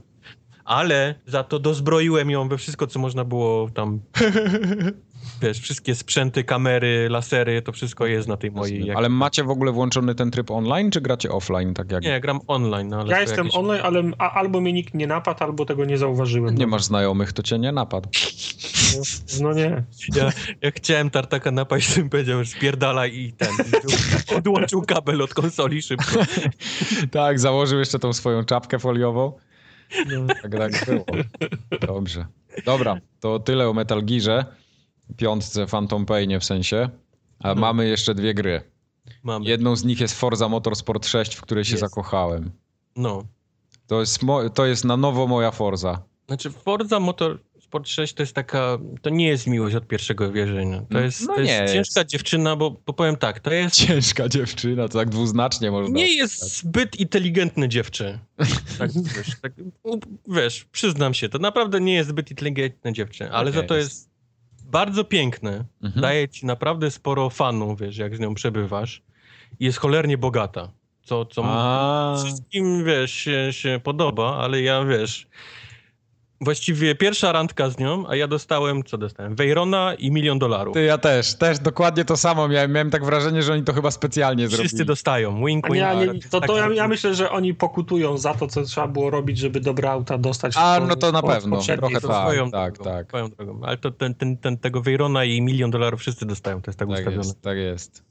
Ale 0.65 1.15
za 1.25 1.43
to 1.43 1.59
dozbroiłem 1.59 2.29
ją 2.29 2.49
we 2.49 2.57
wszystko, 2.57 2.87
co 2.87 2.99
można 2.99 3.23
było 3.23 3.69
tam. 3.73 3.99
Wiesz, 5.41 5.59
wszystkie 5.59 5.95
sprzęty, 5.95 6.43
kamery, 6.43 7.07
lasery, 7.09 7.61
to 7.61 7.71
wszystko 7.71 8.05
jest 8.05 8.27
na 8.27 8.37
tej 8.37 8.51
mojej. 8.51 8.85
Jak... 8.85 8.97
Ale 8.97 9.09
macie 9.09 9.43
w 9.43 9.49
ogóle 9.49 9.71
włączony 9.71 10.15
ten 10.15 10.31
tryb 10.31 10.51
online, 10.51 10.91
czy 10.91 11.01
gracie 11.01 11.29
offline, 11.31 11.73
tak 11.73 11.91
jak... 11.91 12.03
Nie, 12.03 12.19
gram 12.19 12.39
online. 12.47 12.87
No, 12.87 12.99
ale 12.99 13.11
Ja 13.11 13.21
jestem 13.21 13.45
jakieś- 13.45 13.59
online, 13.59 13.81
ale 13.83 14.11
a, 14.17 14.31
albo 14.33 14.61
mnie 14.61 14.73
nikt 14.73 14.93
nie 14.93 15.07
napadł, 15.07 15.43
albo 15.43 15.65
tego 15.65 15.85
nie 15.85 15.97
zauważyłem. 15.97 16.55
Nie 16.55 16.67
masz 16.67 16.83
znajomych, 16.83 17.33
to 17.33 17.43
cię 17.43 17.59
nie 17.59 17.71
napadł. 17.71 18.09
No 19.41 19.53
nie. 19.53 19.83
Ja, 20.15 20.31
ja 20.61 20.71
chciałem 20.71 21.09
tartaka 21.09 21.51
napaść, 21.51 21.93
tym 21.93 22.09
powiedział, 22.09 22.43
że 22.43 22.49
spierdalaj 22.51 23.17
i 23.17 23.33
ten. 23.33 23.49
I 24.31 24.35
odłączył 24.35 24.81
kabel 24.81 25.21
od 25.21 25.33
konsoli 25.33 25.81
szybko. 25.81 26.19
tak, 27.11 27.39
założył 27.39 27.79
jeszcze 27.79 27.99
tą 27.99 28.13
swoją 28.13 28.43
czapkę 28.45 28.79
foliową. 28.79 29.33
No. 30.07 30.27
Tak, 30.41 30.51
tak 30.51 30.85
było. 30.85 31.05
Dobrze. 31.81 32.25
Dobra, 32.65 32.97
to 33.19 33.39
tyle 33.39 33.69
o 33.69 33.73
Metal 33.73 34.05
Gearze. 34.05 34.45
Piątce 35.17 35.67
Phantom 35.67 36.05
Painie 36.05 36.39
w 36.39 36.43
sensie. 36.45 36.89
A 37.39 37.47
No. 37.55 37.61
mamy 37.61 37.87
jeszcze 37.87 38.15
dwie 38.15 38.33
gry. 38.33 38.61
Mamy. 39.23 39.45
Jedną 39.45 39.75
z 39.75 39.83
nich 39.83 39.99
jest 39.99 40.19
Forza 40.19 40.49
Motorsport 40.49 41.05
6, 41.07 41.35
w 41.35 41.41
której 41.41 41.65
się 41.65 41.71
Jest. 41.71 41.81
zakochałem. 41.81 42.51
No. 42.95 43.23
To 43.87 43.99
jest, 43.99 44.19
to 44.53 44.65
jest 44.65 44.85
na 44.85 44.97
nowo 44.97 45.27
moja 45.27 45.51
Forza. 45.51 46.01
Znaczy 46.27 46.51
Forza 46.51 46.99
Motorsport 46.99 47.87
6 47.87 48.13
to 48.13 48.23
jest 48.23 48.33
taka, 48.33 48.77
to 49.01 49.09
nie 49.09 49.27
jest 49.27 49.47
miłość 49.47 49.75
od 49.75 49.87
pierwszego 49.87 50.31
wierzenia. 50.31 50.81
To 50.91 50.99
jest, 50.99 51.27
No 51.27 51.35
to 51.35 51.41
jest 51.41 51.73
ciężka 51.73 52.03
dziewczyna, 52.05 52.55
bo, 52.55 52.71
bo 52.85 52.93
powiem 52.93 53.17
tak, 53.17 53.39
to 53.39 53.53
jest, 53.53 53.75
Ciężka 53.75 54.29
dziewczyna, 54.29 54.87
to 54.87 54.97
tak 54.97 55.09
dwuznacznie 55.09 55.71
można. 55.71 55.95
nie 55.97 56.13
jest 56.15 56.57
zbyt 56.57 56.95
inteligentny 56.99 57.69
dziewczę. 57.69 58.19
Tak, 58.79 58.91
wiesz, 58.93 59.39
tak, 59.41 59.53
wiesz, 60.27 60.65
przyznam 60.71 61.13
się, 61.13 61.29
to 61.29 61.39
naprawdę 61.39 61.81
nie 61.81 61.93
jest 61.93 62.09
zbyt 62.09 62.31
inteligentny 62.31 62.93
dziewczę, 62.93 63.31
ale 63.31 63.51
za 63.51 63.63
to 63.63 63.75
jest. 63.77 64.08
Bardzo 64.69 65.03
piękne, 65.03 65.65
Mhm. 65.83 66.01
daje 66.01 66.29
ci 66.29 66.45
naprawdę 66.45 66.91
sporo 66.91 67.29
fanów, 67.29 67.79
wiesz, 67.79 67.97
jak 67.97 68.15
z 68.15 68.19
nią 68.19 68.33
przebywasz. 68.35 69.01
I 69.59 69.65
jest 69.65 69.77
cholernie 69.77 70.17
bogata, 70.17 70.71
co, 71.03 71.25
co 71.25 71.41
A, 71.45 72.15
wszystkim, 72.23 72.85
wiesz, 72.85 73.11
się, 73.11 73.47
się 73.51 73.79
podoba, 73.83 74.37
ale 74.37 74.61
ja, 74.61 74.85
wiesz, 74.85 75.27
właściwie 76.41 76.95
pierwsza 76.95 77.31
randka 77.31 77.69
z 77.69 77.77
nią, 77.77 78.03
a 78.07 78.15
ja 78.15 78.27
dostałem, 78.27 78.83
co 78.83 78.97
dostałem? 78.97 79.35
Weyrona 79.35 79.93
i 79.93 80.11
milion 80.11 80.39
dolarów. 80.39 80.73
ty, 80.73 80.83
ja 80.83 80.97
też, 80.97 81.35
też 81.35 81.59
dokładnie 81.59 82.05
to 82.05 82.17
samo 82.17 82.47
miałem. 82.47 82.71
Miałem 82.71 82.89
tak 82.89 83.05
wrażenie, 83.05 83.43
że 83.43 83.53
oni 83.53 83.63
to 83.63 83.73
chyba 83.73 83.91
specjalnie 83.91 84.47
Wszyscy 84.47 84.67
zrobili. 84.67 84.85
dostają, 84.85 85.45
wink, 85.45 85.65
wink. 85.65 85.75
nie, 85.75 86.13
nie, 86.13 86.19
to, 86.29 86.41
to 86.41 86.57
ja, 86.57 86.63
tak. 86.63 86.75
ja 86.75 86.87
myślę, 86.87 87.15
że 87.15 87.31
oni 87.31 87.53
pokutują 87.53 88.17
za 88.17 88.33
to, 88.33 88.47
co 88.47 88.63
trzeba 88.63 88.87
było 88.87 89.09
robić, 89.09 89.37
żeby 89.37 89.59
dobre 89.59 89.91
auta 89.91 90.17
dostać. 90.17 90.53
A, 90.57 90.79
no 90.87 90.95
to 90.95 91.11
na 91.11 91.21
pewno, 91.21 91.61
trochę 91.61 92.01
tak. 92.01 92.21
swoją 92.21 92.51
tak, 92.51 92.73
drogą, 92.73 92.91
tak. 92.91 93.07
Swoją 93.07 93.29
drogą. 93.29 93.61
Ale 93.63 93.77
to 93.77 93.91
ten, 93.91 94.15
ten, 94.15 94.37
ten, 94.37 94.57
tego 94.57 94.81
Weyrona 94.81 95.25
i 95.25 95.41
milion 95.41 95.71
dolarów 95.71 95.99
wszyscy 95.99 96.25
dostają, 96.25 96.61
to 96.61 96.71
jest 96.71 96.79
tak, 96.79 96.87
Tak 96.87 96.97
ustawione. 96.97 97.27
jest, 97.27 97.41
tak 97.41 97.57
jest. 97.57 98.03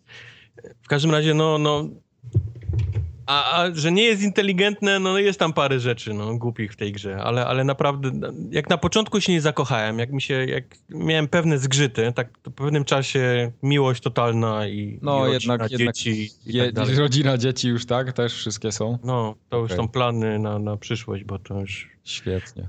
W 0.83 0.89
każdym 0.89 1.11
razie, 1.11 1.35
no, 1.35 1.59
no... 1.59 1.89
A, 3.29 3.63
a 3.63 3.75
że 3.75 3.93
nie 3.93 4.03
jest 4.03 4.23
inteligentne, 4.23 4.99
no 4.99 5.19
jest 5.19 5.39
tam 5.39 5.53
parę 5.53 5.81
rzeczy, 5.81 6.15
no, 6.15 6.37
głupich 6.39 6.73
w 6.73 6.77
tej 6.77 6.93
grze, 6.93 7.17
ale, 7.23 7.47
ale 7.47 7.65
naprawdę, 7.65 8.11
jak 8.51 8.71
na 8.71 8.79
początku 8.79 9.21
się 9.21 9.33
nie 9.33 9.41
zakochałem, 9.41 9.99
jak 9.99 10.13
mi 10.13 10.23
się, 10.23 10.35
jak 10.35 10.65
miałem 10.89 11.29
pewne 11.29 11.59
zgrzyty, 11.59 12.13
tak 12.15 12.39
to 12.43 12.51
po 12.51 12.65
pewnym 12.65 12.85
czasie 12.85 13.53
miłość 13.63 14.03
totalna 14.03 14.69
i, 14.69 14.99
No, 15.03 15.29
i 15.29 15.33
jednak- 15.33 15.61
rodzina, 15.61 15.79
jednak 15.79 15.95
dzieci 15.95 16.31
i 16.47 16.53
Je, 16.57 16.73
tak 16.73 16.97
rodzina, 16.99 17.39
dzieci 17.39 17.69
już 17.69 17.87
tak, 17.87 18.13
też 18.13 18.35
wszystkie 18.35 18.73
są. 18.73 18.99
No, 19.05 19.35
to 19.49 19.57
już 19.57 19.65
Okej. 19.73 19.77
są 19.77 19.89
plany 19.89 20.39
na, 20.39 20.59
na 20.59 20.77
przyszłość, 20.77 21.25
bo 21.25 21.39
to 21.39 21.61
już 21.61 21.89
Świetnie. 22.05 22.69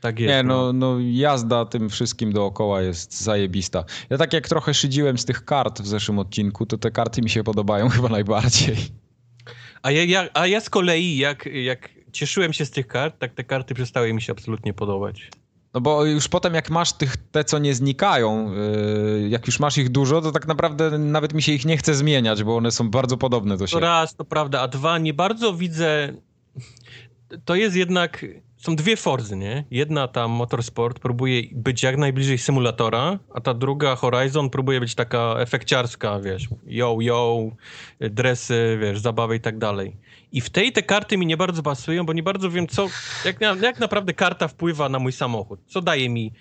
tak 0.00 0.18
jest. 0.20 0.34
Nie, 0.34 0.42
no, 0.42 0.72
no 0.72 0.96
jazda 1.00 1.64
tym 1.64 1.88
wszystkim 1.90 2.32
dookoła 2.32 2.82
jest 2.82 3.20
zajebista. 3.22 3.84
Ja 4.10 4.18
tak 4.18 4.32
jak 4.32 4.48
trochę 4.48 4.74
szydziłem 4.74 5.18
z 5.18 5.24
tych 5.24 5.44
kart 5.44 5.82
w 5.82 5.86
zeszłym 5.86 6.18
odcinku, 6.18 6.66
to 6.66 6.78
te 6.78 6.90
karty 6.90 7.22
mi 7.22 7.30
się 7.30 7.44
podobają 7.44 7.88
chyba 7.96 8.08
najbardziej. 8.08 8.76
A 9.86 9.90
ja, 9.90 10.04
ja, 10.04 10.28
a 10.34 10.46
ja 10.46 10.60
z 10.60 10.70
kolei, 10.70 11.16
jak, 11.16 11.46
jak 11.46 11.90
cieszyłem 12.12 12.52
się 12.52 12.64
z 12.66 12.70
tych 12.70 12.86
kart, 12.86 13.18
tak 13.18 13.34
te 13.34 13.44
karty 13.44 13.74
przestały 13.74 14.12
mi 14.14 14.22
się 14.22 14.32
absolutnie 14.32 14.74
podobać. 14.74 15.30
No 15.74 15.80
bo 15.80 16.04
już 16.04 16.28
potem 16.28 16.54
jak 16.54 16.70
masz 16.70 16.92
tych, 16.92 17.16
te 17.16 17.44
co 17.44 17.58
nie 17.58 17.74
znikają, 17.74 18.52
yy, 18.54 19.28
jak 19.28 19.46
już 19.46 19.60
masz 19.60 19.78
ich 19.78 19.88
dużo, 19.88 20.20
to 20.20 20.32
tak 20.32 20.46
naprawdę 20.46 20.98
nawet 20.98 21.34
mi 21.34 21.42
się 21.42 21.52
ich 21.52 21.64
nie 21.64 21.76
chce 21.76 21.94
zmieniać, 21.94 22.42
bo 22.44 22.56
one 22.56 22.70
są 22.70 22.90
bardzo 22.90 23.16
podobne 23.16 23.56
do 23.56 23.64
To 23.64 23.66
siebie. 23.66 23.80
raz, 23.80 24.14
to 24.16 24.24
prawda, 24.24 24.60
a 24.60 24.68
dwa, 24.68 24.98
nie 24.98 25.14
bardzo 25.14 25.54
widzę. 25.54 26.12
To 27.44 27.54
jest 27.54 27.76
jednak. 27.76 28.24
Są 28.56 28.76
dwie 28.76 28.96
Forzy, 28.96 29.36
nie? 29.36 29.64
Jedna 29.70 30.08
ta 30.08 30.28
Motorsport 30.28 30.98
próbuje 30.98 31.42
być 31.52 31.82
jak 31.82 31.96
najbliżej 31.96 32.38
symulatora, 32.38 33.18
a 33.34 33.40
ta 33.40 33.54
druga 33.54 33.96
Horizon 33.96 34.50
próbuje 34.50 34.80
być 34.80 34.94
taka 34.94 35.34
efekciarska, 35.38 36.20
wiesz, 36.20 36.48
yo, 36.66 36.98
yo, 37.00 37.50
dresy, 38.00 38.78
wiesz, 38.80 38.98
zabawy 38.98 39.36
i 39.36 39.40
tak 39.40 39.58
dalej. 39.58 39.96
I 40.32 40.40
w 40.40 40.50
tej 40.50 40.72
te 40.72 40.82
karty 40.82 41.16
mi 41.16 41.26
nie 41.26 41.36
bardzo 41.36 41.62
pasują, 41.62 42.06
bo 42.06 42.12
nie 42.12 42.22
bardzo 42.22 42.50
wiem, 42.50 42.66
co, 42.66 42.86
jak, 43.24 43.40
jak 43.62 43.78
naprawdę 43.78 44.14
karta 44.14 44.48
wpływa 44.48 44.88
na 44.88 44.98
mój 44.98 45.12
samochód. 45.12 45.60
Co 45.66 45.80
daje 45.82 46.08
mi, 46.08 46.32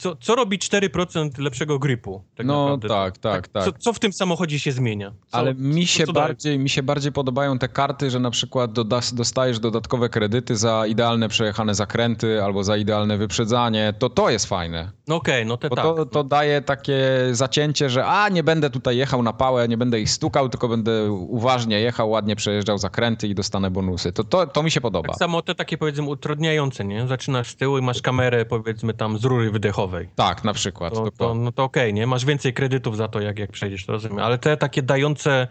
co, 0.00 0.16
co 0.16 0.34
robi 0.34 0.58
4% 0.58 1.38
lepszego 1.38 1.78
gripu? 1.78 2.22
Tak 2.36 2.46
No 2.46 2.62
naprawdę. 2.64 2.88
tak, 2.88 3.18
tak, 3.18 3.48
tak. 3.48 3.64
Co, 3.64 3.72
co 3.72 3.92
w 3.92 3.98
tym 3.98 4.12
samochodzie 4.12 4.58
się 4.58 4.72
zmienia? 4.72 5.10
Co, 5.26 5.36
Ale 5.38 5.54
mi 5.54 5.86
się, 5.86 6.04
daje? 6.06 6.14
bardziej, 6.26 6.58
mi 6.58 6.68
się 6.68 6.82
bardziej 6.82 7.12
podobają 7.12 7.58
te 7.58 7.68
karty, 7.68 8.10
że 8.10 8.20
na 8.20 8.30
przykład 8.30 8.72
doda- 8.72 9.12
dostajesz 9.12 9.58
dodatkowe 9.58 10.08
kredyty 10.08 10.56
za 10.56 10.86
idealne 10.86 11.28
przejechane 11.28 11.74
zakręty 11.74 12.42
albo 12.44 12.64
za 12.64 12.76
idealne 12.76 13.18
wyprzedzanie. 13.18 13.94
To 13.98 14.10
to 14.10 14.30
jest 14.30 14.46
fajne. 14.46 14.90
No 15.08 15.16
okej, 15.16 15.46
no 15.46 15.56
te 15.56 15.68
Bo 15.68 15.76
tak. 15.76 15.84
to, 15.84 16.06
to 16.06 16.24
daje 16.24 16.62
takie 16.62 16.98
zacięcie, 17.32 17.90
że 17.90 18.06
a 18.06 18.28
nie 18.28 18.42
będę 18.42 18.70
tutaj 18.70 18.96
jechał 18.96 19.22
na 19.22 19.32
pałę, 19.32 19.68
nie 19.68 19.76
będę 19.76 20.00
ich 20.00 20.10
stukał, 20.10 20.48
tylko 20.48 20.68
będę 20.68 21.12
uważnie 21.12 21.80
jechał, 21.80 22.10
ładnie 22.10 22.36
przejeżdżał 22.36 22.78
zakręty 22.78 23.28
i 23.28 23.34
dostanę 23.34 23.70
bonusy. 23.70 24.12
To, 24.12 24.24
to, 24.24 24.46
to 24.46 24.62
mi 24.62 24.70
się 24.70 24.80
podoba. 24.80 25.08
Tak 25.08 25.16
samo 25.18 25.42
te 25.42 25.54
takie 25.54 25.78
powiedzmy 25.78 26.04
utrudniające, 26.08 26.84
nie? 26.84 27.06
Zaczynasz 27.06 27.50
z 27.50 27.56
tyłu 27.56 27.78
i 27.78 27.82
masz 27.82 28.02
kamerę 28.02 28.44
powiedzmy 28.44 28.94
tam 28.94 29.18
z 29.18 29.24
rury 29.24 29.50
wydechowej. 29.50 29.89
Tak, 30.14 30.44
na 30.44 30.52
przykład. 30.52 30.94
To, 30.94 31.10
to, 31.10 31.34
no 31.34 31.52
to 31.52 31.64
okej, 31.64 31.94
nie? 31.94 32.06
Masz 32.06 32.24
więcej 32.24 32.54
kredytów 32.54 32.96
za 32.96 33.08
to, 33.08 33.20
jak, 33.20 33.38
jak 33.38 33.52
przejdziesz, 33.52 33.86
to 33.86 33.92
rozumiem. 33.92 34.18
Ale 34.18 34.38
te 34.38 34.56
takie 34.56 34.82
dające 34.82 35.48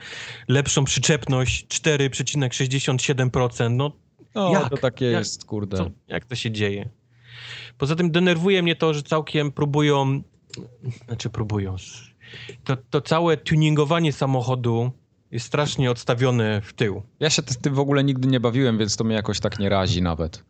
lepszą 0.47 0.83
przyczepność 0.83 1.67
4,67%, 1.67 3.71
no 3.71 3.91
no, 4.35 4.51
jak? 4.51 4.69
to 4.69 4.77
takie 4.77 5.05
Jak? 5.05 5.19
jest, 5.19 5.45
kurde. 5.45 5.77
co, 5.77 5.89
jak 6.07 6.25
to 6.25 6.35
się 6.35 6.51
dzieje? 6.51 6.89
Poza 7.77 7.95
tym 7.95 8.11
denerwuje 8.11 8.63
mnie 8.63 8.75
to, 8.75 8.93
że 8.93 9.03
całkiem 9.03 9.51
próbują, 9.51 10.21
znaczy 11.05 11.29
próbują, 11.29 11.75
to, 12.63 12.77
to 12.89 13.01
całe 13.01 13.37
tuningowanie 13.37 14.13
samochodu 14.13 14.91
jest 15.31 15.45
strasznie 15.45 15.91
odstawione 15.91 16.61
w 16.61 16.73
tył. 16.73 17.01
Ja 17.19 17.29
się 17.29 17.41
tym 17.41 17.75
w 17.75 17.79
ogóle 17.79 18.03
nigdy 18.03 18.27
nie 18.27 18.39
bawiłem, 18.39 18.77
więc 18.77 18.95
to 18.95 19.03
mnie 19.03 19.15
jakoś 19.15 19.39
tak 19.39 19.59
nie 19.59 19.69
razi 19.69 20.01
nawet. 20.01 20.43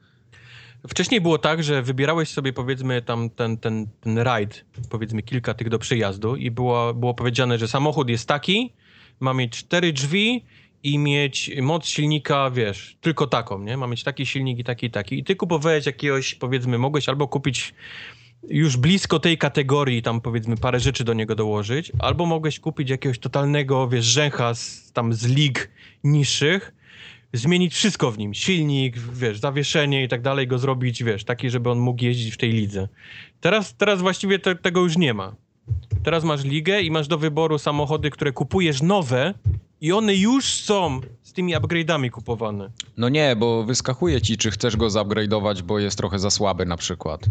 Wcześniej 0.87 1.21
było 1.21 1.37
tak, 1.37 1.63
że 1.63 1.81
wybierałeś 1.81 2.29
sobie 2.29 2.53
powiedzmy 2.53 3.01
tam 3.01 3.29
ten, 3.29 3.57
ten, 3.57 3.87
ten 4.01 4.17
rajd, 4.17 4.65
powiedzmy 4.89 5.23
kilka 5.23 5.53
tych 5.53 5.69
do 5.69 5.79
przejazdu 5.79 6.35
i 6.35 6.51
było, 6.51 6.93
było 6.93 7.13
powiedziane, 7.13 7.57
że 7.57 7.67
samochód 7.67 8.09
jest 8.09 8.27
taki, 8.27 8.73
ma 9.19 9.33
mieć 9.33 9.51
cztery 9.51 9.93
drzwi 9.93 10.45
i 10.83 10.97
mieć 10.97 11.51
moc 11.61 11.85
silnika, 11.85 12.51
wiesz, 12.51 12.97
tylko 13.01 13.27
taką, 13.27 13.63
nie? 13.63 13.77
Ma 13.77 13.87
mieć 13.87 14.03
taki 14.03 14.25
silnik 14.25 14.59
i 14.59 14.63
taki 14.63 14.85
i 14.85 14.91
taki. 14.91 15.19
I 15.19 15.23
ty 15.23 15.35
kupowałeś 15.35 15.85
jakiegoś, 15.85 16.35
powiedzmy, 16.35 16.77
mogłeś 16.77 17.09
albo 17.09 17.27
kupić 17.27 17.73
już 18.47 18.77
blisko 18.77 19.19
tej 19.19 19.37
kategorii, 19.37 20.01
tam 20.01 20.21
powiedzmy 20.21 20.57
parę 20.57 20.79
rzeczy 20.79 21.03
do 21.03 21.13
niego 21.13 21.35
dołożyć, 21.35 21.91
albo 21.99 22.25
mogłeś 22.25 22.59
kupić 22.59 22.89
jakiegoś 22.89 23.19
totalnego, 23.19 23.87
wiesz, 23.87 24.05
rzęcha 24.05 24.53
z, 24.53 24.91
tam 24.93 25.13
z 25.13 25.27
lig 25.27 25.71
niższych, 26.03 26.73
zmienić 27.33 27.73
wszystko 27.73 28.11
w 28.11 28.17
nim, 28.17 28.33
silnik, 28.33 28.97
wiesz, 28.97 29.39
zawieszenie 29.39 30.03
i 30.03 30.07
tak 30.07 30.21
dalej, 30.21 30.47
go 30.47 30.59
zrobić, 30.59 31.03
wiesz, 31.03 31.23
taki, 31.23 31.49
żeby 31.49 31.69
on 31.69 31.79
mógł 31.79 32.03
jeździć 32.03 32.33
w 32.33 32.37
tej 32.37 32.51
lidze. 32.51 32.87
Teraz, 33.41 33.75
teraz 33.75 34.01
właściwie 34.01 34.39
te, 34.39 34.55
tego 34.55 34.81
już 34.81 34.97
nie 34.97 35.13
ma. 35.13 35.35
Teraz 36.03 36.23
masz 36.23 36.43
ligę 36.43 36.81
i 36.81 36.91
masz 36.91 37.07
do 37.07 37.17
wyboru 37.17 37.57
samochody, 37.57 38.09
które 38.09 38.31
kupujesz 38.31 38.81
nowe 38.81 39.33
i 39.81 39.91
one 39.91 40.15
już 40.15 40.45
są 40.45 41.01
tymi 41.39 41.55
upgrade'ami 41.55 42.09
kupowane. 42.09 42.69
No 42.97 43.09
nie, 43.09 43.35
bo 43.35 43.63
wyskakuje 43.63 44.21
ci, 44.21 44.37
czy 44.37 44.51
chcesz 44.51 44.77
go 44.77 44.87
zupgrade'ować, 44.87 45.61
bo 45.61 45.79
jest 45.79 45.97
trochę 45.97 46.19
za 46.19 46.29
słaby 46.29 46.65
na 46.65 46.77
przykład. 46.77 47.25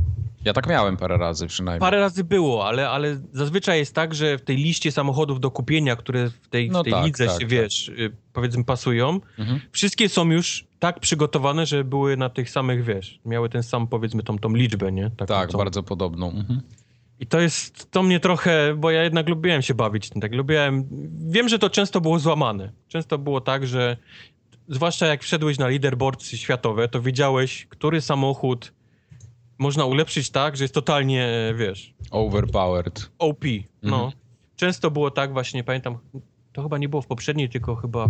Ja 0.45 0.53
tak 0.53 0.67
miałem 0.67 0.97
parę 0.97 1.17
razy 1.19 1.47
przynajmniej. 1.47 1.81
Parę 1.81 2.01
razy 2.01 2.25
było, 2.25 2.67
ale, 2.67 2.91
ale 2.91 3.21
zazwyczaj 3.33 3.79
jest 3.79 3.95
tak, 3.95 4.15
że 4.15 4.39
w 4.39 4.43
tej 4.43 4.57
liście 4.57 4.93
samochodów 4.93 5.41
do 5.41 5.51
kupienia, 5.51 5.97
które 5.97 6.31
w 6.31 6.49
tej, 6.49 6.71
No 6.71 6.81
w 6.81 6.85
tej 6.85 6.93
tak, 6.93 7.05
lidze 7.07 7.27
tak, 7.27 7.35
się, 7.35 7.41
tak. 7.41 7.49
wiesz, 7.49 7.89
y, 7.89 8.13
powiedzmy 8.33 8.65
pasują, 8.65 9.21
Mhm. 9.39 9.61
wszystkie 9.73 10.09
są 10.09 10.31
już 10.31 10.65
tak 10.79 11.01
przygotowane, 11.01 11.67
że 11.67 11.85
były 11.85 12.17
na 12.17 12.29
tych 12.29 12.51
samych, 12.51 12.85
wiesz, 12.85 13.21
miały 13.25 13.49
ten 13.49 13.63
sam, 13.63 13.87
powiedzmy, 13.87 14.23
tą, 14.23 14.39
tą 14.39 14.55
liczbę, 14.55 14.93
nie? 14.93 15.11
Taką, 15.11 15.35
Tak, 15.35 15.51
co- 15.51 15.59
bardzo 15.59 15.83
podobną. 15.83 16.31
Mhm. 16.31 16.61
I 17.21 17.27
to 17.27 17.41
jest, 17.41 17.91
to 17.91 18.03
mnie 18.03 18.21
trochę, 18.21 18.75
bo 18.75 18.91
ja 18.91 19.03
jednak 19.03 19.29
lubiłem 19.29 19.63
się 19.63 19.75
bawić 19.75 20.11
tym, 20.11 20.23
tak 20.23 20.35
lubiłem, 20.35 20.89
wiem, 21.31 21.49
że 21.49 21.59
to 21.59 21.71
często 21.71 22.01
było 22.01 22.19
złamane. 22.19 22.73
Często 22.89 23.19
było 23.19 23.41
tak, 23.41 23.67
że 23.67 23.97
zwłaszcza 24.69 25.07
jak 25.07 25.23
wszedłeś 25.23 25.59
na 25.59 25.69
leaderboards 25.69 26.31
światowe, 26.31 26.89
to 26.89 27.03
wiedziałeś, 27.03 27.67
który 27.67 28.01
samochód 28.01 28.73
można 29.59 29.85
ulepszyć 29.85 30.31
tak, 30.31 30.57
że 30.57 30.65
jest 30.65 30.75
totalnie, 30.75 31.55
wiesz, 31.57 31.95
Overpowered. 32.11 33.11
OP, 33.19 33.45
no. 33.83 33.97
Mhm. 33.97 34.13
Często 34.57 34.91
było 34.91 35.11
tak 35.11 35.33
właśnie, 35.33 35.65
pamiętam, 35.65 35.99
to 36.53 36.63
chyba 36.63 36.79
nie 36.79 36.89
było 36.89 37.03
w 37.03 37.07
poprzedniej, 37.07 37.49
tylko 37.49 37.77
chyba 37.77 38.09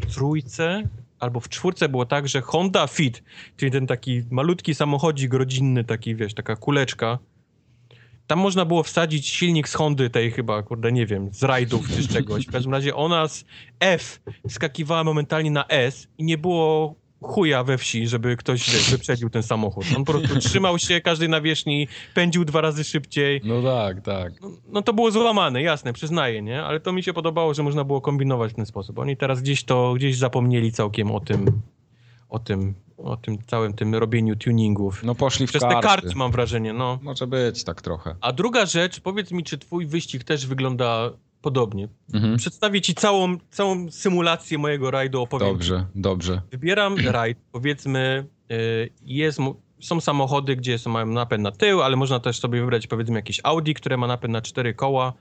w 0.00 0.14
trójce 0.14 0.88
albo 1.18 1.40
w 1.40 1.48
czwórce 1.48 1.88
było 1.88 2.06
tak, 2.06 2.28
że 2.28 2.40
Honda 2.40 2.86
Fit, 2.86 3.22
czyli 3.56 3.72
ten 3.72 3.86
taki 3.86 4.22
malutki 4.30 4.74
samochodzik 4.74 5.34
rodzinny, 5.34 5.84
taki 5.84 6.14
wiesz, 6.14 6.34
taka 6.34 6.56
kuleczka, 6.56 7.18
tam 8.26 8.38
można 8.38 8.64
było 8.64 8.82
wsadzić 8.82 9.28
silnik 9.28 9.68
z 9.68 9.74
Hondy 9.74 10.10
tej 10.10 10.30
chyba, 10.30 10.62
kurde, 10.62 10.92
nie 10.92 11.06
wiem, 11.06 11.28
z 11.32 11.42
rajdów 11.42 11.88
czy 11.88 12.02
z 12.02 12.08
czegoś. 12.08 12.46
W 12.46 12.52
każdym 12.52 12.72
razie 12.72 12.94
ona 12.94 13.28
z 13.28 13.44
F 13.80 14.20
skakiwała 14.48 15.04
momentalnie 15.04 15.50
na 15.50 15.66
S 15.68 16.08
i 16.18 16.24
nie 16.24 16.38
było 16.38 16.94
chuja 17.22 17.64
we 17.64 17.78
wsi, 17.78 18.08
żeby 18.08 18.36
ktoś 18.36 18.70
wiesz, 18.70 18.90
wyprzedził 18.90 19.30
ten 19.30 19.42
samochód. 19.42 19.84
On 19.96 20.04
po 20.04 20.12
prostu 20.12 20.38
trzymał 20.38 20.78
się 20.78 21.00
każdej 21.00 21.28
nawierzchni, 21.28 21.88
pędził 22.14 22.44
dwa 22.44 22.60
razy 22.60 22.84
szybciej. 22.84 23.40
No 23.44 23.62
tak, 23.62 24.00
tak. 24.00 24.32
No, 24.40 24.50
no 24.68 24.82
to 24.82 24.92
było 24.92 25.10
złamane, 25.10 25.62
jasne, 25.62 25.92
przyznaję, 25.92 26.42
nie? 26.42 26.62
Ale 26.62 26.80
to 26.80 26.92
mi 26.92 27.02
się 27.02 27.12
podobało, 27.12 27.54
że 27.54 27.62
można 27.62 27.84
było 27.84 28.00
kombinować 28.00 28.52
w 28.52 28.54
ten 28.54 28.66
sposób. 28.66 28.98
Oni 28.98 29.16
teraz 29.16 29.42
gdzieś 29.42 29.64
to, 29.64 29.94
gdzieś 29.94 30.16
zapomnieli 30.16 30.72
całkiem 30.72 31.10
o 31.10 31.20
tym, 31.20 31.62
o 32.28 32.38
tym, 32.38 32.74
o 32.98 33.16
tym 33.16 33.38
całym 33.46 33.72
tym 33.72 33.94
robieniu 33.94 34.36
tuningów. 34.36 35.02
No 35.04 35.14
poszli 35.14 35.46
w 35.46 35.50
Przez 35.50 35.62
te 35.62 35.68
karty. 35.68 35.88
karty 35.88 36.14
mam 36.14 36.32
wrażenie, 36.32 36.72
no. 36.72 36.98
Może 37.02 37.26
być 37.26 37.64
tak 37.64 37.82
trochę. 37.82 38.16
A 38.20 38.32
druga 38.32 38.66
rzecz, 38.66 39.00
powiedz 39.00 39.30
mi, 39.30 39.44
czy 39.44 39.58
twój 39.58 39.86
wyścig 39.86 40.24
też 40.24 40.46
wygląda 40.46 41.10
podobnie? 41.42 41.88
Mhm. 42.14 42.36
Przedstawię 42.36 42.80
ci 42.80 42.94
całą, 42.94 43.36
całą 43.50 43.90
symulację 43.90 44.58
mojego 44.58 44.90
rajdu, 44.90 45.22
opowiem. 45.22 45.48
Dobrze, 45.48 45.86
dobrze. 45.94 46.42
Wybieram 46.50 46.96
rajd, 47.06 47.38
powiedzmy, 47.52 48.26
y, 48.52 48.90
jest, 49.02 49.38
są 49.86 50.00
samochody, 50.00 50.56
gdzie 50.56 50.78
są, 50.78 50.90
mają 50.90 51.06
napęd 51.06 51.44
na 51.44 51.50
tył, 51.50 51.82
ale 51.82 51.96
można 51.96 52.20
też 52.20 52.38
sobie 52.38 52.60
wybrać 52.60 52.86
powiedzmy 52.86 53.16
jakieś 53.16 53.40
Audi, 53.44 53.72
które 53.72 53.96
ma 53.96 54.06
napęd 54.06 54.32
na 54.32 54.42
cztery 54.42 54.74
koła, 54.74 55.12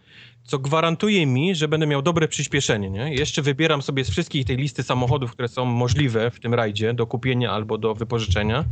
co 0.43 0.59
gwarantuje 0.59 1.25
mi, 1.25 1.55
że 1.55 1.67
będę 1.67 1.87
miał 1.87 2.01
dobre 2.01 2.27
przyspieszenie, 2.27 2.89
nie? 2.89 3.13
Jeszcze 3.13 3.41
wybieram 3.41 3.81
sobie 3.81 4.05
z 4.05 4.09
wszystkich 4.09 4.45
tej 4.45 4.57
listy 4.57 4.83
samochodów, 4.83 5.31
które 5.31 5.47
są 5.47 5.65
możliwe 5.65 6.31
w 6.31 6.39
tym 6.39 6.53
rajdzie 6.53 6.93
do 6.93 7.07
kupienia 7.07 7.51
albo 7.51 7.77
do 7.77 7.95
wypożyczenia. 7.95 8.65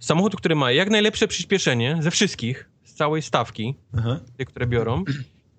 Samochód, 0.00 0.36
który 0.36 0.54
ma 0.54 0.72
jak 0.72 0.90
najlepsze 0.90 1.28
przyspieszenie 1.28 1.96
ze 2.00 2.10
wszystkich, 2.10 2.70
z 2.84 2.94
całej 2.94 3.22
stawki, 3.22 3.74
tych, 4.36 4.48
które 4.48 4.66
biorą 4.66 5.04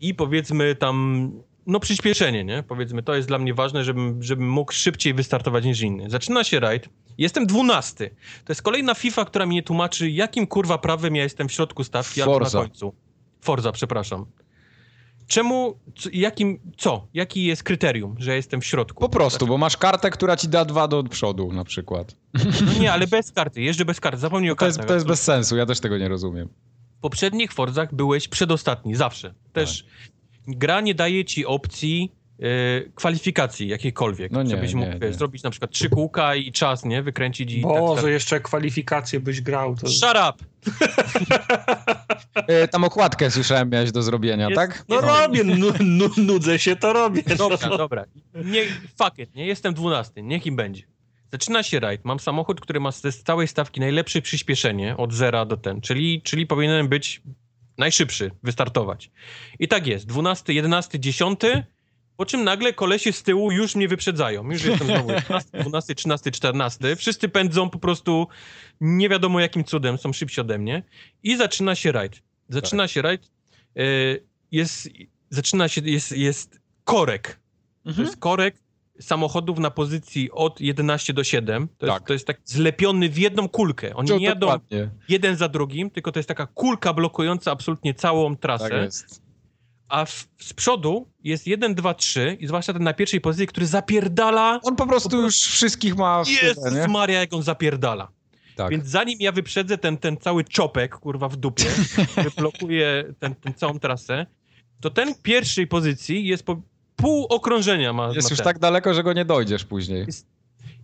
i 0.02 0.14
powiedzmy 0.14 0.76
tam, 0.76 1.32
no 1.68 1.80
przyspieszenie, 1.80 2.44
nie? 2.44 2.64
Powiedzmy, 2.64 3.04
to 3.04 3.16
jest 3.16 3.28
dla 3.28 3.38
mnie 3.38 3.54
ważne, 3.54 3.84
żebym, 3.84 4.24
żebym 4.24 4.50
mógł 4.50 4.72
szybciej 4.74 5.14
wystartować 5.14 5.66
niż 5.66 5.82
inny. 5.82 6.10
Zaczyna 6.10 6.44
się 6.44 6.60
rajd, 6.60 6.90
jestem 7.18 7.46
dwunasty. 7.48 8.10
To 8.46 8.52
jest 8.52 8.62
kolejna 8.62 8.94
FIFA, 8.96 9.26
która 9.26 9.46
mi 9.46 9.56
nie 9.56 9.64
tłumaczy, 9.64 10.10
jakim 10.10 10.48
kurwa 10.48 10.78
prawem 10.78 11.16
ja 11.16 11.24
jestem 11.24 11.48
w 11.48 11.52
środku 11.52 11.84
stawki 11.84 12.22
albo 12.22 12.40
na 12.40 12.50
końcu. 12.50 12.94
Forza, 13.42 13.72
przepraszam. 13.72 14.26
Czemu, 15.28 15.80
co, 15.96 16.10
jakim, 16.14 16.60
co? 16.78 17.08
Jaki 17.14 17.44
jest 17.44 17.64
kryterium, 17.64 18.16
że 18.20 18.36
jestem 18.36 18.62
w 18.62 18.66
środku? 18.66 19.00
Po 19.02 19.10
prostu, 19.10 19.48
bo 19.48 19.58
masz 19.58 19.78
kartę, 19.78 20.10
która 20.10 20.38
ci 20.38 20.48
da 20.48 20.66
dwa 20.66 20.88
do 20.88 21.04
przodu 21.04 21.54
na 21.54 21.64
przykład. 21.64 22.16
No 22.66 22.74
nie, 22.80 22.92
ale 22.94 23.08
bez 23.08 23.32
karty, 23.32 23.62
jeżdżę 23.62 23.86
bez 23.86 24.00
karty, 24.00 24.20
zapomnij 24.20 24.52
o 24.52 24.56
To 24.56 24.66
jest, 24.66 24.78
kartach. 24.78 24.88
to 24.90 24.94
jest 24.94 25.08
bez 25.08 25.22
sensu, 25.24 25.58
ja 25.58 25.66
też 25.66 25.80
tego 25.80 25.98
nie 25.98 26.08
rozumiem. 26.08 26.50
w 26.98 27.00
poprzednich 27.02 27.54
Forzach 27.54 27.96
byłeś 27.96 28.28
przedostatni, 28.28 28.96
zawsze. 28.96 29.34
Też 29.54 29.84
Tak. 29.84 29.92
Gra 30.48 30.82
nie 30.82 30.96
daje 30.96 31.26
ci 31.26 31.46
opcji 31.46 32.12
e, 32.40 32.46
kwalifikacji 32.96 33.68
jakiejkolwiek. 33.68 34.32
No 34.32 34.44
nie, 34.44 34.50
żebyś 34.50 34.74
nie, 34.74 34.80
mógł 34.80 34.94
nie. 34.94 35.00
wiesz, 35.00 35.16
zrobić 35.16 35.44
na 35.44 35.50
przykład 35.50 35.72
trzy 35.72 35.90
kółka 35.90 36.36
i 36.36 36.52
czas, 36.52 36.86
nie? 36.86 37.04
Wykręcić 37.04 37.52
i 37.52 37.62
Boże, 37.62 37.96
tak, 37.96 38.04
tak. 38.04 38.12
jeszcze 38.12 38.40
kwalifikacje 38.40 39.20
byś 39.20 39.42
grał. 39.42 39.76
To... 39.76 39.88
Shut 39.88 40.18
up! 40.30 40.46
E, 42.36 42.68
tam 42.68 42.84
okładkę 42.84 43.32
słyszałem 43.32 43.70
miałeś 43.70 43.92
do 43.92 44.02
zrobienia, 44.02 44.46
Jest- 44.50 44.56
tak? 44.56 44.86
No 44.90 44.96
Jest- 44.96 45.08
robię, 45.08 45.44
nu, 45.44 45.68
nu, 45.80 46.10
nudzę 46.18 46.60
się, 46.60 46.76
to 46.76 46.94
robię. 46.94 47.24
Dobra, 47.38 47.78
dobra. 47.78 48.06
Nie, 48.46 48.64
fuck 48.98 49.20
it, 49.20 49.36
nie? 49.36 49.46
Jestem 49.48 49.74
dwunasty, 49.74 50.24
niech 50.24 50.46
im 50.46 50.56
będzie. 50.56 50.84
Zaczyna 51.32 51.64
się 51.64 51.80
rajd, 51.80 52.06
mam 52.06 52.20
samochód, 52.20 52.62
który 52.62 52.80
ma 52.80 52.92
z 52.92 53.24
całej 53.24 53.48
stawki 53.48 53.80
najlepsze 53.80 54.22
przyspieszenie 54.22 54.98
od 54.98 55.14
zera 55.14 55.46
do 55.46 55.58
ten, 55.58 55.82
czyli, 55.82 56.22
czyli 56.22 56.48
powinienem 56.48 56.88
być 56.88 57.22
najszybszy, 57.78 58.32
wystartować. 58.44 59.12
I 59.60 59.68
tak 59.68 59.88
jest, 59.88 60.06
12, 60.06 60.54
11, 60.54 61.00
10, 61.00 61.40
po 62.18 62.26
czym 62.26 62.44
nagle 62.44 62.74
kolesie 62.74 63.14
z 63.14 63.24
tyłu 63.24 63.52
już 63.52 63.76
mnie 63.76 63.88
wyprzedzają. 63.88 64.52
Już 64.52 64.64
jestem 64.64 64.88
znowu 64.88 65.12
11, 65.12 65.50
12, 65.64 65.96
13, 65.96 66.32
14. 66.32 66.96
Wszyscy 66.96 67.30
pędzą 67.30 67.70
po 67.70 67.80
prostu 67.80 68.28
nie 68.82 69.10
wiadomo 69.10 69.40
jakim 69.40 69.64
cudem, 69.64 69.98
są 69.98 70.14
szybsi 70.14 70.42
ode 70.42 70.58
mnie. 70.58 70.84
I 71.24 71.38
zaczyna 71.38 71.76
się 71.76 71.92
rajd. 71.92 72.22
Zaczyna 72.50 72.88
się 72.88 73.02
rajd. 73.02 73.32
e, 73.78 73.82
Jest, 74.52 74.90
zaczyna 75.30 75.68
się, 75.68 75.82
jest, 75.86 76.12
jest 76.12 76.60
korek. 76.84 77.40
To 77.96 78.02
jest 78.02 78.18
korek 78.18 78.56
samochodów 79.00 79.60
na 79.60 79.72
pozycji 79.72 80.32
od 80.32 80.62
11 80.62 81.14
do 81.14 81.24
7. 81.24 81.68
To, 81.78 81.86
jest, 81.86 81.98
Tak. 81.98 82.08
to 82.08 82.14
jest 82.14 82.28
tak 82.28 82.38
zlepiony 82.46 83.10
w 83.10 83.18
jedną 83.18 83.50
kulkę. 83.50 83.96
Oni 83.96 84.10
To 84.10 84.18
nie 84.18 84.26
jadą 84.26 84.40
dokładnie. 84.40 84.90
jeden 85.10 85.36
za 85.36 85.48
drugim, 85.50 85.90
tylko 85.90 86.12
to 86.12 86.20
jest 86.20 86.28
taka 86.30 86.48
kulka 86.48 86.94
blokująca 86.94 87.52
absolutnie 87.52 87.94
całą 87.94 88.36
trasę. 88.36 88.70
Tak 88.70 88.82
jest. 88.84 89.22
A 89.90 90.06
w, 90.06 90.28
z 90.40 90.54
przodu 90.54 91.08
jest 91.24 91.48
1, 91.48 91.76
2, 91.76 91.94
3 91.94 92.38
i 92.40 92.48
zwłaszcza 92.48 92.74
ten 92.74 92.84
na 92.84 92.94
pierwszej 92.94 93.22
pozycji, 93.22 93.48
który 93.48 93.66
zapierdala. 93.66 94.60
On 94.64 94.76
po 94.76 94.88
prostu 94.88 95.22
już 95.22 95.36
wszystkich 95.36 95.96
ma 95.96 96.24
nie? 96.72 96.88
Maria, 96.88 97.20
jak 97.20 97.34
on 97.34 97.44
zapierdala. 97.44 98.12
Tak. 98.56 98.72
Więc 98.72 98.86
zanim 98.88 99.18
ja 99.22 99.32
wyprzedzę 99.32 99.78
ten, 99.78 99.98
ten 99.98 100.18
cały 100.18 100.44
czopek, 100.44 100.96
kurwa, 100.96 101.30
w 101.30 101.36
dupie, 101.36 101.66
który 102.12 102.32
blokuje 102.38 103.14
ten, 103.20 103.36
ten 103.36 103.54
całą 103.54 103.80
trasę, 103.80 104.26
to 104.82 104.90
ten 104.90 105.16
pierwszej 105.24 105.68
pozycji 105.68 106.28
jest 106.28 106.44
po 106.46 106.62
pół 106.98 107.26
okrążenia 107.26 107.94
ma. 107.94 108.08
Jest 108.14 108.30
ma 108.30 108.34
już 108.34 108.38
ten. 108.38 108.44
tak 108.46 108.60
daleko, 108.60 108.94
że 108.94 109.04
go 109.04 109.14
nie 109.14 109.26
dojdziesz 109.26 109.66
później. 109.66 110.06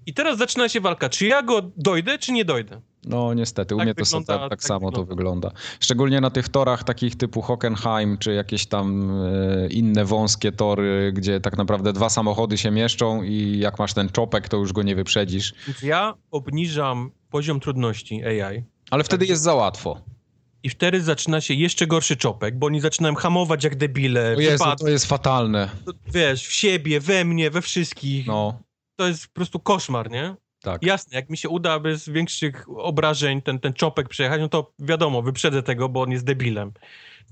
I 0.06 0.14
teraz 0.14 0.38
zaczyna 0.38 0.70
się 0.70 0.82
walka. 0.82 1.10
Czy 1.10 1.26
ja 1.28 1.44
go 1.44 1.62
dojdę, 1.78 2.18
czy 2.18 2.32
nie 2.32 2.46
dojdę? 2.46 2.82
No 3.06 3.34
niestety, 3.34 3.76
u 3.76 3.78
Tak 3.78 3.86
mnie 3.88 3.96
to 3.96 4.04
wygląda- 4.04 4.34
tak, 4.34 4.40
tak 4.42 4.50
tak 4.50 4.64
samo 4.64 4.92
to 4.92 5.06
wygląda. 5.06 5.48
wygląda. 5.50 5.52
Szczególnie 5.80 6.22
na 6.22 6.30
tych 6.30 6.50
torach 6.50 6.84
takich 6.84 7.16
typu 7.16 7.42
Hockenheim, 7.42 8.18
czy 8.18 8.34
jakieś 8.34 8.66
tam 8.66 9.12
e, 9.12 9.68
inne 9.68 10.06
wąskie 10.06 10.52
tory, 10.52 11.12
gdzie 11.16 11.40
tak 11.40 11.58
naprawdę 11.58 11.94
dwa 11.94 12.10
samochody 12.10 12.58
się 12.58 12.72
mieszczą 12.72 13.24
i 13.24 13.60
jak 13.60 13.80
masz 13.80 13.94
ten 13.94 14.10
czopek, 14.10 14.50
to 14.50 14.58
już 14.58 14.74
go 14.74 14.84
nie 14.84 14.96
wyprzedzisz. 14.96 15.54
Więc 15.68 15.82
ja 15.82 16.14
obniżam 16.32 17.12
poziom 17.30 17.60
trudności 17.60 18.24
AI. 18.26 18.64
Ale 18.92 19.04
wtedy 19.04 19.26
jest 19.26 19.44
za 19.44 19.54
łatwo. 19.56 20.02
I 20.64 20.70
wtedy 20.70 21.02
zaczyna 21.02 21.42
się 21.42 21.54
jeszcze 21.54 21.88
gorszy 21.88 22.18
czopek, 22.18 22.58
bo 22.58 22.68
oni 22.68 22.80
zaczynają 22.82 23.16
hamować 23.16 23.64
jak 23.64 23.76
debile. 23.76 24.36
O 24.38 24.40
Jezu, 24.40 24.64
to 24.80 24.90
jest 24.90 25.06
fatalne. 25.06 25.70
Wiesz, 26.14 26.48
w 26.48 26.54
siebie, 26.54 27.00
we 27.00 27.26
mnie, 27.26 27.52
we 27.52 27.62
wszystkich. 27.62 28.28
No, 28.28 28.60
To 28.96 29.08
jest 29.08 29.28
po 29.28 29.34
prostu 29.34 29.60
koszmar, 29.60 30.12
nie? 30.12 30.36
tak. 30.64 30.84
Jasne, 30.84 31.16
jak 31.16 31.30
mi 31.30 31.38
się 31.38 31.50
uda 31.50 31.80
bez 31.80 32.10
większych 32.10 32.66
obrażeń 32.78 33.42
ten, 33.42 33.60
ten 33.60 33.74
czopek 33.74 34.10
przejechać, 34.10 34.42
no 34.42 34.50
to 34.50 34.74
wiadomo, 34.80 35.22
wyprzedzę 35.22 35.64
tego, 35.64 35.90
bo 35.90 36.02
on 36.02 36.12
jest 36.12 36.26
debilem. 36.26 36.72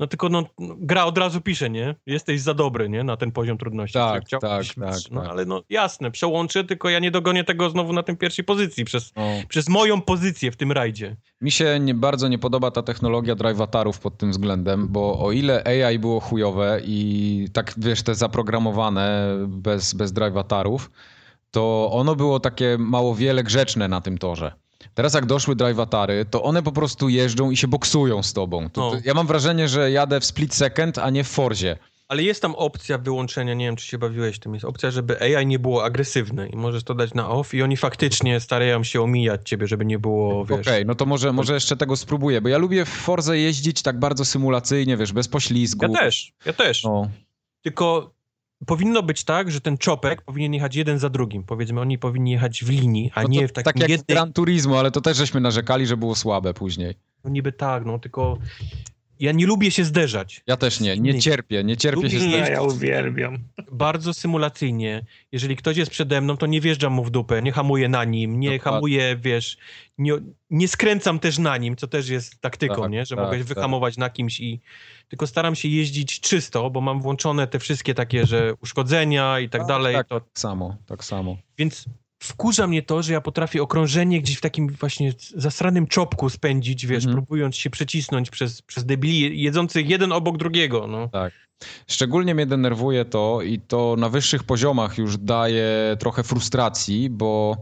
No 0.02 0.07
tylko 0.07 0.30
no, 0.30 0.44
gra 0.60 1.06
od 1.06 1.18
razu 1.18 1.41
pisze, 1.41 1.69
nie? 1.69 1.95
Jesteś 2.06 2.41
za 2.41 2.53
dobry, 2.53 2.90
nie? 2.90 3.03
Na 3.03 3.18
ten 3.18 3.32
poziom 3.32 3.57
trudności. 3.57 3.94
Tak, 3.94 4.23
tak, 4.30 4.41
tak, 4.41 4.64
No 5.11 5.22
tak. 5.22 5.30
ale 5.30 5.45
no 5.45 5.64
jasne, 5.69 6.11
przełączę, 6.11 6.64
tylko 6.64 6.90
ja 6.90 6.99
nie 6.99 7.11
dogonię 7.11 7.44
tego 7.44 7.69
znowu 7.69 7.94
na 7.94 8.03
tym 8.03 8.18
pierwszej 8.18 8.45
pozycji 8.45 8.86
przez, 8.86 9.11
No. 9.15 9.22
przez 9.49 9.69
moją 9.69 10.02
pozycję 10.02 10.52
w 10.52 10.56
tym 10.56 10.72
rajdzie. 10.72 11.15
Mi 11.41 11.52
się 11.52 11.80
nie, 11.80 11.94
bardzo 11.94 12.28
nie 12.28 12.40
podoba 12.40 12.72
ta 12.72 12.84
technologia 12.84 13.36
drivatarów 13.36 13.99
pod 13.99 14.18
tym 14.18 14.32
względem, 14.32 14.88
bo 14.88 15.19
o 15.19 15.32
ile 15.32 15.64
AI 15.64 15.99
było 15.99 16.19
chujowe 16.19 16.82
i 16.86 17.48
tak 17.53 17.73
wiesz, 17.78 18.03
te 18.03 18.15
zaprogramowane 18.15 19.36
bez, 19.48 19.94
bez 19.94 20.11
drivatarów, 20.14 20.91
to 21.52 21.90
ono 21.91 22.15
było 22.15 22.40
takie 22.40 22.78
mało 22.80 23.15
wiele 23.15 23.44
grzeczne 23.44 23.88
na 23.88 24.02
tym 24.02 24.18
torze. 24.18 24.60
Teraz 24.94 25.14
jak 25.14 25.26
doszły 25.26 25.56
drivatary, 25.56 26.26
to 26.26 26.44
one 26.44 26.64
po 26.64 26.72
prostu 26.72 27.10
jeżdżą 27.10 27.52
i 27.52 27.58
się 27.58 27.68
boksują 27.68 28.24
z 28.24 28.34
tobą. 28.34 28.70
To, 28.70 28.82
No. 28.82 28.91
to, 28.91 28.98
ja 29.06 29.14
mam 29.14 29.28
wrażenie, 29.28 29.68
że 29.68 29.91
jadę 29.91 30.20
w 30.20 30.26
split 30.26 30.53
second, 30.53 30.98
a 30.98 31.10
nie 31.10 31.24
w 31.24 31.28
Forzie. 31.28 31.78
Ale 32.08 32.24
jest 32.24 32.41
tam 32.41 32.56
opcja 32.56 32.98
wyłączenia, 32.98 33.53
nie 33.53 33.66
wiem 33.66 33.76
czy 33.76 33.88
się 33.88 33.98
bawiłeś 33.98 34.40
tym, 34.40 34.53
jest 34.53 34.66
opcja, 34.66 34.91
żeby 34.91 35.22
AI 35.38 35.45
nie 35.45 35.60
było 35.60 35.84
agresywne 35.84 36.48
i 36.48 36.56
możesz 36.56 36.84
to 36.84 36.94
dać 36.95 37.14
na 37.14 37.30
off 37.30 37.53
i 37.53 37.62
oni 37.62 37.78
faktycznie 37.78 38.40
starają 38.40 38.84
się 38.84 39.02
omijać 39.02 39.41
ciebie, 39.49 39.68
żeby 39.68 39.86
nie 39.86 39.99
było, 39.99 40.45
wiesz... 40.45 40.68
Okej, 40.68 40.86
no 40.86 40.95
to 40.95 41.06
może, 41.06 41.34
może 41.34 41.53
jeszcze 41.53 41.78
tego 41.78 41.95
spróbuję, 41.98 42.41
bo 42.41 42.49
ja 42.49 42.58
lubię 42.58 42.86
w 42.86 42.90
Forze 42.90 43.38
jeździć 43.38 43.82
tak 43.82 43.99
bardzo 43.99 44.26
symulacyjnie, 44.26 44.98
wiesz, 44.98 45.14
bez 45.14 45.28
poślizgu. 45.28 45.86
Ja 45.86 45.99
też, 45.99 46.34
ja 46.45 46.53
też. 46.53 46.84
No, 46.84 47.10
Tylko 47.62 48.12
powinno 48.65 49.03
być 49.03 49.23
tak, 49.23 49.51
że 49.51 49.61
ten 49.61 49.77
czopek 49.77 50.21
powinien 50.21 50.53
jechać 50.53 50.75
jeden 50.75 50.99
za 50.99 51.09
drugim. 51.09 51.43
Powiedzmy, 51.43 51.81
oni 51.81 51.97
powinni 51.97 52.31
jechać 52.31 52.63
w 52.63 52.69
linii, 52.69 53.11
a 53.15 53.21
no 53.23 53.29
nie 53.29 53.47
w 53.47 53.51
takim 53.51 53.73
tak 53.73 53.79
jak 53.81 53.89
jednej... 53.89 54.15
Gran 54.15 54.33
Turismo, 54.33 54.79
ale 54.79 54.91
to 54.91 55.01
też 55.01 55.17
żeśmy 55.17 55.41
narzekali, 55.41 55.88
że 55.88 55.97
było 55.97 56.15
słabe 56.15 56.53
później. 56.53 56.95
No 57.23 57.29
niby 57.29 57.51
tak, 57.51 57.85
no 57.85 57.99
tylko 57.99 58.38
ja 59.19 59.31
nie 59.31 59.45
lubię 59.45 59.71
się 59.71 59.85
zderzać. 59.85 60.41
Ja 60.47 60.57
też 60.57 60.79
nie, 60.79 60.97
nie 60.97 61.19
cierpię, 61.19 61.63
nie 61.63 61.77
cierpię 61.77 61.95
Lubię 61.95 62.09
się 62.09 62.15
jeździć. 62.15 62.31
z 62.33 62.39
Ja, 62.39 62.49
ja 62.49 62.61
uwielbiam. 62.61 63.38
Bardzo 63.71 64.13
symulacyjnie. 64.13 65.05
Jeżeli 65.31 65.55
ktoś 65.55 65.77
jest 65.77 65.91
przede 65.91 66.21
mną, 66.21 66.38
to 66.38 66.45
nie 66.45 66.61
wjeżdżam 66.61 66.93
mu 66.93 67.03
w 67.03 67.11
dupę, 67.11 67.41
nie 67.41 67.51
hamuję 67.51 67.89
na 67.89 68.03
nim, 68.03 68.39
nie 68.39 68.51
Dokładnie. 68.51 68.59
hamuję, 68.73 69.17
wiesz, 69.21 69.57
nie, 69.97 70.13
nie 70.49 70.67
skręcam 70.67 71.19
też 71.19 71.38
na 71.38 71.57
nim, 71.57 71.75
co 71.75 71.88
też 71.88 72.09
jest 72.09 72.41
taktyką, 72.41 72.81
Tak, 72.81 72.91
nie? 72.91 73.05
Że 73.05 73.15
tak, 73.15 73.25
mogę 73.25 73.38
tak. 73.38 73.47
wyhamować 73.47 73.97
na 73.97 74.09
kimś 74.09 74.39
i 74.39 74.59
tylko 75.11 75.27
staram 75.27 75.55
się 75.55 75.67
jeździć 75.67 76.19
czysto, 76.19 76.69
bo 76.69 76.81
mam 76.81 77.01
włączone 77.01 77.47
te 77.47 77.59
wszystkie 77.59 77.93
takie, 77.93 78.25
że 78.25 78.53
uszkodzenia 78.61 79.39
i 79.39 79.49
tak 79.49 79.65
dalej. 79.65 79.95
Tak, 79.95 80.07
To, 80.07 80.19
tak 80.19 80.29
samo, 80.33 80.77
tak 80.85 81.03
samo. 81.03 81.38
Więc 81.57 81.85
wkurza 82.23 82.67
mnie 82.67 82.81
to, 82.81 83.03
że 83.03 83.13
ja 83.13 83.21
potrafię 83.21 83.61
okrążenie 83.61 84.21
gdzieś 84.21 84.38
w 84.38 84.41
takim 84.41 84.67
właśnie 84.69 85.13
zasranym 85.35 85.88
czopku 85.88 86.29
spędzić, 86.29 86.85
wiesz, 86.88 87.03
Mhm. 87.03 87.13
próbując 87.13 87.55
się 87.55 87.69
przecisnąć 87.69 88.29
przez, 88.29 88.61
przez 88.61 88.85
debili 88.85 89.41
jedzących 89.41 89.89
jeden 89.89 90.11
obok 90.11 90.38
drugiego, 90.38 90.88
no. 90.88 91.09
Szczególnie 91.88 92.35
mnie 92.35 92.45
denerwuje 92.45 93.05
to 93.05 93.41
i 93.41 93.59
to 93.59 93.95
na 93.97 94.09
wyższych 94.09 94.43
poziomach 94.43 94.97
już 94.97 95.17
daje 95.17 95.97
trochę 95.99 96.23
frustracji, 96.23 97.09
bo 97.09 97.57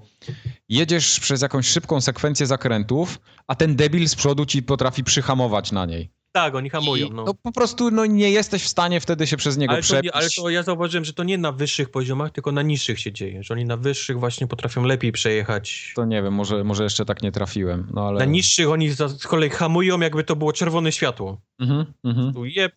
jedziesz 0.70 1.20
przez 1.20 1.42
jakąś 1.42 1.68
szybką 1.68 2.02
sekwencję 2.02 2.46
zakrętów, 2.46 3.20
a 3.48 3.56
ten 3.56 3.76
debil 3.76 4.08
z 4.08 4.16
przodu 4.16 4.46
ci 4.46 4.64
potrafi 4.64 5.04
przyhamować 5.04 5.72
na 5.72 5.86
niej. 5.86 6.10
Tak, 6.32 6.56
oni 6.56 6.70
hamują, 6.70 7.08
I, 7.08 7.12
no. 7.12 7.24
no 7.24 7.34
po 7.34 7.52
prostu 7.52 7.92
no, 7.92 8.06
nie 8.06 8.32
jesteś 8.32 8.64
w 8.64 8.68
stanie 8.68 9.00
wtedy 9.00 9.28
się 9.28 9.38
przez 9.38 9.58
niego 9.58 9.74
Ale 9.74 9.82
przebić. 9.82 10.12
ale 10.14 10.30
to 10.30 10.50
ja 10.50 10.64
zauważyłem, 10.64 11.06
że 11.06 11.14
to 11.14 11.24
nie 11.24 11.38
na 11.38 11.52
wyższych 11.52 11.90
poziomach, 11.90 12.32
tylko 12.32 12.52
na 12.52 12.62
niższych 12.62 13.00
się 13.00 13.12
dzieje, 13.12 13.44
że 13.44 13.54
oni 13.54 13.66
na 13.66 13.78
wyższych 13.78 14.20
właśnie 14.20 14.48
potrafią 14.48 14.84
lepiej 14.84 15.12
przejechać. 15.12 15.94
To 15.96 16.06
nie 16.06 16.24
wiem, 16.24 16.34
może, 16.34 16.64
może 16.64 16.84
jeszcze 16.84 17.06
tak 17.06 17.24
nie 17.24 17.32
trafiłem, 17.32 17.88
no 17.94 18.08
ale... 18.08 18.20
Na 18.20 18.26
niższych 18.26 18.70
oni 18.70 18.90
z 18.90 19.28
kolei 19.28 19.50
hamują, 19.50 20.00
jakby 20.00 20.24
to 20.24 20.36
było 20.36 20.54
czerwone 20.54 20.92
światło. 20.92 21.42
Mhm, 21.60 21.86
mhm. 22.04 22.34
Je... 22.46 22.70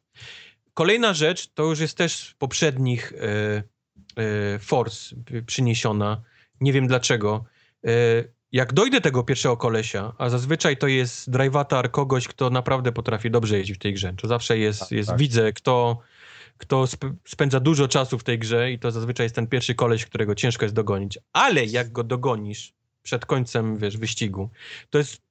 Kolejna 0.75 1.15
rzecz, 1.15 1.49
to 1.55 1.63
już 1.63 1.81
jest 1.81 1.97
też 1.97 2.17
z 2.17 2.35
poprzednich 2.35 3.13
e, 3.13 3.63
e, 4.23 4.59
Force 4.59 5.17
przyniesiona. 5.47 6.23
Nie 6.61 6.73
wiem 6.73 6.87
dlaczego. 6.87 7.45
E, 7.85 7.89
jak 8.53 8.73
dojdę 8.73 9.01
tego 9.01 9.23
pierwszego 9.23 9.57
kolesia, 9.57 10.13
a 10.19 10.29
zazwyczaj 10.31 10.77
to 10.77 10.87
jest 10.87 11.31
drivatar 11.31 11.91
kogoś, 11.91 12.29
kto 12.29 12.51
naprawdę 12.51 12.93
potrafi 12.93 13.31
dobrze 13.31 13.59
jeździć 13.59 13.77
w 13.77 13.81
tej 13.81 13.95
grze. 13.95 14.15
To 14.23 14.29
zawsze 14.29 14.59
jest, 14.59 14.81
Tak, 14.81 14.91
jest 14.91 15.09
tak. 15.09 15.19
widzę, 15.19 15.53
kto, 15.53 15.99
kto 16.59 16.83
sp- 16.93 17.15
spędza 17.29 17.61
dużo 17.61 17.89
czasu 17.89 18.19
w 18.19 18.25
tej 18.25 18.39
grze 18.39 18.73
i 18.73 18.79
to 18.79 18.91
zazwyczaj 18.91 19.25
jest 19.25 19.35
ten 19.35 19.47
pierwszy 19.47 19.75
koleś, 19.75 20.07
którego 20.07 20.35
ciężko 20.35 20.65
jest 20.65 20.75
dogonić. 20.75 21.19
Ale 21.33 21.65
jak 21.65 21.93
go 21.93 22.05
dogonisz 22.05 22.73
przed 23.03 23.27
końcem, 23.27 23.79
wiesz, 23.79 23.97
wyścigu, 23.97 24.51
to 24.91 24.99
jest 24.99 25.23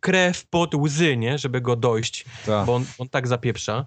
krew 0.00 0.46
pod 0.46 0.74
łzy, 0.74 1.16
nie? 1.16 1.38
Żeby 1.38 1.60
go 1.60 1.76
dojść 1.76 2.24
Tak. 2.46 2.66
bo 2.66 2.74
on, 2.74 2.84
on 2.98 3.08
tak 3.08 3.28
zapieprza. 3.28 3.86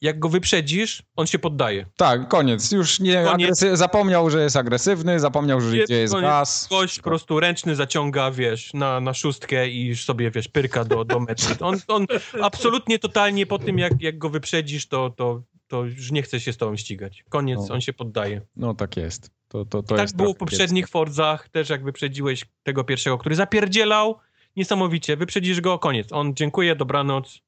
Jak 0.00 0.18
go 0.18 0.28
wyprzedzisz, 0.28 1.02
on 1.16 1.26
się 1.26 1.38
poddaje. 1.38 1.86
tak, 1.96 2.28
koniec. 2.28 2.72
Już 2.72 3.00
nie 3.00 3.24
Koniec. 3.24 3.58
zapomniał, 3.72 4.30
że 4.30 4.42
jest 4.42 4.56
agresywny, 4.56 5.20
zapomniał, 5.20 5.60
że 5.60 5.76
gdzie 5.84 5.94
jest 5.98 6.14
koniec. 6.14 6.28
gaz. 6.30 6.66
Gość 6.70 6.96
po 6.96 7.02
prostu 7.02 7.40
ręczny 7.40 7.76
zaciąga, 7.76 8.30
wiesz, 8.30 8.74
na, 8.74 9.00
na 9.00 9.14
szóstkę 9.14 9.68
i 9.68 9.86
już 9.86 10.04
sobie, 10.04 10.30
wiesz, 10.30 10.48
pyrka 10.48 10.84
do, 10.84 11.04
do 11.04 11.20
mety. 11.20 11.42
On, 11.60 11.76
on 11.88 12.06
absolutnie, 12.42 12.98
totalnie 12.98 13.46
po 13.46 13.58
tym, 13.58 13.78
jak, 13.78 13.92
jak 14.02 14.18
go 14.18 14.28
wyprzedzisz, 14.30 14.88
to, 14.88 15.10
to, 15.10 15.42
to 15.68 15.84
już 15.84 16.10
nie 16.12 16.22
chce 16.22 16.40
się 16.40 16.52
z 16.52 16.56
tobą 16.56 16.76
ścigać. 16.76 17.24
Koniec, 17.28 17.60
No. 17.68 17.74
on 17.74 17.80
się 17.80 17.92
poddaje. 17.92 18.40
No 18.56 18.74
tak 18.74 18.96
jest. 18.96 19.30
To, 19.48 19.64
to, 19.64 19.82
to 19.82 19.94
tak 19.94 20.02
jest 20.04 20.16
było 20.16 20.32
w 20.32 20.36
poprzednich 20.36 20.88
Forzach, 20.88 21.48
też 21.48 21.68
jak 21.70 21.84
wyprzedziłeś 21.84 22.44
tego 22.62 22.84
pierwszego, 22.84 23.18
który 23.18 23.34
zapierdzielał, 23.34 24.18
niesamowicie, 24.56 25.16
wyprzedzisz 25.16 25.60
go, 25.60 25.78
koniec. 25.78 26.12
On 26.12 26.34
dziękuję, 26.34 26.76
dobranoc. 26.76 27.38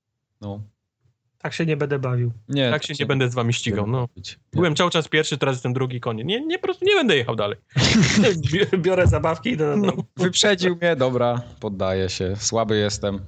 No. 0.40 0.60
Tak 1.42 1.52
się 1.54 1.66
nie 1.66 1.76
będę 1.76 1.98
bawił. 1.98 2.32
Nie, 2.48 2.70
tak 2.70 2.84
się 2.86 2.94
nie 3.00 3.06
będę 3.06 3.30
z 3.30 3.34
wami 3.34 3.52
ścigał, 3.52 3.86
no. 3.86 4.08
Byłem 4.52 4.76
cały 4.76 4.90
czas 4.90 5.08
pierwszy, 5.08 5.38
teraz 5.38 5.56
jestem 5.56 5.72
drugi, 5.72 6.00
koniec. 6.00 6.26
Nie, 6.26 6.46
nie, 6.46 6.58
po 6.58 6.62
prostu 6.64 6.84
nie 6.84 6.94
będę 6.94 7.16
jechał 7.16 7.36
dalej. 7.36 7.56
Bi- 8.52 8.78
Biorę 8.78 9.06
zabawki 9.06 9.48
i 9.50 9.52
idę 9.52 9.76
na 9.76 9.86
dom. 9.86 10.02
Wyprzedził 10.16 10.76
mnie, 10.76 10.96
dobra, 10.96 11.42
poddaję 11.60 12.08
się. 12.08 12.36
Słaby 12.36 12.76
jestem. 12.78 13.20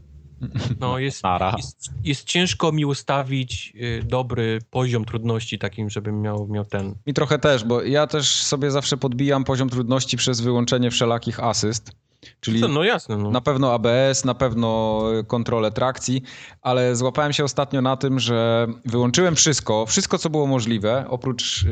No, 0.81 0.99
jest, 0.99 1.23
Nara. 1.23 1.55
jest, 1.57 1.91
jest 2.05 2.25
ciężko 2.25 2.73
mi 2.73 2.85
ustawić 2.85 3.73
y, 3.77 4.03
dobry 4.05 4.59
poziom 4.71 5.05
trudności 5.05 5.59
takim, 5.59 5.91
żebym 5.91 6.21
miał, 6.23 6.49
miał 6.49 6.65
ten. 6.65 6.95
Mi 7.07 7.15
trochę 7.15 7.39
też, 7.39 7.65
bo 7.65 7.83
ja 7.83 8.07
też 8.07 8.29
sobie 8.43 8.71
zawsze 8.71 8.97
podbijam 8.97 9.45
poziom 9.45 9.69
trudności 9.71 10.17
przez 10.17 10.41
wyłączenie 10.41 10.91
wszelakich 10.91 11.41
asyst. 11.41 11.93
Czyli 12.41 12.61
No, 12.61 12.69
no 12.69 12.85
jasne, 12.85 13.17
no. 13.17 13.31
na 13.31 13.41
pewno 13.41 13.73
ABS, 13.75 14.25
na 14.25 14.35
pewno 14.35 15.03
kontrolę 15.27 15.71
trakcji, 15.71 16.23
ale 16.63 16.97
złapałem 16.97 17.33
się 17.33 17.45
ostatnio 17.45 17.83
na 17.83 17.97
tym, 17.97 18.21
że 18.21 18.67
wyłączyłem 18.85 19.37
wszystko, 19.37 19.87
wszystko 19.87 20.19
co 20.19 20.31
było 20.31 20.47
możliwe, 20.47 21.05
oprócz 21.09 21.65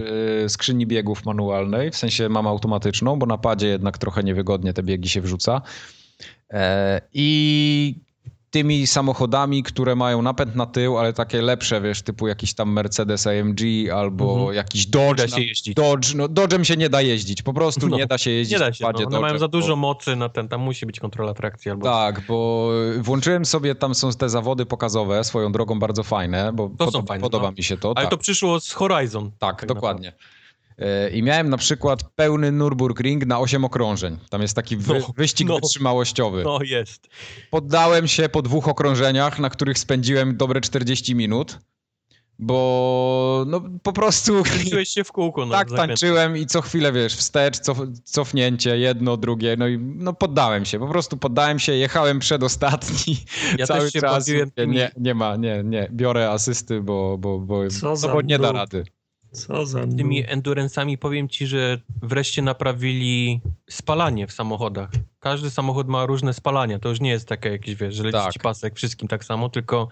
yy, 0.43 0.49
skrzyni 0.49 0.87
biegów 0.87 1.25
manualnej, 1.25 1.91
w 1.91 1.97
sensie 1.97 2.29
mam 2.29 2.47
automatyczną, 2.47 3.19
bo 3.19 3.27
na 3.27 3.39
padzie 3.39 3.69
jednak 3.69 3.99
trochę 3.99 4.23
niewygodnie 4.23 4.73
te 4.73 4.83
biegi 4.83 5.09
się 5.09 5.21
wrzuca. 5.21 5.63
E, 6.51 7.01
I 7.13 7.95
tymi 8.59 8.87
samochodami, 8.87 9.63
które 9.63 9.97
mają 9.97 10.23
napęd 10.23 10.55
na 10.57 10.67
tył, 10.67 10.99
ale 10.99 11.13
takie 11.13 11.43
lepsze, 11.43 11.81
wiesz, 11.81 12.03
typu 12.03 12.29
jakiś 12.29 12.55
tam 12.55 12.73
Mercedes 12.73 13.27
AMG 13.27 13.61
albo 13.95 14.33
Mhm. 14.35 14.55
jakiś 14.57 14.87
Dodge. 14.87 15.17
da 15.19 15.29
się 15.29 15.41
jeździć. 15.43 15.75
Dodge, 15.75 16.15
no 16.15 16.27
Dodge'em 16.29 16.63
się 16.63 16.77
nie 16.77 16.89
da 16.91 17.03
jeździć, 17.03 17.43
po 17.43 17.53
prostu 17.53 17.89
No, 17.89 17.97
nie 17.97 18.07
da 18.07 18.19
się 18.19 18.31
jeździć 18.31 18.53
Nie 18.53 18.59
da 18.59 18.73
się, 18.73 18.85
no. 18.85 19.07
one 19.07 19.21
mają 19.21 19.35
Dodge'em, 19.35 19.39
za 19.39 19.49
dużo 19.49 19.69
bo- 19.69 19.77
mocy 19.77 20.17
na 20.17 20.29
ten, 20.29 20.49
tam 20.49 20.61
musi 20.61 20.87
być 20.87 21.01
kontrola 21.01 21.35
trakcji 21.35 21.71
albo... 21.71 21.85
tak, 21.87 22.21
bo 22.29 22.71
włączyłem 22.99 23.45
sobie, 23.45 23.75
tam 23.75 23.95
są 23.95 24.13
te 24.13 24.29
zawody 24.29 24.67
pokazowe, 24.67 25.25
swoją 25.25 25.53
drogą 25.53 25.79
bardzo 25.79 26.03
fajne, 26.03 26.53
bo 26.53 26.71
są 26.93 27.03
fajne, 27.07 27.23
podoba 27.23 27.47
no. 27.47 27.53
mi 27.57 27.63
się 27.63 27.77
to. 27.77 27.93
Ale 27.97 28.07
tak, 28.07 28.11
to 28.11 28.19
przyszło 28.19 28.61
z 28.61 28.73
Horizon. 28.73 29.31
tak, 29.39 29.61
tak 29.61 29.69
dokładnie. 29.69 30.09
E, 30.09 30.38
I 31.13 31.23
miałem 31.23 31.49
na 31.49 31.57
przykład 31.57 32.03
pełny 32.03 32.53
Nürburgring 32.53 33.27
na 33.27 33.39
8 33.39 33.65
okrążeń. 33.65 34.19
Tam 34.31 34.43
jest 34.43 34.57
taki 34.57 34.77
wy, 34.77 34.99
No, 34.99 35.13
wyścig 35.17 35.49
no. 35.49 35.55
wytrzymałościowy. 35.55 36.43
No 36.45 36.59
jest. 36.63 37.09
Poddałem 37.51 38.09
się 38.09 38.29
po 38.29 38.43
dwóch 38.43 38.69
okrążeniach, 38.69 39.39
na 39.39 39.51
których 39.51 39.79
spędziłem 39.79 40.37
dobre 40.37 40.61
40 40.61 41.15
minut, 41.15 41.59
bo 42.39 43.45
no 43.47 43.61
po 43.83 43.93
prostu 43.93 44.43
Kręciłeś 44.43 44.89
się 44.89 45.05
w 45.05 45.13
kółko. 45.13 45.47
No, 45.47 45.53
tak 45.53 45.71
tańczyłem 45.73 46.37
i 46.37 46.47
co 46.47 46.61
chwilę, 46.63 46.93
wiesz, 46.93 47.17
wstecz, 47.17 47.61
cof, 47.61 47.79
cofnięcie, 48.05 48.79
jedno, 48.79 49.17
drugie, 49.17 49.57
no 49.59 49.69
i 49.69 49.79
no 49.79 50.13
poddałem 50.13 50.65
się, 50.65 50.79
po 50.79 50.89
prostu 50.89 51.17
poddałem 51.17 51.59
się, 51.59 51.73
jechałem 51.73 52.19
przedostatni 52.19 53.17
Ja 53.59 53.67
cały 53.67 53.81
też 53.81 53.93
się 53.93 54.01
czas. 54.01 54.27
bawiłem 54.27 54.51
Nie, 54.67 54.91
nie 54.97 55.15
ma, 55.15 55.37
nie, 55.37 55.63
nie, 55.65 55.89
biorę 55.93 56.31
asysty, 56.31 56.81
bo, 56.81 57.19
bo, 57.19 57.39
bo, 57.39 57.69
Co 57.69 57.89
no 57.89 57.97
za 57.97 58.09
bo 58.09 58.23
nie 58.23 58.39
da 58.39 58.53
rady. 58.53 58.85
Co 59.33 59.67
za 59.67 59.87
tymi 59.87 60.25
endurance'ami 60.27 60.97
powiem 60.97 61.29
ci, 61.29 61.47
że 61.47 61.81
wreszcie 62.03 62.43
naprawili 62.43 63.41
spalanie 63.71 64.27
w 64.27 64.33
samochodach. 64.33 64.91
Każdy 65.21 65.51
samochód 65.51 65.89
ma 65.89 66.07
różne 66.07 66.35
spalania. 66.35 66.79
To 66.79 66.89
już 66.89 67.01
nie 67.01 67.11
jest 67.11 67.29
takie 67.29 67.49
jakieś, 67.49 67.75
wiesz, 67.75 67.95
że 67.95 68.03
leci 68.03 68.13
Tak. 68.19 68.33
ci 68.33 68.41
pasek 68.41 68.77
wszystkim 68.77 69.09
tak 69.09 69.25
samo, 69.25 69.49
tylko 69.49 69.89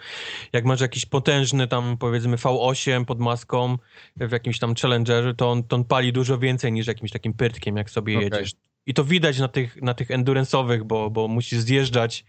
jak 0.53 0.65
masz 0.65 0.81
jakiś 0.81 1.07
potężny 1.07 1.69
tam 1.69 1.97
powiedzmy 1.97 2.37
V8 2.37 3.05
pod 3.05 3.21
maską 3.21 3.79
w 4.17 4.33
jakimś 4.33 4.59
tam 4.59 4.75
Challengerze, 4.75 5.35
to 5.35 5.51
on, 5.51 5.63
to 5.65 5.77
on 5.77 5.85
pali 5.85 6.13
dużo 6.13 6.39
więcej 6.39 6.73
niż 6.73 6.87
jakimś 6.87 7.11
takim 7.11 7.33
pyrtkiem, 7.35 7.77
jak 7.77 7.91
sobie 7.91 8.17
Okej. 8.17 8.31
jedziesz. 8.33 8.53
I 8.87 8.95
to 8.95 9.05
widać 9.05 9.39
na 9.39 9.49
tych, 9.49 9.83
na 9.83 9.95
tych 9.95 10.09
endurance'owych, 10.09 10.83
bo, 10.85 11.11
bo 11.11 11.29
musisz 11.29 11.59
zjeżdżać. 11.59 12.25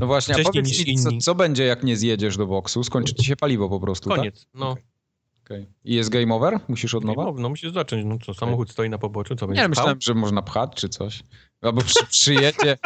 No 0.00 0.06
właśnie, 0.06 0.34
a 0.34 0.38
Wcześniej 0.38 0.62
powiedz 0.62 0.78
niż 0.78 0.86
mi, 0.86 0.98
co, 0.98 1.10
inni. 1.10 1.20
co 1.20 1.34
będzie, 1.34 1.64
jak 1.64 1.82
nie 1.84 1.96
zjedziesz 1.96 2.36
do 2.36 2.46
boksu? 2.46 2.84
Skończy 2.84 3.14
ci 3.14 3.24
się 3.24 3.36
paliwo 3.36 3.68
po 3.68 3.80
prostu, 3.80 4.10
Koniec. 4.10 4.46
No, 4.54 4.74
tak? 4.74 4.84
Okej. 5.48 5.66
I 5.84 5.94
jest 5.94 6.10
game 6.10 6.34
over? 6.34 6.60
Musisz 6.68 6.94
od 6.94 7.04
nowa? 7.04 7.24
no, 7.24 7.32
no 7.32 7.48
musisz 7.48 7.72
zacząć. 7.72 8.04
No 8.04 8.18
co, 8.18 8.34
samochód 8.34 8.70
stoi 8.70 8.90
na 8.90 8.98
poboczu, 8.98 9.36
co 9.36 9.46
będzie 9.46 9.62
Nie, 9.62 9.68
myślałem, 9.68 9.98
że 10.00 10.14
można 10.14 10.42
pchać 10.42 10.74
czy 10.74 10.88
coś. 10.88 11.22
Albo 11.60 11.82
przy, 11.82 12.06
przyjedzie, 12.06 12.78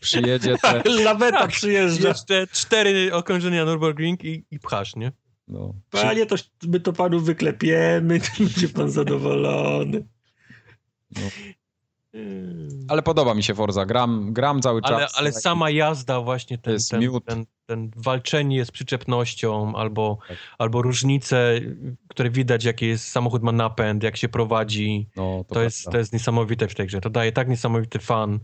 przyjedzie 0.00 0.58
te... 0.58 0.82
Laweta 1.04 1.38
Tak, 1.38 1.50
przyjeżdża. 1.50 2.08
Jeszcze 2.08 2.46
cztery 2.46 3.14
okrążenia 3.14 3.66
Nürburgring 3.66 4.24
i, 4.24 4.44
i 4.50 4.58
pchasz, 4.58 4.96
nie? 4.96 5.12
No, 5.48 5.74
Panie, 5.90 6.26
to 6.26 6.36
my 6.62 6.80
to 6.80 6.92
panu 6.92 7.20
wyklepiemy, 7.20 8.20
to 8.20 8.26
będzie 8.38 8.68
pan 8.68 8.90
zadowolony. 8.90 10.04
Ale 12.88 13.02
podoba 13.02 13.34
mi 13.34 13.42
się 13.42 13.54
Forza. 13.54 13.86
Gram, 13.86 14.32
gram 14.32 14.62
cały 14.62 14.82
czas. 14.82 14.92
Ale, 14.92 15.06
ale 15.16 15.32
sama 15.32 15.70
jazda 15.70 16.20
właśnie, 16.20 16.58
ten, 16.58 16.72
jest 16.72 16.90
ten, 16.90 17.00
ten, 17.26 17.44
ten 17.66 17.90
walczenie 17.96 18.64
z 18.64 18.70
przyczepnością 18.70 19.76
albo, 19.76 20.18
Tak. 20.28 20.36
albo 20.58 20.82
różnice, 20.82 21.60
które 22.08 22.30
widać, 22.30 22.64
jaki 22.64 22.86
jest 22.86 23.08
samochód 23.08 23.42
ma 23.42 23.52
napęd, 23.52 24.02
jak 24.02 24.16
się 24.16 24.28
prowadzi. 24.28 25.08
No, 25.16 25.44
To, 25.48 25.62
jest, 25.62 25.84
to 25.84 25.98
jest 25.98 26.12
niesamowite 26.12 26.68
w 26.68 26.74
tej 26.74 26.86
grze. 26.86 27.00
To 27.00 27.10
daje 27.10 27.32
tak 27.32 27.48
niesamowity 27.48 27.98
fan. 27.98 28.40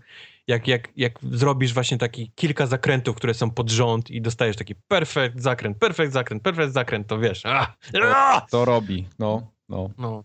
Jak, 0.47 0.69
jak, 0.69 0.89
jak 0.97 1.19
zrobisz 1.31 1.75
właśnie 1.75 1.99
taki 1.99 2.33
kilka 2.35 2.67
zakrętów, 2.67 3.17
które 3.17 3.35
są 3.35 3.51
pod 3.51 3.71
rząd 3.71 4.11
i 4.11 4.23
dostajesz 4.23 4.57
taki 4.57 4.75
perfekt 4.75 5.41
zakręt, 5.41 5.79
perfekt 5.79 6.13
zakręt, 6.13 6.43
perfekt 6.43 6.73
zakręt, 6.73 7.07
to 7.07 7.19
wiesz. 7.19 7.47
A, 7.47 7.75
a! 8.03 8.41
To 8.51 8.65
robi. 8.65 9.09
No, 9.19 9.53
no, 9.69 9.91
No, 9.99 10.25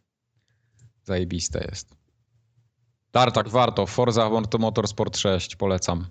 zajebiste 1.04 1.68
jest. 1.72 2.01
Tartak, 3.12 3.50
warto. 3.50 3.86
Forza 3.86 4.30
Motorsport 4.60 5.18
6, 5.18 5.56
polecam. 5.56 6.06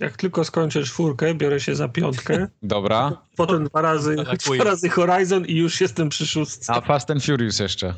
Jak 0.00 0.16
tylko 0.16 0.44
skończę 0.44 0.82
czwórkę, 0.82 1.34
biorę 1.34 1.60
się 1.60 1.74
za 1.74 1.88
piątkę, 1.88 2.48
Dobra. 2.62 3.22
potem 3.36 3.64
dwa 3.64 3.80
razy, 3.82 4.16
Atakuję. 4.20 4.60
dwa 4.60 4.70
razy 4.70 4.88
Horizon 4.88 5.46
i 5.46 5.54
już 5.54 5.80
jestem 5.80 6.08
przy 6.08 6.26
szóstce. 6.26 6.72
A 6.72 6.80
Fast 6.80 7.10
and 7.10 7.24
Furious 7.24 7.58
jeszcze. 7.58 7.94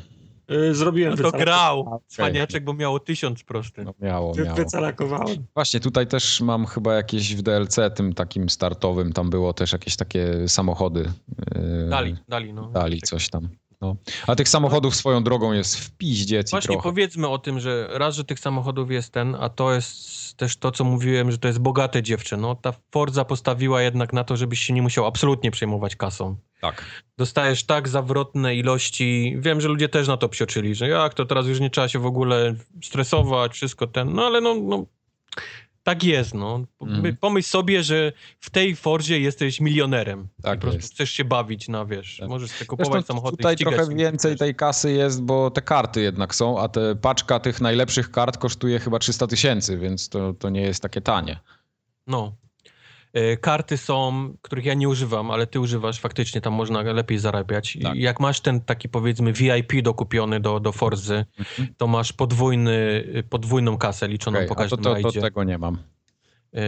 Y, 0.51 0.75
Zrobiłem 0.75 1.11
no 1.11 1.17
to 1.17 1.23
wycalak- 1.23 1.39
grał. 1.39 2.01
Cwaniaczek, 2.07 2.63
bo 2.63 2.73
miało 2.73 2.99
tysiąc 2.99 3.43
prosty. 3.43 3.83
No, 3.83 3.93
miało, 4.01 4.35
miało. 4.35 4.55
Wycalakowałem. 4.55 5.45
Właśnie, 5.53 5.79
tutaj 5.79 6.07
też 6.07 6.41
mam 6.41 6.65
chyba 6.65 6.93
jakieś 6.93 7.35
w 7.35 7.41
DLC, 7.41 7.75
tym 7.95 8.13
takim 8.13 8.49
startowym, 8.49 9.13
tam 9.13 9.29
było 9.29 9.53
też 9.53 9.73
jakieś 9.73 9.95
takie 9.95 10.47
samochody. 10.47 11.11
yy, 11.55 11.87
Dali, 11.89 12.15
dali, 12.27 12.53
no. 12.53 12.67
Dali 12.67 13.01
coś 13.01 13.29
tam. 13.29 13.47
No. 13.81 13.95
A 14.27 14.35
tych 14.35 14.49
samochodów 14.49 14.95
swoją 14.95 15.23
drogą 15.23 15.51
jest 15.51 15.79
w 15.79 15.91
piździec 15.91 16.49
i 16.49 16.51
Właśnie 16.51 16.67
trochę. 16.67 16.83
powiedzmy 16.83 17.27
o 17.27 17.37
tym, 17.37 17.59
że 17.59 17.89
raz, 17.91 18.15
że 18.15 18.23
tych 18.23 18.39
samochodów 18.39 18.91
jest 18.91 19.11
ten, 19.11 19.35
a 19.39 19.49
to 19.49 19.73
jest 19.73 20.37
też 20.37 20.57
to, 20.57 20.71
co 20.71 20.83
mówiłem, 20.83 21.31
że 21.31 21.37
to 21.37 21.47
jest 21.47 21.59
bogate 21.59 22.03
dziewczę. 22.03 22.37
No, 22.37 22.55
ta 22.55 22.73
Forza 22.91 23.25
postawiła 23.25 23.81
jednak 23.81 24.13
na 24.13 24.23
to, 24.23 24.37
żebyś 24.37 24.59
się 24.59 24.73
nie 24.73 24.81
musiał 24.81 25.05
absolutnie 25.05 25.51
przejmować 25.51 25.95
kasą. 25.95 26.35
Tak. 26.61 26.85
Dostajesz 27.17 27.63
tak 27.63 27.87
zawrotne 27.87 28.55
ilości. 28.55 29.35
Wiem, 29.39 29.61
że 29.61 29.67
ludzie 29.67 29.89
też 29.89 30.07
na 30.07 30.17
to 30.17 30.29
psioczyli, 30.29 30.75
że 30.75 30.89
jak 30.89 31.13
to 31.13 31.25
teraz 31.25 31.47
już 31.47 31.59
nie 31.59 31.69
trzeba 31.69 31.87
się 31.87 31.99
w 31.99 32.05
ogóle 32.05 32.55
stresować, 32.83 33.53
wszystko 33.53 33.87
ten. 33.87 34.13
No 34.13 34.25
ale 34.25 34.41
no, 34.41 34.55
no 34.55 34.85
tak 35.85 36.03
jest, 36.03 36.33
no. 36.33 36.63
Mhm. 36.81 37.17
Pomyśl 37.17 37.49
sobie, 37.49 37.83
że 37.83 38.11
w 38.39 38.49
tej 38.49 38.75
Forzie 38.75 39.19
jesteś 39.19 39.61
milionerem. 39.61 40.27
Tak 40.41 40.53
I 40.53 40.57
po 40.57 40.61
prostu 40.61 40.79
jest. 40.79 40.93
chcesz 40.93 41.09
się 41.11 41.25
bawić 41.25 41.67
na, 41.67 41.85
wiesz, 41.85 42.17
Tak. 42.19 42.29
możesz 42.29 42.51
sobie 42.51 42.65
kupować 42.65 42.91
Zresztą 42.91 43.07
samochody 43.07 43.37
tutaj 43.37 43.55
trochę 43.55 43.85
się, 43.85 43.95
więcej 43.95 44.31
wiesz. 44.31 44.39
tej 44.39 44.55
kasy 44.55 44.91
jest, 44.91 45.21
bo 45.23 45.51
te 45.51 45.61
karty 45.61 46.01
jednak 46.01 46.35
są, 46.35 46.59
a 46.59 46.67
te 46.69 46.95
paczka 46.95 47.39
tych 47.39 47.61
najlepszych 47.61 48.11
kart 48.11 48.37
kosztuje 48.37 48.79
chyba 48.79 48.99
300 48.99 49.27
tysięcy, 49.27 49.77
więc 49.77 50.09
to, 50.09 50.33
to 50.33 50.49
nie 50.49 50.61
jest 50.61 50.81
takie 50.81 51.01
tanie. 51.01 51.39
No. 52.07 52.35
E, 53.15 53.37
Karty 53.37 53.77
są, 53.77 54.29
których 54.41 54.65
ja 54.65 54.73
nie 54.73 54.89
używam, 54.89 55.31
ale 55.31 55.47
ty 55.47 55.59
używasz, 55.59 55.99
faktycznie 55.99 56.41
tam 56.41 56.53
można 56.53 56.81
lepiej 56.81 57.19
zarabiać. 57.19 57.77
Tak. 57.83 57.95
Jak 57.95 58.19
masz 58.19 58.39
ten 58.39 58.61
taki 58.61 58.89
powiedzmy 58.89 59.33
VIP 59.33 59.81
dokupiony 59.81 60.39
do, 60.39 60.59
do 60.59 60.71
Forzy, 60.71 61.25
Mhm. 61.39 61.67
to 61.77 61.87
masz 61.87 62.13
podwójny, 62.13 63.03
podwójną 63.29 63.77
kasę 63.77 64.07
liczoną 64.07 64.37
Okej, 64.37 64.47
po 64.47 64.55
to, 64.55 64.61
każdym 64.61 64.79
to, 64.79 64.83
to 64.83 64.93
rajdzie. 64.93 65.21
tego 65.21 65.43
nie 65.43 65.57
mam. 65.57 65.77
E, 66.53 66.61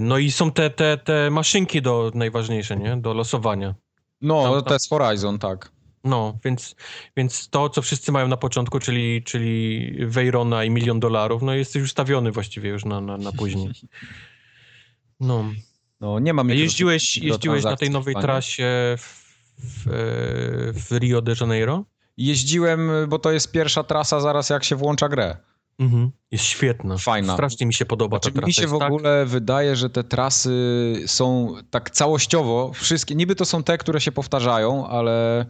No 0.00 0.18
i 0.18 0.30
są 0.30 0.52
te, 0.52 0.70
te, 0.70 0.98
te 0.98 1.30
maszynki 1.30 1.82
do 1.82 2.10
najważniejsze, 2.14 2.76
nie? 2.76 2.96
Do 2.96 3.14
losowania. 3.14 3.74
No, 4.20 4.42
Tam- 4.42 4.52
tam- 4.54 4.64
to 4.64 4.72
jest 4.74 4.90
Horizon, 4.90 5.38
tak. 5.38 5.72
No, 6.04 6.38
więc, 6.44 6.76
więc 7.16 7.48
to, 7.50 7.68
co 7.70 7.82
wszyscy 7.82 8.12
mają 8.12 8.28
na 8.28 8.36
początku, 8.36 8.78
czyli, 8.78 9.22
czyli 9.22 9.90
Veyrona 10.06 10.64
i 10.64 10.70
milion 10.70 11.00
dolarów, 11.00 11.42
no 11.42 11.54
jesteś 11.54 11.82
ustawiony 11.82 12.32
właściwie 12.32 12.70
już 12.70 12.84
na, 12.84 13.00
na, 13.00 13.16
na 13.16 13.32
później. 13.32 13.70
No. 15.20 15.44
No, 16.00 16.18
nie 16.18 16.34
mam 16.34 16.50
Jeździłeś, 16.50 17.16
jeździłeś 17.16 17.64
na 17.64 17.76
tej 17.76 17.90
nowej 17.90 18.14
trasie 18.14 18.96
w, 18.98 19.28
w, 19.58 20.84
w 20.88 20.98
Rio 20.98 21.22
de 21.22 21.34
Janeiro? 21.40 21.84
Jeździłem, 22.16 22.90
bo 23.08 23.18
to 23.18 23.32
jest 23.32 23.52
pierwsza 23.52 23.82
trasa 23.84 24.20
zaraz 24.20 24.50
jak 24.50 24.64
się 24.64 24.76
włącza 24.76 25.08
grę. 25.08 25.36
Mhm. 25.78 26.10
Jest 26.30 26.44
świetna. 26.44 26.98
Fajna. 26.98 27.34
Strasznie 27.34 27.66
mi 27.66 27.74
się 27.74 27.86
podoba 27.86 28.16
Znaczy, 28.16 28.28
ta 28.28 28.32
trasa. 28.32 28.46
mi 28.46 28.52
się 28.52 28.62
Jest 28.62 28.74
w 28.74 28.78
tak- 28.78 28.92
ogóle 28.92 29.26
wydaje, 29.26 29.76
że 29.76 29.90
te 29.90 30.04
trasy 30.04 30.52
są 31.06 31.54
tak 31.70 31.90
całościowo, 31.90 32.72
wszystkie, 32.74 33.14
niby 33.14 33.34
to 33.34 33.44
są 33.44 33.62
te, 33.62 33.78
które 33.78 34.00
się 34.00 34.12
powtarzają, 34.12 34.86
ale 34.88 35.46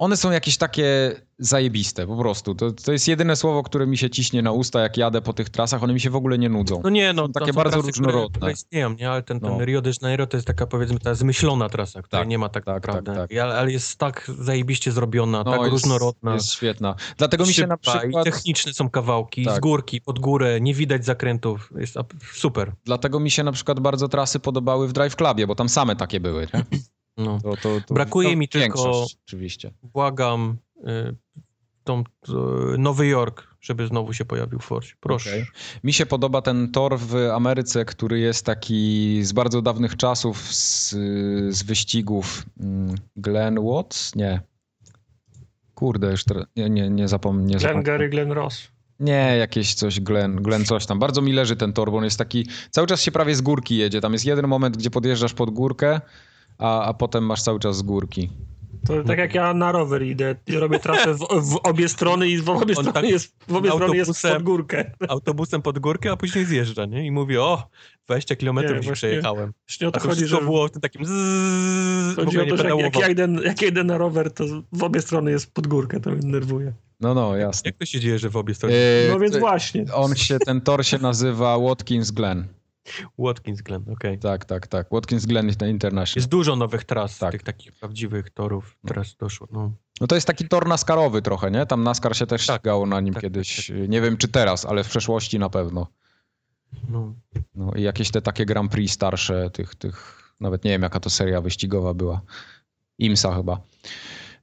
one 0.00 0.16
są 0.16 0.30
jakieś 0.30 0.56
takie 0.56 1.14
zajebiste 1.38 2.06
po 2.06 2.16
prostu. 2.16 2.54
To, 2.54 2.72
to 2.72 2.92
jest 2.92 3.08
jedyne 3.08 3.36
słowo, 3.36 3.62
które 3.62 3.86
mi 3.86 3.98
się 3.98 4.10
ciśnie 4.10 4.42
na 4.42 4.52
usta, 4.52 4.80
jak 4.80 4.96
jadę 4.96 5.22
po 5.22 5.32
tych 5.32 5.48
trasach, 5.50 5.82
one 5.82 5.92
mi 5.92 6.00
się 6.00 6.10
w 6.10 6.16
ogóle 6.16 6.38
nie 6.38 6.48
nudzą. 6.48 6.80
No 6.84 6.90
nie, 6.90 7.12
no, 7.12 7.26
Są 7.26 7.32
takie 7.32 7.46
są 7.46 7.52
bardzo 7.52 7.72
trasy, 7.72 7.86
różnorodne. 7.86 8.28
Które, 8.28 8.38
które 8.38 8.52
istnieją, 8.52 8.94
nie? 8.94 9.10
Ale 9.10 9.22
ten, 9.22 9.40
ten 9.40 9.58
No. 9.58 9.64
Rio 9.64 9.80
de 9.82 9.90
Janeiro 10.02 10.26
to 10.26 10.36
jest 10.36 10.46
taka, 10.46 10.66
powiedzmy, 10.66 10.98
ta 10.98 11.14
zmyślona 11.14 11.68
trasa, 11.68 12.02
której 12.02 12.22
Tak, 12.22 12.28
nie 12.28 12.38
ma 12.38 12.48
tak, 12.48 12.64
tak, 12.64 12.74
naprawdę. 12.74 13.14
tak, 13.14 13.30
tak. 13.30 13.38
Ale, 13.38 13.54
ale 13.58 13.72
jest 13.72 13.98
tak 13.98 14.30
zajebiście 14.38 14.92
zrobiona, 14.92 15.38
No, 15.38 15.50
tak 15.50 15.60
jest, 15.60 15.70
różnorodna. 15.70 16.34
Jest 16.34 16.52
świetna. 16.52 16.94
Dlatego 17.18 17.46
mi 17.46 17.52
się 17.54 17.66
na 17.66 17.76
przykład... 17.76 18.26
I 18.26 18.30
techniczne 18.30 18.72
są 18.72 18.90
kawałki, 18.90 19.44
Tak. 19.44 19.56
z 19.56 19.60
górki, 19.60 20.00
pod 20.00 20.18
górę, 20.18 20.60
nie 20.60 20.74
widać 20.74 21.04
zakrętów. 21.04 21.72
Jest 21.76 21.96
super. 22.32 22.72
Dlatego 22.84 23.20
mi 23.20 23.30
się 23.30 23.42
na 23.44 23.52
przykład 23.52 23.80
bardzo 23.80 24.08
trasy 24.08 24.40
podobały 24.40 24.88
w 24.88 24.92
Drive 24.92 25.16
Clubie, 25.16 25.46
bo 25.46 25.54
tam 25.54 25.68
same 25.68 25.96
takie 25.96 26.20
były. 26.20 26.48
Nie? 26.54 26.64
No. 27.24 27.38
To, 27.42 27.56
to, 27.56 27.80
to, 27.86 27.94
Brakuje 27.94 28.30
to 28.30 28.36
mi 28.36 28.48
tylko- 28.48 29.06
Oczywiście. 29.26 29.70
Błagam, 29.82 30.56
y, 30.78 31.16
tą, 31.84 32.00
y, 32.74 32.78
Nowy 32.78 33.06
Jork, 33.06 33.46
żeby 33.60 33.86
znowu 33.86 34.12
się 34.12 34.24
pojawił 34.24 34.58
w 34.58 34.64
Forcie. 34.64 34.94
Proszę. 35.00 35.30
Okej. 35.30 35.46
Mi 35.84 35.92
się 35.92 36.06
podoba 36.06 36.42
ten 36.42 36.70
tor 36.72 36.98
w 36.98 37.16
Ameryce, 37.16 37.84
który 37.84 38.18
jest 38.20 38.46
taki 38.46 39.18
z 39.22 39.32
bardzo 39.32 39.62
dawnych 39.62 39.96
czasów, 39.96 40.54
z, 40.54 40.90
z 41.56 41.62
wyścigów. 41.62 42.46
Mm, 42.60 42.94
Glenn 43.16 43.58
Watts? 43.60 44.14
Nie. 44.14 44.40
Kurde, 45.74 46.10
już 46.10 46.24
teraz, 46.24 46.44
nie, 46.56 46.70
nie, 46.70 46.90
nie 46.90 47.08
zapomnę. 47.08 47.58
Glenn. 47.58 47.82
Gary, 47.82 48.08
Glenn 48.08 48.32
Ross. 48.32 48.68
nie, 49.00 49.36
jakieś 49.38 49.74
coś, 49.74 50.00
Glenn, 50.00 50.36
Glenn 50.36 50.64
coś 50.64 50.86
tam. 50.86 50.98
Bardzo 50.98 51.22
mi 51.22 51.32
leży 51.32 51.56
ten 51.56 51.72
tor, 51.72 51.90
bo 51.90 51.96
on 51.98 52.04
jest 52.04 52.18
taki, 52.18 52.46
cały 52.70 52.86
czas 52.86 53.02
się 53.02 53.12
prawie 53.12 53.34
z 53.34 53.40
górki 53.40 53.76
jedzie. 53.76 54.00
Tam 54.00 54.12
jest 54.12 54.24
jeden 54.24 54.48
moment, 54.48 54.76
gdzie 54.76 54.90
podjeżdżasz 54.90 55.34
pod 55.34 55.50
górkę, 55.50 56.00
a, 56.60 56.84
a 56.84 56.94
potem 56.94 57.24
masz 57.26 57.42
cały 57.42 57.60
czas 57.60 57.76
z 57.76 57.82
górki. 57.82 58.30
To 58.86 59.04
tak 59.04 59.18
jak 59.18 59.34
ja 59.34 59.54
na 59.54 59.72
rower 59.72 60.02
idę, 60.02 60.36
i 60.46 60.52
robię 60.52 60.78
trasę 60.78 61.14
w, 61.14 61.18
w 61.18 61.56
obie 61.62 61.88
strony 61.88 62.28
i 62.28 62.38
w 62.38 62.48
obie 62.48 62.60
On 62.60 62.84
strony 62.84 62.92
tak 62.92 63.04
jest, 63.04 63.34
w 63.48 63.54
obie 63.54 63.70
strony 63.70 63.96
jest 63.96 64.22
pod 64.22 64.42
górkę. 64.42 64.90
Autobusem 65.08 65.62
pod 65.62 65.78
górkę, 65.78 66.12
a 66.12 66.16
później 66.16 66.44
zjeżdża, 66.44 66.86
nie? 66.86 67.06
I 67.06 67.10
mówi, 67.10 67.38
o, 67.38 67.68
20 68.06 68.36
km 68.36 68.56
Nie, 68.56 68.74
już 68.76 68.90
przejechałem. 68.90 69.52
Właśnie 69.68 69.86
o 69.86 69.88
A 69.88 69.92
to 69.92 70.00
to 70.00 70.08
chodzi, 70.08 70.26
że 70.26 70.36
było 70.36 70.68
w 70.68 70.70
tym 70.70 70.80
takim 70.80 71.04
zzzz, 71.04 72.16
chodzi 72.16 72.40
o 72.40 72.46
to, 72.46 72.56
że 72.56 72.68
jak, 72.68 72.78
jak, 72.78 72.96
ja 72.96 73.08
idę, 73.08 73.28
jak 73.44 73.62
ja 73.62 73.68
idę 73.68 73.84
na 73.84 73.98
rower, 73.98 74.30
to 74.30 74.44
w 74.72 74.82
obie 74.82 75.02
strony 75.02 75.30
jest 75.30 75.54
pod 75.54 75.66
górkę, 75.66 76.00
to 76.00 76.10
mnie 76.10 76.20
denerwuje. 76.20 76.72
No, 77.00 77.14
no, 77.14 77.36
jasne. 77.36 77.68
Jak 77.68 77.76
to 77.76 77.86
się 77.86 78.00
dzieje, 78.00 78.18
że 78.18 78.30
w 78.30 78.36
obie 78.36 78.54
strony? 78.54 78.74
Yy, 78.74 79.12
No 79.12 79.18
więc 79.18 79.34
to- 79.34 79.40
właśnie. 79.40 79.84
On 79.94 80.14
się, 80.14 80.38
ten 80.38 80.60
tor 80.60 80.86
się 80.86 80.98
nazywa 80.98 81.58
Watkins 81.58 82.10
Glen. 82.10 82.46
Watkins 83.18 83.62
Glen, 83.62 83.84
okej. 83.92 84.18
Tak, 84.18 84.44
tak, 84.44 84.66
tak. 84.66 84.86
Watkins 84.92 85.26
Glen 85.26 85.48
International. 85.48 86.20
Jest 86.20 86.28
dużo 86.28 86.56
nowych 86.56 86.84
tras, 86.84 87.18
Tak. 87.18 87.32
tych 87.32 87.42
takich 87.42 87.72
prawdziwych 87.72 88.30
torów 88.30 88.76
teraz 88.86 89.16
doszło. 89.16 89.48
No. 89.52 89.72
No 90.00 90.06
to 90.06 90.14
jest 90.14 90.26
taki 90.26 90.48
tor 90.48 90.68
naskarowy 90.68 91.22
trochę, 91.22 91.50
nie? 91.50 91.66
Tam 91.66 91.82
NASCAR 91.82 92.16
się 92.16 92.26
też 92.26 92.46
Tak, 92.46 92.60
ścigało 92.60 92.86
na 92.86 93.00
nim 93.00 93.14
tak, 93.14 93.22
kiedyś. 93.22 93.72
Nie 93.88 94.00
wiem 94.00 94.16
czy 94.16 94.28
teraz, 94.28 94.64
ale 94.66 94.84
w 94.84 94.88
przeszłości 94.88 95.38
na 95.38 95.50
pewno. 95.50 95.86
No. 96.88 97.14
No 97.54 97.72
i 97.74 97.82
jakieś 97.82 98.10
te 98.10 98.22
takie 98.22 98.46
Grand 98.46 98.72
Prix 98.72 98.92
starsze, 98.94 99.50
tych, 99.50 99.74
tych, 99.74 100.22
nawet 100.40 100.64
nie 100.64 100.70
wiem 100.70 100.82
jaka 100.82 101.00
to 101.00 101.10
seria 101.10 101.40
wyścigowa 101.40 101.94
była. 101.94 102.20
IMSA 102.98 103.34
chyba. 103.36 103.60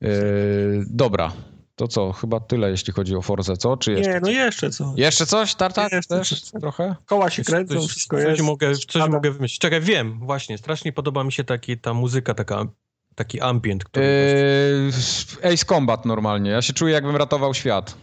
Yy, 0.01 0.85
dobra, 0.89 1.31
to 1.77 1.87
co? 1.87 2.11
Chyba 2.11 2.39
tyle, 2.39 2.69
jeśli 2.69 2.93
chodzi 2.93 3.15
o 3.15 3.21
Forzę, 3.21 3.57
co? 3.57 3.77
Czy 3.77 3.91
jeszcze? 3.91 4.13
Nie, 4.13 4.19
no 4.19 4.29
jeszcze 4.29 4.69
co. 4.69 4.93
Jeszcze 4.95 5.25
coś? 5.25 5.55
Tartak 5.55 5.91
Jeszcze 5.91 6.17
też 6.17 6.29
coś. 6.29 6.61
trochę? 6.61 6.95
Koła 7.05 7.29
się 7.29 7.43
kręcą, 7.43 7.75
coś, 7.75 7.89
wszystko 7.89 8.17
coś 8.17 8.25
jest. 8.25 8.41
Mogę, 8.41 8.75
coś 8.75 8.83
Spada. 8.83 9.07
mogę 9.07 9.31
wymyślić. 9.31 9.59
Czekaj, 9.59 9.81
wiem, 9.81 10.19
właśnie, 10.19 10.57
strasznie 10.57 10.93
podoba 10.93 11.23
mi 11.23 11.31
się 11.31 11.43
taki, 11.43 11.77
ta 11.77 11.93
muzyka, 11.93 12.33
taka, 12.33 12.65
taki 13.15 13.41
ambient, 13.41 13.83
który... 13.83 14.05
Yy, 15.43 15.53
Ace 15.53 15.65
Combat 15.65 16.05
normalnie. 16.05 16.51
Ja 16.51 16.61
się 16.61 16.73
czuję, 16.73 16.93
jakbym 16.93 17.15
ratował 17.15 17.53
świat. 17.53 17.97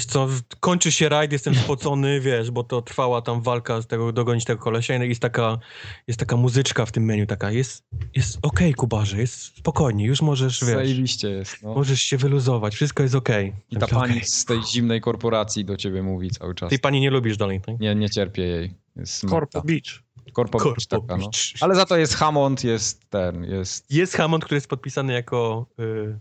Wiesz 0.00 0.06
co, 0.06 0.28
kończy 0.60 0.92
się 0.92 1.08
rajd, 1.08 1.32
jestem 1.32 1.54
spocony, 1.54 2.20
wiesz, 2.26 2.50
bo 2.50 2.64
to 2.64 2.82
trwała 2.82 3.22
tam 3.22 3.42
walka 3.42 3.80
z 3.80 3.86
tego, 3.86 4.12
dogonić 4.12 4.44
tego 4.44 4.62
kolesia 4.62 5.04
i 5.04 5.08
jest 5.08 5.20
taka, 5.20 5.58
jest 6.06 6.20
taka 6.20 6.36
muzyczka 6.36 6.86
w 6.86 6.92
tym 6.92 7.04
menu, 7.04 7.26
taka, 7.26 7.50
jest, 7.50 7.84
jest 8.14 8.38
okej, 8.42 8.74
Kubarze, 8.74 9.18
jest 9.18 9.42
spokojnie, 9.42 10.06
już 10.06 10.22
możesz, 10.22 10.60
wiesz, 10.60 10.74
Zajebiście 10.74 11.30
jest. 11.30 11.62
No. 11.62 11.74
możesz 11.74 12.02
się 12.02 12.16
wyluzować, 12.16 12.74
wszystko 12.74 13.02
jest 13.02 13.14
okej. 13.14 13.52
I 13.70 13.76
ta 13.76 13.86
Myślę, 13.86 13.98
pani 14.00 14.12
okej. 14.12 14.24
z 14.24 14.44
tej 14.44 14.62
zimnej 14.62 15.00
korporacji 15.00 15.64
do 15.64 15.76
ciebie 15.76 16.02
mówi 16.02 16.30
cały 16.30 16.54
czas. 16.54 16.70
Tej 16.70 16.78
pani 16.78 17.00
nie 17.00 17.10
lubisz 17.10 17.36
dalej, 17.36 17.60
tak? 17.60 17.80
Nie, 17.80 17.94
nie 17.94 18.10
cierpię 18.10 18.42
jej. 18.42 18.74
Jest 18.96 19.28
Corpo 19.28 19.62
Beach. 19.62 20.02
Corpo 20.36 20.74
taka, 20.88 21.16
no. 21.16 21.30
Ale 21.60 21.74
za 21.74 21.86
to 21.86 21.96
jest 21.96 22.14
Hammond, 22.14 22.64
jest 22.64 23.10
ten, 23.10 23.44
jest... 23.44 23.90
Jest 23.90 24.14
Hammond, 24.14 24.44
który 24.44 24.56
jest 24.56 24.68
podpisany 24.68 25.12
jako 25.12 25.66
y, 25.80 26.18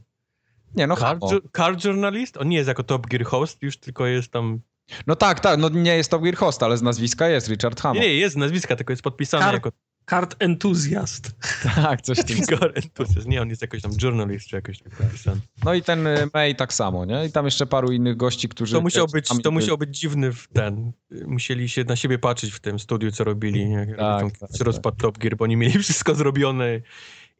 Nie, 0.75 0.87
no 0.87 0.95
car, 0.95 1.17
car 1.57 1.85
journalist. 1.85 2.37
On 2.37 2.49
nie 2.49 2.57
jest 2.57 2.67
jako 2.67 2.83
Top 2.83 3.07
Gear 3.07 3.23
host, 3.25 3.57
już 3.61 3.77
tylko 3.77 4.05
jest 4.05 4.31
tam... 4.31 4.59
No 5.07 5.15
tak, 5.15 5.39
tak, 5.39 5.59
no 5.59 5.69
nie 5.69 5.95
jest 5.95 6.11
to 6.11 6.19
Gear 6.19 6.35
Host, 6.35 6.63
ale 6.63 6.77
z 6.77 6.81
nazwiska 6.81 7.27
jest 7.29 7.47
Richard 7.47 7.77
Nie, 7.77 7.81
Hammond. 7.81 8.01
nie, 8.05 8.13
jest 8.13 8.37
nazwiska, 8.37 8.75
tylko 8.75 8.93
jest 8.93 9.03
podpisany 9.03 9.45
Car- 9.45 9.53
jako 9.53 9.71
Kart 10.05 10.35
entuzjast. 10.39 11.31
Tak, 11.75 12.01
coś 12.01 12.17
Car 12.17 12.71
enthusiast. 12.75 13.27
Nie, 13.27 13.41
on 13.41 13.49
jest 13.49 13.61
jakoś 13.61 13.81
tam 13.81 13.91
journalist, 14.01 14.47
czy 14.47 14.55
jakoś 14.55 14.79
tak 14.79 14.95
podpisany. 14.95 15.41
No 15.65 15.73
i 15.73 15.81
ten 15.81 16.07
y, 16.07 16.29
May 16.33 16.55
tak 16.55 16.73
samo, 16.73 17.05
nie? 17.05 17.25
I 17.25 17.31
tam 17.31 17.45
jeszcze 17.45 17.65
paru 17.65 17.91
innych 17.91 18.17
gości, 18.17 18.49
którzy... 18.49 18.75
To 18.75 18.81
musiał 18.81 19.07
być, 19.07 19.27
tam 19.27 19.39
to 19.41 19.51
musiał 19.51 19.77
być 19.77 19.99
dziwny 19.99 20.33
w 20.33 20.47
ten. 20.47 20.91
Musieli 21.25 21.69
się 21.69 21.83
na 21.83 21.95
siebie 21.95 22.19
patrzeć 22.19 22.51
w 22.51 22.59
tym 22.59 22.79
studiu, 22.79 23.11
co 23.11 23.23
robili. 23.23 23.71
Jak 23.71 23.89
Tak, 23.89 23.97
tam 24.21 24.31
tak, 24.31 24.57
się 24.57 24.63
rozpadł 24.63 24.97
Top 24.97 25.17
Gear, 25.17 25.35
bo 25.37 25.43
oni 25.43 25.55
mieli 25.57 25.79
wszystko 25.79 26.15
zrobione. 26.15 26.81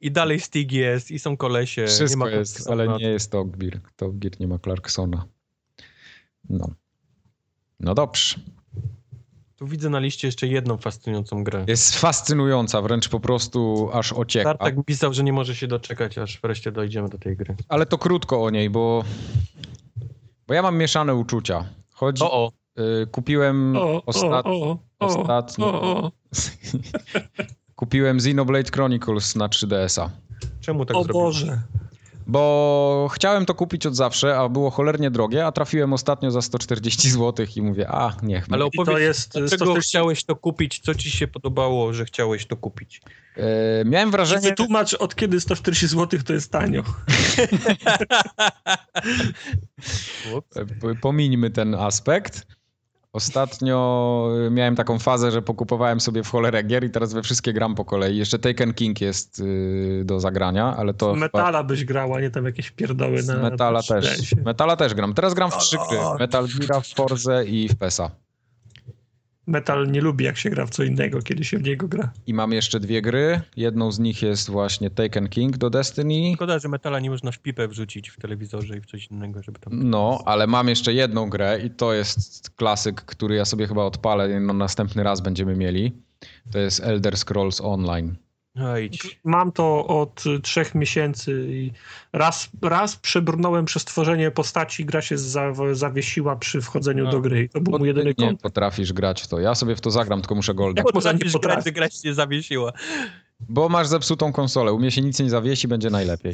I 0.01 0.11
dalej 0.11 0.39
Stig 0.39 0.71
jest, 0.71 1.11
i 1.11 1.19
są 1.19 1.37
kolesie. 1.37 1.87
Wszystko 1.87 2.29
jest, 2.29 2.69
ale 2.69 2.87
nie 2.87 3.09
jest 3.09 3.31
Top 3.31 3.57
Gear. 3.57 3.79
Top 3.95 4.15
Gear 4.15 4.39
nie 4.39 4.47
ma 4.47 4.59
Clarksona. 4.59 5.25
No. 6.49 6.69
No 7.79 7.95
dobrze. 7.95 8.39
Tu 9.55 9.67
widzę 9.67 9.89
na 9.89 9.99
liście 9.99 10.27
jeszcze 10.27 10.47
jedną 10.47 10.77
fascynującą 10.77 11.43
grę. 11.43 11.65
Jest 11.67 11.95
fascynująca, 11.95 12.81
wręcz 12.81 13.09
po 13.09 13.19
prostu 13.19 13.89
aż 13.93 14.13
ocieka. 14.13 14.53
Tartak 14.55 14.85
pisał, 14.85 15.13
że 15.13 15.23
nie 15.23 15.33
może 15.33 15.55
się 15.55 15.67
doczekać, 15.67 16.17
aż 16.17 16.41
wreszcie 16.41 16.71
dojdziemy 16.71 17.09
do 17.09 17.17
tej 17.17 17.37
gry. 17.37 17.55
Ale 17.67 17.85
to 17.85 17.97
krótko 17.97 18.43
o 18.43 18.49
niej, 18.49 18.69
bo... 18.69 19.03
Bo 20.47 20.53
ja 20.53 20.61
mam 20.61 20.77
mieszane 20.77 21.15
uczucia. 21.15 21.65
Chodzi... 21.91 22.23
O, 22.23 22.31
o. 22.31 22.51
Y, 22.79 23.07
kupiłem 23.07 23.77
O, 23.77 24.05
ostat... 24.05 24.45
o, 24.45 24.49
o, 24.49 24.79
ostatnio-. 24.99 26.11
Kupiłem 27.79 28.17
Xenoblade 28.17 28.71
Chronicles 28.71 29.35
na 29.35 29.47
3DS-a. 29.47 30.09
Czemu 30.61 30.85
tak 30.85 30.97
O 30.97 31.03
zrobiłeś? 31.03 31.23
Boże. 31.23 31.59
Bo 32.27 33.09
chciałem 33.13 33.45
to 33.45 33.55
kupić 33.55 33.85
od 33.85 33.95
zawsze, 33.95 34.37
a 34.37 34.49
było 34.49 34.69
cholernie 34.69 35.11
drogie, 35.11 35.45
a 35.45 35.51
trafiłem 35.51 35.93
ostatnio 35.93 36.31
za 36.31 36.41
140 36.41 37.09
zł 37.17 37.45
i 37.55 37.61
mówię, 37.61 37.87
a 37.89 38.15
niech 38.23 38.45
Ale. 38.51 38.67
I 38.67 38.71
to 38.71 38.81
opowiedz, 38.81 38.99
jest 38.99 39.31
dlaczego 39.31 39.65
140 39.65 39.89
chciałeś 39.89 40.23
to 40.23 40.35
kupić? 40.35 40.79
Co 40.79 40.95
ci 40.95 41.11
się 41.11 41.27
podobało, 41.27 41.93
że 41.93 42.05
chciałeś 42.05 42.45
to 42.45 42.57
kupić? 42.57 43.01
E, 43.35 43.85
miałem 43.85 44.11
wrażenie, 44.11 44.49
Wytłumacz, 44.49 44.93
od 44.93 45.15
kiedy 45.15 45.39
140 45.39 45.87
zł 45.87 46.19
to 46.25 46.33
jest 46.33 46.51
tanio. 46.51 46.83
e, 50.55 50.95
pomińmy 51.01 51.49
ten 51.49 51.75
aspekt. 51.75 52.58
Ostatnio 53.13 54.29
e, 54.47 54.49
miałem 54.51 54.75
taką 54.75 54.99
fazę, 54.99 55.31
że 55.31 55.41
pokupowałem 55.41 55.99
sobie 55.99 56.23
w 56.23 56.29
cholerę 56.29 56.63
gier 56.63 56.83
i 56.83 56.89
teraz 56.89 57.13
we 57.13 57.21
wszystkie 57.23 57.53
gram 57.53 57.75
po 57.75 57.85
kolei. 57.85 58.17
Jeszcze 58.17 58.39
Taken 58.39 58.73
King 58.73 59.01
jest 59.01 59.39
y, 59.39 60.01
do 60.05 60.19
zagrania, 60.19 60.75
ale 60.77 60.93
to... 60.93 61.05
chyba- 61.13 61.19
Metala 61.19 61.63
byś 61.63 61.85
grała, 61.85 62.21
nie 62.21 62.29
tam 62.29 62.45
jakieś 62.45 62.71
pierdoły 62.71 63.23
na 63.23 63.35
Metala 63.37 63.79
na 63.79 63.83
też. 64.01 64.19
3DS-ie. 64.19 64.43
Metala 64.43 64.75
też 64.75 64.93
gram. 64.93 65.13
Teraz 65.13 65.33
gram 65.33 65.51
w 65.51 65.57
trzy 65.57 65.77
gry. 65.89 65.97
Metal 66.19 66.47
Gear, 66.59 66.83
w 66.83 66.87
Forze 66.95 67.45
i 67.45 67.69
w 67.69 67.75
PESA. 67.75 68.11
Metal 69.49 69.91
nie 69.91 70.01
lubi, 70.01 70.25
jak 70.25 70.37
się 70.37 70.49
gra 70.49 70.65
w 70.65 70.69
co 70.69 70.83
innego, 70.83 71.21
kiedy 71.21 71.43
się 71.43 71.57
w 71.57 71.63
niego 71.63 71.87
gra. 71.87 72.11
I 72.27 72.33
mam 72.33 72.51
jeszcze 72.51 72.79
dwie 72.79 73.01
gry. 73.01 73.41
Jedną 73.57 73.91
z 73.91 73.99
nich 73.99 74.21
jest 74.21 74.49
właśnie 74.49 74.89
Taken 74.89 75.29
King 75.29 75.57
do 75.57 75.69
Destiny. 75.69 76.35
Szkoda, 76.35 76.59
że 76.59 76.69
metala 76.69 76.99
nie 76.99 77.09
można 77.09 77.31
w 77.31 77.39
pipę 77.39 77.67
wrzucić 77.67 78.09
w 78.09 78.17
telewizorze 78.17 78.77
i 78.77 78.81
w 78.81 78.85
coś 78.85 79.07
innego, 79.07 79.43
żeby 79.43 79.59
tam... 79.59 79.89
No, 79.89 80.21
ale 80.25 80.47
mam 80.47 80.67
jeszcze 80.67 80.93
jedną 80.93 81.29
grę 81.29 81.59
i 81.65 81.69
to 81.69 81.93
jest 81.93 82.49
klasyk, 82.49 83.01
który 83.01 83.35
ja 83.35 83.45
sobie 83.45 83.67
chyba 83.67 83.83
odpalę. 83.83 84.39
No, 84.39 84.53
następny 84.53 85.03
raz 85.03 85.21
będziemy 85.21 85.55
mieli. 85.55 85.91
To 86.51 86.59
jest 86.59 86.79
Elder 86.83 87.17
Scrolls 87.17 87.61
Online. 87.61 88.15
Mam 89.23 89.51
to 89.51 89.87
od 89.87 90.25
y, 90.25 90.39
trzech 90.39 90.75
miesięcy 90.75 91.45
i 91.49 91.71
raz, 92.13 92.49
raz 92.61 92.95
przebrnąłem 92.95 93.65
przez 93.65 93.85
tworzenie 93.85 94.31
postaci, 94.31 94.85
gra 94.85 95.01
się 95.01 95.17
za, 95.17 95.53
zawiesiła 95.71 96.35
przy 96.35 96.61
wchodzeniu 96.61 97.07
A. 97.07 97.11
do 97.11 97.21
gry. 97.21 97.49
To 97.49 97.61
był 97.61 97.79
mój 97.79 97.87
jedyny 97.87 98.13
nie 98.17 98.27
kąt. 98.27 98.41
potrafisz 98.41 98.93
grać 98.93 99.21
w 99.21 99.27
to. 99.27 99.39
Ja 99.39 99.55
sobie 99.55 99.75
w 99.75 99.81
to 99.81 99.91
zagram, 99.91 100.21
tylko 100.21 100.35
muszę 100.35 100.53
golda. 100.53 100.79
Jak 100.79 100.85
nie 100.85 100.93
Potrafisz 100.93 101.33
grać, 101.33 101.65
że 101.65 101.71
gra 101.71 101.89
się 101.89 102.13
zawiesiła. 102.13 102.73
Bo 103.49 103.69
masz 103.69 103.87
zepsutą 103.87 104.31
konsolę. 104.31 104.73
U 104.73 104.79
mnie 104.79 104.91
się 104.91 105.01
nic 105.01 105.19
nie 105.19 105.29
zawiesi, 105.29 105.67
będzie 105.67 105.89
najlepiej. 105.89 106.33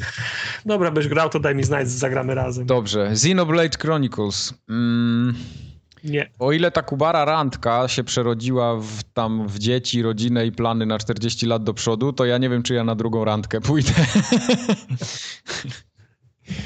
Dobra, 0.66 0.90
byś 0.90 1.08
grał, 1.08 1.28
to 1.30 1.40
daj 1.40 1.54
mi 1.54 1.64
znać, 1.64 1.90
zagramy 1.90 2.34
razem. 2.34 2.66
Dobrze. 2.66 3.08
Xenoblade 3.08 3.78
Chronicles. 3.78 4.54
Mm. 4.68 5.34
Nie. 6.06 6.30
O 6.38 6.52
ile 6.52 6.70
ta 6.70 6.82
Kubara 6.82 7.24
randka 7.24 7.88
się 7.88 8.04
przerodziła 8.04 8.76
w, 8.80 9.02
tam 9.14 9.48
w 9.48 9.58
dzieci, 9.58 10.02
rodzinę 10.02 10.46
i 10.46 10.52
plany 10.52 10.86
na 10.86 10.98
40 10.98 11.46
lat 11.46 11.64
do 11.64 11.74
przodu, 11.74 12.12
to 12.12 12.24
ja 12.24 12.38
nie 12.38 12.48
wiem, 12.50 12.62
czy 12.62 12.74
ja 12.74 12.84
na 12.84 12.94
drugą 12.94 13.24
randkę 13.24 13.60
pójdę. 13.60 13.92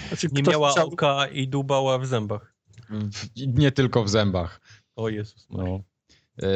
Znaczy, 0.08 0.28
Nie 0.32 0.42
miała 0.42 0.72
słyszał- 0.72 0.92
oka 0.92 1.26
i 1.26 1.48
dubała 1.48 1.98
w 1.98 2.06
zębach. 2.06 2.54
W, 2.90 3.26
nie 3.58 3.72
tylko 3.72 4.04
w 4.04 4.08
zębach. 4.08 4.60
O 4.96 5.08
Jezus. 5.08 5.46
No. 5.50 5.80
Yy, 6.42 6.48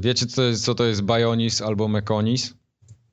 wiecie, 0.00 0.26
co 0.26 0.36
to, 0.36 0.42
jest, 0.42 0.64
co 0.64 0.74
to 0.74 0.84
jest 0.84 1.02
Bionis 1.02 1.62
albo 1.62 1.88
Mekonis? 1.88 2.54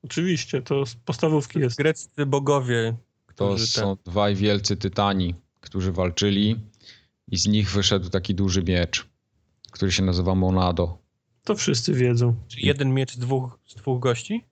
Oczywiście, 0.03 0.61
to 0.61 0.85
z 0.85 0.95
podstawówki 0.95 1.59
jest. 1.59 1.77
Greccy 1.77 2.25
bogowie, 2.25 2.95
To 3.35 3.47
którzy 3.47 3.73
ten... 3.73 3.83
są 3.83 3.97
dwaj 4.05 4.35
wielcy 4.35 4.77
tytani, 4.77 5.35
którzy 5.61 5.91
walczyli 5.91 6.59
i 7.31 7.37
z 7.37 7.47
nich 7.47 7.71
wyszedł 7.71 8.09
taki 8.09 8.35
duży 8.35 8.63
miecz, 8.63 9.07
który 9.71 9.91
się 9.91 10.03
nazywa 10.03 10.35
Monado. 10.35 10.97
To 11.43 11.55
wszyscy 11.55 11.93
wiedzą. 11.93 12.35
Czy 12.47 12.59
jeden 12.59 12.93
miecz 12.93 13.13
z 13.13 13.17
dwóch, 13.17 13.59
z 13.65 13.75
dwóch 13.75 13.99
gości? 13.99 14.45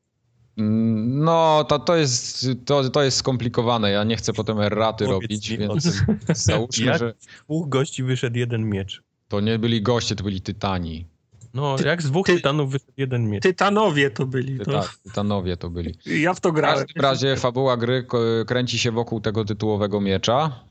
Mm, 0.57 1.23
No, 1.23 1.63
to, 1.69 1.79
to, 1.79 1.95
jest, 1.95 2.47
to, 2.65 2.89
to 2.89 3.03
jest 3.03 3.17
skomplikowane. 3.17 3.91
Ja 3.91 4.03
nie 4.03 4.15
chcę 4.17 4.33
potem 4.33 4.59
erraty 4.59 5.05
Powiedz 5.05 5.21
robić, 5.21 5.49
więc 5.49 6.03
załóżmy, 6.45 6.85
Jak 6.85 6.99
że 6.99 7.13
z 7.19 7.25
dwóch 7.45 7.69
gości 7.69 8.03
wyszedł 8.03 8.37
jeden 8.37 8.69
miecz? 8.69 9.03
to 9.27 9.39
nie 9.41 9.59
byli 9.59 9.81
goście, 9.81 10.15
to 10.15 10.23
byli 10.23 10.41
tytani. 10.41 11.05
No, 11.53 11.75
Ty- 11.77 11.87
jak 11.87 12.01
z 12.01 12.05
dwóch 12.11 12.25
ty- 12.25 12.35
tytanów 12.35 12.71
wyszedł 12.71 12.91
jeden 12.97 13.29
miecz? 13.29 13.43
Tytanowie 13.43 14.11
to 14.11 14.25
byli. 14.25 14.57
To... 14.59 14.65
Tyta, 14.65 14.83
tytanowie 15.03 15.57
to 15.57 15.69
byli. 15.69 15.93
Ja 16.05 16.33
w 16.33 16.39
to 16.41 16.49
W 16.51 16.53
grałem. 16.55 16.77
każdym 16.85 17.01
razie 17.03 17.35
fabuła 17.35 17.77
gry 17.77 18.05
kręci 18.47 18.79
się 18.79 18.91
wokół 18.91 19.21
tego 19.21 19.45
tytułowego 19.45 20.01
miecza, 20.01 20.63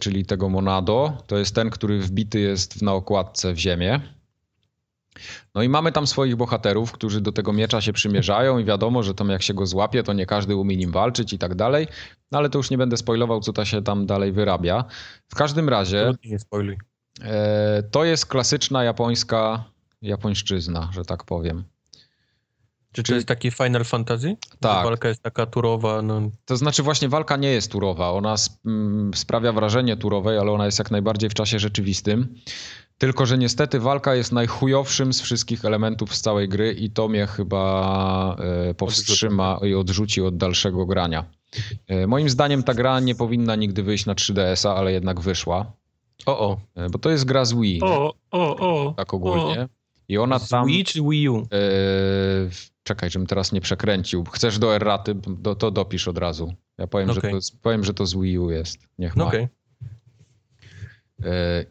czyli 0.00 0.26
tego 0.26 0.48
Monado. 0.48 1.22
To 1.26 1.38
jest 1.38 1.54
ten, 1.54 1.70
który 1.70 1.98
wbity 2.00 2.40
jest 2.40 2.82
na 2.82 2.92
okładce 2.92 3.52
w 3.52 3.58
ziemię. 3.58 4.00
No 5.54 5.62
i 5.62 5.68
mamy 5.68 5.92
tam 5.92 6.06
swoich 6.06 6.36
bohaterów, 6.36 6.92
którzy 6.92 7.20
do 7.20 7.32
tego 7.32 7.52
miecza 7.52 7.80
się 7.80 7.92
przymierzają 7.92 8.58
i 8.58 8.64
wiadomo, 8.64 9.02
że 9.02 9.14
tam 9.14 9.28
jak 9.28 9.42
się 9.42 9.54
go 9.54 9.66
złapie, 9.66 10.02
to 10.02 10.12
nie 10.12 10.26
każdy 10.26 10.56
umie 10.56 10.76
nim 10.76 10.90
walczyć 10.90 11.32
i 11.32 11.38
tak 11.38 11.54
dalej. 11.54 11.86
No 12.32 12.38
ale 12.38 12.50
to 12.50 12.58
już 12.58 12.70
nie 12.70 12.78
będę 12.78 12.96
spoilował, 12.96 13.40
co 13.40 13.52
ta 13.52 13.64
się 13.64 13.82
tam 13.82 14.06
dalej 14.06 14.32
wyrabia. 14.32 14.84
W 15.28 15.34
każdym 15.34 15.68
razie 15.68 16.12
Nie 16.24 16.38
spoiluj. 16.38 16.78
e, 17.22 17.82
to 17.82 18.04
jest 18.04 18.26
klasyczna 18.26 18.84
japońska 18.84 19.64
japońszczyzna, 20.02 20.88
że 20.92 21.04
tak 21.04 21.24
powiem. 21.24 21.64
Czy 22.92 23.02
to 23.02 23.06
Czy- 23.06 23.14
jest 23.14 23.26
taki 23.28 23.50
Final 23.50 23.84
Fantasy? 23.84 24.36
Tak. 24.60 24.84
Walka 24.84 25.08
jest 25.08 25.22
taka 25.22 25.46
turowa, 25.46 26.02
no... 26.02 26.20
To 26.44 26.56
znaczy 26.56 26.82
właśnie 26.82 27.08
walka 27.08 27.36
nie 27.36 27.50
jest 27.50 27.72
turowa. 27.72 28.10
Ona 28.10 28.32
sp- 28.44 28.58
mm, 28.66 29.14
sprawia 29.14 29.52
wrażenie 29.52 29.96
turowej, 29.96 30.38
ale 30.38 30.52
ona 30.52 30.66
jest 30.66 30.78
jak 30.78 30.90
najbardziej 30.90 31.30
w 31.30 31.34
czasie 31.34 31.58
rzeczywistym. 31.58 32.34
Tylko, 32.98 33.26
że 33.26 33.38
niestety 33.38 33.80
walka 33.80 34.14
jest 34.14 34.32
najchujowszym 34.32 35.12
z 35.12 35.20
wszystkich 35.20 35.64
elementów 35.64 36.14
z 36.14 36.20
całej 36.20 36.48
gry 36.48 36.72
i 36.72 36.90
to 36.90 37.08
mnie 37.08 37.26
chyba 37.26 38.36
e, 38.70 38.74
powstrzyma 38.74 39.58
i 39.62 39.74
odrzuci 39.74 40.22
od 40.22 40.36
dalszego 40.36 40.86
grania. 40.86 41.24
E, 41.88 42.06
moim 42.06 42.30
zdaniem 42.30 42.62
ta 42.62 42.74
gra 42.74 43.00
nie 43.00 43.14
powinna 43.14 43.56
nigdy 43.56 43.82
wyjść 43.82 44.06
na 44.06 44.14
3DS-a, 44.14 44.74
ale 44.76 44.92
jednak 44.92 45.20
wyszła. 45.20 45.72
O, 46.26 46.38
o. 46.50 46.60
E, 46.74 46.90
bo 46.90 46.98
to 46.98 47.10
jest 47.10 47.24
gra 47.24 47.44
z 47.44 47.52
Wii, 47.52 47.80
O, 47.82 48.14
o, 48.30 48.56
o. 48.56 48.94
tak 48.96 49.14
ogólnie. 49.14 49.68
I 50.10 50.18
ona 50.18 50.38
Z 50.38 50.48
tam... 50.48 50.66
Wii 50.66 50.84
czy 50.84 51.02
Wii 51.02 51.28
U? 51.28 51.36
Yy, 51.36 51.46
czekaj, 52.82 53.10
żebym 53.10 53.26
teraz 53.26 53.52
nie 53.52 53.60
przekręcił. 53.60 54.24
Chcesz 54.24 54.58
do 54.58 54.74
erraty, 54.74 55.14
do, 55.14 55.54
to 55.54 55.70
dopisz 55.70 56.08
od 56.08 56.18
razu. 56.18 56.54
Ja 56.78 56.86
powiem, 56.86 57.10
Okej. 57.10 57.32
że, 57.32 57.38
to, 57.38 57.58
powiem 57.62 57.84
że 57.84 57.94
to 57.94 58.06
z 58.06 58.14
Wii 58.14 58.38
U 58.38 58.50
jest. 58.50 58.78
Niech 58.98 59.16
ma. 59.16 59.32
E, 59.32 59.48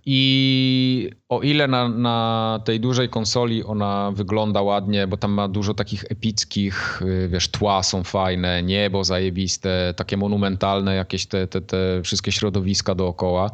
I 0.06 1.10
o 1.30 1.42
ile 1.42 1.68
na, 1.68 1.90
na 1.90 2.60
tej 2.66 2.80
dużej 2.80 3.10
konsoli 3.10 3.64
ona 3.64 4.12
wygląda 4.16 4.62
ładnie, 4.62 5.08
bo 5.08 5.18
tam 5.18 5.32
ma 5.32 5.48
dużo 5.48 5.74
takich 5.74 6.06
epickich, 6.10 7.02
y, 7.02 7.30
wiesz, 7.30 7.48
tła 7.48 7.84
są 7.84 8.04
fajne, 8.04 8.64
niebo 8.64 9.04
zajebiste, 9.04 9.94
takie 9.98 10.18
monumentalne 10.18 10.96
jakieś 10.96 11.26
te, 11.26 11.48
te, 11.48 11.62
te 11.62 12.02
wszystkie 12.04 12.32
środowiska 12.32 12.96
dookoła, 12.96 13.52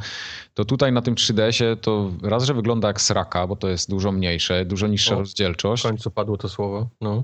to 0.54 0.66
tutaj 0.66 0.92
na 0.92 1.02
tym 1.02 1.16
3DS-ie 1.16 1.76
to 1.76 2.12
raz, 2.24 2.44
że 2.44 2.54
wygląda 2.54 2.88
jak 2.88 3.02
sraka, 3.02 3.48
bo 3.48 3.56
to 3.56 3.68
jest 3.70 3.90
dużo 3.90 4.12
mniejsze, 4.12 4.66
dużo 4.66 4.88
niższa 4.88 5.16
O, 5.16 5.20
rozdzielczość, 5.20 5.84
W 5.84 5.88
końcu 5.88 6.12
padło 6.12 6.38
to 6.38 6.50
słowo. 6.50 6.90
No. 7.02 7.24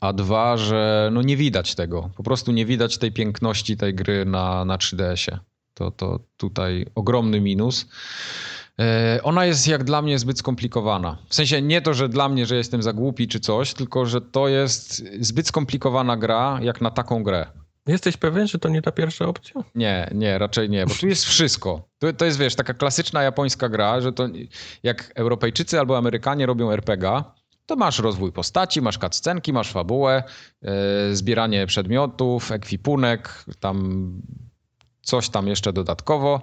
a 0.00 0.12
dwa, 0.12 0.56
że 0.56 1.10
no 1.12 1.22
nie 1.22 1.36
widać 1.36 1.74
tego, 1.74 2.10
po 2.16 2.22
prostu 2.22 2.52
nie 2.52 2.66
widać 2.66 2.98
tej 2.98 3.12
piękności 3.12 3.76
tej 3.76 3.94
gry 3.94 4.24
na, 4.24 4.64
na 4.64 4.76
3DS-ie. 4.76 5.38
To, 5.74 5.90
to 5.90 6.18
tutaj 6.36 6.86
ogromny 6.94 7.40
minus. 7.40 7.86
E, 8.78 9.20
Ona 9.22 9.46
jest 9.46 9.68
jak 9.68 9.84
dla 9.84 10.02
mnie 10.02 10.18
zbyt 10.18 10.38
skomplikowana. 10.38 11.18
W 11.28 11.34
sensie 11.34 11.62
nie 11.62 11.82
to, 11.82 11.94
że 11.94 12.08
dla 12.08 12.28
mnie, 12.28 12.46
że 12.46 12.56
jestem 12.56 12.82
za 12.82 12.92
głupi 12.92 13.28
czy 13.28 13.40
coś, 13.40 13.74
tylko 13.74 14.06
że 14.06 14.20
to 14.20 14.48
jest 14.48 15.04
zbyt 15.20 15.46
skomplikowana 15.48 16.16
gra 16.16 16.58
jak 16.62 16.80
na 16.80 16.90
taką 16.90 17.22
grę. 17.22 17.46
Jesteś 17.86 18.16
pewien, 18.16 18.48
że 18.48 18.58
to 18.58 18.68
nie 18.68 18.82
ta 18.82 18.92
pierwsza 18.92 19.26
opcja? 19.26 19.62
Nie, 19.74 20.10
nie, 20.14 20.38
raczej 20.38 20.70
nie, 20.70 20.86
bo 20.86 20.94
tu 20.94 21.06
jest 21.08 21.24
wszystko. 21.24 21.88
To, 21.98 22.12
to 22.12 22.24
jest, 22.24 22.38
wiesz, 22.38 22.54
taka 22.54 22.74
klasyczna 22.74 23.22
japońska 23.22 23.68
gra, 23.68 24.00
że 24.00 24.12
to 24.12 24.28
jak 24.82 25.12
Europejczycy 25.14 25.78
albo 25.80 25.98
Amerykanie 25.98 26.46
robią 26.46 26.70
RPG, 26.70 27.24
to 27.66 27.76
masz 27.76 27.98
rozwój 27.98 28.32
postaci, 28.32 28.82
masz 28.82 28.98
cutscenki, 28.98 29.52
masz 29.52 29.72
fabułę, 29.72 30.22
e, 30.62 31.14
zbieranie 31.14 31.66
przedmiotów, 31.66 32.52
ekwipunek, 32.52 33.44
tam 33.60 34.12
coś 35.02 35.28
tam 35.28 35.46
jeszcze 35.48 35.72
dodatkowo 35.72 36.42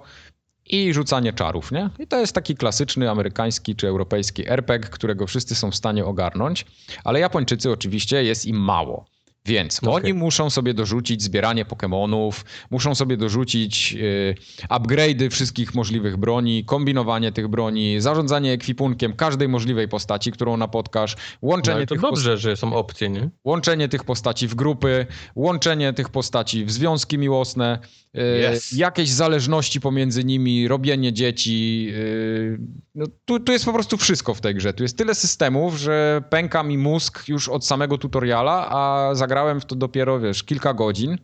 i 0.66 0.94
rzucanie 0.94 1.32
czarów, 1.32 1.72
nie? 1.72 1.90
I 1.98 2.06
to 2.06 2.18
jest 2.20 2.32
taki 2.32 2.56
klasyczny 2.56 3.10
amerykański 3.10 3.76
czy 3.76 3.88
europejski 3.88 4.48
RPG, 4.48 4.90
którego 4.90 5.26
wszyscy 5.26 5.54
są 5.54 5.70
w 5.70 5.76
stanie 5.76 6.04
ogarnąć, 6.04 6.66
ale 7.04 7.20
Japończycy 7.20 7.70
oczywiście 7.70 8.24
jest 8.24 8.46
im 8.46 8.56
mało. 8.56 9.06
Więc 9.46 9.78
Okej. 9.78 9.94
oni 9.94 10.14
muszą 10.14 10.50
sobie 10.50 10.74
dorzucić 10.74 11.22
zbieranie 11.22 11.64
Pokemonów, 11.64 12.44
muszą 12.70 12.94
sobie 12.94 13.16
dorzucić 13.16 13.96
y, 14.00 14.34
upgrade'y 14.68 15.30
wszystkich 15.30 15.74
możliwych 15.74 16.16
broni, 16.16 16.64
kombinowanie 16.64 17.32
tych 17.32 17.48
broni, 17.48 18.00
zarządzanie 18.00 18.52
ekwipunkiem 18.52 19.12
każdej 19.12 19.48
możliwej 19.48 19.88
postaci, 19.88 20.32
którą 20.32 20.56
napotkasz, 20.56 21.16
No, 21.16 21.48
łączenie, 21.48 21.76
ale 21.76 21.86
to 21.86 21.94
tych, 21.94 22.02
dobrze, 22.02 22.38
że 22.38 22.56
są 22.56 22.74
opcje, 22.74 23.10
nie? 23.10 23.30
łączenie 23.44 23.88
tych 23.88 24.04
postaci 24.04 24.48
w 24.48 24.54
grupy, 24.54 25.06
łączenie 25.36 25.92
tych 25.92 26.08
postaci 26.08 26.64
w 26.64 26.70
związki 26.70 27.18
miłosne, 27.18 27.78
Yes. 28.14 28.72
jakieś 28.72 29.08
zależności 29.10 29.80
pomiędzy 29.80 30.24
nimi, 30.24 30.68
robienie 30.68 31.12
dzieci. 31.12 31.88
y, 31.94 32.58
no, 32.94 33.06
tu, 33.24 33.40
tu 33.40 33.52
jest 33.52 33.64
po 33.64 33.72
prostu 33.72 33.96
wszystko 33.96 34.34
w 34.34 34.40
tej 34.40 34.54
grze. 34.54 34.72
Tu 34.72 34.82
jest 34.82 34.98
tyle 34.98 35.14
systemów, 35.14 35.76
że 35.76 36.22
pęka 36.30 36.62
mi 36.62 36.78
mózg 36.78 37.28
już 37.28 37.48
od 37.48 37.66
samego 37.66 37.98
tutoriala, 37.98 38.68
a 38.70 39.10
zagrałem 39.14 39.60
w 39.60 39.64
to 39.64 39.76
dopiero, 39.76 40.20
wiesz, 40.20 40.42
kilka 40.42 40.74
godzin. 40.74 41.18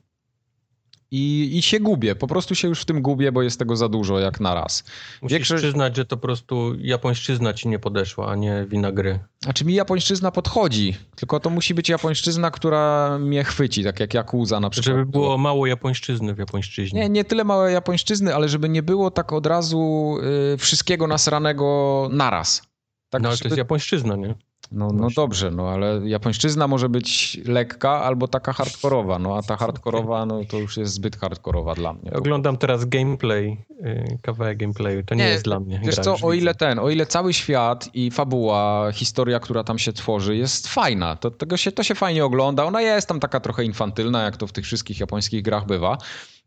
I, 1.11 1.51
I 1.59 1.63
się 1.63 1.81
gubię, 1.81 2.15
po 2.15 2.27
prostu 2.27 2.55
się 2.55 2.69
już 2.69 2.81
w 2.81 2.85
tym 2.85 3.03
gubię, 3.03 3.33
bo 3.33 3.43
jest 3.43 3.59
tego 3.59 3.77
za 3.77 3.89
dużo 3.89 4.19
jak 4.19 4.41
na 4.41 4.55
raz. 4.55 4.85
Musisz 5.23 5.33
Większość- 5.35 5.63
przyznać, 5.63 5.97
że 5.97 6.05
to 6.05 6.17
po 6.17 6.23
prostu 6.23 6.75
japońszczyzna 6.79 7.53
ci 7.55 7.69
nie 7.69 7.79
podeszła, 7.79 8.29
a 8.29 8.35
nie 8.37 8.67
wina 8.69 8.93
gry. 8.93 9.19
Znaczy 9.43 9.65
mi 9.65 9.75
japońszczyzna 9.75 10.31
podchodzi, 10.31 10.97
tylko 11.17 11.41
to 11.41 11.51
musi 11.51 11.75
być 11.75 11.89
japońszczyzna, 11.89 12.51
która 12.51 13.17
mnie 13.19 13.45
chwyci, 13.45 13.85
tak 13.85 14.01
jak 14.01 14.15
Yakuza 14.15 14.61
na 14.61 14.71
przykład. 14.71 14.87
Żeby 14.97 15.07
było 15.07 15.39
mało 15.39 15.67
japońszczyzny 15.67 16.35
w 16.35 16.39
japońszczyźnie. 16.39 17.01
Nie, 17.01 17.09
nie 17.09 17.25
tyle 17.25 17.45
małe 17.45 17.73
japońszczyzny, 17.73 18.35
ale 18.35 18.49
żeby 18.49 18.69
nie 18.69 18.83
było 18.83 19.11
tak 19.11 19.33
od 19.33 19.47
razu 19.47 20.15
y, 20.55 20.57
wszystkiego 20.57 21.07
nasranego 21.07 22.09
naraz. 22.13 22.63
Tak, 23.11 23.23
no 23.23 23.29
ale 23.29 23.37
to 23.37 23.39
żeby- 23.39 23.49
jest 23.49 23.59
japońszczyzna, 23.59 24.17
nie? 24.17 24.35
No, 24.73 24.89
no 24.93 25.09
dobrze, 25.17 25.51
no 25.51 25.69
ale 25.69 26.01
japońszczyzna 26.05 26.69
może 26.69 26.89
być 26.89 27.41
lekka 27.45 27.91
albo 27.91 28.29
taka 28.29 28.53
hardkorowa, 28.53 29.19
no 29.19 29.37
a 29.37 29.43
ta 29.43 29.57
hardkorowa, 29.57 30.27
no 30.27 30.41
to 30.51 30.59
już 30.59 30.77
jest 30.77 30.93
zbyt 30.93 31.17
hardkorowa 31.17 31.75
dla 31.75 31.93
mnie. 31.93 32.13
Oglądam 32.13 32.57
teraz 32.57 32.85
gameplay, 32.85 33.65
y, 33.71 34.19
kawałek 34.23 34.59
gameplayu. 34.59 35.03
To 35.03 35.15
nie, 35.15 35.25
Nie, 35.25 35.31
jest 35.31 35.45
dla 35.45 35.61
mnie. 35.61 35.81
Wiesz 35.85 35.95
co, 35.95 36.17
o 36.23 36.33
ile 36.33 36.55
ten, 36.55 36.79
o 36.79 36.91
ile 36.91 37.07
cały 37.07 37.33
świat 37.33 37.91
i 37.95 38.11
fabuła, 38.11 38.93
historia, 38.93 39.41
która 39.41 39.65
tam 39.65 39.79
się 39.79 39.93
tworzy 39.93 40.37
jest 40.37 40.69
fajna, 40.69 41.17
to, 41.17 41.31
tego 41.31 41.57
się, 41.57 41.73
to 41.73 41.83
się 41.83 41.95
fajnie 41.95 42.25
ogląda, 42.25 42.65
ona 42.65 42.83
jest 42.83 43.09
tam 43.09 43.21
taka 43.21 43.41
trochę 43.41 43.65
infantylna, 43.65 44.23
jak 44.23 44.37
to 44.37 44.47
w 44.47 44.53
tych 44.53 44.65
wszystkich 44.65 45.01
japońskich 45.01 45.43
grach 45.43 45.67
bywa, 45.67 45.99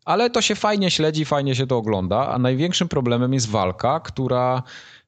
ale 0.06 0.30
to 0.30 0.42
się 0.42 0.56
fajnie 0.56 0.92
śledzi, 0.92 1.26
fajnie 1.26 1.56
się 1.56 1.68
to 1.68 1.78
ogląda, 1.78 2.28
a 2.28 2.40
największym 2.40 2.88
problemem 2.88 3.34
jest 3.34 3.50
walka, 3.50 4.00
która 4.00 4.64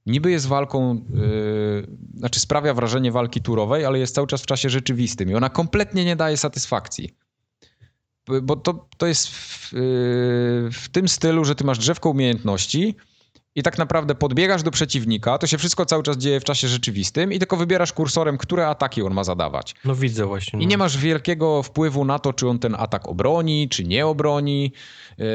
niby 0.06 0.32
jest 0.32 0.48
walką, 0.48 1.06
yy, 1.14 1.88
znaczy 2.18 2.40
sprawia 2.40 2.74
wrażenie 2.74 3.12
walki 3.12 3.42
turowej, 3.42 3.86
ale 3.86 4.00
jest 4.00 4.16
cały 4.16 4.28
czas 4.28 4.42
w 4.42 4.46
czasie 4.46 4.70
rzeczywistym 4.70 5.30
i 5.30 5.36
ona 5.36 5.50
kompletnie 5.50 6.06
nie 6.06 6.16
daje 6.16 6.38
satysfakcji. 6.38 7.16
Bo 8.44 8.56
to, 8.56 8.88
to 8.98 9.08
jest 9.08 9.28
w, 9.28 9.74
yy, 9.74 9.80
w 10.72 10.88
tym 10.92 11.08
stylu, 11.08 11.46
że 11.46 11.56
ty 11.56 11.64
masz 11.64 11.78
drzewko 11.78 12.10
umiejętności 12.10 12.96
i 13.56 13.64
tak 13.64 13.78
naprawdę 13.78 14.16
podbiegasz 14.16 14.64
do 14.64 14.72
przeciwnika, 14.72 15.38
to 15.38 15.48
się 15.48 15.58
wszystko 15.58 15.86
cały 15.86 16.04
czas 16.04 16.18
dzieje 16.18 16.40
w 16.40 16.44
czasie 16.44 16.68
rzeczywistym 16.68 17.34
i 17.34 17.40
tylko 17.40 17.58
wybierasz 17.58 17.94
kursorem, 17.94 18.38
które 18.38 18.68
ataki 18.68 19.02
on 19.02 19.14
ma 19.14 19.24
zadawać. 19.24 19.76
No 19.86 19.96
widzę 19.96 20.26
właśnie. 20.26 20.60
I 20.60 20.64
no. 20.64 20.70
nie 20.70 20.78
masz 20.78 20.98
wielkiego 20.98 21.64
wpływu 21.64 22.06
na 22.06 22.20
to, 22.20 22.34
czy 22.34 22.48
on 22.48 22.60
ten 22.60 22.76
atak 22.80 23.08
obroni, 23.08 23.70
czy 23.70 23.84
nie 23.84 24.08
obroni, 24.08 24.74
yy, 25.18 25.26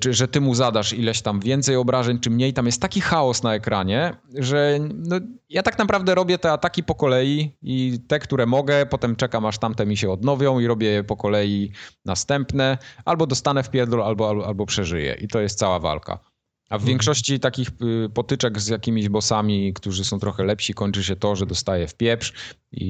czy 0.00 0.14
że 0.14 0.28
ty 0.28 0.40
mu 0.40 0.54
zadasz 0.54 0.92
ileś 0.92 1.22
tam 1.22 1.40
więcej 1.40 1.76
obrażeń, 1.76 2.18
czy 2.18 2.30
mniej. 2.30 2.52
Tam 2.52 2.66
jest 2.66 2.82
taki 2.82 3.00
chaos 3.00 3.42
na 3.42 3.54
ekranie, 3.54 4.16
że 4.34 4.78
no, 4.94 5.16
ja 5.48 5.62
tak 5.62 5.78
naprawdę 5.78 6.14
robię 6.14 6.38
te 6.38 6.52
ataki 6.52 6.82
po 6.82 6.94
kolei 6.94 7.56
i 7.62 7.98
te, 8.08 8.18
które 8.18 8.46
mogę, 8.46 8.86
potem 8.86 9.16
czekam 9.16 9.46
aż 9.46 9.58
tamte 9.58 9.86
mi 9.86 9.96
się 9.96 10.10
odnowią 10.10 10.60
i 10.60 10.66
robię 10.66 10.88
je 10.88 11.04
po 11.04 11.16
kolei 11.16 11.72
następne. 12.04 12.78
Albo 13.04 13.26
dostanę 13.26 13.62
w 13.62 13.70
pierdol, 13.70 14.02
albo, 14.02 14.28
albo, 14.28 14.46
albo 14.46 14.66
przeżyję. 14.66 15.14
I 15.14 15.28
to 15.28 15.40
jest 15.40 15.58
cała 15.58 15.78
walka. 15.78 16.29
A 16.70 16.78
w 16.78 16.80
Mhm. 16.80 16.88
większości 16.88 17.40
takich 17.40 17.68
y, 17.68 18.08
potyczek 18.14 18.60
z 18.60 18.68
jakimiś 18.68 19.08
bossami, 19.08 19.74
którzy 19.74 20.04
są 20.04 20.18
trochę 20.18 20.44
lepsi, 20.44 20.74
kończy 20.74 21.04
się 21.04 21.16
to, 21.16 21.36
że 21.36 21.46
dostaję 21.46 21.86
w 21.88 21.94
pieprz 21.94 22.32
i, 22.72 22.84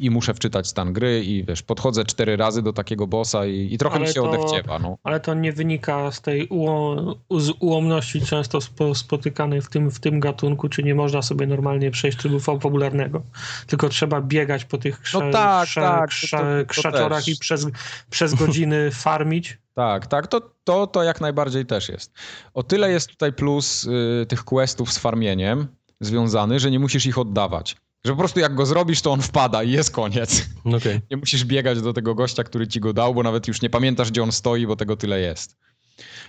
i, 0.00 0.06
i 0.06 0.10
muszę 0.10 0.34
wczytać 0.34 0.66
stan 0.68 0.92
gry 0.92 1.24
i 1.24 1.44
wiesz, 1.44 1.62
podchodzę 1.62 2.04
cztery 2.04 2.36
razy 2.36 2.62
do 2.62 2.72
takiego 2.72 3.06
bossa 3.06 3.46
i, 3.46 3.68
i 3.74 3.78
trochę 3.78 3.96
Ale 3.96 4.06
mi 4.06 4.08
się 4.14 4.22
to- 4.22 4.30
odechciewa. 4.30 4.78
No. 4.78 4.98
Ale 5.02 5.20
to 5.20 5.34
nie 5.34 5.52
wynika 5.52 6.10
z 6.12 6.20
tej 6.20 6.46
uło, 6.48 6.96
z 7.38 7.50
ułomności 7.60 8.20
często 8.20 8.60
spo, 8.60 8.94
spotykanej 8.94 9.62
w 9.62 9.68
tym, 9.68 9.90
w 9.90 10.00
tym 10.00 10.20
gatunku, 10.20 10.68
czy 10.68 10.82
nie 10.82 10.94
można 10.94 11.22
sobie 11.22 11.46
normalnie 11.46 11.90
przejść 11.90 12.18
trybu 12.18 12.40
fabularnego. 12.40 13.22
Tylko 13.66 13.88
trzeba 13.88 14.20
biegać 14.20 14.64
po 14.64 14.78
tych 14.78 15.00
krza, 15.00 15.18
No 15.26 15.32
tak, 15.32 15.68
krza, 15.68 15.80
tak, 15.80 16.10
krza, 16.10 16.38
to- 16.38 16.44
to 16.44 16.66
krzaczorach 16.66 17.28
i 17.28 17.36
przez, 17.36 17.66
przez 18.10 18.34
godziny 18.34 18.90
farmić. 19.04 19.58
Tak, 19.74 20.06
tak, 20.06 20.26
to, 20.26 20.40
to, 20.64 20.86
to 20.86 21.02
jak 21.02 21.20
najbardziej 21.20 21.66
też 21.66 21.88
jest. 21.88 22.12
O 22.54 22.62
tyle 22.62 22.90
jest 22.90 23.08
tutaj 23.08 23.32
plus 23.32 23.84
y, 23.84 24.26
tych 24.28 24.44
questów 24.44 24.92
z 24.92 24.98
farmieniem 24.98 25.66
związany, 26.00 26.60
że 26.60 26.70
nie 26.70 26.78
musisz 26.78 27.06
ich 27.06 27.18
oddawać. 27.18 27.76
Że 28.06 28.12
po 28.12 28.18
prostu 28.18 28.40
jak 28.40 28.54
go 28.54 28.66
zrobisz, 28.66 29.02
to 29.02 29.12
on 29.12 29.22
wpada 29.22 29.62
i 29.62 29.70
jest 29.70 29.90
koniec. 29.90 30.46
Okej. 30.64 31.00
Nie 31.10 31.16
musisz 31.16 31.44
biegać 31.44 31.82
do 31.82 31.92
tego 31.92 32.14
gościa, 32.14 32.44
który 32.44 32.66
ci 32.68 32.80
go 32.80 32.92
dał, 32.92 33.14
bo 33.14 33.22
nawet 33.22 33.48
już 33.48 33.62
nie 33.62 33.70
pamiętasz, 33.70 34.10
gdzie 34.10 34.22
on 34.22 34.32
stoi, 34.32 34.66
bo 34.66 34.76
tego 34.76 34.96
tyle 34.96 35.20
jest. 35.20 35.56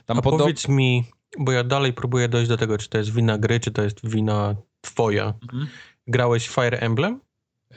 Tam 0.05 0.17
A 0.17 0.21
podo- 0.21 0.37
powiedz 0.37 0.67
mi, 0.67 1.05
bo 1.39 1.51
ja 1.51 1.63
dalej 1.63 1.93
próbuję 1.93 2.29
dojść 2.29 2.49
do 2.49 2.57
tego, 2.57 2.77
czy 2.77 2.89
to 2.89 2.97
jest 2.97 3.13
wina 3.13 3.37
gry, 3.37 3.59
czy 3.59 3.71
to 3.71 3.83
jest 3.83 4.09
wina 4.09 4.55
twoja. 4.81 5.33
Mhm. 5.43 5.67
Grałeś 6.07 6.49
Fire 6.49 6.79
Emblem? 6.79 7.19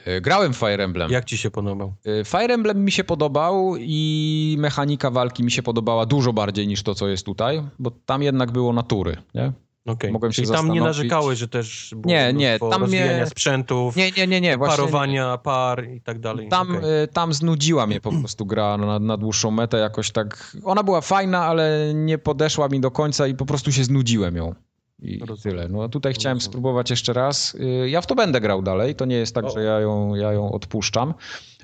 Y, 0.07 0.21
Grałem 0.21 0.53
Fire 0.53 0.83
Emblem. 0.83 1.11
Jak 1.11 1.25
ci 1.25 1.37
się 1.37 1.51
podobał? 1.51 1.93
Y, 2.07 2.23
Fire 2.25 2.53
Emblem 2.53 2.85
mi 2.85 2.91
się 2.91 3.03
podobał 3.03 3.75
i 3.79 4.55
mechanika 4.59 5.11
walki 5.11 5.43
mi 5.43 5.51
się 5.51 5.63
podobała 5.63 6.05
dużo 6.05 6.33
bardziej 6.33 6.67
niż 6.67 6.83
to, 6.83 6.95
co 6.95 7.07
jest 7.07 7.25
tutaj, 7.25 7.63
bo 7.79 7.91
tam 8.05 8.23
jednak 8.23 8.51
było 8.51 8.73
natury, 8.73 9.17
nie? 9.33 9.51
Okej. 9.85 10.11
Mogłem 10.11 10.31
się 10.31 10.41
Czyli 10.41 10.53
tam 10.53 10.71
nie 10.71 10.81
narzekałeś, 10.81 11.39
że 11.39 11.47
też 11.47 11.93
było 11.97 12.13
Nie, 12.13 12.33
nie, 12.33 12.59
tam 12.59 12.69
mnie- 12.69 12.77
rozwijania 12.79 13.25
sprzętów, 13.25 13.95
Nie, 13.95 14.11
nie, 14.11 14.27
nie, 14.27 14.41
nie. 14.41 14.57
Właśnie 14.57 14.77
parowania 14.77 15.37
par 15.37 15.89
i 15.89 16.01
tak 16.01 16.19
dalej. 16.19 16.49
Tam, 16.49 16.77
Okej. 16.77 17.03
y, 17.03 17.07
tam 17.07 17.33
znudziła 17.33 17.87
mnie 17.87 18.01
po 18.01 18.11
prostu 18.11 18.45
gra 18.45 18.77
na, 18.77 18.99
na 18.99 19.17
dłuższą 19.17 19.51
metę 19.51 19.77
jakoś 19.77 20.11
tak. 20.11 20.55
Ona 20.63 20.83
była 20.83 21.01
fajna, 21.01 21.45
ale 21.45 21.91
nie 21.95 22.17
podeszła 22.17 22.67
mi 22.67 22.79
do 22.79 22.91
końca 22.91 23.27
i 23.27 23.35
po 23.35 23.45
prostu 23.45 23.71
się 23.71 23.83
znudziłem 23.83 24.35
ją. 24.35 24.55
I 24.99 25.19
Rozumiem. 25.19 25.57
tyle. 25.57 25.69
No 25.69 25.83
a 25.83 25.89
tutaj 25.89 26.13
chciałem 26.13 26.35
Rozumiem. 26.37 26.51
spróbować 26.51 26.89
jeszcze 26.89 27.13
raz. 27.13 27.55
Y, 27.55 27.89
Ja 27.89 28.01
w 28.01 28.07
to 28.07 28.15
będę 28.15 28.41
grał 28.41 28.61
dalej. 28.61 28.95
To 28.95 29.05
nie 29.05 29.15
jest 29.15 29.35
tak, 29.35 29.45
O. 29.45 29.49
że 29.49 29.63
ja 29.63 29.79
ją, 29.79 30.15
ja 30.15 30.33
ją 30.33 30.51
odpuszczam. 30.51 31.13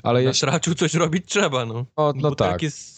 Ale 0.04 0.24
jeśli... 0.24 0.76
coś 0.76 0.94
robić 0.94 1.26
trzeba, 1.26 1.66
no. 1.66 1.86
O, 1.96 2.14
no 2.16 2.36
tak. 2.36 2.52
tak 2.52 2.62
jest 2.62 2.97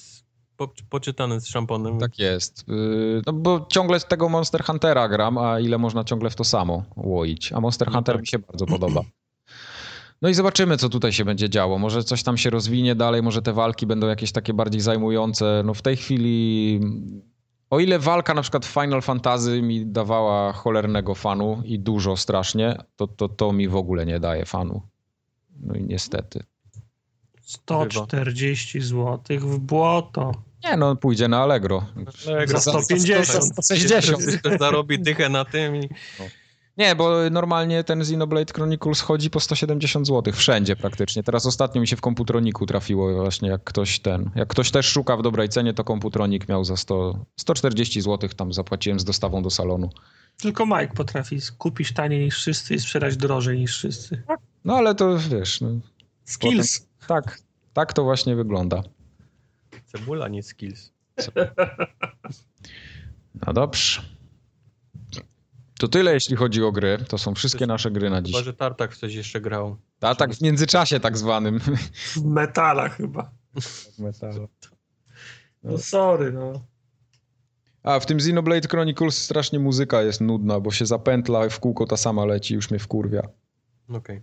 po, 0.60 0.70
poczytany 0.90 1.42
z 1.42 1.48
szamponem. 1.48 2.00
Tak 2.00 2.20
jest. 2.20 2.66
Y, 2.70 3.22
No 3.28 3.34
bo 3.34 3.66
ciągle 3.70 4.00
z 4.00 4.06
tego 4.06 4.30
Monster 4.30 4.64
Huntera 4.64 5.10
gram, 5.10 5.38
a 5.38 5.60
ile 5.60 5.78
można 5.78 6.04
ciągle 6.04 6.30
w 6.30 6.36
to 6.36 6.44
samo 6.44 6.84
łoić. 6.96 7.54
A 7.54 7.60
Monster 7.62 7.88
No 7.88 7.94
Hunter 7.94 8.16
tak. 8.16 8.22
mi 8.22 8.28
się 8.28 8.40
bardzo 8.40 8.66
podoba. 8.66 9.02
No 10.22 10.30
i 10.30 10.34
zobaczymy, 10.34 10.78
co 10.78 10.90
tutaj 10.90 11.14
się 11.14 11.26
będzie 11.26 11.50
działo. 11.50 11.78
Może 11.78 12.04
coś 12.04 12.24
tam 12.24 12.38
się 12.38 12.50
rozwinie 12.50 12.96
dalej, 12.96 13.24
może 13.24 13.42
te 13.42 13.54
walki 13.54 13.86
będą 13.88 14.08
jakieś 14.08 14.32
takie 14.32 14.54
bardziej 14.54 14.82
zajmujące. 14.82 15.62
No 15.66 15.74
w 15.74 15.82
tej 15.82 15.98
chwili, 15.98 16.80
o 17.70 17.80
ile 17.80 18.00
walka 18.00 18.34
na 18.34 18.42
przykład 18.42 18.66
w 18.66 18.74
Final 18.74 19.02
Fantasy 19.02 19.62
mi 19.62 19.86
dawała 19.86 20.54
cholernego 20.54 21.16
fanu 21.16 21.62
i 21.66 21.80
dużo 21.80 22.18
strasznie, 22.18 22.78
to, 22.96 23.08
to, 23.08 23.30
to 23.30 23.54
mi 23.54 23.68
w 23.68 23.76
ogóle 23.76 24.06
nie 24.06 24.20
daje 24.20 24.46
fanu. 24.46 24.82
No 25.60 25.76
i 25.76 25.84
niestety. 25.84 26.44
140 27.42 28.82
zł 28.82 29.40
w 29.40 29.60
błoto. 29.60 30.32
Nie 30.64 30.78
no, 30.78 30.96
pójdzie 30.96 31.28
na 31.28 31.42
Allegro. 31.42 31.86
Za 32.46 32.60
150. 32.60 33.44
160. 33.46 34.22
Zarobi 34.60 35.00
dychę 35.00 35.30
na 35.30 35.46
tym 35.46 35.76
i... 35.76 35.90
Nie, 36.78 36.96
bo 36.96 37.30
normalnie 37.32 37.84
ten 37.84 38.02
Xenoblade 38.02 38.54
Chronicles 38.54 39.02
chodzi 39.02 39.30
po 39.30 39.40
170 39.40 40.08
zł, 40.08 40.34
wszędzie 40.34 40.76
praktycznie. 40.76 41.24
Teraz 41.24 41.46
ostatnio 41.46 41.82
mi 41.82 41.88
się 41.88 41.96
w 41.96 42.02
komputroniku 42.02 42.66
trafiło 42.66 43.14
właśnie, 43.14 43.50
jak 43.50 43.64
ktoś 43.64 44.00
ten, 44.00 44.32
jak 44.36 44.48
ktoś 44.48 44.72
też 44.72 44.86
szuka 44.86 45.18
w 45.18 45.22
dobrej 45.22 45.50
cenie, 45.50 45.74
to 45.74 45.84
komputronik 45.84 46.50
miał 46.50 46.64
za 46.64 46.78
100, 46.78 47.26
140 47.40 48.02
zł, 48.02 48.30
tam 48.36 48.54
zapłaciłem 48.54 49.00
z 49.00 49.04
dostawą 49.04 49.44
do 49.44 49.50
salonu. 49.50 49.90
Tylko 50.38 50.66
Mike 50.66 50.94
potrafi 50.96 51.38
kupić 51.58 51.94
taniej 51.94 52.26
niż 52.26 52.36
wszyscy 52.36 52.76
i 52.76 52.80
sprzedać 52.80 53.18
drożej 53.18 53.60
niż 53.60 53.78
wszyscy. 53.78 54.24
No 54.66 54.76
ale 54.76 54.96
to 54.96 55.18
wiesz, 55.18 55.62
no, 55.62 55.70
Skills. 56.26 56.88
tak, 57.08 57.40
tak 57.74 57.94
to 57.94 58.04
właśnie 58.04 58.36
wygląda. 58.36 58.84
Cebula, 59.92 60.28
nie 60.28 60.44
skills. 60.44 60.94
No 63.48 63.54
dobrze. 63.54 64.02
To 65.80 65.88
tyle, 65.88 66.14
jeśli 66.14 66.36
chodzi 66.36 66.64
o 66.64 66.72
gry. 66.72 66.98
To 67.08 67.18
są 67.18 67.36
wszystkie 67.36 67.68
nasze 67.68 67.92
gry 67.92 68.10
na 68.10 68.22
dziś. 68.22 68.36
Chyba, 68.36 68.46
że 68.46 68.54
Tartak 68.54 68.94
w 68.94 68.98
coś 68.98 69.14
jeszcze 69.14 69.42
grał. 69.42 69.78
A 70.02 70.16
tak 70.16 70.34
w 70.34 70.42
międzyczasie 70.42 71.00
tak 71.00 71.18
zwanym. 71.18 71.60
W 72.16 72.24
metala 72.26 72.90
chyba. 72.90 73.32
No 75.64 75.78
sorry, 75.78 76.32
no. 76.32 76.66
A 77.84 78.00
w 78.00 78.06
tym 78.06 78.18
Xenoblade 78.18 78.68
Chronicles 78.68 79.18
strasznie 79.24 79.60
muzyka 79.60 80.02
jest 80.02 80.22
nudna, 80.22 80.60
bo 80.60 80.72
się 80.72 80.86
zapętla, 80.86 81.50
w 81.50 81.60
kółko 81.60 81.86
ta 81.86 81.98
sama 81.98 82.26
leci, 82.26 82.54
już 82.54 82.70
mnie 82.72 82.80
wkurwia. 82.80 83.30
Okej. 83.90 84.22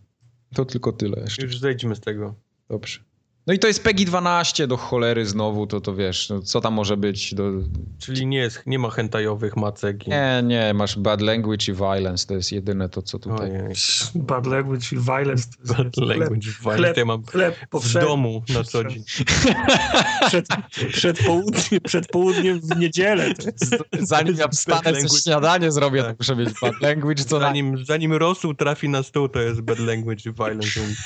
To 0.54 0.64
tylko 0.64 0.92
tyle 0.92 1.20
jeszcze. 1.20 1.42
Już 1.42 1.58
zejdźmy 1.58 1.96
z 1.96 2.00
tego. 2.00 2.34
Dobrze. 2.68 3.00
No 3.46 3.54
i 3.54 3.58
to 3.58 3.68
jest 3.68 3.82
PEGI 3.82 4.04
12 4.04 4.66
do 4.66 4.76
cholery 4.76 5.26
znowu, 5.26 5.66
to 5.66 5.80
to 5.80 5.94
wiesz, 5.94 6.28
no 6.28 6.40
co 6.40 6.60
tam 6.60 6.74
może 6.74 6.96
być? 6.96 7.34
Do... 7.34 7.52
Czyli 7.98 8.26
nie, 8.26 8.38
jest, 8.38 8.62
nie 8.66 8.78
ma 8.78 8.90
hentajowych 8.90 9.56
macek. 9.56 10.06
I... 10.06 10.10
Nie, 10.10 10.42
nie, 10.44 10.74
masz 10.74 10.98
bad 10.98 11.20
language 11.20 11.72
i 11.72 11.72
violence, 11.72 12.26
to 12.26 12.34
jest 12.34 12.52
jedyne 12.52 12.88
to, 12.88 13.02
co 13.02 13.18
tutaj... 13.18 13.50
Ojej. 13.50 13.74
Bad 14.14 14.46
language 14.46 14.86
i 14.92 14.96
violence. 14.96 15.48
to 15.66 15.82
jest 15.82 16.00
Bad 16.00 16.08
language, 16.08 16.48
chleb, 16.62 16.76
chleb, 16.76 16.96
ja 16.96 17.04
mam 17.04 17.24
chleb 17.24 17.56
w 17.72 17.92
domu 17.92 18.42
na 18.54 18.64
co 18.64 18.84
dzień. 18.84 19.04
Przed, 20.28 20.46
przed, 20.92 21.18
południem, 21.26 21.80
przed 21.84 22.06
południem 22.08 22.60
w 22.60 22.76
niedzielę. 22.76 23.34
To 23.34 23.42
jest. 23.42 23.76
Zanim 24.08 24.36
ja 24.36 24.48
wstanę, 24.48 24.92
Bad 24.92 25.02
coś 25.02 25.22
śniadanie 25.22 25.72
zrobię, 25.72 26.02
to 26.02 26.08
Tak. 26.08 26.18
muszę 26.18 26.36
mieć 26.36 26.48
bad 26.62 26.80
language, 26.80 27.24
co 27.24 27.38
na... 27.38 27.46
Zanim, 27.46 27.84
zanim 27.84 28.12
rosół 28.12 28.54
trafi 28.54 28.88
na 28.88 29.02
stół, 29.02 29.28
to 29.28 29.40
jest 29.40 29.60
bad 29.60 29.78
language 29.78 30.30
i 30.30 30.32
violence. 30.32 30.80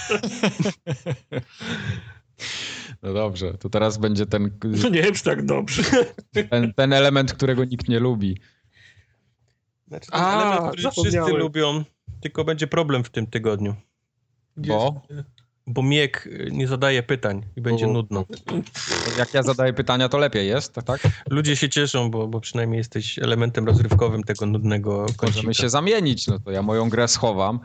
No 3.02 3.12
dobrze, 3.12 3.54
to 3.58 3.68
teraz 3.70 3.98
będzie 3.98 4.26
ten, 4.26 4.50
No 4.64 4.88
nie 4.88 5.02
wiem, 5.02 5.14
czy 5.14 5.24
tak 5.24 5.46
dobrze. 5.46 5.82
ten, 6.50 6.74
ten 6.74 6.92
element, 6.92 7.32
którego 7.32 7.64
nikt 7.64 7.88
nie 7.88 8.00
lubi. 8.00 8.40
Znaczy, 9.88 10.10
ten 10.10 10.20
A, 10.20 10.42
element, 10.42 10.72
który 10.72 10.90
wszyscy 10.90 11.32
lubią, 11.32 11.84
tylko 12.20 12.44
będzie 12.44 12.66
problem 12.66 13.04
w 13.04 13.10
tym 13.10 13.26
tygodniu. 13.26 13.74
Bo? 14.56 15.02
Bo 15.66 15.82
Miek 15.82 16.26
y, 16.26 16.48
nie 16.52 16.66
zadaje 16.68 17.02
pytań 17.02 17.44
i 17.56 17.60
będzie 17.60 17.86
O. 17.86 17.92
nudno. 17.92 18.24
Jak 19.18 19.34
ja 19.34 19.42
zadaję 19.42 19.72
pytania, 19.72 20.08
to 20.08 20.18
lepiej 20.18 20.48
jest, 20.48 20.74
tak? 20.74 21.00
Ludzie 21.30 21.56
się 21.56 21.68
cieszą, 21.68 22.10
bo, 22.10 22.28
bo 22.28 22.40
przynajmniej 22.40 22.78
jesteś 22.78 23.18
elementem 23.18 23.66
rozrywkowym 23.66 24.22
tego 24.24 24.46
nudnego 24.46 24.92
Możemy 24.92 25.16
kącika. 25.16 25.52
się 25.54 25.68
zamienić, 25.68 26.26
no 26.26 26.38
to 26.38 26.50
ja 26.50 26.62
moją 26.62 26.88
grę 26.88 27.08
schowam. 27.08 27.60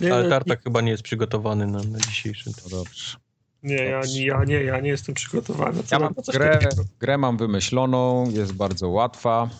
Nie, 0.00 0.14
Ale 0.14 0.24
nie, 0.24 0.30
Tartak 0.30 0.62
chyba 0.62 0.80
nie 0.80 0.90
jest 0.90 1.02
przygotowany 1.02 1.66
na, 1.66 1.82
na 1.82 1.98
dzisiejszy. 1.98 2.50
No 2.50 2.78
dobrze. 2.78 3.16
nie, 3.62 3.74
ja, 3.74 4.00
nie, 4.14 4.26
ja 4.26 4.44
nie, 4.44 4.62
ja 4.62 4.80
nie 4.80 4.88
jestem 4.88 5.14
przygotowany. 5.14 5.82
Co 5.82 5.96
Ja 5.96 6.00
mam 6.00 6.14
grę, 6.32 6.58
grę 7.00 7.18
mam 7.18 7.36
wymyśloną, 7.36 8.30
jest 8.30 8.52
bardzo 8.52 8.88
łatwa. 8.88 9.50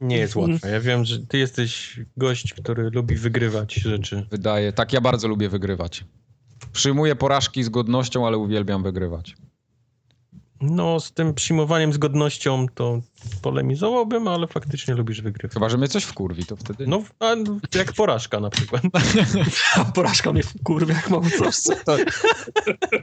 Nie 0.00 0.16
jest 0.16 0.36
łatwe. 0.36 0.70
Ja 0.70 0.80
wiem, 0.80 1.04
że 1.04 1.18
ty 1.26 1.38
jesteś 1.38 2.00
gość, 2.16 2.54
który 2.54 2.90
lubi 2.90 3.16
wygrywać 3.16 3.74
rzeczy. 3.74 4.26
Wydaje, 4.30 4.72
tak 4.72 4.92
ja 4.92 5.00
bardzo 5.00 5.28
lubię 5.28 5.48
wygrywać. 5.48 6.04
Przyjmuję 6.72 7.16
porażki 7.16 7.64
z 7.64 7.68
godnością, 7.68 8.26
ale 8.26 8.38
uwielbiam 8.38 8.82
wygrywać. 8.82 9.36
No, 10.62 11.00
z 11.00 11.12
tym 11.12 11.34
przyjmowaniem 11.34 11.92
z 11.92 11.98
godnością 11.98 12.66
to 12.74 13.00
polemizowałbym, 13.42 14.28
ale 14.28 14.46
faktycznie 14.46 14.94
lubisz 14.94 15.20
wygrywać. 15.22 15.54
Chyba, 15.54 15.68
że 15.68 15.78
mnie 15.78 15.88
coś 15.88 16.04
wkurwi, 16.04 16.46
to 16.46 16.56
wtedy... 16.56 16.86
No, 16.86 17.02
a 17.20 17.34
jak 17.74 17.92
porażka 17.92 18.40
na 18.40 18.50
przykład. 18.50 18.82
A 19.76 19.84
porażka 19.94 20.32
mnie 20.32 20.42
kurwa, 20.64 20.92
jak 20.92 21.10
mam 21.10 21.30
coś. 21.30 21.56
To, 21.84 21.96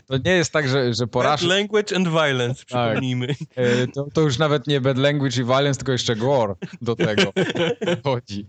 to 0.08 0.18
nie 0.26 0.32
jest 0.32 0.54
tak, 0.54 0.68
że, 0.70 0.94
że 0.94 1.04
Bad 1.06 1.12
porażka... 1.12 1.48
language 1.48 1.96
and 1.96 2.08
violence, 2.08 2.66
przypomnijmy. 2.66 3.28
E, 3.56 3.88
To, 3.88 4.08
to 4.14 4.22
już 4.22 4.38
nawet 4.38 4.68
nie 4.68 4.82
bad 4.82 4.98
language 4.98 5.42
i 5.42 5.46
violence, 5.46 5.78
tylko 5.78 5.92
jeszcze 5.92 6.16
gore 6.16 6.56
do 6.82 6.96
tego 6.96 7.34
chodzi. 8.04 8.46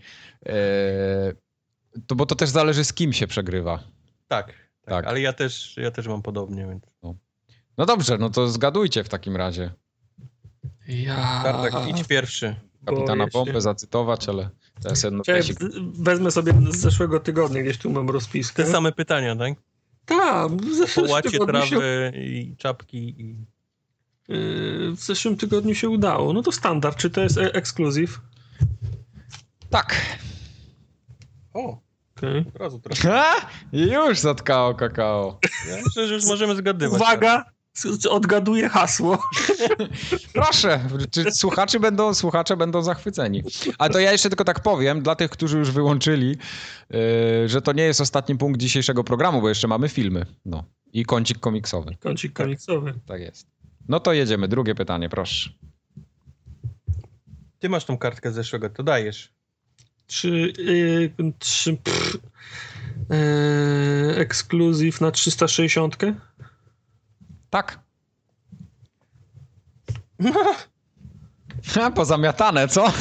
E, 0.47 0.52
To, 2.06 2.14
bo 2.14 2.26
to 2.26 2.34
też 2.34 2.50
zależy 2.50 2.84
z 2.84 2.92
kim 2.92 3.12
się 3.12 3.26
przegrywa. 3.26 3.84
Tak, 4.28 4.47
tak, 4.47 4.55
Tak. 4.84 5.06
ale 5.06 5.20
ja 5.20 5.32
też, 5.32 5.76
ja 5.76 5.90
też 5.90 6.06
mam 6.08 6.22
podobnie. 6.22 6.66
Więc... 6.66 6.82
No 7.02 7.14
dobrze, 7.78 8.18
no 8.18 8.31
to 8.31 8.49
zgadujcie 8.49 9.05
w 9.05 9.08
takim 9.08 9.36
razie. 9.36 9.70
Ja... 10.89 11.40
Tartak, 11.42 11.89
idź 11.89 12.05
pierwszy. 12.05 12.57
Kapitana. 12.86 13.26
Bombę 13.32 13.60
zacytować, 13.60 14.28
ale 14.28 14.50
teraz 14.82 15.02
jedno 15.02 15.23
wezmę 15.94 16.31
sobie 16.31 16.52
z 16.70 16.76
zeszłego 16.76 17.20
tygodnia, 17.20 17.62
gdzieś 17.62 17.78
tu 17.78 17.90
mam 17.90 18.10
rozpiskę. 18.10 18.65
Te 18.65 18.70
same 18.70 18.92
pytania, 18.92 19.36
tak? 19.36 19.55
Tak, 20.05 20.52
w 20.52 20.74
zeszłym 20.74 21.07
Połacie 21.07 21.31
tygodniu 21.31 21.62
się, 21.62 21.68
trawy 21.68 22.12
i 22.16 22.57
czapki 22.57 22.99
i... 22.99 23.36
yy, 24.28 24.92
w 24.92 25.00
zeszłym 25.00 25.36
tygodniu 25.36 25.74
się 25.74 25.89
udało. 25.89 26.32
No 26.32 26.42
to 26.42 26.52
standard, 26.52 26.97
czy 26.97 27.10
to 27.10 27.20
jest 27.20 27.39
e- 27.39 27.55
ekskluzyw? 27.55 28.20
Tak. 29.70 30.16
O, 31.55 31.78
Okej. 32.16 32.44
od 32.49 32.57
razu 32.57 32.81
trochę. 32.81 33.24
Już 33.73 34.18
zatkało 34.18 34.74
kakao. 34.74 35.39
Ja 35.68 35.76
myślę, 35.84 36.07
że 36.08 36.15
już 36.15 36.26
możemy 36.26 36.57
zgadywać. 36.57 37.00
Uwaga, 37.00 37.44
odgaduję 38.10 38.68
hasło. 38.68 39.18
Proszę, 40.34 40.89
czy 41.10 41.32
słuchacze 41.32 41.81
będą, 41.81 42.15
słuchacze 42.15 42.57
będą 42.57 42.82
zachwyceni. 42.82 43.42
Ale 43.78 43.90
to 43.90 44.00
ja 44.00 44.12
jeszcze 44.12 44.28
tylko 44.28 44.44
tak 44.44 44.60
powiem, 44.60 45.02
dla 45.02 45.15
tych, 45.15 45.31
którzy 45.31 45.58
już 45.58 45.70
wyłączyli, 45.70 46.36
yy, 46.90 46.99
że 47.49 47.62
to 47.62 47.73
nie 47.73 47.82
jest 47.82 48.00
ostatni 48.00 48.36
punkt 48.36 48.60
dzisiejszego 48.60 49.05
programu, 49.05 49.40
bo 49.40 49.49
jeszcze 49.49 49.68
mamy 49.68 49.89
filmy. 49.89 50.26
No. 50.44 50.65
I 50.92 51.05
kącik 51.05 51.39
komiksowy. 51.39 51.97
Kącik 52.00 52.32
komiksowy. 52.32 52.94
Tak 53.07 53.20
jest. 53.20 53.47
No 53.89 54.00
to 54.00 54.12
jedziemy. 54.12 54.49
Drugie 54.49 54.74
pytanie, 54.74 55.08
proszę. 55.08 55.50
Ty 57.58 57.68
masz 57.68 57.84
tą 57.84 57.99
kartkę 57.99 58.32
z 58.32 58.34
zeszłego, 58.34 58.70
to 58.70 58.82
dajesz. 58.82 59.32
Czy, 60.07 60.52
yy, 60.58 61.32
czy 61.39 61.76
pff, 61.76 62.18
yy, 63.10 64.16
ekskluzyw 64.16 65.00
na 65.00 65.10
360? 65.10 65.97
Tak. 67.50 67.80
Ha, 71.74 71.90
pozamiatane, 71.90 72.68
co? 72.68 72.92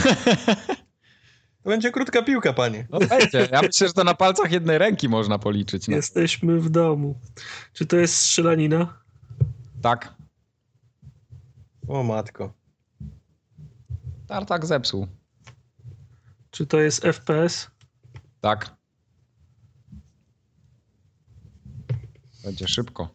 To 1.63 1.69
będzie 1.69 1.91
krótka 1.91 2.21
piłka, 2.21 2.53
panie. 2.53 2.87
No 2.89 2.99
będzie. 2.99 3.47
Ja 3.51 3.61
myślę, 3.61 3.87
że 3.87 3.93
to 3.93 4.03
na 4.03 4.13
palcach 4.13 4.51
jednej 4.51 4.77
ręki 4.77 5.09
można 5.09 5.39
policzyć. 5.39 5.87
No. 5.87 5.95
Jesteśmy 5.95 6.59
w 6.59 6.69
domu. 6.69 7.19
Czy 7.73 7.85
to 7.85 7.97
jest 7.97 8.15
strzelanina? 8.15 9.01
Tak. 9.81 10.13
O 11.87 12.03
matko. 12.03 12.53
Tartak 14.27 14.65
zepsuł. 14.65 15.07
Czy 16.51 16.67
to 16.67 16.79
jest 16.79 17.03
FPS? 17.03 17.71
Tak. 18.41 18.75
Będzie 22.43 22.67
szybko. 22.67 23.09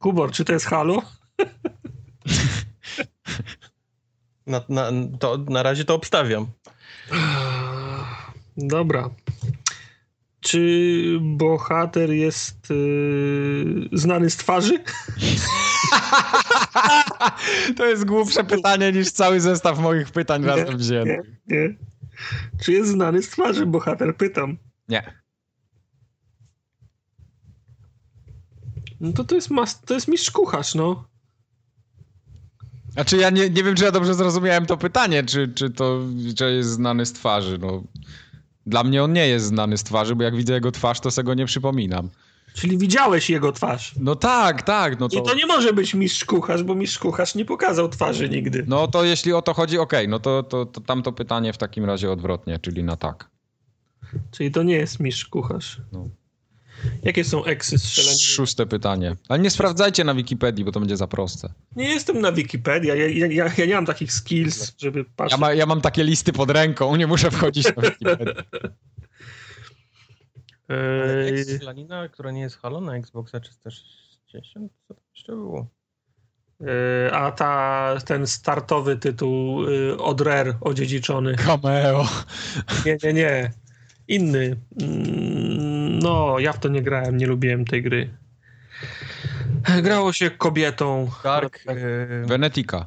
Kubor, 0.00 0.32
czy 0.32 0.44
to 0.44 0.52
jest 0.52 0.66
Halo? 0.66 1.02
Na, 4.46 4.64
na, 4.68 4.90
to, 5.18 5.38
na 5.48 5.62
razie 5.62 5.84
to 5.84 5.94
obstawiam. 5.94 6.46
Dobra. 8.56 9.10
Czy 10.40 11.18
bohater 11.20 12.10
jest 12.10 12.70
yy, 12.70 13.88
znany 13.92 14.30
z 14.30 14.36
twarzy? 14.36 14.78
To 17.76 17.86
jest 17.86 18.04
głupsze 18.04 18.44
pytanie 18.44 18.92
niż 18.92 19.10
cały 19.10 19.40
zestaw 19.40 19.78
moich 19.78 20.10
pytań 20.10 20.44
razem 20.44 20.68
Nie, 20.68 20.76
wziętych. 20.76 21.20
Nie. 21.46 21.74
Czy 22.62 22.72
jest 22.72 22.90
znany 22.90 23.22
z 23.22 23.28
twarzy 23.28 23.66
bohater? 23.66 24.16
Pytam. 24.16 24.56
Nie. 24.88 25.20
No 29.00 29.12
to 29.12 29.24
to 29.24 29.34
jest, 29.34 29.50
mas- 29.50 29.80
to 29.80 29.94
jest 29.94 30.08
mistrz 30.08 30.30
kucharz, 30.30 30.74
no. 30.74 31.04
Znaczy 32.92 33.16
ja 33.16 33.30
nie, 33.30 33.50
nie 33.50 33.64
wiem, 33.64 33.74
czy 33.74 33.84
ja 33.84 33.90
dobrze 33.90 34.14
zrozumiałem 34.14 34.66
to 34.66 34.76
pytanie, 34.76 35.24
czy, 35.24 35.48
czy 35.54 35.70
to 35.70 36.00
że 36.36 36.52
jest 36.52 36.70
znany 36.70 37.06
z 37.06 37.12
twarzy. 37.12 37.58
No, 37.58 37.82
dla 38.66 38.84
mnie 38.84 39.04
on 39.04 39.12
nie 39.12 39.28
jest 39.28 39.46
znany 39.46 39.78
z 39.78 39.82
twarzy, 39.82 40.16
bo 40.16 40.22
jak 40.22 40.36
widzę 40.36 40.54
jego 40.54 40.72
twarz, 40.72 41.00
to 41.00 41.10
sobie 41.10 41.26
go 41.26 41.34
nie 41.34 41.46
przypominam. 41.46 42.10
Czyli 42.54 42.78
widziałeś 42.78 43.30
jego 43.30 43.52
twarz. 43.52 43.94
No 44.00 44.16
tak, 44.16 44.62
tak, 44.62 45.00
no 45.00 45.06
I 45.06 45.10
to... 45.10 45.20
to 45.20 45.34
nie 45.34 45.46
może 45.46 45.72
być 45.72 45.94
mistrz 45.94 46.24
kucharz, 46.24 46.62
bo 46.62 46.74
mistrz 46.74 46.98
kucharz 46.98 47.34
nie 47.34 47.44
pokazał 47.44 47.88
twarzy 47.88 48.28
nigdy. 48.28 48.64
No 48.68 48.88
to 48.88 49.04
jeśli 49.04 49.32
o 49.32 49.42
to 49.42 49.54
chodzi, 49.54 49.78
okej, 49.78 50.08
no 50.08 50.20
to, 50.20 50.42
to, 50.42 50.66
to 50.66 50.80
tamto 50.80 51.12
pytanie 51.12 51.52
w 51.52 51.58
takim 51.58 51.84
razie 51.84 52.10
odwrotnie, 52.10 52.58
czyli 52.58 52.84
na 52.84 52.96
tak. 52.96 53.30
Czyli 54.30 54.50
to 54.50 54.62
nie 54.62 54.74
jest 54.74 55.00
mistrz 55.00 55.24
kucharz. 55.24 55.80
No. 55.92 56.08
Jakie 57.02 57.24
są 57.24 57.44
eksy 57.44 57.78
strzelaniny? 57.78 58.18
Szóste 58.22 58.66
pytanie. 58.66 59.16
Ale 59.28 59.38
nie 59.38 59.50
sprawdzajcie 59.50 60.04
na 60.04 60.14
Wikipedii, 60.14 60.64
bo 60.64 60.72
to 60.72 60.80
będzie 60.80 60.96
za 60.96 61.06
proste. 61.06 61.52
Nie 61.76 61.88
jestem 61.88 62.20
na 62.20 62.32
Wikipedii, 62.32 62.88
ja, 62.88 62.94
ja, 62.94 63.26
ja, 63.26 63.50
ja 63.58 63.66
nie 63.66 63.74
mam 63.74 63.86
takich 63.86 64.12
skills, 64.12 64.72
żeby 64.78 64.98
Ja, 64.98 65.04
patrzeć. 65.16 65.40
ma, 65.40 65.52
ja 65.52 65.66
mam 65.66 65.80
takie 65.80 66.04
listy 66.04 66.32
pod 66.32 66.50
ręką, 66.50 66.96
nie 66.96 67.06
muszę 67.06 67.30
wchodzić 67.30 67.76
na 67.76 67.82
Wikipedię. 67.82 68.34
Eee, 70.68 71.28
Ex-Lanina, 71.40 72.08
która 72.08 72.30
nie 72.30 72.40
jest 72.40 72.56
Halo 72.58 72.80
na 72.80 72.96
Xboxa 72.96 73.40
360? 73.40 74.72
Co 74.88 74.94
to 74.94 75.00
jeszcze 75.14 75.32
było? 75.32 75.66
eee, 76.60 77.10
a 77.12 77.30
ta, 77.32 77.96
ten 78.04 78.26
startowy 78.26 78.96
tytuł 78.96 79.64
y, 79.68 79.98
od 79.98 80.20
Rare 80.20 80.54
odziedziczony. 80.60 81.34
Cameo. 81.36 82.06
Nie, 82.86 82.96
nie, 83.04 83.12
nie. 83.12 83.52
Inny. 84.08 84.56
Mm, 84.82 85.69
No, 86.02 86.38
ja 86.38 86.52
w 86.52 86.58
to 86.58 86.68
nie 86.68 86.82
grałem, 86.82 87.16
nie 87.16 87.26
lubiłem 87.26 87.64
tej 87.64 87.82
gry. 87.82 88.10
Grało 89.82 90.12
się 90.12 90.30
kobietą. 90.30 91.10
Dark. 91.24 91.64
Tak. 91.64 91.76
e, 91.78 92.26
Venetica. 92.26 92.86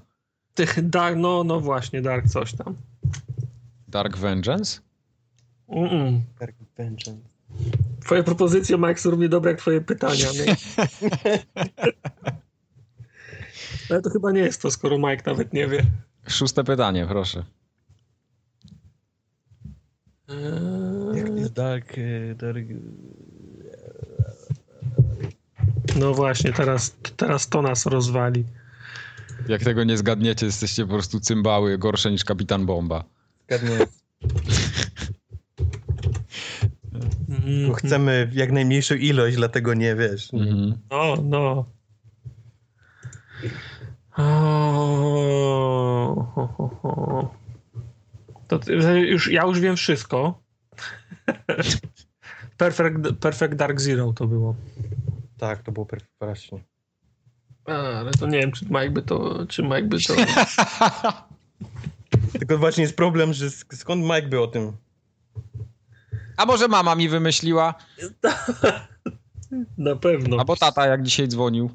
Tych 0.54 0.90
dark, 0.90 1.16
no, 1.18 1.44
no 1.44 1.60
właśnie, 1.60 2.02
Dark 2.02 2.28
coś 2.28 2.54
tam. 2.54 2.76
Dark 3.88 4.18
Vengeance? 4.18 4.82
Mm-mm. 5.70 6.20
Dark 6.40 6.56
Vengeance. 6.78 7.30
Twoje 8.06 8.24
propozycje, 8.24 8.78
Mike, 8.78 8.98
są 8.98 9.10
równie 9.10 9.30
dobre 9.30 9.52
jak 9.52 9.60
twoje 9.60 9.82
pytania. 9.82 10.26
No. 10.38 10.54
Ale 13.90 14.02
to 14.02 14.10
chyba 14.10 14.32
nie 14.32 14.42
jest 14.42 14.62
to, 14.62 14.72
skoro 14.72 14.98
Mike 14.98 15.24
nawet 15.26 15.54
nie 15.54 15.68
wie. 15.68 15.86
Szóste 16.28 16.64
pytanie, 16.64 17.06
proszę. 17.10 17.44
Eee, 20.30 21.03
Dark... 21.50 21.98
e, 21.98 22.36
Dark... 22.36 22.66
No 26.00 26.14
właśnie, 26.14 26.54
teraz, 26.54 26.96
teraz 27.18 27.50
to 27.50 27.62
nas 27.62 27.86
rozwali. 27.86 28.44
Jak 29.48 29.64
tego 29.64 29.84
nie 29.84 29.98
zgadniecie, 29.98 30.46
jesteście 30.46 30.86
po 30.86 30.94
prostu 30.94 31.20
cymbały 31.20 31.78
gorsze 31.78 32.12
niż 32.12 32.24
Kapitan 32.24 32.66
Bomba. 32.66 33.04
Zgadnie. 33.48 33.78
Mhm. 37.30 37.68
Bo 37.68 37.74
chcemy 37.74 38.30
jak 38.34 38.52
najmniejszą 38.52 38.96
ilość, 38.96 39.36
dlatego 39.36 39.74
nie 39.74 39.96
wiesz. 39.96 40.34
Mhm. 40.34 40.78
No, 40.92 41.16
no. 41.24 41.66
O, 44.18 44.24
ho, 46.36 46.48
ho, 46.48 46.68
ho. 46.82 47.34
To 48.48 48.60
już, 48.72 49.32
ja 49.32 49.46
już 49.46 49.60
wiem 49.60 49.76
wszystko. 49.76 50.43
Perfect, 52.58 52.98
Perfect 53.20 53.56
Dark 53.56 53.82
Zero 53.82 54.14
to 54.14 54.28
było. 54.28 54.56
Tak, 55.38 55.64
to 55.64 55.72
było 55.72 55.86
perfekcyjnie. 55.86 56.64
A, 57.66 57.72
ale 57.72 58.12
to 58.12 58.28
nie 58.28 58.40
wiem, 58.40 58.52
czy 58.52 58.66
Mike 58.66 58.90
by 58.90 59.02
to, 59.02 59.46
czy 59.48 59.64
Mike 59.64 59.84
by 59.84 59.98
to... 60.00 60.14
Tylko 62.40 62.58
właśnie 62.58 62.84
jest 62.84 62.96
problem, 62.96 63.34
że 63.34 63.48
sk- 63.48 63.76
skąd 63.76 64.04
Mike 64.04 64.28
by 64.28 64.42
o 64.42 64.48
tym? 64.48 64.72
A 66.38 66.46
może 66.46 66.68
mama 66.68 66.96
mi 66.96 67.10
wymyśliła? 67.10 67.74
Na 69.78 69.96
pewno. 69.96 70.38
Albo 70.40 70.56
tata, 70.56 70.88
jak 70.88 71.04
dzisiaj 71.04 71.28
dzwonił? 71.28 71.70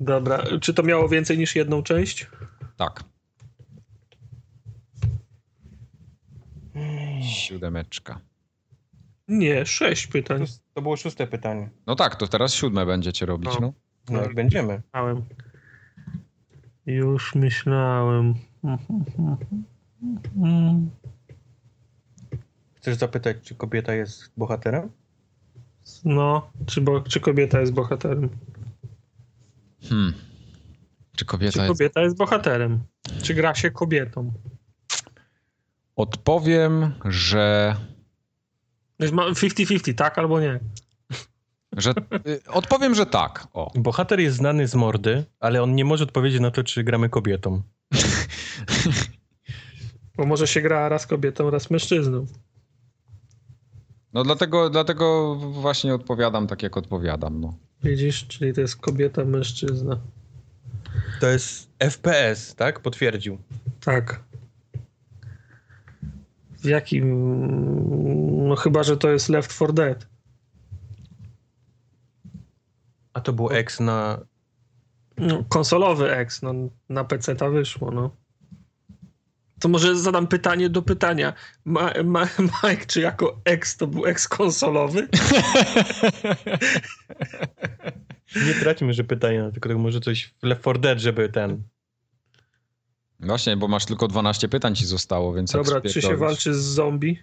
Dobra, 0.00 0.44
czy 0.60 0.74
to 0.74 0.82
miało 0.82 1.08
więcej 1.08 1.38
niż 1.38 1.56
jedną 1.56 1.82
część? 1.82 2.26
Tak. 2.76 3.04
Siódemeczka. 7.22 8.20
Nie, 9.28 9.66
sześć 9.66 10.06
pytań. 10.06 10.46
To, 10.46 10.52
to 10.74 10.82
było 10.82 10.96
szóste 10.96 11.26
pytanie. 11.26 11.70
No 11.86 11.96
tak, 11.96 12.16
to 12.16 12.26
teraz 12.26 12.54
siódme 12.54 12.86
będziecie 12.86 13.26
robić, 13.26 13.50
No. 13.54 13.60
no. 13.60 13.72
No 14.10 14.22
jak 14.22 14.34
będziemy. 14.34 14.82
Myślałem. 14.84 15.22
Już 16.86 17.34
myślałem. 17.34 18.34
Chcesz 22.74 22.96
zapytać, 22.96 23.36
czy 23.42 23.54
kobieta 23.54 23.94
jest 23.94 24.32
bohaterem? 24.36 24.90
No, 26.04 26.50
czy, 26.66 26.80
bo, 26.80 27.00
czy 27.00 27.20
kobieta 27.20 27.60
jest 27.60 27.72
bohaterem? 27.72 28.28
Hmm. 29.82 30.12
Czy 31.16 31.24
kobieta 31.24 31.52
Czy 31.52 31.58
jest... 31.58 31.72
kobieta 31.72 32.00
jest 32.00 32.16
bohaterem? 32.16 32.82
Czy 33.22 33.34
gra 33.34 33.54
się 33.54 33.70
kobietą? 33.70 34.32
Odpowiem, 35.96 36.92
że... 37.04 37.76
Jest 39.02 39.14
ma- 39.14 39.30
50-50, 39.30 39.94
tak 39.94 40.18
albo 40.18 40.40
nie? 40.40 40.60
że 41.76 41.94
y, 42.26 42.40
odpowiem, 42.48 42.94
że 42.94 43.06
tak. 43.06 43.46
O. 43.52 43.72
Bohater 43.74 44.20
jest 44.20 44.36
znany 44.36 44.68
z 44.68 44.74
mordy, 44.74 45.24
ale 45.40 45.62
on 45.62 45.74
nie 45.74 45.84
może 45.84 46.04
odpowiedzieć 46.04 46.40
na 46.40 46.50
to, 46.50 46.64
czy 46.64 46.84
gramy 46.84 47.08
kobietą. 47.08 47.62
Bo 50.16 50.26
może 50.26 50.46
się 50.46 50.60
gra 50.60 50.88
raz 50.88 51.06
kobietą, 51.06 51.50
raz 51.50 51.70
mężczyzną. 51.70 52.26
No 54.12 54.24
dlatego, 54.24 54.70
dlatego 54.70 55.34
właśnie 55.36 55.94
odpowiadam 55.94 56.46
tak, 56.46 56.62
jak 56.62 56.76
odpowiadam, 56.76 57.40
no. 57.40 57.54
Widzisz? 57.82 58.26
Czyli 58.28 58.54
to 58.54 58.60
jest 58.60 58.76
kobieta, 58.76 59.24
mężczyzna. 59.24 59.98
To 61.20 61.26
jest 61.26 61.68
FPS, 61.78 62.54
tak? 62.54 62.80
Potwierdził. 62.80 63.38
Tak. 63.84 64.20
W 66.62 66.64
jakim... 66.64 68.48
No 68.48 68.56
chyba, 68.56 68.82
że 68.82 68.96
to 68.96 69.10
jest 69.10 69.28
Left 69.28 69.50
4 69.50 69.72
Dead. 69.72 70.06
A 73.12 73.20
to 73.20 73.32
był 73.32 73.50
X 73.50 73.80
na... 73.80 74.18
No, 75.16 75.44
konsolowy 75.48 76.16
X, 76.16 76.42
no, 76.42 76.54
na 76.88 77.04
PC 77.04 77.36
ta 77.36 77.50
wyszło, 77.50 77.90
no. 77.90 78.16
To 79.60 79.68
może 79.68 79.96
zadam 79.96 80.26
pytanie 80.26 80.70
do 80.70 80.82
pytania. 80.82 81.32
Ma, 81.64 81.92
ma, 82.04 82.28
Mike, 82.64 82.86
czy 82.86 83.00
jako 83.00 83.40
X 83.44 83.76
to 83.76 83.86
był 83.86 84.06
X 84.06 84.28
konsolowy? 84.28 85.08
Nie 88.46 88.54
traćmy, 88.54 88.92
że 88.92 89.04
pytania, 89.04 89.50
tylko 89.50 89.68
tak 89.68 89.78
może 89.78 90.00
coś 90.00 90.34
w 90.42 90.42
Left 90.42 90.62
4 90.62 90.78
Dead, 90.78 90.98
żeby 90.98 91.28
ten... 91.28 91.62
Właśnie, 93.22 93.56
bo 93.56 93.68
masz 93.68 93.86
tylko 93.86 94.08
12 94.08 94.48
pytań 94.48 94.74
ci 94.74 94.86
zostało, 94.86 95.34
więc 95.34 95.52
Dobra, 95.52 95.80
czy 95.80 96.02
się 96.02 96.16
walczy 96.16 96.54
z 96.54 96.62
zombie? 96.62 97.18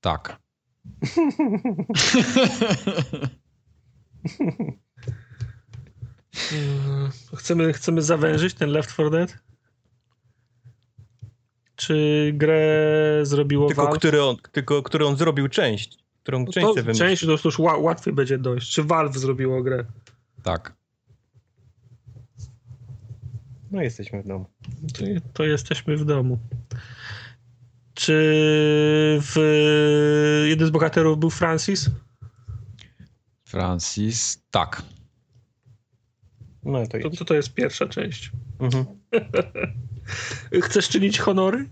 Tak. 0.00 0.38
Chcemy, 7.36 7.72
chcemy 7.72 8.02
zawężyć 8.02 8.54
ten 8.54 8.70
Left 8.70 8.92
4 8.92 9.10
Dead? 9.10 9.38
Czy 11.76 12.30
grę 12.34 13.20
zrobiło 13.22 13.68
Tylko, 13.68 13.82
Valve? 13.82 13.98
który 13.98 14.22
on, 14.22 14.36
tylko 14.52 14.82
który 14.82 15.06
on 15.06 15.16
zrobił 15.16 15.48
część. 15.48 15.98
Którą 16.22 16.46
część 16.46 16.66
to, 16.74 16.94
część 16.94 17.26
to 17.26 17.38
już 17.44 17.58
ła, 17.58 17.76
łatwiej 17.76 18.14
będzie 18.14 18.38
dojść. 18.38 18.72
Czy 18.72 18.82
Valve 18.82 19.18
zrobiło 19.18 19.62
grę? 19.62 19.84
tak. 20.42 20.83
No 23.74 23.82
jesteśmy 23.82 24.22
w 24.22 24.26
domu. 24.26 24.46
To, 24.98 25.04
to 25.32 25.44
jesteśmy 25.44 25.96
w 25.96 26.04
domu. 26.04 26.38
Czy 27.94 28.12
w, 29.22 29.36
jeden 30.48 30.68
z 30.68 30.70
bohaterów 30.70 31.18
był 31.18 31.30
Francis? 31.30 31.90
Francis, 33.44 34.42
tak. 34.50 34.82
No 36.62 36.86
to 36.86 36.88
To, 36.88 36.98
jest. 36.98 37.18
to, 37.18 37.24
to 37.24 37.34
jest 37.34 37.54
pierwsza 37.54 37.86
część. 37.88 38.30
Mhm. 38.60 38.84
Chcesz 40.66 40.88
czynić 40.88 41.18
honory? 41.18 41.68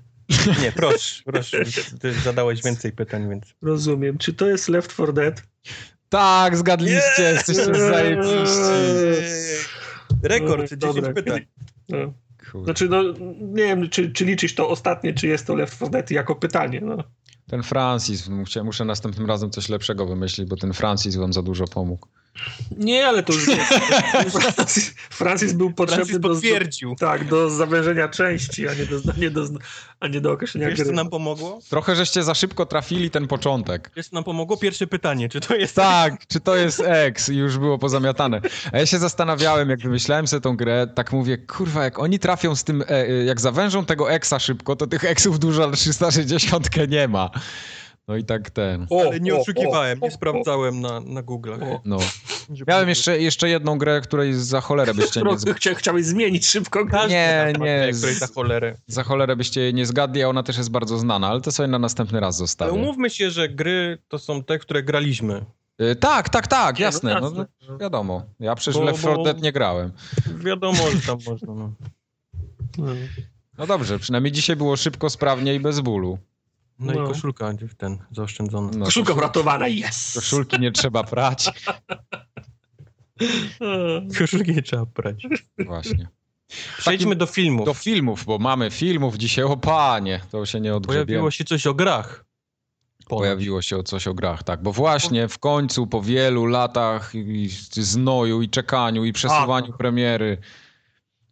Nie, 0.63 0.73
proszę, 0.73 1.23
proszę. 1.25 1.65
Ty 2.01 2.13
zadałeś 2.13 2.63
więcej 2.63 2.93
pytań, 2.93 3.29
więc... 3.29 3.55
Rozumiem. 3.63 4.19
Czy 4.19 4.33
to 4.35 4.49
jest 4.49 4.69
Left 4.69 4.93
4 4.93 5.13
Dead? 5.13 5.43
Tak, 6.09 6.57
zgadliście, 6.57 7.23
jesteście 7.23 7.75
zajebiści. 7.75 8.33
Rekord, 10.23 10.75
Dobra. 10.75 11.03
10 11.03 11.15
pytań. 11.15 11.47
No. 11.89 12.13
Kurde. 12.53 12.65
Znaczy, 12.65 12.89
no, 12.89 13.03
nie 13.41 13.65
wiem, 13.65 13.89
czy, 13.89 14.13
czy 14.13 14.25
liczyć 14.25 14.55
to 14.55 14.69
ostatnie, 14.69 15.15
czy 15.15 15.27
jest 15.27 15.47
to 15.47 15.55
Left 15.55 15.77
4 15.77 15.91
Dead 15.91 16.11
jako 16.11 16.37
pytanie. 16.37 16.81
No. 16.81 16.97
Ten 17.47 17.63
Francis, 17.63 18.29
muszę, 18.29 18.65
muszę 18.65 18.85
następnym 18.85 19.27
razem 19.27 19.51
coś 19.51 19.69
lepszego 19.69 20.07
wymyślić, 20.07 20.49
bo 20.49 20.57
ten 20.57 20.73
Francis 20.73 21.17
wam 21.17 21.33
za 21.33 21.43
dużo 21.43 21.65
pomógł. 21.65 22.09
Nie, 22.77 23.07
ale 23.07 23.23
to 23.23 23.33
już 23.33 23.47
Francis, 24.31 24.95
Francis 25.11 25.53
był 25.53 25.73
potrzebny 25.73 26.05
Francis 26.05 26.21
do, 26.21 26.29
potwierdził. 26.29 26.97
tak, 26.97 27.29
do 27.29 27.51
zawężenia 27.51 28.09
części, 28.09 28.69
a 28.69 28.75
nie 28.75 28.87
do, 28.87 29.01
nie 29.19 29.31
do, 29.31 29.49
a 30.01 30.09
nie 30.09 30.21
do 30.21 30.33
określenia 30.33 30.69
Wiesz, 30.69 30.79
co 30.79 30.85
gry. 30.85 30.93
nam 30.93 31.11
pomogło? 31.11 31.61
Trochę 31.71 31.97
żeście 31.97 32.23
za 32.23 32.35
szybko 32.35 32.67
trafili 32.67 33.11
ten 33.11 33.29
początek. 33.29 33.91
Wiesz, 33.97 34.09
co 34.09 34.17
nam 34.17 34.25
pomogło? 34.25 34.57
Pierwsze 34.57 34.87
pytanie, 34.87 35.29
czy 35.29 35.41
to 35.41 35.57
jest... 35.57 35.75
Tak, 35.77 36.27
czy 36.27 36.41
to 36.41 36.57
jest 36.57 36.83
X? 36.87 37.29
I 37.29 37.37
już 37.37 37.59
było 37.59 37.79
pozamiatane. 37.79 38.41
A 38.73 38.79
ja 38.79 38.87
się 38.87 38.99
zastanawiałem, 38.99 39.71
jak 39.71 39.81
wymyślałem 39.81 40.27
sobie 40.27 40.41
tą 40.41 40.57
grę, 40.57 40.87
tak 40.95 41.13
mówię, 41.13 41.39
kurwa, 41.39 41.85
jak 41.85 41.99
oni 41.99 42.19
trafią 42.19 42.57
z 42.57 42.65
tym, 42.65 42.85
e, 42.89 43.25
jak 43.25 43.41
zawężą 43.41 43.85
tego 43.85 44.13
Xa 44.13 44.39
szybko, 44.39 44.77
to 44.77 44.87
tych 44.87 45.05
Xów 45.05 45.39
dużo 45.39 45.67
na 45.67 45.77
360 45.77 46.69
nie 46.89 47.09
ma. 47.09 47.31
No 48.09 48.17
i 48.17 48.25
tak 48.25 48.51
ten. 48.51 48.87
O, 48.91 49.01
Ale 49.07 49.21
nie 49.21 49.35
o, 49.35 49.41
oszukiwałem, 49.41 49.99
o, 50.03 50.07
nie 50.07 50.11
sprawdzałem 50.11 50.81
na, 50.81 51.01
na 51.01 51.23
Google'ach. 51.23 51.63
O. 51.73 51.81
No. 51.85 51.99
Miałem 52.69 52.89
jeszcze, 52.89 53.19
jeszcze 53.21 53.49
jedną 53.49 53.79
grę, 53.79 54.01
której 54.01 54.35
za 54.35 54.61
cholerę 54.61 54.95
byście 54.95 55.23
nie, 55.23 55.39
z... 55.39 55.45
Chcia, 55.57 55.75
chciałeś 55.75 56.07
zmienić 56.07 56.47
szybko 56.47 56.85
grę. 56.85 57.09
Nie, 57.09 57.53
Nie, 57.61 57.95
za 57.95 58.27
cholerę. 58.27 58.77
za 58.87 59.03
cholerę 59.03 59.37
byście 59.37 59.61
jej 59.61 59.75
nie 59.75 59.87
zgadli, 59.87 60.23
a 60.23 60.29
ona 60.29 60.43
też 60.43 60.57
jest 60.57 60.71
bardzo 60.71 60.99
znana, 60.99 61.29
ale 61.29 61.41
to 61.41 61.53
sobie 61.53 61.67
na 61.67 61.79
następny 61.79 62.21
raz 62.21 62.35
Ale 62.35 62.39
zostawię. 62.39 62.73
umówmy 62.73 63.11
się, 63.11 63.31
że 63.31 63.49
gry 63.49 63.99
to 64.09 64.19
są 64.19 64.43
te, 64.45 64.59
które 64.59 64.83
graliśmy. 64.83 65.45
Y, 65.83 65.97
Tak, 65.97 66.29
tak, 66.29 66.47
tak, 66.47 66.79
Nie, 66.79 66.81
no 66.83 66.87
jasne. 66.87 67.15
No, 67.21 67.27
jasne. 67.29 67.47
no, 67.69 67.79
wiadomo. 67.79 68.23
Ja 68.41 68.55
przecież 68.55 68.75
Bo- 68.81 68.85
Left 68.85 68.99
4 69.01 69.17
bo- 69.17 69.25
Dead 69.25 69.43
nie 69.43 69.53
grałem. 69.53 69.93
Wiadomo, 70.39 70.91
że 70.91 71.01
tam 71.07 71.19
można. 71.27 71.55
No. 71.55 71.73
No 73.59 73.67
dobrze, 73.67 73.99
przynajmniej 73.99 74.33
dzisiaj 74.33 74.57
było 74.57 74.77
szybko, 74.77 75.11
sprawnie 75.11 75.55
i 75.55 75.61
bez 75.61 75.81
bólu. 75.81 76.19
No, 76.83 76.93
No. 76.93 77.05
i 77.05 77.07
koszulka 77.07 77.53
w 77.53 77.75
ten 77.75 77.99
zaoszczędzona. 78.11 78.71
No, 78.77 78.85
Koszulka 78.85 79.13
uratowana, 79.13 79.67
yes! 79.69 80.13
Koszulki 80.15 80.61
nie 80.61 80.73
trzeba 80.73 81.05
prać. 81.05 81.51
Koszulki 84.19 84.55
nie 84.55 84.63
trzeba 84.63 84.87
brać. 84.87 85.27
Właśnie. 85.67 86.09
Przejdźmy 86.79 87.17
do 87.17 87.27
filmów. 87.27 87.67
Do 87.67 87.75
filmów, 87.75 88.25
bo 88.25 88.39
mamy 88.39 88.71
filmów 88.71 89.17
dzisiaj. 89.17 89.45
O 89.45 89.57
panie, 89.57 90.21
to 90.31 90.47
się 90.47 90.61
nie 90.61 90.75
odgrzebiemy. 90.75 91.07
Pojawiło 91.07 91.31
się 91.31 91.45
coś 91.45 91.67
o 91.67 91.75
grach. 91.75 92.25
Ponoć. 93.09 93.21
Pojawiło 93.23 93.63
się 93.63 93.83
coś 93.83 94.09
o 94.09 94.15
grach, 94.15 94.43
tak. 94.43 94.63
Bo 94.63 94.73
właśnie 94.73 95.29
w 95.29 95.39
końcu 95.39 95.87
po 95.87 96.03
wielu 96.03 96.47
latach 96.47 97.15
i 97.15 97.49
znoju 97.73 98.43
i 98.43 98.49
czekaniu 98.49 99.05
i 99.05 99.13
przesuwaniu 99.13 99.73
A, 99.75 99.77
premiery 99.77 100.39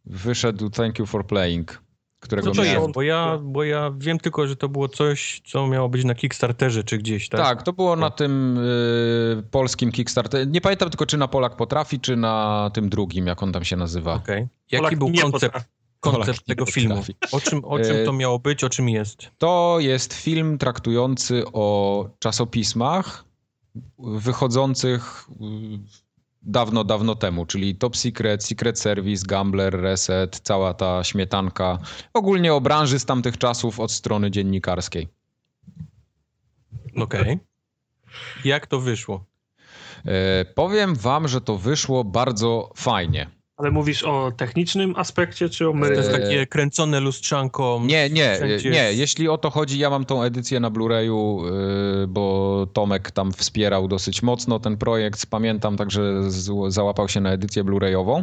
wyszedł 0.04 0.70
Thank 0.70 0.98
You 0.98 1.06
for 1.06 1.26
Playing, 1.26 1.82
którego 2.20 2.50
Co 2.50 2.54
to 2.56 2.62
miałem. 2.62 2.80
jest? 2.82 2.92
Bo 2.94 3.02
ja, 3.02 3.38
bo 3.42 3.64
ja 3.64 3.90
wiem 3.98 4.18
tylko, 4.18 4.46
że 4.46 4.56
to 4.56 4.68
było 4.68 4.88
coś, 4.88 5.42
co 5.46 5.66
miało 5.66 5.88
być 5.88 6.04
na 6.04 6.14
Kickstarterze 6.14 6.84
czy 6.84 6.98
gdzieś, 6.98 7.28
tak? 7.28 7.40
Tak, 7.40 7.62
to 7.62 7.72
było 7.72 7.96
na 7.96 8.10
tym 8.10 8.58
y, 8.58 9.42
polskim 9.50 9.92
Kickstarterze. 9.92 10.46
Nie 10.46 10.60
pamiętam 10.60 10.90
tylko, 10.90 11.06
czy 11.06 11.16
na 11.16 11.28
Polak 11.28 11.56
potrafi, 11.56 12.00
czy 12.00 12.16
na 12.16 12.70
tym 12.74 12.88
drugim, 12.88 13.26
jak 13.26 13.42
on 13.42 13.52
tam 13.52 13.64
się 13.64 13.76
nazywa. 13.76 14.14
Okej. 14.14 14.48
Jaki 14.70 14.82
Polak 14.82 14.98
był 14.98 15.12
koncept, 15.22 15.54
potrafi. 15.54 15.66
koncept 16.00 16.46
tego 16.46 16.66
filmu? 16.66 16.94
potrafi. 16.94 17.14
O 17.32 17.40
czym, 17.40 17.64
o 17.64 17.78
czym 17.78 17.96
E, 17.96 18.04
to 18.04 18.12
miało 18.12 18.38
być, 18.38 18.64
o 18.64 18.68
czym 18.68 18.88
jest? 18.88 19.30
To 19.38 19.76
jest 19.80 20.14
film 20.14 20.58
traktujący 20.58 21.42
o 21.52 22.08
czasopismach 22.18 23.24
wychodzących 23.98 25.26
y, 25.30 26.00
dawno, 26.42 26.84
dawno 26.84 27.14
temu, 27.14 27.46
czyli 27.46 27.74
Top 27.74 27.96
Secret, 27.96 28.44
Secret 28.44 28.78
Service, 28.78 29.26
Gambler, 29.26 29.80
Reset, 29.80 30.40
cała 30.40 30.74
ta 30.74 31.04
śmietanka. 31.04 31.78
Ogólnie 32.14 32.54
o 32.54 32.60
branży 32.60 32.98
z 32.98 33.04
tamtych 33.04 33.38
czasów 33.38 33.80
od 33.80 33.92
strony 33.92 34.30
dziennikarskiej. 34.30 35.08
Okej. 36.96 37.38
Jak 38.44 38.66
to 38.66 38.80
wyszło? 38.80 39.24
E, 40.04 40.44
powiem 40.44 40.94
wam, 40.94 41.28
że 41.28 41.40
to 41.40 41.58
wyszło 41.58 42.04
bardzo 42.04 42.70
fajnie. 42.76 43.39
Ale 43.60 43.70
mówisz 43.70 44.02
o 44.02 44.32
technicznym 44.36 44.94
aspekcie, 44.96 45.48
czy 45.48 45.68
o 45.68 45.70
To 45.72 45.76
merytorycznym? 45.78 46.20
jest 46.20 46.24
E, 46.32 46.34
takie 46.34 46.46
kręcone 46.46 47.00
lustrzanką. 47.00 47.84
Nie, 47.84 48.10
nie, 48.10 48.34
wszędzie 48.36 48.70
nie. 48.70 48.76
jest- 48.78 48.98
Jeśli 48.98 49.28
o 49.28 49.38
to 49.38 49.50
chodzi, 49.50 49.78
ja 49.78 49.90
mam 49.90 50.04
tą 50.04 50.22
edycję 50.22 50.60
na 50.60 50.70
Blu-rayu, 50.70 51.44
yy, 52.00 52.06
bo 52.06 52.66
Tomek 52.72 53.10
tam 53.10 53.32
wspierał 53.32 53.88
dosyć 53.88 54.22
mocno 54.22 54.58
ten 54.60 54.76
projekt, 54.76 55.26
pamiętam, 55.26 55.76
także 55.76 56.02
załapał 56.68 57.08
się 57.08 57.20
na 57.20 57.30
edycję 57.32 57.64
Blu-rayową. 57.64 58.22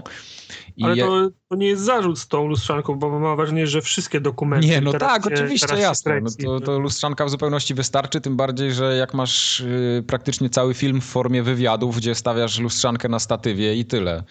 I 0.78 0.84
Ale 0.84 0.96
to, 0.96 1.30
to 1.50 1.56
nie 1.56 1.68
jest 1.68 1.84
zarzut 1.84 2.20
z 2.20 2.28
tą 2.28 2.48
lustrzanką, 2.48 2.96
bo 2.96 3.20
mam 3.20 3.38
wrażenie, 3.38 3.68
że 3.68 3.82
wszystkie 3.82 4.22
dokumenty... 4.22 4.68
Nie, 4.68 4.82
no 4.82 4.92
teraz 4.92 5.10
tak, 5.10 5.24
się- 5.24 5.34
oczywiście, 5.44 5.78
jasne. 5.78 6.22
No 6.22 6.30
to, 6.46 6.60
to 6.60 6.80
lustrzanka 6.80 7.26
w 7.26 7.30
zupełności 7.30 7.74
wystarczy, 7.74 8.22
tym 8.22 8.36
bardziej, 8.38 8.74
że 8.74 8.96
jak 8.98 9.14
masz 9.14 9.60
yy, 9.96 10.04
praktycznie 10.04 10.50
cały 10.50 10.74
film 10.74 11.02
w 11.02 11.06
formie 11.06 11.44
wywiadów, 11.44 11.98
gdzie 11.98 12.16
stawiasz 12.16 12.60
lustrzankę 12.60 13.10
na 13.10 13.20
statywie 13.20 13.76
i 13.76 13.86
tyle. 13.86 14.24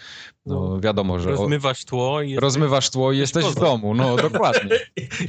No 0.46 0.80
wiadomo, 0.80 1.18
że 1.18 1.30
Rozmywasz 1.30 1.84
tło 1.84 2.22
i 2.22 2.30
jest... 2.30 2.42
rozmywasz 2.42 2.90
tło 2.90 3.12
i 3.12 3.18
jesteś 3.18 3.44
w 3.44 3.48
kozak. 3.48 3.62
domu, 3.62 3.94
no 3.94 4.16
dokładnie. 4.28 4.78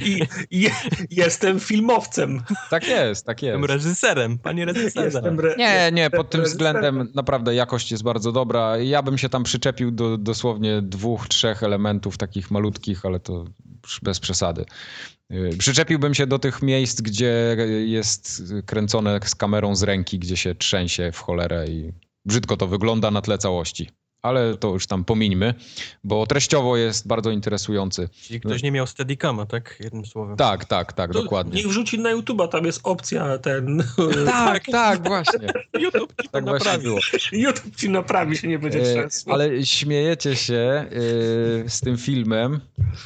I, 0.00 0.20
i 0.50 0.70
jestem 1.10 1.60
filmowcem. 1.60 2.42
Tak 2.70 2.88
jest, 2.88 3.26
tak 3.26 3.42
jest. 3.42 3.52
Jestem 3.52 3.76
reżyserem, 3.76 4.38
panie 4.38 4.64
reżyserze. 4.64 5.18
Re, 5.24 5.54
Nie, 5.58 5.90
nie, 5.92 6.10
pod 6.10 6.30
tym 6.30 6.42
względem 6.42 7.12
naprawdę 7.14 7.54
jakość 7.54 7.90
jest 7.90 8.02
bardzo 8.02 8.32
dobra. 8.32 8.76
Ja 8.78 9.02
bym 9.02 9.18
się 9.18 9.28
tam 9.28 9.44
przyczepił 9.44 9.90
do 9.90 10.18
dosłownie 10.18 10.82
dwóch, 10.82 11.28
trzech 11.28 11.62
elementów 11.62 12.18
takich 12.18 12.50
malutkich, 12.50 13.06
ale 13.06 13.20
to 13.20 13.44
bez 14.02 14.20
przesady. 14.20 14.64
Yy, 15.30 15.50
Przyczepiłbym 15.58 16.14
się 16.14 16.26
do 16.26 16.38
tych 16.38 16.62
miejsc, 16.62 17.00
gdzie 17.00 17.56
jest 17.86 18.42
kręcone 18.66 19.20
z 19.24 19.34
kamerą 19.34 19.76
z 19.76 19.82
ręki, 19.82 20.18
gdzie 20.18 20.36
się 20.36 20.54
trzęsie 20.54 21.10
w 21.12 21.18
cholerę 21.18 21.66
i 21.68 21.92
brzydko 22.24 22.56
to 22.56 22.66
wygląda 22.66 23.10
na 23.10 23.22
tle 23.22 23.38
całości. 23.38 23.90
Ale 24.22 24.56
to 24.56 24.68
już 24.68 24.86
tam 24.86 25.04
pomińmy, 25.04 25.54
bo 26.04 26.26
treściowo 26.26 26.76
jest 26.76 27.06
bardzo 27.06 27.30
interesujący. 27.30 28.08
Czyli 28.22 28.40
ktoś 28.40 28.62
nie 28.62 28.72
miał 28.72 28.86
Steadicama, 28.86 29.46
tak? 29.46 29.76
Jednym 29.80 30.06
słowem. 30.06 30.36
Tak, 30.36 30.64
tak, 30.64 30.92
tak, 30.92 31.12
To 31.12 31.22
dokładnie. 31.22 31.52
Niech 31.56 31.68
wrzuci 31.68 31.98
na 31.98 32.14
YouTube'a, 32.14 32.48
tam 32.48 32.64
jest 32.64 32.80
opcja 32.82 33.38
ten... 33.38 33.84
Tak, 34.26 34.64
tak, 34.72 35.08
właśnie. 35.08 35.48
YouTube 35.80 36.12
ci 36.22 36.28
Tak 36.28 36.44
naprawi. 36.44 36.82
było. 36.82 36.98
YouTube 37.32 37.76
ci 37.76 37.90
naprawi, 37.90 38.36
się 38.36 38.48
nie 38.48 38.58
będzie 38.58 38.80
E, 38.80 38.82
trzęsł. 38.94 39.32
ale 39.32 39.66
śmiejecie 39.66 40.36
się 40.36 40.54
e, 40.54 40.88
z 41.68 41.80
tym 41.80 41.98
filmem. 41.98 42.60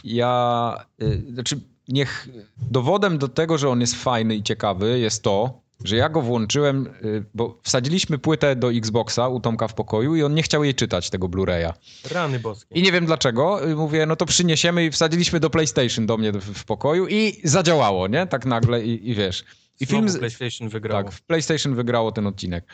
Ja, 0.04 0.74
e, 1.02 1.32
znaczy, 1.32 1.60
niech 1.88 2.28
dowodem 2.70 3.18
do 3.18 3.28
tego, 3.28 3.58
że 3.58 3.68
on 3.68 3.80
jest 3.80 3.94
fajny 3.94 4.34
i 4.36 4.42
ciekawy, 4.42 4.98
jest 4.98 5.22
to, 5.22 5.61
że 5.84 5.96
ja 5.96 6.08
go 6.08 6.20
włączyłem, 6.22 6.86
e, 6.86 6.90
bo 7.34 7.58
wsadziliśmy 7.62 8.18
płytę 8.18 8.56
do 8.56 8.72
Xboxa 8.72 9.28
u 9.28 9.40
Tomka 9.40 9.68
w 9.68 9.74
pokoju 9.74 10.16
i 10.16 10.22
on 10.22 10.34
nie 10.34 10.42
chciał 10.42 10.64
jej 10.64 10.74
czytać, 10.74 11.10
tego 11.10 11.28
Blu-raya. 11.28 11.72
Rany 12.10 12.38
boskie. 12.40 12.74
I 12.74 12.82
nie 12.82 12.92
wiem 12.92 13.06
dlaczego. 13.06 13.64
E, 13.70 13.74
Mówię, 13.74 14.06
no 14.06 14.16
to 14.16 14.26
przyniesiemy 14.26 14.84
i 14.84 14.90
wsadziliśmy 14.90 15.40
do 15.40 15.50
PlayStation 15.50 16.06
do 16.06 16.16
mnie 16.16 16.32
w, 16.32 16.64
pokoju 16.64 17.06
i 17.08 17.40
zadziałało, 17.44 18.08
nie? 18.08 18.26
Tak 18.26 18.46
nagle 18.46 18.84
i, 18.84 19.10
i 19.10 19.14
wiesz. 19.14 19.44
I 19.80 19.86
Znowu 19.86 20.06
film, 20.08 20.18
PlayStation 20.18 20.68
wygrało. 20.68 21.04
tak, 21.04 21.12
w 21.12 21.22
PlayStation 21.22 21.74
wygrało 21.74 22.12
ten 22.12 22.26
odcinek. 22.26 22.64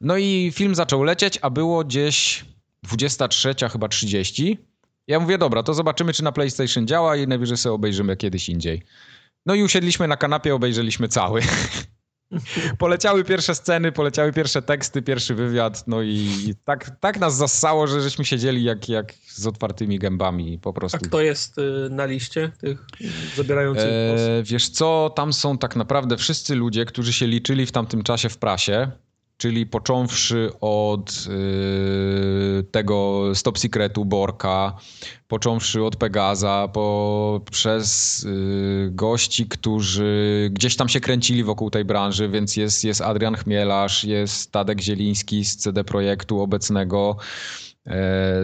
No 0.00 0.16
i 0.16 0.52
film 0.54 0.74
zaczął 0.74 1.02
lecieć, 1.02 1.38
a 1.42 1.50
było 1.50 1.84
gdzieś 1.84 2.44
23, 2.82 3.54
chyba 3.72 3.88
30. 3.88 4.58
Ja 5.06 5.20
mówię, 5.20 5.38
dobra, 5.38 5.62
to 5.62 5.74
zobaczymy, 5.74 6.12
czy 6.12 6.24
na 6.24 6.32
PlayStation 6.32 6.86
działa 6.86 7.16
i 7.16 7.26
najwyżej 7.26 7.56
sobie 7.56 7.72
obejrzymy 7.72 8.16
kiedyś 8.16 8.48
indziej. 8.48 8.82
No 9.46 9.54
i 9.54 9.62
usiedliśmy 9.62 10.08
na 10.08 10.16
kanapie, 10.16 10.54
obejrzeliśmy 10.54 11.08
cały. 11.08 11.40
poleciały 12.78 13.24
pierwsze 13.24 13.54
sceny, 13.54 13.92
poleciały 13.92 14.32
pierwsze 14.32 14.62
teksty, 14.62 15.02
pierwszy 15.02 15.34
wywiad, 15.34 15.84
no 15.86 16.02
i 16.02 16.54
tak, 16.64 16.90
tak 17.00 17.20
nas 17.20 17.36
zassało, 17.36 17.86
że 17.86 18.00
żeśmy 18.00 18.24
siedzieli 18.24 18.64
jak, 18.64 18.88
jak 18.88 19.12
z 19.26 19.46
otwartymi 19.46 19.98
gębami 19.98 20.58
po 20.58 20.70
A 20.70 20.72
prostu. 20.72 20.98
kto 20.98 21.20
jest 21.20 21.58
y, 21.58 21.88
na 21.90 22.04
liście 22.06 22.50
tych 22.60 22.84
zabierających 23.36 23.84
głos? 24.08 24.20
E, 24.20 24.42
wiesz 24.42 24.68
co, 24.68 25.12
tam 25.16 25.32
są 25.32 25.58
tak 25.58 25.76
naprawdę 25.76 26.16
wszyscy 26.16 26.54
ludzie, 26.54 26.84
którzy 26.84 27.12
się 27.12 27.26
liczyli 27.26 27.66
w 27.66 27.72
tamtym 27.72 28.02
czasie 28.02 28.28
w 28.28 28.38
prasie, 28.38 28.90
czyli 29.36 29.66
począwszy 29.66 30.50
od 30.60 31.10
y, 31.10 32.64
tego 32.70 33.22
Stop 33.34 33.58
Secretu 33.58 34.04
Borka, 34.04 34.76
począwszy 35.28 35.84
od 35.84 35.96
Pegaza, 35.96 36.68
po, 36.72 37.40
przez 37.50 38.22
y, 38.24 38.88
gości, 38.92 39.46
którzy 39.48 40.48
gdzieś 40.52 40.76
tam 40.76 40.88
się 40.88 41.00
kręcili 41.00 41.44
wokół 41.44 41.70
tej 41.70 41.84
branży, 41.84 42.28
więc 42.28 42.56
jest, 42.56 42.84
jest 42.84 43.00
Adrian 43.00 43.34
Chmielarz, 43.34 44.04
jest 44.04 44.52
Tadek 44.52 44.80
Zieliński 44.80 45.44
z 45.44 45.56
CD 45.56 45.84
Projektu 45.84 46.40
obecnego, 46.40 47.16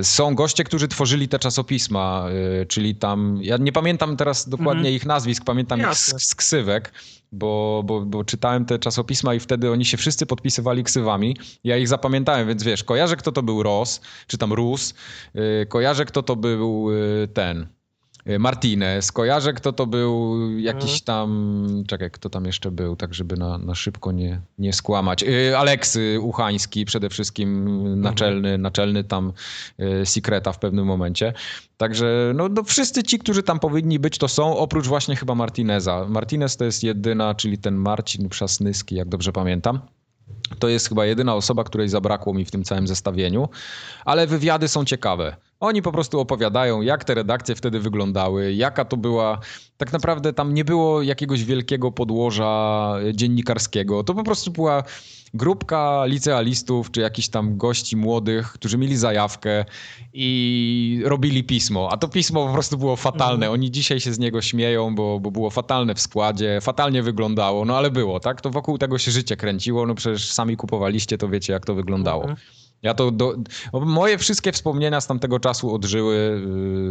Są 0.03 0.35
goście, 0.35 0.65
którzy 0.65 0.89
tworzyli 0.89 1.29
te 1.29 1.39
czasopisma, 1.39 2.27
e, 2.61 2.67
czyli 2.67 2.95
tam, 2.95 3.39
ja 3.43 3.57
nie 3.57 3.73
pamiętam 3.73 4.17
teraz 4.17 4.49
dokładnie 4.49 4.81
Mhm. 4.81 4.95
ich 4.95 5.07
nazwisk, 5.07 5.45
pamiętam 5.45 5.81
ich 5.81 5.87
Jasne. 5.87 6.19
z, 6.19 6.29
z 6.29 6.35
ksywek, 6.35 6.93
bo, 7.33 7.83
bo, 7.85 8.01
bo 8.01 8.25
czytałem 8.25 8.65
te 8.65 8.79
czasopisma 8.79 9.35
i 9.35 9.41
wtedy 9.41 9.71
oni 9.71 9.85
się 9.85 9.97
wszyscy 9.97 10.27
podpisywali 10.27 10.85
ksywami. 10.85 11.37
Ja 11.65 11.77
ich 11.77 11.89
zapamiętałem, 11.89 12.49
więc 12.49 12.63
wiesz, 12.63 12.85
kojarzę 12.85 13.17
kto 13.17 13.33
to 13.33 13.43
był 13.43 13.63
Ros, 13.63 14.01
czy 14.27 14.39
tam 14.39 14.53
Rus, 14.53 14.95
e, 15.35 15.67
kojarzę 15.67 16.05
kto 16.05 16.23
to 16.23 16.37
był 16.37 16.89
e, 16.93 17.29
ten, 17.29 17.67
Martinez, 18.39 19.13
kojarzę 19.13 19.53
kto 19.53 19.73
to 19.73 19.87
był, 19.87 20.41
jakiś 20.59 20.91
mhm. 20.91 21.01
tam, 21.05 21.85
czekaj, 21.87 22.11
kto 22.11 22.31
tam 22.31 22.45
jeszcze 22.45 22.71
był, 22.71 22.97
tak 22.97 23.15
żeby 23.15 23.37
na, 23.37 23.59
na 23.59 23.75
szybko 23.75 24.13
nie, 24.13 24.41
nie 24.59 24.73
skłamać. 24.73 25.25
Aleksy 25.57 26.21
Uchański 26.21 26.85
przede 26.85 27.09
wszystkim, 27.09 28.01
naczelny, 28.01 28.49
mhm. 28.49 28.63
naczelny 28.63 29.05
tam 29.05 29.33
Secreta 30.05 30.53
w 30.53 30.59
pewnym 30.59 30.87
momencie. 30.87 31.33
Także 31.77 32.33
no, 32.35 32.49
no, 32.49 32.65
wszyscy 32.65 33.03
ci, 33.03 33.19
którzy 33.19 33.43
tam 33.43 33.59
powinni 33.59 33.99
być, 33.99 34.19
to 34.19 34.29
są, 34.29 34.57
oprócz 34.57 34.87
właśnie 34.87 35.17
chyba 35.17 35.35
Martineza. 35.35 36.07
Martinez 36.09 36.57
to 36.57 36.65
jest 36.65 36.83
jedyna, 36.83 37.35
czyli 37.35 37.59
ten 37.59 37.75
Marcin 37.75 38.29
Przasnyski, 38.29 38.95
jak 38.95 39.09
dobrze 39.09 39.33
pamiętam. 39.33 39.81
To 40.59 40.69
jest 40.69 40.89
chyba 40.89 41.07
jedyna 41.07 41.35
osoba, 41.35 41.65
której 41.65 41.89
zabrakło 41.89 42.35
mi 42.35 42.45
w 42.45 42.51
tym 42.51 42.65
całym 42.65 42.87
zestawieniu, 42.89 43.49
ale 44.05 44.27
wywiady 44.27 44.69
są 44.69 44.85
ciekawe. 44.85 45.37
Oni 45.61 45.83
po 45.83 45.93
prostu 45.93 46.21
opowiadają, 46.21 46.81
jak 46.81 47.05
te 47.05 47.15
redakcje 47.15 47.55
wtedy 47.55 47.81
wyglądały, 47.81 48.53
jaka 48.53 48.85
to 48.85 48.97
była. 48.97 49.39
Tak 49.77 49.93
naprawdę 49.93 50.33
tam 50.33 50.55
nie 50.55 50.65
było 50.65 51.03
jakiegoś 51.03 51.45
wielkiego 51.45 51.93
podłoża 51.93 52.95
dziennikarskiego. 53.15 54.05
To 54.05 54.15
po 54.15 54.25
prostu 54.25 54.51
była 54.51 54.83
grupka 55.35 56.05
licealistów, 56.07 56.91
czy 56.91 57.01
jakichś 57.01 57.29
tam 57.29 57.57
gości 57.57 57.97
młodych, 57.97 58.53
którzy 58.53 58.79
mieli 58.79 58.97
zajawkę 58.97 59.65
i 60.13 61.03
robili 61.05 61.45
pismo. 61.45 61.89
A 61.93 61.97
to 61.97 62.09
pismo 62.09 62.47
po 62.47 62.53
prostu 62.53 62.79
było 62.79 62.97
fatalne. 62.97 63.47
Mhm. 63.47 63.53
Oni 63.53 63.71
dzisiaj 63.71 64.01
się 64.01 64.13
z 64.13 64.19
niego 64.19 64.43
śmieją, 64.43 64.95
bo, 64.95 65.21
bo 65.21 65.31
było 65.31 65.51
fatalne 65.51 65.95
w 65.95 66.01
składzie, 66.01 66.59
fatalnie 66.61 67.03
wyglądało, 67.03 67.65
no 67.65 67.77
ale 67.77 67.91
było, 67.91 68.21
tak? 68.21 68.41
To 68.41 68.51
wokół 68.51 68.79
tego 68.79 68.99
się 68.99 69.11
życie 69.11 69.37
kręciło, 69.37 69.87
no 69.87 69.95
przecież 69.95 70.33
sami 70.33 70.57
kupowaliście, 70.57 71.19
to 71.19 71.29
wiecie, 71.29 71.53
jak 71.53 71.67
to 71.67 71.75
wyglądało. 71.75 72.23
Mhm. 72.23 72.41
Ja 72.83 72.95
to 72.95 73.11
do, 73.11 73.35
moje 73.73 74.19
wszystkie 74.19 74.53
wspomnienia 74.53 75.01
z 75.01 75.07
tamtego 75.07 75.41
czasu 75.41 75.75
odżyły. 75.75 76.17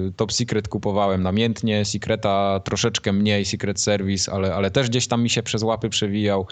Y, 0.10 0.14
Top 0.16 0.34
Secret 0.34 0.68
kupowałem 0.68 1.24
namiętnie, 1.24 1.86
Secreta 1.86 2.60
troszeczkę 2.64 3.14
mniej, 3.14 3.46
Secret 3.46 3.82
Service, 3.82 4.32
ale, 4.32 4.56
ale 4.56 4.72
też 4.72 4.90
gdzieś 4.90 5.08
tam 5.08 5.24
mi 5.24 5.30
się 5.30 5.44
przez 5.44 5.64
łapy 5.64 5.90
przewijał. 5.90 6.48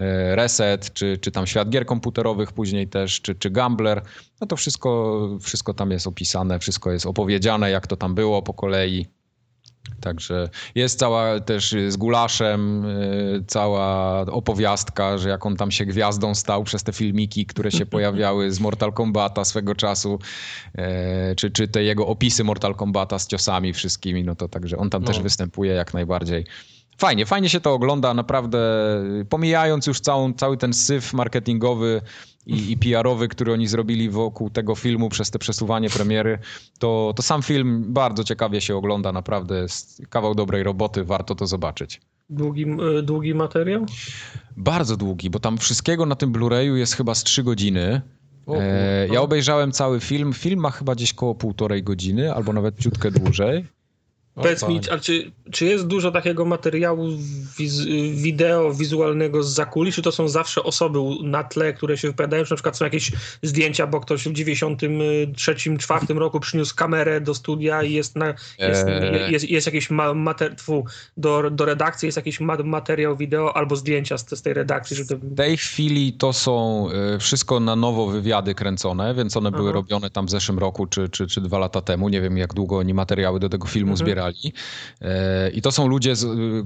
Y, 0.00 0.36
Reset, 0.36 0.92
czy, 0.92 1.18
czy 1.18 1.30
tam 1.30 1.46
świat 1.46 1.68
gier 1.68 1.86
komputerowych 1.86 2.52
później 2.52 2.88
też, 2.88 3.20
czy, 3.20 3.34
czy 3.34 3.50
Gambler. 3.50 4.02
No 4.40 4.46
to 4.46 4.56
wszystko, 4.56 5.28
wszystko 5.40 5.74
tam 5.74 5.90
jest 5.90 6.06
opisane, 6.06 6.58
wszystko 6.58 6.92
jest 6.92 7.06
opowiedziane, 7.06 7.70
jak 7.70 7.86
to 7.86 7.96
tam 7.96 8.14
było 8.14 8.42
po 8.42 8.54
kolei. 8.54 9.06
Także 10.00 10.48
jest 10.74 10.98
cała 10.98 11.40
też 11.40 11.74
z 11.88 11.96
Gulaszem 11.96 12.84
y, 12.84 13.44
cała 13.46 14.20
opowiastka, 14.20 15.18
że 15.18 15.28
jak 15.28 15.46
on 15.46 15.56
tam 15.56 15.70
się 15.70 15.86
gwiazdą 15.86 16.34
stał 16.34 16.64
przez 16.64 16.82
te 16.82 16.92
filmiki, 16.92 17.46
które 17.46 17.70
się 17.70 17.86
pojawiały 17.96 18.52
z 18.52 18.60
Mortal 18.60 18.92
Kombata 18.92 19.44
swego 19.44 19.74
czasu, 19.74 20.18
e, 20.74 21.34
czy, 21.34 21.50
czy 21.50 21.68
te 21.68 21.82
jego 21.82 22.06
opisy 22.06 22.44
Mortal 22.44 22.74
Kombata 22.74 23.18
z 23.18 23.26
ciosami 23.26 23.72
wszystkimi, 23.72 24.24
no 24.24 24.34
to 24.34 24.48
także 24.48 24.76
on 24.76 24.90
tam 24.90 25.02
no. 25.02 25.06
też 25.06 25.20
występuje 25.20 25.72
jak 25.72 25.94
najbardziej. 25.94 26.44
Fajnie, 26.98 27.26
fajnie 27.26 27.48
się 27.48 27.60
to 27.60 27.74
ogląda, 27.74 28.14
naprawdę 28.14 28.58
pomijając 29.28 29.86
już 29.86 30.00
całą, 30.00 30.32
cały 30.32 30.56
ten 30.56 30.72
syf 30.72 31.12
marketingowy, 31.12 32.00
i, 32.46 32.72
i 32.72 32.76
PR-owy, 32.76 33.28
który 33.28 33.52
oni 33.52 33.66
zrobili 33.66 34.10
wokół 34.10 34.50
tego 34.50 34.74
filmu 34.74 35.08
przez 35.08 35.30
te 35.30 35.38
przesuwanie 35.38 35.90
premiery, 35.90 36.38
to, 36.78 37.12
to 37.16 37.22
sam 37.22 37.42
film 37.42 37.84
bardzo 37.88 38.24
ciekawie 38.24 38.60
się 38.60 38.76
ogląda, 38.76 39.12
naprawdę 39.12 39.62
jest 39.62 40.02
kawał 40.10 40.34
dobrej 40.34 40.62
roboty, 40.62 41.04
warto 41.04 41.34
to 41.34 41.46
zobaczyć. 41.46 42.00
Długi, 42.30 42.66
e, 42.98 43.02
długi 43.02 43.34
materiał? 43.34 43.86
Bardzo 44.56 44.96
długi, 44.96 45.30
bo 45.30 45.38
tam 45.38 45.58
wszystkiego 45.58 46.06
na 46.06 46.16
tym 46.16 46.32
Blu-rayu 46.32 46.74
jest 46.74 46.94
chyba 46.94 47.14
z 47.14 47.24
3 47.24 47.42
godziny. 47.42 48.00
E, 48.48 49.08
ja 49.08 49.20
obejrzałem 49.20 49.72
cały 49.72 50.00
film. 50.00 50.32
Film 50.32 50.60
ma 50.60 50.70
chyba 50.70 50.94
gdzieś 50.94 51.14
koło 51.14 51.34
półtorej 51.34 51.82
godziny, 51.82 52.34
albo 52.34 52.52
nawet 52.52 52.78
ciutkę 52.78 53.10
dłużej. 53.10 53.64
Powiedz 54.36 54.68
mi, 54.68 54.80
a 54.90 54.98
czy, 54.98 55.30
czy 55.50 55.64
jest 55.64 55.86
dużo 55.86 56.10
takiego 56.10 56.44
materiału 56.44 57.08
wiz, 57.58 57.84
wideo, 58.10 58.74
wizualnego 58.74 59.42
z 59.42 59.54
zakuli, 59.54 59.92
czy 59.92 60.02
to 60.02 60.12
są 60.12 60.28
zawsze 60.28 60.62
osoby 60.62 60.98
na 61.22 61.44
tle, 61.44 61.72
które 61.72 61.98
się 61.98 62.08
wypowiadają, 62.08 62.44
czy 62.44 62.50
na 62.50 62.56
przykład 62.56 62.76
są 62.76 62.84
jakieś 62.84 63.12
zdjęcia, 63.42 63.86
bo 63.86 64.00
ktoś 64.00 64.28
w 64.28 64.32
93, 64.32 65.54
4 65.78 66.06
roku 66.14 66.40
przyniósł 66.40 66.76
kamerę 66.76 67.20
do 67.20 67.34
studia 67.34 67.82
i 67.82 67.92
jest, 67.92 68.16
na, 68.16 68.26
jest, 68.58 68.86
eee. 68.88 69.32
jest, 69.32 69.50
jest 69.50 69.66
jakiś 69.66 69.90
materiał 70.14 70.84
do, 71.16 71.50
do 71.50 71.64
redakcji, 71.64 72.06
jest 72.06 72.16
jakiś 72.16 72.40
materiał 72.64 73.16
wideo 73.16 73.56
albo 73.56 73.76
zdjęcia 73.76 74.18
z, 74.18 74.38
z 74.38 74.42
tej 74.42 74.54
redakcji. 74.54 74.96
Żeby... 74.96 75.16
W 75.16 75.36
tej 75.36 75.56
chwili 75.56 76.12
to 76.12 76.32
są 76.32 76.86
e, 76.90 77.18
wszystko 77.18 77.60
na 77.60 77.76
nowo 77.76 78.06
wywiady 78.06 78.54
kręcone, 78.54 79.14
więc 79.14 79.36
one 79.36 79.48
Aha. 79.48 79.58
były 79.58 79.72
robione 79.72 80.10
tam 80.10 80.26
w 80.26 80.30
zeszłym 80.30 80.58
roku, 80.58 80.86
czy, 80.86 81.08
czy, 81.08 81.26
czy 81.26 81.40
dwa 81.40 81.58
lata 81.58 81.80
temu. 81.80 82.08
Nie 82.08 82.20
wiem, 82.20 82.38
jak 82.38 82.54
długo 82.54 82.78
oni 82.78 82.94
materiały 82.94 83.40
do 83.40 83.48
tego 83.48 83.66
filmu 83.66 83.92
mhm. 83.92 84.06
zbierali 84.06 84.25
E, 85.00 85.50
I 85.50 85.62
to 85.62 85.72
są 85.72 85.88
ludzie, 85.88 86.14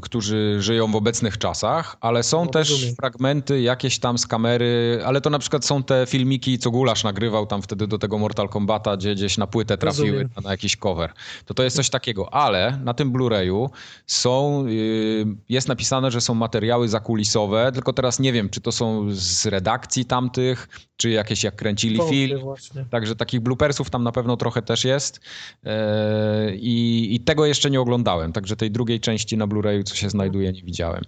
którzy 0.01 0.57
żyją 0.61 0.93
w 0.93 0.97
obecnych 0.97 1.39
czasach, 1.39 1.97
ale 2.01 2.23
są 2.23 2.45
no, 2.45 2.51
też 2.51 2.71
rozumiem. 2.71 2.97
fragmenty 2.97 3.61
jakieś 3.61 3.99
tam 3.99 4.19
z 4.19 4.27
kamery, 4.27 5.01
ale 5.05 5.21
to 5.21 5.31
na 5.31 5.39
przykład 5.39 5.65
są 5.65 5.83
te 5.83 6.07
filmiki, 6.07 6.59
co 6.59 6.71
Gulasz 6.71 7.05
nagrywał 7.05 7.47
tam 7.47 7.63
wtedy 7.63 7.87
do 7.87 7.99
tego 7.99 8.19
Mortal 8.19 8.49
Kombata, 8.49 8.97
gdzie 8.97 9.15
gdzieś 9.15 9.39
na 9.39 9.47
płytę 9.47 9.79
trafiły 9.79 10.29
na, 10.37 10.43
na 10.43 10.51
jakiś 10.51 10.77
cover. 10.77 11.13
To 11.45 11.55
to 11.55 11.63
jest 11.63 11.77
coś 11.77 11.91
takiego, 11.91 12.35
ale 12.35 12.79
na 12.85 12.95
tym 12.95 13.13
Blu-rayu 13.13 13.69
są, 14.07 14.65
y, 14.69 15.27
jest 15.49 15.69
napisane, 15.69 16.11
że 16.11 16.21
są 16.21 16.35
materiały 16.35 16.89
zakulisowe, 16.89 17.71
tylko 17.75 17.93
teraz 17.93 18.21
nie 18.21 18.33
wiem, 18.33 18.49
czy 18.49 18.61
to 18.61 18.73
są 18.73 19.07
z 19.11 19.47
redakcji 19.47 20.05
tamtych, 20.05 20.69
czy 20.97 21.11
jakieś 21.11 21.45
jak 21.45 21.57
kręcili 21.57 22.01
film. 22.09 22.41
Właśnie. 22.41 22.85
Także 22.91 23.17
takich 23.17 23.41
bloopersów 23.41 23.91
tam 23.91 24.03
na 24.03 24.13
pewno 24.13 24.37
trochę 24.37 24.63
też 24.63 24.85
jest. 24.85 25.21
E, 25.65 26.55
I, 26.55 27.09
I 27.15 27.21
tego 27.21 27.47
jeszcze 27.51 27.70
nie 27.70 27.81
oglądałem, 27.81 28.33
także 28.33 28.57
tej 28.57 28.70
drugiej 28.70 29.01
części 29.01 29.37
na 29.37 29.47
Blu-rayu, 29.47 29.83
co 29.83 29.95
się 29.95 30.11
znajduje, 30.11 30.53
nie 30.53 30.62
widziałem. 30.62 31.05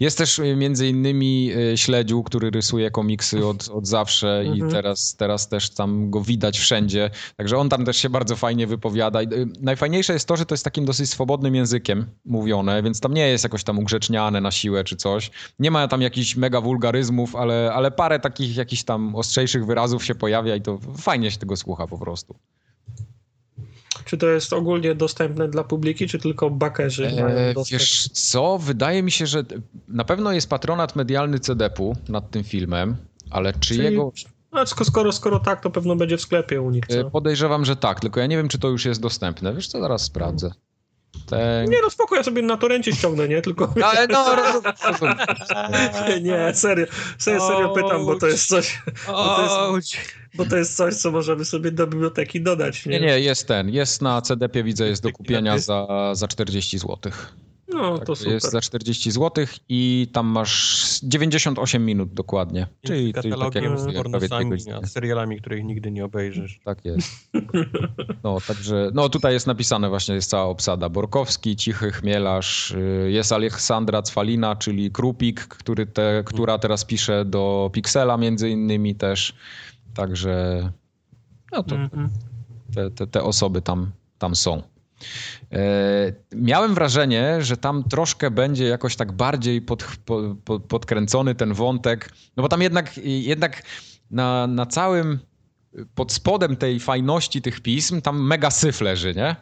Jest 0.00 0.18
też 0.18 0.38
e, 0.38 0.56
między 0.56 0.88
innymi 0.88 1.52
e, 1.72 1.76
Śledziu, 1.76 2.22
który 2.22 2.50
rysuje 2.50 2.90
komiksy 2.90 3.46
od, 3.46 3.68
od 3.68 3.86
zawsze 3.86 4.40
mhm. 4.40 4.68
i 4.68 4.72
teraz, 4.72 5.16
teraz 5.16 5.48
też 5.48 5.70
tam 5.70 6.10
go 6.10 6.20
widać 6.20 6.58
wszędzie. 6.58 7.10
Także 7.36 7.58
on 7.58 7.68
tam 7.68 7.84
też 7.84 7.96
się 7.96 8.10
bardzo 8.10 8.36
fajnie 8.36 8.66
wypowiada. 8.66 9.22
I 9.22 9.26
e, 9.26 9.46
najfajniejsze 9.60 10.12
jest 10.12 10.28
to, 10.28 10.36
że 10.36 10.46
to 10.46 10.54
jest 10.54 10.64
takim 10.64 10.84
dosyć 10.84 11.10
swobodnym 11.10 11.54
językiem 11.54 12.06
mówione, 12.24 12.82
więc 12.82 13.00
tam 13.00 13.14
nie 13.14 13.28
jest 13.28 13.44
jakoś 13.44 13.64
tam 13.64 13.78
ugrzeczniane 13.78 14.40
na 14.40 14.50
siłę 14.50 14.84
czy 14.84 14.96
coś. 14.96 15.30
Nie 15.58 15.70
ma 15.70 15.88
tam 15.88 16.02
jakichś 16.02 16.36
mega 16.36 16.60
wulgaryzmów, 16.60 17.36
ale, 17.36 17.72
ale 17.74 17.90
parę 17.90 18.18
takich 18.18 18.56
jakichś 18.56 18.82
tam 18.82 19.16
ostrzejszych 19.16 19.66
wyrazów 19.66 20.04
się 20.04 20.14
pojawia 20.14 20.56
i 20.56 20.60
to 20.60 20.78
fajnie 20.98 21.30
się 21.30 21.38
tego 21.38 21.56
słucha 21.56 21.86
po 21.86 21.98
prostu. 21.98 22.36
Czy 24.10 24.18
to 24.18 24.26
jest 24.26 24.52
ogólnie 24.52 24.94
dostępne 24.94 25.48
dla 25.48 25.64
publiki, 25.64 26.06
czy 26.06 26.18
tylko 26.18 26.50
bakerzy 26.50 27.06
e, 27.06 27.22
mają 27.22 27.54
dostęp? 27.54 27.80
Wiesz 27.80 28.08
co, 28.08 28.58
wydaje 28.58 29.02
mi 29.02 29.10
się, 29.10 29.26
że 29.26 29.44
na 29.88 30.04
pewno 30.04 30.32
jest 30.32 30.50
patronat 30.50 30.96
medialny 30.96 31.38
CDP-u 31.38 31.96
nad 32.08 32.30
tym 32.30 32.44
filmem, 32.44 32.96
ale 33.30 33.52
czy 33.52 33.60
Czyli... 33.60 33.84
jego... 33.84 34.12
No, 34.52 34.66
skoro, 34.66 35.12
skoro 35.12 35.40
tak, 35.40 35.62
to 35.62 35.70
pewno 35.70 35.96
będzie 35.96 36.16
w 36.16 36.20
sklepie 36.20 36.62
u 36.62 36.70
nich. 36.70 36.86
Co? 36.86 37.00
E, 37.00 37.10
podejrzewam, 37.10 37.64
że 37.64 37.76
tak, 37.76 38.00
tylko 38.00 38.20
ja 38.20 38.26
nie 38.26 38.36
wiem, 38.36 38.48
czy 38.48 38.58
to 38.58 38.68
już 38.68 38.84
jest 38.84 39.00
dostępne. 39.00 39.54
Wiesz 39.54 39.68
co, 39.68 39.80
zaraz 39.80 40.02
sprawdzę. 40.02 40.50
Ten... 41.26 41.70
Nie 41.70 41.80
no 41.82 41.90
spoko, 41.90 42.16
ja 42.16 42.22
sobie 42.22 42.42
na 42.42 42.56
torencie 42.56 42.92
ściągnę, 42.92 43.28
nie? 43.28 43.42
Tylko... 43.42 43.74
Ale 43.84 44.06
no, 44.08 44.36
nie, 46.22 46.54
serio, 46.54 46.86
serio, 47.18 47.48
serio 47.48 47.68
pytam, 47.68 48.06
bo 48.06 48.16
to 48.16 48.26
jest 48.26 48.48
coś... 48.48 48.82
Bo 49.06 49.36
to 49.36 49.76
jest, 49.76 49.96
bo 50.34 50.46
to 50.46 50.56
jest 50.56 50.76
coś, 50.76 50.94
co 50.94 51.10
możemy 51.10 51.44
sobie 51.44 51.70
do 51.70 51.86
biblioteki 51.86 52.40
dodać, 52.40 52.86
nie? 52.86 53.00
Nie, 53.00 53.06
nie, 53.06 53.20
jest 53.20 53.48
ten, 53.48 53.70
jest 53.70 54.02
na 54.02 54.22
CDP, 54.22 54.62
widzę, 54.62 54.86
jest 54.86 55.02
do 55.02 55.12
kupienia 55.12 55.58
za, 55.58 56.10
za 56.14 56.28
40 56.28 56.78
złotych. 56.78 57.32
No, 57.74 57.98
tak, 57.98 58.06
to 58.06 58.16
super. 58.16 58.32
Jest 58.32 58.50
za 58.50 58.60
40 58.60 59.10
zł 59.10 59.46
i 59.68 60.08
tam 60.12 60.26
masz 60.26 61.00
98 61.02 61.86
minut 61.86 62.14
dokładnie. 62.14 62.66
Czyli, 62.82 63.12
katalogiem 63.12 63.76
czyli 63.76 63.94
tak 64.20 64.40
jak 64.70 64.86
z 64.86 64.92
serialami, 64.92 65.40
których 65.40 65.64
nigdy 65.64 65.90
nie 65.90 66.04
obejrzysz. 66.04 66.60
Tak 66.64 66.84
jest. 66.84 67.30
No, 68.22 68.38
także, 68.46 68.90
no 68.94 69.08
tutaj 69.08 69.32
jest 69.32 69.46
napisane 69.46 69.88
właśnie, 69.88 70.14
jest 70.14 70.30
cała 70.30 70.44
obsada. 70.44 70.88
Borkowski, 70.88 71.56
Cichy 71.56 71.90
Chmielarz, 71.90 72.70
y, 72.70 73.10
jest 73.10 73.32
Aleksandra 73.32 74.02
Cwalina, 74.02 74.56
czyli 74.56 74.90
Krupik, 74.90 75.40
który 75.40 75.86
te, 75.86 76.22
która 76.26 76.58
teraz 76.58 76.84
pisze 76.84 77.24
do 77.24 77.70
Pixela 77.72 78.16
między 78.16 78.50
innymi 78.50 78.94
też. 78.94 79.34
Także 79.94 80.72
no 81.52 81.62
to 81.62 81.74
mhm. 81.74 82.10
te, 82.74 82.90
te, 82.90 83.06
te 83.06 83.22
osoby 83.22 83.62
tam, 83.62 83.90
tam 84.18 84.34
są. 84.34 84.62
E, 85.52 85.58
miałem 86.32 86.74
wrażenie, 86.74 87.42
że 87.42 87.56
tam 87.56 87.84
troszkę 87.84 88.30
będzie 88.30 88.64
jakoś 88.64 88.96
tak 88.96 89.12
bardziej 89.12 89.62
pod, 89.62 89.84
pod, 90.44 90.64
podkręcony 90.64 91.34
ten 91.34 91.54
wątek, 91.54 92.12
no 92.36 92.42
bo 92.42 92.48
tam 92.48 92.62
jednak, 92.62 93.00
jednak 93.04 93.62
na, 94.10 94.46
na 94.46 94.66
całym, 94.66 95.18
pod 95.94 96.12
spodem 96.12 96.56
tej 96.56 96.80
fajności 96.80 97.42
tych 97.42 97.60
pism, 97.60 98.00
tam 98.00 98.26
mega 98.26 98.50
syf 98.50 98.80
leży, 98.80 99.14
nie? 99.14 99.36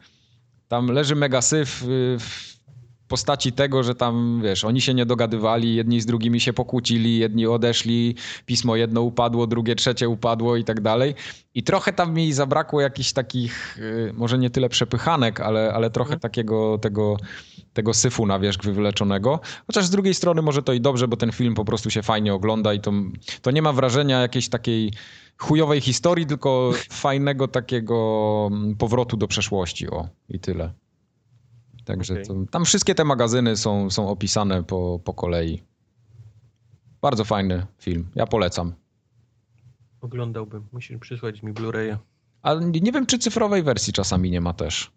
Tam 0.68 0.86
leży 0.86 1.16
mega 1.16 1.42
syf 1.42 1.84
postaci 3.08 3.52
tego, 3.52 3.82
że 3.82 3.94
tam, 3.94 4.40
wiesz, 4.44 4.64
oni 4.64 4.80
się 4.80 4.94
nie 4.94 5.06
dogadywali, 5.06 5.74
jedni 5.74 6.00
z 6.00 6.06
drugimi 6.06 6.40
się 6.40 6.52
pokłócili, 6.52 7.18
jedni 7.18 7.46
odeszli, 7.46 8.14
pismo 8.46 8.76
jedno 8.76 9.02
upadło, 9.02 9.46
drugie, 9.46 9.74
trzecie 9.74 10.08
upadło 10.08 10.56
i 10.56 10.64
tak 10.64 10.80
dalej. 10.80 11.14
I 11.54 11.62
trochę 11.62 11.92
tam 11.92 12.14
mi 12.14 12.32
zabrakło 12.32 12.80
jakichś 12.80 13.12
takich, 13.12 13.78
y, 13.78 14.12
może 14.16 14.38
nie 14.38 14.50
tyle 14.50 14.68
przepychanek, 14.68 15.40
ale, 15.40 15.72
ale 15.74 15.90
trochę 15.90 16.14
mhm. 16.14 16.20
takiego 16.20 16.78
tego, 16.78 17.16
tego 17.72 17.94
syfu 17.94 18.26
na 18.26 18.38
wierzch 18.38 18.64
wywleczonego. 18.64 19.40
Chociaż 19.66 19.86
z 19.86 19.90
drugiej 19.90 20.14
strony 20.14 20.42
może 20.42 20.62
to 20.62 20.72
i 20.72 20.80
dobrze, 20.80 21.08
bo 21.08 21.16
ten 21.16 21.32
film 21.32 21.54
po 21.54 21.64
prostu 21.64 21.90
się 21.90 22.02
fajnie 22.02 22.34
ogląda 22.34 22.74
i 22.74 22.80
to, 22.80 22.92
to 23.42 23.50
nie 23.50 23.62
ma 23.62 23.72
wrażenia 23.72 24.20
jakiejś 24.20 24.48
takiej 24.48 24.92
chujowej 25.38 25.80
historii, 25.80 26.26
tylko 26.26 26.70
fajnego 26.90 27.48
takiego 27.48 28.48
mm, 28.52 28.76
powrotu 28.76 29.16
do 29.16 29.28
przeszłości, 29.28 29.90
o 29.90 30.08
i 30.28 30.40
tyle. 30.40 30.72
Także 31.88 32.14
okay. 32.14 32.26
to, 32.26 32.34
tam 32.50 32.64
wszystkie 32.64 32.94
te 32.94 33.04
magazyny 33.04 33.56
są, 33.56 33.90
są 33.90 34.08
opisane 34.08 34.64
po, 34.64 35.00
po 35.04 35.14
kolei. 35.14 35.62
Bardzo 37.00 37.24
fajny 37.24 37.66
film. 37.78 38.08
Ja 38.14 38.26
polecam. 38.26 38.74
Oglądałbym. 40.00 40.66
Musisz 40.72 40.98
przysłać 40.98 41.42
mi 41.42 41.52
Blu-raya. 41.52 41.96
Ale 42.42 42.64
nie 42.64 42.92
wiem, 42.92 43.06
czy 43.06 43.18
cyfrowej 43.18 43.62
wersji 43.62 43.92
czasami 43.92 44.30
nie 44.30 44.40
ma 44.40 44.52
też. 44.52 44.92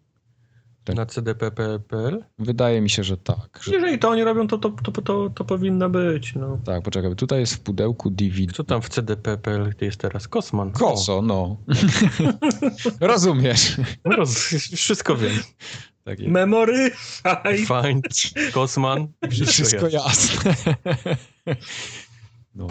Tak. 0.84 0.96
Na 0.96 1.06
cdpp.pl? 1.06 2.24
Wydaje 2.38 2.80
mi 2.80 2.90
się, 2.90 3.04
że 3.04 3.16
tak. 3.16 3.60
Że... 3.62 3.72
Jeżeli 3.72 3.98
to 3.98 4.08
oni 4.08 4.24
robią, 4.24 4.46
to, 4.46 4.58
to, 4.58 4.70
to, 4.70 5.02
to, 5.02 5.30
to 5.30 5.44
powinna 5.44 5.88
być. 5.88 6.34
No. 6.34 6.58
Tak, 6.64 6.82
poczekaj, 6.82 7.16
tutaj 7.16 7.40
jest 7.40 7.54
w 7.54 7.60
pudełku 7.60 8.10
DVD. 8.10 8.52
Co 8.52 8.64
tam 8.64 8.82
w 8.82 8.88
cdpp.pl 8.88 9.74
jest 9.80 10.00
teraz? 10.00 10.28
Kosman. 10.28 10.70
Koso, 10.70 11.22
no. 11.22 11.56
Rozumiesz. 13.00 13.76
Roz... 14.04 14.38
Wszystko 14.74 15.16
wiem. 15.16 15.32
Tak 16.04 16.18
Memory, 16.18 16.90
find. 16.90 17.68
find, 17.68 18.06
Kosman. 18.52 19.08
Wszystko, 19.30 19.52
wszystko 19.52 19.88
jasne. 19.88 20.54
no. 22.54 22.66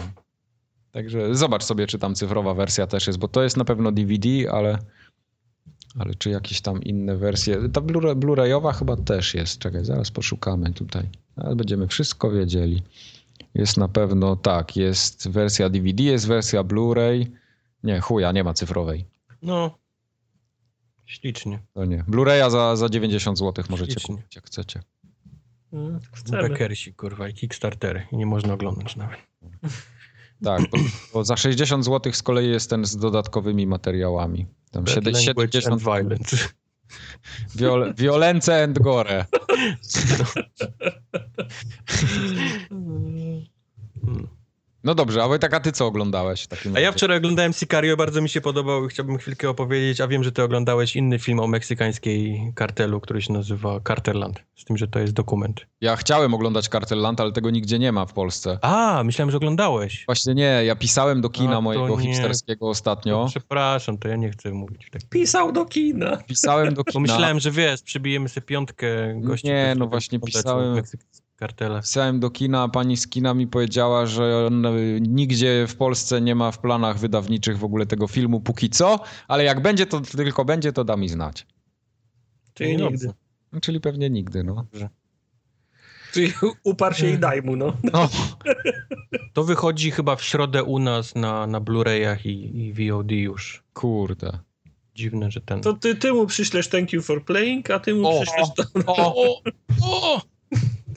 Także 0.92 1.34
zobacz 1.34 1.64
sobie, 1.64 1.86
czy 1.86 1.98
tam 1.98 2.14
cyfrowa 2.14 2.54
wersja 2.54 2.86
też 2.86 3.06
jest, 3.06 3.18
bo 3.18 3.28
to 3.28 3.42
jest 3.42 3.56
na 3.56 3.64
pewno 3.64 3.92
DVD, 3.92 4.28
ale, 4.50 4.78
ale 5.98 6.14
czy 6.14 6.30
jakieś 6.30 6.60
tam 6.60 6.82
inne 6.82 7.16
wersje. 7.16 7.68
Ta 7.72 7.80
Blu-rayowa 7.80 8.72
chyba 8.72 8.96
też 8.96 9.34
jest. 9.34 9.58
Czekaj, 9.58 9.84
zaraz 9.84 10.10
poszukamy 10.10 10.72
tutaj. 10.72 11.08
Ale 11.36 11.56
będziemy 11.56 11.88
wszystko 11.88 12.30
wiedzieli. 12.30 12.82
Jest 13.54 13.76
na 13.76 13.88
pewno, 13.88 14.36
tak, 14.36 14.76
jest 14.76 15.30
wersja 15.30 15.68
DVD, 15.68 16.02
jest 16.02 16.26
wersja 16.26 16.64
Blu-ray. 16.64 17.26
Nie, 17.84 18.00
chuja, 18.00 18.32
nie 18.32 18.44
ma 18.44 18.54
cyfrowej. 18.54 19.04
No, 19.42 19.78
Ślicznie. 21.06 21.58
To 21.74 21.84
nie. 21.84 22.04
Blu-raya 22.08 22.50
za, 22.50 22.76
za 22.76 22.88
90 22.88 23.38
zł 23.38 23.64
możecie 23.68 23.92
Ślicznie. 23.92 24.16
kupić, 24.16 24.36
jak 24.36 24.46
chcecie. 24.46 24.80
Mm, 25.72 26.00
Beckersi, 26.30 26.94
kurwa, 26.94 27.28
i 27.28 27.34
Kickstartery. 27.34 28.06
I 28.12 28.16
nie 28.16 28.26
można 28.26 28.54
oglądać 28.54 28.96
nawet. 28.96 29.18
Tak, 30.44 30.60
bo, 30.70 30.78
bo, 31.12 31.24
za 31.24 31.36
60 31.36 31.84
zł 31.84 32.12
z 32.12 32.22
kolei 32.22 32.50
jest 32.50 32.70
ten 32.70 32.84
z 32.84 32.96
dodatkowymi 32.96 33.66
materiałami. 33.66 34.46
Tam 34.70 34.84
Bad 34.84 34.94
70 34.94 35.66
and 35.66 35.82
violence. 35.82 36.36
Viol 37.56 37.94
violence 37.94 38.64
and 38.64 38.78
gore. 38.78 39.24
No. 42.70 43.42
No 44.84 44.94
dobrze, 44.94 45.22
a 45.22 45.28
Wojtek, 45.28 45.54
a 45.54 45.60
ty 45.60 45.72
co 45.72 45.86
oglądałeś? 45.86 46.46
a 46.74 46.80
ja 46.80 46.92
wczoraj 46.92 47.18
oglądałem 47.18 47.52
Sicario, 47.52 47.96
bardzo 47.96 48.22
mi 48.22 48.28
się 48.28 48.40
podobał 48.40 48.86
i 48.86 48.88
chciałbym 48.88 49.18
chwilkę 49.18 49.50
opowiedzieć, 49.50 50.00
a 50.00 50.08
wiem, 50.08 50.24
że 50.24 50.32
ty 50.32 50.42
oglądałeś 50.42 50.96
inny 50.96 51.18
film 51.18 51.40
o 51.40 51.46
meksykańskiej 51.46 52.52
kartelu, 52.54 53.00
który 53.00 53.22
się 53.22 53.32
nazywa 53.32 53.80
Carterland, 53.88 54.42
z 54.56 54.64
tym, 54.64 54.76
że 54.76 54.88
to 54.88 54.98
jest 54.98 55.12
dokument. 55.12 55.66
Ja 55.80 55.96
chciałem 55.96 56.34
oglądać 56.34 56.68
Carterland, 56.68 57.20
ale 57.20 57.32
tego 57.32 57.50
nigdzie 57.50 57.78
nie 57.78 57.92
ma 57.92 58.06
w 58.06 58.12
Polsce. 58.12 58.58
A, 58.62 59.02
myślałem, 59.04 59.30
że 59.30 59.36
oglądałeś. 59.36 60.06
Właśnie 60.06 60.34
nie, 60.34 60.62
ja 60.64 60.76
pisałem 60.76 61.20
do 61.20 61.30
kina 61.30 61.56
a, 61.56 61.60
mojego 61.60 62.00
nie. 62.00 62.06
hipsterskiego 62.06 62.68
ostatnio. 62.68 63.24
To 63.24 63.30
przepraszam, 63.30 63.98
to 63.98 64.08
ja 64.08 64.16
nie 64.16 64.30
chcę 64.30 64.52
mówić. 64.52 64.88
Tak. 64.90 65.02
Pisał 65.10 65.52
do 65.52 65.64
kina. 65.64 66.16
Pisałem 66.16 66.74
do 66.74 66.84
kina. 66.84 66.92
Pomyślałem, 66.92 67.40
że 67.40 67.50
wiesz, 67.50 67.82
przybijemy 67.82 68.28
sobie 68.28 68.46
piątkę 68.46 69.20
gości. 69.20 69.46
Nie, 69.46 69.74
no 69.78 69.86
właśnie 69.86 70.20
pisałem 70.20 70.82
kartele. 71.36 71.80
Pisałem 71.80 72.20
do 72.20 72.30
kina, 72.30 72.68
pani 72.68 72.96
z 72.96 73.08
kina 73.08 73.34
mi 73.34 73.46
powiedziała, 73.46 74.06
że 74.06 74.48
nigdzie 75.00 75.66
w 75.68 75.76
Polsce 75.76 76.20
nie 76.20 76.34
ma 76.34 76.50
w 76.50 76.58
planach 76.58 76.98
wydawniczych 76.98 77.58
w 77.58 77.64
ogóle 77.64 77.86
tego 77.86 78.06
filmu 78.06 78.40
póki 78.40 78.70
co, 78.70 79.00
ale 79.28 79.44
jak 79.44 79.62
będzie, 79.62 79.86
to 79.86 80.00
tylko 80.00 80.44
będzie, 80.44 80.72
to 80.72 80.84
da 80.84 80.96
mi 80.96 81.08
znać. 81.08 81.46
Czyli 82.54 82.76
no, 82.76 82.90
nigdy. 82.90 83.12
No, 83.52 83.60
czyli 83.60 83.80
pewnie 83.80 84.10
nigdy, 84.10 84.44
no. 84.44 84.66
Czyli 86.12 86.32
uparł 86.64 86.94
się 86.94 87.10
i 87.10 87.18
daj 87.18 87.42
mu, 87.42 87.56
no. 87.56 87.76
no. 87.92 88.08
To 89.32 89.44
wychodzi 89.44 89.90
chyba 89.90 90.16
w 90.16 90.22
środę 90.22 90.64
u 90.64 90.78
nas 90.78 91.14
na, 91.14 91.46
na 91.46 91.60
Blu-rayach 91.60 92.26
i, 92.26 92.58
i 92.58 92.90
VOD 92.90 93.10
już. 93.10 93.64
Kurde. 93.74 94.38
Dziwne, 94.94 95.30
że 95.30 95.40
ten... 95.40 95.60
To 95.60 95.72
ty, 95.72 95.94
ty 95.94 96.12
mu 96.12 96.26
przyślesz 96.26 96.68
thank 96.68 96.92
you 96.92 97.02
for 97.02 97.24
playing, 97.24 97.70
a 97.70 97.80
ty 97.80 97.94
mu 97.94 98.08
o, 98.08 98.22
przyślesz 98.22 98.48
to... 98.56 98.64
O, 98.86 99.14
o, 99.14 99.42
o 99.82 100.31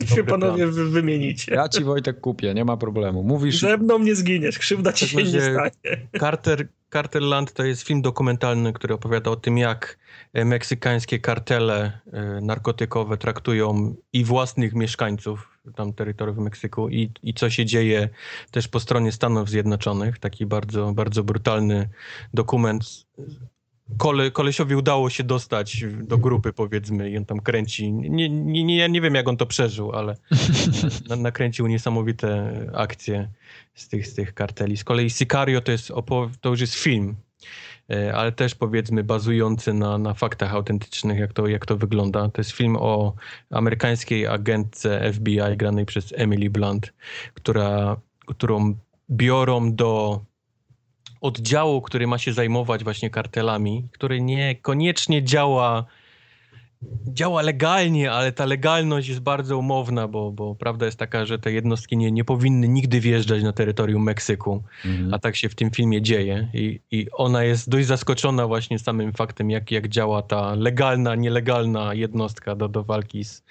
się 0.05 0.23
panowie 0.23 0.67
wy, 0.67 0.89
wymienicie. 0.89 1.55
Ja 1.55 1.69
ci 1.69 1.83
Wojtek 1.83 2.19
kupię, 2.19 2.53
nie 2.53 2.65
ma 2.65 2.77
problemu. 2.77 3.23
Mówisz... 3.23 3.59
Ze 3.59 3.77
mną 3.77 3.99
nie 3.99 4.15
zginiesz, 4.15 4.59
krzywda 4.59 4.93
ci 4.93 5.07
się 5.07 5.23
nie 5.23 5.41
stanie. 5.41 6.07
Carter, 6.19 6.67
Carterland 6.93 7.53
to 7.53 7.63
jest 7.63 7.81
film 7.81 8.01
dokumentalny, 8.01 8.73
który 8.73 8.93
opowiada 8.93 9.31
o 9.31 9.35
tym, 9.35 9.57
jak 9.57 9.97
e, 10.33 10.45
meksykańskie 10.45 11.19
kartele 11.19 11.99
e, 12.13 12.41
narkotykowe 12.41 13.17
traktują 13.17 13.95
i 14.13 14.23
własnych 14.23 14.73
mieszkańców 14.73 15.55
tam 15.75 15.93
terytoriów 15.93 16.37
Meksyku 16.37 16.89
i, 16.89 17.11
i 17.23 17.33
co 17.33 17.49
się 17.49 17.65
dzieje 17.65 18.09
też 18.51 18.67
po 18.67 18.79
stronie 18.79 19.11
Stanów 19.11 19.49
Zjednoczonych. 19.49 20.19
Taki 20.19 20.45
bardzo, 20.45 20.93
bardzo 20.93 21.23
brutalny 21.23 21.89
dokument 22.33 22.83
kole, 23.97 24.31
kolesiowi 24.31 24.75
udało 24.75 25.09
się 25.09 25.23
dostać 25.23 25.85
do 26.01 26.17
grupy, 26.17 26.53
powiedzmy, 26.53 27.09
i 27.09 27.17
on 27.17 27.25
tam 27.25 27.39
kręci. 27.39 27.93
Nie, 27.93 28.29
nie, 28.29 28.63
nie, 28.63 28.77
ja 28.77 28.87
nie 28.87 29.01
wiem, 29.01 29.15
jak 29.15 29.27
on 29.27 29.37
to 29.37 29.45
przeżył, 29.45 29.91
ale 29.91 30.15
na, 31.09 31.15
nakręcił 31.15 31.67
niesamowite 31.67 32.51
akcje 32.73 33.29
z 33.75 33.87
tych, 33.87 34.07
z 34.07 34.13
tych 34.13 34.33
karteli. 34.33 34.77
Z 34.77 34.83
kolei 34.83 35.09
Sicario 35.09 35.61
to, 35.61 35.71
jest 35.71 35.91
to 36.41 36.49
już 36.49 36.61
jest 36.61 36.73
film, 36.73 37.15
e, 37.91 38.15
ale 38.15 38.31
też 38.31 38.55
powiedzmy 38.55 39.03
bazujący 39.03 39.73
na, 39.73 39.97
na 39.97 40.13
faktach 40.13 40.53
autentycznych, 40.53 41.19
jak 41.19 41.33
to, 41.33 41.47
jak 41.47 41.65
to 41.65 41.77
wygląda. 41.77 42.29
To 42.29 42.41
jest 42.41 42.51
film 42.51 42.75
o 42.79 43.13
amerykańskiej 43.51 44.27
agentce 44.27 45.13
FBI 45.13 45.57
granej 45.57 45.85
przez 45.85 46.13
Emily 46.17 46.49
Blunt, 46.49 46.93
która, 47.33 47.97
którą 48.25 48.75
biorą 49.09 49.75
do 49.75 50.21
oddziału, 51.21 51.81
który 51.81 52.07
ma 52.07 52.17
się 52.17 52.33
zajmować 52.33 52.83
właśnie 52.83 53.09
kartelami, 53.09 53.87
który 53.91 54.21
niekoniecznie 54.21 55.23
działa 55.23 55.85
działa 57.07 57.41
legalnie, 57.41 58.11
ale 58.11 58.31
ta 58.31 58.45
legalność 58.45 59.07
jest 59.07 59.19
bardzo 59.19 59.57
umowna, 59.57 60.07
bo, 60.07 60.31
bo 60.31 60.55
prawda 60.55 60.85
jest 60.85 60.99
taka, 60.99 61.25
że 61.25 61.39
te 61.39 61.51
jednostki 61.51 61.97
nie, 61.97 62.11
nie 62.11 62.23
powinny 62.23 62.67
nigdy 62.67 62.99
wjeżdżać 62.99 63.43
na 63.43 63.53
terytorium 63.53 64.03
Meksyku, 64.03 64.63
mhm. 64.85 65.13
a 65.13 65.19
tak 65.19 65.35
się 65.35 65.49
w 65.49 65.55
tym 65.55 65.71
filmie 65.71 66.01
dzieje 66.01 66.49
I, 66.53 66.79
i 66.91 67.07
ona 67.11 67.43
jest 67.43 67.69
dość 67.69 67.87
zaskoczona 67.87 68.47
właśnie 68.47 68.79
samym 68.79 69.13
faktem, 69.13 69.49
jak, 69.49 69.71
jak 69.71 69.87
działa 69.87 70.21
ta 70.21 70.55
legalna, 70.55 71.15
nielegalna 71.15 71.93
jednostka 71.93 72.55
do, 72.55 72.67
do 72.67 72.83
walki 72.83 73.23
z, 73.23 73.43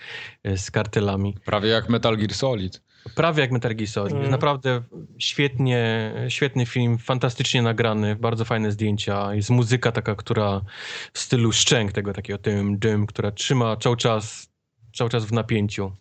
z 0.56 0.70
kartelami. 0.70 1.34
Prawie 1.44 1.68
jak 1.68 1.88
Metal 1.88 2.16
Gear 2.16 2.34
Solid. 2.34 2.80
Prawie 3.14 3.40
jak 3.40 3.50
Metal 3.50 3.74
Gear 3.74 3.88
Solid. 3.88 4.10
Mm. 4.12 4.22
Jest 4.22 4.32
naprawdę 4.32 4.82
świetnie, 5.18 6.12
świetny 6.28 6.66
film, 6.66 6.98
fantastycznie 6.98 7.62
nagrany, 7.62 8.16
bardzo 8.16 8.44
fajne 8.44 8.72
zdjęcia. 8.72 9.34
Jest 9.34 9.50
muzyka 9.50 9.92
taka, 9.92 10.14
która 10.14 10.60
w 11.12 11.18
stylu 11.18 11.52
szczęk 11.52 11.92
tego 11.92 12.12
takiego 12.12 12.38
tym, 12.38 12.78
dym, 12.78 13.06
która 13.06 13.30
trzyma 13.30 13.76
cały 13.76 13.96
czas, 13.96 14.48
cały 14.94 15.10
czas 15.10 15.24
w 15.24 15.32
napięciu. 15.32 15.92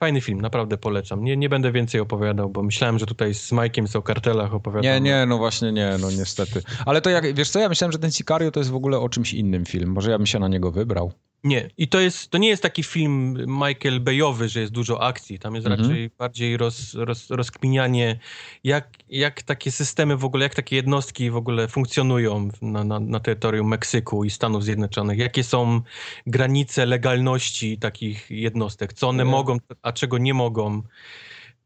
Fajny 0.00 0.20
film, 0.20 0.40
naprawdę 0.40 0.78
polecam. 0.78 1.24
Nie, 1.24 1.36
nie 1.36 1.48
będę 1.48 1.72
więcej 1.72 2.00
opowiadał, 2.00 2.50
bo 2.50 2.62
myślałem, 2.62 2.98
że 2.98 3.06
tutaj 3.06 3.34
z 3.34 3.52
Majkiem 3.52 3.86
o 3.94 4.02
kartelach 4.02 4.54
opowiadam. 4.54 4.82
Nie, 4.82 5.00
nie, 5.00 5.26
no 5.26 5.38
właśnie 5.38 5.72
nie, 5.72 5.96
no 6.00 6.10
niestety. 6.10 6.62
Ale 6.86 7.00
to 7.00 7.10
jak, 7.10 7.34
wiesz 7.34 7.50
co, 7.50 7.60
ja 7.60 7.68
myślałem, 7.68 7.92
że 7.92 7.98
ten 7.98 8.12
Sicario 8.12 8.50
to 8.50 8.60
jest 8.60 8.70
w 8.70 8.74
ogóle 8.74 8.98
o 8.98 9.08
czymś 9.08 9.34
innym 9.34 9.64
film. 9.64 9.90
Może 9.90 10.10
ja 10.10 10.18
bym 10.18 10.26
się 10.26 10.38
na 10.38 10.48
niego 10.48 10.70
wybrał. 10.70 11.12
Nie, 11.44 11.70
i 11.76 11.88
to, 11.88 12.00
jest, 12.00 12.30
to 12.30 12.38
nie 12.38 12.48
jest 12.48 12.62
taki 12.62 12.82
film 12.82 13.36
Michael 13.46 14.00
Bayowy, 14.00 14.48
że 14.48 14.60
jest 14.60 14.72
dużo 14.72 15.02
akcji. 15.02 15.38
Tam 15.38 15.54
jest 15.54 15.66
mhm. 15.66 15.82
raczej 15.82 16.10
bardziej 16.18 16.56
roz, 16.56 16.94
roz, 16.94 17.30
rozkminianie, 17.30 18.18
jak, 18.64 18.88
jak 19.08 19.42
takie 19.42 19.72
systemy 19.72 20.16
w 20.16 20.24
ogóle, 20.24 20.44
jak 20.44 20.54
takie 20.54 20.76
jednostki 20.76 21.30
w 21.30 21.36
ogóle 21.36 21.68
funkcjonują 21.68 22.48
na, 22.62 22.84
na, 22.84 23.00
na 23.00 23.20
terytorium 23.20 23.68
Meksyku 23.68 24.24
i 24.24 24.30
Stanów 24.30 24.64
Zjednoczonych. 24.64 25.18
Jakie 25.18 25.44
są 25.44 25.80
granice 26.26 26.86
legalności 26.86 27.78
takich 27.78 28.30
jednostek, 28.30 28.92
co 28.92 29.08
one 29.08 29.22
mhm. 29.22 29.38
mogą, 29.38 29.58
a 29.82 29.92
czego 29.92 30.18
nie 30.18 30.34
mogą. 30.34 30.82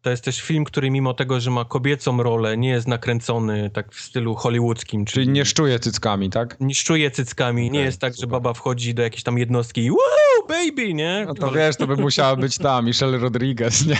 To 0.02 0.10
jest 0.10 0.24
też 0.24 0.40
film, 0.40 0.64
który 0.64 0.90
mimo 0.90 1.14
tego, 1.14 1.40
że 1.40 1.50
ma 1.50 1.64
kobiecą 1.64 2.22
rolę, 2.22 2.56
nie 2.56 2.68
jest 2.68 2.88
nakręcony 2.88 3.70
tak 3.70 3.94
w 3.94 4.00
stylu 4.00 4.34
hollywoodzkim. 4.34 5.04
Czyli 5.04 5.28
nie 5.28 5.44
szczuje 5.44 5.78
cyckami, 5.78 6.30
tak? 6.30 6.56
Nie 6.60 6.74
szczuje 6.74 7.10
cyckami. 7.10 7.62
Okay, 7.62 7.78
nie 7.78 7.84
jest 7.84 8.00
tak, 8.00 8.14
super. 8.14 8.20
że 8.20 8.30
baba 8.30 8.54
wchodzi 8.54 8.94
do 8.94 9.02
jakiejś 9.02 9.22
tam 9.22 9.38
jednostki 9.38 9.84
i 9.84 9.90
wow, 9.90 10.48
baby, 10.48 10.94
nie? 10.94 11.24
No 11.26 11.34
to 11.34 11.50
wiesz, 11.50 11.76
to 11.76 11.86
by 11.86 11.96
musiała 11.96 12.36
być 12.36 12.58
ta 12.58 12.82
Michelle 12.82 13.18
Rodriguez, 13.18 13.86
nie? 13.86 13.96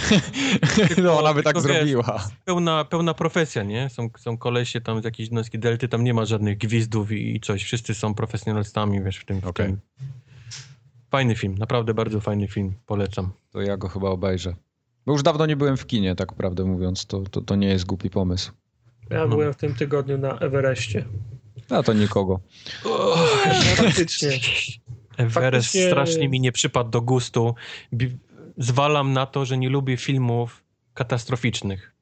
No 1.03 1.19
ona 1.19 1.35
by 1.35 1.43
tak 1.43 1.55
wiesz, 1.55 1.63
zrobiła. 1.63 2.29
Pełna, 2.45 2.85
pełna 2.85 3.15
profesja, 3.15 3.63
nie? 3.63 3.89
Są, 3.89 4.09
są 4.19 4.39
kolesie 4.39 4.81
tam 4.81 5.01
z 5.01 5.05
jakiejś 5.05 5.29
jednostki 5.29 5.59
delty, 5.59 5.89
tam 5.89 6.05
nie 6.05 6.15
ma 6.15 6.25
żadnych 6.25 6.59
gwizdów 6.59 7.13
i, 7.13 7.37
i 7.37 7.41
coś. 7.41 7.65
Wszyscy 7.65 7.95
są 7.95 8.15
profesjonalistami, 8.15 9.03
wiesz, 9.03 9.17
w 9.17 9.25
tym. 9.25 9.39
Okay. 9.39 9.67
W 9.67 9.71
tym. 9.71 9.81
Fajny 11.11 11.35
film, 11.35 11.59
naprawdę 11.59 11.95
bardzo 11.95 12.21
fajny 12.21 12.49
film, 12.49 12.75
polecam. 12.87 13.33
To 13.51 13.61
ja 13.61 13.77
go 13.77 13.89
chyba 13.89 14.09
obejrzę. 14.09 14.55
Bo 15.07 15.13
już 15.13 15.23
dawno 15.23 15.47
nie 15.47 15.57
byłem 15.57 15.77
w 15.77 15.87
kinie, 15.87 16.15
tak 16.15 16.33
prawdę 16.33 16.65
mówiąc, 16.65 17.07
to, 17.07 17.21
to, 17.21 17.41
to 17.41 17.57
nie 17.57 17.69
jest 17.69 17.85
głupi 17.85 18.11
pomysł. 18.11 18.53
Ja 19.11 19.17
hmm. 19.17 19.31
byłem 19.31 19.53
w 19.53 19.57
tym 19.57 19.75
tygodniu 19.75 20.19
na 20.19 20.39
Everestie. 20.39 21.05
A 21.71 21.83
to 21.83 21.93
nikogo. 21.93 22.41
Faktycznie. 23.77 24.31
Everest 25.17 25.35
faktycznie... 25.35 25.87
strasznie 25.87 26.29
mi 26.29 26.41
nie 26.41 26.53
przypadł 26.53 26.91
do 26.91 27.01
gustu. 27.01 27.55
Zwalam 28.59 29.13
na 29.13 29.27
to, 29.27 29.45
że 29.45 29.59
nie 29.59 29.69
lubię 29.69 29.97
filmów 29.97 30.65
katastroficznych. 30.95 31.93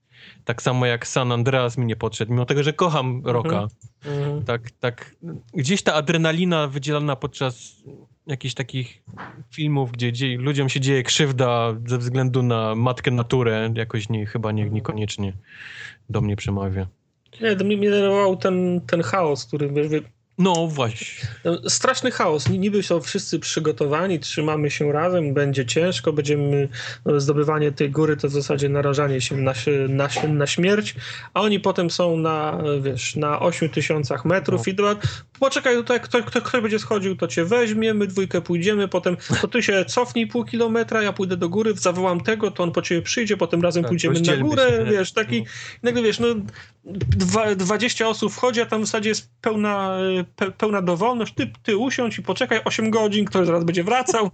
Tak 0.45 0.63
samo 0.63 0.87
jak 0.87 1.07
San 1.07 1.33
Andreas 1.33 1.79
mi 1.79 1.87
nie 1.87 1.97
podszedł, 1.97 2.33
mimo 2.33 2.47
tego, 2.47 2.63
że 2.63 2.73
kocham 2.73 3.23
Roka. 3.25 3.69
Mm 4.05 4.41
-hmm. 4.41 4.45
Tak, 4.45 4.71
tak. 4.71 5.17
Gdzieś 5.55 5.83
ta 5.83 5.95
adrenalina 5.95 6.67
wydzielana 6.67 7.17
podczas 7.17 7.83
jakichś 8.31 8.55
takich 8.55 9.03
filmów, 9.51 9.93
gdzie, 9.93 10.13
gdzie 10.13 10.37
ludziom 10.37 10.69
się 10.69 10.81
dzieje 10.81 11.03
krzywda 11.03 11.75
ze 11.87 11.99
względu 11.99 12.43
na 12.43 12.75
matkę 12.75 13.11
naturę, 13.11 13.73
jakoś 13.75 14.09
nie, 14.09 14.27
chyba 14.27 14.53
nie, 14.53 14.71
niekoniecznie 14.71 15.33
do 16.11 16.21
mnie 16.21 16.37
przemawia. 16.37 16.87
Nie, 17.41 17.57
to 17.57 17.65
mnie 17.65 17.91
denerwował 17.91 18.37
ten, 18.37 18.81
ten 18.87 19.03
chaos, 19.03 19.47
który 19.47 19.69
wiesz, 19.73 20.03
no 20.41 20.67
właśnie. 20.67 21.29
No, 21.45 21.71
straszny 21.71 22.11
chaos. 22.11 22.49
Niby 22.49 22.83
są 22.83 23.01
wszyscy 23.01 23.39
przygotowani, 23.39 24.21
trzymamy 24.21 24.71
się 24.71 24.93
razem, 24.93 25.35
będzie 25.35 25.67
ciężko, 25.67 26.13
będziemy 26.13 26.69
no, 27.07 27.21
zdobywanie 27.21 27.73
tej 27.73 27.91
góry 27.91 28.17
to 28.17 28.29
w 28.29 28.33
zasadzie 28.33 28.69
narażanie 28.69 29.21
się 29.21 29.37
na, 29.37 29.53
na, 29.89 30.09
na 30.29 30.47
śmierć, 30.47 30.95
a 31.35 31.41
oni 31.41 31.61
potem 31.61 31.91
są 31.91 32.17
na, 32.17 32.63
wiesz, 32.81 33.17
na 33.17 33.41
8 33.41 33.69
tysiącach 33.69 34.25
metrów 34.25 34.67
no. 34.67 34.73
i 34.73 34.75
dobra, 34.75 34.97
poczekaj 35.41 35.77
tutaj, 35.77 36.01
kto, 36.01 36.23
kto, 36.23 36.43
kto 36.43 36.63
będzie 36.63 36.79
schodził, 36.79 37.17
to 37.17 37.29
cię 37.29 37.45
weźmie, 37.45 37.95
my 37.95 38.07
dwójkę 38.07 38.41
pójdziemy, 38.41 38.89
potem 38.89 39.17
to 39.41 39.49
ty 39.49 39.63
się 39.63 39.85
cofnij 39.85 40.27
pół 40.27 40.45
kilometra, 40.45 41.03
ja 41.03 41.13
pójdę 41.13 41.37
do 41.37 41.49
góry, 41.49 41.75
zawołam 41.75 42.21
tego, 42.21 42.51
to 42.51 42.63
on 42.63 42.73
po 42.73 42.83
ciebie 42.83 43.03
przyjdzie, 43.03 43.37
potem 43.37 43.63
razem 43.63 43.83
tak, 43.83 43.89
pójdziemy 43.89 44.21
na 44.21 44.37
górę, 44.37 44.71
się, 44.71 44.85
wiesz, 44.91 45.13
taki, 45.13 45.39
no. 45.41 45.47
nagle 45.83 46.03
wiesz, 46.03 46.19
no 46.19 46.27
20 46.85 48.09
osób 48.09 48.33
wchodzi, 48.33 48.61
a 48.61 48.67
tam 48.67 48.83
w 48.83 48.87
zasadzie 48.87 49.09
jest 49.09 49.31
pełna 49.41 49.99
pe, 50.37 50.51
pełna 50.51 50.83
dowolność, 50.83 51.35
ty, 51.35 51.53
ty 51.63 51.77
usiądź 51.77 52.19
i 52.19 52.23
poczekaj 52.23 52.61
8 52.65 52.91
godzin, 52.91 53.25
ktoś 53.25 53.47
zaraz 53.47 53.65
będzie 53.65 53.85
wracał. 53.85 54.31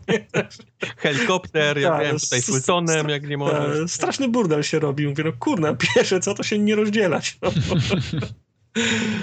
Helikopter, 0.97 1.79
ja 1.79 1.99
wiem, 1.99 2.19
tutaj 2.19 2.43
Fultonem, 2.43 3.09
jak 3.09 3.29
nie 3.29 3.39
możesz. 3.39 3.91
Straszny 3.91 4.29
burdel 4.29 4.63
się 4.63 4.79
robi. 4.79 5.09
Mówię, 5.09 5.25
no 5.25 5.33
kurna, 5.39 5.75
piesze, 5.95 6.21
co 6.21 6.35
to 6.35 6.43
się 6.43 6.59
nie 6.59 6.75
rozdzielać. 6.75 7.39
No. 7.43 7.51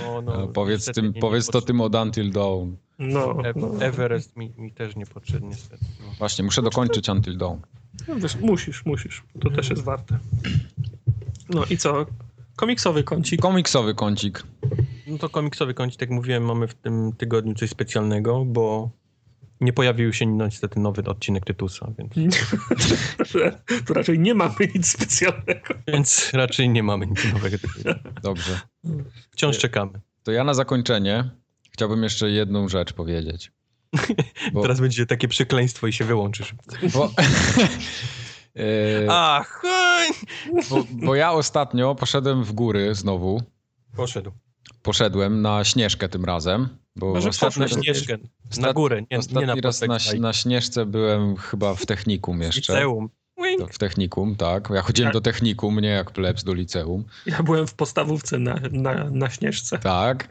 No, 0.04 0.22
no, 0.22 0.48
powiedz 0.48 0.86
tym, 0.86 1.14
powiedz 1.14 1.48
to 1.48 1.62
tym 1.62 1.82
od 1.82 1.96
Until 1.96 2.32
Dawn. 2.32 2.76
No, 3.00 3.38
no. 3.56 3.82
Everest 3.82 4.38
mi, 4.38 4.54
mi, 4.58 4.72
też 4.72 4.96
nie 4.96 5.06
potrzebny 5.06 5.48
niestety. 5.48 5.86
No. 6.00 6.14
Właśnie, 6.18 6.44
muszę 6.44 6.62
dokończyć 6.62 7.10
Until 7.10 7.38
Dawn. 7.38 7.60
No, 8.08 8.16
wiesz, 8.16 8.36
musisz, 8.36 8.86
musisz. 8.86 9.24
To 9.42 9.50
też 9.50 9.70
jest 9.70 9.84
warte. 9.84 10.20
No 11.50 11.66
i 11.70 11.78
co? 11.78 12.06
Komiksowy 12.56 13.04
kącik. 13.04 13.42
Komiksowy 13.42 13.96
kącik. 13.96 14.44
No 15.08 15.18
to 15.18 15.30
komiksowy 15.30 15.74
kącik, 15.74 16.02
jak 16.02 16.10
mówiłem, 16.10 16.46
mamy 16.46 16.68
w 16.68 16.74
tym 16.74 17.14
tygodniu 17.18 17.54
coś 17.54 17.70
specjalnego, 17.70 18.46
bo 18.46 18.90
nie 19.62 19.74
pojawił 19.74 20.14
się 20.14 20.26
niestety 20.26 20.80
nowy 20.80 21.04
odcinek 21.04 21.46
Tytusa, 21.46 21.92
więc... 21.98 22.40
to 23.86 23.94
raczej 23.94 24.20
nie 24.20 24.36
mamy 24.36 24.56
nic 24.76 24.88
specjalnego. 24.88 25.74
Więc 25.88 26.32
raczej 26.34 26.70
nie 26.70 26.84
mamy 26.84 27.08
nic 27.08 27.34
nowego. 27.34 27.58
Dobrze. 28.24 28.60
Wciąż 29.32 29.58
czekamy. 29.58 30.02
To 30.24 30.32
ja 30.32 30.44
na 30.44 30.54
zakończenie 30.54 31.30
chciałbym 31.72 32.04
jeszcze 32.04 32.30
jedną 32.30 32.68
rzecz 32.68 32.94
powiedzieć. 32.94 33.52
Bo... 34.54 34.62
Teraz 34.64 34.80
będzie 34.80 35.06
takie 35.06 35.28
przekleństwo 35.28 35.88
i 35.88 35.94
się 35.94 36.06
wyłączysz. 36.06 36.56
Bo... 36.94 37.12
Yy, 38.56 39.08
Ach, 39.10 39.62
bo, 40.70 40.84
bo, 40.92 41.16
ja 41.16 41.32
ostatnio 41.32 41.96
poszedłem 41.96 42.44
w 42.44 42.52
góry 42.52 42.96
znowu. 42.96 43.42
Poszedł. 43.96 44.32
Poszedłem 44.82 45.42
na 45.42 45.64
Śnieżkę 45.64 46.10
tym 46.10 46.26
razem. 46.26 46.70
Bo 46.96 47.14
Może 47.14 47.30
ostatni, 47.30 47.62
na 47.62 47.68
Śnieżkę, 47.68 48.18
na 48.58 48.74
górę, 48.74 49.02
nie, 49.12 49.18
ostatni 49.18 49.48
nie 49.48 49.56
na 49.56 49.62
raz 49.62 49.82
na, 49.82 49.98
na 50.20 50.34
Śnieżce 50.34 50.86
byłem 50.86 51.36
chyba 51.36 51.76
w 51.76 51.86
technikum 51.86 52.42
jeszcze. 52.42 52.74
Liceum. 52.74 53.10
W 53.72 53.78
technikum, 53.78 54.36
tak. 54.36 54.70
Ja 54.76 54.82
chodziłem 54.82 55.08
tak. 55.08 55.14
do 55.14 55.22
technikum, 55.22 55.80
nie 55.80 55.90
jak 55.90 56.12
plebs 56.12 56.44
do 56.44 56.54
liceum. 56.54 57.04
Ja 57.26 57.44
byłem 57.44 57.68
w 57.68 57.74
podstawówce 57.74 58.40
na, 58.40 58.60
na, 58.72 59.10
na 59.10 59.30
Śnieżce. 59.30 59.80
Tak. 59.80 60.28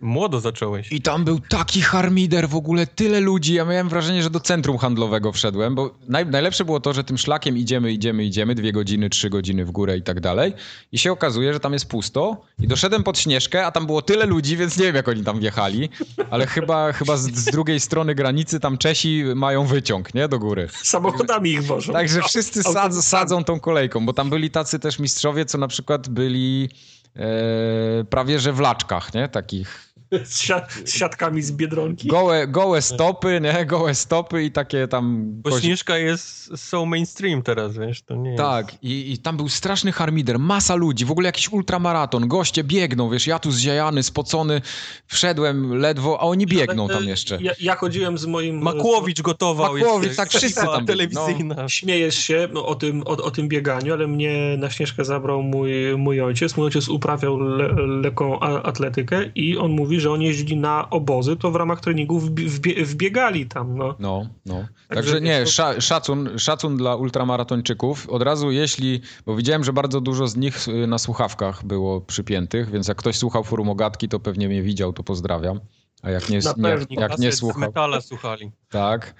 Młodo 0.00 0.40
zacząłeś. 0.40 0.92
I 0.92 1.02
tam 1.02 1.24
był 1.24 1.40
taki 1.40 1.80
harmider, 1.80 2.48
w 2.48 2.56
ogóle 2.56 2.86
tyle 2.86 3.20
ludzi. 3.20 3.54
Ja 3.54 3.64
miałem 3.64 3.88
wrażenie, 3.88 4.22
że 4.22 4.30
do 4.30 4.40
centrum 4.40 4.78
handlowego 4.78 5.32
wszedłem, 5.32 5.74
bo 5.74 5.94
naj, 6.08 6.26
najlepsze 6.26 6.64
było 6.64 6.80
to, 6.80 6.92
że 6.92 7.04
tym 7.04 7.18
szlakiem 7.18 7.56
idziemy, 7.56 7.92
idziemy, 7.92 8.24
idziemy, 8.24 8.54
dwie 8.54 8.72
godziny, 8.72 9.10
trzy 9.10 9.30
godziny 9.30 9.64
w 9.64 9.70
górę 9.70 9.96
i 9.96 10.02
tak 10.02 10.20
dalej. 10.20 10.52
I 10.92 10.98
się 10.98 11.12
okazuje, 11.12 11.52
że 11.52 11.60
tam 11.60 11.72
jest 11.72 11.88
pusto. 11.88 12.44
I 12.60 12.68
doszedłem 12.68 13.02
pod 13.02 13.18
Śnieżkę, 13.18 13.66
a 13.66 13.70
tam 13.70 13.86
było 13.86 14.02
tyle 14.02 14.26
ludzi, 14.26 14.56
więc 14.56 14.78
nie 14.78 14.84
wiem, 14.84 14.96
jak 14.96 15.08
oni 15.08 15.24
tam 15.24 15.40
wjechali. 15.40 15.88
Ale 16.30 16.46
chyba, 16.46 16.92
chyba 16.92 17.16
z, 17.16 17.34
z 17.34 17.44
drugiej 17.44 17.80
strony 17.80 18.14
granicy 18.14 18.60
tam 18.60 18.78
Czesi 18.78 19.24
mają 19.34 19.66
wyciąg, 19.66 20.14
nie? 20.14 20.28
Do 20.28 20.38
góry. 20.38 20.68
Samochodami 20.82 21.50
ich 21.50 21.64
wożą. 21.64 21.92
Także 21.92 22.19
wszyscy 22.22 22.62
sadzą, 22.62 23.02
sadzą 23.02 23.44
tą 23.44 23.60
kolejką, 23.60 24.06
bo 24.06 24.12
tam 24.12 24.30
byli 24.30 24.50
tacy 24.50 24.78
też 24.78 24.98
mistrzowie, 24.98 25.44
co 25.44 25.58
na 25.58 25.68
przykład 25.68 26.08
byli 26.08 26.70
e, 27.16 28.04
prawie 28.04 28.38
że 28.38 28.52
w 28.52 28.60
laczkach, 28.60 29.14
nie? 29.14 29.28
Takich 29.28 29.89
z, 30.24 30.52
z 30.84 30.94
siatkami 30.94 31.42
z 31.42 31.52
Biedronki. 31.52 32.08
Gołe, 32.08 32.48
gołe 32.48 32.82
stopy, 32.82 33.40
nie? 33.42 33.66
Gołe 33.66 33.94
stopy 33.94 34.44
i 34.44 34.50
takie 34.50 34.88
tam... 34.88 35.24
Bo 35.26 35.60
Śnieżka 35.60 35.98
jest 35.98 36.58
so 36.58 36.86
mainstream 36.86 37.42
teraz, 37.42 37.78
wiesz, 37.78 38.02
to 38.02 38.16
nie 38.16 38.36
Tak, 38.36 38.72
jest... 38.72 38.84
i, 38.84 39.12
i 39.12 39.18
tam 39.18 39.36
był 39.36 39.48
straszny 39.48 39.92
harmider, 39.92 40.38
masa 40.38 40.74
ludzi, 40.74 41.04
w 41.04 41.10
ogóle 41.10 41.28
jakiś 41.28 41.52
ultramaraton, 41.52 42.28
goście 42.28 42.64
biegną, 42.64 43.10
wiesz, 43.10 43.26
ja 43.26 43.38
tu 43.38 43.52
zziajany, 43.52 44.02
spocony, 44.02 44.60
wszedłem 45.06 45.74
ledwo, 45.74 46.20
a 46.20 46.22
oni 46.22 46.46
biegną 46.46 46.88
tam 46.88 47.04
jeszcze. 47.04 47.38
Ja, 47.42 47.52
ja 47.60 47.76
chodziłem 47.76 48.18
z 48.18 48.26
moim... 48.26 48.58
Makłowicz 48.62 49.22
gotował. 49.22 49.74
Makłowicz, 49.74 50.16
tak, 50.16 50.30
wszyscy 50.30 50.66
tam 50.66 50.86
telewizyjna. 50.86 51.54
No. 51.54 51.68
Śmiejesz 51.68 52.18
się 52.18 52.48
o 52.54 52.74
tym, 52.74 53.02
o, 53.02 53.10
o, 53.10 53.30
tym 53.30 53.48
bieganiu, 53.48 53.92
ale 53.92 54.06
mnie 54.06 54.56
na 54.58 54.70
Śnieżkę 54.70 55.04
zabrał 55.04 55.42
mój, 55.42 55.72
mój 55.96 56.20
ojciec. 56.20 56.56
Mój 56.56 56.66
ojciec 56.66 56.88
uprawiał 56.88 57.38
le, 57.38 57.68
lekką 57.86 58.40
atletykę 58.40 59.30
i 59.34 59.56
on 59.56 59.70
mówi, 59.70 59.99
że 60.00 60.10
oni 60.10 60.26
jeździli 60.26 60.56
na 60.56 60.90
obozy, 60.90 61.36
to 61.36 61.50
w 61.50 61.56
ramach 61.56 61.80
treningów 61.80 62.30
wbie 62.30 62.84
wbiegali 62.84 63.46
tam. 63.46 63.76
No, 63.78 63.94
no. 63.98 64.26
no. 64.46 64.54
Także, 64.54 64.68
Także 64.88 65.20
nie, 65.20 65.46
szacun, 65.80 66.38
szacun 66.38 66.76
dla 66.76 66.96
ultramaratończyków. 66.96 68.08
Od 68.08 68.22
razu 68.22 68.50
jeśli, 68.50 69.00
bo 69.26 69.36
widziałem, 69.36 69.64
że 69.64 69.72
bardzo 69.72 70.00
dużo 70.00 70.28
z 70.28 70.36
nich 70.36 70.68
y, 70.68 70.86
na 70.86 70.98
słuchawkach 70.98 71.64
było 71.64 72.00
przypiętych, 72.00 72.70
więc 72.70 72.88
jak 72.88 72.96
ktoś 72.96 73.16
słuchał 73.16 73.44
forum 73.44 73.68
Ogatki, 73.68 74.08
to 74.08 74.20
pewnie 74.20 74.48
mnie 74.48 74.62
widział, 74.62 74.92
to 74.92 75.02
pozdrawiam. 75.02 75.60
A 76.02 76.10
jak 76.10 76.28
nie, 76.28 76.40
nie, 76.56 76.68
jak, 76.68 76.90
jak 76.90 77.18
nie 77.18 77.32
słuchał... 77.32 77.60
metala 77.60 78.00
słuchali. 78.00 78.50
Tak. 78.68 79.14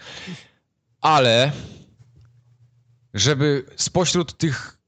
Ale 1.00 1.52
żeby 3.14 3.64
spośród 3.76 4.36
tych 4.36 4.78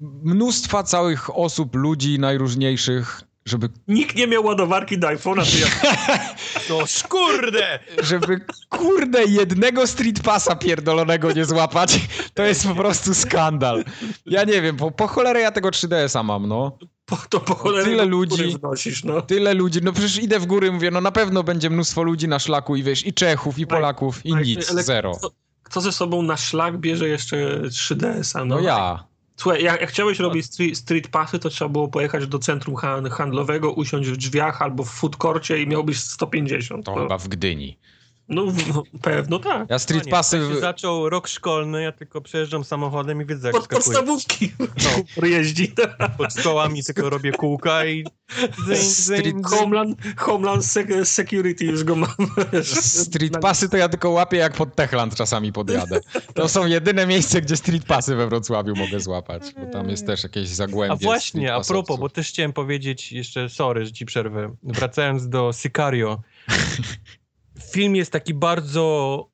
mnóstwa 0.00 0.82
całych 0.82 1.36
osób, 1.36 1.74
ludzi 1.74 2.18
najróżniejszych 2.18 3.22
żeby... 3.50 3.68
Nikt 3.88 4.16
nie 4.16 4.26
miał 4.26 4.44
ładowarki 4.44 4.98
do 4.98 5.08
iPhone'a, 5.08 5.44
to 5.52 5.58
ja... 5.58 6.18
No 6.70 6.86
skurde! 6.86 7.78
Żeby 8.02 8.40
kurde 8.68 9.24
jednego 9.24 9.86
Street 9.86 10.22
Passa 10.22 10.56
pierdolonego 10.56 11.32
nie 11.32 11.44
złapać, 11.44 12.00
to 12.34 12.42
jest 12.42 12.66
po 12.66 12.74
prostu 12.74 13.14
skandal. 13.14 13.84
Ja 14.26 14.44
nie 14.44 14.62
wiem, 14.62 14.76
po, 14.76 14.90
po 14.90 15.06
cholerę 15.06 15.40
ja 15.40 15.52
tego 15.52 15.68
3DS-a 15.68 16.22
mam, 16.22 16.48
no. 16.48 16.78
Po, 17.06 17.18
to 17.28 17.40
po 17.40 17.54
cholerę 17.54 17.84
tyle 17.84 18.04
ludzi, 18.04 18.58
wnosisz, 18.58 19.04
no. 19.04 19.22
Tyle 19.22 19.54
ludzi, 19.54 19.80
no 19.82 19.92
przecież 19.92 20.22
idę 20.22 20.40
w 20.40 20.46
góry 20.46 20.72
mówię, 20.72 20.90
no 20.90 21.00
na 21.00 21.12
pewno 21.12 21.42
będzie 21.42 21.70
mnóstwo 21.70 22.02
ludzi 22.02 22.28
na 22.28 22.38
szlaku 22.38 22.76
i 22.76 22.82
wiesz, 22.82 23.06
i 23.06 23.12
Czechów, 23.12 23.58
i 23.58 23.66
Polaków, 23.66 24.26
i 24.26 24.34
nic, 24.34 24.70
zero. 24.70 25.12
Kto, 25.16 25.30
kto 25.62 25.80
ze 25.80 25.92
sobą 25.92 26.22
na 26.22 26.36
szlak 26.36 26.78
bierze 26.78 27.08
jeszcze 27.08 27.60
3DS-a? 27.60 28.44
No, 28.44 28.54
no 28.54 28.60
ja. 28.60 29.09
Słuchaj, 29.40 29.62
jak, 29.62 29.80
jak 29.80 29.90
chciałeś 29.90 30.18
robić 30.18 30.46
street, 30.46 30.78
street 30.78 31.08
passy, 31.08 31.38
to 31.38 31.48
trzeba 31.48 31.68
było 31.68 31.88
pojechać 31.88 32.26
do 32.26 32.38
centrum 32.38 32.76
handlowego, 33.10 33.72
usiąść 33.72 34.10
w 34.10 34.16
drzwiach 34.16 34.62
albo 34.62 34.84
w 34.84 34.90
food 34.90 35.16
courcie 35.16 35.62
i 35.62 35.66
miałbyś 35.66 36.00
150. 36.00 36.86
To, 36.86 36.94
to 36.94 37.00
chyba 37.00 37.18
w 37.18 37.28
Gdyni. 37.28 37.78
No, 38.30 38.44
no 38.74 38.82
pewno 39.02 39.38
tak. 39.38 39.70
Ja 39.70 39.78
Street 39.78 40.02
Panie, 40.02 40.10
Passy... 40.10 40.38
jak 40.38 40.54
się 40.54 40.60
zaczął 40.60 41.08
rok 41.08 41.28
szkolny, 41.28 41.82
ja 41.82 41.92
tylko 41.92 42.20
przejeżdżam 42.20 42.64
samochodem 42.64 43.22
i 43.22 43.26
widzę, 43.26 43.48
jak 43.48 43.56
Pod 43.56 43.64
skakuję. 43.64 43.84
podstawówki 43.84 44.52
no. 45.20 45.26
jeździ. 45.36 45.74
Pod 46.18 46.32
stołami 46.32 46.84
tylko 46.84 47.10
robię 47.10 47.32
kółka 47.32 47.86
i... 47.86 48.04
Zyń. 48.82 49.42
Homeland, 49.42 49.98
Homeland 50.16 50.62
Sec- 50.62 51.04
Security 51.04 51.64
już 51.64 51.84
go 51.84 51.96
mam. 51.96 52.10
Street 52.62 53.38
Passy 53.40 53.68
to 53.68 53.76
ja 53.76 53.88
tylko 53.88 54.10
łapię 54.10 54.36
jak 54.36 54.52
pod 54.52 54.74
Techland 54.74 55.14
czasami 55.14 55.52
podjadę. 55.52 56.00
To 56.34 56.48
są 56.48 56.66
jedyne 56.66 57.06
miejsca, 57.06 57.40
gdzie 57.40 57.56
Street 57.56 57.84
Passy 57.84 58.16
we 58.16 58.28
Wrocławiu 58.28 58.76
mogę 58.76 59.00
złapać, 59.00 59.42
bo 59.54 59.72
tam 59.72 59.90
jest 59.90 60.06
też 60.06 60.22
jakieś 60.22 60.48
zagłębie. 60.48 60.92
A 60.92 60.96
właśnie, 60.96 61.48
street 61.48 61.70
a 61.70 61.72
propos, 61.72 62.00
bo 62.00 62.08
też 62.08 62.28
chciałem 62.28 62.52
powiedzieć 62.52 63.12
jeszcze, 63.12 63.48
sorry, 63.48 63.86
że 63.86 63.92
ci 63.92 64.06
przerwę. 64.06 64.54
Wracając 64.62 65.28
do 65.28 65.52
Sicario. 65.52 66.20
Film 67.70 67.96
jest 67.96 68.12
taki 68.12 68.34
bardzo 68.34 69.26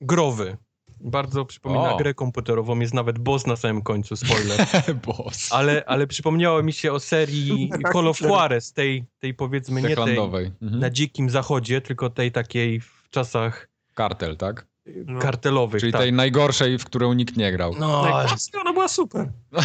growy. 0.00 0.56
Bardzo 1.02 1.44
przypomina 1.44 1.94
O. 1.94 1.96
grę 1.96 2.14
komputerową, 2.14 2.78
jest 2.80 2.94
nawet 2.94 3.18
boss 3.18 3.46
na 3.46 3.56
samym 3.56 3.82
końcu, 3.82 4.16
spoiler. 4.16 4.66
Boss. 5.06 5.52
Ale, 5.52 5.84
ale 5.86 6.06
przypomniało 6.06 6.62
mi 6.62 6.72
się 6.72 6.92
o 6.92 7.00
serii 7.00 7.70
Call 7.92 8.08
of 8.08 8.20
Juarez, 8.20 8.72
tej, 8.72 9.04
tej 9.18 9.34
powiedzmy 9.34 9.82
nie 9.82 9.96
tej. 9.96 10.18
Mhm. 10.18 10.52
na 10.60 10.90
dzikim 10.90 11.30
zachodzie, 11.30 11.80
tylko 11.80 12.10
tej 12.10 12.32
takiej 12.32 12.80
w 12.80 13.08
czasach 13.10 13.68
Kartel, 13.94 14.36
tak? 14.36 14.66
No. 15.06 15.18
kartelowych. 15.20 15.80
Czyli 15.80 15.92
tak. 15.92 16.00
tej 16.00 16.12
najgorszej, 16.12 16.78
w 16.78 16.84
którą 16.84 17.12
nikt 17.12 17.36
nie 17.36 17.52
grał. 17.52 17.74
No, 17.80 18.02
Najbardziej 18.02 18.60
ona 18.60 18.72
była 18.72 18.88
super. 18.88 19.30
no, 19.52 19.60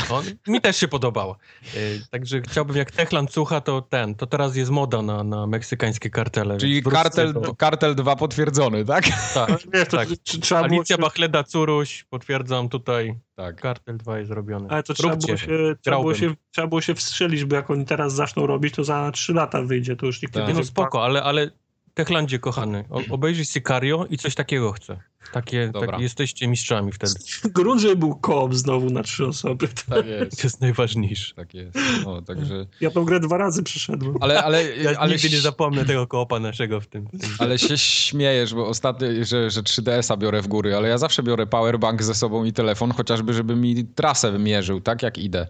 mi 0.47 0.61
też 0.61 0.77
się 0.77 0.87
podobała. 0.87 1.35
E, 1.75 1.77
Także 2.11 2.41
chciałbym, 2.41 2.77
jak 2.77 2.91
Techland 2.91 3.33
słucha, 3.33 3.61
to 3.61 3.81
ten, 3.81 4.15
to 4.15 4.27
teraz 4.27 4.55
jest 4.55 4.71
moda 4.71 5.01
na, 5.01 5.23
na 5.23 5.47
meksykańskie 5.47 6.09
kartele. 6.09 6.57
Czyli 6.57 6.83
kartel, 6.83 7.33
do- 7.33 7.55
kartel 7.55 7.95
2 7.95 8.15
potwierdzony, 8.15 8.85
tak? 8.85 9.03
Tak, 9.33 9.49
Wiesz, 9.73 9.87
to 9.87 9.97
tak. 9.97 10.09
trzeba 10.41 10.63
było 10.63 10.79
Alicja 10.79 10.95
się, 10.95 11.01
Bachleda 11.01 11.43
Curuś, 11.43 12.03
potwierdzam 12.09 12.69
tutaj, 12.69 13.15
Tak. 13.35 13.61
kartel 13.61 13.97
2 13.97 14.17
jest 14.17 14.27
zrobiony. 14.29 14.67
ale 14.69 14.83
to 14.83 14.93
trzeba 14.93 15.15
było, 15.15 15.37
się, 15.37 15.75
trzeba, 15.81 15.97
było 15.97 16.15
się, 16.15 16.33
trzeba 16.51 16.67
było 16.67 16.81
się 16.81 16.95
wstrzelić, 16.95 17.45
bo 17.45 17.55
jak 17.55 17.69
oni 17.69 17.85
teraz 17.85 18.13
zaczną 18.13 18.47
robić, 18.47 18.75
to 18.75 18.83
za 18.83 19.11
3 19.11 19.33
lata 19.33 19.61
wyjdzie, 19.61 19.95
to 19.95 20.05
już 20.05 20.21
nikt 20.21 20.33
Tak. 20.33 20.41
nie 20.43 20.47
Nie, 20.47 20.53
no 20.53 20.59
będzie 20.59 20.71
spoko, 20.71 21.03
ale, 21.03 21.23
ale 21.23 21.49
Techlandzie, 21.93 22.39
kochany, 22.39 22.85
obejrzyj 23.09 23.45
Sicario 23.45 24.05
i 24.09 24.17
coś 24.17 24.35
takiego 24.35 24.71
chcę. 24.71 24.99
Takie, 25.31 25.69
Dobra. 25.73 25.91
tak, 25.91 25.99
jesteście 26.01 26.47
mistrzami 26.47 26.91
wtedy. 26.91 27.13
Grunt, 27.55 27.81
żeby 27.81 27.95
był 27.95 28.15
koop 28.15 28.53
znowu 28.55 28.89
na 28.89 29.03
trzy 29.03 29.25
osoby. 29.27 29.67
Tak 29.89 30.05
jest. 30.05 30.31
To 30.41 30.47
jest 30.47 30.61
najważniejsze. 30.61 31.35
Tak 31.35 31.53
jest. 31.53 31.77
No, 32.05 32.21
także... 32.21 32.65
Ja 32.81 32.91
tą 32.91 33.05
grę 33.05 33.19
dwa 33.19 33.37
razy 33.37 33.63
przeszedłem. 33.63 34.15
Ale, 34.21 34.43
ale, 34.43 34.63
Ja 34.83 34.99
ale, 34.99 35.11
nigdy 35.13 35.29
nie 35.29 35.41
zapomnę 35.41 35.85
tego 35.85 36.07
koopa 36.07 36.39
naszego 36.39 36.81
w 36.81 36.87
tym. 36.87 37.05
W 37.07 37.11
tym. 37.21 37.29
ale 37.39 37.59
się 37.59 37.77
śmiejesz, 37.77 38.53
bo 38.53 38.67
ostatnio, 38.67 39.07
że, 39.21 39.49
że 39.49 39.61
3DS-a 39.61 40.17
biorę 40.17 40.41
w 40.41 40.47
góry, 40.47 40.75
ale 40.75 40.89
ja 40.89 40.97
zawsze 40.97 41.23
biorę 41.23 41.47
powerbank 41.47 42.03
ze 42.03 42.15
sobą 42.15 42.43
i 42.43 42.53
telefon, 42.53 42.91
chociażby, 42.91 43.33
żeby 43.33 43.55
mi 43.55 43.85
trasę 43.85 44.31
wymierzył, 44.31 44.81
tak 44.81 45.03
jak 45.03 45.17
idę. 45.17 45.47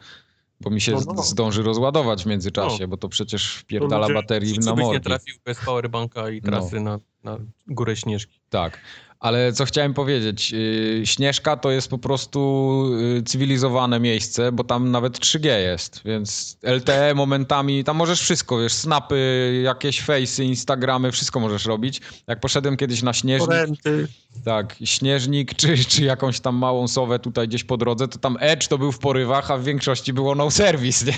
Bo 0.62 0.70
mi 0.70 0.82
się 0.82 0.92
No, 0.92 1.00
no. 1.16 1.24
zdąży 1.24 1.64
rozładować 1.64 2.24
w 2.24 2.26
międzyczasie, 2.26 2.88
bo 2.88 2.98
to 2.98 3.10
przecież 3.10 3.56
wpierdala 3.56 4.08
ludzie- 4.08 4.14
baterii 4.14 4.60
na 4.60 4.72
byś 4.74 4.80
nie 4.80 4.86
morgi. 4.88 5.02
trafił 5.02 5.36
bez 5.45 5.60
powerbanka 5.66 6.30
i 6.30 6.42
trasy 6.42 6.80
na, 6.80 7.00
na 7.24 7.38
górę 7.68 7.95
Śnieżki. 7.95 8.40
Tak. 8.50 8.80
Ale 9.26 9.54
co 9.54 9.66
chciałem 9.66 9.94
powiedzieć, 9.94 10.52
yy, 10.52 11.02
Śnieżka 11.06 11.58
to 11.58 11.72
jest 11.72 11.88
po 11.88 11.98
prostu 11.98 12.90
yy, 13.00 13.24
cywilizowane 13.24 14.00
miejsce, 14.00 14.52
bo 14.52 14.64
tam 14.64 14.92
nawet 14.92 15.20
3G 15.20 15.48
jest, 15.58 16.02
więc 16.06 16.58
LTE 16.64 17.14
momentami, 17.16 17.84
tam 17.84 17.95
możesz 17.95 18.22
wszystko, 18.22 18.60
wiesz, 18.60 18.74
snapy, 18.74 19.62
jakieś 19.64 20.02
fejsy, 20.02 20.44
instagramy, 20.45 21.12
wszystko 21.12 21.40
możesz 21.40 21.66
robić. 21.66 22.02
Jak 22.28 22.40
poszedłem 22.40 22.78
kiedyś 22.78 23.02
na 23.04 23.14
Śnieżnik, 23.14 23.50
Torenty. 23.50 24.08
tak, 24.45 24.76
Śnieżnik, 24.84 25.54
czy, 25.54 25.78
czy 25.86 26.04
jakąś 26.04 26.40
tam 26.40 26.56
małą 26.56 26.88
sowę 26.88 27.20
tutaj 27.20 27.48
gdzieś 27.48 27.64
po 27.64 27.78
drodze, 27.78 28.08
to 28.08 28.20
tam 28.20 28.38
Edge 28.40 28.68
to 28.68 28.78
był 28.78 28.92
w 28.92 29.00
porywach, 29.00 29.52
a 29.52 29.58
w 29.58 29.64
większości 29.64 30.14
było 30.14 30.36
no 30.36 30.52
service, 30.52 31.06
nie? 31.06 31.18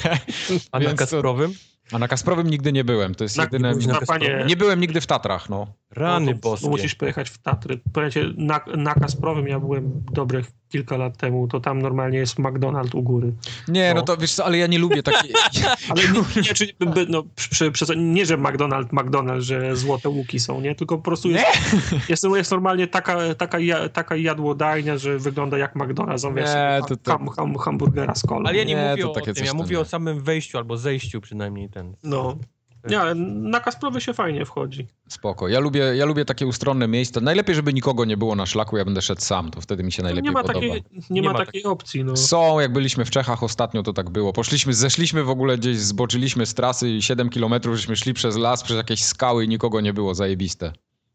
A 0.72 0.80
na 0.80 0.86
Więc 0.86 1.00
to- 1.00 1.06
Kasprowym? 1.06 1.54
A 1.92 2.00
na 2.00 2.08
Kasprowym 2.08 2.48
nigdy 2.48 2.74
nie 2.74 2.84
byłem, 2.84 3.16
to 3.16 3.24
jest 3.24 3.38
Na- 3.38 3.44
jedyne... 3.44 3.76
na 3.76 4.02
panie, 4.08 4.44
Nie 4.48 4.56
byłem 4.58 4.80
nigdy 4.80 5.02
w 5.02 5.08
Tatrach, 5.08 5.50
no. 5.50 5.68
Rany 5.92 6.32
no 6.32 6.38
boskie. 6.38 6.70
Musisz 6.70 6.96
pojechać 6.96 7.30
w 7.30 7.38
Tatry. 7.38 7.80
Pamiętacie, 7.94 8.26
na, 8.38 8.60
na 8.78 8.94
Kasprowym 8.94 9.48
ja 9.48 9.60
byłem 9.60 10.04
dobre 10.12 10.42
kilka 10.70 10.98
lat 10.98 11.18
temu, 11.18 11.48
to 11.48 11.60
tam 11.60 11.82
normalnie 11.82 12.18
jest 12.18 12.36
McDonald's 12.40 12.96
u 12.98 13.02
góry. 13.04 13.34
Nie, 13.68 13.90
no 13.94 13.96
No. 14.00 14.02
to 14.02 14.18
wiesz 14.18 14.34
co, 14.34 14.46
ale 14.46 14.58
ja 14.58 14.68
nie 14.68 14.80
lubię 14.80 15.04
takiej... 15.04 15.34
Ale 15.90 16.04
nie, 16.04 16.20
nie, 16.36 16.44
czy, 16.44 16.68
by- 16.80 17.06
no, 17.10 17.24
przy, 17.36 17.72
przy, 17.72 17.86
nie, 17.98 18.26
że 18.26 18.38
McDonald's, 18.38 18.88
McDonald's, 18.88 19.40
że 19.42 19.76
złote 19.76 20.10
łuki 20.10 20.40
są, 20.40 20.62
nie? 20.62 20.76
Tylko 20.76 20.98
po 20.98 21.04
prostu 21.04 21.30
jest, 21.30 21.46
jest, 22.10 22.24
jest 22.36 22.52
normalnie 22.52 22.88
taka, 22.88 23.18
taka, 23.36 23.58
taka 23.94 24.16
jadłodajnia, 24.16 24.98
że 24.98 25.20
wygląda 25.20 25.58
jak 25.58 25.76
McDonald's. 25.76 26.28
On 26.28 26.36
wiesz, 26.36 26.46
Nie, 26.50 26.80
to- 26.88 26.98
to- 26.98 27.12
ham, 27.12 27.28
ham, 27.30 27.56
hamburgera 27.58 28.16
z 28.16 28.22
kolą. 28.22 28.46
Ale 28.46 28.58
ja 28.58 28.64
nie, 28.64 28.76
Nie, 28.76 28.90
mówię 28.92 29.04
to 29.04 29.12
o 29.12 29.22
tym, 29.22 29.46
ja 29.46 29.54
mówię 29.54 29.76
nie. 29.76 29.80
o 29.82 29.86
samym 29.86 30.20
wejściu 30.24 30.58
albo 30.58 30.78
zejściu 30.78 31.22
przynajmniej 31.22 31.70
ten. 31.70 31.96
No. 32.04 32.38
Nie, 32.90 33.00
ale 33.00 33.16
na 33.16 33.60
Kasprowy 33.60 34.02
się 34.02 34.14
fajnie 34.14 34.46
wchodzi. 34.46 34.88
Spoko. 35.08 35.48
Ja 35.48 35.60
lubię, 35.60 35.80
ja 35.80 36.06
lubię 36.06 36.26
takie 36.26 36.48
ustronne 36.48 36.88
miejsca. 36.88 37.22
Najlepiej, 37.22 37.56
żeby 37.56 37.74
nikogo 37.74 38.06
nie 38.06 38.18
było 38.18 38.36
na 38.36 38.46
szlaku, 38.46 38.78
ja 38.78 38.86
będę 38.86 39.02
szedł 39.02 39.22
sam, 39.22 39.52
to 39.52 39.62
wtedy 39.62 39.84
mi 39.84 39.92
się 39.92 40.04
najlepiej 40.04 40.24
nie 40.24 40.32
ma 40.32 40.44
podoba. 40.44 40.60
takiej, 40.60 40.84
nie 41.10 41.22
Nie 41.22 41.28
ma 41.28 41.34
ma 41.34 41.46
takiej 41.46 41.64
opcji. 41.64 42.04
No. 42.04 42.18
Są, 42.18 42.60
jak 42.60 42.74
byliśmy 42.74 43.06
w 43.06 43.10
Czechach 43.10 43.44
ostatnio, 43.44 43.84
to 43.84 43.94
tak 43.94 44.10
było. 44.10 44.34
Poszliśmy, 44.34 44.74
zeszliśmy 44.74 45.24
w 45.24 45.30
ogóle 45.30 45.58
gdzieś, 45.58 45.78
zboczyliśmy 45.78 46.46
z 46.46 46.54
trasy 46.54 46.90
i 46.90 47.02
7 47.02 47.30
kilometrów, 47.30 47.76
żeśmy 47.76 47.96
szli 47.96 48.14
przez 48.14 48.38
las, 48.38 48.64
przez 48.64 48.78
jakieś 48.78 49.04
skały 49.04 49.46
i 49.46 49.48
nikogo 49.48 49.82
nie 49.82 49.94
było, 49.94 50.16
zajebiste. 50.16 50.74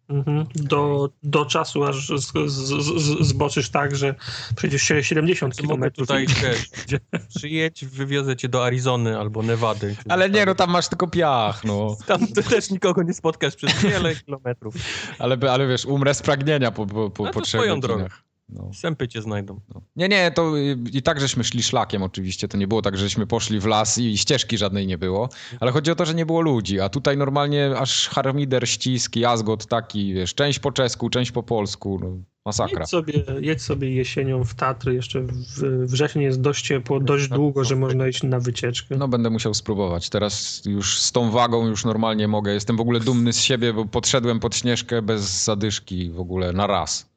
Mhm. 0.08 0.46
Do, 0.54 1.08
do 1.22 1.44
czasu, 1.44 1.84
aż 1.84 2.08
z, 2.08 2.32
z, 2.46 2.68
z, 3.02 3.26
zboczysz 3.26 3.70
tak, 3.70 3.96
że 3.96 4.14
przejdziesz 4.56 4.82
się 4.82 5.04
70 5.04 5.56
To 5.56 5.62
mogę 5.62 5.68
kilometrów. 5.68 6.08
tutaj, 6.08 6.26
wiesz, 6.26 6.70
przyjedź, 7.36 7.84
wywiozę 7.84 8.36
cię 8.36 8.48
do 8.48 8.64
Arizony 8.64 9.18
albo 9.18 9.42
Nevady. 9.42 9.96
Ale 10.08 10.30
nie, 10.30 10.46
no 10.46 10.54
tam 10.54 10.70
masz 10.70 10.88
tylko 10.88 11.06
piach, 11.06 11.64
no. 11.64 11.96
Tam 12.06 12.26
ty 12.26 12.42
też 12.42 12.70
nikogo 12.70 13.02
nie 13.02 13.14
spotkasz 13.14 13.56
przez 13.56 13.82
wiele 13.82 14.16
kilometrów. 14.16 14.74
Ale, 15.18 15.36
ale 15.50 15.68
wiesz, 15.68 15.84
umrę 15.84 16.14
z 16.14 16.22
pragnienia 16.22 16.70
po, 16.70 16.86
po, 16.86 17.10
po, 17.10 17.24
No 17.24 17.30
po 17.30 17.40
trzech 17.40 17.60
swoją 17.60 17.80
godzinach. 17.80 18.22
No. 18.52 18.70
Sępy 18.74 19.08
cię 19.08 19.22
znajdą. 19.22 19.60
No. 19.74 19.82
Nie, 19.96 20.08
nie, 20.08 20.30
to 20.30 20.56
i 20.92 21.02
tak 21.02 21.20
żeśmy 21.20 21.44
szli 21.44 21.62
szlakiem 21.62 22.02
oczywiście, 22.02 22.48
to 22.48 22.58
nie 22.58 22.68
było 22.68 22.82
tak, 22.82 22.96
żeśmy 22.96 23.26
poszli 23.26 23.60
w 23.60 23.66
las 23.66 23.98
i 23.98 24.18
ścieżki 24.18 24.58
żadnej 24.58 24.86
nie 24.86 24.98
było, 24.98 25.28
ale 25.60 25.72
chodzi 25.72 25.90
o 25.90 25.94
to, 25.94 26.04
że 26.04 26.14
nie 26.14 26.26
było 26.26 26.40
ludzi, 26.40 26.80
a 26.80 26.88
tutaj 26.88 27.16
normalnie 27.16 27.76
aż 27.78 28.08
harmider, 28.08 28.68
ścisk, 28.68 29.16
jazgot 29.16 29.66
taki, 29.66 30.14
wiesz, 30.14 30.34
część 30.34 30.58
po 30.58 30.72
czesku, 30.72 31.10
część 31.10 31.32
po 31.32 31.42
polsku, 31.42 31.98
no, 32.02 32.08
masakra. 32.44 32.80
Jedź 32.80 32.90
sobie, 32.90 33.24
jedź 33.40 33.62
sobie 33.62 33.94
jesienią 33.94 34.44
w 34.44 34.54
Tatry, 34.54 34.94
jeszcze 34.94 35.20
w 35.20 35.86
wrzesień 35.86 36.22
jest 36.22 36.40
dość 36.40 36.66
ciepło, 36.66 37.00
dość 37.00 37.28
długo, 37.28 37.64
że 37.64 37.76
można 37.76 38.08
iść 38.08 38.22
na 38.22 38.40
wycieczkę. 38.40 38.96
No 38.96 39.08
będę 39.08 39.30
musiał 39.30 39.54
spróbować. 39.54 40.10
Teraz 40.10 40.62
już 40.64 41.00
z 41.00 41.12
tą 41.12 41.30
wagą 41.30 41.66
już 41.66 41.84
normalnie 41.84 42.28
mogę. 42.28 42.52
Jestem 42.52 42.76
w 42.76 42.80
ogóle 42.80 43.00
dumny 43.00 43.32
z 43.32 43.40
siebie, 43.40 43.72
bo 43.72 43.84
podszedłem 43.84 44.40
pod 44.40 44.56
śnieżkę 44.56 45.02
bez 45.02 45.44
zadyszki 45.44 46.10
w 46.10 46.20
ogóle 46.20 46.52
na 46.52 46.66
raz. 46.66 47.11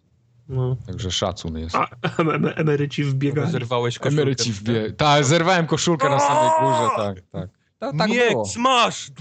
No. 0.50 0.78
Także 0.88 1.12
szacun 1.12 1.58
jest. 1.58 1.76
A 1.76 1.88
em, 2.20 2.30
em, 2.30 2.52
emeryci 2.56 3.04
w 3.04 3.14
bieganiu. 3.14 3.52
Zerwałeś 3.52 4.00
koszulkę. 4.00 4.22
Emeryci 4.22 4.54
w 4.54 4.64
bie... 4.64 4.92
Tak, 4.92 5.26
zerwałem 5.26 5.68
koszulkę 5.68 6.10
na 6.10 6.20
samej 6.20 6.50
górze, 6.60 6.90
tak, 6.98 7.22
tak. 7.32 7.50
Ta, 7.80 7.94
tak 7.94 8.10
Nie, 8.10 8.30
było. 8.30 8.46
smash! 8.46 9.12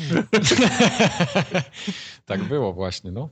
tak 2.25 2.43
było 2.43 2.73
właśnie, 2.73 3.11
no. 3.11 3.29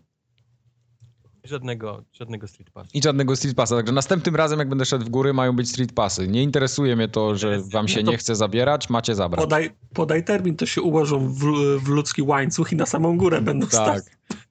Żadnego, 1.45 2.05
żadnego 2.12 2.49
street 2.49 2.71
pass. 2.71 2.89
I 2.95 3.03
żadnego 3.03 3.37
street 3.37 3.57
passa. 3.57 3.77
Także 3.77 3.93
następnym 3.93 4.37
razem, 4.37 4.59
jak 4.59 4.69
będę 4.69 4.85
szedł 4.85 5.05
w 5.05 5.09
góry, 5.09 5.33
mają 5.33 5.57
być 5.57 5.69
street 5.71 5.93
passy. 5.93 6.29
Nie 6.29 6.43
interesuje 6.43 6.97
mnie 6.97 7.09
to, 7.09 7.37
że 7.37 7.61
wam 7.73 7.89
się 7.89 8.01
No 8.01 8.05
to- 8.07 8.11
nie 8.11 8.17
chce 8.19 8.37
zabierać, 8.37 8.91
macie 8.91 9.15
zabrać. 9.15 9.45
Podaj, 9.45 9.71
podaj 9.95 10.25
termin, 10.25 10.57
to 10.57 10.67
się 10.67 10.83
ułożą 10.83 11.29
w, 11.29 11.39
w 11.85 11.89
ludzki 11.89 12.23
łańcuch 12.23 12.73
i 12.73 12.77
na 12.77 12.87
samą 12.87 13.19
górę 13.19 13.41
będą 13.41 13.67
Tak. 13.67 14.01
stać. 14.01 14.05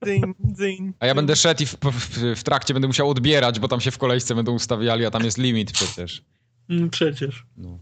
Dzyń, 0.05 0.21
dzyń. 0.55 0.93
A 0.99 1.05
ja 1.05 1.15
będę 1.15 1.35
szedł 1.35 1.63
i 1.63 1.65
w, 1.65 1.75
w, 1.75 2.39
w 2.39 2.43
trakcie 2.43 2.73
będę 2.73 2.87
musiał 2.87 3.09
odbierać, 3.09 3.59
bo 3.59 3.67
tam 3.67 3.81
się 3.81 3.91
w 3.91 3.97
kolejce 3.97 4.35
będą 4.35 4.51
ustawiali, 4.53 5.05
a 5.05 5.11
tam 5.11 5.23
jest 5.23 5.37
limit 5.37 5.71
przecież. 5.71 6.23
Mm, 6.69 6.89
Przecież. 6.89 7.45
No. 7.57 7.79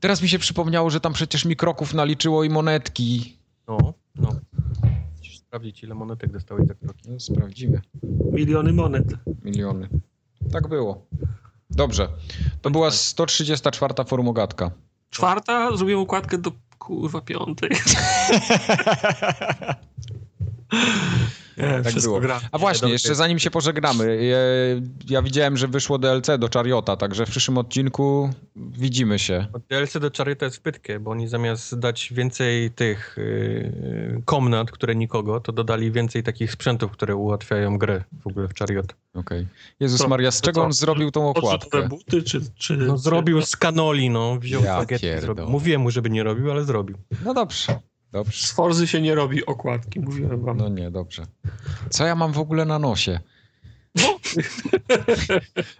Teraz 0.00 0.22
mi 0.22 0.28
się 0.28 0.38
przypomniało, 0.38 0.90
że 0.90 1.00
tam 1.00 1.12
przecież 1.12 1.44
mi 1.44 1.56
kroków 1.56 1.94
naliczyło 1.94 2.44
i 2.44 2.50
monetki. 2.50 3.36
No, 3.68 3.94
no. 4.16 4.40
Sprawdzić, 5.46 5.82
ile 5.82 5.94
monetek 5.94 6.32
dostałeś 6.32 6.66
za 6.68 6.74
kroki. 6.74 7.10
No, 7.10 7.20
sprawdzimy. 7.20 7.80
Miliony 8.32 8.72
monet. 8.72 9.04
Miliony. 9.44 9.88
Tak 10.52 10.68
było. 10.68 11.06
Dobrze. 11.70 12.08
To 12.62 12.70
była 12.70 12.90
134 12.90 13.94
formogatka. 14.06 14.70
Czwarta, 15.10 15.76
zrobiłem 15.76 16.02
układkę 16.02 16.38
do 16.38 16.52
kurwa 16.78 17.20
piątej. 17.20 17.70
Nie, 21.56 21.82
Tak 21.82 21.94
było. 22.02 22.20
gra. 22.20 22.40
A 22.52 22.58
właśnie, 22.58 22.90
jeszcze 22.92 23.14
zanim 23.14 23.38
się 23.38 23.50
pożegnamy, 23.50 24.24
ja, 24.24 24.38
ja 25.08 25.22
widziałem, 25.22 25.56
że 25.56 25.68
wyszło 25.68 25.98
DLC 25.98 26.26
do 26.38 26.48
Chariota, 26.54 26.96
także 26.96 27.26
w 27.26 27.30
przyszłym 27.30 27.58
odcinku 27.58 28.30
widzimy 28.56 29.18
się. 29.18 29.46
DLC 29.68 29.92
do 29.98 30.10
Chariota 30.16 30.44
jest 30.46 30.60
pytkie, 30.62 31.00
bo 31.00 31.10
oni 31.10 31.28
zamiast 31.28 31.78
dać 31.78 32.12
więcej 32.12 32.70
tych 32.70 33.16
yy, 33.18 34.22
komnat, 34.24 34.70
które 34.70 34.94
nikogo, 34.96 35.40
to 35.40 35.52
dodali 35.52 35.92
więcej 35.92 36.22
takich 36.22 36.52
sprzętów, 36.52 36.92
które 36.92 37.16
ułatwiają 37.16 37.78
grę 37.78 38.04
w 38.22 38.26
ogóle 38.26 38.48
w 38.48 38.54
Chariot. 38.54 38.94
Okej. 39.14 39.46
Jezus 39.80 40.00
To- 40.00 40.08
Maria, 40.08 40.30
z 40.30 40.40
czego 40.40 40.60
co? 40.60 40.64
on 40.66 40.72
zrobił 40.72 41.10
tą 41.10 41.28
okładkę? 41.28 41.88
buty, 41.88 42.22
czy... 42.22 42.40
czy 42.58 42.76
No 42.76 42.98
zrobił 42.98 43.42
z 43.42 43.56
kanoli, 43.56 44.10
no, 44.10 44.38
wziął 44.38 44.62
Ja 44.64 44.86
zrobił. 45.20 45.48
Mówiłem 45.48 45.80
mu, 45.80 45.90
żeby 45.90 46.10
nie 46.10 46.22
robił, 46.22 46.50
ale 46.50 46.64
zrobił. 46.64 46.96
No 47.24 47.34
dobrze, 47.34 47.78
dobrze. 48.12 48.46
Z 48.46 48.52
Forzy 48.52 48.86
się 48.86 49.00
nie 49.00 49.14
robi 49.14 49.46
okładki, 49.46 50.00
mówiłem 50.00 50.44
wam. 50.44 50.56
No 50.56 50.68
nie, 50.68 50.90
dobrze. 50.90 51.26
Co 51.90 52.06
ja 52.06 52.14
mam 52.14 52.32
w 52.32 52.38
ogóle 52.38 52.64
na 52.64 52.78
nosie? 52.78 53.20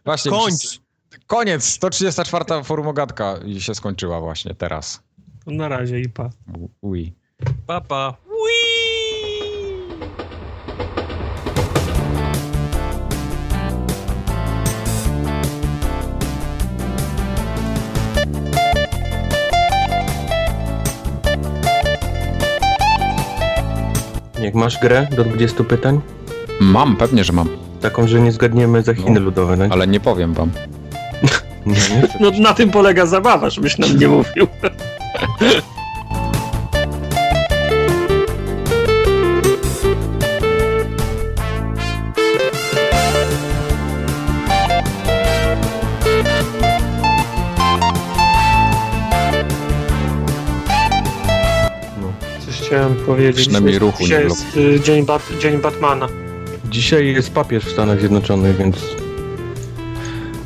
Właśnie. 0.05 0.31
Kończ! 0.31 0.59
przez- 0.59 0.81
Koniec, 1.27 1.65
134 1.65 2.45
forumogatka 2.65 3.35
się 3.59 3.75
skończyła 3.75 4.21
właśnie 4.21 4.55
teraz. 4.55 5.03
Na 5.47 5.69
razie 5.69 6.01
i 6.01 6.09
pa. 6.09 6.31
Ui. 6.81 7.15
Papa. 7.67 8.17
Jak 24.41 24.55
masz 24.55 24.79
grę 24.81 25.07
do 25.17 25.25
20 25.25 25.65
pytań? 25.65 26.01
Mam, 26.61 26.97
pewnie, 26.97 27.25
że 27.25 27.33
mam, 27.33 27.49
Taką, 27.81 28.07
że 28.09 28.21
nie 28.21 28.33
zgadniemy 28.33 28.83
za 28.83 28.95
Chiny 28.95 29.11
No. 29.11 29.21
ludowe, 29.21 29.57
no? 29.57 29.65
ale 29.71 29.87
nie 29.87 30.01
powiem 30.01 30.35
wam. 30.35 30.51
Nie, 31.67 31.73
nie. 31.75 32.09
No 32.21 32.31
na 32.31 32.55
tym 32.55 32.71
polega 32.71 33.07
zabawa, 33.07 33.51
żebyś 33.51 33.79
nam 33.79 33.99
nie 33.99 34.09
mówił. 34.09 34.47
chciałem 52.77 52.95
powiedzieć. 52.95 53.41
Przynajmniej 53.41 53.79
ruchu 53.79 53.99
nie 54.03 54.07
Dzisiaj 54.09 54.25
było. 54.25 54.37
jest 54.37 54.57
y, 54.57 54.81
dzień, 54.81 55.07
Bat 55.07 55.23
dzień 55.41 55.59
Batmana. 55.59 56.09
Dzisiaj 56.71 57.07
jest 57.13 57.33
papież 57.33 57.65
w 57.65 57.73
Stanach 57.73 58.01
Zjednoczonych, 58.01 58.57
więc 58.57 58.77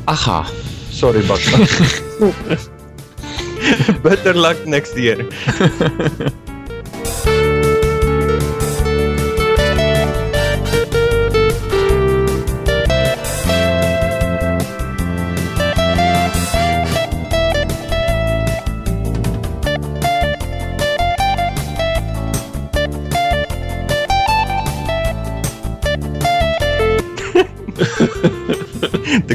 Aha. 0.05 0.45
sorry, 0.91 1.19
Batman. 1.23 1.61
Better 4.03 4.35
luck 4.35 4.65
next 4.65 4.97
year. 4.97 5.17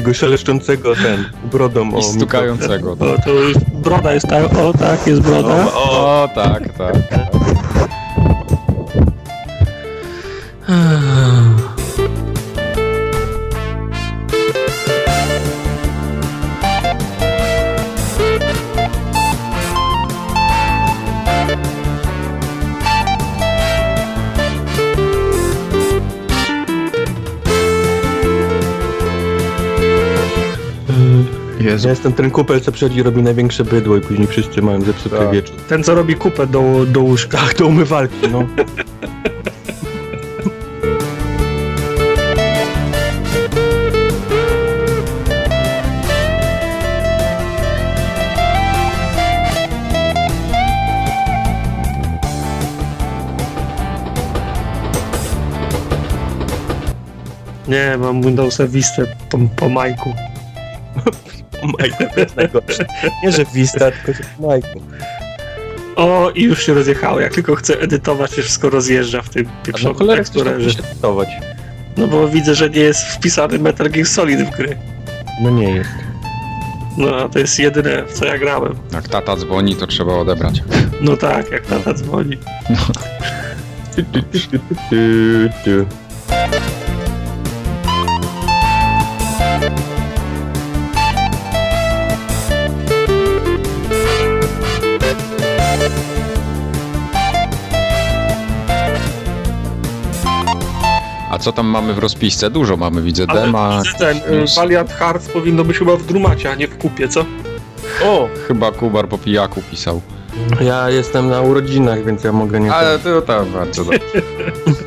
Tego 0.07 0.17
szeleszczącego 0.17 0.95
ten 0.95 1.25
brodą 1.51 1.97
I 1.97 2.03
stukającego. 2.03 2.91
O, 2.91 3.21
to 3.25 3.33
już 3.33 3.57
broda 3.73 4.13
jest 4.13 4.27
tak, 4.27 4.57
o 4.57 4.73
tak, 4.73 5.07
jest 5.07 5.21
broda. 5.21 5.65
O, 5.73 6.23
O, 6.23 6.29
tak, 6.35 6.73
tak. 6.77 6.95
Jezu. 31.87 31.91
Ja 31.91 31.91
jestem 31.91 32.13
ten 32.13 32.31
kupel, 32.31 32.61
co 32.61 32.71
przychodzi 32.71 33.03
robi 33.03 33.23
największe 33.23 33.63
bydło 33.63 33.97
i 33.97 34.01
później 34.01 34.27
wszyscy 34.27 34.61
mają 34.61 34.81
zepsuty 34.81 35.17
Tak. 35.17 35.31
wieczór. 35.31 35.55
Ten, 35.55 35.83
co 35.83 35.95
robi 35.95 36.15
kupę 36.15 36.47
do, 36.47 36.85
do 36.85 37.01
łóżka. 37.01 37.39
Do 37.59 37.67
umywalki, 37.67 38.27
no. 38.31 38.47
Nie, 57.67 57.97
mam 57.97 58.21
Windowsa 58.21 58.67
Vista 58.67 59.01
po, 59.29 59.37
po 59.55 59.69
majku. 59.69 60.13
O 61.61 61.67
Majku, 61.67 62.03
to 62.15 62.19
jest 62.19 62.35
najgorsze. 62.35 62.85
Nie, 63.23 63.31
że 63.31 63.45
Vista, 63.45 63.91
tylko 63.91 64.13
że 64.23 64.47
Majku. 64.47 64.81
O, 65.95 66.31
i 66.35 66.43
już 66.43 66.65
się 66.65 66.73
rozjechało. 66.73 67.19
Jak 67.19 67.33
tylko 67.33 67.55
chcę 67.55 67.79
edytować, 67.79 68.31
się 68.31 68.41
wszystko 68.41 68.69
rozjeżdża 68.69 69.21
w 69.21 69.29
tym 69.29 69.45
A 69.47 69.49
no 69.49 69.63
pieprzonym 69.65 70.17
teksturerze. 70.17 70.71
się 70.71 70.83
testować. 70.83 71.29
No 71.97 72.07
bo 72.07 72.27
widzę, 72.27 72.55
że 72.55 72.69
nie 72.69 72.79
jest 72.79 73.01
wpisany 73.01 73.59
Metal 73.59 73.89
Gear 73.89 74.07
Solid 74.07 74.41
w 74.41 74.57
gry. 74.57 74.77
No 75.41 75.49
nie 75.49 75.69
jest. 75.75 75.89
No, 76.97 77.15
a 77.15 77.29
to 77.29 77.39
jest 77.39 77.59
jedyne, 77.59 78.03
w 78.05 78.13
co 78.13 78.25
ja 78.25 78.37
grałem. 78.37 78.75
Jak 78.93 79.07
tata 79.07 79.35
dzwoni, 79.35 79.75
to 79.75 79.87
trzeba 79.87 80.13
odebrać. 80.13 80.63
No 81.01 81.17
tak, 81.17 81.51
jak 81.51 81.65
tata 81.65 81.93
dzwoni. 81.93 82.37
Tu, 83.95 84.01
co 101.47 101.51
tam 101.53 101.67
mamy 101.67 101.93
w 101.93 101.97
rozpisce? 101.97 102.49
Dużo 102.49 102.77
mamy, 102.77 103.01
widzę. 103.01 103.25
Ale 103.27 103.41
Dema. 103.41 103.81
ten, 103.99 104.17
y, 104.17 104.37
news. 104.39 104.55
Valiant 104.55 104.91
Hearts 104.91 105.29
powinno 105.29 105.63
być 105.63 105.77
chyba 105.77 105.95
w 105.95 106.03
Drumacie, 106.03 106.51
a 106.51 106.55
nie 106.55 106.67
w 106.67 106.77
kupie, 106.77 107.07
co? 107.07 107.25
O! 108.03 108.29
Chyba 108.47 108.71
Kubar 108.71 109.07
po 109.07 109.17
pijaku 109.17 109.61
pisał. 109.71 110.01
Ja 110.61 110.89
jestem 110.89 111.29
na 111.29 111.41
urodzinach, 111.41 112.03
więc 112.03 112.23
ja 112.23 112.31
mogę 112.31 112.59
nie... 112.59 112.73
Ale 112.73 112.99
to 112.99 113.21
tam 113.21 113.45
bardzo 113.51 113.83
dobrze. 113.83 113.99